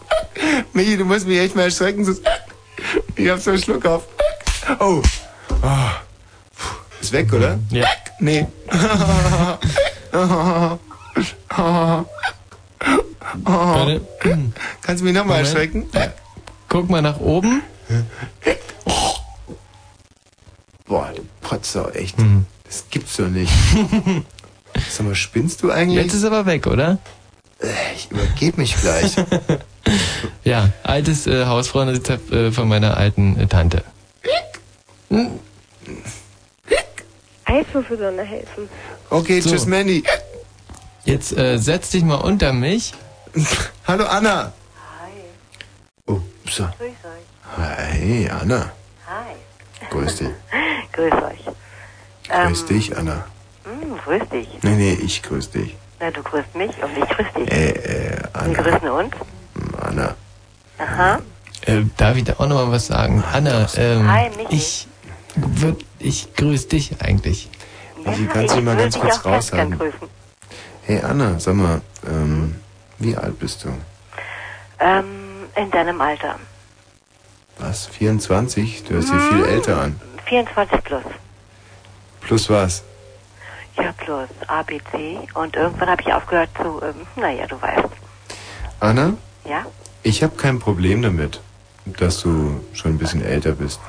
Michi, 0.74 0.98
du 0.98 1.06
musst 1.06 1.28
mich 1.28 1.40
echt 1.40 1.56
mal 1.56 1.64
erschrecken. 1.64 2.04
sonst- 2.06 2.22
Ich 3.16 3.30
hab 3.30 3.40
so 3.40 3.52
einen 3.52 3.62
Schluck 3.62 3.86
auf. 3.86 4.04
Oh. 4.80 5.02
oh. 5.62 5.68
Puh. 6.58 6.76
Ist 7.02 7.12
weg, 7.14 7.32
oder? 7.34 7.60
Ja. 7.70 7.86
Nee. 8.20 8.46
Warte. 13.44 14.02
Kannst 14.82 15.02
du 15.02 15.06
mich 15.06 15.14
nochmal 15.14 15.44
Moment. 15.44 15.48
erschrecken? 15.48 15.90
Guck 16.70 16.90
mal 16.90 17.02
nach 17.02 17.20
oben. 17.20 17.62
Boah, 20.88 21.12
du 21.16 21.24
Potzer, 21.42 21.96
echt. 21.96 22.18
Mhm. 22.20 22.46
Das 22.64 22.84
gibt's 22.90 23.18
doch 23.18 23.28
nicht. 23.28 23.52
Sag 24.90 25.06
mal, 25.06 25.16
spinnst 25.16 25.64
du 25.64 25.72
eigentlich? 25.72 26.04
Jetzt 26.04 26.14
ist 26.14 26.24
aber 26.26 26.46
weg, 26.46 26.68
oder? 26.68 26.98
Äh, 27.62 27.68
Ich 27.96 28.12
übergeb 28.12 28.58
mich 28.58 28.76
gleich. 28.80 29.16
Ja, 30.44 30.70
altes 30.84 31.28
äh, 31.28 31.46
Hausfrauenrezept 31.46 32.32
äh, 32.32 32.52
von 32.52 32.68
meiner 32.68 32.98
alten 32.98 33.40
äh, 33.40 33.46
Tante. 33.48 33.84
Eiswürfel 37.46 37.98
sollen 37.98 38.18
da 38.18 38.24
helfen. 38.24 38.68
Okay, 39.10 39.40
So. 39.42 39.50
tschüss, 39.52 39.66
Mandy. 39.68 40.04
Jetzt 41.04 41.38
äh, 41.38 41.58
setz 41.58 41.90
dich 41.92 42.04
mal 42.04 42.16
unter 42.16 42.52
mich. 42.54 42.94
Hallo, 43.88 44.06
Anna. 44.06 44.54
Oh, 46.08 46.20
so. 46.50 46.64
Grüß 46.80 46.90
euch. 46.90 47.58
Hi, 47.58 48.30
Anna. 48.30 48.72
Hi. 49.08 49.36
Grüß 49.92 50.16
dich. 50.18 50.28
Grüß 50.94 51.14
euch. 51.14 51.46
Grüß 52.28 52.62
Ähm, 52.62 52.68
dich, 52.68 52.98
Anna. 52.98 53.26
Grüß 54.06 54.30
dich. 54.30 54.48
Nee, 54.62 54.76
nee, 54.76 54.94
ich 54.94 55.22
grüß 55.24 55.50
dich. 55.52 55.76
Na, 56.00 56.12
du 56.12 56.22
grüßt 56.22 56.54
mich 56.56 56.72
und 56.84 56.96
ich 56.98 57.10
grüß 57.10 57.26
dich. 57.38 57.52
Äh, 57.52 57.70
äh, 57.72 58.18
Wir 58.18 58.30
Anna. 58.34 58.62
grüßen 58.62 58.90
uns. 58.90 59.14
Anna. 59.82 60.16
Aha. 60.78 61.20
Äh, 61.66 61.82
darf 61.98 62.16
ich 62.16 62.24
da 62.26 62.34
auch 62.34 62.48
noch 62.48 62.66
mal 62.66 62.72
was 62.72 62.86
sagen? 62.88 63.24
Anna, 63.34 63.68
ähm, 63.76 64.12
Hi, 64.12 64.30
Michi. 64.38 64.56
ich, 64.56 64.88
würd, 65.36 65.84
ich 65.98 66.34
grüß 66.36 66.68
dich 66.68 67.02
eigentlich. 67.02 67.50
Michi, 68.06 68.28
kannst 68.28 68.54
du 68.54 68.60
ich 68.60 68.64
mal 68.64 68.72
würde 68.78 68.84
ganz 68.84 68.94
dich 68.94 69.02
kurz 69.02 69.18
auch 69.20 69.24
ganz 69.24 69.52
raushaben? 69.52 69.78
grüßen. 69.80 70.08
Hey, 70.84 71.02
Anna, 71.02 71.40
sag 71.40 71.56
mal, 71.56 71.82
ähm, 72.08 72.56
wie 73.00 73.16
alt 73.18 73.40
bist 73.40 73.64
du? 73.64 73.70
Ähm, 74.80 75.06
in 75.56 75.72
deinem 75.72 76.00
Alter. 76.00 76.36
Was? 77.58 77.88
24? 77.88 78.84
Du 78.84 78.94
hörst 78.94 79.12
dich 79.12 79.22
viel 79.22 79.46
älter 79.46 79.82
an. 79.82 80.00
24 80.26 80.84
plus. 80.84 81.04
Plus 82.22 82.50
was? 82.52 82.84
Ja, 83.78 83.92
plus 83.98 84.30
ABC. 84.48 85.20
Und 85.34 85.56
irgendwann 85.56 85.90
habe 85.90 86.02
ich 86.02 86.14
aufgehört 86.14 86.50
zu, 86.62 86.82
ähm, 86.84 87.06
naja, 87.16 87.46
du 87.48 87.62
weißt. 87.62 87.90
Anna, 88.80 89.14
Ja? 89.48 89.66
ich 90.04 90.24
habe 90.24 90.36
kein 90.38 90.60
Problem 90.60 91.02
damit, 91.02 91.42
dass 91.86 92.22
du 92.22 92.62
schon 92.74 92.94
ein 92.94 92.98
bisschen 92.98 93.24
älter 93.24 93.52
bist. 93.54 93.80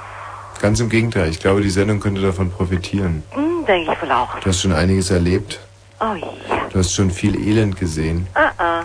Ganz 0.61 0.81
im 0.81 0.89
Gegenteil, 0.89 1.29
ich 1.29 1.39
glaube, 1.41 1.61
die 1.61 1.71
Sendung 1.71 2.01
könnte 2.01 2.21
davon 2.23 2.51
profitieren. 2.51 3.23
Hm, 3.33 3.65
denke 3.67 3.93
ich 3.93 4.03
wohl 4.03 4.11
auch. 4.13 4.39
Du 4.41 4.49
hast 4.49 4.61
schon 4.63 4.73
einiges 4.73 5.11
erlebt. 5.11 5.61
Oh 6.01 6.15
ja. 6.15 6.29
Du 6.71 6.79
hast 6.79 6.93
schon 6.95 7.11
viel 7.11 7.37
Elend 7.37 7.77
gesehen. 7.79 8.27
Ah, 8.35 8.51
ah. 8.59 8.83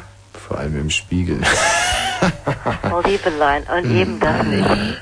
Vor 0.48 0.58
allem 0.58 0.80
im 0.80 0.90
Spiegel. 0.90 1.40
Oh, 2.94 3.02
Liebelein. 3.04 3.64
Und 3.64 3.90
eben 3.96 4.20
das 4.20 4.44
nicht. 4.46 5.02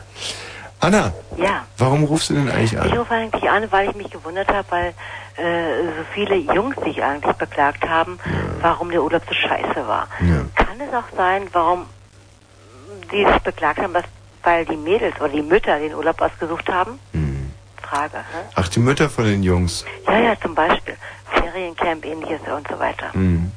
Anna, 0.79 1.11
Ja. 1.35 1.65
warum 1.77 2.05
rufst 2.05 2.29
du 2.29 2.35
denn 2.35 2.49
eigentlich 2.49 2.71
Ich 2.71 2.79
an? 2.79 2.97
rufe 2.97 3.13
eigentlich 3.13 3.49
an, 3.49 3.69
weil 3.71 3.89
ich 3.89 3.95
mich 3.97 4.09
gewundert 4.09 4.47
habe, 4.47 4.65
weil 4.69 4.93
äh, 5.39 5.85
so 5.85 6.03
viele 6.13 6.35
Jungs 6.35 6.75
sich 6.83 7.03
eigentlich 7.03 7.35
beklagt 7.35 7.87
haben, 7.87 8.19
warum 8.61 8.91
der 8.91 9.03
Urlaub 9.03 9.23
so 9.27 9.33
scheiße 9.33 9.87
war. 9.87 10.07
Kann 10.55 10.79
es 10.79 10.93
auch 10.93 11.15
sein, 11.15 11.47
warum 11.53 11.85
die 13.11 13.25
sich 13.25 13.39
beklagt 13.39 13.79
haben, 13.79 13.93
dass, 13.93 14.05
weil 14.43 14.65
die 14.65 14.75
Mädels 14.75 15.15
oder 15.19 15.29
die 15.29 15.41
Mütter 15.41 15.79
den 15.79 15.93
Urlaub 15.93 16.21
ausgesucht 16.21 16.69
haben? 16.69 16.99
Hm. 17.13 17.51
Frage. 17.81 18.17
Hä? 18.17 18.39
Ach, 18.55 18.67
die 18.67 18.79
Mütter 18.79 19.09
von 19.09 19.25
den 19.25 19.43
Jungs. 19.43 19.85
Ja, 20.07 20.19
ja, 20.19 20.39
zum 20.39 20.53
Beispiel. 20.53 20.95
Feriencamp, 21.31 22.05
ähnliches 22.05 22.41
und 22.55 22.67
so 22.67 22.79
weiter. 22.79 23.11
Hm. 23.13 23.51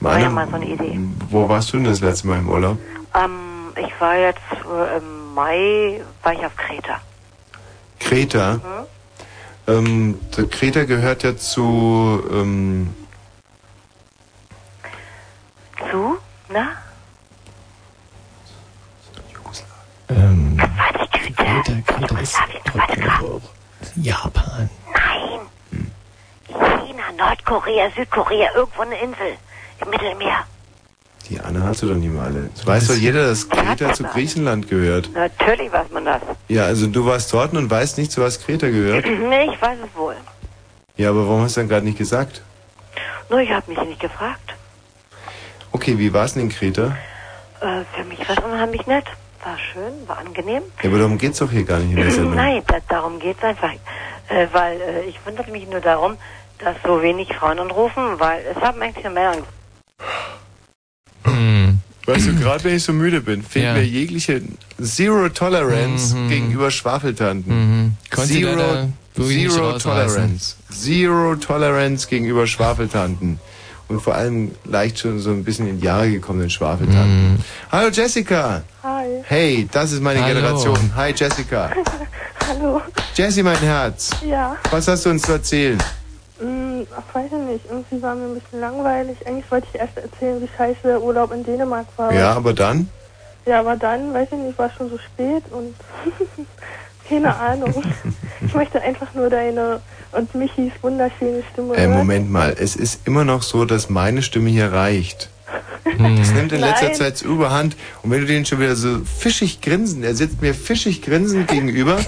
War 0.00 0.18
ja 0.18 0.30
mal 0.30 0.46
so 0.48 0.54
eine 0.54 0.66
Idee. 0.66 0.98
wo 1.30 1.48
warst 1.48 1.72
du 1.72 1.78
denn 1.78 1.86
das 1.86 2.00
letzte 2.00 2.28
Mal 2.28 2.38
im 2.38 2.48
Urlaub? 2.48 2.78
Ähm, 3.14 3.72
ich 3.76 4.00
war 4.00 4.16
jetzt 4.16 4.38
äh, 4.52 4.98
im 4.98 5.34
Mai, 5.34 6.00
war 6.22 6.32
ich 6.32 6.44
auf 6.44 6.56
Kreta. 6.56 7.00
Kreta. 7.98 8.54
Mhm. 8.54 8.86
Ähm, 9.68 10.18
der 10.34 10.46
Kreta 10.46 10.84
gehört 10.84 11.22
ja 11.24 11.36
zu, 11.36 12.24
ähm, 12.32 12.94
Zu? 15.90 16.16
Na? 16.48 16.68
Ähm, 20.08 20.56
Kreta, 21.36 21.72
Kreta 21.86 22.18
ist. 22.18 22.38
Japan. 23.96 24.70
Nein. 24.94 25.40
China, 26.46 27.12
Nordkorea, 27.18 27.90
Südkorea, 27.94 28.54
irgendwo 28.54 28.82
eine 28.82 28.98
Insel 28.98 29.36
im 29.82 29.90
Mittelmeer. 29.90 30.46
Die 31.28 31.40
Anna 31.40 31.62
hast 31.62 31.82
du 31.82 31.88
doch 31.88 31.94
nicht 31.94 32.12
mal 32.12 32.26
alle. 32.26 32.50
Es 32.54 32.66
weiß 32.66 32.88
doch 32.88 32.94
jeder, 32.94 33.26
dass 33.28 33.48
Kreta 33.48 33.92
zu 33.92 34.04
Griechenland 34.04 34.68
gehört. 34.68 35.10
Natürlich 35.12 35.70
weiß 35.70 35.90
man 35.90 36.04
das. 36.06 36.22
Ja, 36.48 36.64
also 36.64 36.86
du 36.86 37.04
warst 37.04 37.32
dort 37.32 37.52
und 37.54 37.70
weißt 37.70 37.98
nicht, 37.98 38.12
zu 38.12 38.22
was 38.22 38.40
Kreta 38.40 38.68
gehört. 38.68 39.04
nee, 39.28 39.44
ich 39.52 39.60
weiß 39.60 39.78
es 39.84 39.98
wohl. 39.98 40.16
Ja, 40.96 41.10
aber 41.10 41.28
warum 41.28 41.42
hast 41.42 41.56
du 41.56 41.60
dann 41.60 41.68
gerade 41.68 41.84
nicht 41.84 41.98
gesagt? 41.98 42.42
Nur 43.30 43.40
ich 43.40 43.50
habe 43.50 43.70
mich 43.70 43.80
nicht 43.82 44.00
gefragt. 44.00 44.54
Okay, 45.72 45.98
wie 45.98 46.12
war's 46.12 46.34
denn 46.34 46.44
in 46.44 46.48
Kreta? 46.48 46.96
Äh, 47.60 47.84
für 47.94 48.04
mich 48.04 48.18
war 48.28 48.38
es 48.38 48.44
unheimlich 48.44 48.86
nett. 48.86 49.04
War 49.44 49.56
schön, 49.58 50.08
war 50.08 50.18
angenehm. 50.18 50.62
Ja, 50.82 50.90
aber 50.90 50.98
darum 50.98 51.18
geht's 51.18 51.38
doch 51.38 51.50
hier 51.50 51.64
gar 51.64 51.78
nicht 51.78 51.90
in 51.90 51.96
der 51.96 52.10
Sendung. 52.10 52.34
Nein, 52.36 52.62
da, 52.66 52.78
darum 52.88 53.18
geht 53.18 53.36
es 53.36 53.44
einfach. 53.44 53.72
Äh, 54.28 54.46
weil 54.52 54.80
äh, 54.80 55.02
ich 55.04 55.24
wunderte 55.26 55.50
mich 55.50 55.68
nur 55.68 55.80
darum, 55.80 56.16
dass 56.58 56.76
so 56.84 57.02
wenig 57.02 57.34
Frauen 57.34 57.58
anrufen, 57.58 58.18
weil 58.18 58.42
es 58.44 58.60
haben 58.62 58.80
eigentlich 58.82 59.04
nur 59.04 59.12
Männer 59.12 59.28
angerufen. 59.28 59.52
Weißt 62.06 62.26
du, 62.26 62.34
gerade 62.36 62.64
wenn 62.64 62.76
ich 62.76 62.84
so 62.84 62.92
müde 62.92 63.20
bin, 63.20 63.42
fehlt 63.42 63.64
Ja. 63.66 63.74
mir 63.74 63.84
jegliche 63.84 64.40
Zero 64.82 65.28
Tolerance 65.28 66.14
Mhm. 66.16 66.28
gegenüber 66.30 66.70
Schwafeltanten. 66.70 67.52
Mhm. 67.84 67.92
Zero, 68.14 68.88
Zero. 69.14 69.78
Tolerance. 69.78 70.56
Zero 70.72 71.34
Tolerance 71.36 72.08
gegenüber 72.08 72.46
Schwafeltanten. 72.46 73.38
und 73.88 74.02
vor 74.02 74.14
allem 74.14 74.50
leicht 74.66 74.98
schon 74.98 75.18
so 75.18 75.30
ein 75.30 75.44
bisschen 75.44 75.66
in 75.66 75.80
die 75.80 75.86
Jahre 75.86 76.10
gekommenen 76.10 76.50
Schwafeltanten. 76.50 77.42
Hallo 77.72 77.88
Jessica! 77.90 78.62
Hi. 78.82 79.06
Hey, 79.24 79.66
das 79.72 79.92
ist 79.92 80.02
meine 80.02 80.22
Hallo. 80.22 80.34
Generation. 80.34 80.78
Hi 80.94 81.14
Jessica. 81.16 81.70
Hallo. 82.48 82.82
Jessie, 83.14 83.42
mein 83.42 83.56
Herz. 83.58 84.10
Ja. 84.28 84.56
Was 84.70 84.88
hast 84.88 85.06
du 85.06 85.10
uns 85.10 85.22
zu 85.22 85.32
erzählen? 85.32 85.78
Hm, 86.38 86.86
ach, 86.96 87.14
weiß 87.14 87.26
ich 87.26 87.52
nicht. 87.52 87.64
Irgendwie 87.68 88.02
war 88.02 88.14
mir 88.14 88.26
ein 88.26 88.34
bisschen 88.34 88.60
langweilig. 88.60 89.26
Eigentlich 89.26 89.50
wollte 89.50 89.66
ich 89.72 89.80
erst 89.80 89.96
erzählen, 89.96 90.40
wie 90.40 90.48
scheiße 90.56 90.80
der 90.84 91.02
Urlaub 91.02 91.32
in 91.32 91.44
Dänemark 91.44 91.86
war. 91.96 92.12
Ja, 92.12 92.32
aber 92.34 92.52
dann? 92.52 92.88
Ja, 93.46 93.60
aber 93.60 93.76
dann, 93.76 94.12
weiß 94.12 94.28
ich 94.30 94.38
nicht, 94.38 94.58
war 94.58 94.70
schon 94.70 94.90
so 94.90 94.98
spät 94.98 95.42
und 95.50 95.74
keine 97.08 97.34
Ahnung. 97.34 97.82
Ich 98.40 98.54
möchte 98.54 98.80
einfach 98.80 99.12
nur 99.14 99.28
deine 99.28 99.80
und 100.12 100.32
Michis 100.34 100.72
wunderschöne 100.80 101.42
Stimme 101.52 101.74
Äh, 101.74 101.86
hören. 101.88 101.98
Moment 101.98 102.30
mal, 102.30 102.54
es 102.56 102.76
ist 102.76 103.06
immer 103.06 103.24
noch 103.24 103.42
so, 103.42 103.64
dass 103.64 103.90
meine 103.90 104.22
Stimme 104.22 104.48
hier 104.48 104.72
reicht. 104.72 105.28
Es 106.20 106.32
nimmt 106.32 106.52
in 106.52 106.60
letzter 106.60 106.86
Nein. 106.86 106.94
Zeit 106.94 107.22
überhand 107.22 107.76
und 108.02 108.10
wenn 108.10 108.20
du 108.20 108.26
den 108.26 108.44
schon 108.44 108.60
wieder 108.60 108.76
so 108.76 109.00
fischig 109.04 109.60
grinsen, 109.60 110.04
er 110.04 110.14
sitzt 110.14 110.42
mir 110.42 110.54
fischig 110.54 111.02
grinsend 111.02 111.48
gegenüber 111.48 111.98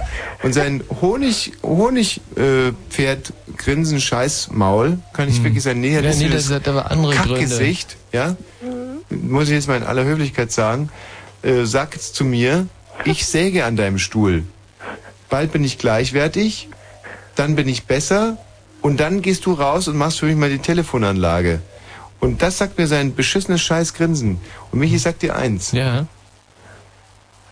und 0.42 0.52
sein 0.52 0.82
Honig, 1.00 1.52
Honig, 1.62 2.20
äh, 2.36 2.72
Pferd 2.90 3.32
grinsen 3.56 4.00
Scheißmaul, 4.00 4.98
kann 5.12 5.28
ich 5.28 5.42
wirklich 5.42 5.62
sein, 5.62 5.80
nee, 5.80 5.94
Ja, 5.94 6.02
das 6.02 6.18
nee, 6.18 6.26
ist 6.26 6.34
das 6.34 6.50
hat 6.50 6.68
aber 6.68 6.90
andere 6.90 7.14
Gründe. 7.14 7.40
Kackgesicht, 7.40 7.96
ja, 8.12 8.36
muss 9.08 9.44
ich 9.48 9.54
jetzt 9.54 9.68
mal 9.68 9.76
in 9.78 9.84
aller 9.84 10.04
Höflichkeit 10.04 10.52
sagen, 10.52 10.90
äh, 11.42 11.64
sag 11.64 11.94
jetzt 11.94 12.14
zu 12.14 12.24
mir, 12.24 12.66
ich 13.04 13.26
säge 13.26 13.64
an 13.64 13.76
deinem 13.76 13.98
Stuhl. 13.98 14.44
Bald 15.30 15.52
bin 15.52 15.64
ich 15.64 15.78
gleichwertig, 15.78 16.68
dann 17.34 17.56
bin 17.56 17.68
ich 17.68 17.84
besser 17.84 18.36
und 18.82 19.00
dann 19.00 19.22
gehst 19.22 19.46
du 19.46 19.54
raus 19.54 19.88
und 19.88 19.96
machst 19.96 20.18
für 20.20 20.26
mich 20.26 20.36
mal 20.36 20.50
die 20.50 20.58
Telefonanlage. 20.58 21.60
Und 22.20 22.42
das 22.42 22.58
sagt 22.58 22.78
mir 22.78 22.86
sein 22.86 23.14
beschissenes 23.14 23.62
Scheißgrinsen. 23.62 24.38
Und 24.70 24.78
Michi 24.78 24.98
sagt 24.98 25.22
dir 25.22 25.36
eins. 25.36 25.72
Ja. 25.72 26.06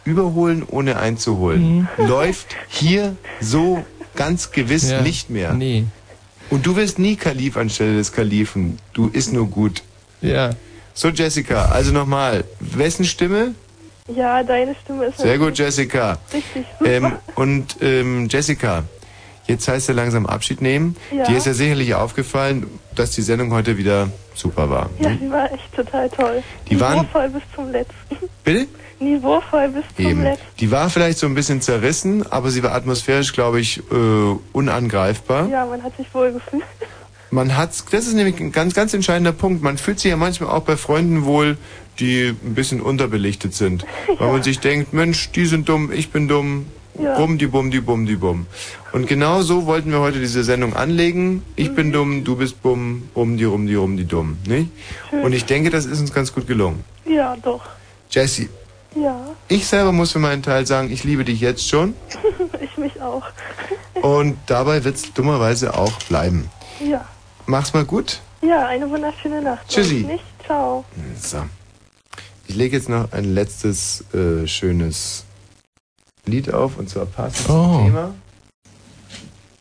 Überholen 0.05 0.63
ohne 0.67 0.99
einzuholen. 0.99 1.89
Läuft 1.99 2.57
hier 2.69 3.17
so 3.41 3.85
ganz 4.15 4.53
gewiss 4.53 4.91
Ja. 4.91 5.03
nicht 5.03 5.31
mehr. 5.31 5.53
Nee. 5.55 5.85
Und 6.51 6.65
du 6.67 6.77
wirst 6.77 6.99
nie 6.99 7.17
Kalif 7.17 7.57
anstelle 7.57 7.97
des 7.97 8.13
Kalifen. 8.13 8.79
Du 8.95 9.09
ist 9.09 9.33
nur 9.33 9.49
gut. 9.49 9.83
Ja. 10.23 10.51
So, 10.95 11.09
Jessica, 11.09 11.67
also 11.67 11.93
nochmal. 11.93 12.45
Wessen 12.61 13.05
Stimme? 13.05 13.55
Ja, 14.15 14.43
deine 14.43 14.75
Stimme 14.83 15.07
ist 15.07 15.19
Sehr 15.19 15.39
gut, 15.39 15.59
Jessica. 15.59 16.19
Richtig 16.33 16.65
super. 16.79 16.91
Ähm, 16.91 17.13
und 17.35 17.77
ähm, 17.83 18.29
Jessica, 18.31 18.85
jetzt 19.49 19.67
heißt 19.67 19.89
ja 19.89 19.95
langsam 19.95 20.27
Abschied 20.27 20.61
nehmen. 20.61 20.97
Ja. 21.11 21.25
Dir 21.25 21.39
ist 21.39 21.47
ja 21.47 21.55
sicherlich 21.55 21.95
aufgefallen, 21.95 22.67
dass 22.95 23.13
die 23.13 23.23
Sendung 23.23 23.53
heute 23.53 23.79
wieder 23.79 24.11
super 24.35 24.71
war. 24.71 24.91
Ja, 25.01 25.11
die 25.11 25.31
war 25.31 25.53
echt 25.53 25.75
total 25.75 26.09
toll. 26.11 26.43
Die 26.69 26.75
Niveauvoll 26.75 27.29
bis 27.31 27.43
zum 27.55 27.73
letzten. 27.73 28.17
Bitte? 28.45 28.67
Niveauvoll 29.01 29.69
bis 29.69 29.85
zum 29.97 30.07
Eben. 30.07 30.23
letzten. 30.23 30.47
Die 30.61 30.71
war 30.71 30.91
vielleicht 30.91 31.19
so 31.19 31.27
ein 31.27 31.35
bisschen 31.35 31.61
zerrissen, 31.61 32.31
aber 32.31 32.51
sie 32.51 32.63
war 32.63 32.75
atmosphärisch, 32.75 33.33
glaube 33.33 33.61
ich, 33.61 33.79
äh, 33.79 34.37
unangreifbar. 34.53 35.49
Ja, 35.49 35.67
man 35.67 35.83
hat 35.83 35.97
sich 35.97 36.13
wohl 36.13 36.33
gefühlt. 36.33 36.65
Man 37.31 37.57
hat, 37.57 37.71
das 37.91 38.07
ist 38.07 38.15
nämlich 38.15 38.41
ein 38.41 38.53
ganz, 38.53 38.75
ganz 38.75 38.95
entscheidender 38.95 39.33
Punkt. 39.33 39.63
Man 39.63 39.77
fühlt 39.77 40.01
sich 40.01 40.11
ja 40.11 40.17
manchmal 40.17 40.51
auch 40.51 40.63
bei 40.63 40.77
Freunden 40.77 41.25
wohl, 41.25 41.59
die 41.99 42.29
ein 42.29 42.55
bisschen 42.55 42.81
unterbelichtet 42.81 43.55
sind. 43.55 43.85
Weil 44.19 44.33
man 44.33 44.43
sich 44.43 44.61
denkt, 44.61 44.93
Mensch, 44.93 45.31
die 45.33 45.47
sind 45.47 45.69
dumm, 45.69 45.93
ich 45.93 46.11
bin 46.11 46.29
dumm. 46.29 46.67
Ja. 46.99 47.17
Bumm, 47.17 47.39
die 47.39 47.47
Bumm, 47.47 47.71
die 47.71 47.81
Bumm, 47.81 48.07
die 48.07 48.17
Bumm. 48.17 48.47
Und 48.93 49.07
genau 49.07 49.43
so 49.43 49.67
wollten 49.67 49.93
wir 49.93 50.01
heute 50.01 50.19
diese 50.19 50.43
Sendung 50.43 50.75
anlegen. 50.75 51.43
Ich 51.55 51.75
bin 51.75 51.93
dumm, 51.93 52.25
du 52.25 52.37
bist 52.37 52.61
bumm, 52.63 53.09
bumm, 53.15 53.37
die 53.37 53.45
rum, 53.45 53.67
die 53.67 53.75
rum, 53.77 53.97
die 53.97 54.05
dumm. 54.05 54.39
Nicht? 54.47 54.71
Schön. 55.11 55.23
Und 55.23 55.33
ich 55.33 55.45
denke, 55.45 55.71
das 55.71 55.85
ist 55.87 56.01
uns 56.01 56.13
ganz 56.13 56.33
gut 56.35 56.47
gelungen. 56.47 56.85
Ja, 57.07 57.37
doch. 57.37 57.63
Jessie, 58.11 58.49
Ja, 58.97 59.21
ich 59.49 59.67
selber 59.67 59.93
muss 59.93 60.13
für 60.13 60.19
meinen 60.19 60.43
Teil 60.43 60.67
sagen, 60.67 60.91
ich 60.91 61.05
liebe 61.05 61.25
dich 61.25 61.41
jetzt 61.41 61.69
schon. 61.69 61.95
ich 62.61 62.77
mich 62.79 63.01
auch. 63.01 63.23
Und 64.03 64.37
dabei 64.47 64.83
wird 64.85 64.97
es 64.97 65.13
dummerweise 65.13 65.75
auch 65.75 65.93
bleiben. 66.05 66.51
Ja. 66.85 67.05
Mach's 67.47 67.75
mal 67.75 67.85
gut. 67.85 68.21
Ja, 68.43 68.67
eine 68.67 68.89
wunderschöne 68.89 69.43
Nacht. 69.43 69.69
Tschüssi. 69.69 70.05
Nicht? 70.07 70.25
Ciao. 70.47 70.85
So. 71.21 71.39
Ich 72.47 72.57
lege 72.57 72.77
jetzt 72.77 72.89
noch 72.89 73.13
ein 73.13 73.35
letztes 73.35 74.05
äh, 74.15 74.47
schönes 74.47 75.25
Lied 76.31 76.53
auf, 76.53 76.77
und 76.79 76.89
zwar 76.89 77.07
passend 77.07 77.49
Oh. 77.51 77.53
zum 77.53 77.85
Thema. 77.87 78.15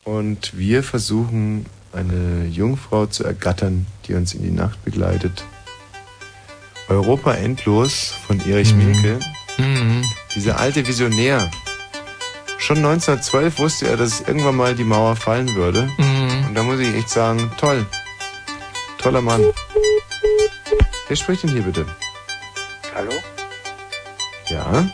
Und 0.04 0.56
wir 0.56 0.82
versuchen, 0.82 1.66
eine 1.92 2.46
Jungfrau 2.46 3.06
zu 3.06 3.24
ergattern, 3.24 3.86
die 4.06 4.14
uns 4.14 4.34
in 4.34 4.42
die 4.42 4.50
Nacht 4.50 4.82
begleitet. 4.84 5.44
Europa 6.88 7.32
endlos 7.34 8.14
von 8.26 8.40
Erich 8.48 8.74
Mielke. 8.74 9.18
Mhm. 9.58 10.02
Dieser 10.34 10.58
alte 10.58 10.86
Visionär. 10.86 11.50
Schon 12.58 12.78
1912 12.78 13.58
wusste 13.58 13.88
er, 13.88 13.96
dass 13.96 14.20
irgendwann 14.20 14.56
mal 14.56 14.74
die 14.74 14.84
Mauer 14.84 15.16
fallen 15.16 15.54
würde. 15.54 15.88
Mhm. 15.98 16.46
Und 16.48 16.54
da 16.54 16.62
muss 16.62 16.80
ich 16.80 16.94
echt 16.94 17.10
sagen, 17.10 17.50
toll. 17.58 17.84
Toller 18.98 19.20
Mann. 19.20 19.42
Wer 21.08 21.16
spricht 21.16 21.42
denn 21.42 21.50
hier 21.50 21.62
bitte? 21.62 21.86
Hallo? 22.94 23.12
Ja. 24.48 24.90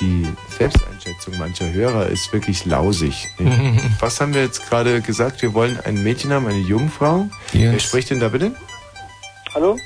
Die 0.00 0.26
Selbsteinschätzung 0.56 1.36
mancher 1.38 1.72
Hörer 1.72 2.06
ist 2.06 2.32
wirklich 2.32 2.64
lausig. 2.64 3.28
Was 4.00 4.20
haben 4.20 4.32
wir 4.32 4.42
jetzt 4.42 4.68
gerade 4.68 5.00
gesagt? 5.00 5.42
Wir 5.42 5.54
wollen 5.54 5.78
ein 5.84 6.02
Mädchen 6.02 6.32
haben, 6.32 6.46
eine 6.46 6.58
Jungfrau. 6.60 7.28
Wer 7.52 7.78
spricht 7.80 8.10
denn 8.10 8.20
da 8.20 8.28
bitte? 8.28 8.54
Hallo? 9.54 9.76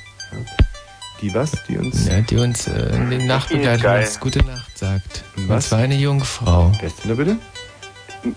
Die 1.21 1.33
was? 1.33 1.51
Die 1.67 1.77
uns. 1.77 2.07
Ja, 2.07 2.19
die 2.21 2.35
uns 2.35 2.67
äh, 2.67 2.95
in 2.95 3.09
die 3.09 3.17
Nacht 3.25 3.49
Die 3.49 3.53
ist 3.53 3.59
begleitet 3.59 3.79
und 3.79 3.83
geil. 3.83 4.03
uns 4.05 4.19
gute 4.19 4.39
Nacht 4.43 4.77
sagt. 4.77 5.23
Und 5.37 5.49
was? 5.49 5.69
zwar 5.69 5.79
eine 5.79 5.95
Jungfrau. 5.95 6.71
Wer 6.79 6.87
ist 6.87 7.03
denn 7.03 7.09
da 7.09 7.15
bitte? 7.15 7.37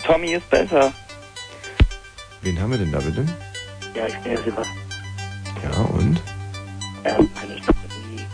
Tommy 0.05 0.33
ist 0.35 0.49
besser. 0.49 0.93
Wen 2.43 2.61
haben 2.61 2.71
wir 2.71 2.79
denn 2.79 2.93
da 2.93 3.01
bitte? 3.01 3.27
Ja, 3.95 4.07
ich 4.07 4.17
bin 4.19 4.37
Sebastian. 4.37 4.77
Ja, 5.65 5.81
und? 5.81 6.21
Ähm, 7.05 7.29
kann 7.35 7.51
ich 7.57 7.63
doch 7.67 7.75
irgendwie... 7.91 8.25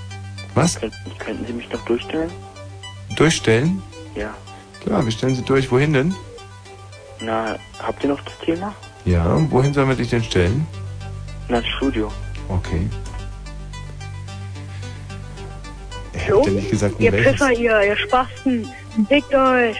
Was? 0.54 0.78
Könnten, 0.78 0.96
könnten 1.18 1.46
Sie 1.46 1.52
mich 1.54 1.68
doch 1.68 1.82
durchstellen? 1.86 2.30
Durchstellen? 3.16 3.82
Ja. 4.14 4.34
Klar, 4.82 5.04
wir 5.04 5.12
stellen 5.12 5.34
sie 5.34 5.42
durch. 5.42 5.70
Wohin 5.70 5.92
denn? 5.92 6.14
Na, 7.20 7.56
habt 7.80 8.02
ihr 8.02 8.10
noch 8.10 8.20
das 8.22 8.38
Thema? 8.38 8.74
Ja, 9.04 9.24
und 9.34 9.50
wohin 9.50 9.72
sollen 9.72 9.88
wir 9.88 9.96
dich 9.96 10.10
denn 10.10 10.22
stellen? 10.22 10.66
Na, 11.48 11.58
ins 11.58 11.68
Studio. 11.68 12.10
Okay. 12.48 12.88
Ich 16.14 16.30
hab 16.30 16.42
dir 16.44 16.50
nicht 16.52 16.70
gesagt, 16.70 16.94
in 16.98 17.06
Ihr 17.06 17.12
welches. 17.12 17.32
Pisser, 17.32 17.52
ihr, 17.52 17.82
ihr 17.82 17.96
Spasten. 17.96 18.68
Fickt 19.08 19.34
euch. 19.34 19.76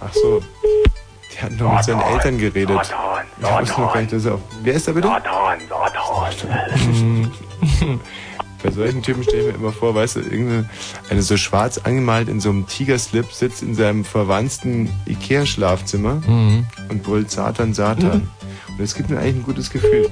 Ach 0.00 0.12
so. 0.12 0.42
Der 1.34 1.42
hat 1.42 1.52
noch 1.52 1.74
mit 1.74 1.84
seinen 1.84 2.00
Eltern 2.00 2.38
geredet. 2.38 2.80
Ich 3.40 3.46
wusste 3.46 3.80
noch 3.80 3.92
gar 3.94 4.00
nicht, 4.00 4.12
dass 4.12 4.24
er 4.24 4.34
auf... 4.34 4.40
Wer 4.62 4.74
ist 4.74 4.88
da 4.88 4.92
bitte? 4.92 5.08
Bei 8.62 8.70
solchen 8.70 9.02
Typen 9.02 9.22
stelle 9.22 9.40
ich 9.40 9.46
mir 9.48 9.54
immer 9.54 9.72
vor, 9.72 9.94
weißt 9.94 10.16
du, 10.16 10.20
irgendeine 10.20 10.68
eine 11.08 11.22
so 11.22 11.36
schwarz 11.38 11.78
angemalt 11.78 12.28
in 12.28 12.40
so 12.40 12.50
einem 12.50 12.66
Tigerslip 12.66 13.32
sitzt 13.32 13.62
in 13.62 13.74
seinem 13.74 14.04
verwandten 14.04 14.90
Ikea-Schlafzimmer 15.06 16.16
Mhm. 16.26 16.66
und 16.90 17.02
brüllt 17.02 17.30
Satan, 17.30 17.72
Satan. 17.72 18.28
Und 18.68 18.80
es 18.80 18.94
gibt 18.94 19.08
mir 19.10 19.18
eigentlich 19.18 19.36
ein 19.36 19.42
gutes 19.44 19.70
Gefühl. 19.70 20.10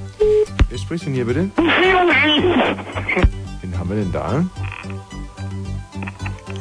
Wer 0.69 0.77
spricht 0.79 1.05
denn 1.05 1.13
hier 1.13 1.25
bitte? 1.25 1.49
Wen 3.61 3.77
haben 3.77 3.89
wir 3.89 3.95
denn 3.97 4.11
da? 4.11 4.43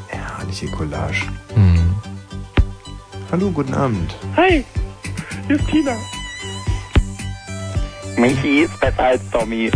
Herrliche 0.08 0.66
Collage. 0.68 1.22
Mhm. 1.56 1.94
Hallo, 3.32 3.50
guten 3.50 3.74
Abend. 3.74 4.14
Hi, 4.36 4.64
hier 5.46 5.56
ist 5.56 5.66
Tina. 5.68 5.92
Michi 8.16 8.60
ist 8.62 8.78
besser 8.80 9.04
als 9.04 9.22
Tommy. 9.30 9.70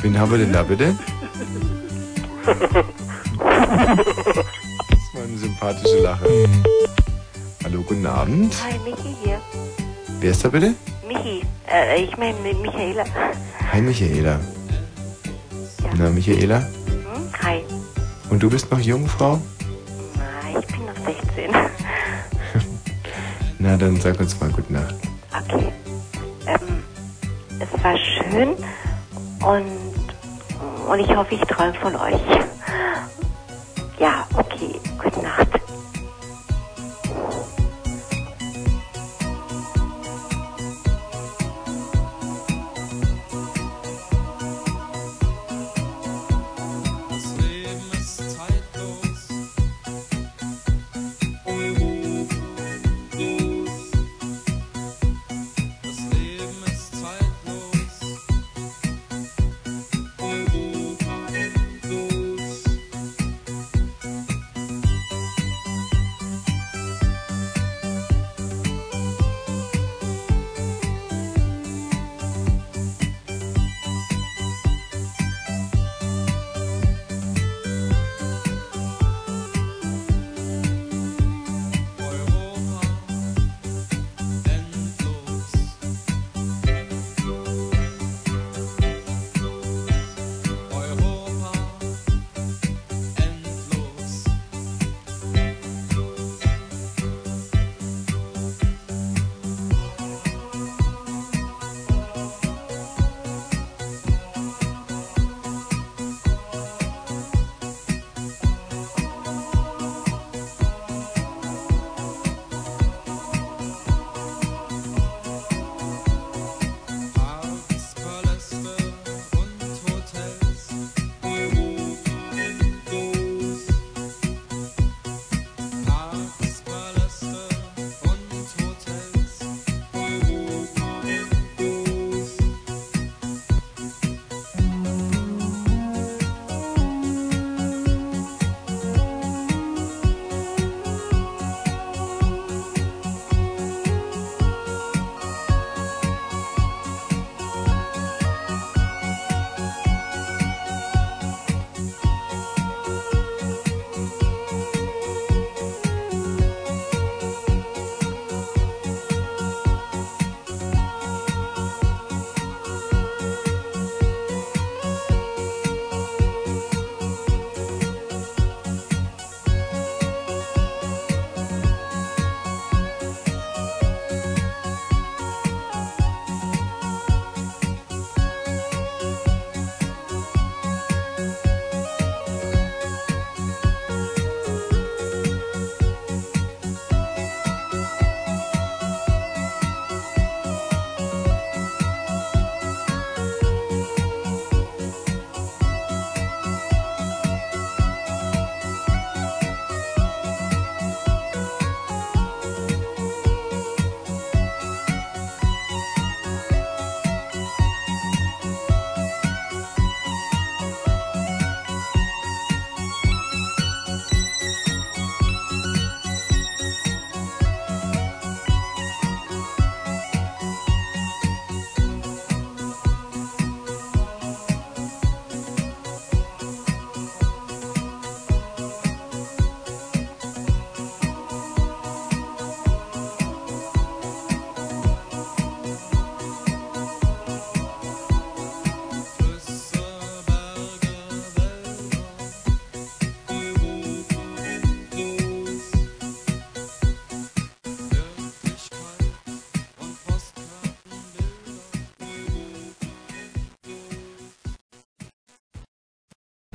Wen 0.00 0.18
haben 0.18 0.30
wir 0.30 0.38
denn 0.38 0.52
da 0.52 0.62
bitte? 0.62 0.96
Das 2.48 2.56
war 5.12 5.22
eine 5.22 5.36
sympathische 5.36 5.98
Lache. 5.98 6.48
Hallo, 7.62 7.82
guten 7.82 8.06
Abend. 8.06 8.54
Hi, 8.64 8.78
Michi 8.78 9.14
hier. 9.22 9.38
Wer 10.20 10.30
ist 10.30 10.42
da 10.44 10.48
bitte? 10.48 10.72
Michi, 11.06 11.44
äh, 11.70 12.04
ich 12.04 12.16
meine 12.16 12.38
Michaela. 12.54 13.04
Hi, 13.70 13.82
Michaela. 13.82 14.40
Na, 15.98 16.08
Michaela? 16.08 16.60
Hm? 16.60 17.30
Hi. 17.42 17.62
Und 18.30 18.42
du 18.42 18.48
bist 18.48 18.70
noch 18.70 18.80
Jungfrau? 18.80 19.38
Na, 20.16 20.58
ich 20.58 20.66
bin 20.68 20.86
noch 20.86 20.96
16. 21.04 21.50
Na, 23.58 23.76
dann 23.76 24.00
sag 24.00 24.18
uns 24.20 24.40
mal 24.40 24.48
gute 24.50 24.72
Nacht. 24.72 24.94
Okay. 25.44 25.70
Ähm, 26.46 26.82
es 27.60 27.70
war 27.84 27.94
schön 27.98 28.56
und, 29.44 29.87
und 30.88 31.00
ich 31.00 31.14
hoffe, 31.14 31.34
ich 31.34 31.40
träume 31.42 31.74
von 31.74 31.94
euch. 31.96 32.20
Ja, 33.98 34.26
okay. 34.34 34.80
Gute 35.02 35.20
Nacht. 35.20 35.48